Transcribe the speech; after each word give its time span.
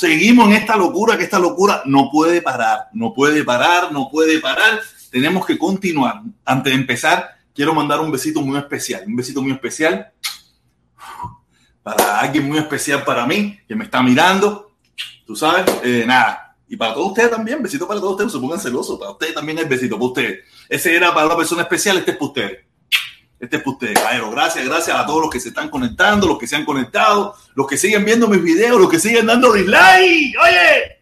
seguimos, 0.00 0.48
en 0.48 0.54
esta 0.54 0.76
locura, 0.76 1.16
que 1.16 1.24
esta 1.24 1.38
locura 1.38 1.82
no 1.84 2.10
puede 2.10 2.40
parar, 2.42 2.88
no 2.92 3.12
puede 3.12 3.44
parar, 3.44 3.92
no 3.92 4.08
puede 4.10 4.40
parar. 4.40 4.80
Tenemos 5.10 5.44
que 5.46 5.58
continuar. 5.58 6.22
Antes 6.44 6.72
de 6.72 6.78
empezar, 6.78 7.36
quiero 7.54 7.74
mandar 7.74 8.00
un 8.00 8.10
besito 8.10 8.40
muy 8.40 8.58
especial, 8.58 9.04
un 9.06 9.16
besito 9.16 9.42
muy 9.42 9.52
especial 9.52 10.12
para 11.82 12.20
alguien 12.20 12.46
muy 12.46 12.58
especial 12.58 13.04
para 13.04 13.26
mí, 13.26 13.58
que 13.66 13.74
me 13.74 13.84
está 13.84 14.02
mirando. 14.02 14.72
Tú 15.26 15.36
sabes, 15.36 15.64
eh, 15.82 16.04
nada. 16.06 16.56
Y 16.68 16.76
para 16.76 16.94
todos 16.94 17.08
ustedes 17.08 17.30
también, 17.30 17.62
besito 17.62 17.86
para 17.86 18.00
todos 18.00 18.12
ustedes, 18.12 18.32
se 18.32 18.38
pongan 18.38 18.60
celosos. 18.60 18.98
Para 18.98 19.12
ustedes 19.12 19.34
también 19.34 19.58
es 19.58 19.68
besito, 19.68 19.96
para 19.96 20.06
ustedes. 20.06 20.40
Ese 20.68 20.94
era 20.94 21.12
para 21.12 21.26
una 21.26 21.36
persona 21.36 21.62
especial, 21.62 21.98
este 21.98 22.12
es 22.12 22.16
para 22.16 22.28
ustedes. 22.28 22.58
Este 23.40 23.56
es 23.56 23.62
para 23.62 23.72
ustedes, 23.72 23.98
caballero. 23.98 24.30
Gracias, 24.30 24.66
gracias 24.66 24.96
a 24.96 25.06
todos 25.06 25.22
los 25.22 25.30
que 25.30 25.40
se 25.40 25.48
están 25.48 25.70
conectando, 25.70 26.28
los 26.28 26.38
que 26.38 26.46
se 26.46 26.56
han 26.56 26.66
conectado, 26.66 27.34
los 27.54 27.66
que 27.66 27.78
siguen 27.78 28.04
viendo 28.04 28.28
mis 28.28 28.42
videos, 28.42 28.78
los 28.78 28.90
que 28.90 29.00
siguen 29.00 29.24
dando 29.24 29.54
dislike. 29.54 30.36
Oye. 30.38 31.00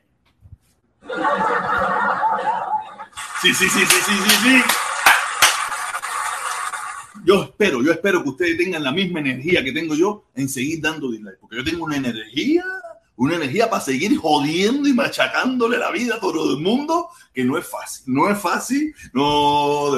Sí, 3.43 3.53
sí, 3.55 3.69
sí, 3.69 3.81
sí, 3.81 3.97
sí, 4.07 4.13
sí, 4.25 4.31
sí. 4.43 4.63
Yo 7.25 7.43
espero, 7.43 7.83
yo 7.83 7.91
espero 7.91 8.23
que 8.23 8.29
ustedes 8.29 8.57
tengan 8.57 8.85
la 8.85 8.93
misma 8.93 9.19
energía 9.19 9.65
que 9.65 9.73
tengo 9.73 9.97
yo 9.97 10.27
en 10.37 10.49
seguir 10.49 10.81
dando 10.81 11.11
dislike, 11.11 11.39
porque 11.41 11.57
yo 11.57 11.65
tengo 11.65 11.85
una 11.85 11.97
energía, 11.97 12.65
una 13.17 13.35
energía 13.35 13.69
para 13.69 13.83
seguir 13.83 14.17
jodiendo 14.17 14.89
y 14.89 14.95
machacándole 14.95 15.77
la 15.77 15.91
vida 15.91 16.15
a 16.15 16.21
todo 16.21 16.53
el 16.53 16.63
mundo, 16.63 17.09
que 17.35 17.43
no 17.43 17.59
es 17.59 17.67
fácil, 17.67 18.05
no 18.15 18.31
es 18.31 18.39
fácil, 18.39 18.95
no. 19.13 19.93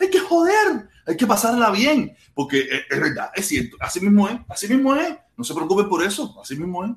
Hay 0.00 0.10
que 0.10 0.18
joder, 0.18 0.88
hay 1.06 1.16
que 1.16 1.26
pasarla 1.26 1.70
bien, 1.70 2.16
porque 2.34 2.60
es, 2.60 2.82
es 2.90 3.00
verdad, 3.00 3.30
es 3.34 3.46
cierto, 3.46 3.76
así 3.80 4.00
mismo 4.00 4.28
es, 4.28 4.38
así 4.48 4.68
mismo 4.68 4.94
es, 4.94 5.14
no 5.36 5.44
se 5.44 5.54
preocupen 5.54 5.88
por 5.88 6.02
eso, 6.04 6.38
así 6.40 6.56
mismo 6.56 6.84
es. 6.84 6.90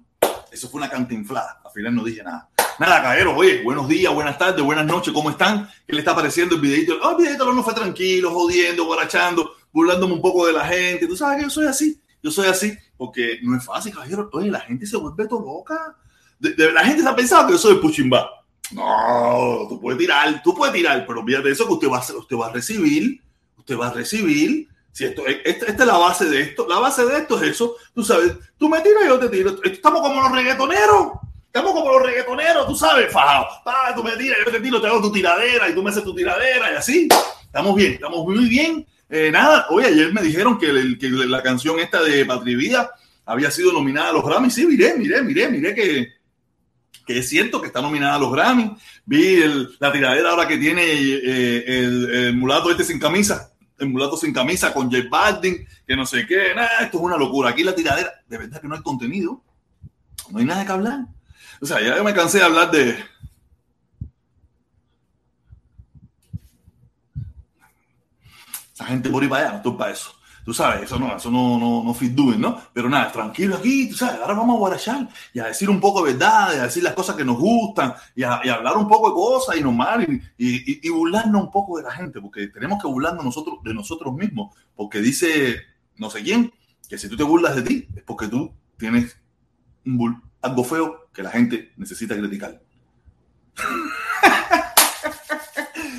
Eso 0.52 0.70
fue 0.70 0.80
una 0.80 0.90
cantinflada, 0.90 1.62
al 1.66 1.72
final 1.72 1.96
no 1.96 2.04
dije 2.04 2.24
nada. 2.24 2.50
Nada, 2.80 3.02
caballeros, 3.02 3.34
oye, 3.38 3.64
buenos 3.64 3.88
días, 3.88 4.14
buenas 4.14 4.38
tardes, 4.38 4.64
buenas 4.64 4.86
noches, 4.86 5.14
¿cómo 5.14 5.30
están? 5.30 5.70
¿Qué 5.88 5.94
le 5.94 6.00
está 6.00 6.14
pareciendo 6.14 6.56
el 6.56 6.62
videito? 6.62 6.94
Oh, 7.02 7.12
el 7.12 7.18
videito 7.18 7.52
no 7.54 7.64
fue 7.64 7.74
tranquilo, 7.74 8.32
jodiendo, 8.32 8.86
guarachando, 8.86 9.54
burlándome 9.72 10.14
un 10.14 10.22
poco 10.22 10.46
de 10.46 10.54
la 10.54 10.66
gente. 10.66 11.08
Tú 11.08 11.16
sabes 11.16 11.38
que 11.38 11.44
yo 11.44 11.50
soy 11.50 11.68
así, 11.68 12.02
yo 12.22 12.32
soy 12.32 12.48
así, 12.48 12.78
porque 12.98 13.40
no 13.44 13.58
es 13.58 13.64
fácil, 13.64 13.94
caballero. 13.94 14.30
Oye, 14.34 14.52
la 14.52 14.60
gente 14.60 14.86
se 14.86 14.98
vuelve 14.98 15.26
todo 15.28 15.40
loca. 15.46 15.96
De, 16.38 16.52
de- 16.54 16.72
la 16.74 16.84
gente 16.84 17.00
está 17.00 17.16
pensando 17.16 17.48
que 17.48 17.54
yo 17.54 17.58
soy 17.60 17.76
puchimba. 17.76 18.30
No, 18.72 19.68
tú 19.70 19.80
puedes 19.80 19.98
tirar, 20.00 20.42
tú 20.44 20.54
puedes 20.54 20.74
tirar, 20.76 21.06
pero 21.08 21.20
olvídate 21.22 21.48
de 21.48 21.54
eso 21.54 21.66
que 21.68 21.74
usted 21.74 21.88
va 21.90 22.00
usted 22.00 22.36
va 22.36 22.48
a 22.48 22.52
recibir, 22.52 23.22
usted 23.66 23.78
va 23.80 23.88
a 23.88 23.94
recibir. 23.94 24.68
Si 24.92 25.04
esto, 25.04 25.26
esta, 25.28 25.66
esta 25.66 25.84
es 25.84 25.88
la 25.88 25.98
base 25.98 26.26
de 26.30 26.40
esto, 26.42 26.66
la 26.70 26.80
base 26.80 27.04
de 27.06 27.18
esto 27.18 27.42
es 27.42 27.50
eso. 27.52 27.76
Tú 27.94 28.04
sabes, 28.04 28.34
tú 28.58 28.70
me 28.70 28.80
tiras 28.82 29.04
y 29.04 29.08
yo 29.08 29.20
te 29.20 29.28
tiro. 29.28 29.58
Estamos 29.64 30.02
como 30.02 30.22
los 30.22 30.32
reggaetoneros. 30.32 31.08
Estamos 31.48 31.72
como 31.74 31.90
los 31.92 32.04
reggaetoneros, 32.04 32.68
tú 32.68 32.76
sabes, 32.76 33.12
fajado. 33.12 33.48
Pa, 33.66 33.94
tú 33.96 34.04
me 34.04 34.16
tiras, 34.18 34.38
yo 34.46 34.52
te 34.52 34.60
tiro, 34.60 34.80
te 34.80 34.88
hago 34.88 35.02
tu 35.02 35.12
tiradera 35.12 35.68
y 35.70 35.74
tú 35.74 35.82
me 35.84 35.90
haces 35.90 36.04
tu 36.04 36.14
tiradera 36.14 36.72
y 36.72 36.76
así. 36.76 37.08
Estamos 37.44 37.76
bien, 37.76 37.94
estamos 37.94 38.26
muy 38.26 38.48
bien. 38.48 38.86
Eh, 39.10 39.32
nada, 39.32 39.66
oye, 39.70 39.88
ayer 39.88 40.14
me 40.14 40.22
dijeron 40.22 40.58
que, 40.58 40.70
el- 40.70 40.98
que 41.00 41.10
la 41.10 41.42
canción 41.42 41.80
esta 41.80 42.02
de 42.04 42.26
Patri 42.26 42.56
Vida 42.56 42.92
había 43.26 43.50
sido 43.52 43.72
nominada 43.74 44.10
a 44.10 44.14
los 44.14 44.24
Grammys. 44.26 44.54
Sí, 44.54 44.66
miré, 44.66 44.96
miré, 44.96 45.22
miré, 45.24 45.50
miré 45.50 45.74
que, 45.76 46.08
que 47.06 47.20
es 47.20 47.28
cierto 47.30 47.60
que 47.62 47.68
está 47.68 47.82
nominada 47.82 48.16
a 48.16 48.20
los 48.20 48.32
Grammys. 48.32 48.72
Vi 49.06 49.42
el- 49.42 49.76
la 49.80 49.92
tiradera 49.92 50.32
ahora 50.32 50.48
que 50.48 50.58
tiene 50.58 50.84
eh, 50.86 51.64
el 51.68 52.36
mulato 52.36 52.70
este 52.72 52.84
sin 52.84 53.00
camisa. 53.00 53.52
El 53.78 53.90
mulato 53.90 54.16
sin 54.16 54.34
camisa 54.34 54.74
con 54.74 54.90
J 54.90 55.08
Balvin, 55.10 55.68
que 55.86 55.96
no 55.96 56.06
sé 56.06 56.26
qué. 56.26 56.54
Nada, 56.56 56.80
esto 56.82 56.98
es 56.98 57.04
una 57.04 57.18
locura. 57.18 57.50
Aquí 57.50 57.64
la 57.64 57.76
tiradera, 57.76 58.12
de 58.28 58.38
verdad 58.38 58.62
que 58.62 58.68
no 58.68 58.76
hay 58.76 58.82
contenido. 58.82 59.44
No 60.32 60.40
hay 60.40 60.46
nada 60.46 60.66
que 60.66 60.72
hablar. 60.72 61.06
O 61.62 61.66
sea, 61.66 61.82
ya 61.82 61.98
yo 61.98 62.04
me 62.04 62.14
cansé 62.14 62.40
de 62.40 62.46
hablar 62.46 62.72
de. 62.72 62.98
Esa 68.74 68.86
gente 68.86 69.10
por 69.10 69.24
ahí 69.24 69.30
para 69.30 69.42
allá, 69.44 69.52
no 69.52 69.58
estoy 69.58 69.78
para 69.78 69.92
eso. 69.92 70.15
Tú 70.46 70.54
sabes, 70.54 70.84
eso 70.84 71.00
no, 71.00 71.18
eso 71.18 71.32
no, 71.32 71.58
no, 71.58 71.84
no 71.84 71.94
fit 71.96 72.12
doing, 72.12 72.40
¿no? 72.40 72.62
Pero 72.72 72.88
nada, 72.88 73.12
tranquilo 73.12 73.56
aquí, 73.56 73.90
tú 73.90 73.96
sabes, 73.96 74.22
ahora 74.22 74.36
vamos 74.36 74.56
a 74.56 74.60
guarachar 74.60 75.10
y 75.34 75.40
a 75.40 75.46
decir 75.46 75.72
un 75.72 75.82
poco 75.82 76.06
de 76.06 76.14
verdad, 76.14 76.54
y 76.54 76.60
a 76.60 76.64
decir 76.66 76.84
las 76.84 76.94
cosas 76.94 77.16
que 77.16 77.26
nos 77.26 77.40
gustan 77.40 77.96
y 78.16 78.22
a, 78.22 78.42
y 78.44 78.50
hablar 78.50 78.78
un 78.78 78.88
poco 78.88 79.10
de 79.10 79.16
cosas 79.16 79.58
y 79.58 79.62
normal 79.62 80.06
y, 80.38 80.48
y, 80.48 80.80
y 80.84 80.90
burlarnos 80.90 81.46
un 81.46 81.52
poco 81.52 81.78
de 81.78 81.84
la 81.84 81.92
gente, 81.92 82.22
porque 82.22 82.48
tenemos 82.50 82.80
que 82.80 82.88
burlarnos 82.88 83.26
nosotros, 83.26 83.56
de 83.64 83.74
nosotros 83.74 84.14
mismos, 84.14 84.56
porque 84.76 85.00
dice 85.00 85.58
no 85.98 86.10
sé 86.10 86.22
quién 86.22 86.54
que 86.88 86.98
si 86.98 87.10
tú 87.10 87.18
te 87.18 87.24
burlas 87.24 87.56
de 87.56 87.64
ti 87.64 87.88
es 87.96 88.04
porque 88.04 88.28
tú 88.28 88.54
tienes 88.78 89.18
un 89.86 90.22
algo 90.42 90.64
feo 90.64 91.10
que 91.12 91.24
la 91.24 91.32
gente 91.32 91.74
necesita 91.78 92.16
criticar. 92.16 92.62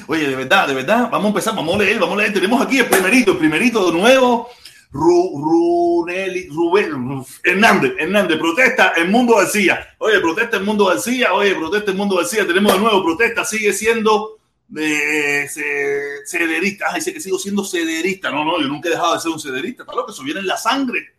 Oye, 0.08 0.28
de 0.28 0.36
verdad, 0.36 0.68
de 0.68 0.74
verdad, 0.74 1.08
vamos 1.10 1.24
a 1.26 1.28
empezar, 1.28 1.54
vamos 1.56 1.74
a 1.74 1.78
leer, 1.78 1.98
vamos 1.98 2.16
a 2.16 2.22
leer. 2.22 2.32
Tenemos 2.32 2.60
aquí 2.62 2.78
el 2.78 2.86
primerito, 2.86 3.32
el 3.32 3.38
primerito 3.38 3.90
de 3.90 3.98
nuevo. 3.98 4.48
Ru, 4.92 6.04
Runeli, 6.06 6.48
Rubén, 6.48 7.24
Hernández, 7.42 7.92
Hernández, 7.98 8.38
protesta 8.38 8.92
el 8.96 9.10
mundo 9.10 9.34
García. 9.36 9.94
Oye, 9.98 10.20
protesta 10.20 10.56
el 10.58 10.64
mundo 10.64 10.86
García, 10.86 11.34
oye, 11.34 11.54
protesta 11.54 11.90
el 11.90 11.96
mundo 11.96 12.16
García. 12.16 12.46
Tenemos 12.46 12.72
de 12.72 12.78
nuevo, 12.78 13.04
protesta, 13.04 13.44
sigue 13.44 13.72
siendo 13.72 14.38
de 14.68 15.48
ce- 15.52 16.24
cederista. 16.26 16.86
Ah, 16.90 16.94
dice 16.94 17.12
que 17.12 17.20
sigo 17.20 17.38
siendo 17.38 17.64
cederista. 17.64 18.30
No, 18.30 18.44
no, 18.44 18.60
yo 18.60 18.68
nunca 18.68 18.88
he 18.88 18.92
dejado 18.92 19.14
de 19.14 19.20
ser 19.20 19.32
un 19.32 19.40
cederista. 19.40 19.82
Está 19.82 19.94
lo 19.94 20.06
que 20.06 20.12
eso 20.12 20.22
viene 20.22 20.40
en 20.40 20.46
la 20.46 20.56
sangre. 20.56 21.14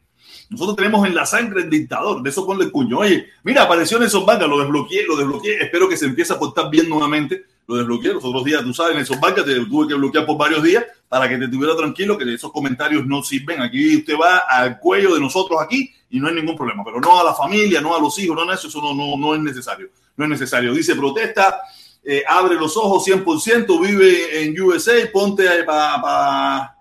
Nosotros 0.50 0.78
tenemos 0.78 1.06
en 1.06 1.14
la 1.14 1.26
sangre 1.26 1.62
el 1.64 1.70
dictador, 1.70 2.24
de 2.24 2.30
eso 2.30 2.46
ponle 2.48 2.64
el 2.66 2.72
cuño. 2.72 3.00
Oye, 3.00 3.28
mira, 3.44 3.64
apareció 3.64 4.00
Nelson 4.00 4.26
Vargas, 4.26 4.48
lo 4.48 4.60
desbloqueé, 4.60 5.06
lo 5.06 5.18
desbloqueé. 5.18 5.62
Espero 5.62 5.90
que 5.90 5.98
se 5.98 6.06
empiece 6.06 6.32
a 6.34 6.40
portar 6.40 6.70
bien 6.72 6.88
nuevamente. 6.88 7.46
Lo 7.68 7.76
desbloqueé 7.76 8.14
los 8.14 8.24
otros 8.24 8.46
días, 8.46 8.64
tú 8.64 8.74
sabes, 8.74 8.96
Nelson 8.96 9.20
Vargas, 9.20 9.44
te 9.46 9.54
tuve 9.66 9.90
que 9.90 9.94
bloquear 9.94 10.26
por 10.26 10.38
varios 10.38 10.64
días 10.64 10.86
para 11.10 11.28
que 11.28 11.38
te 11.38 11.50
tuviera 11.50 11.76
tranquilo, 11.76 12.18
que 12.18 12.34
esos 12.34 12.52
comentarios 12.52 13.06
no 13.06 13.22
sirven. 13.22 13.62
Aquí 13.62 13.98
usted 13.98 14.14
va 14.20 14.38
al 14.50 14.80
cuello 14.80 15.14
de 15.14 15.20
nosotros 15.20 15.60
aquí 15.62 15.94
y 16.10 16.20
no 16.20 16.30
hay 16.30 16.36
ningún 16.36 16.56
problema, 16.56 16.84
pero 16.86 17.02
no 17.02 17.20
a 17.20 17.26
la 17.26 17.34
familia, 17.34 17.82
no 17.82 17.94
a 17.94 18.00
los 18.00 18.18
hijos, 18.20 18.38
no 18.38 18.50
a 18.50 18.56
eso, 18.56 18.70
eso 18.70 18.82
no, 18.82 18.94
no, 18.94 19.18
no 19.18 19.36
es 19.36 19.42
necesario. 19.42 19.90
No 20.16 20.24
es 20.24 20.30
necesario. 20.32 20.74
Dice 20.74 20.96
protesta, 20.96 21.60
eh, 22.04 22.24
abre 22.26 22.56
los 22.56 22.78
ojos 22.78 23.06
100%, 23.06 23.82
vive 23.82 24.44
en 24.44 24.60
USA, 24.62 24.94
ponte 25.12 25.46
para 25.66 26.02
pa, 26.02 26.78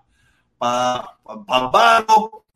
pa, 0.57 1.17
pa, 1.45 1.71
pa, 1.71 2.05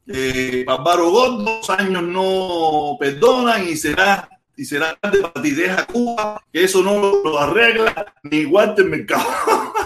eh, 0.07 0.65
Gordo, 0.65 1.43
dos 1.43 1.69
años 1.69 2.03
no 2.03 2.95
perdonan 2.97 3.67
y 3.67 3.75
será 3.75 4.29
y 4.55 4.65
será 4.65 4.97
de 5.11 5.19
para 5.19 5.41
ti, 5.41 5.51
deja 5.51 5.87
Cuba, 5.87 6.43
que 6.51 6.63
eso 6.63 6.83
no 6.83 6.99
lo, 6.99 7.23
lo 7.23 7.39
arregla 7.39 8.13
ni 8.23 8.45
Walter 8.45 8.85
Mercado. 8.85 9.23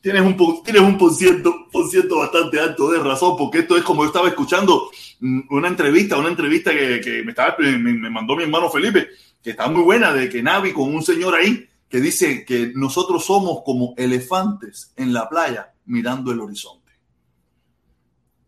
tienes 0.00 0.22
un, 0.22 0.62
tienes 0.64 0.82
un 0.82 0.98
por 0.98 1.14
ciento, 1.14 1.66
por 1.70 1.88
ciento 1.88 2.18
bastante 2.18 2.58
alto 2.58 2.90
de 2.90 2.98
razón, 2.98 3.36
porque 3.36 3.60
esto 3.60 3.76
es 3.76 3.84
como 3.84 4.02
yo 4.02 4.08
estaba 4.08 4.28
escuchando 4.28 4.90
mm, 5.20 5.40
una 5.50 5.68
entrevista, 5.68 6.18
una 6.18 6.28
entrevista 6.28 6.72
que, 6.72 7.00
que 7.00 7.22
me, 7.22 7.30
estaba, 7.30 7.56
me, 7.58 7.78
me 7.78 8.10
mandó 8.10 8.36
mi 8.36 8.44
hermano 8.44 8.70
Felipe, 8.70 9.08
que 9.42 9.50
está 9.50 9.68
muy 9.68 9.82
buena, 9.82 10.12
de 10.12 10.28
que 10.28 10.42
Navi 10.42 10.72
con 10.72 10.94
un 10.94 11.02
señor 11.02 11.34
ahí, 11.34 11.68
que 11.88 12.00
dice 12.00 12.44
que 12.44 12.72
nosotros 12.74 13.24
somos 13.24 13.62
como 13.64 13.94
elefantes 13.96 14.92
en 14.96 15.12
la 15.12 15.28
playa 15.28 15.72
mirando 15.86 16.32
el 16.32 16.40
horizonte. 16.40 16.79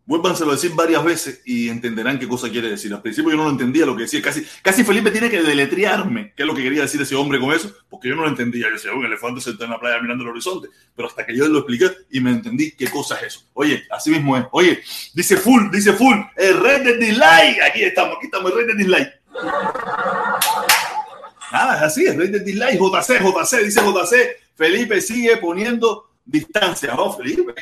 Vuélvanselo 0.05 0.51
a 0.51 0.55
decir 0.55 0.71
varias 0.75 1.01
veces 1.01 1.41
y 1.45 1.69
entenderán 1.69 2.19
qué 2.19 2.27
cosa 2.27 2.49
quiere 2.49 2.69
decir. 2.69 2.93
Al 2.93 3.01
principio 3.01 3.31
yo 3.31 3.37
no 3.37 3.45
lo 3.45 3.51
entendía 3.51 3.85
lo 3.85 3.95
que 3.95 4.03
decía. 4.03 4.21
Casi, 4.21 4.45
casi 4.61 4.83
Felipe 4.83 5.11
tiene 5.11 5.29
que 5.29 5.41
deletrearme 5.41 6.33
qué 6.35 6.43
es 6.43 6.47
lo 6.47 6.53
que 6.53 6.61
quería 6.61 6.81
decir 6.81 7.01
ese 7.01 7.15
hombre 7.15 7.39
con 7.39 7.53
eso, 7.53 7.73
porque 7.89 8.09
yo 8.09 8.15
no 8.15 8.23
lo 8.23 8.27
entendía. 8.27 8.67
Yo 8.67 8.73
decía, 8.73 8.91
un 8.91 9.05
elefante 9.05 9.39
sentado 9.39 9.65
en 9.65 9.71
la 9.71 9.79
playa 9.79 10.01
mirando 10.01 10.25
el 10.25 10.31
horizonte. 10.31 10.67
Pero 10.93 11.07
hasta 11.07 11.25
que 11.25 11.37
yo 11.37 11.47
lo 11.47 11.59
expliqué 11.59 11.89
y 12.11 12.19
me 12.19 12.31
entendí 12.31 12.71
qué 12.71 12.89
cosa 12.89 13.15
es 13.19 13.27
eso. 13.27 13.45
Oye, 13.53 13.83
así 13.91 14.09
mismo 14.09 14.35
es. 14.35 14.45
Oye, 14.51 14.83
dice 15.13 15.37
full, 15.37 15.71
dice 15.71 15.93
full. 15.93 16.17
El 16.35 16.59
rey 16.59 16.83
de 16.83 16.97
dislike. 16.97 17.61
Aquí 17.61 17.83
estamos, 17.83 18.17
aquí 18.17 18.25
estamos, 18.25 18.51
el 18.51 18.57
rey 18.57 18.67
de 18.67 18.75
dislike. 18.75 19.09
Nada, 21.49 21.77
es 21.77 21.81
así, 21.83 22.05
el 22.05 22.17
rey 22.17 22.27
de 22.27 22.39
dislike. 22.41 22.77
JC, 22.77 23.21
JC, 23.21 23.63
dice 23.63 23.79
JC. 23.79 24.15
Felipe 24.55 24.99
sigue 24.99 25.37
poniendo 25.37 26.09
distancia. 26.25 26.93
No, 26.93 27.13
Felipe. 27.13 27.53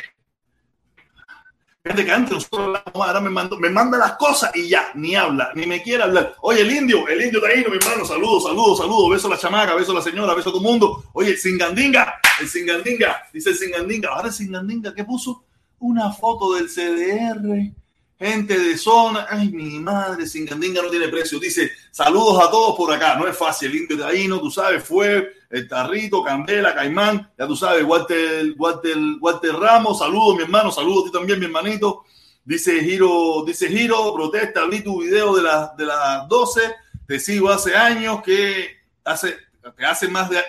Fíjate 1.83 2.05
que 2.05 2.11
antes 2.11 2.33
nosotros 2.33 2.79
ahora 2.93 3.19
me, 3.19 3.31
mando, 3.31 3.57
me 3.57 3.71
manda 3.71 3.97
las 3.97 4.13
cosas 4.13 4.51
y 4.55 4.69
ya, 4.69 4.91
ni 4.93 5.15
habla, 5.15 5.51
ni 5.55 5.65
me 5.65 5.81
quiere 5.81 6.03
hablar. 6.03 6.35
Oye, 6.41 6.61
el 6.61 6.71
indio, 6.71 7.07
el 7.07 7.19
indio 7.19 7.41
taíno, 7.41 7.69
mi 7.69 7.77
hermano, 7.77 8.05
saludos, 8.05 8.43
saludos, 8.43 8.77
saludos, 8.77 9.09
beso 9.09 9.27
a 9.27 9.31
la 9.31 9.37
chamaca, 9.37 9.73
beso 9.73 9.91
a 9.91 9.95
la 9.95 10.01
señora, 10.03 10.35
beso 10.35 10.49
a 10.49 10.51
todo 10.51 10.61
el 10.61 10.67
mundo. 10.67 11.05
Oye, 11.13 11.31
el 11.31 11.37
Singandinga, 11.39 12.21
el 12.39 12.47
Singandinga, 12.47 13.23
dice 13.33 13.49
el 13.49 13.57
Singandinga, 13.57 14.09
ahora 14.09 14.27
el 14.27 14.33
Singandinga, 14.33 14.93
¿qué 14.93 15.03
puso? 15.05 15.43
Una 15.79 16.11
foto 16.11 16.53
del 16.53 16.67
CDR, 16.67 17.73
gente 18.19 18.59
de 18.59 18.77
zona, 18.77 19.25
ay, 19.27 19.49
mi 19.49 19.79
madre, 19.79 20.27
Singandinga 20.27 20.83
no 20.83 20.89
tiene 20.91 21.07
precio. 21.07 21.39
Dice, 21.39 21.71
saludos 21.89 22.43
a 22.43 22.51
todos 22.51 22.77
por 22.77 22.93
acá, 22.93 23.15
no 23.15 23.27
es 23.27 23.35
fácil, 23.35 23.71
el 23.71 23.77
indio 23.77 23.97
taíno, 23.97 24.39
tú 24.39 24.51
sabes, 24.51 24.83
fue 24.83 25.33
el 25.51 25.67
Tarrito, 25.67 26.23
Candela, 26.23 26.73
Caimán, 26.73 27.31
ya 27.37 27.45
tú 27.45 27.55
sabes, 27.55 27.83
Walter, 27.83 28.53
Walter, 28.57 28.97
Walter 29.19 29.53
Ramos, 29.53 29.99
saludos 29.99 30.37
mi 30.37 30.43
hermano, 30.43 30.71
saludos 30.71 31.03
a 31.03 31.05
ti 31.07 31.11
también 31.11 31.39
mi 31.39 31.45
hermanito, 31.45 32.05
Dice 32.43 32.83
Giro, 32.83 33.43
dice 33.45 33.67
Giro, 33.67 34.13
protesta, 34.15 34.65
vi 34.65 34.81
tu 34.81 35.01
video 35.01 35.35
de, 35.35 35.43
las 35.43 35.77
de 35.77 35.85
las 35.85 36.27
12, 36.27 36.59
te 37.05 37.19
sigo 37.19 37.49
hace 37.49 37.75
años 37.75 38.23
que 38.23 38.77
hace, 39.03 39.35
que 39.77 39.85
hace 39.85 40.07
más 40.07 40.29
de... 40.29 40.39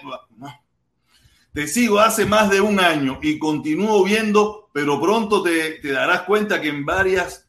Te 1.52 1.68
sigo 1.68 2.00
hace 2.00 2.24
más 2.24 2.48
de 2.48 2.62
un 2.62 2.80
año 2.80 3.18
y 3.20 3.38
continúo 3.38 4.02
viendo, 4.04 4.70
pero 4.72 4.98
pronto 4.98 5.42
te, 5.42 5.72
te 5.72 5.92
darás 5.92 6.22
cuenta 6.22 6.62
que 6.62 6.68
en 6.68 6.86
varias 6.86 7.46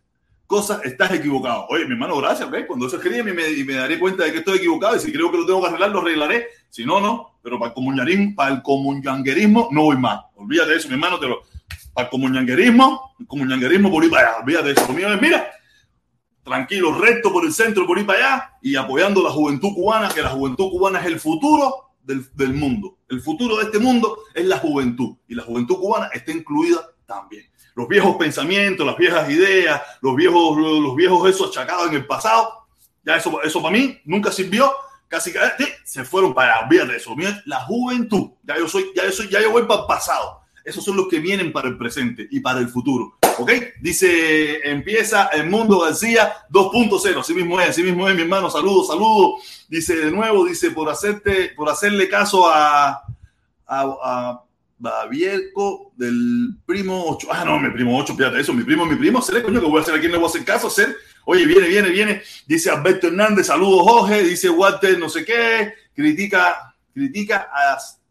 cosas 0.48 0.84
estás 0.84 1.12
equivocado. 1.12 1.66
Oye, 1.70 1.86
mi 1.86 1.94
hermano, 1.94 2.18
gracias, 2.18 2.50
¿ves? 2.50 2.66
Cuando 2.68 2.88
eso 2.88 2.98
escribe 2.98 3.24
me, 3.24 3.34
me 3.34 3.74
daré 3.74 4.00
cuenta 4.00 4.24
de 4.24 4.32
que 4.32 4.40
estoy 4.40 4.58
equivocado 4.58 4.96
y 4.96 5.00
si 5.00 5.12
creo 5.12 5.32
que 5.32 5.38
lo 5.38 5.46
tengo 5.46 5.62
que 5.62 5.68
arreglar, 5.68 5.92
lo 5.92 6.02
arreglaré. 6.02 6.48
Si 6.70 6.86
no, 6.86 7.00
no. 7.00 7.40
Pero 7.42 7.60
para 7.60 7.70
el 7.70 7.76
comunitarismo, 7.76 8.36
para 8.36 8.56
el 8.56 8.62
comunyanguerismo 8.62 9.70
no 9.72 9.84
voy 9.84 9.98
más. 9.98 10.22
Olvídate 10.36 10.72
de 10.72 10.78
eso, 10.78 10.88
mi 10.88 10.96
hermano, 10.96 11.20
te 11.20 11.28
lo, 11.28 11.42
para 11.94 12.06
el 12.06 12.12
comunyanguerismo, 12.12 13.16
el 13.20 13.28
comunyanguerismo 13.28 13.92
por 13.92 14.04
ir 14.04 14.12
para 14.12 14.30
allá, 14.30 14.38
olvídate 14.42 14.66
de 14.68 14.72
eso. 14.74 14.88
Conmigo 14.88 15.10
mira, 15.22 15.52
tranquilo, 16.44 16.98
recto 17.00 17.32
por 17.32 17.46
el 17.46 17.54
centro, 17.54 17.86
por 17.86 18.00
ir 18.00 18.06
para 18.06 18.20
allá 18.20 18.54
y 18.62 18.76
apoyando 18.76 19.24
la 19.24 19.30
juventud 19.30 19.74
cubana, 19.74 20.10
que 20.10 20.22
la 20.22 20.30
juventud 20.30 20.70
cubana 20.70 21.00
es 21.00 21.06
el 21.06 21.20
futuro 21.20 21.96
del, 22.02 22.26
del 22.34 22.54
mundo. 22.54 23.00
El 23.10 23.22
futuro 23.22 23.58
de 23.58 23.64
este 23.64 23.80
mundo 23.80 24.20
es 24.34 24.46
la 24.46 24.58
juventud 24.58 25.18
y 25.28 25.36
la 25.36 25.44
juventud 25.44 25.78
cubana 25.78 26.10
está 26.14 26.32
incluida 26.32 26.82
también 27.06 27.53
los 27.76 27.88
viejos 27.88 28.16
pensamientos, 28.18 28.86
las 28.86 28.98
viejas 28.98 29.30
ideas, 29.30 29.82
los 30.02 30.16
viejos, 30.16 30.58
los 30.58 30.96
viejos 30.96 31.30
esos 31.30 31.50
achacados 31.50 31.90
en 31.90 31.96
el 31.96 32.06
pasado, 32.06 32.66
ya 33.04 33.18
eso, 33.18 33.42
eso 33.42 33.62
para 33.62 33.76
mí 33.76 34.00
nunca 34.06 34.32
sirvió, 34.32 34.72
casi 35.08 35.32
que 35.32 35.40
se 35.84 36.04
fueron 36.04 36.34
para 36.34 36.62
olvídate 36.62 36.98
eso, 36.98 37.16
la 37.46 37.62
juventud, 37.62 38.32
ya 38.44 38.58
yo 38.58 38.68
soy, 38.68 38.92
ya 38.96 39.06
yo 39.06 39.12
soy, 39.12 39.30
ya 39.30 39.42
yo 39.42 39.52
voy 39.52 39.64
para 39.64 39.82
el 39.82 39.88
pasado, 39.88 40.42
esos 40.64 40.84
son 40.84 40.96
los 40.96 41.08
que 41.08 41.20
vienen 41.20 41.52
para 41.52 41.68
el 41.68 41.78
presente 41.78 42.28
y 42.32 42.40
para 42.40 42.60
el 42.60 42.70
futuro. 42.70 43.18
¿Ok? 43.38 43.52
Dice, 43.82 44.60
empieza 44.70 45.26
el 45.28 45.50
mundo 45.50 45.80
García 45.80 46.34
2.0. 46.50 47.20
Así 47.20 47.34
mismo 47.34 47.60
es, 47.60 47.70
así 47.70 47.84
mismo 47.84 48.08
es, 48.08 48.16
mi 48.16 48.22
hermano. 48.22 48.50
Saludos, 48.50 48.88
saludos. 48.88 49.66
Dice 49.68 49.96
de 49.96 50.12
nuevo, 50.12 50.46
dice, 50.46 50.72
por 50.72 50.90
hacerte, 50.90 51.52
por 51.56 51.70
hacerle 51.70 52.08
caso 52.08 52.48
a, 52.48 53.04
a, 53.66 53.98
a 54.04 54.44
Babierco 54.84 55.94
del 55.96 56.58
primo 56.66 57.06
8. 57.08 57.28
Ah, 57.32 57.46
no, 57.46 57.58
mi 57.58 57.70
primo 57.70 57.98
8, 57.98 58.18
fíjate 58.18 58.42
eso, 58.42 58.54
mi 58.54 58.66
primo, 58.66 58.86
mi 58.86 58.98
primo, 58.98 59.20
hacer 59.20 59.42
coño, 59.42 59.62
que 59.62 59.66
voy 59.66 59.80
a 59.80 59.82
hacer 59.82 59.96
aquí, 59.96 60.08
no 60.10 60.16
voy 60.16 60.26
a 60.26 60.28
hacer 60.28 60.44
caso, 60.44 60.68
hacer. 60.68 60.94
Oye, 61.24 61.46
viene, 61.46 61.70
viene, 61.70 61.90
viene. 61.90 62.22
Dice 62.46 62.70
Alberto 62.70 63.08
Hernández, 63.08 63.48
saludos, 63.48 63.82
Jorge. 63.84 64.24
Dice 64.24 64.50
Walter, 64.50 65.00
no 65.00 65.08
sé 65.08 65.24
qué. 65.24 65.74
Critica, 65.96 66.76
critica, 66.94 67.50
haz, 67.54 68.02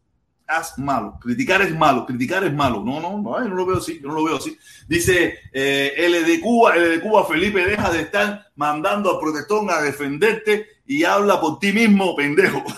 haz 0.47 0.79
malo. 0.79 1.19
Criticar 1.21 1.61
es 1.61 1.77
malo, 1.77 2.07
criticar 2.07 2.43
es 2.43 2.53
malo. 2.53 2.83
No, 2.83 2.99
no, 2.99 3.21
no, 3.21 3.39
no 3.39 3.55
lo 3.55 3.65
veo 3.67 3.77
así, 3.77 3.99
yo 4.01 4.07
no 4.07 4.15
lo 4.15 4.23
veo 4.23 4.37
así. 4.37 4.57
Dice 4.87 5.41
eh, 5.53 5.93
L 5.95 6.23
de 6.23 6.39
Cuba, 6.41 6.75
L 6.75 6.87
de 6.87 7.01
Cuba, 7.01 7.23
Felipe, 7.27 7.63
deja 7.63 7.91
de 7.91 8.01
estar 8.01 8.47
mandando 8.55 9.11
a 9.11 9.19
protestón 9.19 9.69
a 9.69 9.79
defenderte 9.79 10.65
y 10.87 11.03
habla 11.03 11.39
por 11.39 11.59
ti 11.59 11.71
mismo, 11.71 12.15
pendejo. 12.15 12.63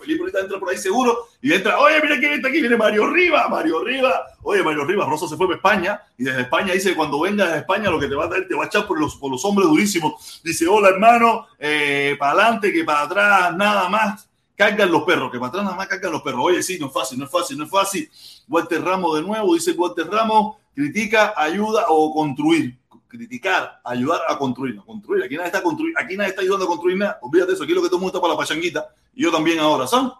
Felipe 0.00 0.17
entra 0.40 0.58
por 0.58 0.70
ahí 0.70 0.78
seguro 0.78 1.28
y 1.40 1.52
entra, 1.52 1.78
oye, 1.78 2.00
mira 2.02 2.18
quién 2.18 2.32
está 2.32 2.48
aquí, 2.48 2.60
viene 2.60 2.76
Mario 2.76 3.06
Riva, 3.10 3.48
Mario 3.48 3.84
Riva, 3.84 4.26
oye, 4.42 4.62
Mario 4.62 4.84
Riva, 4.84 5.06
Rosa 5.06 5.28
se 5.28 5.36
fue 5.36 5.46
para 5.46 5.56
España 5.56 6.02
y 6.16 6.24
desde 6.24 6.42
España 6.42 6.72
dice, 6.72 6.94
cuando 6.94 7.20
vengas 7.20 7.48
a 7.48 7.58
España 7.58 7.90
lo 7.90 7.98
que 7.98 8.08
te 8.08 8.14
va 8.14 8.24
a 8.24 8.28
dar, 8.28 8.46
te 8.46 8.54
va 8.54 8.64
a 8.64 8.66
echar 8.66 8.86
por 8.86 9.00
los, 9.00 9.16
por 9.16 9.30
los 9.30 9.44
hombres 9.44 9.68
durísimos. 9.68 10.40
Dice, 10.42 10.66
hola 10.66 10.88
hermano, 10.88 11.46
eh, 11.58 12.16
para 12.18 12.32
adelante, 12.32 12.72
que 12.72 12.84
para 12.84 13.02
atrás 13.02 13.56
nada 13.56 13.88
más 13.88 14.28
cargan 14.56 14.90
los 14.90 15.04
perros, 15.04 15.30
que 15.30 15.38
para 15.38 15.48
atrás 15.50 15.64
nada 15.64 15.76
más 15.76 15.86
cargan 15.86 16.12
los 16.12 16.22
perros. 16.22 16.40
Oye, 16.44 16.62
sí, 16.62 16.78
no 16.78 16.86
es 16.88 16.92
fácil, 16.92 17.18
no 17.18 17.26
es 17.26 17.30
fácil, 17.30 17.58
no 17.58 17.64
es 17.64 17.70
fácil. 17.70 18.10
Walter 18.48 18.82
Ramos 18.82 19.16
de 19.16 19.22
nuevo, 19.22 19.54
dice 19.54 19.72
Walter 19.72 20.08
Ramos, 20.10 20.56
critica, 20.74 21.32
ayuda 21.36 21.86
o 21.88 22.12
construir 22.12 22.76
criticar, 23.08 23.80
ayudar 23.84 24.20
a 24.28 24.38
construir, 24.38 24.76
construir. 24.76 25.24
Aquí 25.24 25.34
nadie 25.34 25.48
está 25.48 25.62
construir, 25.62 25.94
aquí 25.98 26.16
nadie 26.16 26.30
está 26.30 26.42
ayudando 26.42 26.66
a 26.66 26.68
construir 26.68 26.96
nada. 26.96 27.18
Olvídate 27.22 27.54
eso, 27.54 27.64
aquí 27.64 27.72
lo 27.72 27.82
que 27.82 27.88
todo 27.88 27.96
el 27.96 28.02
mundo 28.02 28.16
está 28.16 28.20
para 28.20 28.34
la 28.34 28.38
pachanguita. 28.38 28.86
Y 29.14 29.22
yo 29.22 29.32
también 29.32 29.58
ahora, 29.58 29.86
¿sabes? 29.86 30.12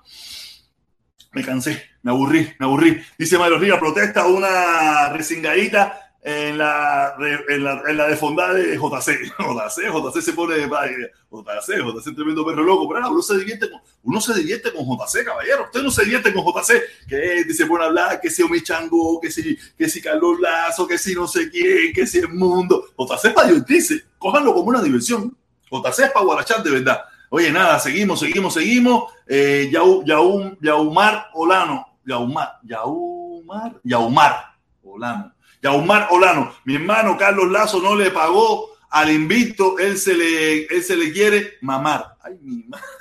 Me 1.33 1.45
cansé, 1.45 1.83
me 2.03 2.11
aburrí, 2.11 2.53
me 2.59 2.67
aburrí. 2.67 3.01
Dice 3.19 3.39
Mario 3.39 3.59
Ríos, 3.59 3.79
protesta 3.79 4.27
una 4.27 5.11
resingadita 5.11 6.08
en 6.23 6.59
la, 6.59 7.15
en 7.49 7.65
la, 7.65 7.83
en 7.87 7.97
la 7.97 8.09
desfondada 8.09 8.55
de 8.55 8.77
JC. 8.77 9.33
JC, 9.39 9.83
JC 9.93 10.21
se 10.21 10.33
pone, 10.33 10.57
JC, 10.57 11.77
JC 11.77 12.15
tremendo 12.15 12.45
perro 12.45 12.63
loco, 12.65 12.89
pero 12.89 13.11
uno 13.11 13.23
se 13.23 13.39
divierte 13.39 13.71
con, 13.71 13.81
uno 14.03 14.21
se 14.21 14.35
divierte 14.35 14.73
con 14.73 14.85
JC, 14.85 15.25
caballero. 15.25 15.65
Usted 15.65 15.83
no 15.83 15.91
se 15.91 16.05
divierte 16.05 16.35
con 16.35 16.45
JC, 16.45 16.83
que 17.09 17.55
se 17.55 17.67
pone 17.67 17.85
a 17.85 17.87
hablar, 17.87 18.21
que 18.21 18.31
si 18.31 18.43
Omi 18.43 18.63
Chango, 18.63 19.21
que 19.21 19.31
si, 19.31 19.57
que 19.77 19.89
si 19.89 20.03
Carlos 20.03 20.41
Lazo, 20.41 20.87
que 20.87 20.99
si 20.99 21.15
no 21.15 21.29
sé 21.29 21.51
quién, 21.51 21.93
que 21.95 22.07
si 22.07 22.19
el 22.19 22.29
mundo. 22.29 22.87
JC 22.99 23.27
es 23.27 23.33
para 23.33 23.49
divertirse, 23.49 24.05
cójanlo 24.19 24.55
como 24.55 24.69
una 24.69 24.83
diversión. 24.83 25.37
JC 25.71 26.01
es 26.01 26.11
para 26.11 26.25
guarachar 26.25 26.63
de 26.63 26.71
verdad. 26.71 27.01
Oye, 27.31 27.53
nada, 27.53 27.79
seguimos, 27.79 28.21
seguimos, 28.21 28.55
seguimos. 28.55 29.13
Eh, 29.27 29.71
Yaumar 29.71 31.29
Olano, 31.35 31.99
Yaumar, 32.05 32.59
Yaumar, 32.65 33.79
Yaumar 33.85 34.55
Olano 34.83 35.38
Yaumar 35.63 36.09
Olano, 36.11 36.55
mi 36.65 36.77
hermano 36.77 37.17
Carlos 37.17 37.51
Lazo 37.51 37.81
no 37.81 37.97
le 37.97 38.11
pagó 38.11 38.71
al 38.91 39.11
invito, 39.11 39.79
él 39.79 39.99
se 39.99 40.15
le, 40.15 40.65
él 40.67 40.83
se 40.83 40.97
le 40.97 41.13
quiere 41.13 41.55
mamar. 41.61 42.17
Ay, 42.23 42.39
mi 42.41 42.65
madre. 42.65 42.85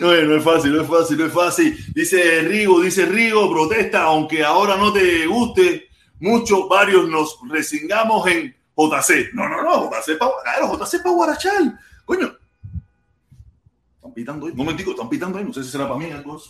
No, 0.00 0.12
no 0.12 0.36
es 0.36 0.42
fácil, 0.42 0.72
no 0.74 0.82
es 0.82 0.88
fácil, 0.88 1.16
no 1.18 1.26
es 1.26 1.32
fácil. 1.32 1.86
Dice 1.94 2.40
Rigo, 2.40 2.80
dice 2.80 3.06
Rigo, 3.06 3.48
protesta, 3.52 4.02
aunque 4.02 4.42
ahora 4.42 4.76
no 4.76 4.92
te 4.92 5.26
guste 5.26 5.88
mucho, 6.18 6.66
varios 6.66 7.08
nos 7.08 7.38
resingamos 7.48 8.26
en 8.26 8.52
JC. 8.76 9.32
No, 9.32 9.48
no, 9.48 9.62
no, 9.62 9.90
JC 9.90 10.18
para 10.18 10.32
JC 10.66 11.02
para 11.02 11.14
Guarachal. 11.14 11.78
Coño. 12.04 12.36
Están 13.96 14.12
pitando 14.12 14.46
ahí. 14.46 14.52
Un 14.52 14.58
momentico, 14.58 14.90
están 14.90 15.08
pitando 15.08 15.38
ahí. 15.38 15.44
No 15.44 15.52
sé 15.52 15.62
si 15.62 15.70
será 15.70 15.86
para 15.86 15.98
mí 15.98 16.10
algo. 16.10 16.42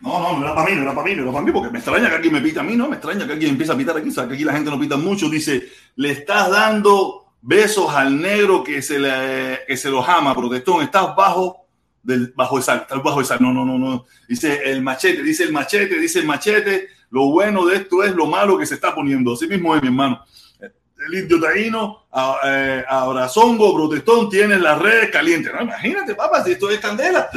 No, 0.00 0.18
no, 0.18 0.38
no 0.38 0.44
era 0.46 0.54
para 0.54 0.70
mí, 0.70 0.76
no 0.76 0.82
era 0.82 0.94
para 0.94 1.06
mí, 1.06 1.14
no 1.14 1.22
era 1.22 1.32
para 1.32 1.44
mí, 1.44 1.52
porque 1.52 1.70
me 1.70 1.78
extraña 1.78 2.08
que 2.08 2.16
alguien 2.16 2.32
me 2.32 2.40
pita 2.40 2.60
a 2.60 2.64
mí, 2.64 2.74
¿no? 2.74 2.88
Me 2.88 2.96
extraña 2.96 3.26
que 3.26 3.32
alguien 3.34 3.50
empiece 3.50 3.72
a 3.72 3.76
pitar 3.76 3.96
aquí, 3.96 4.08
o 4.08 4.28
que 4.28 4.34
aquí 4.34 4.44
la 4.44 4.54
gente 4.54 4.70
no 4.70 4.80
pita 4.80 4.96
mucho. 4.96 5.28
Dice, 5.28 5.68
le 5.96 6.10
estás 6.12 6.50
dando 6.50 7.34
besos 7.42 7.90
al 7.94 8.20
negro 8.20 8.62
que 8.64 8.82
se, 8.82 8.98
le, 8.98 9.60
que 9.66 9.76
se 9.76 9.90
los 9.90 10.08
ama, 10.08 10.34
protestón, 10.34 10.82
estás 10.82 11.14
bajo 11.14 11.66
del, 12.02 12.32
bajo 12.34 12.58
esa, 12.58 12.76
estás 12.76 13.02
bajo 13.02 13.20
esa, 13.20 13.36
no, 13.38 13.52
no, 13.52 13.64
no, 13.64 13.78
no. 13.78 14.06
Dice 14.28 14.62
el 14.64 14.82
machete, 14.82 15.22
dice 15.22 15.44
el 15.44 15.52
machete, 15.52 15.98
dice 15.98 16.20
el 16.20 16.26
machete, 16.26 16.88
lo 17.10 17.30
bueno 17.30 17.66
de 17.66 17.76
esto 17.76 18.02
es 18.02 18.14
lo 18.14 18.26
malo 18.26 18.58
que 18.58 18.66
se 18.66 18.74
está 18.74 18.94
poniendo. 18.94 19.34
Así 19.34 19.46
mismo 19.46 19.74
es, 19.74 19.82
mi 19.82 19.88
hermano. 19.88 20.24
El 20.60 21.14
indio 21.14 21.40
taíno, 21.40 22.06
eh, 22.44 22.84
abrazongo, 22.86 23.74
protestón, 23.74 24.28
tiene 24.28 24.58
las 24.58 24.78
redes 24.78 25.10
calientes. 25.10 25.52
No, 25.52 25.62
imagínate, 25.62 26.14
papá, 26.14 26.44
si 26.44 26.52
esto 26.52 26.70
es 26.70 26.78
candela. 26.78 27.28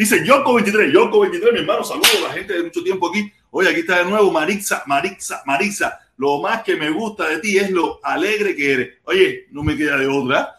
Dice 0.00 0.24
Yoko 0.24 0.54
23, 0.54 0.94
Yoko 0.94 1.20
23, 1.20 1.52
mi 1.52 1.58
hermano, 1.58 1.84
saludos 1.84 2.08
a 2.16 2.28
la 2.28 2.32
gente 2.32 2.54
de 2.54 2.62
mucho 2.62 2.82
tiempo 2.82 3.10
aquí. 3.10 3.30
Oye, 3.50 3.68
aquí 3.68 3.80
está 3.80 3.98
de 3.98 4.06
nuevo 4.06 4.32
Marixa, 4.32 4.82
Marixa, 4.86 5.42
Marisa. 5.44 6.00
Lo 6.16 6.40
más 6.40 6.62
que 6.62 6.74
me 6.74 6.88
gusta 6.88 7.28
de 7.28 7.36
ti 7.36 7.58
es 7.58 7.70
lo 7.70 8.00
alegre 8.02 8.56
que 8.56 8.72
eres. 8.72 8.98
Oye, 9.04 9.48
no 9.50 9.62
me 9.62 9.76
queda 9.76 9.98
de 9.98 10.06
otra. 10.06 10.54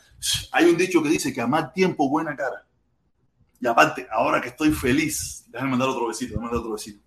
Hay 0.51 0.65
un 0.65 0.77
dicho 0.77 1.01
que 1.01 1.09
dice 1.09 1.33
que 1.33 1.41
a 1.41 1.47
más 1.47 1.73
tiempo 1.73 2.07
buena 2.07 2.35
cara. 2.35 2.67
Y 3.59 3.65
aparte, 3.65 4.07
ahora 4.11 4.39
que 4.39 4.49
estoy 4.49 4.69
feliz, 4.73 5.43
déjame 5.47 5.71
mandar 5.71 5.89
otro 5.89 6.09
besito, 6.09 6.33
déjame 6.33 6.43
mandar 6.43 6.59
otro 6.59 6.73
besito. 6.73 7.01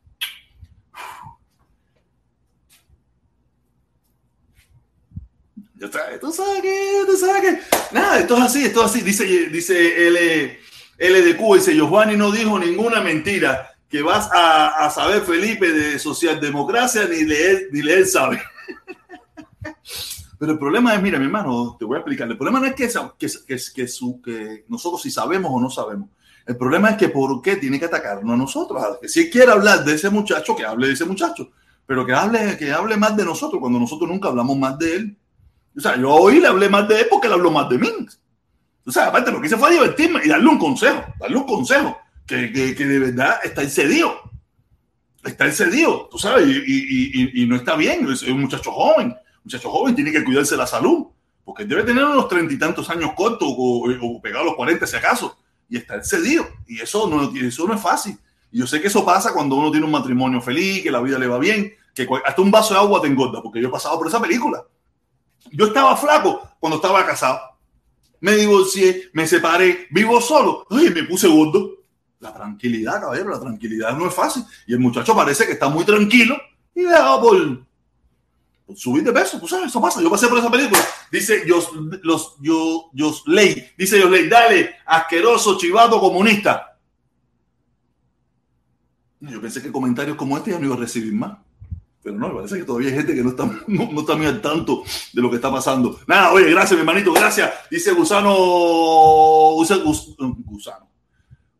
Ya 5.76 5.86
está, 5.86 6.18
tú 6.18 6.32
sabes 6.32 6.62
que, 6.62 7.02
tú 7.06 7.16
sabes 7.16 7.42
que. 7.42 7.94
Nada, 7.94 8.18
esto 8.18 8.36
es 8.38 8.42
así, 8.42 8.64
esto 8.64 8.80
es 8.80 8.90
así. 8.90 9.02
Dice, 9.02 9.24
dice 9.50 10.08
él. 10.08 10.58
LDQ 10.98 11.54
dice, 11.54 11.74
Giovanni 11.74 12.16
no 12.16 12.30
dijo 12.30 12.58
ninguna 12.58 13.00
mentira. 13.00 13.70
Que 13.88 14.02
vas 14.02 14.28
a, 14.32 14.90
saber, 14.90 15.22
Felipe, 15.22 15.72
de 15.72 15.98
socialdemocracia, 16.00 17.06
ni 17.06 17.24
leer, 17.24 17.68
ni 17.70 17.80
leer 17.80 18.06
sabe. 18.06 18.42
Pero 20.38 20.52
el 20.52 20.58
problema 20.58 20.94
es, 20.94 21.02
mira, 21.02 21.18
mi 21.18 21.26
hermano, 21.26 21.76
te 21.78 21.84
voy 21.84 21.96
a 21.96 22.00
explicar. 22.00 22.28
El 22.28 22.36
problema 22.36 22.58
no 22.58 22.66
es 22.66 22.74
que, 22.74 22.88
que, 23.16 23.28
que, 23.46 23.86
que 24.24 24.64
nosotros 24.68 25.00
si 25.00 25.10
sabemos 25.10 25.50
o 25.54 25.60
no 25.60 25.70
sabemos. 25.70 26.10
El 26.46 26.56
problema 26.56 26.90
es 26.90 26.96
que 26.96 27.08
por 27.08 27.40
qué 27.40 27.56
tiene 27.56 27.78
que 27.78 27.86
atacarnos 27.86 28.34
a 28.34 28.36
nosotros. 28.36 28.98
Que 29.00 29.08
si 29.08 29.30
quiere 29.30 29.52
hablar 29.52 29.84
de 29.84 29.94
ese 29.94 30.10
muchacho, 30.10 30.54
que 30.54 30.64
hable 30.64 30.88
de 30.88 30.92
ese 30.92 31.04
muchacho. 31.04 31.50
Pero 31.86 32.04
que 32.04 32.12
hable, 32.12 32.56
que 32.58 32.72
hable 32.72 32.96
más 32.96 33.16
de 33.16 33.24
nosotros 33.24 33.60
cuando 33.60 33.78
nosotros 33.78 34.10
nunca 34.10 34.28
hablamos 34.28 34.56
más 34.56 34.78
de 34.78 34.96
él. 34.96 35.16
O 35.76 35.80
sea, 35.80 35.96
yo 35.96 36.10
hoy 36.10 36.40
le 36.40 36.48
hablé 36.48 36.68
más 36.68 36.86
de 36.88 37.00
él 37.00 37.06
porque 37.10 37.26
él 37.26 37.32
habló 37.32 37.50
más 37.50 37.68
de 37.68 37.78
mí. 37.78 37.88
O 38.86 38.92
sea, 38.92 39.06
aparte 39.06 39.30
lo 39.30 39.40
que 39.40 39.46
hice 39.46 39.56
fue 39.56 39.72
divertirme 39.72 40.20
y 40.24 40.28
darle 40.28 40.48
un 40.48 40.58
consejo, 40.58 41.04
darle 41.18 41.36
un 41.36 41.44
consejo 41.44 41.96
que, 42.26 42.52
que, 42.52 42.74
que 42.74 42.84
de 42.86 42.98
verdad 42.98 43.40
está 43.42 43.62
excedido. 43.62 44.30
Está 45.24 45.46
excedido, 45.46 46.06
tú 46.10 46.18
sabes, 46.18 46.46
y, 46.46 47.42
y, 47.42 47.46
no 47.46 47.56
está 47.56 47.76
bien. 47.76 48.06
Es 48.10 48.22
un 48.24 48.42
muchacho 48.42 48.70
joven. 48.70 49.06
Un 49.06 49.42
muchacho 49.44 49.70
joven 49.70 49.94
tiene 49.94 50.12
que 50.12 50.22
cuidarse 50.22 50.54
la 50.54 50.66
salud. 50.66 51.06
porque 51.44 51.64
debe 51.64 51.82
tener 51.82 52.04
unos 52.04 52.28
treinta 52.28 52.52
y 52.52 52.58
tantos 52.58 52.90
años 52.90 53.12
cortos 53.14 53.48
o, 53.50 54.20
pegado 54.22 54.42
a 54.42 54.46
los 54.46 54.54
cuarenta 54.54 54.86
si 54.86 54.96
acaso, 54.96 55.38
y 55.68 55.78
está 55.78 56.02
cedido. 56.02 56.46
Y 56.66 56.80
eso 56.80 57.08
no, 57.08 57.32
eso 57.34 57.66
no 57.66 57.74
es 57.74 57.80
fácil. 57.80 58.18
Y 58.52 58.58
yo 58.58 58.66
sé 58.66 58.82
que 58.82 58.88
eso 58.88 59.04
pasa 59.04 59.32
cuando 59.32 59.56
uno 59.56 59.70
tiene 59.70 59.86
un 59.86 59.92
matrimonio 59.92 60.42
feliz, 60.42 60.82
que 60.82 60.90
la 60.90 61.00
vida 61.00 61.18
le 61.18 61.26
va 61.26 61.38
bien, 61.38 61.72
que 61.94 62.06
hasta 62.24 62.42
un 62.42 62.50
vaso 62.50 62.74
de 62.74 62.80
agua 62.80 63.00
te 63.00 63.08
engorda, 63.08 63.42
porque 63.42 63.60
yo 63.62 63.68
he 63.68 63.70
pasado 63.70 63.96
por 63.98 64.06
esa 64.08 64.20
película. 64.20 64.62
Yo 65.52 65.66
estaba 65.66 65.96
flaco 65.96 66.42
cuando 66.60 66.76
estaba 66.76 67.04
casado. 67.06 67.40
Me 68.24 68.36
divorcié, 68.36 69.10
me 69.12 69.26
separé, 69.26 69.86
vivo 69.90 70.18
solo. 70.18 70.66
Ay, 70.70 70.88
me 70.88 71.02
puse 71.02 71.28
gordo. 71.28 71.84
La 72.20 72.32
tranquilidad, 72.32 73.02
caballero, 73.02 73.28
la 73.28 73.38
tranquilidad 73.38 73.94
no 73.98 74.06
es 74.06 74.14
fácil. 74.14 74.42
Y 74.66 74.72
el 74.72 74.78
muchacho 74.78 75.14
parece 75.14 75.44
que 75.44 75.52
está 75.52 75.68
muy 75.68 75.84
tranquilo 75.84 76.34
y 76.74 76.84
le 76.84 76.94
ha 76.96 77.20
por, 77.20 77.66
subir 78.74 79.04
de 79.04 79.12
peso. 79.12 79.46
Sabes, 79.46 79.66
eso 79.66 79.78
pasa. 79.78 80.00
Yo 80.00 80.08
pasé 80.10 80.26
por 80.28 80.38
esa 80.38 80.50
película. 80.50 80.80
Dice 81.12 81.42
yo, 81.46 81.62
los, 82.02 82.36
yo, 82.40 82.90
ley. 83.26 83.70
Dice 83.76 84.00
yo, 84.00 84.08
ley, 84.08 84.26
dale, 84.26 84.76
asqueroso, 84.86 85.58
chivato, 85.58 86.00
comunista. 86.00 86.78
Yo 89.20 89.38
pensé 89.38 89.60
que 89.60 89.70
comentarios 89.70 90.16
como 90.16 90.38
este 90.38 90.52
ya 90.52 90.58
no 90.58 90.64
iba 90.64 90.76
a 90.76 90.78
recibir 90.78 91.12
más. 91.12 91.43
Pero 92.04 92.18
no, 92.18 92.28
me 92.28 92.34
parece 92.34 92.58
que 92.58 92.64
todavía 92.64 92.90
hay 92.90 92.96
gente 92.96 93.14
que 93.14 93.22
no 93.22 93.30
está, 93.30 93.46
no, 93.66 94.00
está 94.00 94.14
muy 94.14 94.26
al 94.26 94.42
tanto 94.42 94.84
de 95.10 95.22
lo 95.22 95.30
que 95.30 95.36
está 95.36 95.50
pasando. 95.50 95.98
Nada, 96.06 96.32
oye, 96.32 96.50
gracias, 96.50 96.72
mi 96.72 96.80
hermanito, 96.80 97.14
gracias. 97.14 97.50
Dice 97.70 97.92
Gusano, 97.92 98.34
Gusano, 99.54 99.84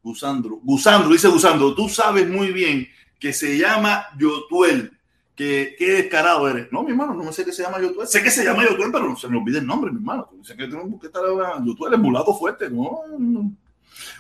Gusandro, 0.03 0.61
Gusandro, 0.63 1.11
dice 1.11 1.29
Gusandro, 1.29 1.75
tú 1.75 1.89
sabes 1.89 2.29
muy 2.29 2.53
bien 2.53 2.87
que 3.19 3.33
se 3.33 3.57
llama 3.57 4.07
Yotuel. 4.19 4.93
Que, 5.35 5.75
qué 5.77 5.91
descarado 5.95 6.49
eres. 6.49 6.71
No, 6.71 6.85
mi 6.85 6.91
hermano, 6.91 7.15
no 7.15 7.33
sé 7.33 7.45
qué 7.45 7.51
se 7.51 7.63
llama 7.63 7.81
Yotuel. 7.81 8.07
Sé 8.07 8.23
que 8.23 8.31
se 8.31 8.45
llama 8.45 8.65
Yotuel, 8.65 8.93
pero 8.93 9.09
no 9.09 9.17
se 9.17 9.27
me 9.29 9.39
olvide 9.39 9.59
el 9.59 9.67
nombre, 9.67 9.91
mi 9.91 9.97
hermano. 9.97 10.29
Sé 10.43 10.55
que 10.57 10.69
tenemos 10.69 11.01
que 11.01 11.07
estar 11.07 11.23
Yotuel 11.65 11.95
es 11.95 11.99
mulato 11.99 12.35
fuerte. 12.35 12.69
No, 12.69 13.01
no. 13.19 13.51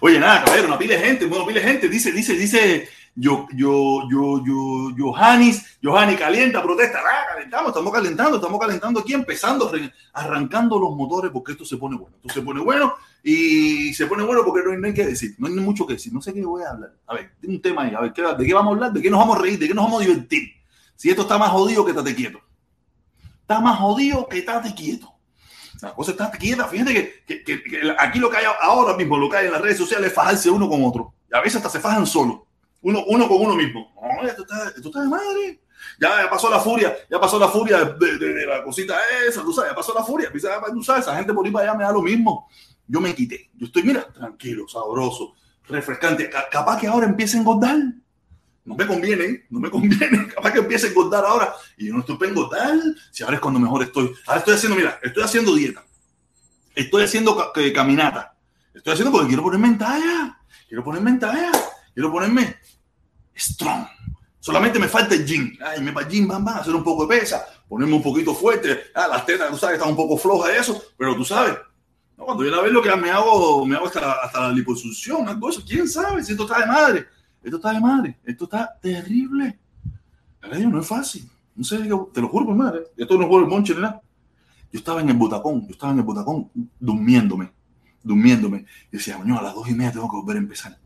Oye, 0.00 0.19
nada, 0.19 0.43
caballero, 0.43 0.69
una 0.69 0.78
pila 0.78 0.95
de 0.95 1.00
gente, 1.00 1.26
una 1.26 1.47
pila 1.47 1.61
de 1.61 1.66
gente. 1.66 1.88
Dice, 1.88 2.11
dice, 2.11 2.33
dice 2.33 2.88
yo, 3.16 3.47
yo, 3.54 4.09
yo, 4.11 4.42
yo, 4.44 4.94
Johannes, 4.99 5.78
Johanny 5.83 6.16
calienta, 6.16 6.62
protesta, 6.62 6.99
ah, 6.99 7.26
calentamos, 7.33 7.68
estamos 7.68 7.92
calentando, 7.92 8.37
estamos 8.37 8.61
calentando 8.61 9.00
aquí, 9.00 9.14
empezando, 9.14 9.71
arrancando 10.12 10.78
los 10.80 10.97
motores 10.97 11.30
porque 11.30 11.52
esto 11.52 11.64
se 11.64 11.76
pone 11.76 11.97
bueno, 11.97 12.16
esto 12.16 12.35
se 12.35 12.42
pone 12.42 12.61
bueno 12.61 12.94
y 13.23 13.94
se 13.94 14.06
pone 14.06 14.25
bueno 14.25 14.42
porque 14.44 14.62
no 14.64 14.87
hay, 14.87 14.92
que 14.92 15.06
decir, 15.06 15.37
no 15.38 15.47
hay 15.47 15.54
mucho 15.54 15.87
que 15.87 15.94
decir, 15.94 16.12
no 16.12 16.21
sé 16.21 16.35
qué 16.35 16.44
voy 16.44 16.64
a 16.64 16.71
hablar. 16.71 16.92
A 17.06 17.14
ver, 17.14 17.33
tengo 17.40 17.54
un 17.54 17.62
tema 17.62 17.83
ahí, 17.83 17.94
a 17.94 18.00
ver, 18.00 18.12
¿de 18.12 18.47
qué 18.47 18.54
vamos 18.54 18.73
a 18.73 18.75
hablar? 18.75 18.92
¿De 18.92 19.00
qué 19.00 19.11
nos 19.11 19.21
vamos 19.21 19.38
a 19.38 19.42
reír? 19.42 19.59
¿De 19.61 19.68
qué 19.68 19.75
nos 19.75 19.85
vamos 19.85 20.02
a 20.02 20.06
divertir? 20.06 20.49
Si 20.97 21.09
esto 21.09 21.23
está 21.23 21.38
más 21.38 21.50
jodido 21.50 21.85
que 21.85 21.92
estate 21.92 22.14
quieto. 22.14 22.40
Está 23.42 23.61
más 23.61 23.78
jodido 23.78 24.26
que 24.28 24.38
estate 24.38 24.75
quieto. 24.75 25.12
La 25.80 25.94
cosa 25.94 26.12
está 26.12 26.30
quieta. 26.30 26.66
Fíjate 26.66 27.23
que, 27.26 27.44
que, 27.44 27.94
aquí 27.99 28.18
lo 28.18 28.30
que 28.30 28.38
hay 28.38 28.44
ahora 28.62 28.97
mismo, 28.97 29.18
lo 29.18 29.28
que 29.28 29.37
hay 29.37 29.47
en 29.47 29.52
las 29.52 29.61
redes 29.61 29.76
sociales 29.76 30.09
es 30.09 30.14
fajarse 30.14 30.50
uno 30.50 30.68
con 30.68 30.85
otro. 30.85 31.14
Y 31.30 31.37
a 31.37 31.40
veces 31.40 31.56
hasta 31.56 31.68
se 31.68 31.80
fajan 31.80 32.06
solo 32.06 32.44
uno, 32.85 33.03
uno 33.07 33.26
con 33.29 33.41
uno 33.41 33.55
mismo. 33.55 33.93
No, 34.00 34.29
esto 34.29 34.43
está, 34.43 34.69
esto 34.69 34.88
está 34.88 35.00
de 35.00 35.09
madre. 35.09 35.61
Ya, 35.99 36.29
pasó 36.31 36.50
la 36.50 36.61
furia, 36.61 36.97
ya 37.11 37.19
pasó 37.19 37.38
la 37.38 37.49
furia 37.49 37.85
de, 37.85 38.47
la 38.47 38.62
cosita 38.62 38.97
esa, 39.26 39.43
tú 39.43 39.52
sabes, 39.52 39.71
ya 39.71 39.76
pasó 39.76 39.95
la 39.95 40.04
furia. 40.04 40.30
Tú 40.30 40.82
sabes, 40.82 41.04
esa 41.04 41.17
gente 41.17 41.32
por 41.32 41.45
ahí 41.47 41.52
para 41.52 41.71
allá 41.71 41.78
me 41.78 41.85
da 41.85 41.93
lo 41.93 42.02
mismo. 42.02 42.49
Yo 42.87 43.00
me 43.00 43.15
quité. 43.15 43.50
Yo 43.54 43.67
estoy, 43.67 43.82
mira, 43.85 44.06
tranquilo, 44.13 44.69
sabroso, 44.69 45.35
refrescante. 45.67 46.28
Capaz 46.28 46.78
que 46.78 46.87
ahora 46.87 47.06
empiece 47.06 47.37
a 47.37 47.41
engordar. 47.41 47.78
No 48.67 48.75
me 48.75 48.87
conviene, 48.87 49.45
no 49.49 49.61
me 49.61 49.71
conviene. 49.76 50.28
Capaz 50.28 50.52
que 50.52 50.58
empiece 50.58 50.87
a 50.87 50.91
engordar 50.91 51.25
ahora. 51.25 51.54
Y 51.78 51.87
yo 51.87 51.95
no 51.95 52.00
estoy 52.00 52.17
para 52.19 52.30
engordar. 52.30 52.78
Si 53.11 53.23
ahora 53.23 53.37
es 53.37 53.41
cuando 53.41 53.61
mejor 53.61 53.82
estoy. 53.82 54.13
Ahora 54.26 54.41
estoy 54.41 54.54
haciendo, 54.54 54.76
mira, 54.76 54.99
estoy 55.02 55.23
haciendo 55.23 55.54
dieta. 55.54 55.85
Estoy 56.75 57.04
haciendo 57.04 57.50
caminata. 57.75 58.37
Estoy 58.75 58.93
haciendo 58.93 59.11
porque 59.11 59.28
quiero 59.28 59.43
ponerme 59.43 59.69
en 59.69 59.78
talla. 59.78 60.39
Quiero 60.69 60.85
ponerme 60.85 61.11
en 61.11 61.21
talla. 61.21 61.52
Quiero 61.95 62.11
ponerme 62.11 62.56
strong. 63.36 63.86
Solamente 64.40 64.78
me 64.78 64.88
falta 64.88 65.14
el 65.14 65.25
gym. 65.26 65.56
Ay, 65.64 65.80
me 65.80 65.90
va 65.90 66.02
gym, 66.02 66.28
van, 66.28 66.47
hacer 66.49 66.75
un 66.75 66.84
poco 66.84 67.06
de 67.06 67.18
pesa, 67.18 67.44
ponerme 67.68 67.94
un 67.94 68.02
poquito 68.02 68.34
fuerte. 68.34 68.84
Ah, 68.94 69.08
las 69.08 69.25
tetas, 69.25 69.50
tú 69.50 69.56
sabes, 69.56 69.76
están 69.76 69.90
un 69.90 69.97
poco 69.97 70.16
flojas 70.18 70.54
eso, 70.54 70.82
pero 70.99 71.16
tú 71.16 71.25
sabes, 71.25 71.56
no, 72.16 72.25
cuando 72.26 72.44
yo 72.44 72.50
la 72.50 72.62
veo 72.62 72.70
lo 72.70 72.82
que 72.82 72.94
me 72.97 73.10
hago, 73.10 73.66
me 73.66 73.76
hago 73.76 73.86
hasta, 73.86 74.12
hasta 74.12 74.40
la 74.40 74.52
liposucción, 74.52 75.28
algo 75.28 75.49
eso. 75.49 75.62
¿Quién 75.66 75.88
sabe 75.88 76.23
si 76.23 76.32
esto 76.32 76.44
está 76.44 76.60
de 76.60 76.66
madre? 76.66 77.06
Esto 77.42 77.56
está 77.56 77.73
de 77.73 77.80
madre. 77.80 78.18
Esto 78.25 78.44
está 78.44 78.78
terrible. 78.80 79.58
no 80.42 80.80
es 80.80 80.86
fácil. 80.86 81.28
No 81.54 81.64
sé, 81.64 81.78
te 81.78 82.20
lo 82.20 82.28
juro 82.28 82.47
por 82.47 82.54
madre. 82.54 82.82
Esto 82.97 83.16
no 83.16 83.25
es 83.25 83.42
el 83.42 83.49
monche 83.49 83.75
nada. 83.75 84.00
Yo 84.73 84.78
estaba 84.78 85.00
en 85.00 85.08
el 85.08 85.16
butacón, 85.16 85.66
yo 85.66 85.73
estaba 85.73 85.92
en 85.92 86.00
el 86.00 86.04
butacón 86.04 86.50
durmiéndome, 86.80 87.52
durmiéndome. 88.02 88.66
Y 88.90 88.97
decía, 88.97 89.16
a 89.16 89.42
las 89.42 89.54
dos 89.54 89.68
y 89.68 89.73
media 89.73 89.92
tengo 89.92 90.10
que 90.10 90.16
volver 90.16 90.36
a 90.36 90.40
empezar. 90.40 90.76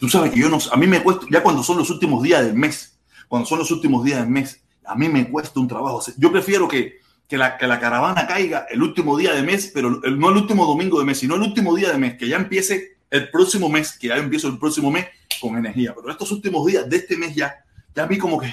Tú 0.00 0.08
sabes 0.08 0.32
que 0.32 0.40
yo 0.40 0.48
no, 0.48 0.58
a 0.72 0.76
mí 0.78 0.86
me 0.86 1.02
cuesta, 1.02 1.26
ya 1.30 1.42
cuando 1.42 1.62
son 1.62 1.76
los 1.76 1.90
últimos 1.90 2.22
días 2.22 2.42
del 2.42 2.54
mes, 2.54 2.98
cuando 3.28 3.46
son 3.46 3.58
los 3.58 3.70
últimos 3.70 4.02
días 4.02 4.20
del 4.20 4.30
mes, 4.30 4.62
a 4.86 4.94
mí 4.94 5.10
me 5.10 5.28
cuesta 5.28 5.60
un 5.60 5.68
trabajo. 5.68 6.02
Yo 6.16 6.32
prefiero 6.32 6.66
que, 6.66 7.00
que, 7.28 7.36
la, 7.36 7.58
que 7.58 7.66
la 7.66 7.78
caravana 7.78 8.26
caiga 8.26 8.66
el 8.70 8.82
último 8.82 9.18
día 9.18 9.34
de 9.34 9.42
mes, 9.42 9.70
pero 9.74 9.90
no 9.90 10.30
el 10.30 10.36
último 10.36 10.64
domingo 10.64 10.98
de 10.98 11.04
mes, 11.04 11.18
sino 11.18 11.34
el 11.34 11.42
último 11.42 11.76
día 11.76 11.92
de 11.92 11.98
mes, 11.98 12.16
que 12.16 12.26
ya 12.26 12.36
empiece 12.36 12.96
el 13.10 13.30
próximo 13.30 13.68
mes, 13.68 13.98
que 13.98 14.08
ya 14.08 14.16
empiezo 14.16 14.48
el 14.48 14.58
próximo 14.58 14.90
mes 14.90 15.06
con 15.38 15.58
energía. 15.58 15.94
Pero 15.94 16.10
estos 16.10 16.32
últimos 16.32 16.64
días 16.64 16.88
de 16.88 16.96
este 16.96 17.18
mes 17.18 17.34
ya, 17.34 17.54
ya 17.94 18.04
a 18.04 18.06
mí 18.06 18.16
como 18.16 18.40
que 18.40 18.50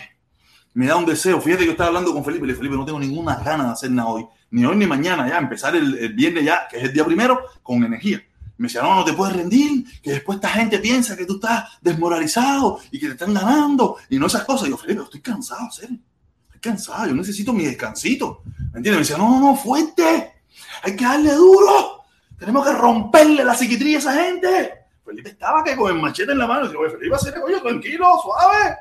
me 0.74 0.88
da 0.88 0.98
un 0.98 1.06
deseo. 1.06 1.40
Fíjate 1.40 1.62
que 1.62 1.68
yo 1.68 1.72
estaba 1.72 1.88
hablando 1.88 2.14
con 2.14 2.26
Felipe 2.26 2.44
y 2.44 2.50
le 2.50 2.56
Felipe, 2.56 2.76
no 2.76 2.84
tengo 2.84 3.00
ninguna 3.00 3.36
gana 3.38 3.68
de 3.68 3.72
hacer 3.72 3.90
nada 3.90 4.10
hoy, 4.10 4.26
ni 4.52 4.66
hoy 4.66 4.76
ni 4.76 4.86
mañana, 4.86 5.30
ya 5.30 5.38
empezar 5.38 5.78
el, 5.78 5.98
el 5.98 6.12
viernes 6.12 6.44
ya, 6.44 6.68
que 6.70 6.76
es 6.76 6.84
el 6.84 6.94
día 6.94 7.06
primero, 7.06 7.40
con 7.64 7.86
energía. 7.86 8.22
Me 8.58 8.68
decía, 8.68 8.82
no, 8.82 8.96
no 8.96 9.06
te 9.06 9.14
puedes 9.14 9.36
rendir, 9.36 9.86
que 10.02 10.12
después 10.12 10.38
esta 10.38 10.50
gente 10.50 10.80
piensa 10.80 11.16
que 11.16 11.26
tú 11.26 11.36
estás 11.36 11.78
desmoralizado 11.80 12.80
y 12.92 13.00
que 13.00 13.06
te 13.06 13.12
están 13.14 13.34
ganando 13.34 13.98
y 14.10 14.18
no 14.18 14.26
esas 14.26 14.46
cosas. 14.46 14.68
Y 14.68 14.72
yo, 14.72 14.78
Felipe, 14.78 15.04
estoy 15.04 15.22
cansado, 15.22 15.70
serio. 15.72 16.00
Estoy 16.48 16.60
cansado, 16.60 17.08
yo 17.08 17.14
necesito 17.14 17.54
mi 17.54 17.66
descansito. 17.66 18.42
¿Me 18.74 18.80
entiendes? 18.80 18.94
Me 18.94 19.00
decía, 19.00 19.18
no, 19.18 19.30
no, 19.30 19.40
no, 19.40 19.56
fuerte. 19.56 20.34
Hay 20.82 20.96
que 20.96 21.06
darle 21.06 21.34
duro. 21.34 22.02
Tenemos 22.40 22.66
que 22.66 22.74
romperle 22.74 23.46
la 23.46 23.54
psiquitría 23.54 23.98
a 23.98 24.00
esa 24.00 24.14
gente. 24.14 24.74
Felipe 25.06 25.30
estaba 25.30 25.64
que 25.64 25.76
con 25.76 25.96
el 25.96 26.02
machete 26.02 26.32
en 26.32 26.40
la 26.40 26.48
mano. 26.48 26.66
Y 26.66 26.74
yo, 26.74 26.80
Felipe, 26.90 27.16
hacer 27.16 27.36
oye, 27.38 27.62
tranquilo, 27.62 28.08
suave. 28.24 28.78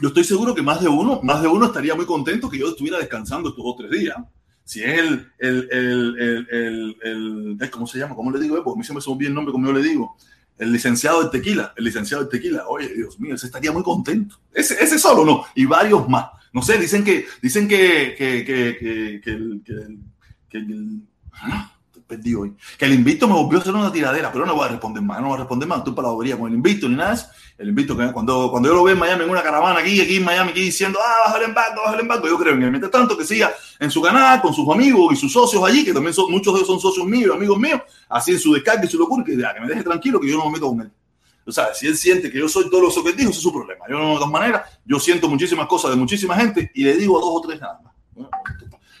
Yo 0.00 0.08
estoy 0.08 0.24
seguro 0.24 0.54
que 0.54 0.62
más 0.62 0.80
de 0.80 0.88
uno, 0.88 1.20
más 1.22 1.42
de 1.42 1.48
uno 1.48 1.66
estaría 1.66 1.96
muy 1.96 2.06
contento 2.06 2.48
que 2.48 2.58
yo 2.58 2.68
estuviera 2.68 2.98
descansando 2.98 3.48
estos 3.48 3.64
dos 3.64 3.76
tres 3.76 3.90
días 3.90 4.16
si 4.66 4.82
es 4.82 4.98
el, 4.98 5.32
el, 5.38 5.68
el, 5.70 6.96
el, 7.60 7.70
¿cómo 7.70 7.86
se 7.86 8.00
llama? 8.00 8.16
¿Cómo 8.16 8.32
le 8.32 8.40
digo? 8.40 8.56
Porque 8.64 8.76
a 8.76 8.78
mí 8.78 8.84
siempre 8.84 9.00
se 9.00 9.08
me 9.08 9.14
olvida 9.14 9.28
el 9.28 9.34
nombre 9.34 9.52
como 9.52 9.68
yo 9.68 9.72
le 9.72 9.80
digo. 9.80 10.16
El 10.58 10.72
licenciado 10.72 11.22
de 11.22 11.30
tequila, 11.30 11.72
el 11.76 11.84
licenciado 11.84 12.24
de 12.24 12.30
tequila. 12.30 12.66
Oye, 12.66 12.92
Dios 12.92 13.20
mío, 13.20 13.36
ese 13.36 13.46
estaría 13.46 13.70
muy 13.70 13.84
contento. 13.84 14.40
Ese, 14.52 14.74
ese 14.82 14.98
solo 14.98 15.24
no, 15.24 15.44
y 15.54 15.66
varios 15.66 16.08
más. 16.08 16.30
No 16.52 16.62
sé, 16.62 16.78
dicen 16.78 17.04
que, 17.04 17.26
dicen 17.40 17.68
que, 17.68 18.16
que, 18.18 18.44
que, 18.44 19.20
que, 19.22 19.62
que, 20.48 20.58
el, 20.58 21.02
perdí 22.06 22.34
hoy. 22.34 22.54
Que 22.78 22.84
el 22.84 22.94
invito 22.94 23.26
me 23.26 23.34
volvió 23.34 23.58
a 23.58 23.62
hacer 23.62 23.74
una 23.74 23.92
tiradera, 23.92 24.30
pero 24.32 24.46
no 24.46 24.54
voy 24.54 24.66
a 24.66 24.68
responder 24.68 25.02
más, 25.02 25.20
no 25.20 25.28
voy 25.28 25.34
a 25.34 25.38
responder 25.38 25.68
más, 25.68 25.84
tú 25.84 25.94
para 25.94 26.08
la 26.08 26.36
con 26.36 26.48
el 26.48 26.54
invito 26.54 26.88
ni 26.88 26.94
nada 26.94 27.14
eso. 27.14 27.26
El 27.58 27.68
invito 27.68 27.96
que 27.96 28.12
cuando, 28.12 28.50
cuando 28.50 28.68
yo 28.68 28.74
lo 28.74 28.84
veo 28.84 28.92
en 28.92 29.00
Miami 29.00 29.24
en 29.24 29.30
una 29.30 29.42
caravana 29.42 29.80
aquí, 29.80 30.00
aquí 30.00 30.16
en 30.16 30.24
Miami, 30.24 30.50
aquí 30.50 30.60
diciendo, 30.60 30.98
ah, 31.02 31.26
baja 31.26 31.38
el 31.38 31.44
embargo, 31.44 31.82
baja 31.82 31.94
el 31.94 32.00
embargo, 32.00 32.28
yo 32.28 32.38
creo 32.38 32.54
en 32.54 32.62
él. 32.62 32.70
Mientras 32.70 32.92
tanto 32.92 33.16
que 33.16 33.24
siga 33.24 33.52
en 33.80 33.90
su 33.90 34.02
canal, 34.02 34.42
con 34.42 34.52
sus 34.52 34.68
amigos 34.68 35.14
y 35.14 35.16
sus 35.16 35.32
socios 35.32 35.64
allí, 35.64 35.84
que 35.84 35.92
también 35.92 36.12
son, 36.12 36.30
muchos 36.30 36.52
de 36.52 36.58
ellos 36.60 36.68
son 36.68 36.80
socios 36.80 37.06
míos, 37.06 37.34
amigos 37.34 37.58
míos, 37.58 37.80
así 38.08 38.32
en 38.32 38.38
su 38.38 38.52
descarga 38.52 38.84
y 38.84 38.88
su 38.88 38.98
locura, 38.98 39.24
que, 39.24 39.36
que 39.36 39.60
me 39.60 39.66
deje 39.68 39.82
tranquilo, 39.82 40.20
que 40.20 40.28
yo 40.28 40.36
no 40.36 40.46
me 40.46 40.52
meto 40.52 40.68
con 40.68 40.82
él. 40.82 40.90
O 41.46 41.52
sea, 41.52 41.72
si 41.72 41.86
él 41.86 41.96
siente 41.96 42.30
que 42.30 42.38
yo 42.38 42.48
soy 42.48 42.68
todo 42.68 42.80
lo 42.82 42.88
que 42.88 43.12
dijo, 43.12 43.30
ese 43.30 43.38
es 43.38 43.42
su 43.42 43.52
problema. 43.52 43.84
Yo, 43.88 43.98
de 43.98 44.14
todas 44.16 44.30
maneras, 44.30 44.62
yo 44.84 44.98
siento 44.98 45.28
muchísimas 45.28 45.66
cosas 45.66 45.92
de 45.92 45.96
muchísima 45.96 46.36
gente 46.36 46.70
y 46.74 46.84
le 46.84 46.96
digo 46.96 47.16
a 47.16 47.20
dos 47.20 47.30
o 47.32 47.40
tres 47.40 47.60
nada 47.60 47.80
más 47.82 47.96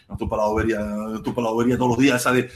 no 0.08 0.16
tu 0.16 0.28
palavería, 0.28 0.78
tu 1.22 1.34
palavería 1.34 1.76
todos 1.76 1.90
los 1.90 1.98
días, 1.98 2.20
esa 2.20 2.32
de, 2.32 2.48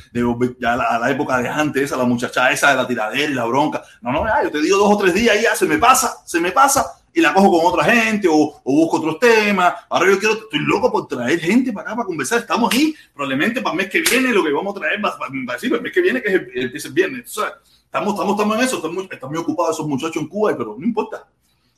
ya 0.60 0.74
a 0.74 0.98
la 0.98 1.10
época 1.10 1.38
de 1.38 1.48
antes, 1.48 1.82
esa 1.82 1.96
la 1.96 2.04
muchacha 2.04 2.50
esa 2.50 2.70
de 2.70 2.76
la 2.76 2.86
tiradera 2.86 3.30
y 3.30 3.34
la 3.34 3.44
bronca. 3.44 3.82
No, 4.00 4.12
no, 4.12 4.26
ya, 4.26 4.44
yo 4.44 4.50
te 4.50 4.60
digo 4.62 4.78
dos 4.78 4.94
o 4.94 4.98
tres 4.98 5.14
días 5.14 5.36
y 5.38 5.42
ya 5.42 5.54
se 5.54 5.66
me 5.66 5.78
pasa, 5.78 6.18
se 6.24 6.40
me 6.40 6.52
pasa 6.52 6.86
y 7.12 7.20
la 7.20 7.34
cojo 7.34 7.50
con 7.50 7.72
otra 7.72 7.84
gente 7.92 8.28
o, 8.28 8.34
o, 8.34 8.62
busco 8.64 8.98
otros 8.98 9.18
temas. 9.18 9.74
Ahora 9.88 10.10
yo 10.10 10.18
quiero, 10.18 10.34
estoy 10.34 10.60
loco 10.60 10.92
por 10.92 11.08
traer 11.08 11.40
gente 11.40 11.72
para 11.72 11.88
acá 11.88 11.96
para 11.96 12.06
conversar. 12.06 12.38
Estamos 12.40 12.72
ahí, 12.72 12.94
probablemente 13.12 13.60
para 13.60 13.72
el 13.72 13.78
mes 13.78 13.90
que 13.90 14.00
viene 14.00 14.32
lo 14.32 14.44
que 14.44 14.52
vamos 14.52 14.76
a 14.76 14.80
traer, 14.80 15.04
va, 15.04 15.16
a 15.18 15.52
decir, 15.54 15.72
el 15.74 15.82
mes 15.82 15.92
que 15.92 16.00
viene 16.00 16.22
que 16.22 16.28
es 16.28 16.34
el, 16.34 16.72
el, 16.74 16.92
viernes. 16.92 17.22
estamos, 17.26 18.14
estamos, 18.14 18.32
estamos 18.32 18.56
en 18.56 18.62
eso, 18.62 18.76
están 18.76 18.94
muy, 18.94 19.08
están 19.10 19.30
muy 19.30 19.38
ocupados 19.38 19.76
esos 19.76 19.88
muchachos 19.88 20.22
en 20.22 20.28
Cuba, 20.28 20.54
pero 20.56 20.76
no 20.78 20.86
importa 20.86 21.26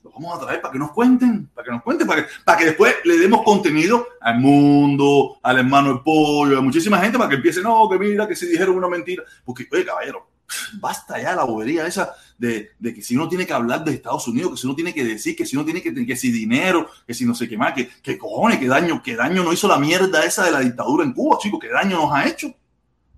los 0.02 0.12
vamos 0.12 0.36
a 0.36 0.44
traer 0.44 0.60
para 0.60 0.72
que 0.72 0.78
nos 0.78 0.92
cuenten, 0.92 1.46
para 1.54 1.64
que 1.64 1.70
nos 1.70 1.82
cuenten, 1.82 2.06
para 2.06 2.22
que, 2.24 2.32
para 2.44 2.58
que 2.58 2.64
después 2.66 2.94
le 3.04 3.18
demos 3.18 3.42
contenido 3.42 4.06
al 4.20 4.38
mundo, 4.40 5.38
al 5.42 5.58
hermano 5.58 5.88
del 5.90 6.00
pollo, 6.00 6.58
a 6.58 6.62
muchísima 6.62 6.98
gente 6.98 7.18
para 7.18 7.30
que 7.30 7.36
empiece, 7.36 7.62
no, 7.62 7.88
que 7.88 7.98
mira, 7.98 8.26
que 8.26 8.36
se 8.36 8.46
dijeron 8.46 8.76
una 8.76 8.88
mentira. 8.88 9.22
Porque, 9.44 9.66
oye, 9.70 9.84
caballero, 9.84 10.32
Basta 10.74 11.20
ya 11.20 11.34
la 11.34 11.44
bobería 11.44 11.86
esa 11.86 12.14
de, 12.38 12.70
de, 12.78 12.94
que 12.94 13.02
si 13.02 13.16
uno 13.16 13.28
tiene 13.28 13.46
que 13.46 13.52
hablar 13.52 13.84
de 13.84 13.92
Estados 13.92 14.26
Unidos, 14.28 14.52
que 14.52 14.56
si 14.58 14.66
uno 14.66 14.74
tiene 14.74 14.94
que 14.94 15.04
decir, 15.04 15.36
que 15.36 15.46
si 15.46 15.56
uno 15.56 15.64
tiene 15.64 15.82
que, 15.82 15.94
que 16.06 16.16
si 16.16 16.30
dinero, 16.30 16.88
que 17.06 17.14
si 17.14 17.24
no 17.24 17.34
sé 17.34 17.48
qué 17.48 17.56
más, 17.56 17.72
que, 17.72 17.88
que 18.02 18.18
cojones, 18.18 18.58
qué 18.58 18.66
daño, 18.66 19.02
qué 19.02 19.16
daño 19.16 19.42
no 19.42 19.52
hizo 19.52 19.68
la 19.68 19.78
mierda 19.78 20.24
esa 20.24 20.44
de 20.44 20.50
la 20.50 20.60
dictadura 20.60 21.04
en 21.04 21.12
Cuba, 21.12 21.38
chicos, 21.40 21.60
qué 21.60 21.68
daño 21.68 21.96
nos 21.96 22.12
ha 22.12 22.26
hecho. 22.26 22.52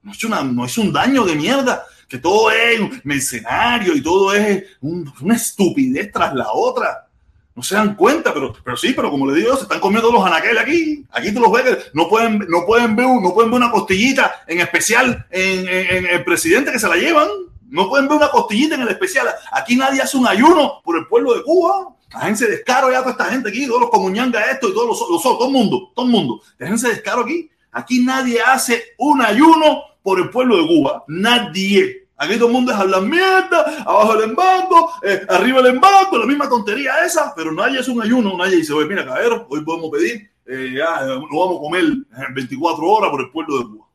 No 0.02 0.12
es, 0.12 0.22
una, 0.24 0.42
no 0.42 0.64
es 0.66 0.76
un 0.76 0.92
daño 0.92 1.24
de 1.24 1.34
mierda, 1.34 1.84
todo 2.18 2.50
es 2.50 2.80
mercenario 3.04 3.94
y 3.94 4.02
todo 4.02 4.34
es 4.34 4.64
un, 4.80 5.12
una 5.20 5.36
estupidez 5.36 6.10
tras 6.12 6.34
la 6.34 6.52
otra. 6.52 7.08
No 7.54 7.62
se 7.62 7.76
dan 7.76 7.94
cuenta, 7.94 8.34
pero, 8.34 8.52
pero 8.64 8.76
sí, 8.76 8.92
pero 8.94 9.10
como 9.10 9.30
le 9.30 9.38
digo, 9.38 9.56
se 9.56 9.62
están 9.62 9.78
comiendo 9.78 10.10
los 10.10 10.26
anaqueles 10.26 10.60
aquí. 10.60 11.04
Aquí 11.12 11.32
tú 11.32 11.40
los 11.40 11.52
ves, 11.52 11.90
no 11.92 12.08
pueden, 12.08 12.44
no 12.48 12.66
pueden 12.66 12.96
ver, 12.96 13.06
no 13.06 13.32
pueden 13.32 13.50
ver 13.50 13.60
una 13.60 13.70
costillita 13.70 14.42
en 14.48 14.60
especial 14.60 15.24
en, 15.30 16.06
el 16.06 16.24
presidente 16.24 16.72
que 16.72 16.80
se 16.80 16.88
la 16.88 16.96
llevan. 16.96 17.28
No 17.68 17.88
pueden 17.88 18.08
ver 18.08 18.18
una 18.18 18.28
costillita 18.28 18.74
en 18.74 18.82
el 18.82 18.88
especial. 18.88 19.28
Aquí 19.52 19.76
nadie 19.76 20.02
hace 20.02 20.16
un 20.16 20.26
ayuno 20.26 20.80
por 20.82 20.98
el 20.98 21.06
pueblo 21.06 21.34
de 21.34 21.42
Cuba. 21.44 21.94
Déjense 22.12 22.46
descaro 22.46 22.90
ya 22.90 23.00
toda 23.00 23.12
esta 23.12 23.24
gente 23.26 23.48
aquí, 23.48 23.66
todos 23.66 23.82
los 23.82 23.90
comuñangas 23.90 24.48
esto 24.50 24.68
y 24.68 24.74
todos 24.74 24.88
los, 24.88 25.10
los, 25.10 25.22
todo 25.22 25.46
el 25.46 25.52
mundo, 25.52 25.92
todo 25.94 26.06
el 26.06 26.12
mundo. 26.12 26.42
Déjense 26.58 26.88
descaro 26.88 27.22
aquí. 27.22 27.50
Aquí 27.70 28.04
nadie 28.04 28.40
hace 28.40 28.94
un 28.98 29.22
ayuno 29.22 29.82
por 30.02 30.20
el 30.20 30.30
pueblo 30.30 30.56
de 30.56 30.66
Cuba. 30.66 31.04
Nadie. 31.06 32.03
Aquí 32.16 32.36
todo 32.36 32.46
el 32.46 32.52
mundo 32.52 32.70
es 32.70 32.78
hablar 32.78 33.02
mierda, 33.02 33.82
abajo 33.84 34.14
el 34.14 34.30
embargo, 34.30 34.92
eh, 35.02 35.22
arriba 35.28 35.60
el 35.60 35.66
embargo, 35.66 36.16
la 36.16 36.26
misma 36.26 36.48
tontería 36.48 37.04
esa, 37.04 37.34
pero 37.34 37.52
nadie 37.52 37.80
es 37.80 37.88
un 37.88 38.00
ayuno, 38.00 38.36
nadie 38.36 38.56
dice, 38.58 38.72
oye, 38.72 38.86
mira, 38.86 39.04
cabrón, 39.04 39.46
hoy 39.48 39.64
podemos 39.64 39.90
pedir, 39.90 40.30
eh, 40.46 40.74
ya, 40.76 41.04
no 41.04 41.22
vamos 41.22 41.56
a 41.56 41.60
comer 41.60 41.84
en 41.84 42.34
24 42.34 42.86
horas 42.86 43.10
por 43.10 43.20
el 43.20 43.30
pueblo 43.30 43.58
de 43.58 43.64
Cuba. 43.64 43.86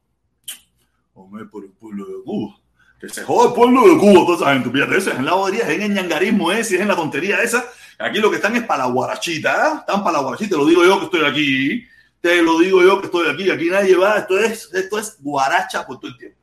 Comer 1.13 1.49
por 1.49 1.63
el 1.63 1.71
pueblo 1.71 2.05
de 2.05 2.23
Cuba. 2.23 2.55
Que 2.99 3.07
se 3.07 3.23
joda 3.23 3.49
el 3.49 3.53
pueblo 3.53 3.87
de 3.87 3.97
Cuba, 3.97 4.25
toda 4.25 4.35
esa 4.35 4.53
gente. 4.53 4.69
Fíjate, 4.69 4.97
eso 4.97 5.11
es 5.11 5.17
en 5.17 5.25
la 5.25 5.33
bobería, 5.35 5.63
es 5.63 5.69
en 5.69 5.81
el 5.83 5.93
ñangarismo 5.93 6.51
ese, 6.51 6.75
es 6.75 6.81
en 6.81 6.89
la 6.89 6.97
tontería 6.97 7.41
esa. 7.41 7.65
Aquí 7.97 8.19
lo 8.19 8.29
que 8.29 8.35
están 8.35 8.55
es 8.57 8.63
para 8.63 8.85
la 8.85 8.91
guarachita, 8.91 9.51
¿eh? 9.51 9.77
están 9.79 10.03
para 10.03 10.17
la 10.17 10.23
guarachita, 10.23 10.51
te 10.51 10.57
lo 10.57 10.65
digo 10.65 10.83
yo 10.83 10.99
que 10.99 11.05
estoy 11.05 11.25
aquí, 11.25 11.85
te 12.19 12.41
lo 12.41 12.59
digo 12.59 12.81
yo 12.81 12.99
que 12.99 13.05
estoy 13.05 13.29
aquí, 13.29 13.49
aquí 13.49 13.69
nadie 13.69 13.95
va, 13.95 14.17
esto 14.17 14.37
es, 14.37 14.69
esto 14.73 14.99
es 14.99 15.17
guaracha 15.21 15.85
por 15.85 15.99
todo 15.99 16.11
el 16.11 16.17
tiempo. 16.17 16.38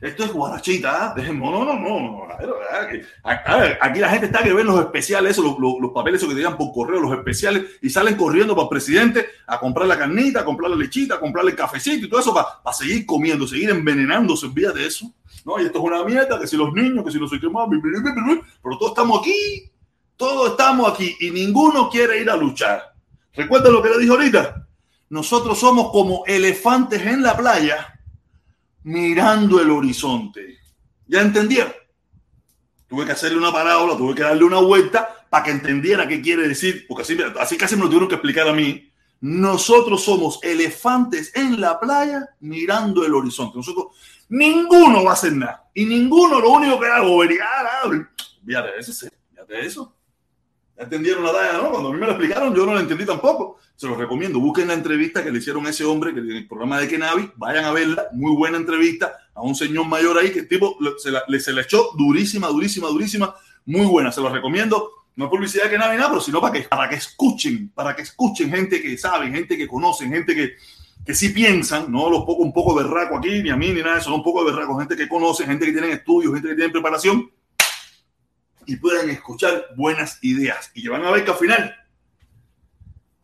Esto 0.00 0.24
es 0.24 0.32
guarachita. 0.32 1.14
¿eh? 1.16 1.32
No, 1.32 1.50
no, 1.50 1.64
no, 1.64 1.74
no. 1.78 2.28
Aquí 3.80 3.98
la 3.98 4.10
gente 4.10 4.26
está 4.26 4.42
que 4.42 4.52
ven 4.52 4.66
los 4.66 4.80
especiales, 4.80 5.32
esos, 5.32 5.44
los, 5.44 5.58
los, 5.58 5.74
los, 5.80 5.92
papeles 5.92 6.18
esos 6.18 6.28
que 6.28 6.34
te 6.34 6.40
llegan 6.40 6.58
por 6.58 6.72
correo, 6.72 7.00
los 7.00 7.12
especiales, 7.12 7.64
y 7.80 7.88
salen 7.88 8.16
corriendo 8.16 8.54
para 8.54 8.64
el 8.64 8.70
presidente 8.70 9.26
a 9.46 9.58
comprar 9.58 9.86
la 9.86 9.98
carnita, 9.98 10.40
a 10.40 10.44
comprar 10.44 10.70
la 10.70 10.76
lechita, 10.76 11.14
a 11.14 11.20
comprar 11.20 11.46
el 11.46 11.54
cafecito 11.54 12.06
y 12.06 12.10
todo 12.10 12.20
eso 12.20 12.34
para, 12.34 12.62
para 12.62 12.76
seguir 12.76 13.06
comiendo, 13.06 13.46
seguir 13.46 13.70
envenenándose. 13.70 14.46
Olvídate 14.46 14.80
de 14.80 14.86
eso. 14.86 15.12
No, 15.44 15.60
y 15.60 15.66
esto 15.66 15.78
es 15.78 15.84
una 15.84 16.04
mierda, 16.04 16.40
que 16.40 16.46
si 16.46 16.56
los 16.56 16.72
niños, 16.72 17.04
que 17.04 17.12
si 17.12 17.40
qué 17.40 17.48
más, 17.48 17.68
pero 18.62 18.78
todos 18.78 18.90
estamos 18.90 19.20
aquí, 19.20 19.70
todos 20.16 20.50
estamos 20.50 20.92
aquí 20.92 21.14
y 21.20 21.30
ninguno 21.30 21.88
quiere 21.88 22.20
ir 22.20 22.28
a 22.28 22.36
luchar. 22.36 22.94
¿Recuerdan 23.32 23.72
lo 23.72 23.82
que 23.82 23.90
le 23.90 23.98
dije 23.98 24.10
ahorita? 24.10 24.66
Nosotros 25.08 25.56
somos 25.58 25.92
como 25.92 26.24
elefantes 26.26 27.00
en 27.06 27.22
la 27.22 27.36
playa 27.36 27.95
mirando 28.86 29.60
el 29.60 29.70
horizonte. 29.70 30.58
¿Ya 31.08 31.20
entendieron? 31.20 31.72
Tuve 32.86 33.04
que 33.04 33.12
hacerle 33.12 33.38
una 33.38 33.52
parábola, 33.52 33.96
tuve 33.96 34.14
que 34.14 34.22
darle 34.22 34.44
una 34.44 34.60
vuelta 34.60 35.26
para 35.28 35.42
que 35.42 35.50
entendiera 35.50 36.06
qué 36.06 36.22
quiere 36.22 36.46
decir, 36.46 36.86
porque 36.86 37.02
así, 37.02 37.18
así 37.40 37.56
casi 37.56 37.74
me 37.74 37.82
lo 37.82 37.88
tuvieron 37.88 38.08
que 38.08 38.14
explicar 38.14 38.46
a 38.48 38.52
mí. 38.52 38.88
Nosotros 39.20 40.04
somos 40.04 40.38
elefantes 40.40 41.32
en 41.34 41.60
la 41.60 41.80
playa 41.80 42.28
mirando 42.38 43.04
el 43.04 43.12
horizonte. 43.12 43.56
Nosotros, 43.56 43.86
ninguno 44.28 45.02
va 45.02 45.10
a 45.10 45.14
hacer 45.14 45.32
nada. 45.32 45.68
Y 45.74 45.84
ninguno 45.84 46.38
lo 46.38 46.50
único 46.50 46.78
que 46.78 46.86
hago 46.86 47.24
es 47.24 47.30
Fíjate 48.46 48.70
de 48.70 48.78
eso, 48.78 49.08
fíjate 49.32 49.66
eso. 49.66 49.96
¿Ya 50.76 50.84
entendieron 50.84 51.24
la 51.24 51.32
talla, 51.32 51.54
no? 51.54 51.70
Cuando 51.70 51.88
a 51.88 51.92
mí 51.92 51.98
me 51.98 52.06
lo 52.06 52.12
explicaron, 52.12 52.54
yo 52.54 52.66
no 52.66 52.74
lo 52.74 52.80
entendí 52.80 53.06
tampoco. 53.06 53.58
Se 53.76 53.86
los 53.86 53.96
recomiendo. 53.96 54.38
Busquen 54.40 54.68
la 54.68 54.74
entrevista 54.74 55.24
que 55.24 55.30
le 55.30 55.38
hicieron 55.38 55.66
a 55.66 55.70
ese 55.70 55.84
hombre 55.84 56.12
que 56.12 56.20
en 56.20 56.32
el 56.32 56.46
programa 56.46 56.78
de 56.78 56.88
Kenavi. 56.88 57.32
Vayan 57.36 57.64
a 57.64 57.72
verla. 57.72 58.08
Muy 58.12 58.36
buena 58.36 58.58
entrevista 58.58 59.16
a 59.34 59.40
un 59.40 59.54
señor 59.54 59.86
mayor 59.86 60.18
ahí 60.18 60.30
que 60.30 60.40
el 60.40 60.48
tipo 60.48 60.76
se, 60.98 61.10
la, 61.10 61.22
se 61.38 61.52
le 61.52 61.62
echó 61.62 61.90
durísima, 61.96 62.48
durísima, 62.48 62.88
durísima. 62.88 63.34
Muy 63.64 63.86
buena. 63.86 64.12
Se 64.12 64.20
los 64.20 64.30
recomiendo. 64.30 64.90
No 65.16 65.24
es 65.24 65.30
publicidad 65.30 65.64
de 65.64 65.70
Kenavi 65.70 65.96
nada, 65.96 66.10
pero 66.10 66.20
sino 66.20 66.42
para 66.42 66.52
que, 66.52 66.68
para 66.68 66.90
que 66.90 66.96
escuchen, 66.96 67.70
para 67.74 67.96
que 67.96 68.02
escuchen 68.02 68.50
gente 68.50 68.82
que 68.82 68.98
sabe, 68.98 69.30
gente 69.30 69.56
que 69.56 69.66
conocen, 69.66 70.10
gente 70.10 70.34
que, 70.34 70.56
que 71.06 71.14
sí 71.14 71.30
piensan, 71.30 71.90
no 71.90 72.10
los 72.10 72.24
poco 72.24 72.42
un 72.42 72.52
poco 72.52 72.74
berraco 72.74 73.16
aquí, 73.16 73.42
ni 73.42 73.48
a 73.48 73.56
mí, 73.56 73.68
ni 73.72 73.80
nada 73.80 73.94
de 73.94 74.00
eso, 74.00 74.10
no 74.10 74.16
un 74.16 74.22
poco 74.22 74.44
berraco, 74.44 74.78
gente 74.78 74.94
que 74.94 75.08
conoce, 75.08 75.46
gente 75.46 75.64
que 75.64 75.72
tiene 75.72 75.90
estudios, 75.90 76.34
gente 76.34 76.50
que 76.50 76.54
tiene 76.54 76.70
preparación 76.70 77.30
y 78.66 78.76
puedan 78.76 79.10
escuchar 79.10 79.66
buenas 79.76 80.18
ideas. 80.22 80.70
Y 80.74 80.82
que 80.82 80.88
van 80.88 81.04
a 81.04 81.10
ver 81.10 81.24
que 81.24 81.30
al 81.30 81.36
final 81.36 81.74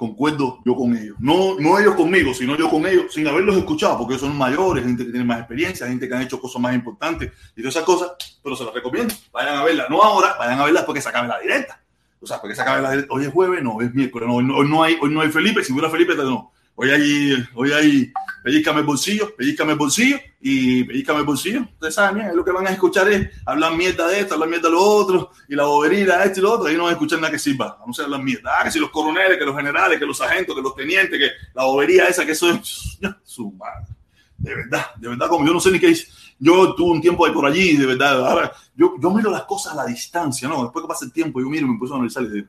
concuerdo 0.03 0.59
yo 0.65 0.75
con 0.75 0.97
ellos. 0.97 1.17
No, 1.21 1.57
no 1.61 1.79
ellos 1.79 1.95
conmigo, 1.95 2.35
sino 2.35 2.57
yo 2.57 2.69
con 2.69 2.85
ellos, 2.87 3.15
sin 3.15 3.27
haberlos 3.29 3.57
escuchado, 3.57 3.99
porque 3.99 4.15
ellos 4.15 4.27
son 4.27 4.37
mayores, 4.37 4.85
gente 4.85 5.05
que 5.05 5.13
tiene 5.13 5.25
más 5.25 5.39
experiencia, 5.39 5.87
gente 5.87 6.09
que 6.09 6.15
han 6.15 6.23
hecho 6.23 6.41
cosas 6.41 6.61
más 6.61 6.75
importantes 6.75 7.31
y 7.55 7.61
todas 7.61 7.77
esas 7.77 7.87
cosas, 7.87 8.41
pero 8.43 8.57
se 8.57 8.65
las 8.65 8.75
recomiendo. 8.75 9.15
Vayan 9.33 9.59
a 9.59 9.65
verla, 9.65 9.87
no 9.89 10.03
ahora, 10.03 10.35
vayan 10.39 10.59
a 10.59 10.65
verla 10.65 10.81
después 10.81 10.97
que 10.97 11.03
se 11.03 11.09
acabe 11.09 11.29
la 11.29 11.39
directa. 11.39 11.81
O 12.21 12.27
sea, 12.27 12.41
porque 12.41 12.57
se 12.57 12.63
acabe 12.63 12.83
la 12.83 12.91
directa. 12.91 13.15
Hoy 13.15 13.27
es 13.27 13.33
jueves, 13.33 13.63
no, 13.63 13.81
es 13.81 13.95
miércoles, 13.95 14.29
no, 14.29 14.35
hoy, 14.35 14.45
no, 14.45 14.65
no 14.65 14.83
hay, 14.83 14.99
hoy 15.01 15.11
no 15.11 15.21
hay 15.21 15.31
Felipe, 15.31 15.63
si 15.63 15.73
hubiera 15.73 15.89
Felipe, 15.89 16.17
no. 16.17 16.53
Hoy 16.75 16.91
hay, 16.91 17.49
hoy 17.55 17.73
hay, 17.73 18.13
pellizcame 18.43 18.81
el 18.81 18.87
bolsillo, 18.87 19.37
pellizcame 19.37 19.73
el 19.73 19.79
bolsillo 19.79 20.17
y 20.41 20.85
pellizcame 20.85 21.21
el 21.21 21.27
bolsillo. 21.27 21.61
Ustedes 21.61 21.95
saben, 21.95 22.27
es 22.27 22.35
lo 22.35 22.43
que 22.43 22.51
van 22.51 22.67
a 22.67 22.71
escuchar 22.71 23.09
es 23.13 23.31
hablar 23.45 23.77
mierda 23.77 24.09
de 24.09 24.21
esto, 24.21 24.35
hablar 24.35 24.49
mierda 24.49 24.69
de 24.69 24.75
lo 24.75 24.83
otro 24.83 25.31
y 25.49 25.55
la 25.55 25.65
bobería 25.65 26.19
de 26.19 26.25
esto 26.25 26.41
y 26.41 26.43
lo 26.43 26.53
otro. 26.53 26.67
Ahí 26.67 26.77
no 26.77 26.85
van 26.85 26.91
a 26.91 26.93
escuchar 26.93 27.21
nada 27.21 27.31
que 27.31 27.39
sirva. 27.39 27.77
Vamos 27.79 28.01
a 28.01 28.05
hablar 28.05 28.23
mierda. 28.23 28.59
Ah, 28.59 28.65
que 28.65 28.71
si 28.71 28.79
los 28.79 28.89
coroneles, 28.91 29.37
que 29.37 29.45
los 29.45 29.55
generales, 29.55 29.99
que 29.99 30.07
los 30.07 30.19
agentes, 30.23 30.55
que 30.55 30.63
los 30.63 30.75
tenientes, 30.75 31.19
que 31.19 31.31
la 31.55 31.65
bobería 31.65 32.07
esa, 32.07 32.25
que 32.25 32.33
eso 32.33 32.51
es 32.51 32.99
su 33.23 33.53
madre. 33.53 33.95
De 34.39 34.55
verdad, 34.55 34.95
de 34.97 35.09
verdad, 35.09 35.29
como 35.29 35.47
yo 35.47 35.53
no 35.53 35.61
sé 35.61 35.71
ni 35.71 35.79
qué 35.79 35.91
es. 35.91 36.11
Yo 36.39 36.75
tuve 36.75 36.91
un 36.91 37.01
tiempo 37.03 37.27
ahí 37.27 37.33
por 37.33 37.45
allí, 37.45 37.77
de 37.77 37.87
verdad. 37.87 38.51
Yo, 38.75 38.95
yo 38.99 39.11
miro 39.11 39.31
las 39.31 39.45
cosas 39.45 39.75
a 39.75 39.77
la 39.77 39.85
distancia, 39.85 40.49
¿no? 40.49 40.63
Después 40.65 40.83
que 40.83 40.89
pasa 40.89 41.05
el 41.05 41.13
tiempo, 41.13 41.39
yo 41.39 41.49
miro 41.49 41.67
y 41.67 41.69
me 41.69 41.75
empiezo 41.75 41.95
a 41.95 41.99
analizar 41.99 42.23
y 42.25 42.31
digo, 42.31 42.49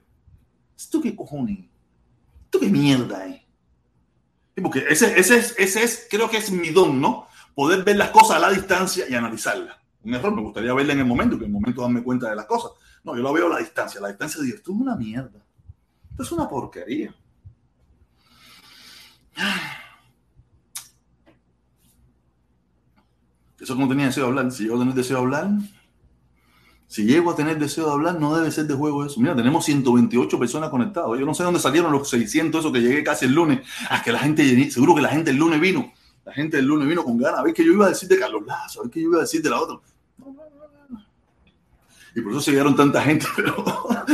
¿esto 0.76 1.02
qué 1.02 1.14
cojones? 1.14 1.60
¿Esto 2.46 2.60
qué 2.60 2.70
mierda 2.70 3.28
es? 3.28 3.43
Porque 4.62 4.86
ese, 4.90 5.20
ese, 5.20 5.38
es, 5.38 5.56
ese 5.58 5.84
es, 5.84 6.08
creo 6.10 6.30
que 6.30 6.38
es 6.38 6.52
mi 6.52 6.70
don, 6.70 7.02
¿no? 7.02 7.28
Poder 7.56 7.84
ver 7.84 7.98
las 7.98 8.12
cosas 8.12 8.38
a 8.38 8.40
la 8.40 8.52
distancia 8.52 9.06
y 9.10 9.16
analizarlas. 9.16 9.78
Un 10.04 10.14
error, 10.14 10.36
me 10.36 10.42
gustaría 10.42 10.74
verla 10.74 10.94
en 10.94 11.00
el 11.00 11.06
momento, 11.06 11.38
que 11.38 11.46
en 11.46 11.50
el 11.50 11.54
momento 11.54 11.82
darme 11.82 12.04
cuenta 12.04 12.30
de 12.30 12.36
las 12.36 12.46
cosas. 12.46 12.72
No, 13.04 13.16
yo 13.16 13.22
lo 13.22 13.34
veo 13.34 13.48
a 13.48 13.52
la 13.52 13.60
distancia. 13.60 14.00
A 14.00 14.04
la 14.04 14.10
distancia 14.10 14.42
digo, 14.42 14.58
esto 14.58 14.72
es 14.72 14.78
una 14.78 14.96
mierda. 14.96 15.44
Esto 16.12 16.24
es 16.24 16.32
una 16.32 16.48
porquería. 16.48 17.16
Eso 23.60 23.76
no 23.76 23.88
tenía 23.88 24.08
deseo 24.08 24.26
de 24.26 24.30
hablar. 24.30 24.52
Si 24.52 24.68
yo 24.68 24.78
tenía 24.78 24.94
deseo 24.94 25.18
de 25.18 25.24
hablar, 25.24 25.50
si 26.94 27.06
llego 27.06 27.32
a 27.32 27.36
tener 27.36 27.58
deseo 27.58 27.88
de 27.88 27.92
hablar, 27.92 28.20
no 28.20 28.36
debe 28.36 28.52
ser 28.52 28.68
de 28.68 28.76
juego 28.76 29.04
eso. 29.04 29.20
Mira, 29.20 29.36
tenemos 29.36 29.66
128 29.66 30.38
personas 30.38 30.70
conectadas. 30.70 31.20
Yo 31.20 31.26
no 31.26 31.34
sé 31.34 31.42
dónde 31.42 31.60
salieron 31.60 31.92
los 31.92 32.08
600, 32.08 32.60
eso 32.60 32.72
que 32.72 32.82
llegué 32.82 33.04
casi 33.04 33.26
el 33.26 33.32
lunes. 33.32 33.62
Ah, 33.90 34.04
que 34.04 34.12
la 34.12 34.20
gente, 34.20 34.70
seguro 34.70 34.94
que 34.94 35.02
la 35.02 35.10
gente 35.10 35.32
el 35.32 35.38
lunes 35.38 35.60
vino. 35.60 35.92
La 36.24 36.34
gente 36.34 36.58
del 36.58 36.68
lunes 36.68 36.88
vino 36.88 37.04
con 37.04 37.18
ganas. 37.18 37.40
A 37.40 37.44
ver 37.46 37.52
qué 37.52 37.66
yo 37.66 37.72
iba 37.72 37.88
a 37.88 37.90
decir 37.90 38.08
de 38.08 38.20
Carlos 38.20 38.44
Lazo, 38.46 38.82
a 38.82 38.84
ver 38.84 38.92
qué 38.92 39.02
yo 39.02 39.10
iba 39.10 39.18
a 39.18 39.22
decir 39.22 39.42
de 39.42 39.50
la 39.50 39.60
otra. 39.60 39.80
Y 42.16 42.22
por 42.22 42.32
eso 42.32 42.42
se 42.42 42.52
quedaron 42.52 42.76
tanta 42.76 43.02
gente, 43.02 43.26
pero 43.36 43.64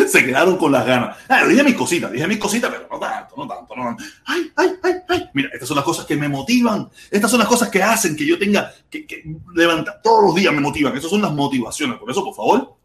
se 0.07 0.25
quedaron 0.25 0.57
con 0.57 0.71
las 0.71 0.85
ganas. 0.85 1.17
Ah, 1.27 1.45
dije 1.45 1.63
mis 1.63 1.75
cositas, 1.75 2.11
dije 2.11 2.27
mis 2.27 2.37
cositas, 2.37 2.71
pero 2.71 2.87
no 2.89 2.99
tanto, 2.99 3.35
no 3.35 3.47
tanto, 3.47 3.75
no 3.75 3.83
tanto. 3.83 4.03
Ay, 4.25 4.51
ay, 4.55 4.69
ay, 4.83 4.93
ay. 5.07 5.29
Mira, 5.33 5.49
estas 5.53 5.67
son 5.67 5.75
las 5.75 5.85
cosas 5.85 6.05
que 6.05 6.15
me 6.15 6.29
motivan. 6.29 6.89
Estas 7.11 7.29
son 7.29 7.39
las 7.39 7.47
cosas 7.47 7.69
que 7.69 7.83
hacen 7.83 8.15
que 8.15 8.25
yo 8.25 8.39
tenga 8.39 8.71
que, 8.89 9.05
que 9.05 9.23
levantar. 9.53 10.01
Todos 10.01 10.25
los 10.25 10.35
días 10.35 10.53
me 10.53 10.61
motivan. 10.61 10.95
Esas 10.95 11.09
son 11.09 11.21
las 11.21 11.33
motivaciones. 11.33 11.97
Por 11.97 12.09
eso, 12.09 12.23
por 12.23 12.35
favor, 12.35 12.77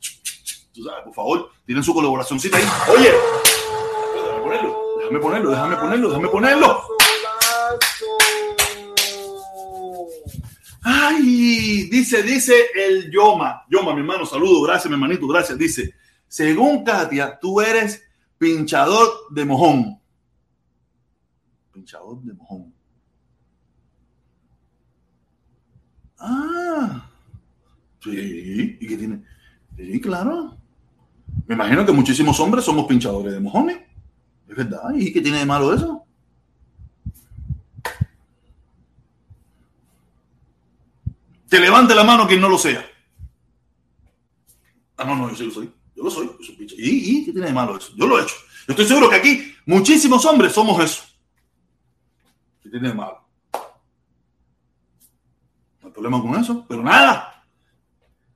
tú 0.73 0.83
sabes, 0.83 1.05
por 1.05 1.15
favor, 1.15 1.51
tienen 1.65 1.85
su 1.85 1.95
colaboracióncita 1.95 2.57
ahí. 2.57 2.65
Oye, 2.93 3.13
déjame 4.35 4.41
ponerlo, 4.41 4.77
déjame 4.99 5.21
ponerlo, 5.21 5.51
déjame 5.51 5.77
ponerlo, 5.77 6.09
déjame 6.09 6.29
ponerlo. 6.29 6.83
Ay, 10.87 11.89
dice, 11.91 12.23
dice 12.23 12.55
el 12.75 13.11
Yoma. 13.11 13.65
Yoma, 13.71 13.95
mi 13.95 14.01
hermano, 14.01 14.27
saludo, 14.27 14.61
gracias, 14.63 14.87
mi 14.87 14.95
hermanito, 14.95 15.27
gracias. 15.27 15.57
Dice, 15.57 15.95
según 16.29 16.85
Katia, 16.85 17.39
tú 17.41 17.61
eres 17.63 18.03
pinchador 18.37 19.09
de 19.31 19.45
mojón. 19.47 19.99
Pinchador 21.73 22.21
de 22.23 22.35
mojón. 22.35 22.75
Ah, 26.19 27.11
sí, 28.03 28.77
¿y 28.79 28.87
qué 28.87 28.97
tiene? 28.97 29.23
Sí, 29.77 30.01
claro. 30.03 30.59
Me 31.47 31.55
imagino 31.55 31.87
que 31.87 31.93
muchísimos 31.93 32.39
hombres 32.41 32.65
somos 32.65 32.87
pinchadores 32.87 33.33
de 33.33 33.41
mojones. 33.41 33.79
Es 34.49 34.57
verdad. 34.57 34.95
¿Y 34.95 35.13
qué 35.15 35.23
tiene 35.23 35.39
de 35.39 35.47
malo 35.47 35.73
eso? 35.73 36.04
Que 41.55 41.61
levante 41.61 41.95
la 41.95 42.03
mano 42.03 42.27
quien 42.27 42.41
no 42.41 42.49
lo 42.49 42.59
sea. 42.59 42.85
Ah, 44.97 45.05
no, 45.05 45.15
no, 45.15 45.33
yo 45.33 45.45
lo 45.45 45.53
soy. 45.53 45.73
Yo 45.95 46.03
lo 46.03 46.11
soy. 46.11 46.29
¿Y, 46.77 47.19
¿Y 47.19 47.25
qué 47.25 47.31
tiene 47.31 47.47
de 47.47 47.53
malo 47.53 47.77
eso? 47.77 47.93
Yo 47.95 48.09
lo 48.09 48.19
he 48.19 48.25
hecho. 48.25 48.35
Yo 48.67 48.73
estoy 48.73 48.87
seguro 48.87 49.09
que 49.09 49.15
aquí 49.15 49.55
muchísimos 49.65 50.25
hombres 50.25 50.53
somos 50.53 50.83
eso. 50.83 51.05
¿Qué 52.61 52.71
tiene 52.71 52.89
de 52.89 52.95
malo? 52.95 53.25
No 55.81 55.87
hay 55.87 55.91
problema 55.93 56.21
con 56.21 56.35
eso, 56.35 56.67
pero 56.69 56.83
nada. 56.83 57.47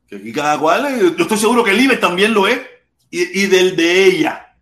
Que 0.07 0.15
aquí 0.15 0.33
cada 0.33 0.57
cual, 0.57 0.87
eh, 0.87 1.13
yo 1.17 1.23
estoy 1.25 1.39
seguro 1.39 1.65
que 1.65 1.73
el 1.73 1.81
IBE 1.81 1.97
también 1.97 2.33
lo 2.33 2.47
es. 2.47 2.61
Y 3.11 3.47
del 3.47 3.75
de 3.75 4.05
ella. 4.05 4.57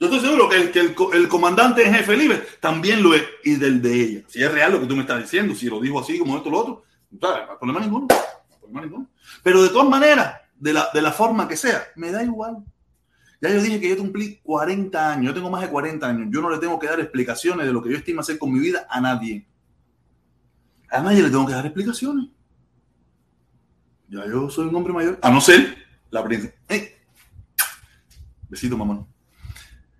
Yo 0.00 0.06
estoy 0.08 0.18
seguro 0.18 0.45
que 0.45 0.45
el, 0.56 0.72
que 0.72 0.80
el, 0.80 1.28
comandante 1.28 1.86
en 1.86 1.94
jefe 1.94 2.16
libre 2.16 2.42
también 2.60 3.02
lo 3.02 3.14
es 3.14 3.22
y 3.44 3.56
del 3.56 3.80
de 3.80 4.00
ella. 4.00 4.22
Si 4.28 4.42
es 4.42 4.50
real 4.50 4.72
lo 4.72 4.80
que 4.80 4.86
tú 4.86 4.96
me 4.96 5.02
estás 5.02 5.20
diciendo, 5.20 5.54
si 5.54 5.66
lo 5.66 5.80
dijo 5.80 6.00
así 6.00 6.18
como 6.18 6.36
esto 6.36 6.50
lo 6.50 6.58
otro, 6.58 6.84
no 7.10 7.28
hay 7.28 7.42
problema 7.58 7.80
ninguno. 7.80 8.08
Problema 8.60 8.80
ninguno. 8.82 9.10
Pero 9.42 9.62
de 9.62 9.68
todas 9.68 9.88
maneras, 9.88 10.40
de 10.56 10.72
la, 10.72 10.88
de 10.92 11.02
la 11.02 11.12
forma 11.12 11.46
que 11.46 11.56
sea, 11.56 11.84
me 11.96 12.10
da 12.10 12.22
igual. 12.22 12.64
Ya 13.40 13.50
yo 13.50 13.60
dije 13.60 13.80
que 13.80 13.90
yo 13.90 13.98
cumplí 13.98 14.40
40 14.42 15.12
años, 15.12 15.26
yo 15.26 15.34
tengo 15.34 15.50
más 15.50 15.60
de 15.60 15.68
40 15.68 16.06
años, 16.06 16.28
yo 16.30 16.40
no 16.40 16.50
le 16.50 16.58
tengo 16.58 16.78
que 16.78 16.86
dar 16.86 16.98
explicaciones 17.00 17.66
de 17.66 17.72
lo 17.72 17.82
que 17.82 17.90
yo 17.90 17.96
estimo 17.96 18.20
hacer 18.20 18.38
con 18.38 18.52
mi 18.52 18.58
vida 18.58 18.86
a 18.88 19.00
nadie. 19.00 19.46
A 20.90 21.02
nadie 21.02 21.22
le 21.22 21.28
tengo 21.28 21.46
que 21.46 21.52
dar 21.52 21.66
explicaciones. 21.66 22.28
Ya 24.08 24.24
yo 24.26 24.48
soy 24.48 24.66
un 24.66 24.74
hombre 24.76 24.92
mayor, 24.92 25.18
a 25.20 25.30
no 25.30 25.40
ser 25.40 25.76
la 26.10 26.24
princesa. 26.24 26.54
Besito, 28.48 28.76
mamá. 28.76 29.06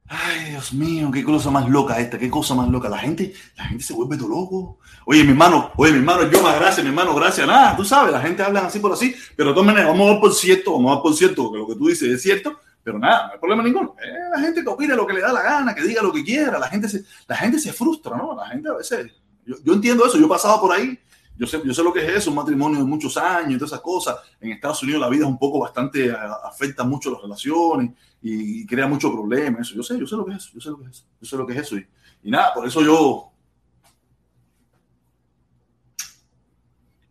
Ay, 0.09 0.51
Dios 0.51 0.73
mío, 0.73 1.11
qué 1.11 1.25
cosa 1.25 1.51
más 1.51 1.69
loca 1.69 1.99
esta, 1.99 2.17
qué 2.17 2.31
cosa 2.31 2.55
más 2.55 2.69
loca. 2.69 2.89
La 2.89 2.99
gente, 2.99 3.35
la 3.57 3.65
gente 3.65 3.83
se 3.83 3.93
vuelve 3.93 4.17
todo 4.17 4.29
loco. 4.29 4.79
Oye, 5.05 5.25
mi 5.25 5.31
hermano, 5.31 5.73
oye, 5.77 5.93
mi 5.93 5.99
hermano, 5.99 6.31
yo 6.31 6.43
más 6.43 6.57
gracias, 6.61 6.85
mi 6.85 6.91
hermano, 6.91 7.13
gracias. 7.15 7.47
Nada, 7.47 7.77
tú 7.77 7.85
sabes, 7.85 8.13
la 8.13 8.21
gente 8.21 8.43
habla 8.43 8.67
así 8.67 8.79
por 8.79 8.93
así, 8.93 9.15
pero 9.35 9.49
de 9.49 9.55
todas 9.55 9.67
maneras, 9.67 9.89
vamos 9.89 10.09
a 10.09 10.13
ver 10.13 10.21
por 10.21 10.33
cierto, 10.33 10.73
vamos 10.75 10.93
a 10.93 10.95
ver 10.97 11.03
por 11.03 11.15
cierto 11.15 11.51
que 11.51 11.59
lo 11.59 11.67
que 11.67 11.75
tú 11.75 11.89
dices 11.89 12.09
es 12.09 12.23
cierto, 12.23 12.61
pero 12.85 13.01
nada, 13.01 13.27
no 13.27 13.33
hay 13.33 13.39
problema 13.41 13.63
ninguno. 13.65 13.97
Eh, 14.01 14.31
la 14.31 14.41
gente 14.41 14.63
que 14.63 14.69
opine 14.69 14.95
lo 14.95 15.07
que 15.07 15.15
le 15.15 15.21
da 15.23 15.33
la 15.33 15.43
gana, 15.43 15.75
que 15.75 15.83
diga 15.83 16.03
lo 16.03 16.13
que 16.13 16.23
quiera, 16.23 16.57
la 16.57 16.69
gente 16.69 16.89
se, 16.89 17.05
la 17.27 17.37
gente 17.37 17.59
se 17.59 17.73
frustra, 17.73 18.17
¿no? 18.17 18.37
La 18.37 18.47
gente 18.47 18.69
a 18.69 18.75
veces, 18.75 19.11
yo, 19.45 19.57
yo 19.65 19.73
entiendo 19.73 20.07
eso, 20.07 20.19
yo 20.19 20.27
he 20.27 20.29
pasado 20.29 20.61
por 20.61 20.73
ahí, 20.73 20.97
yo 21.37 21.49
sé, 21.49 21.61
yo 21.65 21.75
sé 21.75 21.83
lo 21.83 21.93
que 21.93 22.07
es 22.07 22.17
eso, 22.17 22.31
un 22.31 22.37
matrimonio 22.37 22.79
de 22.79 22.85
muchos 22.85 23.17
años 23.17 23.59
todas 23.59 23.73
esas 23.73 23.81
cosas. 23.81 24.17
En 24.41 24.53
Estados 24.53 24.83
Unidos 24.85 25.01
la 25.01 25.09
vida 25.09 25.25
es 25.25 25.29
un 25.29 25.39
poco 25.39 25.59
bastante, 25.59 26.15
afecta 26.45 26.85
mucho 26.85 27.11
las 27.11 27.21
relaciones 27.21 27.91
y, 28.27 28.67
crea 28.67 28.87
muchos 28.87 29.13
problemas. 29.13 29.69
Eso, 29.69 29.77
yo 29.77 29.83
sé, 29.83 29.99
yo 29.99 30.07
sé 30.07 30.17
lo 30.17 30.25
que 30.25 30.33
es 30.33 30.39
eso, 30.39 30.51
yo 30.55 30.61
sé 30.61 30.71
lo 30.71 30.79
que 30.79 30.85
es 30.85 30.91
eso, 30.91 31.05
yo 31.21 31.27
sé 31.27 31.37
lo 31.37 31.47
que 31.47 31.53
es 31.53 31.59
eso. 31.61 31.77
Y, 32.23 32.31
nada, 32.31 32.53
por 32.55 32.67
eso 32.67 32.83
yo. 32.83 33.33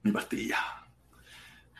Mi 0.04 0.12
pastilla. 0.12 0.58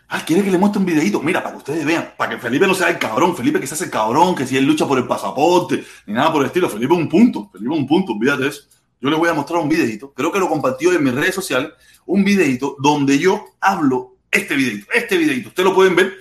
Ah, 0.07 0.23
quiere 0.25 0.43
que 0.43 0.51
le 0.51 0.57
muestre 0.57 0.79
un 0.79 0.85
videito. 0.85 1.19
Mira, 1.21 1.41
para 1.41 1.53
que 1.53 1.57
ustedes 1.57 1.85
vean, 1.85 2.13
para 2.17 2.31
que 2.31 2.41
Felipe 2.41 2.65
no 2.67 2.73
sea 2.73 2.89
el 2.89 2.99
cabrón. 2.99 3.35
Felipe 3.35 3.59
que 3.59 3.67
se 3.67 3.73
hace 3.73 3.85
el 3.85 3.91
cabrón, 3.91 4.35
que 4.35 4.47
si 4.47 4.55
él 4.55 4.63
lucha 4.63 4.87
por 4.87 4.97
el 4.97 5.07
pasaporte, 5.07 5.83
ni 6.05 6.13
nada 6.13 6.31
por 6.31 6.41
el 6.41 6.47
estilo. 6.47 6.69
Felipe 6.69 6.93
un 6.93 7.09
punto. 7.09 7.49
Felipe 7.51 7.73
un 7.73 7.87
punto, 7.87 8.13
olvídate 8.13 8.47
eso. 8.47 8.63
Yo 9.01 9.09
les 9.09 9.19
voy 9.19 9.29
a 9.29 9.33
mostrar 9.33 9.59
un 9.59 9.69
videito. 9.69 10.13
Creo 10.13 10.31
que 10.31 10.39
lo 10.39 10.47
compartió 10.47 10.93
en 10.93 11.03
mis 11.03 11.13
redes 11.13 11.35
sociales. 11.35 11.71
Un 12.05 12.23
videito 12.23 12.75
donde 12.79 13.19
yo 13.19 13.45
hablo 13.59 14.15
este 14.31 14.55
videito. 14.55 14.87
Este 14.93 15.17
videito. 15.17 15.49
Ustedes 15.49 15.69
lo 15.69 15.75
pueden 15.75 15.95
ver. 15.95 16.13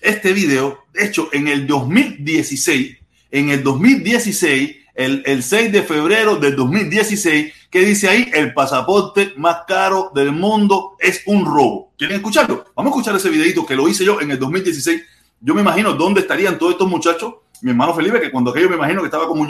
Este 0.00 0.32
video, 0.32 0.81
hecho 0.94 1.28
en 1.32 1.48
el 1.48 1.66
2016. 1.66 2.98
En 3.30 3.50
el 3.50 3.62
2016, 3.62 4.76
el, 4.94 5.22
el 5.24 5.42
6 5.42 5.72
de 5.72 5.82
febrero 5.82 6.36
del 6.36 6.54
2016, 6.56 7.52
que 7.70 7.80
dice 7.80 8.08
ahí, 8.08 8.30
el 8.34 8.52
pasaporte 8.52 9.32
más 9.36 9.58
caro 9.66 10.12
del 10.14 10.32
mundo 10.32 10.96
es 10.98 11.22
un 11.26 11.44
robo. 11.46 11.92
¿Quieren 11.96 12.16
escucharlo? 12.16 12.66
Vamos 12.76 12.90
a 12.90 12.94
escuchar 12.94 13.16
ese 13.16 13.30
videito 13.30 13.64
que 13.64 13.76
lo 13.76 13.88
hice 13.88 14.04
yo 14.04 14.20
en 14.20 14.30
el 14.30 14.38
2016. 14.38 15.02
Yo 15.40 15.54
me 15.54 15.62
imagino 15.62 15.94
dónde 15.94 16.20
estarían 16.20 16.58
todos 16.58 16.72
estos 16.72 16.88
muchachos. 16.88 17.34
Mi 17.62 17.70
hermano 17.70 17.94
Felipe, 17.94 18.20
que 18.20 18.30
cuando 18.30 18.50
aquello 18.50 18.68
me 18.68 18.76
imagino 18.76 19.00
que 19.00 19.06
estaba 19.06 19.26
como 19.26 19.46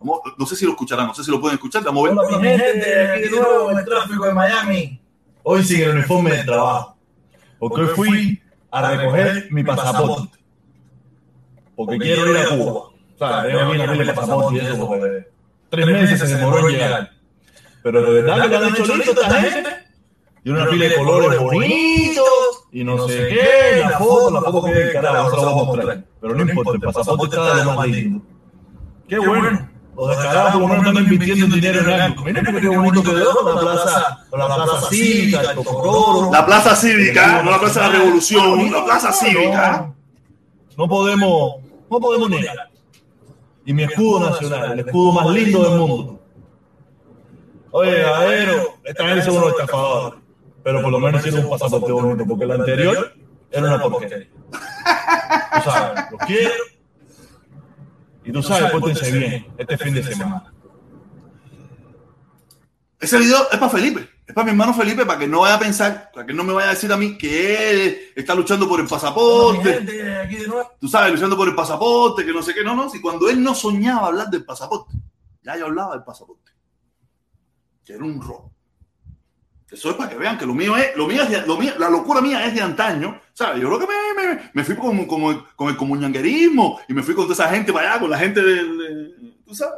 Vamos, 0.00 0.20
no 0.38 0.46
sé 0.46 0.54
si 0.54 0.64
lo 0.64 0.72
escucharán, 0.72 1.08
no 1.08 1.14
sé 1.14 1.24
si 1.24 1.30
lo 1.30 1.40
pueden 1.40 1.56
escuchar. 1.56 1.82
Vamos 1.82 2.04
a 2.04 2.08
ver. 2.08 2.18
Hola, 2.18 2.38
mi 2.38 2.48
gente, 2.48 3.10
aquí 3.10 3.22
de 3.22 3.30
nuevo 3.30 3.72
en 3.72 3.78
el 3.78 3.84
tráfico 3.84 4.26
de 4.26 4.32
Miami. 4.32 5.00
Hoy 5.42 5.64
sigue 5.64 5.84
el 5.86 5.96
uniforme 5.96 6.30
de 6.30 6.44
trabajo. 6.44 6.96
Porque 7.58 7.80
hoy 7.80 7.88
fui 7.96 8.42
a 8.70 8.90
recoger 8.90 9.48
mi 9.50 9.64
pasaporte. 9.64 10.37
Porque 11.78 11.96
quiero 11.96 12.28
ir 12.28 12.38
a 12.38 12.48
Cuba. 12.48 12.72
O 12.72 12.92
sea, 13.16 13.48
yo 13.48 13.70
vine 13.70 13.84
a 13.84 13.86
ver 13.86 14.00
el 14.00 14.12
pasaporte 14.12 14.56
y 14.56 14.66
eso, 14.66 14.88
porque 14.88 15.28
tres 15.70 15.86
meses 15.86 16.18
se 16.18 16.26
demoró 16.26 16.68
en 16.68 16.74
llegar. 16.74 17.10
Pero 17.84 18.02
de 18.02 18.22
verdad 18.22 18.42
que 18.42 18.48
lo 18.48 18.66
han 18.66 18.74
hecho 18.74 18.96
listo 18.96 19.12
esta 19.12 19.40
gente. 19.40 19.70
Y 20.42 20.50
una 20.50 20.68
pila 20.68 20.88
de 20.88 20.94
colores 20.96 21.38
bonitos 21.38 22.66
y 22.72 22.82
no 22.82 23.06
sé 23.06 23.28
qué. 23.28 23.80
La 23.80 23.96
foto, 23.96 24.30
la 24.32 24.40
foto 24.40 24.64
que 24.64 24.92
carajo, 24.92 25.30
se 25.30 25.36
la 25.36 25.42
voy 25.42 25.52
a 25.52 25.64
mostrar. 25.64 26.04
Pero 26.20 26.34
no 26.34 26.42
importa, 26.42 26.72
el 26.72 26.80
pasaporte 26.80 27.36
está 27.36 27.56
de 27.56 27.64
lo 27.64 27.74
más 27.74 27.86
lindo. 27.86 28.24
Qué 29.08 29.18
bueno. 29.20 29.70
Los 29.96 30.08
descarados 30.10 30.52
por 30.52 30.62
lo 30.62 30.68
menos 30.68 30.86
están 30.86 31.02
invirtiendo 31.04 31.54
dinero 31.54 31.80
en 31.80 32.00
algo. 32.00 32.24
Miren 32.24 32.60
qué 32.60 32.68
bonito 32.68 33.02
quedó 33.04 33.54
la 33.54 33.60
plaza, 33.60 34.26
la 34.32 34.46
plaza 34.46 34.88
cívica, 34.88 35.40
el 35.42 35.54
Tocororo. 35.54 36.32
La 36.32 36.44
plaza 36.44 36.74
cívica, 36.74 37.42
no 37.42 37.50
la 37.52 37.60
plaza 37.60 37.82
de 37.82 37.86
la 37.86 37.92
revolución, 37.98 38.72
la 38.72 38.84
plaza 38.84 39.12
cívica. 39.12 39.92
No 40.76 40.88
podemos, 40.88 41.56
no 41.90 42.00
podemos 42.00 42.30
negar. 42.30 42.70
Y 43.64 43.72
mi 43.72 43.82
escudo 43.82 44.30
nacional, 44.30 44.72
el 44.72 44.86
escudo 44.86 45.12
más 45.12 45.26
lindo 45.28 45.62
del 45.62 45.78
mundo. 45.78 46.20
Oye, 47.70 48.04
Aero, 48.04 48.78
esta 48.84 49.08
gente 49.08 49.24
son 49.24 49.36
unos 49.36 49.50
estafadores. 49.50 50.20
Pero 50.62 50.82
por 50.82 50.92
lo 50.92 50.98
menos 50.98 51.22
tiene 51.22 51.40
un 51.40 51.50
pasaporte 51.50 51.92
bonito, 51.92 52.24
porque 52.26 52.44
el 52.44 52.52
anterior 52.52 53.12
era 53.50 53.66
una 53.66 53.82
porquería. 53.82 54.28
Tú 54.30 55.60
sabes, 55.70 56.04
lo 56.10 56.18
quiero. 56.18 56.54
Y 58.24 58.32
tú 58.32 58.42
sabes, 58.42 58.70
pórtense 58.70 59.12
bien 59.12 59.46
este 59.56 59.78
fin 59.78 59.94
de 59.94 60.02
semana. 60.02 60.52
Ese 63.00 63.18
video 63.18 63.48
es 63.50 63.58
para 63.58 63.70
Felipe, 63.70 64.08
es 64.28 64.34
para 64.34 64.44
mi 64.44 64.50
hermano 64.50 64.74
Felipe, 64.74 65.06
para 65.06 65.18
que 65.18 65.26
no 65.26 65.40
vaya 65.40 65.54
a 65.54 65.58
pensar, 65.58 66.10
para 66.12 66.26
que 66.26 66.34
no 66.34 66.44
me 66.44 66.52
vaya 66.52 66.68
a 66.68 66.74
decir 66.74 66.92
a 66.92 66.98
mí 66.98 67.16
que 67.16 67.70
él 67.70 67.98
está 68.14 68.34
luchando 68.34 68.68
por 68.68 68.78
el 68.78 68.86
pasaporte. 68.86 69.80
Tú 70.78 70.86
sabes, 70.86 71.14
luchando 71.14 71.34
por 71.34 71.48
el 71.48 71.54
pasaporte, 71.54 72.26
que 72.26 72.32
no 72.32 72.42
sé 72.42 72.52
qué, 72.52 72.62
no, 72.62 72.76
no. 72.76 72.90
Si 72.90 73.00
cuando 73.00 73.30
él 73.30 73.42
no 73.42 73.54
soñaba 73.54 74.08
hablar 74.08 74.28
del 74.28 74.44
pasaporte, 74.44 74.92
ya 75.42 75.56
yo 75.56 75.64
hablaba 75.64 75.94
del 75.94 76.04
pasaporte. 76.04 76.52
Que 77.82 77.94
era 77.94 78.04
un 78.04 78.20
robo. 78.20 78.52
Eso 79.70 79.90
es 79.90 79.96
para 79.96 80.10
que 80.10 80.16
vean 80.16 80.36
que 80.36 80.44
lo 80.44 80.52
mío 80.52 80.76
es, 80.76 80.94
lo 80.94 81.06
mío 81.06 81.22
es 81.22 81.30
de, 81.30 81.46
lo 81.46 81.56
mío, 81.56 81.72
la 81.78 81.88
locura 81.88 82.20
mía 82.20 82.44
es 82.46 82.54
de 82.54 82.60
antaño, 82.60 83.18
¿sabes? 83.32 83.62
Yo 83.62 83.68
creo 83.68 83.78
que 83.78 83.86
me, 83.86 84.34
me, 84.34 84.50
me 84.52 84.64
fui 84.64 84.76
con, 84.76 85.06
con, 85.06 85.46
con 85.56 85.68
el 85.70 85.76
comunanguerismo 85.76 86.80
y 86.86 86.92
me 86.92 87.02
fui 87.02 87.14
con 87.14 87.24
toda 87.24 87.34
esa 87.34 87.54
gente 87.54 87.72
para 87.72 87.92
allá, 87.92 88.00
con 88.00 88.10
la 88.10 88.18
gente 88.18 88.42
del, 88.42 88.78
de, 88.78 89.34
tú 89.46 89.54
sabes, 89.54 89.74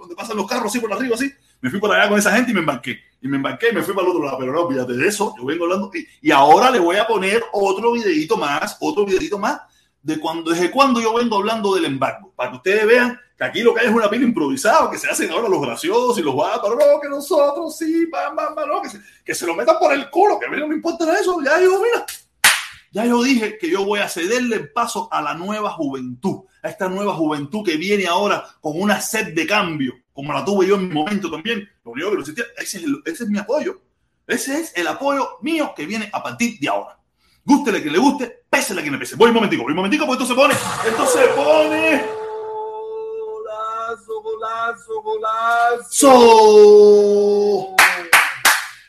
donde 0.00 0.16
pasan 0.16 0.36
los 0.36 0.48
carros 0.48 0.66
así 0.66 0.80
por 0.80 0.92
arriba, 0.92 1.14
así. 1.14 1.32
Me 1.66 1.70
fui 1.70 1.80
para 1.80 1.96
allá 1.96 2.08
con 2.08 2.16
esa 2.20 2.30
gente 2.30 2.52
y 2.52 2.54
me 2.54 2.60
embarqué. 2.60 2.96
Y 3.20 3.26
me 3.26 3.38
embarqué 3.38 3.70
y 3.70 3.74
me 3.74 3.82
fui 3.82 3.92
para 3.92 4.06
el 4.06 4.12
otro 4.12 4.24
lado. 4.24 4.38
Pero 4.38 4.52
no, 4.52 4.68
fíjate 4.68 4.92
de 4.92 5.08
eso, 5.08 5.34
yo 5.36 5.44
vengo 5.44 5.64
hablando. 5.64 5.90
Y, 5.92 6.28
y 6.28 6.30
ahora 6.30 6.70
le 6.70 6.78
voy 6.78 6.94
a 6.94 7.08
poner 7.08 7.42
otro 7.52 7.90
videito 7.90 8.36
más, 8.36 8.76
otro 8.78 9.04
videito 9.04 9.36
más, 9.36 9.62
de 10.00 10.20
cuando, 10.20 10.52
desde 10.52 10.70
cuando 10.70 11.00
yo 11.00 11.12
vengo 11.14 11.38
hablando 11.38 11.74
del 11.74 11.86
embargo, 11.86 12.32
para 12.36 12.50
que 12.50 12.56
ustedes 12.58 12.86
vean 12.86 13.18
que 13.36 13.42
aquí 13.42 13.62
lo 13.62 13.74
que 13.74 13.80
hay 13.80 13.86
es 13.88 13.92
una 13.92 14.08
pila 14.08 14.22
improvisada, 14.22 14.88
que 14.88 14.96
se 14.96 15.10
hacen 15.10 15.28
ahora 15.32 15.48
los 15.48 15.60
graciosos 15.60 16.16
y 16.18 16.22
los 16.22 16.34
guapos, 16.34 16.70
no, 16.70 17.00
que 17.02 17.08
nosotros 17.08 17.76
sí, 17.76 18.06
bam, 18.12 18.36
bam, 18.36 18.54
bam, 18.54 18.68
no, 18.68 18.82
que, 18.82 18.90
se, 18.90 19.00
que 19.24 19.34
se 19.34 19.44
lo 19.44 19.56
metan 19.56 19.76
por 19.80 19.92
el 19.92 20.08
culo, 20.08 20.38
que 20.38 20.46
a 20.46 20.48
mí 20.48 20.56
no 20.56 20.68
me 20.68 20.76
importa 20.76 21.18
eso, 21.18 21.40
ya 21.44 21.60
yo, 21.60 21.82
mira, 21.82 22.06
ya 22.92 23.04
yo 23.06 23.24
dije 23.24 23.58
que 23.58 23.68
yo 23.68 23.84
voy 23.84 23.98
a 23.98 24.08
cederle 24.08 24.54
el 24.54 24.72
paso 24.72 25.08
a 25.10 25.20
la 25.20 25.34
nueva 25.34 25.72
juventud, 25.72 26.44
a 26.62 26.68
esta 26.68 26.88
nueva 26.88 27.14
juventud 27.14 27.64
que 27.64 27.76
viene 27.76 28.06
ahora 28.06 28.46
con 28.60 28.80
una 28.80 29.00
sed 29.00 29.34
de 29.34 29.48
cambio, 29.48 29.94
como 30.16 30.32
la 30.32 30.44
tuve 30.44 30.66
yo 30.66 30.74
en 30.74 30.88
mi 30.88 30.94
momento 30.94 31.30
también, 31.30 31.68
lo 31.84 31.92
único 31.92 32.10
que 32.10 32.16
lo 32.16 32.24
sentía, 32.24 32.44
ese 32.56 32.78
es, 32.78 32.84
el, 32.84 33.02
ese 33.04 33.22
es 33.24 33.30
mi 33.30 33.38
apoyo, 33.38 33.80
ese 34.26 34.58
es 34.58 34.72
el 34.74 34.88
apoyo 34.88 35.38
mío 35.42 35.72
que 35.76 35.86
viene 35.86 36.10
a 36.12 36.20
partir 36.20 36.58
de 36.58 36.68
ahora. 36.68 36.98
Gústele 37.44 37.80
que 37.80 37.90
le 37.90 37.98
guste, 37.98 38.44
pésele 38.50 38.80
a 38.80 38.82
quien 38.82 38.94
le 38.94 38.98
pese. 38.98 39.14
Voy 39.14 39.28
un 39.28 39.34
momentico, 39.34 39.62
voy 39.62 39.70
un 39.70 39.76
momentico, 39.76 40.04
porque 40.04 40.24
esto 40.24 40.34
se 40.34 40.40
pone, 40.40 40.54
esto 40.54 41.06
se 41.06 41.28
pone 41.28 42.26
golazo, 43.86 44.22
golazo, 44.22 45.02
golazo. 45.02 46.16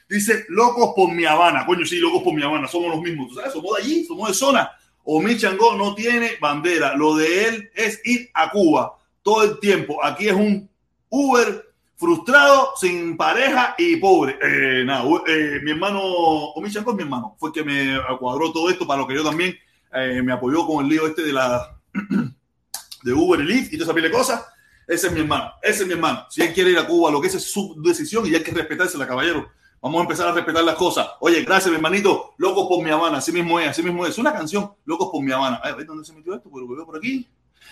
Dice, 0.09 0.45
locos 0.49 0.93
por 0.95 1.11
mi 1.11 1.25
Habana. 1.25 1.65
Coño, 1.65 1.85
sí, 1.85 1.97
locos 1.97 2.23
por 2.23 2.33
mi 2.33 2.41
Habana. 2.41 2.67
Somos 2.67 2.89
los 2.89 3.01
mismos. 3.01 3.27
¿Tú 3.29 3.35
sabes? 3.35 3.53
Somos 3.53 3.77
de 3.77 3.83
allí, 3.83 4.05
somos 4.05 4.29
de 4.29 4.33
zona. 4.33 4.71
Omi 5.03 5.37
Changó 5.37 5.75
no 5.75 5.93
tiene 5.95 6.37
bandera. 6.39 6.95
Lo 6.95 7.15
de 7.15 7.45
él 7.47 7.71
es 7.75 8.01
ir 8.05 8.29
a 8.33 8.49
Cuba 8.49 8.97
todo 9.21 9.43
el 9.43 9.59
tiempo. 9.59 10.03
Aquí 10.03 10.29
es 10.29 10.35
un 10.35 10.69
Uber 11.09 11.65
frustrado, 11.95 12.73
sin 12.79 13.17
pareja 13.17 13.75
y 13.77 13.97
pobre. 13.97 14.37
Eh, 14.41 14.83
nada, 14.85 15.03
eh, 15.27 15.59
mi 15.63 15.71
hermano, 15.71 16.01
Omi 16.01 16.71
Changó 16.71 16.91
es 16.91 16.97
mi 16.97 17.03
hermano. 17.03 17.35
Fue 17.39 17.49
el 17.49 17.53
que 17.53 17.63
me 17.63 17.97
cuadró 18.19 18.51
todo 18.51 18.69
esto 18.69 18.85
para 18.85 19.01
lo 19.01 19.07
que 19.07 19.15
yo 19.15 19.23
también 19.23 19.57
eh, 19.93 20.21
me 20.21 20.31
apoyó 20.31 20.65
con 20.65 20.85
el 20.85 20.91
lío 20.91 21.07
este 21.07 21.23
de 21.23 21.33
la 21.33 21.75
de 23.03 23.13
Uber 23.13 23.39
y 23.39 23.43
Lyft 23.43 23.73
y 23.73 23.77
toda 23.77 23.85
esa 23.85 23.95
pila 23.95 24.07
de 24.07 24.13
cosas. 24.13 24.45
Ese 24.87 25.07
es 25.07 25.13
mi 25.13 25.19
hermano, 25.19 25.51
ese 25.61 25.81
es 25.81 25.87
mi 25.87 25.93
hermano. 25.93 26.25
Si 26.29 26.41
él 26.41 26.53
quiere 26.53 26.71
ir 26.71 26.79
a 26.79 26.87
Cuba, 26.87 27.11
lo 27.11 27.19
que 27.19 27.27
esa 27.27 27.37
es 27.37 27.51
su 27.51 27.75
decisión 27.81 28.25
y 28.25 28.35
hay 28.35 28.43
que 28.43 28.51
respetársela, 28.51 29.05
caballero. 29.05 29.49
Vamos 29.81 29.99
a 29.99 30.03
empezar 30.03 30.27
a 30.27 30.31
respetar 30.31 30.63
las 30.63 30.75
cosas. 30.75 31.07
Oye, 31.19 31.43
gracias, 31.43 31.69
mi 31.69 31.75
hermanito. 31.75 32.33
Locos 32.37 32.67
por 32.67 32.83
mi 32.83 32.89
Habana. 32.89 33.17
Así 33.17 33.31
mismo 33.31 33.59
es, 33.59 33.67
así 33.67 33.83
mismo 33.83 34.05
es. 34.05 34.13
Es 34.13 34.17
una 34.17 34.33
canción, 34.33 34.71
Locos 34.85 35.09
por 35.11 35.23
mi 35.23 35.31
Habana. 35.31 35.57
A 35.57 35.71
ver, 35.73 35.85
¿dónde 35.85 36.03
se 36.03 36.13
metió 36.13 36.33
esto? 36.33 36.49
Pues 36.49 36.65
lo 36.65 36.75
veo 36.75 36.85
por 36.85 36.97
aquí. 36.97 37.27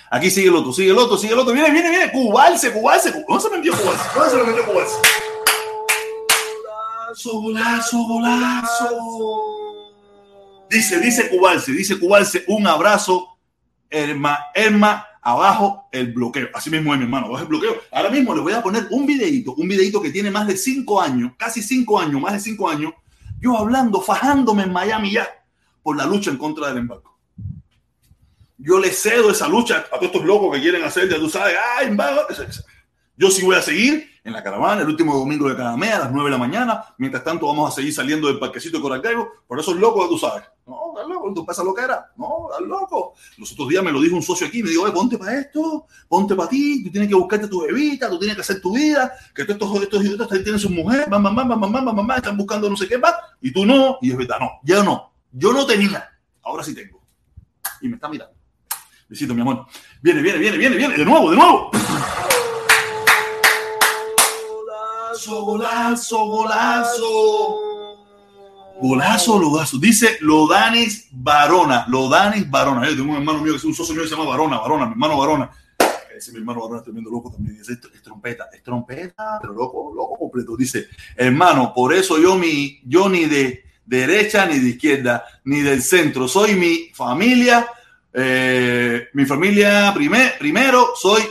Aquí 0.10 0.30
sigue 0.30 0.48
el 0.50 0.56
otro, 0.56 0.72
sigue 0.72 0.92
el 0.92 0.98
otro, 0.98 1.18
sigue 1.18 1.34
el 1.34 1.40
otro. 1.40 1.54
Viene, 1.54 1.72
viene, 1.72 1.90
viene. 1.90 2.12
Cubalse, 2.12 2.72
cubalse. 2.72 3.12
¿Dónde 3.28 3.44
se 3.44 3.50
metió 3.50 3.74
cubalse? 3.74 4.04
¿Dónde 4.16 4.30
se 4.30 4.44
metió 4.44 4.66
cubalse? 4.66 4.96
Golazo, 7.24 7.42
golazo, 7.42 8.04
golazo. 8.08 9.42
Dice, 10.70 11.00
dice 11.00 11.30
cubalse, 11.30 11.72
dice 11.72 12.00
cubalse. 12.00 12.44
Un 12.48 12.68
abrazo, 12.68 13.38
Herma, 13.90 14.38
Herma 14.54 15.08
abajo 15.22 15.88
el 15.92 16.14
bloqueo. 16.14 16.50
Así 16.54 16.70
mismo 16.70 16.94
es, 16.94 17.00
mi 17.00 17.06
hermano, 17.06 17.28
abajo 17.28 17.44
el 17.44 17.48
bloqueo. 17.48 17.76
Ahora 17.92 18.10
mismo 18.12 18.34
les 18.36 18.44
voy 18.44 18.54
a 18.54 18.62
poner 18.62 18.88
un 18.92 19.06
videito, 19.06 19.56
un 19.56 19.68
videito 19.68 20.02
que 20.02 20.12
tiene 20.12 20.30
más 20.30 20.46
de 20.46 20.56
cinco 20.56 21.02
años, 21.02 21.32
casi 21.38 21.64
cinco 21.64 22.00
años, 22.00 22.22
más 22.22 22.34
de 22.34 22.40
cinco 22.40 22.70
años, 22.70 22.94
yo 23.40 23.58
hablando, 23.58 24.02
fajándome 24.02 24.64
en 24.64 24.72
Miami 24.72 25.12
ya 25.12 25.28
por 25.82 25.98
la 25.98 26.06
lucha 26.06 26.30
en 26.30 26.38
contra 26.38 26.68
del 26.68 26.78
embargo. 26.78 27.15
Yo 28.58 28.80
le 28.80 28.92
cedo 28.92 29.32
esa 29.32 29.48
lucha 29.48 29.80
a 29.80 29.84
todos 29.84 30.04
estos 30.04 30.24
locos 30.24 30.56
que 30.56 30.62
quieren 30.62 30.84
hacer, 30.84 31.10
ya 31.10 31.18
tú 31.18 31.30
sabes, 31.30 31.56
ah, 31.58 31.84
embargo. 31.84 32.22
Yo 33.18 33.32
sí 33.32 33.46
voy 33.46 33.56
a 33.56 33.62
seguir 33.62 34.10
en 34.26 34.34
la 34.34 34.44
caravana 34.44 34.82
el 34.82 34.90
último 34.90 35.18
domingo 35.18 35.48
de 35.48 35.56
cada 35.56 35.78
mes 35.78 35.94
a 35.94 36.00
las 36.00 36.12
9 36.12 36.30
de 36.30 36.32
la 36.32 36.38
mañana. 36.38 36.84
Mientras 36.98 37.24
tanto, 37.24 37.48
vamos 37.48 37.72
a 37.72 37.76
seguir 37.76 37.94
saliendo 37.94 38.28
del 38.28 38.40
parquecito 38.40 38.78
de 38.78 38.82
Coracaibo. 38.82 39.30
Por 39.48 39.60
eso 39.60 39.72
es 39.72 39.78
loco, 39.78 40.08
tú 40.10 40.18
sabes. 40.18 40.44
No, 40.66 40.94
estás 40.94 41.08
loco, 41.08 41.32
tú 41.34 41.46
pasa 41.46 41.64
lo 41.64 41.74
que 41.74 41.84
era. 41.84 42.12
No, 42.18 42.50
estás 42.50 42.68
loco. 42.68 43.14
Los 43.38 43.54
otros 43.54 43.70
días 43.70 43.84
me 43.84 43.92
lo 43.92 44.02
dijo 44.02 44.16
un 44.16 44.24
socio 44.24 44.48
aquí. 44.48 44.64
Me 44.64 44.70
dijo, 44.70 44.92
ponte 44.92 45.18
para 45.18 45.40
esto, 45.40 45.86
ponte 46.10 46.36
para 46.36 46.50
ti. 46.50 46.84
Tú 46.84 46.92
tienes 46.92 47.08
que 47.08 47.16
buscarte 47.16 47.48
tu 47.48 47.62
bebita, 47.62 48.10
tú 48.10 48.20
tienes 48.20 48.36
que 48.36 48.42
hacer 48.42 48.60
tu 48.60 48.76
vida. 48.76 49.14
Que 49.34 49.46
todos 49.46 49.62
estos, 49.62 49.84
estos 49.84 50.04
idiotas 50.04 50.28
tienen 50.28 50.60
su 50.60 50.70
mujer, 50.70 51.08
mamá, 51.10 51.32
mamá, 51.32 51.56
mamá, 51.56 51.68
mamá, 51.68 51.94
mamá, 51.94 52.16
están 52.18 52.36
buscando 52.36 52.70
no 52.70 52.76
sé 52.76 52.88
qué 52.88 52.98
más. 52.98 53.14
Y 53.42 53.54
tú 53.54 53.66
no. 53.66 53.98
Y 54.02 54.12
es 54.12 54.18
verdad, 54.18 54.40
no. 54.42 54.52
Yo 54.64 54.84
no. 54.84 55.14
Yo 55.32 55.54
no 55.54 55.66
tenía. 55.66 56.10
Ahora 56.42 56.64
sí 56.64 56.76
tengo. 56.76 57.00
Y 57.80 57.88
me 57.88 57.96
está 57.96 58.10
mirando. 58.10 58.35
Besito, 59.16 59.34
mi 59.34 59.40
amor. 59.40 59.66
Viene, 60.02 60.22
viene, 60.22 60.38
viene, 60.40 60.58
viene, 60.58 60.76
viene. 60.76 60.98
De 60.98 61.06
nuevo, 61.06 61.30
de 61.30 61.38
nuevo. 61.38 61.72
Golazo, 64.50 65.46
golazo, 65.46 66.26
golazo. 66.26 67.58
Golazo, 68.82 69.78
Dice 69.80 70.18
Lodanis 70.20 71.08
Varona. 71.14 71.86
Lodanis 71.88 72.52
Varona. 72.52 72.90
Yo 72.90 72.98
tengo 72.98 73.12
un 73.12 73.16
hermano 73.16 73.40
mío 73.40 73.54
que 73.54 73.58
es 73.60 73.64
un 73.64 73.74
socio 73.74 73.94
mío 73.94 74.04
que 74.04 74.10
se 74.10 74.18
llama 74.18 74.28
Varona, 74.30 74.58
Varona, 74.58 74.86
mi 74.88 74.92
hermano 74.92 75.18
Varona. 75.18 75.50
Ese 76.14 76.34
mi 76.34 76.40
hermano 76.40 76.60
Varona 76.60 76.80
es 76.80 76.84
tremendo 76.84 77.10
loco 77.10 77.32
también. 77.32 77.58
Dice, 77.58 77.72
es 77.72 78.02
trompeta, 78.04 78.50
es 78.52 78.62
trompeta, 78.64 79.38
pero 79.40 79.54
loco, 79.54 79.94
loco 79.96 80.18
completo. 80.20 80.58
Dice, 80.58 80.88
hermano, 81.16 81.74
por 81.74 81.94
eso 81.94 82.20
yo, 82.20 82.36
mi, 82.36 82.82
yo 82.84 83.08
ni 83.08 83.28
de 83.28 83.64
derecha 83.86 84.46
ni 84.46 84.60
de 84.60 84.72
izquierda, 84.72 85.24
ni 85.46 85.62
del 85.62 85.82
centro. 85.82 86.28
Soy 86.28 86.56
mi 86.56 86.90
familia, 86.94 87.66
eh, 88.16 89.08
mi 89.14 89.26
familia 89.26 89.92
primer, 89.94 90.38
primero, 90.38 90.94
soy 90.96 91.24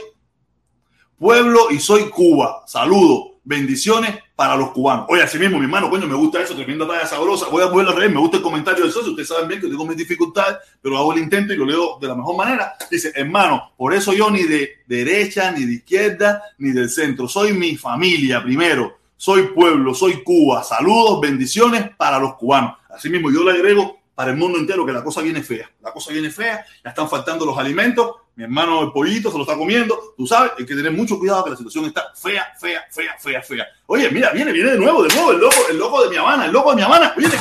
pueblo 1.18 1.70
y 1.70 1.79
soy 1.79 2.11
Cuba. 2.11 2.64
Saludo 2.66 3.35
bendiciones 3.44 4.18
para 4.35 4.57
los 4.57 4.70
cubanos. 4.70 5.07
Oye, 5.09 5.23
así 5.23 5.38
mismo, 5.38 5.59
mi 5.59 5.64
hermano, 5.64 5.90
coño, 5.90 6.07
me 6.07 6.14
gusta 6.14 6.42
eso, 6.42 6.57
tremenda 6.57 6.88
talla 6.88 7.07
sabrosa. 7.07 7.49
Voy 7.49 7.62
a 7.62 7.66
volver 7.66 7.94
a 7.94 7.97
reír, 7.97 8.11
me 8.11 8.18
gusta 8.18 8.38
el 8.38 8.42
comentario 8.42 8.83
del 8.83 8.92
socio. 8.92 9.11
Ustedes 9.11 9.29
saben 9.29 9.47
bien 9.47 9.61
que 9.61 9.68
tengo 9.68 9.87
mis 9.87 9.97
dificultades, 9.97 10.57
pero 10.81 10.99
hago 10.99 11.12
el 11.12 11.20
intento 11.20 11.53
y 11.53 11.57
lo 11.57 11.66
leo 11.66 11.99
de 12.01 12.09
la 12.09 12.14
mejor 12.14 12.37
manera. 12.37 12.75
Dice, 12.90 13.12
hermano, 13.14 13.73
por 13.77 13.94
eso 13.94 14.12
yo 14.12 14.31
ni 14.31 14.42
de 14.44 14.83
derecha, 14.87 15.53
ni 15.53 15.64
de 15.64 15.75
izquierda, 15.75 16.42
ni 16.59 16.70
del 16.70 16.88
centro. 16.88 17.29
Soy 17.29 17.53
mi 17.53 17.77
familia 17.77 18.42
primero. 18.42 18.99
Soy 19.16 19.49
pueblo, 19.49 19.94
soy 19.94 20.23
Cuba. 20.25 20.64
Saludos, 20.64 21.20
bendiciones 21.20 21.90
para 21.97 22.18
los 22.18 22.35
cubanos. 22.35 22.77
Así 22.90 23.09
mismo, 23.09 23.31
yo 23.31 23.44
le 23.44 23.53
agrego 23.53 24.01
para 24.14 24.31
el 24.31 24.37
mundo 24.37 24.59
entero 24.59 24.87
que 24.87 24.92
la 24.92 25.03
cosa 25.03 25.20
viene 25.22 25.42
fea. 25.42 25.70
La 25.83 25.92
cosa 25.92 26.12
viene 26.12 26.31
fea, 26.31 26.64
ya 26.83 26.90
están 26.90 27.09
faltando 27.09 27.44
los 27.44 27.59
alimentos 27.59 28.16
mi 28.37 28.42
hermano 28.42 28.83
el 28.83 28.90
pollito 28.90 29.31
se 29.31 29.37
lo 29.37 29.44
está 29.44 29.57
comiendo, 29.57 30.14
tú 30.16 30.27
sabes, 30.27 30.53
hay 30.59 30.66
que 30.66 30.74
tener 30.74 30.90
mucho 30.90 31.18
cuidado 31.18 31.44
que 31.44 31.50
la 31.50 31.57
situación 31.57 31.85
está 31.85 32.12
fea, 32.16 32.44
fea, 32.59 32.85
fea, 32.90 33.16
fea, 33.16 33.42
fea. 33.42 33.66
Oye, 33.87 34.11
mira, 34.11 34.33
viene, 34.33 34.50
viene 34.50 34.72
de 34.72 34.79
nuevo, 34.79 35.05
de 35.05 35.14
nuevo, 35.14 35.31
el 35.31 35.38
loco, 35.38 35.57
el 35.70 35.79
loco 35.79 36.03
de 36.03 36.11
mi 36.11 36.16
Habana, 36.16 36.46
el 36.46 36.53
loco 36.53 36.70
de 36.70 36.77
mi 36.77 36.83
Habana, 36.83 37.14
viene. 37.16 37.35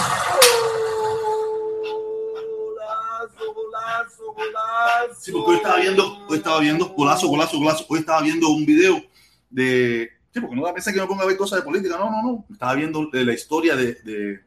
Sí, 5.19 5.31
porque 5.31 5.51
hoy 5.51 5.55
estaba 5.57 5.77
viendo, 5.77 6.25
hoy 6.27 6.37
estaba 6.37 6.59
viendo, 6.59 6.85
golazo, 6.89 7.27
golazo, 7.27 7.57
golazo, 7.57 7.85
hoy 7.89 7.99
estaba 7.99 8.21
viendo 8.21 8.49
un 8.49 8.65
video 8.65 9.01
de, 9.49 10.11
sí, 10.31 10.39
porque 10.39 10.55
no 10.55 10.63
da 10.63 10.73
pensar 10.73 10.93
que 10.93 11.01
me 11.01 11.07
ponga 11.07 11.23
a 11.23 11.27
ver 11.27 11.37
cosas 11.37 11.59
de 11.59 11.65
política, 11.65 11.97
no, 11.97 12.11
no, 12.11 12.21
no, 12.21 12.45
estaba 12.51 12.75
viendo 12.75 13.07
de 13.11 13.25
la 13.25 13.33
historia 13.33 13.75
de, 13.75 13.95
de 14.03 14.41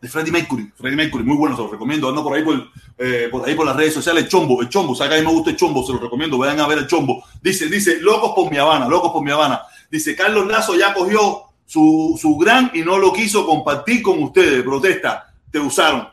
de 0.00 0.08
Freddie 0.08 0.32
Mercury. 0.32 0.72
Freddie 0.76 0.96
Mercury, 0.96 1.24
muy 1.24 1.36
bueno, 1.36 1.56
se 1.56 1.62
lo 1.62 1.68
recomiendo. 1.68 2.08
Ando 2.08 2.22
por 2.22 2.36
ahí 2.36 2.44
por, 2.44 2.70
eh, 2.98 3.28
por 3.30 3.46
ahí 3.46 3.54
por 3.54 3.66
las 3.66 3.76
redes 3.76 3.94
sociales. 3.94 4.24
El 4.24 4.28
Chombo, 4.28 4.62
el 4.62 4.68
Chombo, 4.68 4.94
sabe 4.94 5.10
que 5.10 5.16
a 5.16 5.18
mí 5.18 5.26
me 5.26 5.32
gusta 5.32 5.50
el 5.50 5.56
Chombo, 5.56 5.84
se 5.84 5.92
lo 5.92 5.98
recomiendo. 5.98 6.38
Vayan 6.38 6.60
a 6.60 6.68
ver 6.68 6.78
el 6.78 6.86
Chombo. 6.86 7.24
Dice, 7.42 7.66
dice, 7.68 8.00
locos 8.00 8.32
por 8.34 8.50
mi 8.50 8.58
Habana, 8.58 8.88
locos 8.88 9.12
por 9.12 9.24
mi 9.24 9.30
Habana. 9.30 9.62
Dice, 9.90 10.14
Carlos 10.14 10.46
Lazo 10.46 10.76
ya 10.76 10.94
cogió 10.94 11.42
su, 11.64 12.16
su 12.20 12.36
gran 12.36 12.70
y 12.74 12.80
no 12.80 12.98
lo 12.98 13.12
quiso 13.12 13.44
compartir 13.44 14.02
con 14.02 14.22
ustedes. 14.22 14.62
Protesta, 14.62 15.34
te 15.50 15.58
usaron. 15.58 16.08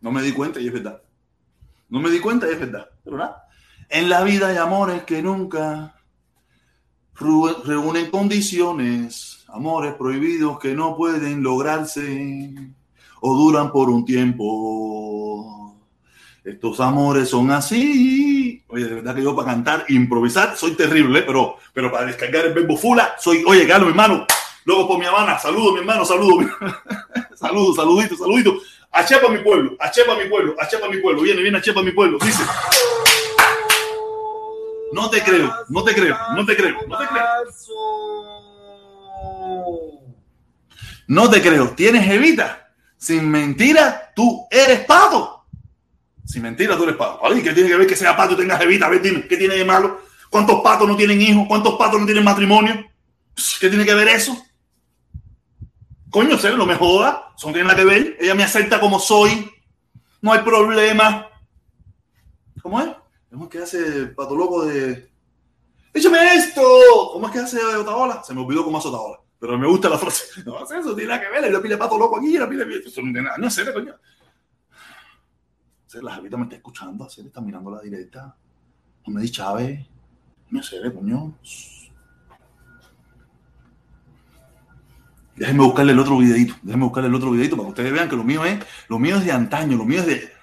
No 0.00 0.10
me 0.10 0.20
di 0.20 0.32
cuenta 0.32 0.60
y 0.60 0.66
es 0.66 0.72
verdad. 0.72 1.00
No 1.88 2.00
me 2.00 2.10
di 2.10 2.18
cuenta 2.18 2.46
y 2.48 2.50
es 2.50 2.60
verdad. 2.60 2.90
Pero 3.04 3.16
nada. 3.16 3.48
En 3.88 4.08
la 4.08 4.22
vida 4.24 4.48
hay 4.48 4.56
amores 4.56 5.04
que 5.04 5.22
nunca 5.22 5.94
reúnen 7.64 8.10
condiciones, 8.10 9.44
amores 9.48 9.94
prohibidos 9.94 10.58
que 10.58 10.74
no 10.74 10.96
pueden 10.96 11.42
lograrse 11.42 12.50
o 13.20 13.34
duran 13.36 13.70
por 13.70 13.88
un 13.88 14.04
tiempo. 14.04 15.76
Estos 16.44 16.80
amores 16.80 17.28
son 17.28 17.52
así. 17.52 18.62
Oye, 18.68 18.84
de 18.84 18.94
verdad 18.96 19.14
que 19.14 19.22
yo 19.22 19.36
para 19.36 19.52
cantar, 19.52 19.84
improvisar, 19.88 20.56
soy 20.56 20.72
terrible, 20.72 21.22
pero, 21.22 21.56
pero 21.72 21.92
para 21.92 22.06
descargar 22.06 22.46
el 22.46 22.52
verbo 22.52 22.76
fula, 22.76 23.14
soy, 23.18 23.44
oye, 23.46 23.66
Carlos, 23.66 23.86
mi 23.86 23.90
hermano, 23.90 24.26
luego 24.64 24.88
por 24.88 24.98
mi 24.98 25.04
hermana, 25.04 25.38
saludo, 25.38 25.72
mi 25.72 25.78
hermano, 25.80 26.04
saludo, 26.04 26.48
saludo, 27.34 27.74
saludito, 27.74 28.16
saludito. 28.16 28.58
A 28.90 29.04
Chepa 29.04 29.28
mi 29.28 29.38
pueblo, 29.38 29.76
a 29.78 29.90
Chepa 29.90 30.16
mi 30.16 30.28
pueblo, 30.28 30.54
a 30.58 30.68
Chepa 30.68 30.88
mi 30.88 30.98
pueblo, 30.98 31.22
viene, 31.22 31.42
viene 31.42 31.58
a 31.58 31.62
Chepa 31.62 31.82
mi 31.82 31.92
pueblo, 31.92 32.18
dice. 32.20 32.42
No 34.92 35.08
te 35.08 35.22
creo, 35.22 35.52
no 35.68 35.82
te 35.84 35.94
creo, 35.94 36.16
no 36.36 36.44
te 36.44 36.56
creo, 36.56 36.76
no 36.86 36.98
te 36.98 37.06
creo. 37.06 37.24
No 41.08 41.30
te 41.30 41.42
creo. 41.42 41.70
¿Tienes 41.70 42.08
evita? 42.08 42.70
Sin 42.96 43.30
mentira, 43.30 44.12
tú 44.14 44.46
eres 44.50 44.80
pato. 44.80 45.46
Sin 46.24 46.42
mentira, 46.42 46.76
tú 46.76 46.84
eres 46.84 46.96
pato. 46.96 47.20
¿qué 47.42 47.52
tiene 47.52 47.68
que 47.68 47.76
ver 47.76 47.86
que 47.86 47.96
sea 47.96 48.16
pato 48.16 48.34
y 48.34 48.36
tengas 48.36 48.60
evita? 48.60 48.86
A 48.86 48.90
ver, 48.90 49.02
dime, 49.02 49.26
¿qué 49.26 49.36
tiene 49.36 49.54
de 49.54 49.64
malo? 49.64 50.02
¿Cuántos 50.30 50.60
patos 50.60 50.86
no 50.88 50.96
tienen 50.96 51.20
hijos? 51.20 51.46
¿Cuántos 51.48 51.74
patos 51.74 51.98
no 51.98 52.06
tienen 52.06 52.24
matrimonio? 52.24 52.86
¿Qué 53.60 53.68
tiene 53.68 53.84
que 53.84 53.94
ver 53.94 54.08
eso? 54.08 54.36
Coño, 56.10 56.38
sé, 56.38 56.54
no 56.56 56.66
me 56.66 56.76
joda. 56.76 57.32
Eso 57.36 57.48
no 57.48 57.54
tiene 57.54 57.68
nada 57.68 57.78
que 57.78 57.86
ver. 57.86 58.16
Ella 58.20 58.34
me 58.34 58.44
acepta 58.44 58.78
como 58.78 58.98
soy. 58.98 59.50
No 60.20 60.32
hay 60.32 60.40
problema. 60.40 61.28
¿Cómo 62.62 62.80
es? 62.80 63.01
¿Cómo 63.32 63.44
es 63.44 63.50
que 63.50 63.58
hace 63.60 63.78
el 63.78 64.14
pato 64.14 64.36
loco 64.36 64.66
de. 64.66 65.10
¡Échame 65.94 66.34
esto! 66.34 66.62
¿Cómo 67.14 67.26
es 67.26 67.32
que 67.32 67.38
hace 67.38 67.64
Otaola? 67.64 68.22
Se 68.22 68.34
me 68.34 68.42
olvidó 68.42 68.62
cómo 68.62 68.76
hace 68.76 68.88
Otaola. 68.88 69.20
Pero 69.38 69.58
me 69.58 69.66
gusta 69.66 69.88
la 69.88 69.96
frase. 69.96 70.42
No, 70.44 70.62
eso 70.62 70.94
tiene 70.94 71.08
nada 71.08 71.20
que 71.22 71.40
ver. 71.40 71.50
Yo 71.50 71.62
pile 71.62 71.78
pato 71.78 71.96
loco 71.96 72.18
aquí, 72.18 72.36
la 72.36 72.46
pile. 72.46 72.64
Eso 72.84 73.00
no 73.00 73.10
tiene 73.10 73.22
nada. 73.22 73.38
No 73.38 73.48
sé, 73.48 73.72
coño. 73.72 73.94
La 76.02 76.12
Javita 76.12 76.36
me 76.36 76.44
está 76.44 76.56
escuchando, 76.56 77.08
se 77.08 77.22
está 77.22 77.40
mirando 77.40 77.70
la 77.70 77.80
directa. 77.80 78.36
No 79.06 79.14
me 79.14 79.22
di 79.22 79.30
Chávez. 79.30 79.80
No 80.50 80.62
sé, 80.62 80.76
coño. 80.92 81.34
Déjenme 85.36 85.64
buscarle 85.64 85.92
el 85.92 85.98
otro 85.98 86.18
videito. 86.18 86.54
Déjenme 86.62 86.84
buscarle 86.84 87.08
el 87.08 87.14
otro 87.14 87.30
videito 87.30 87.56
para 87.56 87.66
que 87.66 87.70
ustedes 87.70 87.92
vean 87.92 88.10
que 88.10 88.16
lo 88.16 88.24
mío 88.24 88.44
es, 88.44 88.62
lo 88.88 88.98
mío 88.98 89.16
es 89.16 89.24
de 89.24 89.32
antaño, 89.32 89.78
lo 89.78 89.86
mío 89.86 90.00
es 90.00 90.06
de. 90.06 90.41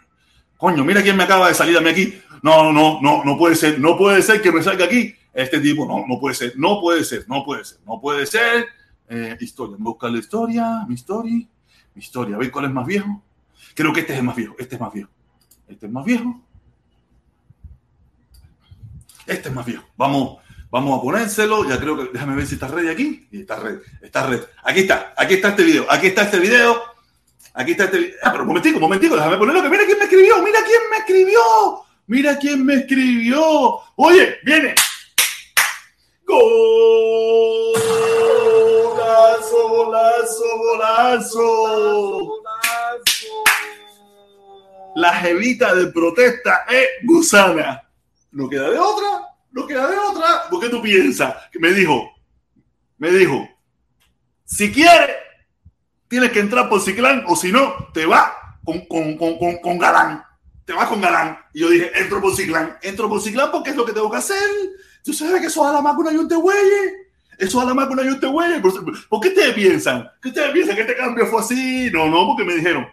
Coño, 0.59 0.83
mira 0.83 1.01
quién 1.01 1.17
me 1.17 1.23
acaba 1.23 1.47
de 1.47 1.55
salir 1.55 1.75
a 1.75 1.81
mí 1.81 1.89
aquí 1.89 2.21
no, 2.41 2.71
no, 2.71 2.99
no, 3.01 3.23
no 3.23 3.37
puede 3.37 3.55
ser, 3.55 3.79
no 3.79 3.97
puede 3.97 4.21
ser 4.21 4.41
que 4.41 4.51
me 4.51 4.63
salga 4.63 4.85
aquí 4.85 5.15
este 5.33 5.59
tipo, 5.59 5.85
no, 5.85 6.05
no 6.07 6.19
puede 6.19 6.35
ser, 6.35 6.53
no 6.57 6.79
puede 6.79 7.03
ser, 7.03 7.25
no 7.27 7.43
puede 7.43 7.65
ser, 7.65 7.79
no 7.85 7.99
puede 7.99 8.25
ser. 8.25 8.67
Eh, 9.07 9.37
historia, 9.39 9.75
buscar 9.79 10.11
la 10.11 10.19
historia, 10.19 10.85
mi 10.87 10.93
historia, 10.93 11.33
mi 11.33 11.47
historia, 11.95 12.35
a 12.35 12.39
ver 12.39 12.51
cuál 12.51 12.65
es 12.65 12.71
más 12.71 12.85
viejo. 12.85 13.23
Creo 13.73 13.91
que 13.91 14.01
este 14.01 14.13
es 14.13 14.19
el 14.19 14.25
más 14.25 14.35
viejo, 14.35 14.55
este 14.59 14.75
es 14.75 14.81
más 14.81 14.93
viejo, 14.93 15.09
este 15.67 15.85
es 15.85 15.91
más 15.91 16.05
viejo. 16.05 16.41
Este 19.25 19.49
es 19.49 19.53
más 19.53 19.65
viejo. 19.65 19.83
Vamos, 19.95 20.39
vamos 20.71 20.97
a 20.97 21.03
ponérselo. 21.03 21.63
Ya 21.69 21.79
creo 21.79 21.95
que, 21.95 22.11
déjame 22.11 22.35
ver 22.35 22.47
si 22.47 22.55
está 22.55 22.67
ready 22.67 22.89
aquí. 22.89 23.27
Y 23.31 23.41
está 23.41 23.59
red, 23.59 23.79
está 24.01 24.25
red. 24.25 24.41
Aquí 24.63 24.79
está, 24.79 25.13
aquí 25.15 25.35
está 25.35 25.49
este 25.49 25.63
video, 25.63 25.85
aquí 25.87 26.07
está 26.07 26.23
este 26.23 26.39
video. 26.39 26.81
Aquí 27.53 27.71
está 27.71 27.85
este. 27.85 28.15
Ah, 28.23 28.31
pero 28.31 28.43
un 28.43 28.49
momentico, 28.49 28.77
un 28.77 28.83
momentico, 28.83 29.15
déjame 29.15 29.37
ponerlo 29.37 29.69
mira 29.69 29.85
quién 29.85 29.97
me 29.97 30.05
escribió, 30.05 30.41
mira 30.43 30.59
quién 30.63 30.81
me 30.89 30.97
escribió. 30.97 31.41
Mira 32.09 32.37
quién 32.39 32.65
me 32.65 32.73
escribió. 32.73 33.81
Oye, 33.95 34.39
viene. 34.43 34.73
Golazo, 36.25 37.69
golazo, 39.69 40.43
golazo. 40.57 42.29
La 44.95 45.13
jevita 45.13 45.75
de 45.75 45.87
protesta 45.87 46.65
es 46.67 46.87
gusana. 47.03 47.87
No 48.31 48.49
queda 48.49 48.71
de 48.71 48.79
otra, 48.79 49.35
no 49.51 49.67
queda 49.67 49.87
de 49.87 49.97
otra. 49.97 50.49
¿Por 50.49 50.59
qué 50.59 50.69
tú 50.69 50.81
piensas? 50.81 51.35
Me 51.59 51.71
dijo, 51.73 52.11
me 52.97 53.11
dijo, 53.11 53.47
si 54.45 54.71
quieres, 54.71 55.15
tienes 56.09 56.31
que 56.31 56.39
entrar 56.39 56.67
por 56.67 56.81
Ciclán 56.81 57.23
o 57.27 57.35
si 57.35 57.51
no, 57.53 57.87
te 57.93 58.05
vas 58.05 58.31
con, 58.65 58.85
con, 58.87 59.15
con, 59.15 59.57
con, 59.61 59.77
Galán. 59.77 60.23
Te 60.65 60.73
vas 60.73 60.87
con 60.89 60.99
Galán. 60.99 61.39
Y 61.53 61.61
yo 61.61 61.69
dije, 61.69 61.91
entro 61.95 62.19
por 62.19 62.35
Ciclán. 62.35 62.77
Entro 62.81 63.07
por 63.07 63.21
Ciclán 63.21 63.49
porque 63.51 63.69
es 63.69 63.75
lo 63.75 63.85
que 63.85 63.93
tengo 63.93 64.11
que 64.11 64.17
hacer. 64.17 64.37
Tú 65.03 65.13
sabes 65.13 65.39
que 65.39 65.47
eso 65.47 65.65
a 65.65 65.71
la 65.71 65.81
máquina 65.81 66.11
y 66.11 66.17
un 66.17 66.27
güeyes. 66.27 66.93
Eso 67.37 67.61
a 67.61 67.65
la 67.65 67.73
máquina 67.73 68.03
y 68.03 68.09
un 68.09 68.19
güeyes. 68.19 68.61
¿Por 69.07 69.21
qué 69.21 69.29
ustedes 69.29 69.53
piensan? 69.53 70.09
¿Qué 70.21 70.29
ustedes 70.29 70.51
piensan 70.51 70.75
que 70.75 70.81
este 70.81 70.95
cambio 70.95 71.25
fue 71.27 71.39
así? 71.39 71.89
No, 71.91 72.09
no, 72.09 72.27
porque 72.27 72.43
me 72.43 72.55
dijeron, 72.55 72.87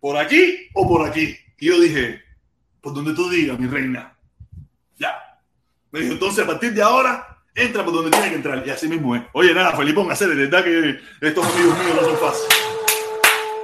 ¿por 0.00 0.16
aquí 0.16 0.68
o 0.74 0.88
por 0.88 1.06
aquí? 1.06 1.36
Y 1.58 1.66
yo 1.66 1.80
dije, 1.80 2.22
por 2.80 2.94
donde 2.94 3.14
tú 3.14 3.30
digas, 3.30 3.58
mi 3.58 3.66
reina. 3.68 4.16
Ya. 4.96 5.14
Me 5.92 6.00
dijo, 6.00 6.14
entonces 6.14 6.44
a 6.44 6.46
partir 6.46 6.72
de 6.74 6.82
ahora, 6.82 7.35
entra 7.56 7.84
por 7.84 7.94
donde 7.94 8.10
tiene 8.10 8.28
que 8.28 8.36
entrar. 8.36 8.62
Y 8.64 8.70
así 8.70 8.86
mismo 8.86 9.16
es. 9.16 9.22
Oye, 9.32 9.52
nada, 9.54 9.74
Felipón, 9.74 10.10
hacer 10.10 10.28
de 10.28 10.34
verdad 10.34 10.62
que 10.62 11.00
estos 11.20 11.44
amigos 11.44 11.78
míos 11.78 11.96
no 11.96 12.02
son 12.02 12.18
fáciles. 12.18 12.56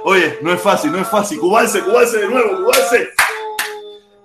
Oye, 0.03 0.39
no 0.41 0.51
es 0.51 0.61
fácil, 0.61 0.91
no 0.91 0.97
es 0.97 1.07
fácil. 1.07 1.39
Cubarse, 1.39 1.81
cubarse 1.81 2.17
de 2.17 2.27
nuevo, 2.27 2.65
cubarse. 2.65 3.09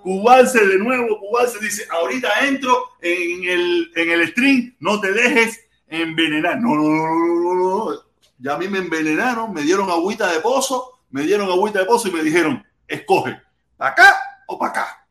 Cubarse 0.01 0.65
de 0.65 0.77
nuevo, 0.77 1.19
cubarse. 1.19 1.59
Dice, 1.59 1.87
ahorita 1.89 2.27
entro 2.41 2.89
en 3.01 3.43
el, 3.45 3.91
en 3.95 4.11
el 4.11 4.27
stream, 4.29 4.75
no 4.79 4.99
te 4.99 5.13
dejes 5.13 5.61
envenenar. 5.87 6.59
No, 6.59 6.75
no, 6.75 6.83
no, 6.83 7.07
no, 7.07 7.53
no, 7.53 7.85
no. 7.93 8.01
Ya 8.39 8.55
a 8.55 8.57
mí 8.57 8.67
me 8.67 8.79
envenenaron, 8.79 9.53
me 9.53 9.61
dieron 9.61 9.89
agüita 9.89 10.31
de 10.31 10.39
pozo, 10.39 10.99
me 11.11 11.23
dieron 11.23 11.49
agüita 11.49 11.79
de 11.79 11.85
pozo 11.85 12.07
y 12.07 12.11
me 12.11 12.23
dijeron, 12.23 12.65
escoge, 12.87 13.39
¿para 13.77 13.91
acá 13.91 14.17
o 14.47 14.57
para 14.57 14.71
acá? 14.71 15.07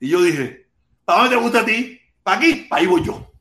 Y 0.00 0.08
yo 0.08 0.22
dije, 0.22 0.66
¿para 1.04 1.20
dónde 1.20 1.36
te 1.36 1.42
gusta 1.42 1.60
a 1.60 1.64
ti? 1.64 2.00
¿Para 2.22 2.38
aquí? 2.38 2.66
Para 2.68 2.80
ahí 2.80 2.86
voy 2.86 3.04
yo. 3.04 3.31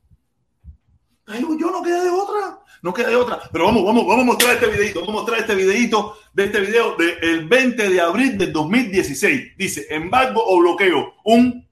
Voy 1.40 1.60
yo, 1.60 1.72
no 1.72 1.82
queda 1.82 2.04
de 2.04 2.10
otra 2.10 2.62
no 2.82 2.94
queda 2.94 3.10
de 3.10 3.16
otra. 3.16 3.40
Pero 3.52 3.66
vamos, 3.66 3.86
vamos, 3.86 4.06
vamos 4.08 4.24
a 4.24 4.26
mostrar 4.26 4.56
este 4.56 4.68
videito, 4.68 5.02
vamos 5.02 5.16
a 5.16 5.18
mostrar 5.20 5.40
este 5.40 5.56
videito 5.56 6.18
de 6.34 6.46
este 6.46 6.60
video 6.62 6.96
del 6.96 7.48
20 7.48 7.90
de 7.90 8.02
abril 8.02 8.38
del 8.38 8.52
2016. 8.52 9.58
Dice, 9.58 9.88
embargo 9.90 10.44
o 10.46 10.60
bloqueo, 10.60 11.14
un 11.26 11.68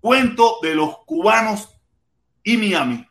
cuento 0.00 0.58
de 0.62 0.74
los 0.74 0.98
cubanos 1.06 1.68
y 2.42 2.56
Miami. 2.56 3.06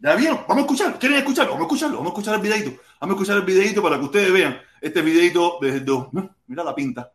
¿Ya 0.00 0.14
vieron? 0.14 0.44
Vamos 0.46 0.58
a 0.58 0.60
escucharlo. 0.60 0.98
¿Quieren 0.98 1.18
escucharlo? 1.18 1.52
Vamos 1.52 1.64
a 1.64 1.66
escucharlo. 1.66 1.96
Vamos 1.96 2.10
a 2.10 2.14
escuchar 2.14 2.34
el 2.36 2.40
videito. 2.40 2.70
Vamos 3.00 3.14
a 3.14 3.16
escuchar 3.16 3.36
el 3.38 3.42
videito 3.42 3.82
para 3.82 3.98
que 3.98 4.04
ustedes 4.04 4.32
vean 4.32 4.60
este 4.80 5.02
videito 5.02 5.58
desde 5.60 5.80
dos. 5.80 6.08
Mira 6.46 6.62
la 6.62 6.74
pinta. 6.74 7.12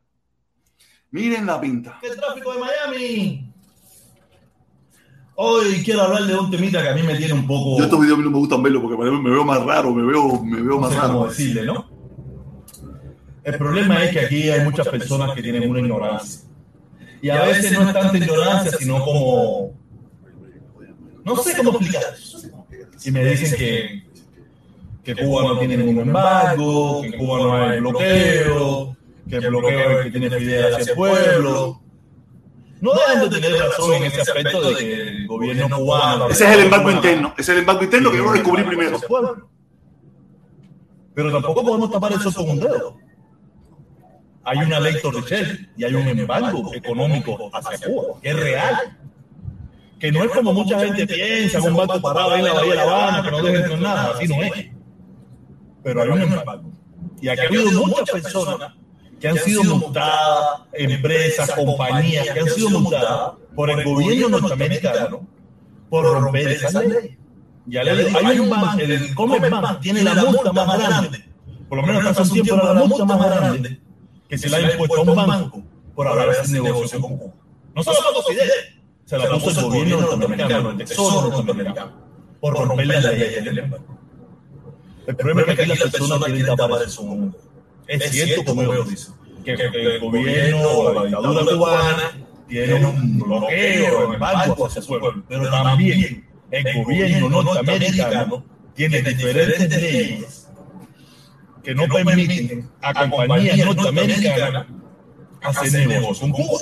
Miren 1.11 1.45
la 1.45 1.61
pinta. 1.61 1.99
¡El 2.01 2.17
tráfico 2.17 2.53
de 2.53 2.59
Miami! 2.59 3.52
Hoy 5.35 5.81
quiero 5.83 6.03
hablar 6.03 6.25
de 6.25 6.35
un 6.35 6.51
temita 6.51 6.81
que 6.81 6.89
a 6.89 6.93
mí 6.93 7.01
me 7.01 7.15
tiene 7.15 7.33
un 7.33 7.47
poco. 7.47 7.77
Yo 7.77 7.85
estos 7.85 7.99
videos 7.99 8.19
no 8.19 8.29
me 8.29 8.37
gustan 8.37 8.61
verlo 8.61 8.81
porque 8.81 8.97
me 8.97 9.29
veo 9.31 9.43
más 9.43 9.63
raro, 9.63 9.91
me 9.93 10.03
veo, 10.03 10.43
me 10.43 10.61
veo 10.61 10.79
más 10.79 10.95
raro. 10.95 11.27
decirle, 11.27 11.65
¿no? 11.65 11.89
El 13.43 13.57
problema 13.57 14.03
es 14.03 14.11
que 14.11 14.19
aquí 14.19 14.49
hay 14.49 14.63
muchas 14.63 14.87
personas 14.87 15.33
que 15.35 15.41
tienen 15.41 15.69
una 15.69 15.79
ignorancia. 15.79 16.41
Y 17.21 17.29
a 17.29 17.41
veces 17.43 17.71
no 17.71 17.87
es 17.87 17.93
tanta 17.93 18.17
ignorancia, 18.17 18.71
sino 18.77 19.03
como. 19.03 19.73
No 21.25 21.37
sé 21.37 21.55
cómo 21.55 21.69
explicar 21.71 22.03
Y 23.05 23.11
me 23.11 23.23
dicen 23.23 23.57
que, 23.57 24.03
que 25.03 25.15
Cuba 25.15 25.43
no 25.43 25.57
tiene 25.57 25.77
ningún 25.77 25.99
embargo, 25.99 27.01
que 27.01 27.07
en 27.07 27.17
Cuba 27.17 27.39
no 27.39 27.53
hay 27.53 27.79
bloqueo, 27.79 28.97
que 29.27 29.35
el 29.37 29.47
bloqueo 29.47 29.91
es 29.91 29.97
el 29.97 30.03
que 30.03 30.19
tiene 30.19 30.37
Fidel 30.37 30.75
hacia 30.75 30.91
el 30.91 30.97
pueblo 30.97 31.82
no 32.83 32.91
deben 32.95 33.29
de 33.29 33.39
tener 33.39 33.57
razón 33.61 33.93
en 33.93 34.03
ese 34.03 34.21
aspecto 34.21 34.61
de 34.61 34.75
que 34.75 34.93
el 34.93 35.25
gobierno 35.27 35.77
cubano... 35.77 36.27
Ese 36.27 36.43
es 36.43 36.51
el 36.51 36.63
embargo 36.65 36.91
interno, 36.91 37.33
es 37.37 37.47
el 37.47 37.59
embargo 37.59 37.81
interno 37.81 38.11
que 38.11 38.17
yo 38.17 38.33
descubrí 38.33 38.63
primero. 38.63 38.99
Pero 41.15 41.31
tampoco 41.31 41.63
podemos 41.63 41.89
tapar 41.89 42.11
eso 42.11 42.33
con 42.33 42.49
un 42.49 42.59
dedo. 42.59 42.97
Hay 44.43 44.57
una 44.57 44.81
ley 44.81 44.95
Torrichel 45.01 45.71
y 45.77 45.85
hay 45.85 45.93
un 45.93 46.09
embargo 46.09 46.73
económico 46.73 47.49
hacia 47.53 47.87
Cuba, 47.87 48.19
que 48.21 48.29
es 48.31 48.35
real. 48.35 48.97
Que 49.97 50.11
no 50.11 50.21
es 50.25 50.31
como 50.31 50.51
mucha 50.51 50.77
gente 50.81 51.07
piensa, 51.07 51.61
un 51.61 51.77
barco 51.77 52.01
parado 52.01 52.31
ahí 52.31 52.39
en 52.39 52.45
la 52.47 52.53
Bahía 52.53 52.71
de 52.71 52.75
La 52.75 52.83
Habana, 52.83 53.23
que 53.23 53.31
no 53.31 53.41
dejen 53.41 53.69
con 53.69 53.81
nada, 53.81 54.11
así 54.13 54.27
no 54.27 54.43
es. 54.43 54.51
Pero 55.83 56.01
hay 56.01 56.09
un 56.09 56.21
embargo. 56.21 56.69
Y 57.21 57.29
aquí 57.29 57.43
ha 57.43 57.47
habido 57.47 57.71
muchas 57.71 58.09
personas 58.11 58.73
que 59.23 59.29
han 59.29 59.37
sido 59.37 59.63
multadas, 59.63 60.63
empresas, 60.73 61.49
compañías 61.51 62.29
que 62.29 62.39
han 62.41 62.49
sido 62.49 62.81
multadas 62.81 63.31
por 63.55 63.69
el 63.69 63.81
gobierno 63.85 64.37
norteamericano 64.37 65.25
por 65.89 66.03
romper 66.03 66.49
esa 66.49 66.81
ley. 66.81 67.17
Ya 67.65 67.85
le 67.85 68.03
digo, 68.03 68.19
hay 68.21 68.39
un 68.39 68.49
banco, 68.49 68.79
el 68.79 69.15
Commerce 69.15 69.49
tiene 69.81 70.03
la 70.03 70.13
multa 70.25 70.51
más 70.51 70.77
grande, 70.77 71.25
por 71.69 71.77
lo 71.77 71.87
menos 71.87 72.05
hace 72.05 72.21
un 72.21 72.29
tiempo 72.31 72.55
era 72.55 72.73
la 72.73 72.83
multa 72.83 73.05
más 73.05 73.39
grande 73.39 73.79
que 74.27 74.37
se 74.37 74.49
le 74.49 74.57
ha 74.57 74.71
impuesto 74.73 74.97
a 74.97 75.01
un 75.03 75.15
banco 75.15 75.63
por 75.95 76.05
haber 76.05 76.35
hecho 76.43 76.61
negocio 76.61 76.99
con 76.99 77.17
Cuba. 77.17 77.33
No 77.75 77.81
solo 77.81 77.99
la 77.99 78.23
Fidel, 78.27 78.49
se 79.05 79.17
la 79.17 79.29
puso 79.29 79.57
el 79.57 79.65
gobierno 79.67 80.01
norteamericano, 80.01 80.71
el 80.71 80.77
tesoro 80.79 81.29
norteamericano, 81.29 81.93
por 82.41 82.55
romper 82.55 82.87
la 82.87 82.99
ley 82.99 83.41
del 83.41 83.57
embargo. 83.57 83.97
El 85.07 85.15
problema 85.15 85.41
es 85.43 85.45
que 85.47 85.61
aquí 85.61 85.69
las 85.69 85.79
personas 85.79 86.23
quieren 86.25 86.55
tapar 86.57 86.81
el 86.81 87.05
mundo. 87.05 87.37
Es 87.87 88.11
cierto, 88.11 88.45
como 88.45 88.61
ellos 88.61 88.89
dicen, 88.89 89.13
que, 89.43 89.53
el 89.53 89.99
gobierno 89.99 90.69
o 90.69 90.93
la 90.93 91.03
dictadura 91.03 91.45
cubana 91.45 92.11
tiene 92.47 92.73
un 92.75 93.19
bloqueo 93.19 94.05
en 94.05 94.13
el 94.13 94.19
barco 94.19 94.65
hacia 94.65 94.81
su 94.81 94.99
pueblo, 94.99 95.23
pero 95.27 95.49
también 95.49 96.27
el 96.51 96.83
gobierno 96.83 97.29
norteamericano 97.29 98.45
tiene 98.75 99.01
diferentes 99.01 99.81
leyes 99.81 100.47
que 101.63 101.73
no 101.73 101.87
permiten 101.87 102.69
a 102.81 103.09
compañías 103.09 103.65
norteamericanas 103.65 104.65
hacer 105.41 105.87
negocios 105.87 106.19
con 106.19 106.31
Cuba. 106.31 106.59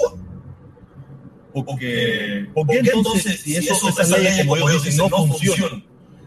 Porque, 1.53 2.47
porque 2.53 2.77
entonces, 2.77 3.41
si 3.41 3.57
eso, 3.57 3.89
esas 3.89 4.09
leyes, 4.09 4.45
como 4.45 4.55
ellos 4.55 4.83
dicen, 4.83 4.97
no 4.99 5.09
funcionan, 5.09 5.83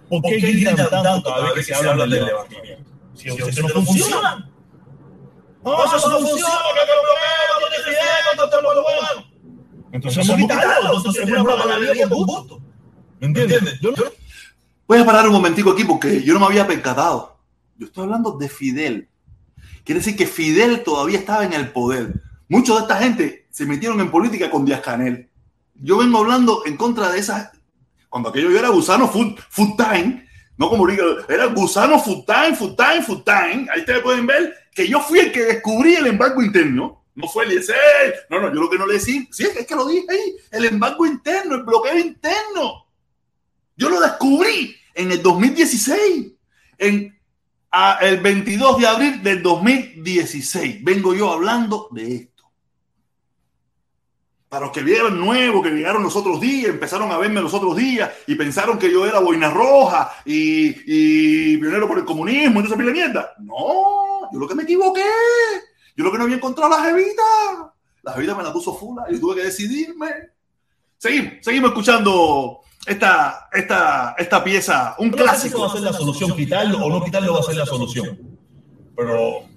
¿por 0.09 0.23
qué 0.23 0.37
gritan 0.37 0.77
tanto 0.77 1.23
cada 1.23 1.53
vez 1.53 1.55
que 1.55 1.63
se 1.63 1.75
habla 1.75 2.07
del 2.07 2.27
levantamiento? 2.27 2.91
Si 3.15 3.29
eso 3.29 3.63
no 3.63 3.69
funciona. 3.69 4.51
No, 5.65 5.97
eso 5.97 6.09
no 6.09 6.19
funciona 6.19 6.55
el 6.71 8.37
bloqueo 8.37 8.63
no 8.63 8.75
los 8.75 8.85
cubanos. 8.85 9.25
Entonces 9.93 10.29
vamos 10.29 10.35
a 10.35 10.43
quitarlo, 10.43 10.97
entonces 10.97 11.29
es 11.29 11.31
una 11.31 11.57
palabrería 11.57 12.09
por 12.09 12.27
gusto. 12.27 12.61
¿Me 13.21 13.27
entiendes? 13.29 13.81
Yo 13.81 13.93
no... 13.93 13.97
Voy 14.87 14.99
a 14.99 15.05
parar 15.07 15.27
un 15.27 15.33
momentico 15.33 15.71
aquí 15.71 15.85
porque 15.85 16.23
yo 16.23 16.35
no 16.35 16.41
me 16.41 16.47
había 16.47 16.67
percatado. 16.67 17.39
Yo 17.77 17.87
estoy 17.87 18.05
hablando 18.05 18.33
de 18.33 18.49
Fidel. 18.49 19.09
Quiere 19.83 20.01
decir 20.01 20.17
que 20.17 20.27
Fidel 20.27 20.83
todavía 20.83 21.19
estaba 21.19 21.45
en 21.45 21.55
el 21.55 21.73
poder. 21.73 22.23
Muchos 22.49 22.77
de 22.77 22.83
esta 22.83 22.97
gente 22.97 23.47
se 23.51 23.65
metieron 23.65 24.01
en 24.01 24.11
política 24.11 24.51
con 24.51 24.65
Díaz 24.65 24.81
Canel. 24.81 25.31
Yo 25.75 25.99
vengo 25.99 26.19
hablando 26.19 26.63
en 26.67 26.77
contra 26.77 27.11
de 27.11 27.19
esas. 27.19 27.53
Cuando 28.11 28.29
aquello 28.29 28.51
yo 28.51 28.59
era 28.59 28.69
gusano 28.69 29.09
full, 29.09 29.35
full 29.49 29.71
time, 29.77 30.27
no 30.57 30.71
como 30.71 30.89
era 30.89 31.47
gusano 31.47 32.03
time, 32.03 32.55
full 32.55 32.75
time, 32.77 33.03
full 33.03 33.23
time. 33.25 33.67
Ahí 33.73 33.81
ustedes 33.81 34.03
pueden 34.03 34.27
ver 34.27 34.55
que 34.73 34.89
yo 34.89 35.01
fui 35.01 35.19
el 35.19 35.33
que 35.33 35.45
descubrí 35.45 35.97
el 35.97 36.07
embargo 36.07 36.43
interno. 36.43 37.05
No 37.15 37.29
fue 37.29 37.45
el 37.45 37.65
No, 38.29 38.41
no, 38.41 38.53
yo 38.53 38.61
lo 38.61 38.71
que 38.71 38.79
no 38.79 38.87
le 38.87 38.95
decía, 38.95 39.25
sí, 39.31 39.45
es 39.45 39.67
que 39.67 39.75
lo 39.75 39.87
dije 39.87 40.07
ahí, 40.11 40.37
el 40.51 40.65
embargo 40.65 41.07
interno, 41.07 41.55
el 41.55 41.63
bloqueo 41.63 41.97
interno. 41.97 42.87
Yo 43.77 43.89
lo 43.89 44.01
descubrí 44.01 44.75
en 44.95 45.13
el 45.13 45.23
2016, 45.23 46.33
en 46.79 47.19
el 48.01 48.21
22 48.21 48.79
de 48.79 48.87
abril 48.87 49.23
del 49.23 49.43
2016. 49.43 50.83
Vengo 50.83 51.15
yo 51.15 51.33
hablando 51.33 51.89
de 51.93 52.15
esto. 52.15 52.34
Para 54.55 54.67
los 54.67 54.73
que 54.73 54.85
vieron 54.85 55.19
nuevo, 55.19 55.61
que 55.61 55.71
llegaron 55.71 56.05
los 56.05 56.15
otros 56.15 56.41
días, 56.41 56.71
empezaron 56.71 57.11
a 57.11 57.19
verme 57.19 57.41
los 57.41 57.53
otros 57.53 57.75
días 57.75 58.09
y 58.29 58.37
pensaron 58.37 58.79
que 58.79 58.89
yo 58.89 59.05
era 59.05 59.19
boina 59.19 59.51
roja 59.51 60.13
y, 60.25 60.69
y 60.87 61.57
pionero 61.57 61.89
por 61.89 61.99
el 61.99 62.05
comunismo 62.05 62.61
y 62.61 62.63
no 62.63 62.69
sabía 62.69 62.87
la 62.87 62.93
mierda. 62.93 63.35
No, 63.41 64.31
yo 64.33 64.39
lo 64.39 64.47
que 64.47 64.55
me 64.55 64.63
equivoqué. 64.63 65.03
Yo 65.97 66.05
lo 66.05 66.13
que 66.13 66.19
no 66.19 66.23
había 66.23 66.37
encontrado 66.37 66.71
la 66.71 66.85
jevita. 66.85 67.75
La 68.05 68.13
jevita 68.13 68.37
me 68.37 68.45
la 68.45 68.53
puso 68.53 68.73
fula 68.77 69.07
y 69.11 69.19
tuve 69.19 69.35
que 69.35 69.43
decidirme. 69.43 70.07
Seguimos, 70.99 71.33
seguimos 71.41 71.71
escuchando 71.71 72.61
esta, 72.87 73.49
esta, 73.53 74.15
esta 74.17 74.45
pieza, 74.45 74.95
un 74.99 75.11
clásico. 75.11 75.63
va 75.63 75.67
a 75.67 75.73
ser 75.73 75.81
la 75.81 75.93
solución, 75.93 76.31
quitarlo 76.37 76.79
o 76.79 76.89
no 76.91 77.05
quitarlo 77.05 77.35
va 77.35 77.41
a 77.41 77.43
ser 77.43 77.57
la 77.57 77.67
solución. 77.67 78.39
Pero, 78.95 79.49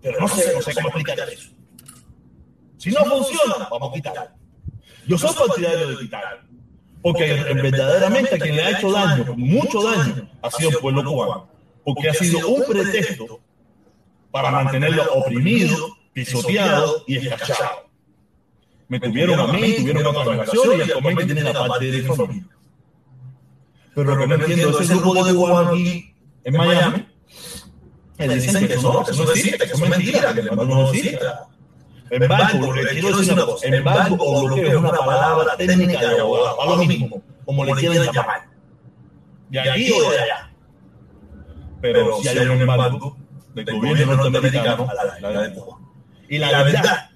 pero 0.00 0.20
no 0.20 0.28
sé, 0.28 0.52
no 0.54 0.62
sé 0.62 0.74
cómo 0.74 0.90
explicar 0.90 1.28
eso. 1.28 1.57
Si 2.78 2.90
no 2.90 3.04
funciona, 3.04 3.68
vamos 3.70 3.90
a 3.90 3.94
quitarlo. 3.94 4.30
Yo 5.06 5.18
soy 5.18 5.34
partidario 5.34 5.88
de 5.88 5.98
quitarlo. 5.98 6.48
Porque 7.02 7.32
verdaderamente 7.54 8.34
a 8.34 8.38
quien 8.38 8.56
le 8.56 8.62
ha 8.62 8.78
hecho 8.78 8.90
daño, 8.90 9.34
mucho 9.36 9.82
daño, 9.82 10.30
ha 10.42 10.50
sido 10.50 10.70
el 10.70 10.76
pueblo 10.78 11.04
cubano. 11.04 11.48
Porque 11.84 12.08
ha 12.08 12.14
sido 12.14 12.48
un 12.48 12.64
pretexto 12.64 13.40
para 14.30 14.50
mantenerlo 14.50 15.04
oprimido, 15.14 15.96
pisoteado 16.12 17.04
y 17.06 17.16
escachado. 17.16 17.88
Me 18.88 19.00
tuvieron 19.00 19.38
a 19.40 19.52
mí, 19.52 19.74
tuvieron 19.74 20.06
otra 20.06 20.24
relación 20.24 20.78
y 20.78 20.82
actualmente 20.82 21.24
tienen 21.26 21.44
la 21.44 21.52
parte 21.52 21.90
de 21.90 22.02
mi 22.02 22.08
familia. 22.08 22.46
Pero 23.94 24.14
lo 24.14 24.18
que 24.18 24.26
no 24.26 24.34
entiendo 24.36 24.70
es 24.70 24.80
ese 24.80 24.94
grupo 24.96 25.24
de 25.24 25.34
cubanos 25.34 25.72
aquí 25.72 26.14
en 26.44 26.56
Miami, 26.56 27.06
que 28.16 28.28
dicen 28.28 28.66
que 28.66 28.74
eso 28.74 28.92
no, 28.92 29.04
que 29.04 29.10
eso 29.10 29.24
no 29.24 29.30
existe, 29.32 29.58
que 29.58 29.64
eso 29.64 29.84
es 29.84 29.90
mentira, 29.90 30.34
que 30.34 30.40
el 30.40 30.48
embargo 30.48 30.74
no 30.74 30.92
existe. 30.92 31.18
Embargo, 32.10 32.72
quiero 32.90 33.16
decir 33.16 33.32
una 33.34 33.44
cosa, 33.44 33.66
embargo 33.66 34.16
o 34.18 34.44
bloqueo 34.46 34.68
es 34.68 34.76
una 34.76 34.90
palabra 34.90 35.56
técnica 35.56 36.08
de 36.08 36.20
abogado, 36.20 36.62
a 36.62 36.66
lo 36.66 36.76
mismo, 36.84 37.22
como 37.44 37.64
le 37.64 37.74
quieran 37.74 38.12
llamar. 38.12 38.48
De 39.50 39.60
aquí 39.60 39.92
o 39.92 40.10
de 40.10 40.18
allá. 40.18 40.50
Pero 41.80 42.20
si 42.20 42.28
hay 42.28 42.38
un 42.38 42.60
embargo 42.60 43.16
del 43.54 43.80
gobierno 43.80 44.16
norteamericano 44.16 44.88
a 44.90 45.30
la 45.32 45.42
de 45.42 45.54
Cuba. 45.54 45.78
Y 46.28 46.38
la 46.38 46.62
verdad, 46.62 47.10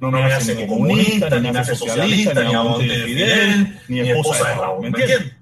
no 0.00 0.10
me 0.10 0.22
hace 0.24 0.54
ni 0.54 0.66
comunista, 0.66 1.40
ni 1.40 1.48
hace 1.48 1.74
socialista, 1.74 2.42
ni 2.42 2.54
amante 2.54 2.84
de 2.84 3.04
Fidel, 3.04 3.80
ni 3.88 4.00
esposa 4.00 4.48
de 4.48 4.54
Raúl, 4.54 4.80
¿me 4.82 4.88
entiendes? 4.88 5.32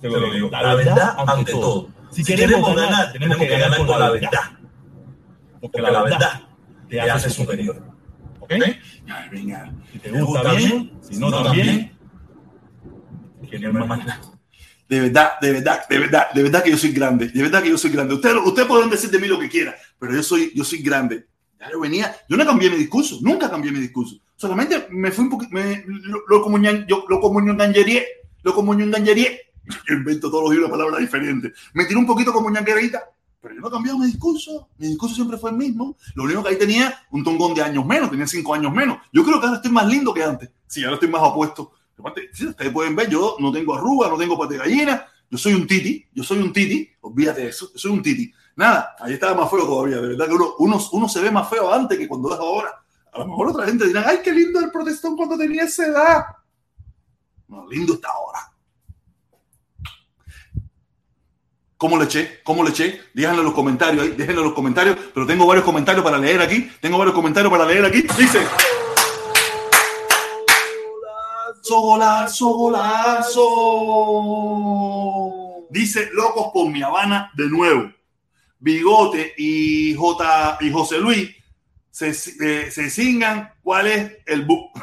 Te 0.00 0.08
lo 0.08 0.32
digo. 0.32 0.50
La 0.50 0.74
verdad 0.74 1.14
ante 1.18 1.52
todo. 1.52 1.88
Si 2.10 2.22
queremos 2.22 2.76
ganar, 2.76 3.12
tenemos 3.12 3.36
que 3.36 3.48
ganar 3.48 3.78
con 3.78 3.98
la 3.98 4.10
verdad. 4.10 4.30
Porque 5.60 5.80
la 5.80 6.02
verdad 6.02 6.42
te 6.88 7.00
hace 7.00 7.30
superior. 7.30 7.93
¿Ok? 8.44 8.52
venga. 9.30 9.72
Si 9.92 9.98
te 9.98 10.10
gusta 10.10 10.52
bien, 10.52 10.92
si 11.00 11.18
no 11.18 11.30
también, 11.30 11.92
más 13.72 13.98
nada. 14.04 14.20
De 14.88 15.00
verdad, 15.00 15.32
de 15.40 15.52
verdad, 15.52 15.88
de 15.88 15.98
verdad, 15.98 16.30
de 16.34 16.42
verdad 16.42 16.62
que 16.62 16.70
yo 16.70 16.76
soy 16.76 16.92
grande. 16.92 17.28
De 17.28 17.42
verdad 17.42 17.62
que 17.62 17.70
yo 17.70 17.78
soy 17.78 17.90
grande. 17.90 18.14
Ustedes 18.14 18.36
usted 18.44 18.66
pueden 18.66 18.90
decir 18.90 19.10
de 19.10 19.18
mí 19.18 19.26
lo 19.26 19.38
que 19.38 19.48
quiera, 19.48 19.74
pero 19.98 20.12
yo 20.12 20.22
soy, 20.22 20.52
yo 20.54 20.62
soy 20.62 20.82
grande. 20.82 21.26
Ya 21.58 21.70
yo 21.70 21.80
venía, 21.80 22.14
yo 22.28 22.36
no 22.36 22.44
cambié 22.44 22.68
mi 22.68 22.76
discurso, 22.76 23.18
nunca 23.22 23.50
cambié 23.50 23.72
mi 23.72 23.80
discurso. 23.80 24.16
Solamente 24.36 24.88
me 24.90 25.10
fui 25.10 25.24
un 25.24 25.30
poquito, 25.30 25.56
lo, 25.86 26.22
lo 26.28 26.42
comunión, 26.42 26.84
yo 26.86 27.06
lo 27.08 27.20
comunión 27.20 27.56
ganjería, 27.56 28.02
lo 28.42 28.54
comunión 28.54 28.90
ganjería. 28.90 29.30
Yo 29.88 29.94
invento 29.94 30.30
todos 30.30 30.44
los 30.44 30.50
días 30.50 30.64
una 30.64 30.70
palabra 30.70 30.98
diferente. 30.98 31.50
Me 31.72 31.86
tiré 31.86 31.98
un 31.98 32.06
poquito 32.06 32.34
como 32.34 32.50
ñanquerita, 32.50 33.02
pero 33.44 33.56
yo 33.56 33.60
no 33.60 33.68
he 33.68 33.70
cambiado 33.70 33.98
mi 33.98 34.06
discurso. 34.06 34.70
Mi 34.78 34.88
discurso 34.88 35.14
siempre 35.14 35.36
fue 35.36 35.50
el 35.50 35.56
mismo. 35.56 35.98
Lo 36.14 36.24
único 36.24 36.42
que 36.42 36.48
ahí 36.48 36.58
tenía 36.58 36.98
un 37.10 37.22
tongón 37.22 37.52
de 37.52 37.60
años 37.60 37.84
menos, 37.84 38.08
tenía 38.08 38.26
cinco 38.26 38.54
años 38.54 38.72
menos. 38.72 38.96
Yo 39.12 39.22
creo 39.22 39.38
que 39.38 39.44
ahora 39.44 39.58
estoy 39.58 39.70
más 39.70 39.86
lindo 39.86 40.14
que 40.14 40.24
antes. 40.24 40.48
Sí, 40.66 40.82
ahora 40.82 40.94
estoy 40.94 41.10
más 41.10 41.22
apuesto. 41.22 41.72
Aparte, 41.98 42.30
sí, 42.32 42.46
ustedes 42.46 42.72
pueden 42.72 42.96
ver, 42.96 43.10
yo 43.10 43.36
no 43.38 43.52
tengo 43.52 43.74
arruga, 43.74 44.08
no 44.08 44.16
tengo 44.16 44.38
pate 44.38 44.56
gallina. 44.56 45.06
Yo 45.30 45.36
soy 45.36 45.52
un 45.52 45.66
titi, 45.66 46.06
yo 46.14 46.24
soy 46.24 46.38
un 46.38 46.54
titi. 46.54 46.88
Olvídate 47.02 47.42
de 47.42 47.48
eso, 47.48 47.70
yo 47.70 47.78
soy 47.78 47.90
un 47.92 48.02
titi. 48.02 48.32
Nada, 48.56 48.96
ahí 48.98 49.12
estaba 49.12 49.34
más 49.34 49.50
feo 49.50 49.66
todavía. 49.66 49.96
De 49.96 50.08
verdad 50.08 50.26
que 50.26 50.32
uno, 50.32 50.54
uno, 50.60 50.80
uno 50.92 51.06
se 51.06 51.20
ve 51.20 51.30
más 51.30 51.46
feo 51.50 51.70
antes 51.70 51.98
que 51.98 52.08
cuando 52.08 52.32
es 52.32 52.40
ahora. 52.40 52.70
A 53.12 53.18
lo 53.18 53.26
mejor 53.26 53.48
otra 53.48 53.66
gente 53.66 53.86
dirá, 53.86 54.04
ay, 54.08 54.20
qué 54.24 54.32
lindo 54.32 54.58
el 54.58 54.70
protestón 54.70 55.16
cuando 55.16 55.36
tenía 55.36 55.64
esa 55.64 55.86
edad. 55.86 56.24
No, 57.46 57.68
lindo 57.68 57.92
está 57.92 58.08
ahora. 58.08 58.53
¿Cómo 61.76 61.98
le 61.98 62.04
eché? 62.04 62.40
¿Cómo 62.44 62.62
le 62.62 62.70
eché? 62.70 63.00
Díganlo 63.12 63.40
en 63.40 63.46
los 63.46 63.54
comentarios 63.54 64.04
ahí, 64.04 64.10
déjenlo 64.10 64.42
en 64.42 64.46
los 64.46 64.54
comentarios, 64.54 64.96
pero 65.12 65.26
tengo 65.26 65.46
varios 65.46 65.64
comentarios 65.64 66.04
para 66.04 66.18
leer 66.18 66.40
aquí. 66.40 66.70
Tengo 66.80 66.98
varios 66.98 67.14
comentarios 67.14 67.50
para 67.50 67.66
leer 67.66 67.84
aquí. 67.84 68.02
Dice. 68.16 68.46
Golazo, 71.68 72.50
golazo. 72.50 73.42
Dice 75.70 76.10
Locos 76.12 76.50
por 76.52 76.70
mi 76.70 76.82
Habana 76.82 77.32
de 77.34 77.48
nuevo. 77.48 77.90
Bigote 78.58 79.32
y, 79.36 79.94
J, 79.94 80.58
y 80.60 80.70
José 80.70 80.98
Luis 80.98 81.34
se, 81.90 82.10
eh, 82.10 82.70
se 82.70 82.90
cingan 82.90 83.52
cuál 83.62 83.86
es 83.88 84.18
el 84.26 84.44
bu 84.44 84.70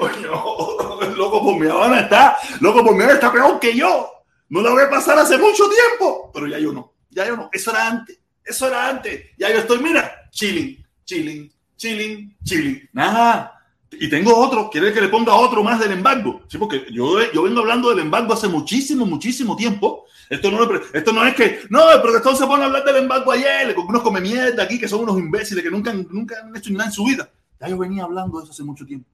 Oye, 0.00 0.22
no, 0.22 0.98
loco 1.16 1.42
por 1.42 1.58
mi 1.58 1.66
Habana 1.66 2.00
está, 2.00 2.36
loco 2.60 2.84
por 2.84 2.94
mi 2.94 3.02
Habana 3.02 3.14
está 3.14 3.32
peor 3.32 3.58
que 3.58 3.74
yo. 3.74 4.10
No 4.48 4.60
la 4.60 4.70
voy 4.70 4.84
a 4.84 4.90
pasar 4.90 5.18
hace 5.18 5.36
mucho 5.38 5.64
tiempo, 5.68 6.30
pero 6.32 6.46
ya 6.46 6.58
yo 6.58 6.72
no, 6.72 6.94
ya 7.10 7.26
yo 7.26 7.36
no. 7.36 7.50
Eso 7.52 7.70
era 7.72 7.88
antes, 7.88 8.18
eso 8.44 8.68
era 8.68 8.88
antes. 8.88 9.30
Ya 9.36 9.50
yo 9.50 9.58
estoy, 9.58 9.78
mira, 9.78 10.28
chilling, 10.30 10.84
chilling, 11.04 11.52
chilling, 11.76 12.36
chilling. 12.44 12.88
Nada. 12.92 13.52
Y 13.90 14.08
tengo 14.08 14.36
otro, 14.36 14.68
quiere 14.70 14.92
que 14.92 15.00
le 15.00 15.08
ponga 15.08 15.34
otro 15.34 15.62
más 15.62 15.80
del 15.80 15.92
embargo. 15.92 16.42
Sí, 16.48 16.58
porque 16.58 16.86
yo, 16.90 17.18
yo 17.32 17.42
vengo 17.42 17.60
hablando 17.60 17.90
del 17.90 18.00
embargo 18.00 18.34
hace 18.34 18.48
muchísimo, 18.48 19.06
muchísimo 19.06 19.56
tiempo. 19.56 20.04
Esto 20.28 20.50
no, 20.50 20.68
esto 20.92 21.12
no 21.12 21.24
es 21.24 21.34
que, 21.34 21.60
no, 21.70 21.90
el 21.92 22.02
protestón 22.02 22.36
se 22.36 22.46
pone 22.46 22.64
a 22.64 22.66
hablar 22.66 22.84
del 22.84 22.96
embargo 22.96 23.30
ayer, 23.30 23.74
unos 23.76 24.02
come 24.02 24.20
mierda 24.20 24.64
aquí 24.64 24.78
que 24.78 24.88
son 24.88 25.00
unos 25.00 25.18
imbéciles 25.18 25.62
que 25.62 25.70
nunca, 25.70 25.92
nunca 25.92 26.40
han 26.42 26.54
hecho 26.56 26.72
nada 26.72 26.86
en 26.86 26.92
su 26.92 27.04
vida. 27.04 27.30
Ya 27.60 27.68
yo 27.68 27.78
venía 27.78 28.04
hablando 28.04 28.38
de 28.38 28.44
eso 28.44 28.52
hace 28.52 28.64
mucho 28.64 28.84
tiempo. 28.84 29.08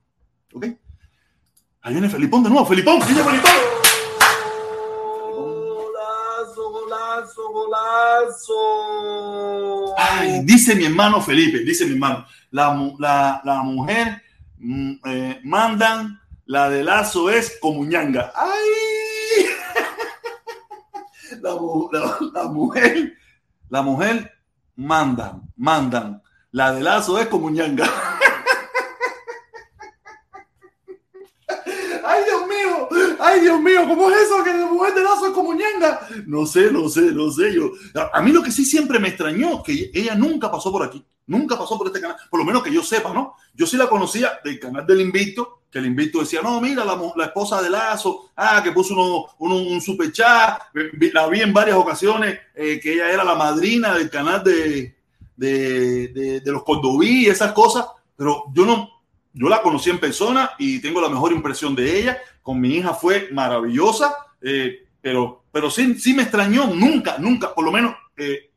¿Ok? 0.54 0.66
Ahí 1.82 1.92
viene 1.94 2.08
Felipón 2.08 2.44
de 2.44 2.50
nuevo. 2.50 2.64
Felipón, 2.64 3.00
dice 3.00 3.24
Felipón. 3.24 3.50
Golazo, 5.34 6.70
golazo, 6.70 7.48
golazo. 7.52 8.54
Ay, 9.98 10.42
dice 10.44 10.76
mi 10.76 10.84
hermano 10.84 11.20
Felipe, 11.20 11.58
dice 11.58 11.84
mi 11.86 11.92
hermano, 11.92 12.24
la, 12.52 12.74
la, 12.98 13.40
la 13.44 13.62
mujer 13.62 14.22
mm, 14.58 14.92
eh, 15.04 15.40
mandan, 15.42 16.20
la 16.46 16.70
de 16.70 16.84
lazo 16.84 17.30
es 17.30 17.58
como 17.60 17.84
ñanga. 17.84 18.32
¡Ay! 18.34 18.50
La, 21.40 21.54
la, 21.90 22.18
la, 22.34 22.44
mujer, 22.44 23.14
la 23.70 23.80
mujer 23.82 24.30
mandan, 24.76 25.42
mandan. 25.56 26.22
La 26.52 26.72
de 26.72 26.82
lazo 26.82 27.18
es 27.18 27.26
como 27.26 27.48
ñanga. 27.56 27.90
¡Ay, 32.04 32.22
Dios 32.24 32.46
mío! 32.46 32.88
¡Ay, 33.32 33.40
Dios 33.40 33.60
mío! 33.60 33.86
¿Cómo 33.88 34.10
es 34.10 34.22
eso 34.22 34.44
que 34.44 34.52
la 34.52 34.66
mujer 34.66 34.94
de 34.94 35.02
lazo 35.02 35.26
es 35.26 35.32
como 35.32 35.54
ñanga? 35.54 36.06
No 36.26 36.44
sé, 36.44 36.70
no 36.70 36.88
sé, 36.88 37.00
no 37.12 37.30
sé. 37.30 37.54
Yo, 37.54 37.72
a, 38.12 38.20
mí 38.20 38.30
lo 38.30 38.42
que 38.42 38.52
sí 38.52 38.64
siempre 38.64 38.98
me 38.98 39.08
extrañó 39.08 39.62
que 39.62 39.90
ella 39.94 40.14
nunca 40.14 40.50
pasó 40.50 40.70
por 40.70 40.82
aquí. 40.82 41.02
Nunca 41.26 41.56
pasó 41.56 41.78
por 41.78 41.86
este 41.86 42.00
canal, 42.00 42.16
por 42.28 42.40
lo 42.40 42.44
menos 42.44 42.62
que 42.62 42.72
yo 42.72 42.82
sepa, 42.82 43.14
¿no? 43.14 43.36
Yo 43.54 43.66
sí 43.66 43.76
la 43.76 43.88
conocía 43.88 44.40
del 44.44 44.58
canal 44.58 44.86
del 44.86 45.00
Invicto, 45.00 45.62
que 45.70 45.78
el 45.78 45.86
Invicto 45.86 46.18
decía, 46.18 46.42
no, 46.42 46.60
mira, 46.60 46.84
la, 46.84 47.24
esposa 47.24 47.62
de 47.62 47.70
Lazo, 47.70 48.32
ah, 48.36 48.60
que 48.62 48.72
puso 48.72 48.92
uno, 48.92 49.26
uno, 49.38 49.56
un 49.56 49.80
super 49.80 50.12
chat, 50.12 50.60
la 50.74 51.28
vi 51.28 51.40
en 51.40 51.54
varias 51.54 51.76
ocasiones, 51.76 52.38
eh, 52.54 52.78
que 52.82 52.94
ella 52.94 53.10
era 53.10 53.24
la 53.24 53.36
madrina 53.36 53.94
del 53.94 54.10
canal 54.10 54.42
de, 54.42 54.94
de, 55.36 56.42
los 56.44 56.64
Cordoví 56.64 57.26
esas 57.26 57.52
cosas, 57.52 57.86
pero 58.16 58.44
yo 58.52 58.66
no, 58.66 59.01
yo 59.32 59.48
la 59.48 59.62
conocí 59.62 59.90
en 59.90 59.98
persona 59.98 60.52
y 60.58 60.80
tengo 60.80 61.00
la 61.00 61.08
mejor 61.08 61.32
impresión 61.32 61.74
de 61.74 61.98
ella, 61.98 62.18
con 62.42 62.60
mi 62.60 62.76
hija 62.76 62.94
fue 62.94 63.28
maravillosa, 63.32 64.14
eh, 64.40 64.86
pero, 65.00 65.44
pero 65.50 65.70
sí, 65.70 65.98
sí 65.98 66.14
me 66.14 66.22
extrañó, 66.22 66.66
nunca, 66.66 67.16
nunca, 67.18 67.54
por 67.54 67.64
lo 67.64 67.72
menos... 67.72 67.94
Eh, 68.16 68.48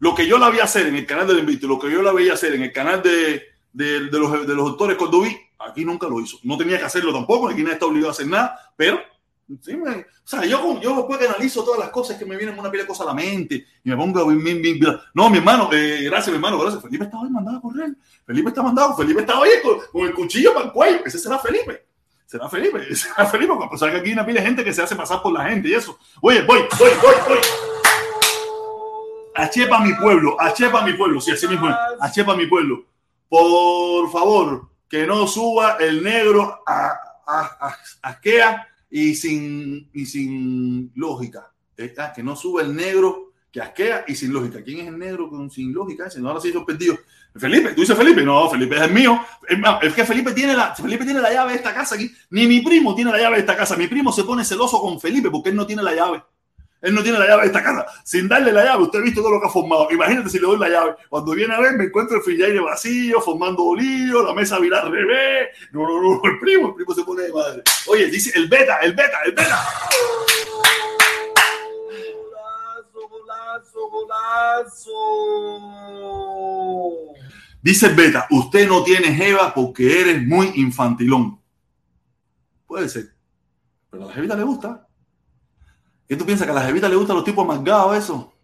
lo 0.00 0.14
que 0.14 0.26
yo 0.26 0.36
la 0.36 0.50
vi 0.50 0.58
hacer 0.58 0.86
en 0.86 0.96
el 0.96 1.06
canal 1.06 1.26
del 1.26 1.38
Invito, 1.38 1.66
lo 1.66 1.78
que 1.78 1.90
yo 1.90 2.02
la 2.02 2.12
veía 2.12 2.34
hacer 2.34 2.54
en 2.54 2.62
el 2.62 2.72
canal 2.72 3.02
de, 3.02 3.42
de, 3.72 4.00
los, 4.10 4.46
de 4.46 4.54
los 4.54 4.66
doctores 4.66 4.98
Cordoví, 4.98 5.34
aquí 5.58 5.82
nunca 5.82 6.06
lo 6.06 6.20
hizo. 6.20 6.38
No 6.42 6.58
tenía 6.58 6.78
que 6.78 6.84
hacerlo 6.84 7.10
tampoco, 7.10 7.48
aquí 7.48 7.62
nadie 7.62 7.74
está 7.74 7.86
obligado 7.86 8.10
a 8.10 8.12
hacer 8.12 8.26
nada, 8.26 8.74
pero 8.76 9.00
sí 9.60 9.74
o 9.74 10.26
sea, 10.26 10.44
yo, 10.44 10.80
yo 10.80 10.96
después 10.96 11.18
que 11.18 11.26
analizo 11.26 11.64
todas 11.64 11.78
las 11.78 11.90
cosas 11.90 12.16
que 12.16 12.24
me 12.24 12.36
vienen 12.36 12.58
una 12.58 12.70
pila 12.70 12.84
de 12.84 12.88
cosas 12.88 13.06
a 13.06 13.10
la 13.10 13.14
mente 13.14 13.66
y 13.84 13.90
me 13.90 13.96
pongo 13.96 14.20
a 14.20 14.32
no, 15.14 15.30
mi 15.30 15.38
hermano, 15.38 15.68
eh, 15.72 16.02
gracias, 16.04 16.28
mi 16.28 16.36
hermano, 16.36 16.58
gracias. 16.58 16.82
Felipe 16.82 17.04
está 17.04 17.18
hoy 17.18 17.30
mandado 17.30 17.58
a 17.58 17.60
correr. 17.60 17.94
Felipe 18.26 18.48
está 18.48 18.62
mandado, 18.62 18.96
Felipe 18.96 19.20
está 19.20 19.38
hoy 19.38 19.50
con, 19.62 20.06
el 20.06 20.14
cuchillo 20.14 20.54
para 20.54 20.66
el 20.66 20.72
cuello. 20.72 21.00
Ese 21.04 21.18
será 21.18 21.38
Felipe. 21.38 21.86
Será 22.24 22.48
Felipe, 22.48 22.94
será 22.96 23.26
Felipe, 23.26 23.52
porque 23.54 23.76
pues, 23.78 23.82
que 23.82 23.98
aquí 23.98 24.12
una 24.12 24.24
pila 24.24 24.40
de 24.40 24.46
gente 24.46 24.64
que 24.64 24.72
se 24.72 24.82
hace 24.82 24.96
pasar 24.96 25.22
por 25.22 25.32
la 25.32 25.44
gente 25.44 25.68
y 25.68 25.74
eso. 25.74 25.98
Oye, 26.22 26.42
voy, 26.42 26.60
voy, 26.78 26.90
voy, 27.02 27.14
voy. 27.28 27.38
Achepa 29.36 29.80
mi 29.80 29.92
pueblo, 29.94 30.40
achepa 30.40 30.84
mi 30.84 30.94
pueblo, 30.94 31.20
sí, 31.20 31.32
así 31.32 31.46
mismo, 31.48 31.68
achepa 32.00 32.34
mi 32.34 32.46
pueblo. 32.46 32.84
Por 33.28 34.10
favor, 34.10 34.70
que 34.88 35.06
no 35.06 35.26
suba 35.26 35.76
el 35.80 36.02
negro 36.02 36.62
a, 36.64 36.86
a, 37.26 37.40
a, 37.60 37.76
asquea 38.02 38.68
y 38.96 39.16
sin, 39.16 39.90
y 39.92 40.06
sin 40.06 40.92
lógica. 40.94 41.52
Ah, 41.98 42.12
que 42.14 42.22
no 42.22 42.36
suba 42.36 42.62
el 42.62 42.76
negro 42.76 43.32
que 43.50 43.60
asquea 43.60 44.04
y 44.06 44.14
sin 44.14 44.32
lógica. 44.32 44.62
¿Quién 44.62 44.78
es 44.78 44.86
el 44.86 44.96
negro 44.96 45.28
con 45.28 45.50
sin 45.50 45.74
lógica? 45.74 46.08
Si 46.08 46.20
no, 46.20 46.28
ahora 46.28 46.40
sí. 46.40 46.52
Felipe, 47.34 47.72
tú 47.72 47.80
dices 47.80 47.96
Felipe, 47.96 48.22
no, 48.22 48.48
Felipe 48.48 48.76
es 48.76 48.82
el 48.82 48.92
mío. 48.92 49.20
Es 49.82 49.94
que 49.94 50.04
Felipe 50.04 50.30
tiene 50.30 50.54
la, 50.54 50.76
Felipe 50.76 51.04
tiene 51.04 51.20
la 51.20 51.32
llave 51.32 51.50
de 51.50 51.56
esta 51.56 51.74
casa 51.74 51.96
aquí. 51.96 52.08
Ni 52.30 52.46
mi 52.46 52.60
primo 52.60 52.94
tiene 52.94 53.10
la 53.10 53.18
llave 53.18 53.34
de 53.34 53.40
esta 53.40 53.56
casa. 53.56 53.76
Mi 53.76 53.88
primo 53.88 54.12
se 54.12 54.22
pone 54.22 54.44
celoso 54.44 54.80
con 54.80 55.00
Felipe 55.00 55.28
porque 55.28 55.48
él 55.48 55.56
no 55.56 55.66
tiene 55.66 55.82
la 55.82 55.92
llave. 55.92 56.22
Él 56.84 56.94
no 56.94 57.02
tiene 57.02 57.18
la 57.18 57.26
llave 57.26 57.40
de 57.42 57.46
esta 57.46 57.62
casa. 57.62 57.86
Sin 58.04 58.28
darle 58.28 58.52
la 58.52 58.62
llave, 58.62 58.82
usted 58.82 58.98
ha 58.98 59.02
visto 59.02 59.22
todo 59.22 59.32
lo 59.32 59.40
que 59.40 59.46
ha 59.46 59.50
formado. 59.50 59.88
Imagínate 59.90 60.28
si 60.28 60.38
le 60.38 60.46
doy 60.46 60.58
la 60.58 60.68
llave. 60.68 60.96
Cuando 61.08 61.32
viene 61.32 61.54
a 61.54 61.60
ver, 61.60 61.72
me 61.78 61.84
encuentro 61.84 62.18
el 62.18 62.22
frillaire 62.22 62.60
vacío, 62.60 63.22
formando 63.22 63.64
bolillo, 63.64 64.22
la 64.22 64.34
mesa 64.34 64.58
viral 64.58 64.86
al 64.86 64.92
revés. 64.92 65.48
No, 65.72 65.80
no, 65.88 65.98
no, 66.02 66.20
el 66.24 66.38
primo, 66.38 66.68
el 66.68 66.74
primo 66.74 66.94
se 66.94 67.02
pone 67.02 67.22
de 67.22 67.32
madre. 67.32 67.62
Oye, 67.86 68.06
dice 68.10 68.32
el 68.38 68.48
beta, 68.48 68.80
el 68.80 68.92
beta, 68.92 69.22
el 69.24 69.32
beta. 69.32 69.66
Golazo, 72.92 73.08
golazo, 73.08 73.88
golazo. 73.88 74.84
Dice 77.62 77.86
el 77.86 77.94
beta, 77.94 78.26
usted 78.28 78.68
no 78.68 78.84
tiene 78.84 79.14
jeva 79.14 79.54
porque 79.54 80.02
eres 80.02 80.22
muy 80.22 80.52
infantilón. 80.56 81.40
Puede 82.66 82.90
ser. 82.90 83.14
Pero 83.90 84.04
a 84.04 84.08
la 84.08 84.12
jevita 84.12 84.36
le 84.36 84.42
gusta. 84.42 84.83
¿Qué 86.06 86.16
tú 86.16 86.24
piensas? 86.24 86.46
¿Que 86.46 86.52
a 86.52 86.54
la 86.54 86.62
jevita 86.62 86.88
le 86.88 86.96
gustan 86.96 87.16
los 87.16 87.24
tipos 87.24 87.44
amargados 87.44 87.96
eso? 87.96 88.34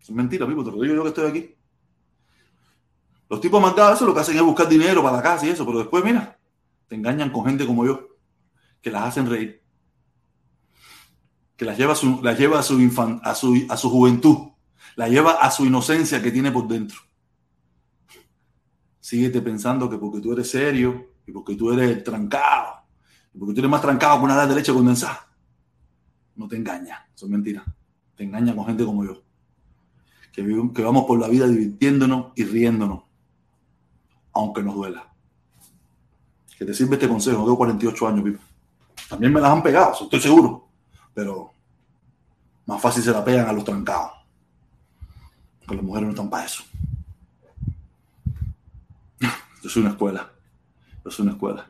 Es 0.00 0.10
mentira, 0.10 0.46
Pipo, 0.46 0.64
te 0.64 0.70
lo 0.70 0.80
digo 0.80 0.94
yo 0.94 1.02
que 1.02 1.08
estoy 1.08 1.28
aquí. 1.28 1.54
Los 3.28 3.40
tipos 3.40 3.62
amargados 3.62 3.96
eso 3.96 4.06
lo 4.06 4.14
que 4.14 4.20
hacen 4.20 4.36
es 4.36 4.42
buscar 4.42 4.68
dinero 4.68 5.02
para 5.02 5.16
la 5.16 5.22
casa 5.22 5.46
y 5.46 5.50
eso, 5.50 5.66
pero 5.66 5.78
después, 5.78 6.02
mira, 6.02 6.38
te 6.88 6.94
engañan 6.94 7.30
con 7.30 7.44
gente 7.44 7.66
como 7.66 7.84
yo, 7.84 8.08
que 8.80 8.90
las 8.90 9.02
hacen 9.02 9.28
reír. 9.28 9.62
Que 11.56 11.64
las 11.66 11.76
lleva 11.76 11.92
a 11.92 11.96
su, 11.96 12.22
las 12.22 12.70
infan, 12.70 13.20
a 13.22 13.34
su, 13.34 13.66
a 13.68 13.76
su 13.76 13.90
juventud, 13.90 14.52
la 14.96 15.08
lleva 15.08 15.32
a 15.32 15.50
su 15.50 15.66
inocencia 15.66 16.22
que 16.22 16.30
tiene 16.30 16.50
por 16.50 16.66
dentro. 16.66 16.98
Síguete 19.00 19.42
pensando 19.42 19.90
que 19.90 19.98
porque 19.98 20.20
tú 20.20 20.32
eres 20.32 20.50
serio 20.50 21.12
y 21.26 21.32
porque 21.32 21.54
tú 21.54 21.70
eres 21.72 22.02
trancado, 22.02 22.82
y 23.34 23.38
porque 23.38 23.52
tú 23.52 23.60
eres 23.60 23.70
más 23.70 23.82
trancado 23.82 24.18
que 24.18 24.24
una 24.24 24.46
de 24.46 24.54
leche 24.54 24.72
condensada, 24.72 25.27
no 26.38 26.46
te 26.46 26.56
engaña, 26.56 27.06
eso 27.14 27.26
es 27.26 27.30
mentira. 27.32 27.64
Te 28.16 28.24
engaña 28.24 28.54
con 28.54 28.64
gente 28.64 28.84
como 28.84 29.04
yo. 29.04 29.22
Que, 30.32 30.42
vamos 30.84 31.04
por 31.04 31.18
la 31.18 31.26
vida 31.26 31.48
divirtiéndonos 31.48 32.32
y 32.36 32.44
riéndonos, 32.44 33.02
aunque 34.32 34.62
nos 34.62 34.76
duela. 34.76 35.12
Que 36.56 36.64
te 36.64 36.72
sirve 36.72 36.94
este 36.94 37.08
consejo, 37.08 37.38
tengo 37.38 37.56
48 37.56 38.08
años, 38.08 38.24
Pipo. 38.24 38.40
También 39.08 39.32
me 39.32 39.40
las 39.40 39.50
han 39.50 39.62
pegado, 39.62 39.92
estoy 40.00 40.20
seguro. 40.20 40.68
Pero 41.12 41.50
más 42.66 42.80
fácil 42.80 43.02
se 43.02 43.10
la 43.10 43.24
pegan 43.24 43.48
a 43.48 43.52
los 43.52 43.64
trancados. 43.64 44.12
Que 45.66 45.74
las 45.74 45.84
mujeres 45.84 46.06
no 46.06 46.10
están 46.10 46.30
para 46.30 46.44
eso. 46.44 46.62
Yo 49.62 49.68
soy 49.68 49.82
una 49.82 49.90
escuela. 49.90 50.30
Yo 51.04 51.10
soy 51.10 51.24
una 51.24 51.32
escuela. 51.32 51.68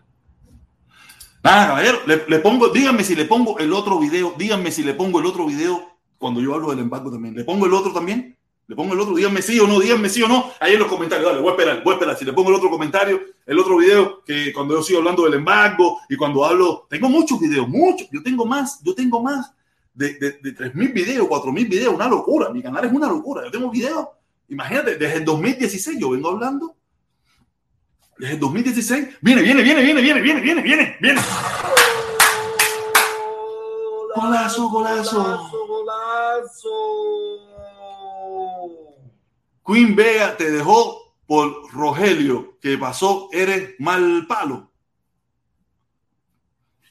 Nada, 1.49 1.69
caballero, 1.69 2.01
le, 2.05 2.25
le 2.29 2.39
pongo, 2.41 2.69
díganme 2.69 3.03
si 3.03 3.15
le 3.15 3.25
pongo 3.25 3.59
el 3.59 3.73
otro 3.73 3.99
video, 3.99 4.35
díganme 4.37 4.71
si 4.71 4.83
le 4.83 4.93
pongo 4.93 5.19
el 5.19 5.25
otro 5.25 5.47
video 5.47 5.83
cuando 6.19 6.43
yo 6.43 6.53
hablo 6.53 6.69
del 6.69 6.81
embargo 6.81 7.11
también. 7.11 7.35
¿Le 7.35 7.43
pongo 7.43 7.65
el 7.65 7.73
otro 7.73 7.91
también? 7.91 8.37
¿Le 8.67 8.77
pongo 8.77 8.93
el 8.93 9.01
otro? 9.01 9.15
Díganme 9.15 9.41
sí 9.41 9.59
o 9.59 9.67
no, 9.67 9.81
díganme 9.81 10.11
sí 10.11 10.23
o 10.23 10.29
no. 10.29 10.51
Ahí 10.61 10.75
en 10.75 10.81
los 10.81 10.89
comentarios, 10.89 11.27
dale, 11.27 11.41
voy 11.41 11.49
a 11.49 11.53
esperar, 11.53 11.83
voy 11.83 11.93
a 11.93 11.95
esperar. 11.95 12.19
Si 12.19 12.27
le 12.27 12.35
pongo 12.35 12.51
el 12.51 12.57
otro 12.57 12.69
comentario, 12.69 13.19
el 13.47 13.59
otro 13.59 13.79
video, 13.79 14.23
que 14.27 14.53
cuando 14.53 14.75
yo 14.75 14.83
sigo 14.83 14.99
hablando 14.99 15.25
del 15.25 15.33
embargo 15.33 16.01
y 16.11 16.17
cuando 16.17 16.45
hablo, 16.45 16.87
tengo 16.91 17.09
muchos 17.09 17.41
videos, 17.41 17.67
muchos. 17.67 18.07
Yo 18.13 18.23
tengo 18.23 18.45
más, 18.45 18.83
yo 18.85 18.95
tengo 18.95 19.23
más 19.23 19.51
de, 19.95 20.19
de, 20.19 20.33
de 20.33 20.55
3.000 20.55 20.93
videos, 20.93 21.29
4.000 21.29 21.67
videos, 21.67 21.95
una 21.95 22.09
locura. 22.09 22.51
Mi 22.51 22.63
canal 22.63 22.85
es 22.85 22.93
una 22.93 23.09
locura. 23.09 23.45
Yo 23.47 23.51
tengo 23.51 23.71
videos, 23.71 24.07
imagínate, 24.51 24.97
desde 24.97 25.17
el 25.17 25.25
2016 25.25 25.99
yo 25.99 26.11
vengo 26.11 26.29
hablando. 26.29 26.77
Desde 28.19 28.35
el 28.35 28.41
2016. 28.41 29.19
Viene, 29.21 29.43
viene, 29.43 29.63
viene, 29.63 29.83
viene, 29.83 30.01
viene, 30.01 30.21
viene, 30.21 30.41
viene, 30.41 30.63
viene, 30.63 30.97
viene. 31.01 31.21
Golazo, 34.17 34.69
golazo. 34.69 35.51
golazo. 35.69 36.69
Queen 39.65 39.95
Vega 39.95 40.37
te 40.37 40.51
dejó 40.51 41.15
por 41.27 41.71
Rogelio, 41.73 42.59
que 42.59 42.77
pasó, 42.79 43.29
eres 43.31 43.75
mal 43.79 44.27
palo. 44.27 44.71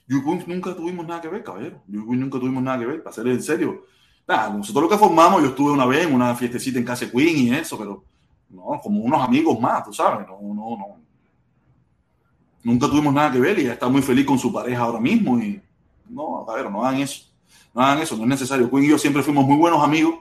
Yo 0.07 0.17
y 0.17 0.23
Queen 0.23 0.43
nunca 0.47 0.75
tuvimos 0.75 1.05
nada 1.05 1.19
que 1.19 1.27
ver, 1.27 1.43
caballero. 1.43 1.81
Yo 1.87 2.01
y 2.01 2.05
Queen 2.05 2.19
nunca 2.21 2.39
tuvimos 2.39 2.63
nada 2.63 2.79
que 2.79 2.85
ver, 2.85 3.03
para 3.03 3.13
ser 3.13 3.27
en 3.27 3.41
serio. 3.41 3.85
Nosotros 4.27 4.83
lo 4.83 4.89
que 4.89 4.97
formamos, 4.97 5.41
yo 5.41 5.49
estuve 5.49 5.71
una 5.71 5.85
vez 5.85 6.05
en 6.05 6.13
una 6.13 6.35
fiestecita 6.35 6.79
en 6.79 6.85
casa 6.85 7.09
Queen 7.09 7.37
y 7.37 7.53
eso, 7.53 7.77
pero 7.77 8.05
no, 8.49 8.79
como 8.81 9.01
unos 9.01 9.21
amigos 9.21 9.59
más, 9.59 9.83
tú 9.83 9.91
sabes, 9.91 10.25
no, 10.27 10.39
no, 10.41 10.77
no. 10.77 11.06
Nunca 12.67 12.89
tuvimos 12.89 13.13
nada 13.13 13.31
que 13.31 13.39
ver 13.39 13.57
y 13.59 13.67
está 13.67 13.87
muy 13.87 14.01
feliz 14.01 14.25
con 14.25 14.37
su 14.37 14.51
pareja 14.51 14.81
ahora 14.81 14.99
mismo 14.99 15.39
y 15.39 15.57
no, 16.09 16.43
caballero, 16.45 16.69
no 16.69 16.83
hagan 16.83 16.99
eso. 16.99 17.23
No 17.73 17.81
hagan 17.81 17.99
eso, 17.99 18.17
no 18.17 18.23
es 18.23 18.27
necesario. 18.27 18.69
Queen 18.69 18.83
y 18.83 18.89
yo 18.89 18.97
siempre 18.97 19.23
fuimos 19.23 19.45
muy 19.45 19.55
buenos 19.55 19.81
amigos 19.81 20.15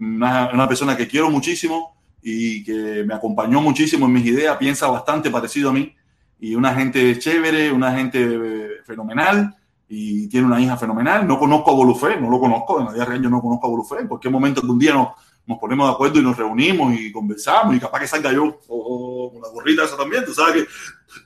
una, 0.00 0.50
una, 0.52 0.66
persona 0.66 0.96
que 0.96 1.06
quiero 1.06 1.30
muchísimo 1.30 1.96
y 2.20 2.64
que 2.64 3.04
me 3.06 3.14
acompañó 3.14 3.60
muchísimo 3.60 4.06
en 4.06 4.12
mis 4.12 4.26
ideas, 4.26 4.56
piensa 4.56 4.88
bastante 4.88 5.30
parecido 5.30 5.70
a 5.70 5.72
mí 5.72 5.94
y 6.40 6.56
una 6.56 6.74
gente 6.74 7.16
chévere, 7.16 7.70
una 7.70 7.94
gente 7.94 8.82
fenomenal 8.84 9.54
y 9.88 10.28
tiene 10.28 10.46
una 10.46 10.60
hija 10.60 10.76
fenomenal. 10.76 11.26
No 11.26 11.38
conozco 11.38 11.70
a 11.70 11.74
Bolufé, 11.74 12.20
no 12.20 12.30
lo 12.30 12.40
conozco, 12.40 12.80
en 12.80 12.86
la 12.86 12.92
vida 12.92 13.04
real 13.04 13.22
yo 13.22 13.30
no 13.30 13.40
conozco 13.40 13.66
a 13.66 13.70
Bolufé. 13.70 14.00
En 14.00 14.08
cualquier 14.08 14.32
momento 14.32 14.60
que 14.60 14.66
un 14.66 14.78
día 14.78 14.94
nos, 14.94 15.08
nos, 15.46 15.58
ponemos 15.58 15.88
de 15.88 15.94
acuerdo 15.94 16.20
y 16.20 16.22
nos 16.22 16.36
reunimos 16.36 16.94
y 16.98 17.12
conversamos 17.12 17.76
y 17.76 17.80
capaz 17.80 18.00
que 18.00 18.08
salga 18.08 18.32
yo 18.32 18.60
oh, 18.68 19.30
con 19.32 19.42
la 19.42 19.48
gorrita 19.48 19.84
esa 19.84 19.96
también, 19.96 20.24
tú 20.24 20.32
sabes 20.32 20.64
que 20.64 20.70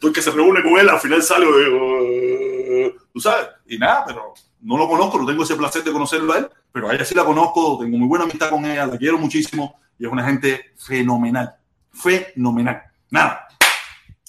tú 0.00 0.08
el 0.08 0.12
que 0.12 0.22
se 0.22 0.30
reúne 0.30 0.62
con 0.62 0.78
él 0.78 0.88
al 0.88 1.00
final 1.00 1.22
sale, 1.22 1.46
oh, 1.46 2.92
tú 3.12 3.20
sabes, 3.20 3.48
y 3.66 3.78
nada, 3.78 4.04
pero 4.06 4.34
no 4.60 4.76
lo 4.76 4.88
conozco, 4.88 5.18
no 5.18 5.26
tengo 5.26 5.44
ese 5.44 5.56
placer 5.56 5.84
de 5.84 5.92
conocerlo 5.92 6.32
a 6.32 6.38
él, 6.38 6.48
pero 6.72 6.88
a 6.88 6.94
ella 6.94 7.04
sí 7.04 7.14
la 7.14 7.24
conozco, 7.24 7.78
tengo 7.80 7.96
muy 7.96 8.08
buena 8.08 8.24
amistad 8.24 8.50
con 8.50 8.64
ella, 8.64 8.86
la 8.86 8.98
quiero 8.98 9.18
muchísimo 9.18 9.78
y 9.98 10.06
es 10.06 10.12
una 10.12 10.24
gente 10.24 10.72
fenomenal, 10.76 11.54
fenomenal. 11.92 12.82
Nada. 13.10 13.46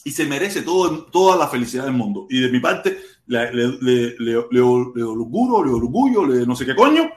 Y 0.03 0.11
se 0.11 0.25
merece 0.25 0.61
todo, 0.61 1.05
toda 1.05 1.35
la 1.37 1.47
felicidad 1.47 1.83
del 1.83 1.93
mundo. 1.93 2.25
Y 2.29 2.41
de 2.41 2.49
mi 2.49 2.59
parte, 2.59 2.97
le, 3.29 3.53
le, 3.53 4.15
le, 4.19 4.45
le, 4.51 4.61
orgullo, 4.61 5.63
le 5.63 5.71
orgullo, 5.71 6.27
no 6.45 6.55
sé 6.55 6.65
qué 6.65 6.75
coño, 6.75 7.09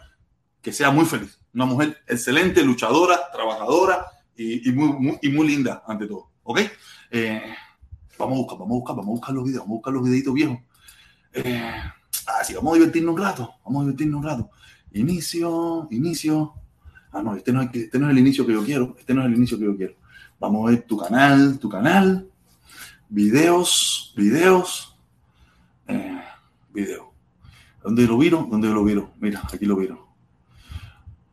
que 0.61 0.73
sea 0.73 0.91
muy 0.91 1.05
feliz. 1.05 1.41
Una 1.55 1.67
mujer 1.67 1.99
excelente, 2.07 2.65
luchadora, 2.65 3.19
trabajadora 3.33 4.07
y, 4.37 4.71
muy, 4.73 5.19
y 5.21 5.29
muy 5.29 5.47
linda 5.47 5.83
ante 5.87 6.07
todo. 6.07 6.31
¿Ok? 6.45 6.61
Eh, 7.11 7.43
vamos 8.19 8.35
a 8.35 8.39
buscar, 8.39 8.59
vamos 8.59 8.71
a 8.71 8.79
buscar, 8.79 8.97
vamos 8.97 9.09
a 9.09 9.13
buscar 9.13 9.35
los 9.35 9.45
videos, 9.45 9.63
vamos 9.65 9.75
a 9.75 9.79
buscar 9.79 9.93
los 9.93 10.05
videitos 10.05 10.35
viejos. 10.35 10.59
Eh, 11.33 11.83
Ah, 12.27 12.45
sí, 12.45 12.55
vamos 12.55 12.73
a 12.73 12.75
divertirnos 12.77 13.15
un 13.15 13.21
rato, 13.21 13.55
vamos 13.65 13.81
a 13.81 13.85
divertirnos 13.85 14.19
un 14.21 14.25
rato. 14.25 14.51
Inicio, 14.93 15.89
inicio. 15.91 16.55
Ah, 17.13 17.23
no, 17.23 17.35
este 17.35 17.53
no, 17.53 17.63
es, 17.63 17.71
este 17.75 17.99
no 17.99 18.07
es 18.07 18.13
el 18.13 18.19
inicio 18.19 18.47
que 18.47 18.53
yo 18.53 18.65
quiero, 18.65 18.95
este 18.99 19.13
no 19.15 19.23
es 19.23 19.27
el 19.29 19.35
inicio 19.35 19.59
que 19.59 19.65
yo 19.65 19.77
quiero. 19.77 19.95
Vamos 20.39 20.67
a 20.67 20.71
ver 20.71 20.83
tu 20.83 20.97
canal, 20.97 21.59
tu 21.59 21.69
canal, 21.69 22.31
videos, 23.09 24.15
videos, 24.17 24.92
eh, 25.89 26.21
video. 26.73 27.13
¿Dónde 27.83 28.07
lo 28.07 28.17
viro? 28.17 28.47
¿Dónde 28.51 28.69
lo 28.69 28.85
viro? 28.85 29.11
Mira, 29.19 29.43
aquí 29.53 29.65
lo 29.65 29.77
viro. 29.77 30.09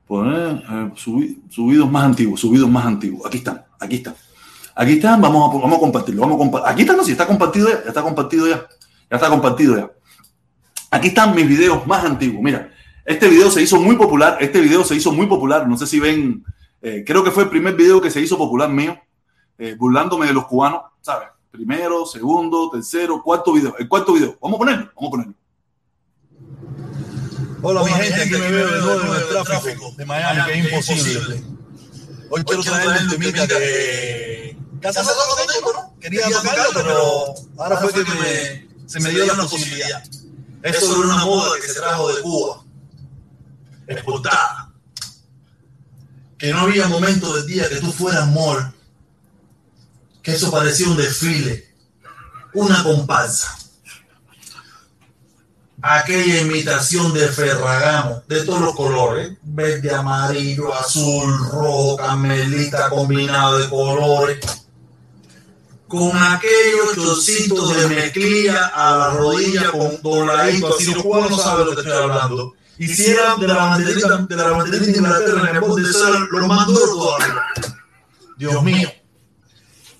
Poner 0.08 0.64
eh, 0.70 0.92
subi, 0.96 1.44
subidos 1.50 1.90
más 1.90 2.06
antiguos, 2.06 2.40
subidos 2.40 2.70
más 2.70 2.86
antiguos. 2.86 3.26
Aquí 3.26 3.38
están, 3.38 3.64
aquí 3.80 3.98
están. 3.98 4.16
Aquí 4.76 4.94
están, 4.94 5.22
vamos 5.22 5.54
a, 5.54 5.60
vamos 5.60 5.78
a 5.78 5.80
compartirlo. 5.80 6.22
Vamos 6.22 6.36
a 6.36 6.40
compa 6.40 6.70
aquí 6.70 6.82
está, 6.82 6.96
no, 6.96 7.04
si 7.04 7.12
está 7.12 7.28
compartido 7.28 7.70
ya, 7.70 7.76
está 7.88 8.02
compartido 8.02 8.48
ya. 8.48 8.68
Ya 9.10 9.18
está 9.18 9.30
compartido 9.30 9.78
ya. 9.78 9.92
Aquí 10.92 11.10
están 11.10 11.36
mis 11.36 11.48
videos 11.48 11.86
más 11.86 12.04
antiguos. 12.04 12.42
Mira, 12.42 12.72
este 13.06 13.28
video 13.28 13.52
se 13.52 13.62
hizo 13.62 13.80
muy 13.80 13.96
popular. 13.96 14.38
Este 14.40 14.60
video 14.62 14.84
se 14.84 14.96
hizo 14.96 15.12
muy 15.12 15.28
popular. 15.28 15.68
No 15.68 15.78
sé 15.78 15.86
si 15.86 16.00
ven, 16.00 16.44
eh, 16.82 17.04
creo 17.06 17.24
que 17.24 17.32
fue 17.32 17.44
el 17.44 17.50
primer 17.50 17.76
video 17.76 18.02
que 18.02 18.10
se 18.10 18.22
hizo 18.22 18.38
popular 18.38 18.70
mío, 18.70 18.98
burlándome 19.78 20.26
de 20.26 20.34
los 20.34 20.46
cubanos, 20.46 20.84
¿sabes? 21.02 21.28
Primero, 21.52 22.06
segundo, 22.06 22.70
tercero, 22.70 23.22
cuarto 23.24 23.54
video. 23.54 23.76
El 23.78 23.88
cuarto 23.88 24.14
video. 24.14 24.38
Vamos 24.42 24.58
a 24.58 24.60
ponerlo, 24.60 24.92
vamos 24.96 25.08
a 25.08 25.12
ponerlo. 25.12 25.34
Hola, 27.62 27.82
Hola 27.82 27.84
mi 27.84 28.04
gente, 28.04 28.22
aquí 28.22 28.32
me 28.32 28.52
veo 28.52 28.68
de 28.72 28.82
nuevo 28.82 29.16
en 29.16 29.22
el 29.22 29.44
tráfico 29.44 29.94
de 29.98 30.06
Miami, 30.06 30.46
que 30.46 30.60
es 30.60 30.66
imposible. 30.66 31.44
Hoy 32.30 32.44
quiero 32.44 32.64
traer 32.64 33.02
un 33.02 33.10
temita 33.10 33.48
que 33.48 34.58
casi 34.80 35.00
no 35.00 35.06
lo 35.06 35.54
tengo, 35.54 35.74
¿no? 35.74 36.00
Quería 36.00 36.30
tocarlo, 36.30 36.70
pero 36.74 37.34
ahora 37.58 37.78
fue 37.78 37.92
que 37.92 38.04
me, 38.04 38.88
se 38.88 39.00
me 39.00 39.10
dio 39.10 39.26
la 39.26 39.36
posibilidad. 39.36 40.04
Es 40.62 40.80
sobre 40.80 41.08
una 41.08 41.26
moda 41.26 41.56
que 41.60 41.68
se 41.68 41.80
trajo 41.80 42.14
de 42.14 42.22
Cuba, 42.22 42.64
exportada. 43.88 44.72
Que 46.38 46.52
no 46.52 46.60
había 46.60 46.88
momento 46.88 47.36
del 47.36 47.48
día 47.48 47.68
que 47.68 47.78
tú 47.78 47.92
fueras 47.92 48.28
mall, 48.28 48.74
que 50.22 50.32
eso 50.32 50.52
parecía 50.52 50.88
un 50.88 50.98
desfile, 50.98 51.68
una 52.54 52.84
comparsa. 52.84 53.58
Aquella 55.82 56.42
imitación 56.42 57.14
de 57.14 57.28
Ferragamo, 57.30 58.24
de 58.28 58.44
todos 58.44 58.60
los 58.60 58.76
colores, 58.76 59.38
verde, 59.44 59.96
amarillo, 59.96 60.74
azul, 60.74 61.38
rojo, 61.52 61.96
camelita, 61.96 62.90
combinado 62.90 63.60
de 63.60 63.70
colores 63.70 64.40
con 65.90 66.16
aquellos 66.16 66.94
chocitos 66.94 67.76
de 67.76 67.88
mezclilla 67.88 68.68
a 68.68 68.96
la 68.96 69.10
rodilla 69.10 69.72
con 69.72 70.00
dobladito, 70.04 70.76
así 70.76 70.94
los 70.94 71.04
cubanos 71.04 71.32
no 71.32 71.38
saben 71.40 71.66
lo 71.66 71.74
que 71.74 71.82
estoy 71.82 71.98
hablando. 71.98 72.54
hicieran 72.78 73.40
de 73.40 73.48
la 73.48 73.56
banderita 73.56 74.18
de 74.18 74.36
la 74.36 74.50
banderita 74.52 74.86
de 74.86 74.98
Inglaterra 74.98 75.50
en 75.50 75.56
el 75.56 75.62
bote 75.62 75.82
de 75.82 75.92
sal 75.92 76.28
lo 76.30 76.48
más 76.48 76.68
duro 76.68 76.86
todavía. 76.86 77.42
Dios 78.38 78.64
mío. 78.64 78.88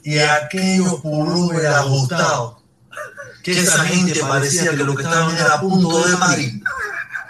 Y 0.04 0.18
aquello 0.20 1.02
pullover 1.02 1.68
ajustado. 1.68 2.62
Que 3.44 3.60
esa 3.60 3.84
gente 3.86 4.20
parecía 4.22 4.72
que 4.72 4.84
lo 4.84 4.96
que 4.96 5.04
estaban 5.04 5.36
era 5.36 5.56
a 5.56 5.62
punto 5.62 6.08
de 6.08 6.18
parir 6.18 6.62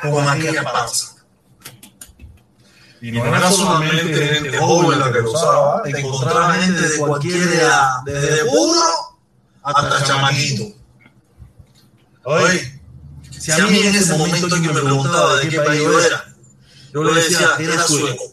con 0.02 0.28
aquella 0.28 0.64
panza. 0.64 1.16
Y 3.02 3.12
no 3.12 3.26
era 3.26 3.50
solamente 3.52 4.28
gente 4.28 4.58
joven 4.58 5.00
la 5.00 5.12
que 5.12 5.20
lo 5.20 5.32
usaba, 5.32 5.84
te 5.84 6.00
encontraba 6.00 6.54
gente 6.56 6.82
de 6.82 6.98
cualquier 6.98 7.48
edad, 7.48 7.90
desde 8.06 8.46
puro 8.46 8.82
hasta 9.64 10.04
chamaquito. 10.04 10.76
Oye, 12.26 12.82
si 13.32 13.52
a 13.52 13.58
mí 13.68 13.80
en 13.80 13.96
ese 13.96 14.18
momento 14.18 14.54
alguien 14.54 14.74
me 14.74 14.82
preguntaba 14.82 15.38
de 15.38 15.48
qué 15.48 15.62
país 15.62 15.82
yo 15.82 16.00
era, 16.00 16.26
yo 16.94 17.04
le 17.04 17.14
decía 17.22 17.48
que 17.58 17.64
era 17.64 17.84
sueco. 17.84 18.24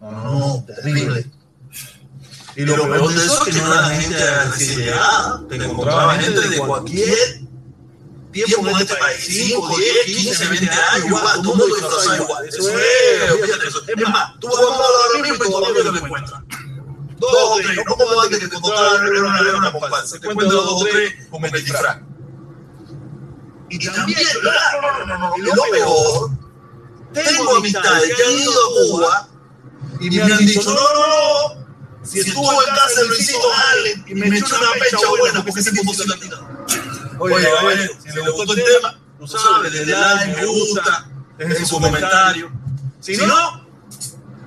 No, 0.00 0.10
no, 0.10 0.64
terrible. 0.66 1.30
Y 2.56 2.64
lo 2.64 2.74
peor 2.74 3.14
de 3.14 3.24
eso 3.24 3.46
es 3.46 3.54
que 3.54 3.62
no 3.62 3.72
era 3.72 3.84
gente 3.88 4.44
recién 4.44 4.78
llegada, 4.78 5.42
te 5.48 5.56
encontraba 5.56 6.14
gente 6.14 6.48
de 6.48 6.58
cualquier 6.58 7.42
tiempo 8.32 8.68
en 8.68 8.76
este 8.76 8.94
país, 8.96 9.24
5, 9.26 9.76
10, 9.78 10.06
15, 10.06 10.48
20 10.48 10.70
años, 10.70 11.06
igual, 11.06 11.22
todo 11.22 11.40
el 11.40 11.46
mundo 11.46 11.66
disfrazado 11.66 12.22
igual. 12.24 12.48
Eso 12.48 12.68
es, 12.68 13.42
fíjate 13.42 13.68
eso. 13.68 13.82
Es 13.86 14.08
más, 14.08 14.40
tú 14.40 14.48
vas 14.48 14.58
a 14.58 14.62
ahora 14.62 15.22
mismo 15.22 15.44
y 15.44 15.50
todavía 15.50 15.84
no 15.84 15.92
lo 15.92 15.98
encuentras. 15.98 16.40
Dos 17.18 17.30
o 17.32 17.56
tres, 17.56 17.78
no 17.86 17.94
como 17.94 18.20
antes 18.20 18.38
que 18.38 18.48
te 18.48 18.56
encontraban 18.56 19.06
en 19.06 19.24
una, 19.24 19.38
en 19.38 19.54
una 19.54 19.72
comparsa, 19.72 20.18
te 20.18 20.28
encuentras 20.28 20.62
dos 20.62 20.82
o 20.82 20.84
tres 20.84 21.14
con 21.30 21.44
el 21.44 21.52
disfraz. 21.52 21.98
Y 23.70 23.78
también, 23.78 24.20
no, 24.42 25.06
no, 25.06 25.18
no, 25.18 25.36
y 25.36 25.40
lo 25.40 25.62
peor, 25.70 26.30
tengo 27.14 27.56
amistades 27.56 28.14
que 28.14 28.22
han 28.22 28.32
ido 28.32 28.52
a 28.52 28.90
Cuba 28.90 29.28
y 30.00 30.10
me 30.10 30.22
han 30.22 30.38
dicho, 30.38 30.62
no, 30.62 30.74
no, 30.74 31.06
no, 31.06 31.61
si 32.04 32.20
estuvo 32.20 32.50
en 32.52 32.68
casa 32.74 33.02
Luisito 33.08 33.38
Allen 33.70 34.04
y 34.06 34.14
me 34.14 34.36
echó 34.36 34.46
una 34.56 34.72
pecha 34.72 34.96
buena 35.18 35.44
porque 35.44 35.60
ese 35.60 35.72
tipo 35.72 35.92
se 35.94 36.06
la 36.06 36.16
tira. 36.16 36.36
Oye, 37.18 37.34
oye, 37.64 37.90
si 38.02 38.08
le 38.14 38.30
gustó 38.30 38.52
el 38.54 38.62
tema, 38.64 38.98
tú 39.18 39.26
sabes, 39.28 39.72
le 39.72 39.86
like, 39.86 40.40
me 40.40 40.46
gusta, 40.46 41.08
dejen 41.38 41.66
su 41.66 41.80
comentario. 41.80 42.50
Si 43.00 43.16
no, 43.16 43.66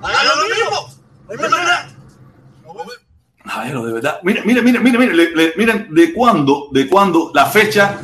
háganlo 0.02 0.34
lo 0.36 0.54
mismo. 0.54 0.94
No 1.26 1.32
hay 1.32 1.38
manera. 1.50 1.92
De 3.86 3.92
verdad. 3.92 4.20
Mira, 4.22 4.42
mira, 4.44 4.60
mira, 4.62 4.80
mira, 4.80 4.98
mira, 4.98 5.12
le- 5.14 5.30
le- 5.34 5.54
miren 5.56 5.88
de 5.94 6.12
cuándo, 6.12 6.68
de 6.72 6.88
cuándo, 6.88 7.30
la 7.34 7.46
fecha, 7.46 7.98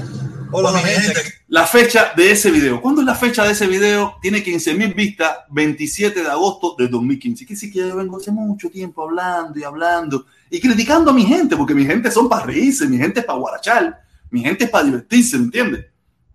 Hola, 0.53 0.73
mi 0.73 0.81
gente. 0.81 1.21
la 1.49 1.67
fecha 1.67 2.13
de 2.17 2.31
ese 2.31 2.51
video. 2.51 2.81
¿Cuándo 2.81 3.01
es 3.01 3.07
la 3.07 3.15
fecha 3.15 3.45
de 3.45 3.53
ese 3.53 3.67
video? 3.67 4.17
Tiene 4.21 4.43
15 4.43 4.75
mil 4.75 4.93
vistas, 4.95 5.39
27 5.51 6.23
de 6.23 6.29
agosto 6.29 6.75
de 6.79 6.89
2015. 6.89 7.47
Que 7.47 7.57
sí 7.57 7.71
que 7.73 7.79
yo 7.81 7.97
vengo 7.97 8.19
hace 8.19 8.31
mucho 8.31 8.69
tiempo 8.71 9.03
hablando 9.03 9.59
y 9.59 9.65
hablando 9.65 10.27
y 10.51 10.61
criticando 10.61 11.11
a 11.11 11.15
mi 11.15 11.25
gente, 11.25 11.57
porque 11.57 11.75
mi 11.75 11.85
gente 11.87 12.11
son 12.11 12.29
para 12.29 12.45
reírse, 12.47 12.87
mi 12.87 12.99
gente 12.99 13.21
es 13.21 13.27
para 13.27 13.39
guarachar, 13.39 14.03
mi 14.31 14.41
gente 14.43 14.65
es 14.65 14.71
para 14.71 14.85
divertirse, 14.85 15.39
¿me 15.39 15.45
entiendes? 15.45 15.87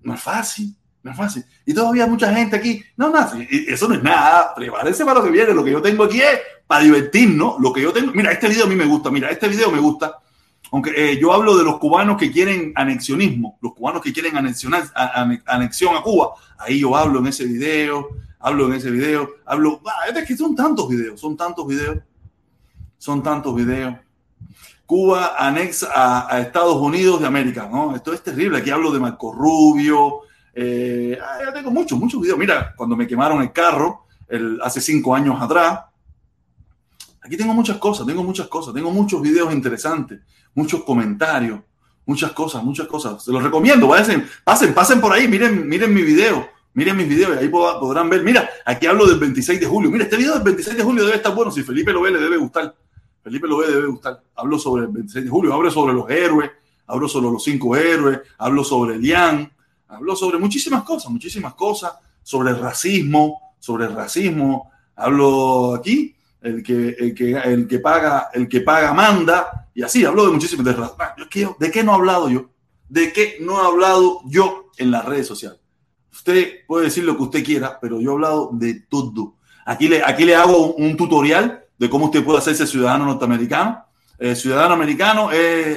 No 0.02 0.16
es 0.16 0.22
fácil, 0.22 0.76
no 1.04 1.12
es 1.12 1.18
fácil. 1.18 1.44
Y 1.66 1.74
todavía 1.74 2.06
hay 2.06 2.10
mucha 2.10 2.34
gente 2.34 2.56
aquí. 2.56 2.84
No, 2.96 3.10
no, 3.10 3.20
y- 3.50 3.66
eso 3.68 3.88
no 3.88 3.96
es 3.96 4.02
nada. 4.04 4.56
Prepárense 4.56 5.06
para 5.06 5.20
lo 5.20 5.26
que 5.26 5.32
viene. 5.32 5.54
Lo 5.54 5.64
que 5.64 5.72
yo 5.72 5.82
tengo 5.82 6.04
aquí 6.06 6.22
es 6.22 6.40
para 6.66 6.84
divertirnos. 6.84 7.56
Lo 7.60 7.72
que 7.72 7.82
yo 7.82 7.94
tengo. 7.94 8.12
Mira, 8.14 8.32
este 8.32 8.48
video 8.48 8.66
a 8.66 8.70
mí 8.70 8.76
me 8.76 8.86
gusta. 8.86 9.12
Mira, 9.12 9.30
este 9.30 9.48
video 9.48 9.70
me 9.72 9.80
gusta. 9.80 10.18
Aunque 10.72 10.92
eh, 10.96 11.18
yo 11.20 11.34
hablo 11.34 11.58
de 11.58 11.64
los 11.64 11.78
cubanos 11.80 12.18
que 12.18 12.32
quieren 12.32 12.74
anexionismo, 12.76 13.58
los 13.62 13.74
cubanos 13.74 14.02
que 14.02 14.12
quieren 14.12 14.36
anexionar, 14.36 14.84
anexión 15.46 15.96
a 15.96 16.02
Cuba. 16.02 16.34
Ahí 16.58 16.80
yo 16.80 16.96
hablo 16.96 17.20
en 17.20 17.28
ese 17.28 17.46
video, 17.46 18.10
hablo 18.40 18.68
en 18.68 18.74
ese 18.74 18.92
video, 18.92 19.30
hablo. 19.46 19.82
Es 20.14 20.26
que 20.26 20.36
son 20.36 20.56
tantos 20.56 20.90
videos, 20.90 21.20
son 21.20 21.38
tantos 21.38 21.66
videos, 21.68 22.00
son 22.98 23.24
tantos 23.24 23.56
videos. 23.56 23.96
Cuba 24.86 25.36
anexa 25.38 25.90
a, 25.94 26.34
a 26.36 26.40
Estados 26.42 26.78
Unidos 26.78 27.20
de 27.20 27.28
América, 27.28 27.70
¿no? 27.72 27.96
Esto 27.96 28.14
es 28.14 28.24
terrible. 28.24 28.58
Aquí 28.58 28.70
hablo 28.70 28.92
de 28.92 29.00
Marco 29.00 29.34
Rubio. 29.34 30.22
eh, 30.54 31.18
ah, 31.22 31.40
ya 31.46 31.54
tengo 31.54 31.72
muchos, 31.72 32.00
muchos 32.00 32.22
videos. 32.22 32.40
Mira, 32.40 32.74
cuando 32.76 32.96
me 32.96 33.06
quemaron 33.06 33.42
el 33.42 33.52
carro 33.52 34.06
el, 34.28 34.60
hace 34.62 34.82
cinco 34.82 35.14
años 35.14 35.42
atrás. 35.42 35.82
Aquí 37.28 37.36
tengo 37.36 37.54
muchas 37.54 37.76
cosas, 37.78 38.08
tengo 38.08 38.24
muchas 38.24 38.48
cosas, 38.48 38.74
tengo 38.74 38.90
muchos 38.90 39.22
videos 39.22 39.54
interesantes, 39.54 40.22
muchos 40.56 40.84
comentarios, 40.86 41.60
muchas 42.06 42.32
cosas, 42.32 42.64
muchas 42.64 42.88
cosas. 42.88 43.22
Se 43.22 43.34
los 43.34 43.44
recomiendo, 43.44 43.90
pasen, 43.90 44.26
pasen, 44.46 44.74
pasen 44.74 45.02
por 45.02 45.12
ahí, 45.12 45.28
miren, 45.28 45.68
miren 45.68 45.94
mi 45.94 46.04
video, 46.04 46.48
miren 46.74 46.96
mis 46.96 47.10
videos 47.10 47.36
y 47.36 47.40
ahí 47.44 47.50
pod- 47.50 47.82
podrán 47.82 48.10
ver. 48.10 48.24
Mira, 48.24 48.50
aquí 48.66 48.86
hablo 48.88 49.06
del 49.06 49.20
26 49.20 49.60
de 49.60 49.66
julio. 49.66 49.92
Mira, 49.92 50.06
este 50.06 50.16
video 50.16 50.36
del 50.36 50.44
26 50.44 50.78
de 50.78 50.84
julio 50.84 51.04
debe 51.04 51.18
estar 51.18 51.36
bueno. 51.36 51.52
Si 51.52 51.64
Felipe 51.64 51.92
lo 51.92 52.00
ve, 52.02 52.12
le 52.12 52.20
debe 52.20 52.38
gustar. 52.38 52.74
Felipe 53.22 53.46
lo 53.46 53.58
ve, 53.58 53.68
le 53.68 53.74
debe 53.76 53.88
gustar. 53.88 54.24
Hablo 54.34 54.58
sobre 54.58 54.84
el 54.84 54.88
26 54.88 55.26
de 55.26 55.30
julio, 55.30 55.54
hablo 55.54 55.70
sobre 55.70 55.94
los 55.94 56.10
héroes, 56.10 56.50
hablo 56.88 57.10
sobre 57.10 57.30
los 57.30 57.44
cinco 57.44 57.76
héroes, 57.76 58.20
hablo 58.38 58.64
sobre 58.64 58.96
Elian, 58.96 59.52
hablo 59.90 60.16
sobre 60.16 60.38
muchísimas 60.40 60.84
cosas, 60.84 61.12
muchísimas 61.12 61.56
cosas, 61.56 61.92
sobre 62.24 62.52
el 62.52 62.60
racismo, 62.62 63.54
sobre 63.60 63.84
el 63.88 63.94
racismo. 63.94 64.72
Hablo 64.96 65.76
aquí, 65.76 66.16
el 66.48 66.64
que, 66.64 66.96
el 67.00 67.14
que, 67.14 67.32
el 67.32 67.68
que 67.68 67.80
paga, 67.80 68.30
el 68.34 68.48
que 68.48 68.62
paga 68.62 68.94
manda, 68.94 69.70
y 69.74 69.84
así 69.84 70.06
hablo 70.06 70.26
de 70.26 70.32
muchísimas 70.32 70.66
de, 70.66 70.76
¿De 71.60 71.72
qué 71.72 71.84
no 71.84 71.92
he 71.92 71.96
hablado 71.96 72.30
yo? 72.30 72.50
¿De 72.90 73.12
qué 73.12 73.38
no 73.42 73.62
he 73.62 73.66
hablado 73.68 74.22
yo 74.26 74.72
en 74.78 74.92
las 74.92 75.06
redes 75.06 75.28
sociales? 75.28 75.60
Usted 76.12 76.66
puede 76.66 76.86
decir 76.86 77.04
lo 77.04 77.16
que 77.16 77.24
usted 77.24 77.44
quiera, 77.44 77.80
pero 77.80 78.00
yo 78.00 78.12
he 78.12 78.14
hablado 78.14 78.50
de 78.54 78.82
todo. 78.90 79.36
Aquí 79.66 79.88
le, 79.88 80.02
aquí 80.04 80.24
le 80.24 80.36
hago 80.36 80.74
un, 80.74 80.96
tutorial 80.96 81.66
de 81.78 81.90
cómo 81.90 82.06
usted 82.06 82.24
puede 82.24 82.40
hacerse 82.40 82.66
ciudadano 82.66 83.06
norteamericano. 83.06 83.84
Eh, 84.18 84.36
ciudadano 84.36 84.74
americano 84.74 85.30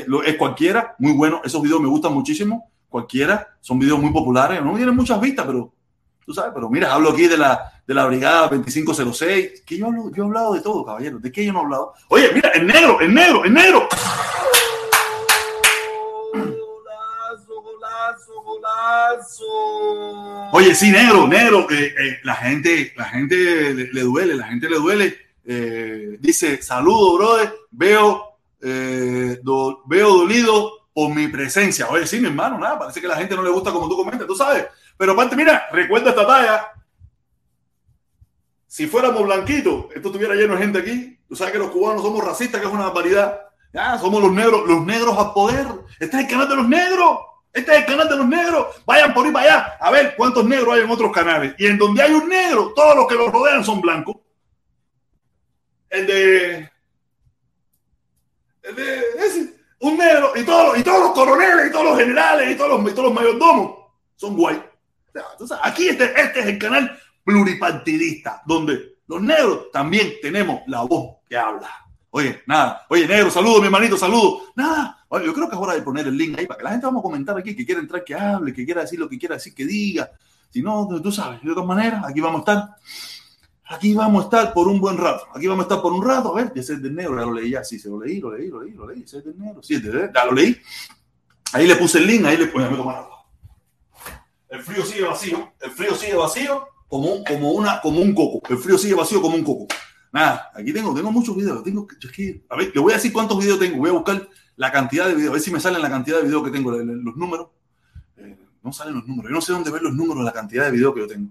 lo- 0.07 0.23
es 0.23 0.37
cualquiera, 0.37 0.95
muy 0.99 1.13
bueno. 1.13 1.43
Esos 1.45 1.61
videos 1.61 1.81
me 1.81 1.89
gustan 1.89 2.15
muchísimo. 2.15 2.71
Cualquiera, 2.89 3.49
son 3.61 3.79
videos 3.79 4.01
muy 4.01 4.13
populares. 4.13 4.63
No 4.65 4.75
tienen 4.77 4.97
muchas 4.97 5.21
vistas, 5.21 5.45
pero 5.47 5.75
tú 6.31 6.35
sabes. 6.35 6.53
Pero 6.55 6.69
mira, 6.71 6.93
hablo 6.93 7.11
aquí 7.11 7.27
de 7.27 7.37
la, 7.37 7.73
de 7.87 7.95
la 7.95 8.07
Brigada 8.07 8.49
2506. 8.49 9.63
Que 9.67 9.77
yo, 9.77 9.87
hablo, 9.87 10.11
yo 10.15 10.23
he 10.23 10.27
hablado 10.27 10.55
de 10.55 10.61
todo, 10.61 10.85
caballero. 10.85 11.19
¿De 11.19 11.33
qué 11.33 11.45
yo 11.45 11.53
no 11.53 11.61
he 11.61 11.63
hablado? 11.65 11.95
Oye, 12.09 12.31
mira, 12.33 12.51
el 12.51 12.67
negro, 12.67 13.01
el 13.01 13.13
negro, 13.15 13.45
el 13.45 13.53
negro. 13.53 13.89
Golazo, 16.33 17.63
golazo, 17.63 18.43
golazo. 18.43 19.45
Oye, 20.53 20.75
sí, 20.75 20.91
negro, 20.91 21.27
negro, 21.27 21.67
eh, 21.71 22.19
la 22.25 22.35
gente, 22.37 22.93
la 22.97 23.05
gente 23.07 23.37
le, 23.75 23.93
le 23.93 24.01
duele, 24.03 24.35
la 24.35 24.47
gente 24.49 24.69
le 24.69 24.77
duele. 24.77 25.19
Eh, 25.45 26.17
dice, 26.21 26.63
saludo, 26.63 27.17
brother, 27.19 27.55
veo, 27.71 28.37
eh, 28.63 29.39
do- 29.43 29.83
veo 29.87 30.19
dolido 30.19 30.89
por 30.93 31.15
mi 31.15 31.29
presencia. 31.29 31.89
Oye, 31.89 32.07
sí, 32.07 32.21
mi 32.21 32.27
hermano, 32.27 32.59
nada, 32.59 32.79
parece 32.79 33.01
que 33.01 33.09
la 33.09 33.17
gente 33.17 33.35
no 33.37 33.43
le 33.43 33.51
gusta 33.51 33.73
como 33.73 33.89
tú 33.89 33.97
comentas, 33.97 34.27
tú 34.27 34.35
sabes. 34.35 34.67
Pero 35.01 35.13
aparte, 35.13 35.35
mira, 35.35 35.67
recuerda 35.73 36.11
esta 36.11 36.27
talla. 36.27 36.73
Si 38.67 38.87
fuéramos 38.87 39.23
blanquitos, 39.23 39.87
esto 39.95 40.09
estuviera 40.09 40.35
lleno 40.35 40.55
de 40.55 40.61
gente 40.61 40.79
aquí. 40.79 41.19
Tú 41.27 41.35
sabes 41.35 41.55
que 41.55 41.59
los 41.59 41.71
cubanos 41.71 42.03
somos 42.03 42.23
racistas, 42.23 42.61
que 42.61 42.67
es 42.67 42.73
una 42.73 42.85
barbaridad. 42.85 43.49
Ya, 43.73 43.97
somos 43.97 44.23
los 44.23 44.31
negros, 44.31 44.69
los 44.69 44.85
negros 44.85 45.17
a 45.17 45.33
poder. 45.33 45.67
Este 45.99 46.19
es 46.19 46.25
el 46.25 46.29
canal 46.29 46.51
de 46.51 46.57
los 46.57 46.69
negros. 46.69 47.19
Este 47.51 47.73
es 47.73 47.79
el 47.79 47.87
canal 47.87 48.11
de 48.11 48.17
los 48.17 48.27
negros. 48.27 48.67
Vayan 48.85 49.15
por 49.15 49.25
ahí 49.25 49.33
para 49.33 49.47
allá 49.47 49.79
a 49.81 49.91
ver 49.91 50.15
cuántos 50.19 50.45
negros 50.45 50.75
hay 50.75 50.83
en 50.83 50.91
otros 50.91 51.13
canales. 51.13 51.55
Y 51.57 51.67
en 51.67 51.79
donde 51.79 52.03
hay 52.03 52.13
un 52.13 52.29
negro, 52.29 52.75
todos 52.77 52.95
los 52.95 53.07
que 53.07 53.15
lo 53.15 53.31
rodean 53.31 53.65
son 53.65 53.81
blancos. 53.81 54.17
El 55.89 56.07
de. 56.07 56.71
El 58.65 58.77
de. 58.77 58.99
Ese. 59.17 59.55
Un 59.79 59.97
negro. 59.97 60.33
Y 60.37 60.43
todos, 60.43 60.77
y 60.77 60.83
todos 60.83 61.01
los 61.05 61.13
coroneles, 61.13 61.69
y 61.69 61.73
todos 61.73 61.87
los 61.87 61.99
generales, 61.99 62.51
y 62.51 62.55
todos 62.55 62.79
los, 62.79 62.93
y 62.93 62.95
todos 62.95 63.05
los 63.07 63.15
mayordomos 63.15 63.79
son 64.17 64.37
guay. 64.37 64.70
Aquí 65.63 65.89
este, 65.89 66.05
este 66.21 66.41
es 66.41 66.47
el 66.47 66.59
canal 66.59 66.99
pluripartidista, 67.25 68.43
donde 68.47 68.99
los 69.07 69.21
negros 69.21 69.71
también 69.73 70.13
tenemos 70.23 70.63
la 70.67 70.83
voz 70.83 71.17
que 71.29 71.37
habla. 71.37 71.71
Oye, 72.11 72.43
nada. 72.47 72.87
Oye, 72.89 73.07
negro, 73.07 73.31
saludo, 73.31 73.61
mi 73.61 73.67
hermanito, 73.67 73.97
saludo. 73.97 74.43
Nada. 74.57 75.05
Yo 75.25 75.33
creo 75.33 75.49
que 75.49 75.55
es 75.55 75.61
hora 75.61 75.75
de 75.75 75.83
poner 75.83 76.07
el 76.09 76.17
link 76.17 76.39
ahí 76.39 76.47
para 76.47 76.59
que 76.59 76.65
la 76.65 76.71
gente 76.71 76.87
vamos 76.87 77.01
a 77.01 77.03
comentar 77.03 77.37
aquí, 77.39 77.55
que 77.55 77.65
quiera 77.65 77.81
entrar, 77.81 78.05
que 78.05 78.15
hable, 78.15 78.53
que 78.53 78.65
quiera 78.65 78.83
decir 78.83 78.99
lo 78.99 79.09
que 79.09 79.19
quiera 79.19 79.37
decir, 79.37 79.55
que 79.55 79.65
diga. 79.65 80.11
Si 80.51 80.63
no, 80.63 80.89
tú 81.01 81.13
sabes, 81.13 81.41
de 81.43 81.53
todas 81.53 81.67
maneras, 81.67 82.05
aquí 82.05 82.21
vamos 82.21 82.39
a 82.39 82.53
estar. 82.53 82.77
Aquí 83.69 83.95
vamos 83.95 84.23
a 84.23 84.25
estar 84.25 84.53
por 84.53 84.67
un 84.67 84.81
buen 84.81 84.97
rato. 84.97 85.27
Aquí 85.33 85.47
vamos 85.47 85.65
a 85.65 85.69
estar 85.69 85.81
por 85.81 85.93
un 85.93 86.05
rato. 86.05 86.37
A 86.37 86.43
ver, 86.43 86.53
ese 86.57 86.75
es 86.75 86.83
del 86.83 86.95
negro, 86.95 87.17
ya 87.17 87.27
lo 87.27 87.33
leí, 87.33 87.51
ya 87.51 87.63
sí, 87.63 87.79
se 87.79 87.89
lo 87.89 88.01
leí, 88.01 88.19
lo 88.19 88.37
leí, 88.37 88.49
lo 88.49 88.63
leí, 88.63 88.73
lo 88.73 88.89
leí. 88.89 89.05
Ese 89.05 89.19
es 89.19 89.27
negro, 89.37 89.63
sí, 89.63 89.81
ya 89.81 90.25
lo 90.25 90.33
leí. 90.33 90.57
Ahí 91.53 91.69
le 91.69 91.77
puse 91.77 91.99
el 91.99 92.07
link, 92.07 92.25
ahí 92.25 92.37
le 92.37 92.47
puse. 92.47 92.67
El 94.51 94.63
frío 94.63 94.85
sigue 94.85 95.05
vacío, 95.05 95.53
el 95.61 95.71
frío 95.71 95.95
sigue 95.95 96.15
vacío 96.15 96.67
como 96.89 97.23
como 97.25 97.53
una, 97.53 97.81
como 97.81 98.01
un 98.01 98.13
coco. 98.15 98.43
El 98.53 98.59
frío 98.59 98.77
sigue 98.77 98.95
vacío 98.95 99.23
como 99.23 99.37
un 99.37 99.45
coco. 99.45 99.67
Nada, 100.13 100.51
aquí 100.55 100.73
tengo, 100.73 100.93
tengo 100.93 101.13
muchos 101.13 101.37
videos. 101.37 101.63
Tengo, 101.63 101.87
es 102.03 102.11
que- 102.11 102.45
a 102.49 102.57
ver, 102.57 102.73
le 102.75 102.81
voy 102.81 102.93
a 102.93 102.97
decir 102.97 103.13
cuántos 103.13 103.39
videos 103.39 103.61
tengo. 103.61 103.79
Voy 103.79 103.91
a 103.91 103.93
buscar 103.93 104.29
la 104.57 104.73
cantidad 104.73 105.07
de 105.07 105.15
videos, 105.15 105.31
a 105.31 105.33
ver 105.35 105.41
si 105.41 105.53
me 105.53 105.61
salen 105.61 105.81
la 105.81 105.89
cantidad 105.89 106.17
de 106.19 106.25
videos 106.25 106.43
que 106.45 106.51
tengo, 106.51 106.73
los 106.73 107.17
números. 107.17 107.49
Eh, 108.17 108.37
no 108.63 108.73
salen 108.73 108.95
los 108.95 109.07
números. 109.07 109.31
Yo 109.31 109.35
no 109.37 109.41
sé 109.41 109.53
dónde 109.53 109.71
ver 109.71 109.83
los 109.83 109.95
números 109.95 110.25
la 110.25 110.33
cantidad 110.33 110.65
de 110.65 110.73
videos 110.73 110.95
que 110.95 111.01
yo 111.01 111.07
tengo. 111.07 111.31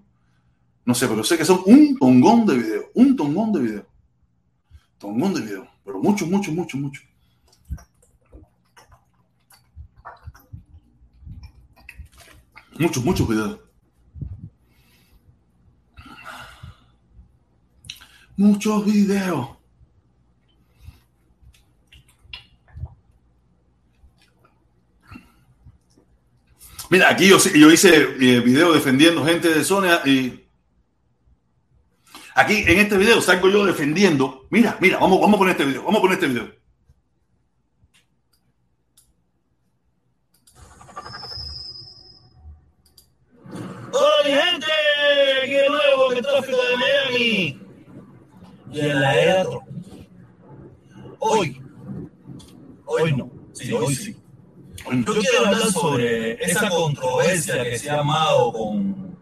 No 0.86 0.94
sé, 0.94 1.06
pero 1.06 1.22
sé 1.22 1.36
que 1.36 1.44
son 1.44 1.60
un 1.66 1.98
tongón 1.98 2.46
de 2.46 2.54
videos. 2.56 2.84
Un 2.94 3.14
tongón 3.14 3.52
de 3.52 3.60
videos. 3.60 3.84
Tongón 4.98 5.34
de 5.34 5.42
videos. 5.42 5.68
Pero 5.84 5.98
muchos, 6.00 6.26
muchos, 6.28 6.54
muchos, 6.54 6.80
muchos. 6.80 7.04
Muchos, 12.80 13.04
muchos 13.04 13.28
videos. 13.28 13.58
Muchos 18.38 18.86
videos. 18.86 19.48
Mira, 26.88 27.10
aquí 27.10 27.28
yo, 27.28 27.36
yo 27.54 27.70
hice 27.70 28.16
eh, 28.18 28.40
video 28.40 28.72
defendiendo 28.72 29.26
gente 29.26 29.50
de 29.50 29.62
zona 29.62 30.00
y 30.06 30.42
aquí 32.34 32.64
en 32.66 32.78
este 32.78 32.96
video 32.96 33.20
salgo 33.20 33.50
yo 33.50 33.66
defendiendo. 33.66 34.46
Mira, 34.48 34.78
mira, 34.80 34.98
vamos, 34.98 35.20
vamos 35.20 35.38
a 35.46 35.50
este 35.50 35.66
video, 35.66 35.82
vamos 35.82 35.98
a 35.98 36.00
poner 36.00 36.14
este 36.14 36.28
video. 36.28 36.59
Y 47.20 48.80
en 48.80 49.00
la 49.00 49.14
era. 49.20 49.44
Hoy, 51.18 51.60
hoy 52.86 53.12
no, 53.12 53.30
sí, 53.52 53.72
hoy 53.72 53.94
sí. 53.94 54.16
Yo 54.90 55.14
quiero 55.14 55.46
hablar 55.46 55.70
sobre 55.70 56.42
esa 56.42 56.68
controversia 56.70 57.62
que 57.62 57.78
se 57.78 57.90
ha 57.90 57.98
armado 57.98 58.52
con, 58.52 59.16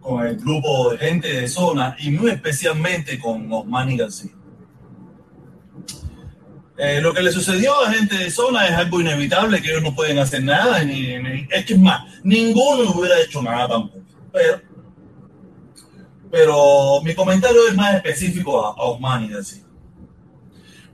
con 0.00 0.26
el 0.26 0.36
grupo 0.36 0.90
de 0.92 0.98
gente 0.98 1.28
de 1.42 1.48
zona 1.48 1.94
y 1.98 2.10
muy 2.10 2.30
especialmente 2.30 3.18
con 3.18 3.52
Osmani 3.52 3.96
García. 3.98 4.30
Eh, 6.78 7.00
lo 7.02 7.12
que 7.12 7.22
le 7.22 7.32
sucedió 7.32 7.72
a 7.84 7.92
gente 7.92 8.16
de 8.16 8.30
zona 8.30 8.66
es 8.68 8.72
algo 8.74 9.00
inevitable, 9.00 9.60
que 9.60 9.68
ellos 9.70 9.82
no 9.82 9.94
pueden 9.94 10.18
hacer 10.20 10.42
nada. 10.44 10.82
Ni, 10.84 11.18
ni- 11.18 11.46
es 11.50 11.64
que 11.66 11.74
es 11.74 11.78
más, 11.78 12.04
ninguno 12.22 12.92
hubiera 12.92 13.20
hecho 13.20 13.42
nada 13.42 13.68
tampoco. 13.68 14.00
Pero, 14.32 14.60
pero 16.30 17.00
mi 17.02 17.14
comentario 17.14 17.68
es 17.68 17.74
más 17.74 17.94
específico 17.96 18.64
a, 18.64 18.70
a 18.70 18.84
Osmani 18.84 19.28
García. 19.28 19.64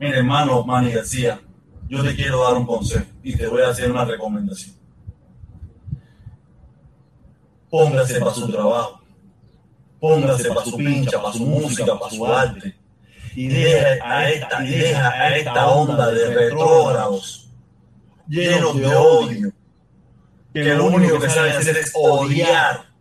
Mira, 0.01 0.19
hermano 0.19 0.59
Osmani 0.59 0.93
García, 0.93 1.41
yo 1.89 2.03
te 2.03 2.15
quiero 2.15 2.43
dar 2.43 2.55
un 2.55 2.67
consejo 2.67 3.07
y 3.23 3.37
te 3.37 3.47
voy 3.47 3.63
a 3.63 3.69
hacer 3.69 3.91
una 3.91 4.05
recomendación. 4.05 4.75
Póngase 7.71 8.21
para 8.21 8.35
su 8.35 8.49
trabajo, 8.49 9.01
póngase 9.99 10.49
para 10.49 10.65
su 10.65 10.77
pincha, 10.77 11.21
para 11.21 11.35
su 11.35 11.45
música, 11.45 11.99
para 11.99 12.15
su 12.15 12.27
arte 12.27 12.85
y 13.37 13.49
deja 13.49 13.99
a 14.03 14.31
esta, 14.31 14.65
y 14.65 14.69
deja 14.69 15.11
a 15.11 15.37
esta 15.37 15.69
onda 15.69 16.11
de 16.11 16.35
retrógrados 16.35 17.49
llenos 18.29 18.77
de 18.77 18.95
odio, 18.95 19.53
que 20.53 20.65
lo 20.75 20.87
único 20.87 21.19
que 21.19 21.29
saben 21.29 21.53
hacer 21.53 21.77
es 21.77 21.93
odiar. 21.95 22.94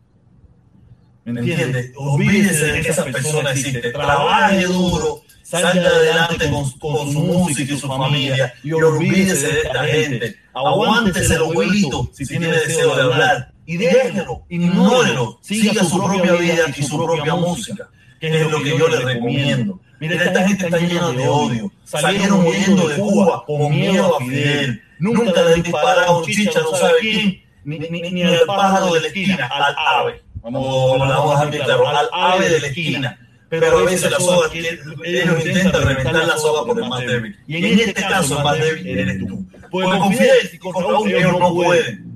¿Me 1.25 1.39
entiendes? 1.39 1.91
Olvídese 1.95 2.65
de 2.65 2.81
que 2.81 2.89
esa 2.89 3.05
persona 3.05 3.51
existe. 3.51 3.91
Trabaje 3.91 4.65
duro, 4.65 5.21
salga 5.41 5.87
adelante 5.87 6.49
con, 6.49 6.69
con 6.71 7.11
su 7.11 7.19
música 7.19 7.73
y 7.73 7.77
su 7.77 7.87
familia 7.87 8.53
y 8.63 8.73
olvídese 8.73 9.47
de 9.47 9.59
esta 9.61 9.83
gente. 9.85 10.35
Aguántese 10.53 11.37
los 11.37 11.55
huevitos 11.55 12.09
si 12.13 12.25
tiene 12.25 12.47
deseo 12.47 12.95
de 12.95 13.01
hablar 13.03 13.53
y 13.65 13.77
déjelo, 13.77 14.43
ignórelo, 14.49 15.39
siga 15.41 15.83
su 15.83 16.03
propia 16.03 16.33
vida 16.33 16.63
y 16.75 16.83
su 16.83 16.97
propia 16.97 17.35
música, 17.35 17.89
que 18.19 18.27
es 18.27 18.51
lo 18.51 18.61
que 18.61 18.77
yo 18.77 18.87
le 18.87 18.99
recomiendo. 18.99 19.79
Mira, 19.99 20.21
esta 20.21 20.45
gente 20.45 20.65
está 20.65 20.77
llena 20.79 21.11
de 21.11 21.27
odio. 21.29 21.71
Salieron 21.85 22.45
huyendo 22.45 22.89
de 22.89 22.95
Cuba 22.97 23.45
con 23.45 23.71
miedo 23.71 24.17
a 24.17 24.19
Fidel. 24.19 24.81
Nunca 24.99 25.41
le 25.43 25.55
un 25.55 26.25
chicha, 26.25 26.59
no 26.59 26.75
sabe 26.75 26.93
quién, 26.99 27.43
ni, 27.63 27.79
ni, 27.79 28.11
ni 28.11 28.23
al 28.23 28.41
pájaro 28.45 28.93
de 28.93 29.01
la 29.01 29.07
esquina, 29.07 29.47
al 29.47 29.75
ave. 29.77 30.22
Vamos, 30.43 30.99
vamos 30.99 31.39
a 31.41 31.49
claro, 31.49 31.87
al 31.87 32.09
ave 32.11 32.49
de 32.49 32.59
la 32.59 32.67
esquina. 32.67 33.19
Pero 33.49 33.77
a 33.79 33.83
veces 33.83 34.09
la 34.09 34.19
soga, 34.19 34.49
quiere- 34.49 34.79
ellos 35.05 35.45
intentan 35.45 35.83
reventar 35.83 36.27
la 36.27 36.37
soga 36.37 36.65
por 36.65 36.81
el 36.81 36.89
más 36.89 37.01
débil. 37.05 37.35
Y 37.47 37.57
en 37.57 37.79
este 37.79 37.93
caso, 37.93 38.37
el 38.39 38.43
más 38.43 38.57
débil 38.59 38.87
eres 38.99 39.19
tú. 39.27 39.45
Porque 39.69 39.97
con 39.99 40.11
Fidel 40.11 40.49
y 40.51 40.67
uno 40.67 41.05
ellos 41.05 41.39
no 41.39 41.53
pueden. 41.53 42.13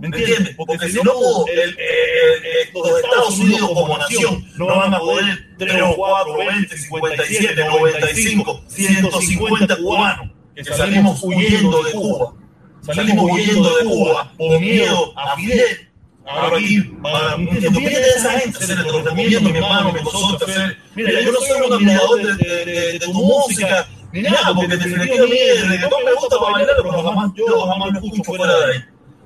¿Me 0.00 0.08
entiendes? 0.08 0.54
Porque 0.56 0.88
si 0.90 0.98
no 1.02 1.12
el, 1.46 1.58
el- 1.60 1.68
el- 1.70 2.74
los 2.74 3.00
Estados 3.00 3.38
Unidos 3.38 3.70
como 3.72 3.96
nación, 3.98 4.44
no 4.56 4.66
van 4.66 4.92
a 4.94 4.98
poder 4.98 5.38
3 5.56 5.82
o 5.82 5.94
4, 5.96 6.36
20, 6.36 6.76
57, 6.76 7.64
95, 7.64 8.64
150 8.68 9.76
cubanos 9.76 10.30
que 10.54 10.64
salimos 10.64 11.22
huyendo 11.22 11.82
de 11.84 11.92
Cuba. 11.92 12.34
Salimos 12.82 13.30
huyendo 13.30 13.76
de 13.78 13.84
Cuba 13.84 14.32
por 14.36 14.60
miedo 14.60 15.18
a 15.18 15.36
Fidel. 15.36 15.88
Ahora 16.26 16.56
aquí, 16.56 16.80
para, 17.02 17.36
¿me 17.36 17.42
entiendes? 17.50 17.70
Olvídate 17.76 18.00
de 18.00 18.08
esa 18.10 18.30
gente, 18.40 18.66
se 18.66 18.74
lo 18.76 19.02
recomiendo, 19.02 19.50
mi 19.50 19.58
hermano, 19.58 19.92
mi 19.92 20.00
consorte. 20.02 20.76
Mira, 20.94 21.20
yo 21.20 21.32
no 21.32 21.38
soy 21.40 21.60
un 21.66 21.72
admirador 21.74 22.22
de, 22.22 22.34
de, 22.44 22.64
de, 22.64 22.92
de 22.92 22.98
tu 23.00 23.12
música, 23.12 23.86
ni 24.12 24.22
nada, 24.22 24.54
porque 24.54 24.68
definitivamente 24.76 25.50
el 25.50 25.68
reggaetón 25.68 26.04
me 26.04 26.12
gusta 26.14 26.36
para 26.38 26.52
bailar, 26.52 26.76
pero 26.82 27.02
jamás, 27.02 27.30
yo 27.36 27.66
jamás 27.66 27.88
lo 27.92 27.98
escucho 27.98 28.24
fuera 28.24 28.46
de 28.58 28.72
ahí. 28.72 28.84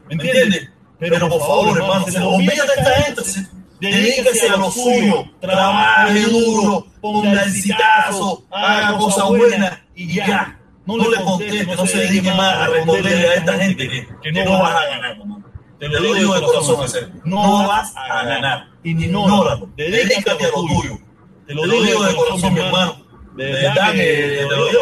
¿Me 0.08 0.14
entiendes? 0.14 0.68
Pero 0.98 1.28
por 1.28 1.40
favor, 1.40 1.78
hermano, 1.78 2.04
se 2.08 2.18
olvídate 2.18 2.72
de 2.74 2.80
esta 2.80 3.02
gente. 3.02 3.24
se- 3.24 3.58
Dedíquese 3.80 4.48
a 4.48 4.56
lo 4.56 4.72
suyo, 4.72 5.24
trabaje 5.40 6.20
duro, 6.22 6.84
ponga 7.00 7.44
el 7.44 7.52
citazo, 7.52 8.44
haga 8.50 8.98
cosas 8.98 9.28
buenas 9.28 9.78
y 9.94 10.14
ya. 10.14 10.58
No 10.84 10.96
le 10.96 11.16
conteste, 11.22 11.64
no 11.76 11.86
se 11.86 11.98
dedique 11.98 12.32
más 12.32 12.54
a 12.56 12.66
responderle 12.66 13.28
a 13.28 13.34
esta 13.34 13.52
gente 13.56 13.88
que, 13.88 14.08
que 14.20 14.32
no 14.32 14.58
vas 14.58 14.74
a 14.74 14.84
ganar, 14.88 15.10
hermano. 15.12 15.44
Te 15.78 15.88
lo 15.88 16.14
digo 16.14 16.34
de 16.34 16.42
corazón. 16.42 17.12
No 17.24 17.68
vas 17.68 17.94
a 17.96 18.24
ganar. 18.24 18.68
Ignóralo. 18.82 19.68
Dedícate 19.76 20.44
a 20.44 20.48
lo 20.48 20.64
tuyo. 20.66 20.98
Te 21.46 21.54
lo 21.54 21.62
digo 21.62 22.04
de 22.04 22.14
corazón, 22.14 22.54
mi 22.54 22.60
hermano. 22.60 22.96
De 23.36 23.52
verdad 23.52 23.92
que 23.92 24.46
te 24.48 24.56
lo 24.56 24.66
digo. 24.66 24.80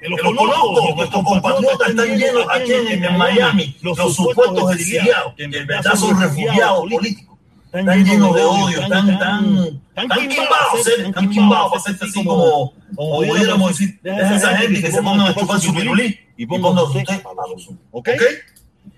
que 0.00 0.08
Los 0.08 0.20
conozco, 0.20 0.94
nuestros 0.94 1.24
compatriotas 1.24 1.88
están 1.88 2.18
llenos 2.18 2.46
aquí 2.50 2.72
en, 2.72 3.16
Miami, 3.16 3.76
los 3.80 4.14
supuestos 4.14 4.74
exiliados, 4.74 5.34
que 5.34 5.44
en 5.44 5.66
verdad 5.66 5.94
son 5.94 6.20
refugiados 6.20 6.90
políticos. 6.90 7.38
Están 7.72 8.04
llenos 8.04 8.34
de 8.36 8.44
odio, 8.44 8.80
están 8.82 9.18
tan, 9.18 9.82
tan 9.94 10.28
quimbados, 10.28 10.86
¿eh? 10.86 11.10
tan 11.12 11.28
quimbados 11.28 11.70
para 11.70 11.80
hacerte 11.80 12.04
así 12.04 12.24
como, 12.24 12.72
como 12.94 13.16
pudiéramos 13.16 13.68
decir, 13.70 13.98
deja 14.00 14.36
esa 14.36 14.56
gente 14.58 14.80
que 14.80 14.92
se 14.92 15.02
pongan 15.02 15.26
a 15.26 15.34
chupar 15.34 15.58
su 15.58 15.74
pirulí 15.74 16.16
y 16.36 16.46
pongan 16.46 16.78
usted 16.84 17.04
para. 17.22 17.42
¿Ok? 17.90 18.10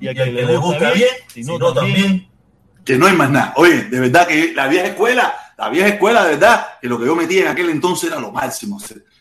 Y 0.01 0.09
a 0.09 0.15
que 0.15 0.27
le 0.27 0.57
gusta 0.57 0.93
bien, 0.93 1.09
si 1.29 1.43
no 1.43 1.59
también. 1.73 2.29
Que 2.85 2.97
no 2.97 3.07
hay 3.07 3.17
más 3.17 3.31
nada. 3.31 3.53
Oye, 3.57 3.85
de 3.85 4.01
verdad 4.01 4.29
que 4.29 4.53
la 4.55 4.69
vieja 4.69 4.87
escuela, 4.89 5.35
la 5.59 5.69
vieja 5.71 5.89
escuela, 5.89 6.25
de 6.25 6.37
verdad, 6.37 6.67
que 6.81 6.89
lo 6.89 6.99
que 6.99 7.07
yo 7.07 7.17
metía 7.17 7.43
en 7.43 7.49
aquel 7.49 7.71
entonces 7.71 8.11
era 8.11 8.21
lo 8.21 8.31
máximo. 8.31 8.79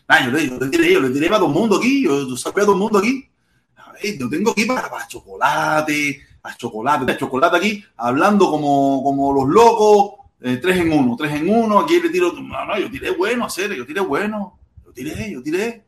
Nah, 0.08 0.24
yo, 0.24 0.30
le, 0.30 0.48
yo 0.48 0.58
le 0.58 0.68
tiré, 0.68 0.92
yo 0.92 1.00
le 1.00 1.10
tiré 1.10 1.26
para 1.26 1.40
todo 1.40 1.48
el 1.48 1.54
mundo 1.54 1.78
aquí, 1.78 2.04
yo, 2.04 2.28
yo 2.28 2.36
saqué 2.36 2.60
a 2.60 2.64
todo 2.64 2.74
el 2.74 2.78
mundo 2.78 2.98
aquí. 2.98 3.28
A 3.76 3.92
ver, 3.92 4.18
yo 4.18 4.28
tengo 4.28 4.52
aquí 4.52 4.66
para, 4.66 4.88
para 4.88 5.08
chocolate, 5.08 6.20
para 6.40 6.56
chocolate, 6.56 7.04
para 7.06 7.18
chocolate 7.18 7.56
aquí, 7.56 7.84
hablando 7.96 8.48
como, 8.50 9.02
como 9.02 9.32
los 9.32 9.48
locos, 9.48 10.26
eh, 10.42 10.58
tres 10.58 10.76
en 10.78 10.92
uno, 10.92 11.16
tres 11.16 11.32
en 11.32 11.48
uno, 11.48 11.80
aquí 11.80 12.00
le 12.00 12.10
tiro, 12.10 12.32
no, 12.32 12.64
no, 12.64 12.78
yo 12.78 12.88
tiré 12.88 13.10
bueno, 13.10 13.46
hacer, 13.46 13.74
yo 13.74 13.84
tiré 13.84 14.00
bueno, 14.00 14.58
yo 14.84 14.92
tiré, 14.92 15.32
yo 15.32 15.42
tiré. 15.42 15.84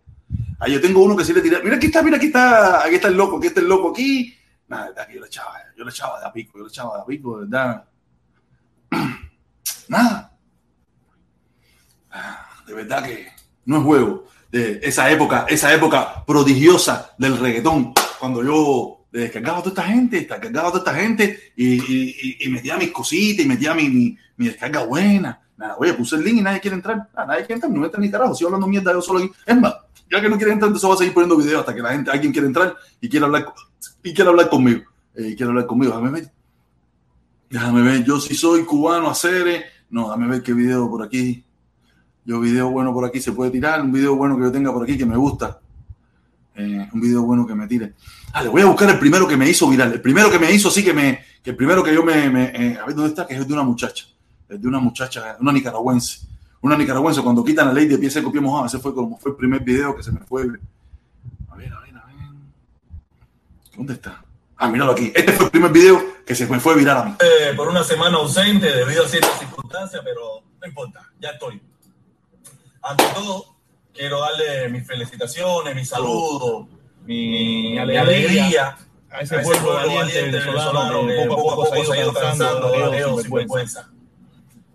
Ahí 0.59 0.73
yo 0.73 0.81
tengo 0.81 1.01
uno 1.01 1.17
que 1.17 1.25
sí 1.25 1.33
le 1.33 1.41
tiré, 1.41 1.63
mira 1.63 1.77
aquí 1.77 1.87
está, 1.87 2.03
mira 2.03 2.17
aquí 2.17 2.27
está, 2.27 2.85
aquí 2.85 2.97
está 2.97 3.07
el 3.07 3.17
loco, 3.17 3.37
aquí 3.37 3.47
está 3.47 3.61
el 3.61 3.69
loco 3.69 3.91
aquí. 3.91 4.35
Nada, 4.69 4.85
de 4.85 4.89
verdad 4.91 5.07
que 5.07 5.15
yo 5.15 5.21
le 5.21 5.27
echaba, 5.27 5.53
yo 5.77 5.85
le 5.85 5.91
echaba 5.91 6.21
de 6.21 6.27
a 6.27 6.33
pico, 6.33 6.59
yo 6.59 6.65
le 6.65 6.69
echaba 6.69 6.97
de 6.97 7.03
a 7.03 7.05
pico, 7.07 7.39
de 7.39 7.47
verdad. 7.47 7.85
Nada. 9.89 10.37
Ah, 12.11 12.49
De 12.67 12.75
verdad 12.75 13.03
que 13.05 13.29
no 13.65 13.79
es 13.79 13.83
juego. 13.83 14.25
De 14.51 14.81
esa 14.83 15.11
época, 15.11 15.47
esa 15.49 15.73
época 15.75 16.25
prodigiosa 16.27 17.15
del 17.19 17.39
reggaetón, 17.39 17.93
cuando 18.19 18.43
yo 18.43 19.07
descargaba 19.11 19.59
a 19.59 19.63
toda 19.63 19.71
esta 19.71 19.93
gente, 19.93 20.19
descargaba 20.19 20.69
a 20.69 20.73
toda 20.73 20.85
esta 20.91 20.95
gente 20.95 21.53
y, 21.57 22.49
metía 22.51 22.77
mis 22.77 22.91
cositas 22.93 23.45
y 23.45 23.49
metía 23.49 23.75
mi, 23.75 24.17
descarga 24.37 24.85
buena. 24.85 25.41
Nada, 25.57 25.77
oye, 25.79 25.93
puse 25.95 26.17
el 26.17 26.25
link 26.25 26.39
y 26.39 26.43
nadie 26.43 26.61
quiere 26.61 26.77
entrar. 26.77 27.09
Ah, 27.15 27.25
nadie 27.27 27.41
quiere 27.41 27.55
entrar, 27.55 27.73
no 27.73 27.85
entra 27.85 28.01
ni 28.01 28.11
carajo. 28.11 28.35
Sigo 28.35 28.49
hablando 28.49 28.67
mierda 28.67 28.93
yo 28.93 29.03
solo 29.03 29.19
aquí. 29.19 29.31
Es 29.45 29.57
más, 29.57 29.75
ya 30.11 30.21
que 30.21 30.29
no 30.29 30.37
quiere 30.37 30.53
entrar, 30.53 30.69
entonces 30.69 30.87
voy 30.87 30.95
a 30.95 30.99
seguir 30.99 31.15
poniendo 31.15 31.37
videos 31.37 31.61
hasta 31.61 31.75
que 31.75 31.83
la 31.83 31.91
gente, 31.91 32.11
alguien 32.11 32.33
quiera 32.33 32.47
entrar 32.47 32.77
y 33.01 33.09
quiera 33.09 33.27
hablar, 33.27 33.53
y 34.03 34.15
quiera 34.15 34.31
hablar 34.31 34.49
conmigo. 34.49 34.83
Eh, 35.15 35.35
quiere 35.37 35.47
hablar 35.47 35.67
conmigo. 35.67 35.93
Déjame 35.93 36.11
ver. 36.11 36.33
Déjame 37.51 37.83
ver. 37.83 38.05
Yo 38.05 38.21
si 38.21 38.35
soy 38.35 38.65
cubano, 38.65 39.09
hacer. 39.11 39.65
No, 39.91 40.05
déjame 40.05 40.29
ver 40.29 40.43
qué 40.43 40.53
video 40.53 40.89
por 40.89 41.03
aquí. 41.03 41.45
Yo 42.25 42.41
video 42.41 42.71
bueno 42.71 42.93
por 42.93 43.05
aquí 43.05 43.21
se 43.21 43.33
puede 43.33 43.51
tirar. 43.51 43.81
Un 43.81 43.93
video 43.93 44.15
bueno 44.15 44.37
que 44.37 44.43
yo 44.43 44.53
tenga 44.53 44.73
por 44.73 44.83
aquí 44.83 44.99
que 44.99 45.07
me 45.07 45.17
gusta. 45.17 45.61
Eh, 46.55 46.89
un 46.93 47.01
video 47.01 47.23
bueno 47.23 47.47
que 47.47 47.55
me 47.55 47.67
tire. 47.67 47.95
Ah, 48.33 48.43
le 48.43 48.49
voy 48.49 48.63
a 48.63 48.67
buscar 48.67 48.91
el 48.91 48.99
primero 48.99 49.27
que 49.27 49.37
me 49.37 49.49
hizo 49.49 49.69
viral. 49.69 49.93
El 49.93 50.03
primero 50.03 50.31
que 50.31 50.39
me 50.39 50.53
hizo, 50.53 50.71
sí 50.71 50.85
que 50.85 50.93
me. 50.93 51.21
Que 51.43 51.51
el 51.51 51.57
primero 51.57 51.83
que 51.83 51.95
yo 51.95 52.05
me. 52.05 52.29
me, 52.29 52.45
eh, 52.47 52.79
a 52.79 52.85
ver 52.85 52.95
dónde 52.95 53.11
está, 53.11 53.27
que 53.27 53.35
es 53.35 53.47
de 53.47 53.55
una 53.55 53.63
muchacha. 53.63 54.07
el 54.49 54.61
de 54.61 54.67
una 54.67 54.81
muchacha, 54.81 55.37
una 55.41 55.53
nicaragüense. 55.53 56.27
Una 56.61 56.77
nicaragüense, 56.77 57.23
cuando 57.23 57.45
quitan 57.45 57.69
la 57.69 57.73
ley 57.73 57.87
de 57.87 57.97
pie 57.97 58.11
seco, 58.11 58.33
pie 58.33 58.41
mojado, 58.41 58.67
ese 58.67 58.79
fue 58.81 58.93
como 58.93 59.17
fue 59.17 59.31
el 59.31 59.37
primer 59.37 59.63
video 59.63 59.95
que 59.95 60.03
se 60.03 60.11
me 60.11 60.21
fue. 60.21 60.43
A 60.43 61.57
ver, 61.57 61.73
a 61.73 61.81
ver, 61.81 61.97
a 61.97 62.07
ver. 62.07 62.15
¿Dónde 63.79 63.93
está? 63.93 64.25
Ah, 64.57 64.69
míralo 64.69 64.91
aquí. 64.91 65.13
Este 65.15 65.33
fue 65.33 65.45
el 65.45 65.51
primer 65.53 65.71
video 65.71 66.03
que 66.27 66.35
se 66.35 66.49
me 66.49 66.59
fue 66.59 66.75
viral 66.75 66.97
a 66.97 67.05
mí. 67.05 67.15
Eh, 67.21 67.53
por 67.57 67.69
una 67.69 67.85
semana 67.85 68.17
ausente 68.17 68.73
debido 68.73 69.05
a 69.05 69.09
ciertas 69.09 69.39
circunstancias, 69.39 70.03
pero 70.05 70.43
no 70.61 70.67
importa, 70.67 71.09
ya 71.21 71.31
estoy. 71.31 71.63
Ante 72.83 73.05
todo, 73.15 73.55
quiero 73.95 74.21
darle 74.21 74.69
mis 74.71 74.85
felicitaciones, 74.85 75.77
mi 75.77 75.85
saludo, 75.85 76.67
mi, 77.05 77.71
mi 77.71 77.79
alegría 77.79 78.77
a 79.13 79.21
ese 79.21 79.39
pueblo 79.39 79.75
valiente 79.75 80.23
venezolano 80.23 81.07
que 81.07 81.27
poco 81.29 81.53
a 81.53 81.55
poco 81.55 81.85
se 81.85 81.93
ha 81.93 82.03
ido 82.03 82.13
cansando 82.13 82.71
de 82.91 83.23
sin 83.23 83.31
vergüenza. 83.31 83.89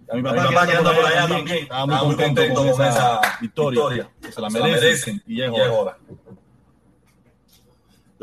A 0.09 0.15
mi 0.15 0.23
papá 0.23 0.65
que 0.65 0.77
anda 0.77 0.95
por 0.95 1.05
allá 1.05 1.27
también 1.27 1.57
estaba 1.63 1.85
muy 1.85 2.15
contento 2.15 2.53
con 2.53 2.67
esa 2.69 3.19
victoria, 3.41 4.09
que 4.21 4.31
se 4.31 4.39
la 4.39 4.49
merecen 4.49 5.21
y 5.27 5.39
ya 5.39 5.47
es 5.47 5.51
hora. 5.51 5.97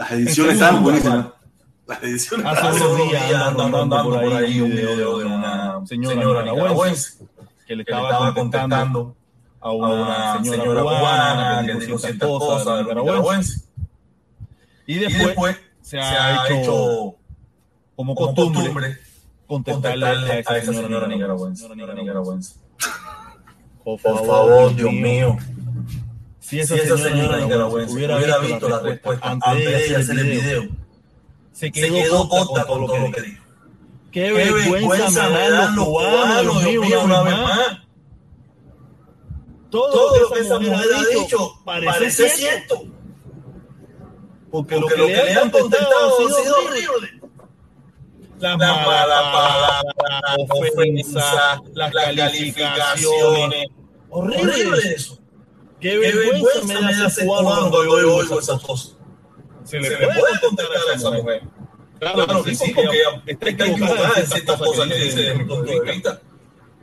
Las 0.01 0.13
ediciones 0.13 0.55
están 0.55 0.83
buenísimas. 0.83 1.27
Las 1.87 2.03
ediciones 2.03 2.47
Hace 2.47 2.85
unos 2.87 3.11
días 3.11 3.35
andan 3.35 3.71
rondando 3.71 4.19
por 4.19 4.33
ahí 4.33 4.59
un 4.63 4.71
video 4.71 5.19
de 5.19 5.25
una 5.27 5.87
señora 5.87 6.43
nicaragüense 6.43 7.27
que 7.67 7.77
le 7.77 7.83
estaba 7.83 8.33
contestando 8.33 9.15
a 9.61 9.73
una 9.73 10.43
señora 10.43 10.81
cubana 10.81 11.67
que 11.67 11.75
dijo 11.75 11.99
ciertas 11.99 12.29
cosas 12.31 12.87
de 12.87 12.95
nicaragüense. 12.95 13.65
Y 14.87 14.95
después 15.01 15.59
se 15.83 15.99
ha 15.99 16.49
hecho 16.49 17.17
como 17.95 18.15
costumbre 18.15 18.99
contestarle 19.47 20.07
a 20.47 20.57
esa 20.57 20.73
señora 20.73 21.09
nicaragüense. 21.09 22.55
Por 23.85 24.01
favor, 24.01 24.75
Dios 24.75 24.93
mío. 24.95 25.37
Si 26.51 26.59
esa, 26.59 26.75
si 26.75 26.81
esa 26.81 26.99
señora 26.99 27.39
nicaragüense 27.39 27.95
hubiera, 27.95 28.17
hubiera 28.17 28.39
visto 28.39 28.69
la 28.69 28.81
respuesta 28.81 29.31
antes 29.31 29.89
de 29.89 29.97
hacer 29.97 30.19
el 30.19 30.27
video, 30.27 30.63
se 31.53 31.71
quedó, 31.71 31.87
se 31.87 32.03
quedó 32.03 32.29
corta 32.29 32.67
con 32.67 32.87
todo 32.87 32.99
lo 32.99 33.13
que 33.13 33.23
dijo. 33.23 33.45
Qué, 34.11 34.21
Qué 34.21 34.33
vergüenza 34.33 35.29
me 35.29 35.49
dan 35.49 35.77
los 35.77 35.87
cubanos, 35.87 36.65
Dios 36.65 36.85
mío, 36.85 37.03
una 37.05 37.23
vez 37.23 37.35
más. 37.39 37.79
Todo, 39.71 39.93
todo 39.93 40.21
lo 40.23 40.31
que 40.31 40.41
esa 40.41 40.59
mujer 40.59 40.89
ha 40.93 41.21
dicho 41.21 41.53
parece, 41.65 41.93
parece 41.93 42.29
cierto. 42.31 42.83
Porque, 44.51 44.75
Porque 44.75 44.97
lo, 44.97 45.07
que 45.07 45.13
que, 45.13 45.23
le 45.23 45.33
han 45.35 45.51
contestado 45.51 46.19
ha 46.19 46.43
sido 46.43 46.57
horrible. 46.57 47.21
Las 48.41 48.59
malas 48.59 49.23
palabras, 49.33 49.85
la 50.05 50.57
ofensa, 50.59 51.63
las 51.75 51.93
calificaciones. 51.93 53.67
Horrible, 54.09 54.51
horrible 54.51 54.95
eso. 54.97 55.20
Qué 55.81 55.97
vergüenza, 55.97 56.65
me 56.67 56.75
da 56.75 57.07
ese 57.07 57.25
cubano 57.25 57.71
cuando 57.71 57.85
yo 57.85 58.17
oigo 58.17 58.39
esas 58.39 58.63
cosas. 58.63 58.97
Se 59.65 59.79
le, 59.79 59.97
puede 59.97 60.41
contestar 60.41 60.77
a 60.91 60.95
esa 60.95 61.11
mujer. 61.11 61.43
Claro, 61.99 62.25
claro 62.25 62.43
que 62.43 62.55
sí, 62.55 62.73
porque 62.75 63.03
está 63.27 63.49
equivocada 63.51 64.13
en 64.17 64.27
ciertas 64.27 64.59
cosas 64.59 64.89
que 64.89 64.95
dice 64.97 65.17
desde 65.21 65.35
mi 65.35 65.45
punto 65.45 65.71
de 65.71 65.81
vista. 65.81 66.21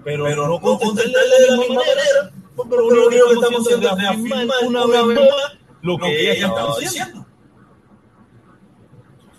Pero, 0.03 0.23
pero 0.23 0.47
no 0.47 0.59
contestarle 0.59 1.39
de 1.39 1.51
la 1.51 1.57
misma 1.57 1.75
manera, 1.75 2.31
porque 2.55 2.75
lo 2.75 3.07
único 3.07 3.27
que 3.27 3.33
estamos 3.33 3.61
haciendo 3.61 3.89
es 3.89 3.97
reafirmar 3.97 4.57
una 4.65 4.85
vez 4.85 5.05
más 5.05 5.57
lo 5.81 5.97
que 5.97 6.31
ella 6.31 6.47
estaba 6.47 6.79
diciendo. 6.79 7.25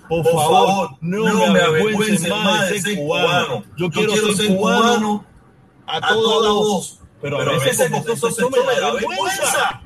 Por, 0.09 0.23
Por 0.23 0.33
favor, 0.33 0.91
no, 1.01 1.29
no 1.29 1.53
me 1.53 1.61
avergüencen 1.61 2.31
más 2.31 2.71
de 2.71 2.81
ser 2.81 2.97
cubano. 2.97 3.65
Yo 3.77 3.91
quiero, 3.91 4.13
quiero 4.13 4.33
ser 4.33 4.57
cubano 4.57 5.25
a 5.87 6.01
toda 6.01 6.53
voz. 6.53 7.01
Pero, 7.21 7.39
pero 7.39 7.51
a 7.51 7.59
veces 7.59 7.91
como 7.91 8.09
eso 8.09 8.31
se 8.31 8.43
me 8.45 8.81
da 8.81 8.93
vergüenza. 8.93 9.83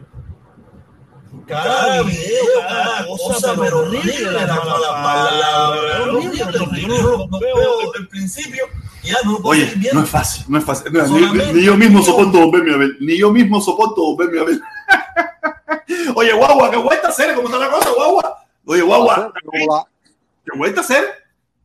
Cada 1.47 2.03
video, 2.03 2.45
cada 2.69 3.07
cosa, 3.07 3.55
pero 3.59 3.81
horrible 3.81 4.33
la 4.33 4.57
mala 4.57 5.03
palabra. 5.03 6.03
Horrible. 6.03 6.45
Veo 7.41 7.95
el 7.95 8.09
principio. 8.09 8.67
Ya 9.03 9.17
no 9.25 9.39
Oye, 9.43 9.73
no 9.93 10.03
es 10.03 10.09
fácil, 10.09 10.45
no 10.49 10.59
es 10.59 10.65
fácil. 10.65 10.93
Ni, 10.93 11.53
ni, 11.53 11.65
yo 11.65 11.77
mismo 11.77 12.03
soporto 12.03 12.51
verme 12.51 12.75
a 12.75 12.77
ver. 12.77 12.91
Ni 13.01 13.19
yo 13.19 13.33
mismo 13.33 13.61
soporto 13.61 14.17
verme 14.17 14.41
a 14.41 14.45
ver. 14.45 14.61
Oye, 16.15 16.33
guagua, 16.33 16.71
qué 16.71 16.77
vuelta 16.77 17.09
hacer, 17.09 17.35
¿cómo 17.35 17.49
está 17.49 17.59
la 17.59 17.71
cosa, 17.71 17.91
guagua? 17.91 18.45
Oye, 18.65 18.83
guagua. 18.83 19.33
¿Qué 20.45 20.57
vuelta 20.57 20.81
a 20.81 20.85
hacer? 20.85 21.05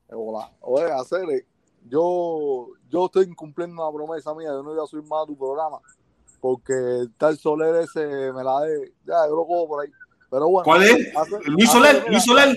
Hola. 0.09 0.51
Oye, 0.61 0.91
hacer, 0.91 1.45
yo, 1.87 2.69
yo 2.89 3.05
estoy 3.05 3.33
cumpliendo 3.35 3.81
una 3.81 3.95
promesa 3.95 4.33
mía, 4.33 4.49
yo 4.49 4.63
no 4.63 4.73
voy 4.73 4.83
a 4.83 4.87
subir 4.87 5.07
más 5.07 5.23
a 5.23 5.27
tu 5.27 5.37
programa, 5.37 5.79
porque 6.39 7.07
tal 7.17 7.37
Soler 7.37 7.75
ese 7.83 8.31
me 8.33 8.43
la 8.43 8.61
de, 8.61 8.93
ya, 9.05 9.27
yo 9.27 9.35
lo 9.35 9.45
cojo 9.45 9.67
por 9.67 9.83
ahí. 9.83 9.91
Pero 10.29 10.49
bueno. 10.49 10.65
¿Cuál 10.65 10.83
es? 10.83 11.13
Luis 11.45 11.71
Soler, 11.71 12.05
Luis 12.09 12.23
Soler. 12.23 12.55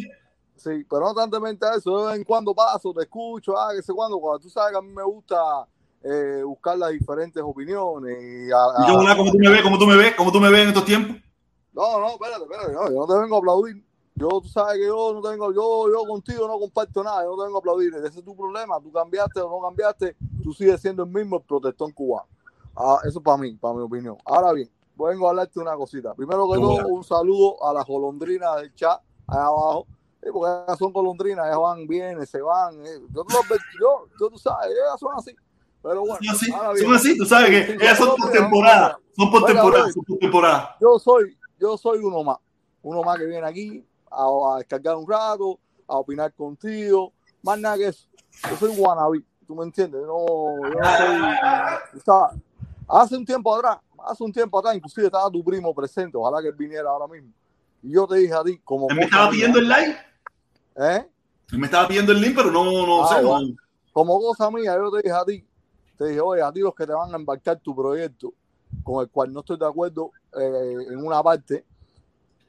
Sí, 0.56 0.84
pero 0.90 1.00
no 1.00 1.14
tantemente 1.14 1.64
a 1.64 1.76
eso, 1.76 2.00
de 2.00 2.06
vez 2.08 2.16
en 2.16 2.24
cuando 2.24 2.54
paso, 2.54 2.92
te 2.92 3.02
escucho, 3.02 3.56
ah, 3.58 3.72
que 3.74 3.82
sé 3.82 3.94
cuando, 3.94 4.18
cuando 4.18 4.40
tú 4.40 4.50
sabes 4.50 4.72
que 4.72 4.78
a 4.78 4.82
mí 4.82 4.92
me 4.92 5.02
gusta 5.02 5.66
eh, 6.02 6.42
buscar 6.44 6.76
las 6.76 6.90
diferentes 6.90 7.42
opiniones. 7.42 8.18
Y, 8.20 8.52
a, 8.52 8.56
a, 8.56 8.84
¿Y 8.84 8.88
yo, 8.88 9.16
¿cómo 9.16 9.32
tú 9.32 9.38
me 9.38 9.48
ves? 9.48 9.62
¿Cómo 9.62 9.78
tú 9.78 9.86
me 9.86 9.96
ves? 9.96 10.14
¿Cómo 10.16 10.32
tú 10.32 10.40
me 10.40 10.50
ves 10.50 10.60
en 10.60 10.68
estos 10.68 10.84
tiempos? 10.84 11.16
No, 11.72 12.00
no, 12.00 12.08
espérate, 12.10 12.42
espérate, 12.42 12.72
no, 12.72 12.88
yo 12.88 12.94
no 12.94 13.06
te 13.06 13.20
vengo 13.20 13.36
a 13.36 13.38
aplaudir. 13.38 13.89
Yo, 14.20 14.28
tú 14.28 14.48
sabes 14.48 14.76
que 14.76 14.86
yo 14.86 15.14
no 15.14 15.22
tengo, 15.22 15.50
yo, 15.50 15.88
yo 15.90 16.06
contigo 16.06 16.46
no 16.46 16.58
comparto 16.58 17.02
nada, 17.02 17.24
yo 17.24 17.34
no 17.34 17.42
tengo 17.42 17.56
aplaudir. 17.56 17.94
Ese 17.94 18.18
es 18.18 18.24
tu 18.24 18.36
problema. 18.36 18.78
Tú 18.78 18.92
cambiaste 18.92 19.40
o 19.40 19.48
no 19.48 19.66
cambiaste, 19.66 20.14
tú 20.42 20.52
sigues 20.52 20.78
siendo 20.78 21.04
el 21.04 21.10
mismo 21.10 21.36
el 21.38 21.42
protestón 21.42 21.90
cubano. 21.92 22.28
Ah, 22.76 22.98
eso 23.08 23.22
para 23.22 23.38
mí, 23.38 23.54
para 23.54 23.72
mi 23.72 23.80
opinión. 23.80 24.18
Ahora 24.26 24.52
bien, 24.52 24.70
vengo 24.94 25.26
a 25.26 25.30
hablarte 25.30 25.58
una 25.58 25.74
cosita. 25.74 26.12
Primero 26.12 26.46
que 26.50 26.58
todo, 26.58 26.86
un 26.88 27.02
saludo 27.02 27.64
a 27.66 27.72
las 27.72 27.86
golondrinas 27.86 28.56
del 28.56 28.74
chat 28.74 29.00
allá 29.26 29.46
abajo. 29.46 29.86
Sí, 30.22 30.28
porque 30.30 30.64
ellas 30.66 30.78
son 30.78 30.92
golondrinas, 30.92 31.46
ellas 31.46 31.58
van, 31.58 31.86
vienen, 31.86 32.26
se 32.26 32.42
van. 32.42 32.74
Eh. 32.84 33.00
Yo, 33.14 33.24
yo, 33.80 34.06
yo, 34.20 34.28
tú 34.28 34.36
sabes, 34.36 34.66
ellas 34.70 35.00
son 35.00 35.14
así. 35.16 35.34
Pero 35.82 36.02
bueno, 36.02 36.18
son 36.20 36.34
así, 36.34 36.82
son 36.82 36.94
así 36.94 37.16
tú 37.16 37.24
sabes 37.24 37.48
que 37.48 37.72
ellas 37.72 37.96
son 37.96 38.14
por 38.16 38.30
temporada. 38.30 38.98
Son 39.16 39.30
por 39.30 39.46
temporada, 39.46 39.90
son 39.90 40.04
por 40.04 40.18
temporada. 40.18 40.76
Yo 40.78 40.98
soy, 40.98 41.38
yo 41.58 41.78
soy 41.78 42.00
uno 42.00 42.22
más. 42.22 42.36
Uno 42.82 43.02
más 43.02 43.18
que 43.18 43.26
viene 43.26 43.46
aquí, 43.46 43.84
a, 44.10 44.54
a, 44.54 44.58
descargar 44.58 44.96
un 44.96 45.08
rato, 45.08 45.58
a 45.86 45.96
opinar 45.96 46.32
contigo, 46.32 47.12
más 47.42 47.58
nada 47.58 47.76
que 47.76 47.88
eso. 47.88 48.06
Yo 48.48 48.56
soy 48.56 48.76
wannabe, 48.76 49.22
¿tú 49.46 49.54
me 49.54 49.64
entiendes? 49.64 50.02
No, 50.02 50.26
yo 50.62 50.78
no 50.78 50.96
soy, 50.96 51.96
o 51.98 52.04
sea, 52.04 52.40
hace 52.88 53.16
un 53.16 53.24
tiempo 53.24 53.54
atrás, 53.54 53.78
hace 54.06 54.24
un 54.24 54.32
tiempo 54.32 54.58
atrás, 54.58 54.76
inclusive 54.76 55.06
estaba 55.06 55.30
tu 55.30 55.44
primo 55.44 55.74
presente, 55.74 56.16
ojalá 56.16 56.40
que 56.42 56.48
él 56.48 56.54
viniera 56.54 56.88
ahora 56.90 57.06
mismo. 57.06 57.30
Y 57.82 57.92
yo 57.92 58.06
te 58.06 58.16
dije 58.16 58.34
a 58.34 58.44
ti, 58.44 58.58
como... 58.58 58.86
¿Me 58.88 59.04
estaba 59.04 59.30
pidiendo 59.30 59.58
el 59.58 59.68
like? 59.68 59.96
¿Eh? 60.76 61.08
Me 61.52 61.66
estaba 61.66 61.88
pidiendo 61.88 62.12
el 62.12 62.20
link, 62.20 62.34
pero 62.36 62.50
no, 62.50 62.64
no 62.64 63.04
ah, 63.04 63.08
sé. 63.08 63.24
Bueno. 63.24 63.48
No. 63.48 63.54
Como 63.92 64.20
cosa 64.20 64.50
mía, 64.50 64.76
yo 64.76 64.90
te 64.90 65.02
dije 65.02 65.12
a 65.12 65.24
ti, 65.24 65.44
te 65.98 66.06
dije, 66.06 66.20
oye, 66.20 66.42
a 66.42 66.52
ti 66.52 66.60
los 66.60 66.74
que 66.74 66.86
te 66.86 66.92
van 66.92 67.12
a 67.12 67.16
embarcar 67.16 67.58
tu 67.58 67.74
proyecto, 67.74 68.32
con 68.84 69.02
el 69.02 69.10
cual 69.10 69.32
no 69.32 69.40
estoy 69.40 69.58
de 69.58 69.66
acuerdo 69.66 70.12
eh, 70.38 70.76
en 70.90 71.04
una 71.04 71.22
parte, 71.22 71.64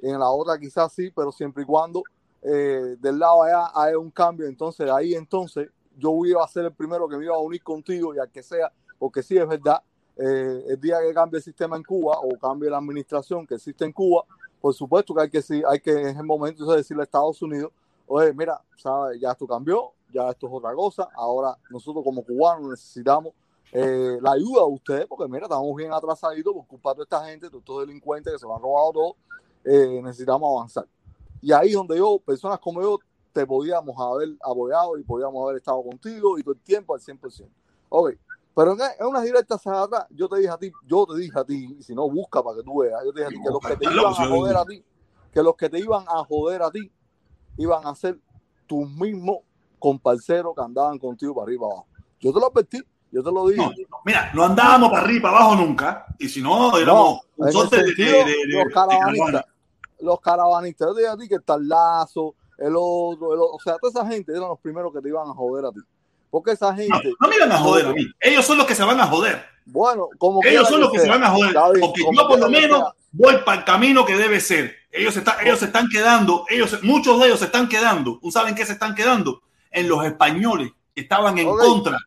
en 0.02 0.20
la 0.20 0.30
otra 0.30 0.58
quizás 0.58 0.92
sí, 0.94 1.12
pero 1.16 1.32
siempre 1.32 1.64
y 1.64 1.66
cuando 1.66 2.04
eh, 2.42 2.96
del 3.00 3.20
lado 3.20 3.44
allá 3.44 3.72
haya 3.76 3.98
un 3.98 4.10
cambio, 4.10 4.48
entonces 4.48 4.90
ahí 4.90 5.14
entonces 5.14 5.70
yo 5.98 6.14
iba 6.26 6.44
a 6.44 6.48
ser 6.48 6.66
el 6.66 6.74
primero 6.74 7.08
que 7.08 7.18
me 7.18 7.26
iba 7.26 7.36
a 7.36 7.40
unir 7.40 7.62
contigo 7.62 8.16
y 8.16 8.20
al 8.20 8.30
que 8.32 8.42
sea, 8.42 8.72
porque 8.98 9.22
sí 9.22 9.38
es 9.38 9.48
verdad, 9.48 9.82
eh, 10.18 10.66
el 10.70 10.82
día 10.82 11.00
que 11.02 11.14
cambie 11.14 11.38
el 11.38 11.44
sistema 11.44 11.78
en 11.78 11.84
Cuba 11.84 12.20
o 12.20 12.38
cambie 12.40 12.70
la 12.70 12.78
administración 12.78 13.46
que 13.46 13.56
existe 13.56 13.86
en 13.86 13.92
Cuba, 13.92 14.24
por 14.60 14.74
supuesto 14.74 15.14
que 15.14 15.22
hay 15.22 15.30
que, 15.30 15.42
hay 15.68 15.80
que 15.80 15.92
en 15.92 16.18
el 16.18 16.24
momento 16.24 16.66
de 16.66 16.78
decirle 16.78 17.04
a 17.04 17.06
Estados 17.06 17.42
Unidos, 17.42 17.72
oye, 18.08 18.34
mira, 18.34 18.60
¿sabes? 18.78 19.20
ya 19.20 19.32
esto 19.32 19.48
cambió, 19.48 19.92
ya 20.12 20.30
esto 20.30 20.48
es 20.48 20.54
otra 20.54 20.74
cosa, 20.74 21.10
ahora 21.16 21.56
nosotros 21.70 22.04
como 22.04 22.24
cubanos 22.24 22.72
necesitamos 22.72 23.34
eh, 23.72 24.18
la 24.22 24.34
ayuda 24.34 24.62
de 24.62 24.74
ustedes, 24.74 25.06
porque 25.08 25.32
mira, 25.32 25.44
estamos 25.44 25.76
bien 25.76 25.94
atrasaditos 25.94 26.54
por 26.54 26.68
culpa 26.68 26.94
de 26.94 27.04
esta 27.04 27.26
gente, 27.26 27.50
de 27.50 27.58
estos 27.58 27.80
delincuentes 27.86 28.34
que 28.34 28.40
se 28.40 28.46
lo 28.46 28.56
han 28.56 28.62
robado 28.62 28.92
todo, 28.92 29.16
eh, 29.66 30.02
necesitamos 30.04 30.50
avanzar. 30.56 30.88
Y 31.42 31.52
ahí 31.52 31.70
es 31.70 31.76
donde 31.76 31.98
yo, 31.98 32.20
personas 32.20 32.60
como 32.60 32.82
yo, 32.82 33.00
te 33.34 33.46
podíamos 33.46 33.96
haber 34.00 34.30
apoyado 34.42 34.98
y 34.98 35.04
podíamos 35.04 35.44
haber 35.44 35.58
estado 35.58 35.82
contigo 35.84 36.38
y 36.38 36.44
todo 36.44 36.54
el 36.54 36.60
tiempo 36.62 36.94
al 36.94 37.00
100%. 37.00 37.48
Ok, 37.90 38.14
pero 38.54 38.74
en, 38.74 39.08
unas 39.08 39.24
directas 39.24 39.66
atrás, 39.66 40.06
yo 40.10 40.28
te 40.28 40.38
dije 40.38 40.50
a 40.50 40.58
ti, 40.58 40.72
yo 40.86 41.06
te 41.06 41.18
dije 41.18 41.40
a 41.40 41.44
ti, 41.44 41.78
si 41.82 41.96
no, 41.96 42.10
busca 42.10 42.44
para 42.44 42.58
que 42.58 42.64
tú 42.64 42.80
veas, 42.80 43.02
yo 43.06 43.14
te 43.14 43.22
dije 43.22 43.28
a 43.28 43.30
ti 43.30 43.42
que 43.44 43.50
los 43.50 43.60
que 43.60 43.78
te 43.78 43.94
iban 43.94 44.14
a 44.14 44.28
joder 44.28 44.58
a 44.58 44.66
ti, 44.66 44.86
que 45.32 45.44
los 45.44 45.56
que 45.56 45.70
te 45.70 45.80
iban 45.80 46.06
a 46.08 46.26
joder 46.26 46.62
a 46.62 46.72
ti, 46.72 46.92
iban 47.58 47.88
a 47.88 47.96
ser 47.96 48.20
tus 48.68 48.90
mismos 48.90 49.40
comparceros 49.80 50.54
que 50.56 50.62
andaban 50.62 51.00
contigo 51.00 51.34
para 51.34 51.46
arriba 51.46 51.68
abajo. 51.68 51.88
Yo 52.20 52.34
te 52.34 52.40
lo 52.40 52.48
advertí, 52.48 52.82
yo 53.12 53.24
te 53.24 53.32
lo 53.32 53.48
dije. 53.48 53.62
No, 53.62 53.72
mira, 54.06 54.32
no 54.34 54.46
andábamos 54.46 54.90
para 54.90 55.04
arriba 55.04 55.30
para 55.30 55.44
abajo 55.44 55.56
nunca, 55.56 56.06
y 56.18 56.30
si 56.30 56.42
no, 56.42 56.78
éramos 56.78 57.20
no, 57.38 57.46
un 57.46 57.70
de, 57.70 57.84
de, 57.84 58.04
de, 58.04 58.36
los 58.48 58.74
caravanistas. 58.74 59.46
Los 60.00 60.20
caravanistas, 60.20 60.88
yo 60.88 60.94
te 60.96 61.02
dije 61.02 61.12
a 61.12 61.18
ti 61.18 61.28
que 61.28 61.36
está 61.36 61.56
el 61.56 61.68
lazo, 61.68 62.36
el 62.58 62.74
otro, 62.76 63.34
el 63.34 63.40
otro, 63.40 63.56
o 63.56 63.60
sea, 63.60 63.78
toda 63.78 64.02
esa 64.02 64.12
gente 64.12 64.32
eran 64.32 64.50
los 64.50 64.60
primeros 64.60 64.94
que 64.94 65.02
te 65.02 65.10
iban 65.10 65.28
a 65.28 65.34
joder 65.34 65.66
a 65.66 65.72
ti. 65.72 65.80
Porque 66.32 66.52
esa 66.52 66.72
No, 66.72 66.78
gente, 66.78 67.14
no 67.20 67.28
me 67.28 67.40
van 67.40 67.52
a 67.52 67.58
joder 67.58 67.88
a 67.88 67.94
mí. 67.94 68.08
Ellos 68.20 68.46
son 68.46 68.58
los 68.58 68.66
que 68.66 68.74
se 68.74 68.84
van 68.84 69.00
a 69.00 69.08
joder. 69.08 69.44
bueno, 69.66 70.08
como 70.18 70.40
Ellos 70.44 70.52
quiera 70.52 70.66
son 70.66 70.80
los 70.80 70.92
que 70.92 71.00
se 71.00 71.10
van 71.10 71.24
a 71.24 71.30
joder. 71.30 71.54
David, 71.54 71.82
Porque 71.82 72.02
yo 72.02 72.28
por 72.28 72.40
lo 72.40 72.46
que 72.46 72.52
menos 72.52 72.80
sea, 72.80 72.94
voy 73.12 73.38
para 73.46 73.60
el 73.60 73.66
camino 73.66 74.06
que 74.06 74.16
debe 74.16 74.40
ser. 74.40 74.76
Ellos, 74.92 75.16
están, 75.18 75.36
ellos 75.46 75.60
se 75.60 75.66
están 75.66 75.88
quedando, 75.90 76.46
ellos, 76.50 76.82
muchos 76.84 77.20
de 77.20 77.28
ellos 77.28 77.40
se 77.40 77.46
están 77.46 77.68
quedando. 77.68 78.18
¿Tú 78.20 78.32
saben 78.32 78.56
qué 78.56 78.66
se 78.66 78.74
están 78.74 78.96
quedando? 78.96 79.42
En 79.72 79.90
los 79.90 80.06
españoles 80.06 80.72
que 80.96 81.02
estaban 81.02 81.38
en 81.38 81.50
contra. 81.50 81.98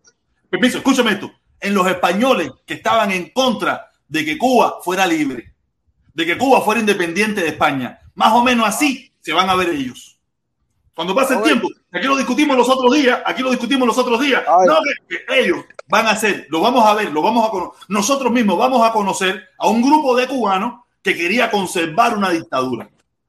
Permiso, 0.55 0.79
escúchame 0.79 1.11
esto. 1.11 1.33
En 1.59 1.75
los 1.75 1.85
españoles 1.89 2.53
que 2.65 2.75
estaban 2.75 3.11
en 3.11 3.31
contra 3.31 3.91
de 4.07 4.25
que 4.25 4.39
Cuba 4.39 4.79
fuera 4.85 5.05
libre, 5.05 5.53
de 6.15 6.25
que 6.25 6.39
Cuba 6.39 6.61
fuera 6.61 6.79
independiente 6.81 7.41
de 7.41 7.49
España. 7.49 7.99
Más 8.15 8.33
o 8.35 8.45
menos 8.45 8.69
así 8.69 9.13
se 9.19 9.33
van 9.33 9.51
a 9.51 9.57
ver 9.57 9.71
ellos. 9.71 10.17
Cuando 10.95 11.13
pase 11.13 11.35
el 11.35 11.43
tiempo, 11.43 11.69
aquí 11.91 12.07
lo 12.07 12.17
discutimos 12.17 12.57
los 12.57 12.69
otros 12.69 12.95
días, 12.95 13.21
aquí 13.27 13.43
lo 13.43 13.51
discutimos 13.51 13.85
los 13.89 13.99
otros 13.99 14.21
días. 14.21 14.45
Ay. 14.47 14.69
No, 14.69 14.77
que, 15.09 15.25
que 15.27 15.41
ellos 15.41 15.65
van 15.89 16.07
a 16.07 16.11
hacer, 16.11 16.47
lo 16.51 16.61
vamos 16.61 16.87
a 16.87 16.95
ver, 16.95 17.11
lo 17.11 17.21
vamos 17.21 17.49
a 17.49 17.51
conocer. 17.51 17.85
Nosotros 17.89 18.31
mismos 18.31 18.57
vamos 18.57 18.89
a 18.89 18.93
conocer 18.93 19.49
a 19.59 19.67
un 19.67 19.83
grupo 19.83 20.15
de 20.15 20.29
cubanos 20.29 20.83
que 21.03 21.17
quería 21.17 21.51
conservar 21.51 22.17
una 22.17 22.31
dictadura. 22.31 22.89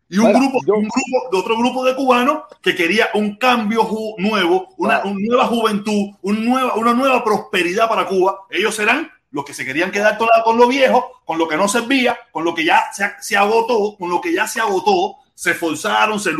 Y 0.09 0.19
un 0.19 0.27
Mira, 0.27 0.39
grupo, 0.39 0.59
yo- 0.67 0.75
un 0.75 0.83
grupo 0.87 1.29
de 1.31 1.37
otro 1.39 1.57
grupo 1.57 1.83
de 1.85 1.95
cubanos 1.95 2.43
que 2.61 2.75
quería 2.75 3.09
un 3.15 3.37
cambio 3.37 3.87
nuevo, 4.19 4.67
una, 4.77 5.03
una 5.03 5.19
nueva 5.19 5.45
juventud, 5.47 6.11
un 6.21 6.45
nueva, 6.45 6.75
una 6.75 6.93
nueva 6.93 7.23
prosperidad 7.23 7.89
para 7.89 8.05
Cuba. 8.07 8.41
Ellos 8.51 8.75
serán 8.75 9.09
los 9.31 9.43
que 9.43 9.53
se 9.53 9.65
querían 9.65 9.91
quedar 9.91 10.17
con, 10.17 10.27
la- 10.35 10.43
con 10.43 10.57
lo 10.57 10.67
viejo, 10.67 11.21
con 11.25 11.37
lo 11.39 11.47
que 11.47 11.57
no 11.57 11.67
servía, 11.67 12.17
con 12.31 12.45
lo 12.45 12.53
que 12.53 12.63
ya 12.65 12.85
se, 12.93 13.11
se 13.19 13.35
agotó, 13.35 13.97
con 13.97 14.09
lo 14.09 14.21
que 14.21 14.31
ya 14.33 14.47
se 14.47 14.61
agotó, 14.61 15.15
se 15.33 15.51
esforzaron, 15.51 16.19
se 16.19 16.31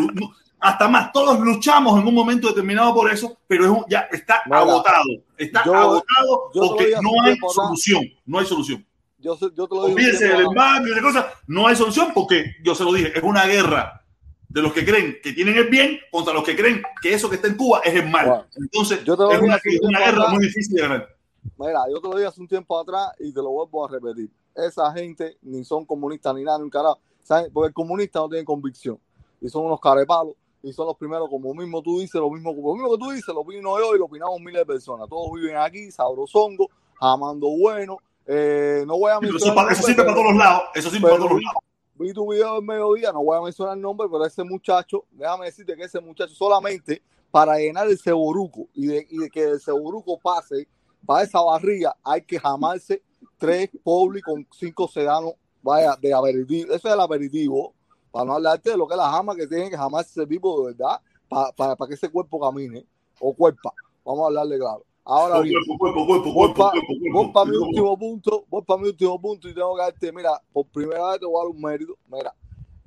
hasta 0.59 0.87
más, 0.87 1.11
todos 1.11 1.39
luchamos 1.39 1.99
en 1.99 2.07
un 2.07 2.13
momento 2.15 2.47
determinado 2.47 2.93
por 2.93 3.11
eso, 3.11 3.37
pero 3.47 3.65
es 3.65 3.69
un- 3.71 3.85
ya 3.89 4.07
está 4.11 4.41
Mira, 4.45 4.59
agotado, 4.59 5.03
está 5.37 5.63
yo- 5.65 5.75
agotado 5.75 6.51
yo 6.53 6.61
porque 6.67 6.95
no 7.01 7.09
hay 7.23 7.35
solución, 7.53 8.03
no 8.25 8.39
hay 8.39 8.45
solución. 8.45 8.85
Yo, 9.25 9.51
yo 9.55 9.67
te 9.67 9.75
lo 9.75 9.87
digo. 9.87 9.99
atrás. 9.99 10.21
embargo 10.21 10.87
y 10.87 11.01
cosas. 11.01 11.25
No 11.47 11.67
hay 11.67 11.75
solución 11.75 12.11
porque 12.13 12.55
yo 12.63 12.75
se 12.75 12.83
lo 12.83 12.93
dije, 12.93 13.11
es 13.17 13.23
una 13.23 13.45
guerra 13.45 14.03
de 14.47 14.61
los 14.61 14.71
que 14.71 14.85
creen 14.85 15.17
que 15.21 15.33
tienen 15.33 15.57
el 15.57 15.67
bien 15.67 15.99
contra 16.11 16.33
los 16.33 16.43
que 16.43 16.55
creen 16.55 16.81
que 17.01 17.13
eso 17.13 17.29
que 17.29 17.35
está 17.35 17.47
en 17.47 17.57
Cuba 17.57 17.81
es 17.83 17.95
el 17.95 18.09
mal. 18.09 18.47
Entonces, 18.55 19.03
yo 19.03 19.17
te 19.17 19.23
lo 19.23 19.31
es 19.31 19.41
una, 19.41 19.59
una 19.81 19.99
guerra 19.99 20.17
atrás. 20.17 20.33
muy 20.33 20.45
difícil 20.45 20.75
de 20.75 20.81
ganar. 20.81 21.15
Mira, 21.57 21.81
yo 21.91 21.99
te 22.01 22.07
lo 22.07 22.15
dije 22.15 22.27
hace 22.27 22.41
un 22.41 22.47
tiempo 22.47 22.79
atrás 22.79 23.11
y 23.19 23.33
te 23.33 23.41
lo 23.41 23.49
vuelvo 23.49 23.85
a 23.85 23.91
repetir. 23.91 24.29
Esa 24.55 24.91
gente 24.93 25.37
ni 25.41 25.63
son 25.63 25.85
comunistas 25.85 26.33
ni 26.35 26.43
nada, 26.43 26.57
ni 26.57 26.63
un 26.63 26.69
carajo. 26.69 26.99
¿Saben? 27.23 27.51
Porque 27.51 27.69
el 27.69 27.73
comunista 27.73 28.19
no 28.19 28.29
tiene 28.29 28.45
convicción. 28.45 28.99
Y 29.41 29.49
son 29.49 29.65
unos 29.65 29.79
carepalos. 29.79 30.35
Y 30.63 30.73
son 30.73 30.87
los 30.87 30.97
primeros, 30.97 31.29
como 31.29 31.53
mismo 31.53 31.81
tú 31.83 31.99
dices, 31.99 32.15
lo 32.15 32.29
mismo, 32.29 32.51
lo 32.51 32.73
mismo 32.73 32.91
que 32.91 32.97
tú 32.97 33.11
dices, 33.11 33.27
lo 33.27 33.41
opino 33.41 33.77
yo 33.77 33.95
y 33.95 33.99
lo 33.99 34.05
opinamos 34.05 34.39
miles 34.39 34.61
de 34.61 34.65
personas. 34.65 35.07
Todos 35.07 35.31
viven 35.33 35.57
aquí, 35.57 35.91
sabrosongo, 35.91 36.69
amando 36.99 37.47
bueno. 37.49 37.99
Eh, 38.27 38.83
no 38.87 38.97
voy 38.97 39.11
a 39.11 39.19
mencionar 39.19 39.71
eso 39.71 39.83
sirve 39.83 40.03
para 40.03 40.13
todos 40.15 40.27
los 40.27 40.35
lados. 40.37 40.63
Eso 40.73 40.89
sirve 40.89 41.01
para 41.01 41.13
pero- 41.15 41.25
todos 41.25 41.31
los 41.33 41.43
lados. 41.43 41.61
vi 41.95 42.13
tu 42.13 42.31
video 42.31 42.55
del 42.55 42.63
mediodía, 42.63 43.11
no 43.11 43.23
voy 43.23 43.37
a 43.37 43.41
mencionar 43.41 43.75
el 43.75 43.81
nombre, 43.81 44.07
pero 44.11 44.25
ese 44.25 44.43
muchacho, 44.43 45.05
déjame 45.11 45.45
decirte 45.45 45.75
que 45.75 45.83
ese 45.83 45.99
muchacho 46.01 46.33
solamente 46.33 47.01
para 47.31 47.57
llenar 47.57 47.87
el 47.87 47.99
ceboruco 47.99 48.67
y 48.73 48.87
de, 48.87 49.07
y 49.09 49.17
de 49.17 49.29
que 49.29 49.43
el 49.43 49.61
ceboruco 49.61 50.17
pase 50.19 50.67
para 51.05 51.23
esa 51.23 51.41
barriga, 51.41 51.95
hay 52.03 52.21
que 52.21 52.39
jamarse 52.39 53.01
tres 53.37 53.69
Pobli 53.83 54.21
con 54.21 54.47
cinco 54.51 54.87
sedanos, 54.87 55.33
vaya, 55.61 55.95
de 56.01 56.13
aperitivo. 56.13 56.73
Eso 56.73 56.87
es 56.87 56.93
el 56.93 56.99
aperitivo, 56.99 57.73
para 58.11 58.25
no 58.25 58.33
hablarte 58.33 58.71
de 58.71 58.77
lo 58.77 58.87
que 58.87 58.93
es 58.93 58.97
la 58.97 59.11
jama 59.11 59.35
que 59.35 59.47
tiene 59.47 59.69
que 59.69 59.77
jamarse 59.77 60.11
ese 60.11 60.27
tipo 60.27 60.59
de 60.61 60.73
verdad, 60.73 60.99
para, 61.27 61.51
para, 61.51 61.87
que 61.87 61.95
ese 61.95 62.09
cuerpo 62.09 62.39
camine, 62.39 62.85
o 63.19 63.33
cuerpa. 63.33 63.73
Vamos 64.03 64.23
a 64.23 64.27
hablarle 64.27 64.57
claro. 64.57 64.85
Ahora 65.07 65.39
bien, 65.41 65.61
cuerpo, 65.77 67.31
para 67.31 67.45
mi 67.45 67.57
último 67.57 67.95
punto, 67.95 68.43
voy 68.49 68.63
para 68.63 68.81
mi 68.81 68.87
último 68.87 69.21
punto 69.21 69.47
y 69.47 69.53
tengo 69.53 69.75
que 69.75 69.81
darte, 69.83 70.11
mira, 70.11 70.41
por 70.51 70.65
primera 70.65 71.11
vez 71.11 71.19
te 71.19 71.27
voy 71.27 71.35
a 71.35 71.43
dar 71.43 71.47
un 71.55 71.61
mérito, 71.61 71.93
mira, 72.11 72.33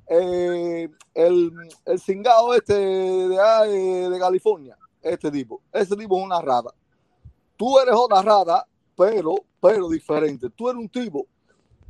eh, 0.05 0.89
el, 1.13 1.51
el 1.85 1.99
cingado 1.99 2.53
este 2.53 2.73
de, 2.73 4.09
de, 4.09 4.19
California, 4.19 4.77
este 5.01 5.31
tipo, 5.31 5.61
ese 5.71 5.95
tipo 5.95 6.17
es 6.19 6.25
una 6.25 6.41
rata. 6.41 6.73
Tú 7.55 7.79
eres 7.79 7.95
otra 7.95 8.21
rata, 8.21 8.67
pero, 8.97 9.35
pero 9.61 9.87
diferente. 9.87 10.49
Tú 10.49 10.67
eres 10.67 10.81
un 10.81 10.89
tipo 10.89 11.25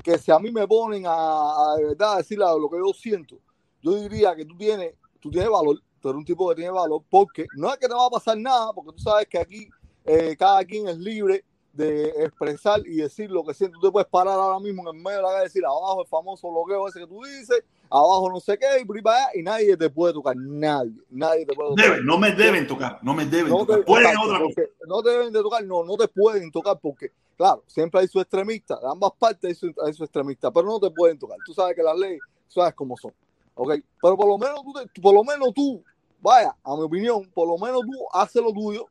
que 0.04 0.20
si 0.20 0.32
a 0.32 0.38
mí 0.38 0.52
me 0.52 0.68
ponen 0.68 1.08
a, 1.08 1.12
a 1.12 1.76
de 1.78 1.86
verdad 1.86 2.18
decir 2.18 2.38
lo 2.38 2.70
que 2.70 2.78
yo 2.78 2.94
siento, 2.94 3.40
yo 3.82 3.96
diría 3.96 4.36
que 4.36 4.46
tú 4.46 4.56
tienes, 4.56 4.94
tú 5.20 5.32
tienes 5.32 5.50
valor, 5.50 5.82
tú 6.00 6.10
eres 6.10 6.20
un 6.20 6.26
tipo 6.26 6.48
que 6.50 6.56
tiene 6.56 6.70
valor, 6.70 7.02
porque 7.10 7.48
no 7.56 7.74
es 7.74 7.80
que 7.80 7.88
te 7.88 7.96
va 7.96 8.06
a 8.06 8.12
pasar 8.12 8.38
nada, 8.38 8.72
porque 8.74 8.92
tú 8.92 9.00
sabes 9.00 9.28
que 9.28 9.40
aquí 9.40 9.68
eh, 10.06 10.36
cada 10.38 10.64
quien 10.66 10.88
es 10.88 10.98
libre 10.98 11.44
de 11.74 12.10
expresar 12.26 12.82
y 12.86 12.96
decir 12.98 13.30
lo 13.32 13.44
que 13.46 13.54
siente. 13.54 13.76
Tú 13.80 13.88
te 13.88 13.92
puedes 13.92 14.10
parar 14.10 14.34
ahora 14.34 14.60
mismo 14.60 14.82
en 14.90 14.96
el 14.98 15.02
medio 15.02 15.18
de 15.18 15.24
la 15.24 15.30
calle 15.30 15.42
y 15.42 15.44
decir 15.46 15.66
abajo 15.66 16.02
el 16.02 16.08
famoso 16.08 16.52
bloqueo 16.52 16.88
ese 16.88 17.00
que 17.00 17.08
tú 17.08 17.22
dices, 17.24 17.64
abajo 17.90 18.30
no 18.32 18.40
sé 18.40 18.58
qué, 18.58 18.82
y 18.82 18.86
por 18.86 18.98
ahí 18.98 19.02
para 19.04 19.18
allá, 19.18 19.30
y 19.36 19.44
nadie 19.44 19.78
te 19.78 19.90
puede 19.90 20.14
tocar, 20.14 20.36
nadie, 20.36 20.92
nadie 21.10 21.46
te 21.46 21.54
puede 21.54 21.70
tocar. 21.70 21.86
Deben, 21.86 22.06
no 22.06 22.18
me 22.18 22.32
deben 22.34 22.68
tocar, 22.68 23.00
no 23.04 23.14
me 23.14 23.26
deben 23.26 23.50
No 23.52 23.60
te, 23.60 23.66
tocar. 23.68 23.86
Pueden 23.86 24.08
exacto, 24.08 24.28
otra 24.28 24.40
cosa. 24.40 24.62
no 24.88 25.02
te 25.04 25.10
deben 25.10 25.32
de 25.34 25.42
tocar, 25.42 25.64
no, 25.64 25.84
no 25.84 25.96
te 25.96 26.08
pueden 26.08 26.52
tocar 26.52 26.80
porque, 26.82 27.12
claro, 27.38 27.64
siempre 27.68 28.02
hay 28.02 28.08
su 28.08 28.20
extremista, 28.20 28.78
de 28.80 28.88
ambas 28.88 29.12
partes 29.18 29.48
hay 29.50 29.56
su, 29.56 29.74
hay 29.86 29.94
su 29.94 30.04
extremista, 30.04 30.52
pero 30.52 30.66
no 30.66 30.80
te 30.80 30.90
pueden 30.90 31.18
tocar. 31.20 31.38
Tú 31.46 31.54
sabes 31.54 31.76
que 31.76 31.84
las 31.84 31.98
leyes, 31.98 32.20
sabes 32.48 32.74
cómo 32.74 32.98
son, 32.98 33.14
¿ok? 33.56 33.76
Pero 34.02 34.18
por 34.18 34.28
lo 34.28 34.38
menos 34.38 34.62
tú, 34.64 34.74
te- 34.74 35.02
por 35.02 35.14
lo 35.14 35.24
menos 35.24 35.54
tú, 35.54 35.82
vaya, 36.20 36.56
a 36.64 36.76
mi 36.76 36.82
opinión, 36.82 37.30
por 37.34 37.48
lo 37.48 37.58
menos 37.64 37.82
tú 37.82 37.92
haces 38.12 38.42
lo 38.42 38.52
tuyo, 38.52 38.88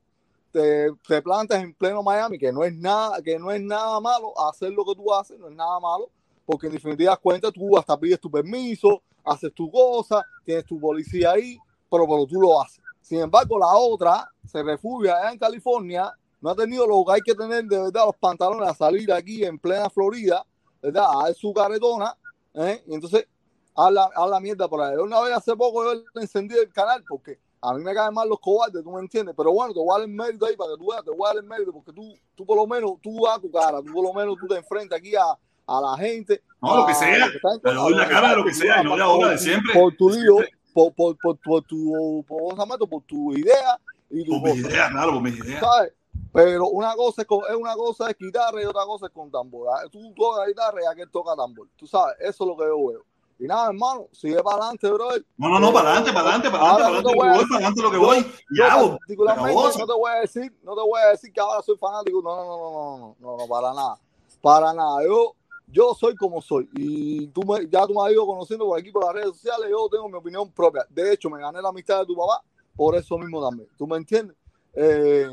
te, 0.53 0.89
te 1.07 1.23
plantas 1.23 1.63
en 1.63 1.75
pleno 1.75 2.03
Miami, 2.03 2.39
que 2.39 2.53
no 2.53 2.65
es 2.65 2.75
nada, 2.75 3.21
que 3.23 3.39
no 3.39 3.51
es 3.51 3.61
nada 3.61 4.01
malo 4.01 4.33
hacer 4.49 4.73
lo 4.73 4.85
que 4.85 4.95
tú 4.95 5.13
haces, 5.13 5.39
no 5.39 5.49
es 5.49 5.55
nada 5.55 5.79
malo, 5.81 6.11
porque 6.47 6.67
en 6.67 6.73
definitiva 6.73 7.17
cuenta 7.17 7.53
tú 7.53 7.77
hasta 7.77 7.99
pides 7.99 8.21
tu 8.21 8.31
permiso, 8.31 9.03
haces 9.25 9.53
tu 9.53 9.71
cosa, 9.71 10.25
tienes 10.45 10.65
tu 10.65 10.81
policía 10.81 11.33
ahí, 11.33 11.59
pero, 11.91 12.07
pero 12.07 12.27
tú 12.27 12.41
lo 12.41 12.61
haces. 12.61 12.81
Sin 13.01 13.21
embargo, 13.21 13.59
la 13.59 13.75
otra 13.75 14.29
se 14.47 14.63
refugia 14.63 15.31
en 15.31 15.39
California, 15.39 16.13
no 16.41 16.51
ha 16.51 16.55
tenido 16.55 16.87
lo 16.87 17.05
que 17.05 17.13
hay 17.13 17.21
que 17.21 17.35
tener 17.35 17.65
de 17.65 17.79
verdad 17.79 18.07
los 18.07 18.17
pantalones 18.17 18.69
a 18.69 18.75
salir 18.75 19.13
aquí 19.13 19.45
en 19.45 19.59
plena 19.59 19.91
Florida, 19.91 20.45
¿verdad? 20.81 21.07
A 21.09 21.25
dar 21.25 21.35
su 21.35 21.53
caretona, 21.53 22.17
¿eh? 22.55 22.83
y 22.87 22.95
entonces 22.95 23.27
habla, 23.75 24.11
habla 24.15 24.41
mierda 24.41 24.69
por 24.69 24.81
ahí. 24.81 24.97
Una 24.97 25.21
vez 25.21 25.33
hace 25.35 25.57
poco 25.57 25.85
yo 25.85 26.03
le 26.15 26.23
encendí 26.23 26.57
el 26.57 26.73
canal 26.73 27.05
porque 27.09 27.39
a 27.61 27.75
mí 27.75 27.83
me 27.83 27.95
caen 27.95 28.15
mal 28.15 28.29
los 28.29 28.39
cobardes, 28.41 28.83
tú 28.83 28.91
me 28.93 29.01
entiendes, 29.01 29.35
pero 29.37 29.53
bueno, 29.53 29.73
te 29.75 29.81
voy 29.81 29.91
a 29.91 29.99
dar 29.99 30.09
el 30.09 30.15
mérito 30.15 30.47
ahí 30.47 30.57
para 30.57 30.73
que 30.73 30.79
tú 30.79 30.91
veas, 30.91 31.05
te 31.05 31.11
voy 31.11 31.25
a 31.25 31.29
dar 31.29 31.37
el 31.37 31.43
mérito 31.49 31.73
porque 31.73 31.93
tú, 31.93 32.15
tú 32.35 32.47
por 32.47 32.57
lo 32.57 32.67
menos, 32.67 32.93
tú 33.03 33.21
das 33.25 33.41
tu 33.41 33.51
cara, 33.51 33.83
tú 33.83 33.93
por 33.93 34.05
lo 34.05 34.13
menos 34.13 34.37
tú 34.41 34.47
te 34.47 34.57
enfrentas 34.57 34.99
aquí 34.99 35.15
a, 35.17 35.25
a 35.67 35.81
la 35.81 35.97
gente. 35.97 36.43
No, 36.63 36.77
lo 36.79 36.87
que 36.87 36.93
a 36.93 36.95
sea. 36.95 37.29
doy 37.63 37.95
la 37.95 38.09
cara 38.09 38.31
de 38.31 38.37
lo 38.37 38.45
que 38.45 38.55
sea, 38.55 38.83
de 38.83 39.03
ahora, 39.03 39.31
de 39.31 39.39
siempre. 39.39 39.73
Por 39.75 39.97
tu 39.97 40.11
lío, 40.11 40.37
por, 40.73 40.93
por, 40.95 41.17
por, 41.19 41.37
por 41.39 41.63
tu, 41.65 42.25
por, 42.27 42.89
por 42.89 43.03
tu 43.05 43.33
idea 43.35 43.79
y 44.11 44.25
tu 44.25 44.41
Por 44.41 44.51
cosa. 44.51 44.61
ideas, 44.61 44.91
claro, 44.91 45.13
por 45.15 45.23
mis 45.23 45.39
ideas. 45.39 45.61
¿sabes? 45.61 45.93
Pero 46.33 46.69
una 46.69 46.95
cosa 46.95 47.23
es, 47.23 47.29
es 47.51 47.57
una 47.57 47.75
cosa 47.75 48.11
es 48.11 48.17
guitarra 48.19 48.63
y 48.63 48.67
otra 48.67 48.85
cosa 48.85 49.07
es 49.07 49.13
con 49.13 49.31
tambor. 49.31 49.69
Ah, 49.75 49.89
Tú 49.91 50.13
tocas 50.15 50.47
guitarra 50.47 50.81
y 50.83 50.87
aquel 50.87 51.11
toca 51.11 51.35
tambor. 51.35 51.69
Tú 51.77 51.87
sabes, 51.87 52.17
eso 52.21 52.45
es 52.45 52.49
lo 52.49 52.57
que 52.57 52.65
yo 52.65 52.87
veo. 52.87 53.05
Y 53.41 53.45
nada, 53.47 53.69
hermano, 53.69 54.09
sigue 54.13 54.43
para 54.43 54.57
adelante, 54.57 54.91
brother. 54.91 55.25
No, 55.37 55.49
no, 55.49 55.61
no, 55.61 55.73
para 55.73 55.91
adelante, 55.91 56.13
para 56.13 56.29
adelante, 56.29 56.51
para 56.51 56.71
adelante, 56.73 56.83
para 56.83 56.99
adelante, 56.99 57.15
voy 57.15 57.27
lo 57.27 57.31
a 57.31 57.33
que 57.33 57.39
voy, 57.39 57.49
para 57.49 57.57
adelante 57.57 57.83
lo 57.83 57.91
que 57.91 57.97
yo- 57.97 58.03
voy. 58.03 58.19
Yo 58.51 58.65
Ya, 58.65 58.99
particularmente 58.99 59.55
no 59.79 59.87
te 59.87 59.93
voy 59.93 60.11
a 60.11 60.15
decir, 60.21 60.53
no 60.65 60.75
te 60.75 60.81
voy 60.83 61.01
a 61.01 61.07
decir 61.11 61.33
que 61.33 61.41
ahora 61.41 61.63
soy 61.63 61.77
fanático. 61.79 62.21
No, 62.23 62.35
no, 62.37 62.45
no, 62.45 62.57
no, 62.57 62.71
no, 62.71 62.99
no, 62.99 63.17
no, 63.21 63.37
no, 63.39 63.49
para 63.49 63.73
nada. 63.75 63.99
Para 64.43 64.73
nada. 64.75 65.05
Yo, 65.07 65.35
yo 65.69 65.95
soy 65.95 66.17
como 66.17 66.43
soy. 66.43 66.69
Y 66.75 67.29
tú 67.29 67.43
me, 67.43 67.69
ya 67.69 67.87
tú 67.87 67.95
me 67.95 68.05
has 68.07 68.13
ido 68.13 68.27
conociendo 68.27 68.67
por 68.67 68.79
aquí 68.79 68.91
por 68.91 69.05
las 69.05 69.15
redes 69.15 69.29
sociales. 69.37 69.69
Yo 69.71 69.89
tengo 69.89 70.09
mi 70.09 70.15
opinión 70.17 70.51
propia. 70.51 70.85
De 70.91 71.13
hecho, 71.13 71.31
me 71.31 71.39
gané 71.41 71.63
la 71.63 71.69
amistad 71.69 72.01
de 72.01 72.07
tu 72.07 72.17
papá 72.17 72.43
por 72.75 72.97
eso 72.97 73.17
mismo 73.19 73.41
también. 73.49 73.69
¿Tú 73.77 73.87
me 73.87 73.97
entiendes? 73.97 74.37
Eh, 74.75 75.29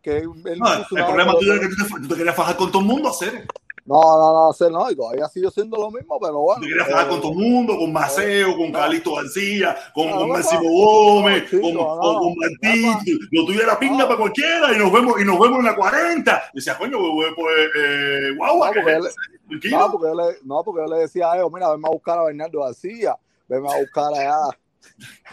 que 0.00 0.18
él 0.18 0.28
No, 0.58 0.66
puso 0.66 0.96
el 0.96 1.06
problema 1.06 1.32
tuyo 1.36 1.54
es 1.54 1.60
que 1.60 1.68
tú 1.68 1.74
te, 1.76 2.00
tú 2.02 2.08
te 2.08 2.14
querías 2.16 2.36
fajar 2.36 2.56
con 2.56 2.70
todo 2.70 2.82
el 2.82 2.88
mundo, 2.88 3.08
hacer. 3.08 3.46
No, 3.88 4.02
no, 4.02 4.52
no, 4.52 4.70
no, 4.70 4.90
y 4.90 4.96
todavía 4.96 5.26
sigo 5.28 5.50
siendo 5.50 5.78
lo 5.78 5.90
mismo, 5.90 6.20
pero 6.20 6.40
bueno. 6.40 6.60
Tú 6.60 6.66
te 6.66 6.68
querías 6.68 6.88
fajar 6.88 7.06
eh, 7.06 7.08
con 7.08 7.20
todo 7.22 7.32
el 7.32 7.38
mundo, 7.38 7.78
con 7.78 7.90
Maceo, 7.90 8.54
con 8.54 8.70
Calixto 8.70 9.14
García, 9.14 9.76
con, 9.94 10.10
No, 10.10 10.18
con 10.18 10.28
Máximo 10.28 10.60
no, 10.62 10.70
Gómez, 10.70 11.50
con, 11.50 11.72
no, 11.72 11.98
con, 11.98 12.18
con 12.18 12.34
Martín. 12.36 13.18
Lo 13.30 13.46
tuyo 13.46 13.62
era 13.62 13.78
pinga 13.78 14.06
para 14.06 14.18
cualquiera 14.18 14.74
y 14.74 14.78
nos 14.78 14.92
vemos 14.92 15.18
y 15.18 15.24
nos 15.24 15.40
vemos 15.40 15.60
en 15.60 15.64
la 15.64 15.74
40. 15.74 16.42
Y 16.52 16.56
decía, 16.56 16.76
coño, 16.76 16.98
pues, 16.98 17.32
pues 17.34 17.70
eh, 17.76 18.34
guau, 18.36 18.58
No, 18.58 18.72
porque 18.74 18.92
él- 18.92 19.08
tranquilo. 19.48 19.78
No 19.78 19.92
porque, 19.92 20.06
yo 20.08 20.14
le, 20.14 20.36
no, 20.44 20.62
porque 20.62 20.80
yo 20.86 20.94
le 20.94 21.00
decía 21.00 21.32
a 21.32 21.36
ellos, 21.36 21.50
mira, 21.50 21.70
venme 21.70 21.88
a 21.88 21.90
buscar 21.90 22.18
a 22.18 22.24
Bernardo 22.24 22.60
García, 22.60 23.16
venme 23.48 23.72
a 23.72 23.78
buscar 23.78 24.12
allá 24.12 24.36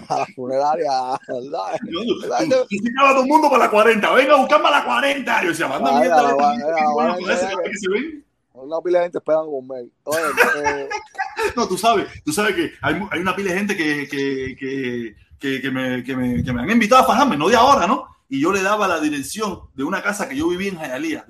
a 0.07 0.17
la 0.17 0.25
funeraria, 0.33 0.91
¿verdad? 1.27 1.77
Yo, 1.89 1.99
todo 2.47 3.21
el 3.21 3.27
mundo 3.27 3.49
para 3.49 3.65
la 3.65 3.69
40. 3.69 4.13
Venga 4.13 4.33
a 4.35 4.37
buscarme 4.37 4.67
a 4.69 4.71
la 4.71 4.85
40. 4.85 5.41
Yo 5.43 5.49
decía, 5.49 5.67
manda 5.67 5.99
mierda. 5.99 6.37
para 6.37 7.17
que 7.17 7.77
se 7.77 7.89
ven. 7.89 8.24
Una 8.55 8.81
pila 8.81 8.99
de 8.99 9.05
gente 9.05 9.17
esperando 9.17 9.51
conmigo. 9.51 9.89
Oye, 10.03 10.21
eh, 10.65 10.89
No, 11.55 11.67
tú 11.67 11.77
sabes, 11.77 12.07
tú 12.23 12.31
sabes 12.31 12.55
que 12.55 12.71
hay, 12.81 13.01
hay 13.11 13.19
una 13.19 13.35
pila 13.35 13.51
de 13.51 13.57
gente 13.57 13.77
que, 13.77 14.07
que, 14.07 14.55
que, 14.57 15.15
que, 15.39 15.61
que 15.61 15.71
me, 15.71 16.03
que, 16.03 16.15
me, 16.15 16.43
que 16.43 16.53
me 16.53 16.61
han 16.61 16.69
invitado 16.71 17.03
a 17.03 17.07
fajarme, 17.07 17.37
no 17.37 17.49
de 17.49 17.55
ahora, 17.55 17.85
¿no? 17.85 18.15
y 18.29 18.39
yo 18.41 18.51
le 18.51 18.61
daba 18.61 18.87
la 18.87 18.99
dirección 18.99 19.59
de 19.75 19.83
una 19.83 20.01
casa 20.01 20.27
que 20.27 20.35
yo 20.35 20.47
vivía 20.47 20.69
en 20.69 20.77
Jayalía. 20.77 21.25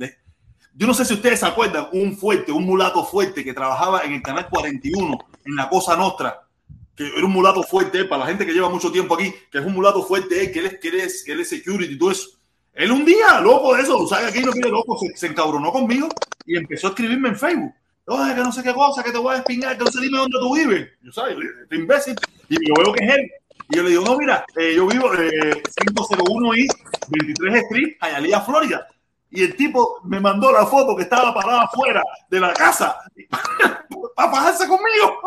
Yo 0.73 0.87
no 0.87 0.93
sé 0.93 1.05
si 1.05 1.13
ustedes 1.13 1.39
se 1.39 1.45
acuerdan, 1.45 1.87
un 1.93 2.17
fuerte, 2.17 2.51
un 2.51 2.65
mulato 2.65 3.03
fuerte 3.05 3.43
que 3.43 3.53
trabajaba 3.53 4.01
en 4.01 4.13
el 4.13 4.21
canal 4.21 4.47
41, 4.49 5.17
en 5.45 5.55
la 5.55 5.69
Cosa 5.69 5.95
Nostra, 5.95 6.47
que 6.95 7.07
era 7.07 7.25
un 7.25 7.31
mulato 7.31 7.63
fuerte, 7.63 8.01
eh, 8.01 8.05
para 8.05 8.23
la 8.23 8.27
gente 8.27 8.45
que 8.45 8.53
lleva 8.53 8.69
mucho 8.69 8.91
tiempo 8.91 9.15
aquí, 9.15 9.33
que 9.51 9.59
es 9.59 9.65
un 9.65 9.73
mulato 9.73 10.03
fuerte, 10.03 10.43
eh, 10.43 10.51
que, 10.51 10.59
él 10.59 10.65
es, 10.67 10.79
que, 10.79 10.87
él 10.89 10.99
es, 11.01 11.23
que 11.23 11.31
él 11.33 11.41
es 11.41 11.49
security 11.49 11.93
y 11.93 11.97
todo 11.97 12.11
eso. 12.11 12.29
Él 12.75 12.91
un 12.91 13.05
día, 13.05 13.39
loco 13.41 13.73
de 13.73 13.83
eso, 13.83 14.05
¿sabes? 14.05 14.27
Aquí 14.27 14.41
no 14.41 14.51
quiere 14.51 14.69
loco, 14.69 14.97
se, 14.97 15.15
se 15.15 15.27
encabronó 15.27 15.71
conmigo 15.71 16.09
y 16.45 16.57
empezó 16.57 16.87
a 16.87 16.89
escribirme 16.91 17.29
en 17.29 17.37
Facebook. 17.37 17.73
Oye, 18.07 18.35
que 18.35 18.41
no 18.41 18.51
sé 18.51 18.61
qué 18.61 18.73
cosa, 18.73 19.01
que 19.01 19.11
te 19.11 19.17
voy 19.17 19.35
a 19.35 19.39
espingar, 19.39 19.77
que 19.77 19.83
no 19.83 19.91
sé 19.91 20.01
dime 20.01 20.17
dónde 20.17 20.37
tú 20.39 20.55
vives. 20.55 20.89
Yo, 21.01 21.11
¿sabes? 21.11 21.37
Este 21.63 21.75
imbécil. 21.75 22.15
Y 22.49 22.55
yo 22.67 22.73
veo 22.75 22.93
que 22.93 23.03
es 23.03 23.15
él. 23.15 23.31
Y 23.69 23.77
yo 23.77 23.83
le 23.83 23.89
digo, 23.89 24.03
no, 24.03 24.17
mira, 24.17 24.45
eh, 24.55 24.73
yo 24.75 24.85
vivo 24.85 25.11
eh, 25.15 25.63
501 25.97 26.55
y 26.55 26.67
23 27.09 27.63
Street, 27.63 27.95
Hialeah, 27.99 28.41
Florida. 28.41 28.87
Y 29.31 29.43
el 29.43 29.55
tipo 29.55 30.01
me 30.03 30.19
mandó 30.19 30.51
la 30.51 30.67
foto 30.67 30.95
que 30.95 31.03
estaba 31.03 31.33
parada 31.33 31.63
afuera 31.63 32.03
de 32.29 32.39
la 32.39 32.53
casa 32.53 32.95
para 34.15 34.31
bajarse 34.31 34.67
conmigo. 34.67 35.19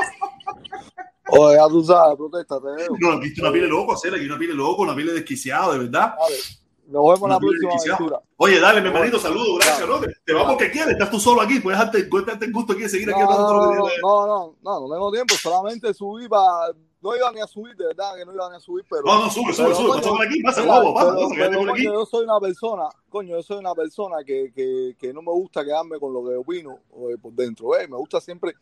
Oye, 1.30 1.56
ya 1.56 1.68
tú 1.68 1.82
sabes, 1.82 2.16
protesta, 2.16 2.60
te 2.60 2.66
veo. 2.66 2.96
No, 3.00 3.12
aquí 3.14 3.40
una 3.40 3.50
pila 3.50 3.64
de 3.64 3.70
loco, 3.70 3.94
hacer 3.94 4.14
aquí 4.14 4.24
una 4.24 4.38
pila 4.38 4.52
de 4.52 4.56
loco, 4.56 4.82
una 4.82 4.94
pila 4.94 5.12
de 5.12 5.18
desquiciado, 5.18 5.72
de 5.72 5.78
verdad. 5.80 6.14
Nos 6.88 7.02
vemos 7.04 7.22
en 7.22 7.28
la 7.28 7.38
próxima 7.38 7.72
aventura. 7.74 8.22
Oye, 8.38 8.60
dale, 8.60 8.80
mi 8.80 8.88
hermanito, 8.88 9.18
saludos, 9.18 9.58
gracias, 9.58 9.76
Claro. 9.78 10.00
¿no? 10.00 10.06
Te, 10.06 10.14
te 10.24 10.32
va 10.32 10.48
porque 10.48 10.70
quieres, 10.70 10.92
estás 10.94 11.10
tú 11.10 11.20
solo 11.20 11.42
aquí, 11.42 11.60
puedes 11.60 11.78
darte, 11.78 12.08
darte 12.26 12.46
el 12.46 12.52
gusto 12.52 12.72
aquí 12.72 12.82
de 12.82 12.88
seguir 12.88 13.10
aquí 13.10 13.20
No, 13.20 13.30
hablando 13.30 13.74
lo 13.74 13.86
que 13.86 13.92
no, 14.00 14.26
no, 14.26 14.26
no, 14.26 14.54
no, 14.62 14.80
no 14.88 14.94
tengo 14.94 15.12
tiempo, 15.12 15.34
solamente 15.34 15.92
subí 15.92 16.28
para... 16.28 16.72
No 17.00 17.14
iba 17.14 17.30
ni 17.30 17.40
a 17.40 17.46
subir, 17.46 17.76
de 17.76 17.86
verdad 17.86 18.16
que 18.16 18.24
no 18.24 18.32
iba 18.32 18.48
ni 18.50 18.56
a 18.56 18.60
subir, 18.60 18.84
pero... 18.90 19.02
No, 19.04 19.24
no, 19.24 19.30
sube, 19.30 19.52
sube, 19.52 19.72
sube, 19.74 19.88
pasa 19.96 20.08
por 20.08 20.26
aquí, 20.26 20.42
pasa, 20.42 20.66
pasa, 20.66 20.94
pasa, 20.94 21.14
por 21.56 21.70
aquí. 21.70 21.84
yo 21.84 22.04
soy 22.06 22.24
una 22.24 22.40
persona, 22.40 22.88
coño, 23.08 23.36
yo 23.36 23.42
soy 23.42 23.58
una 23.58 23.74
persona 23.74 24.16
que, 24.26 24.50
que, 24.52 24.96
que 24.98 25.12
no 25.12 25.20
me 25.22 25.30
gusta 25.30 25.64
quedarme 25.64 26.00
con 26.00 26.12
lo 26.12 26.24
que 26.24 26.34
opino 26.36 26.80
eh, 27.10 27.16
por 27.20 27.32
dentro, 27.34 27.76
eh, 27.76 27.86
me 27.86 27.96
gusta 27.98 28.20
siempre 28.20 28.54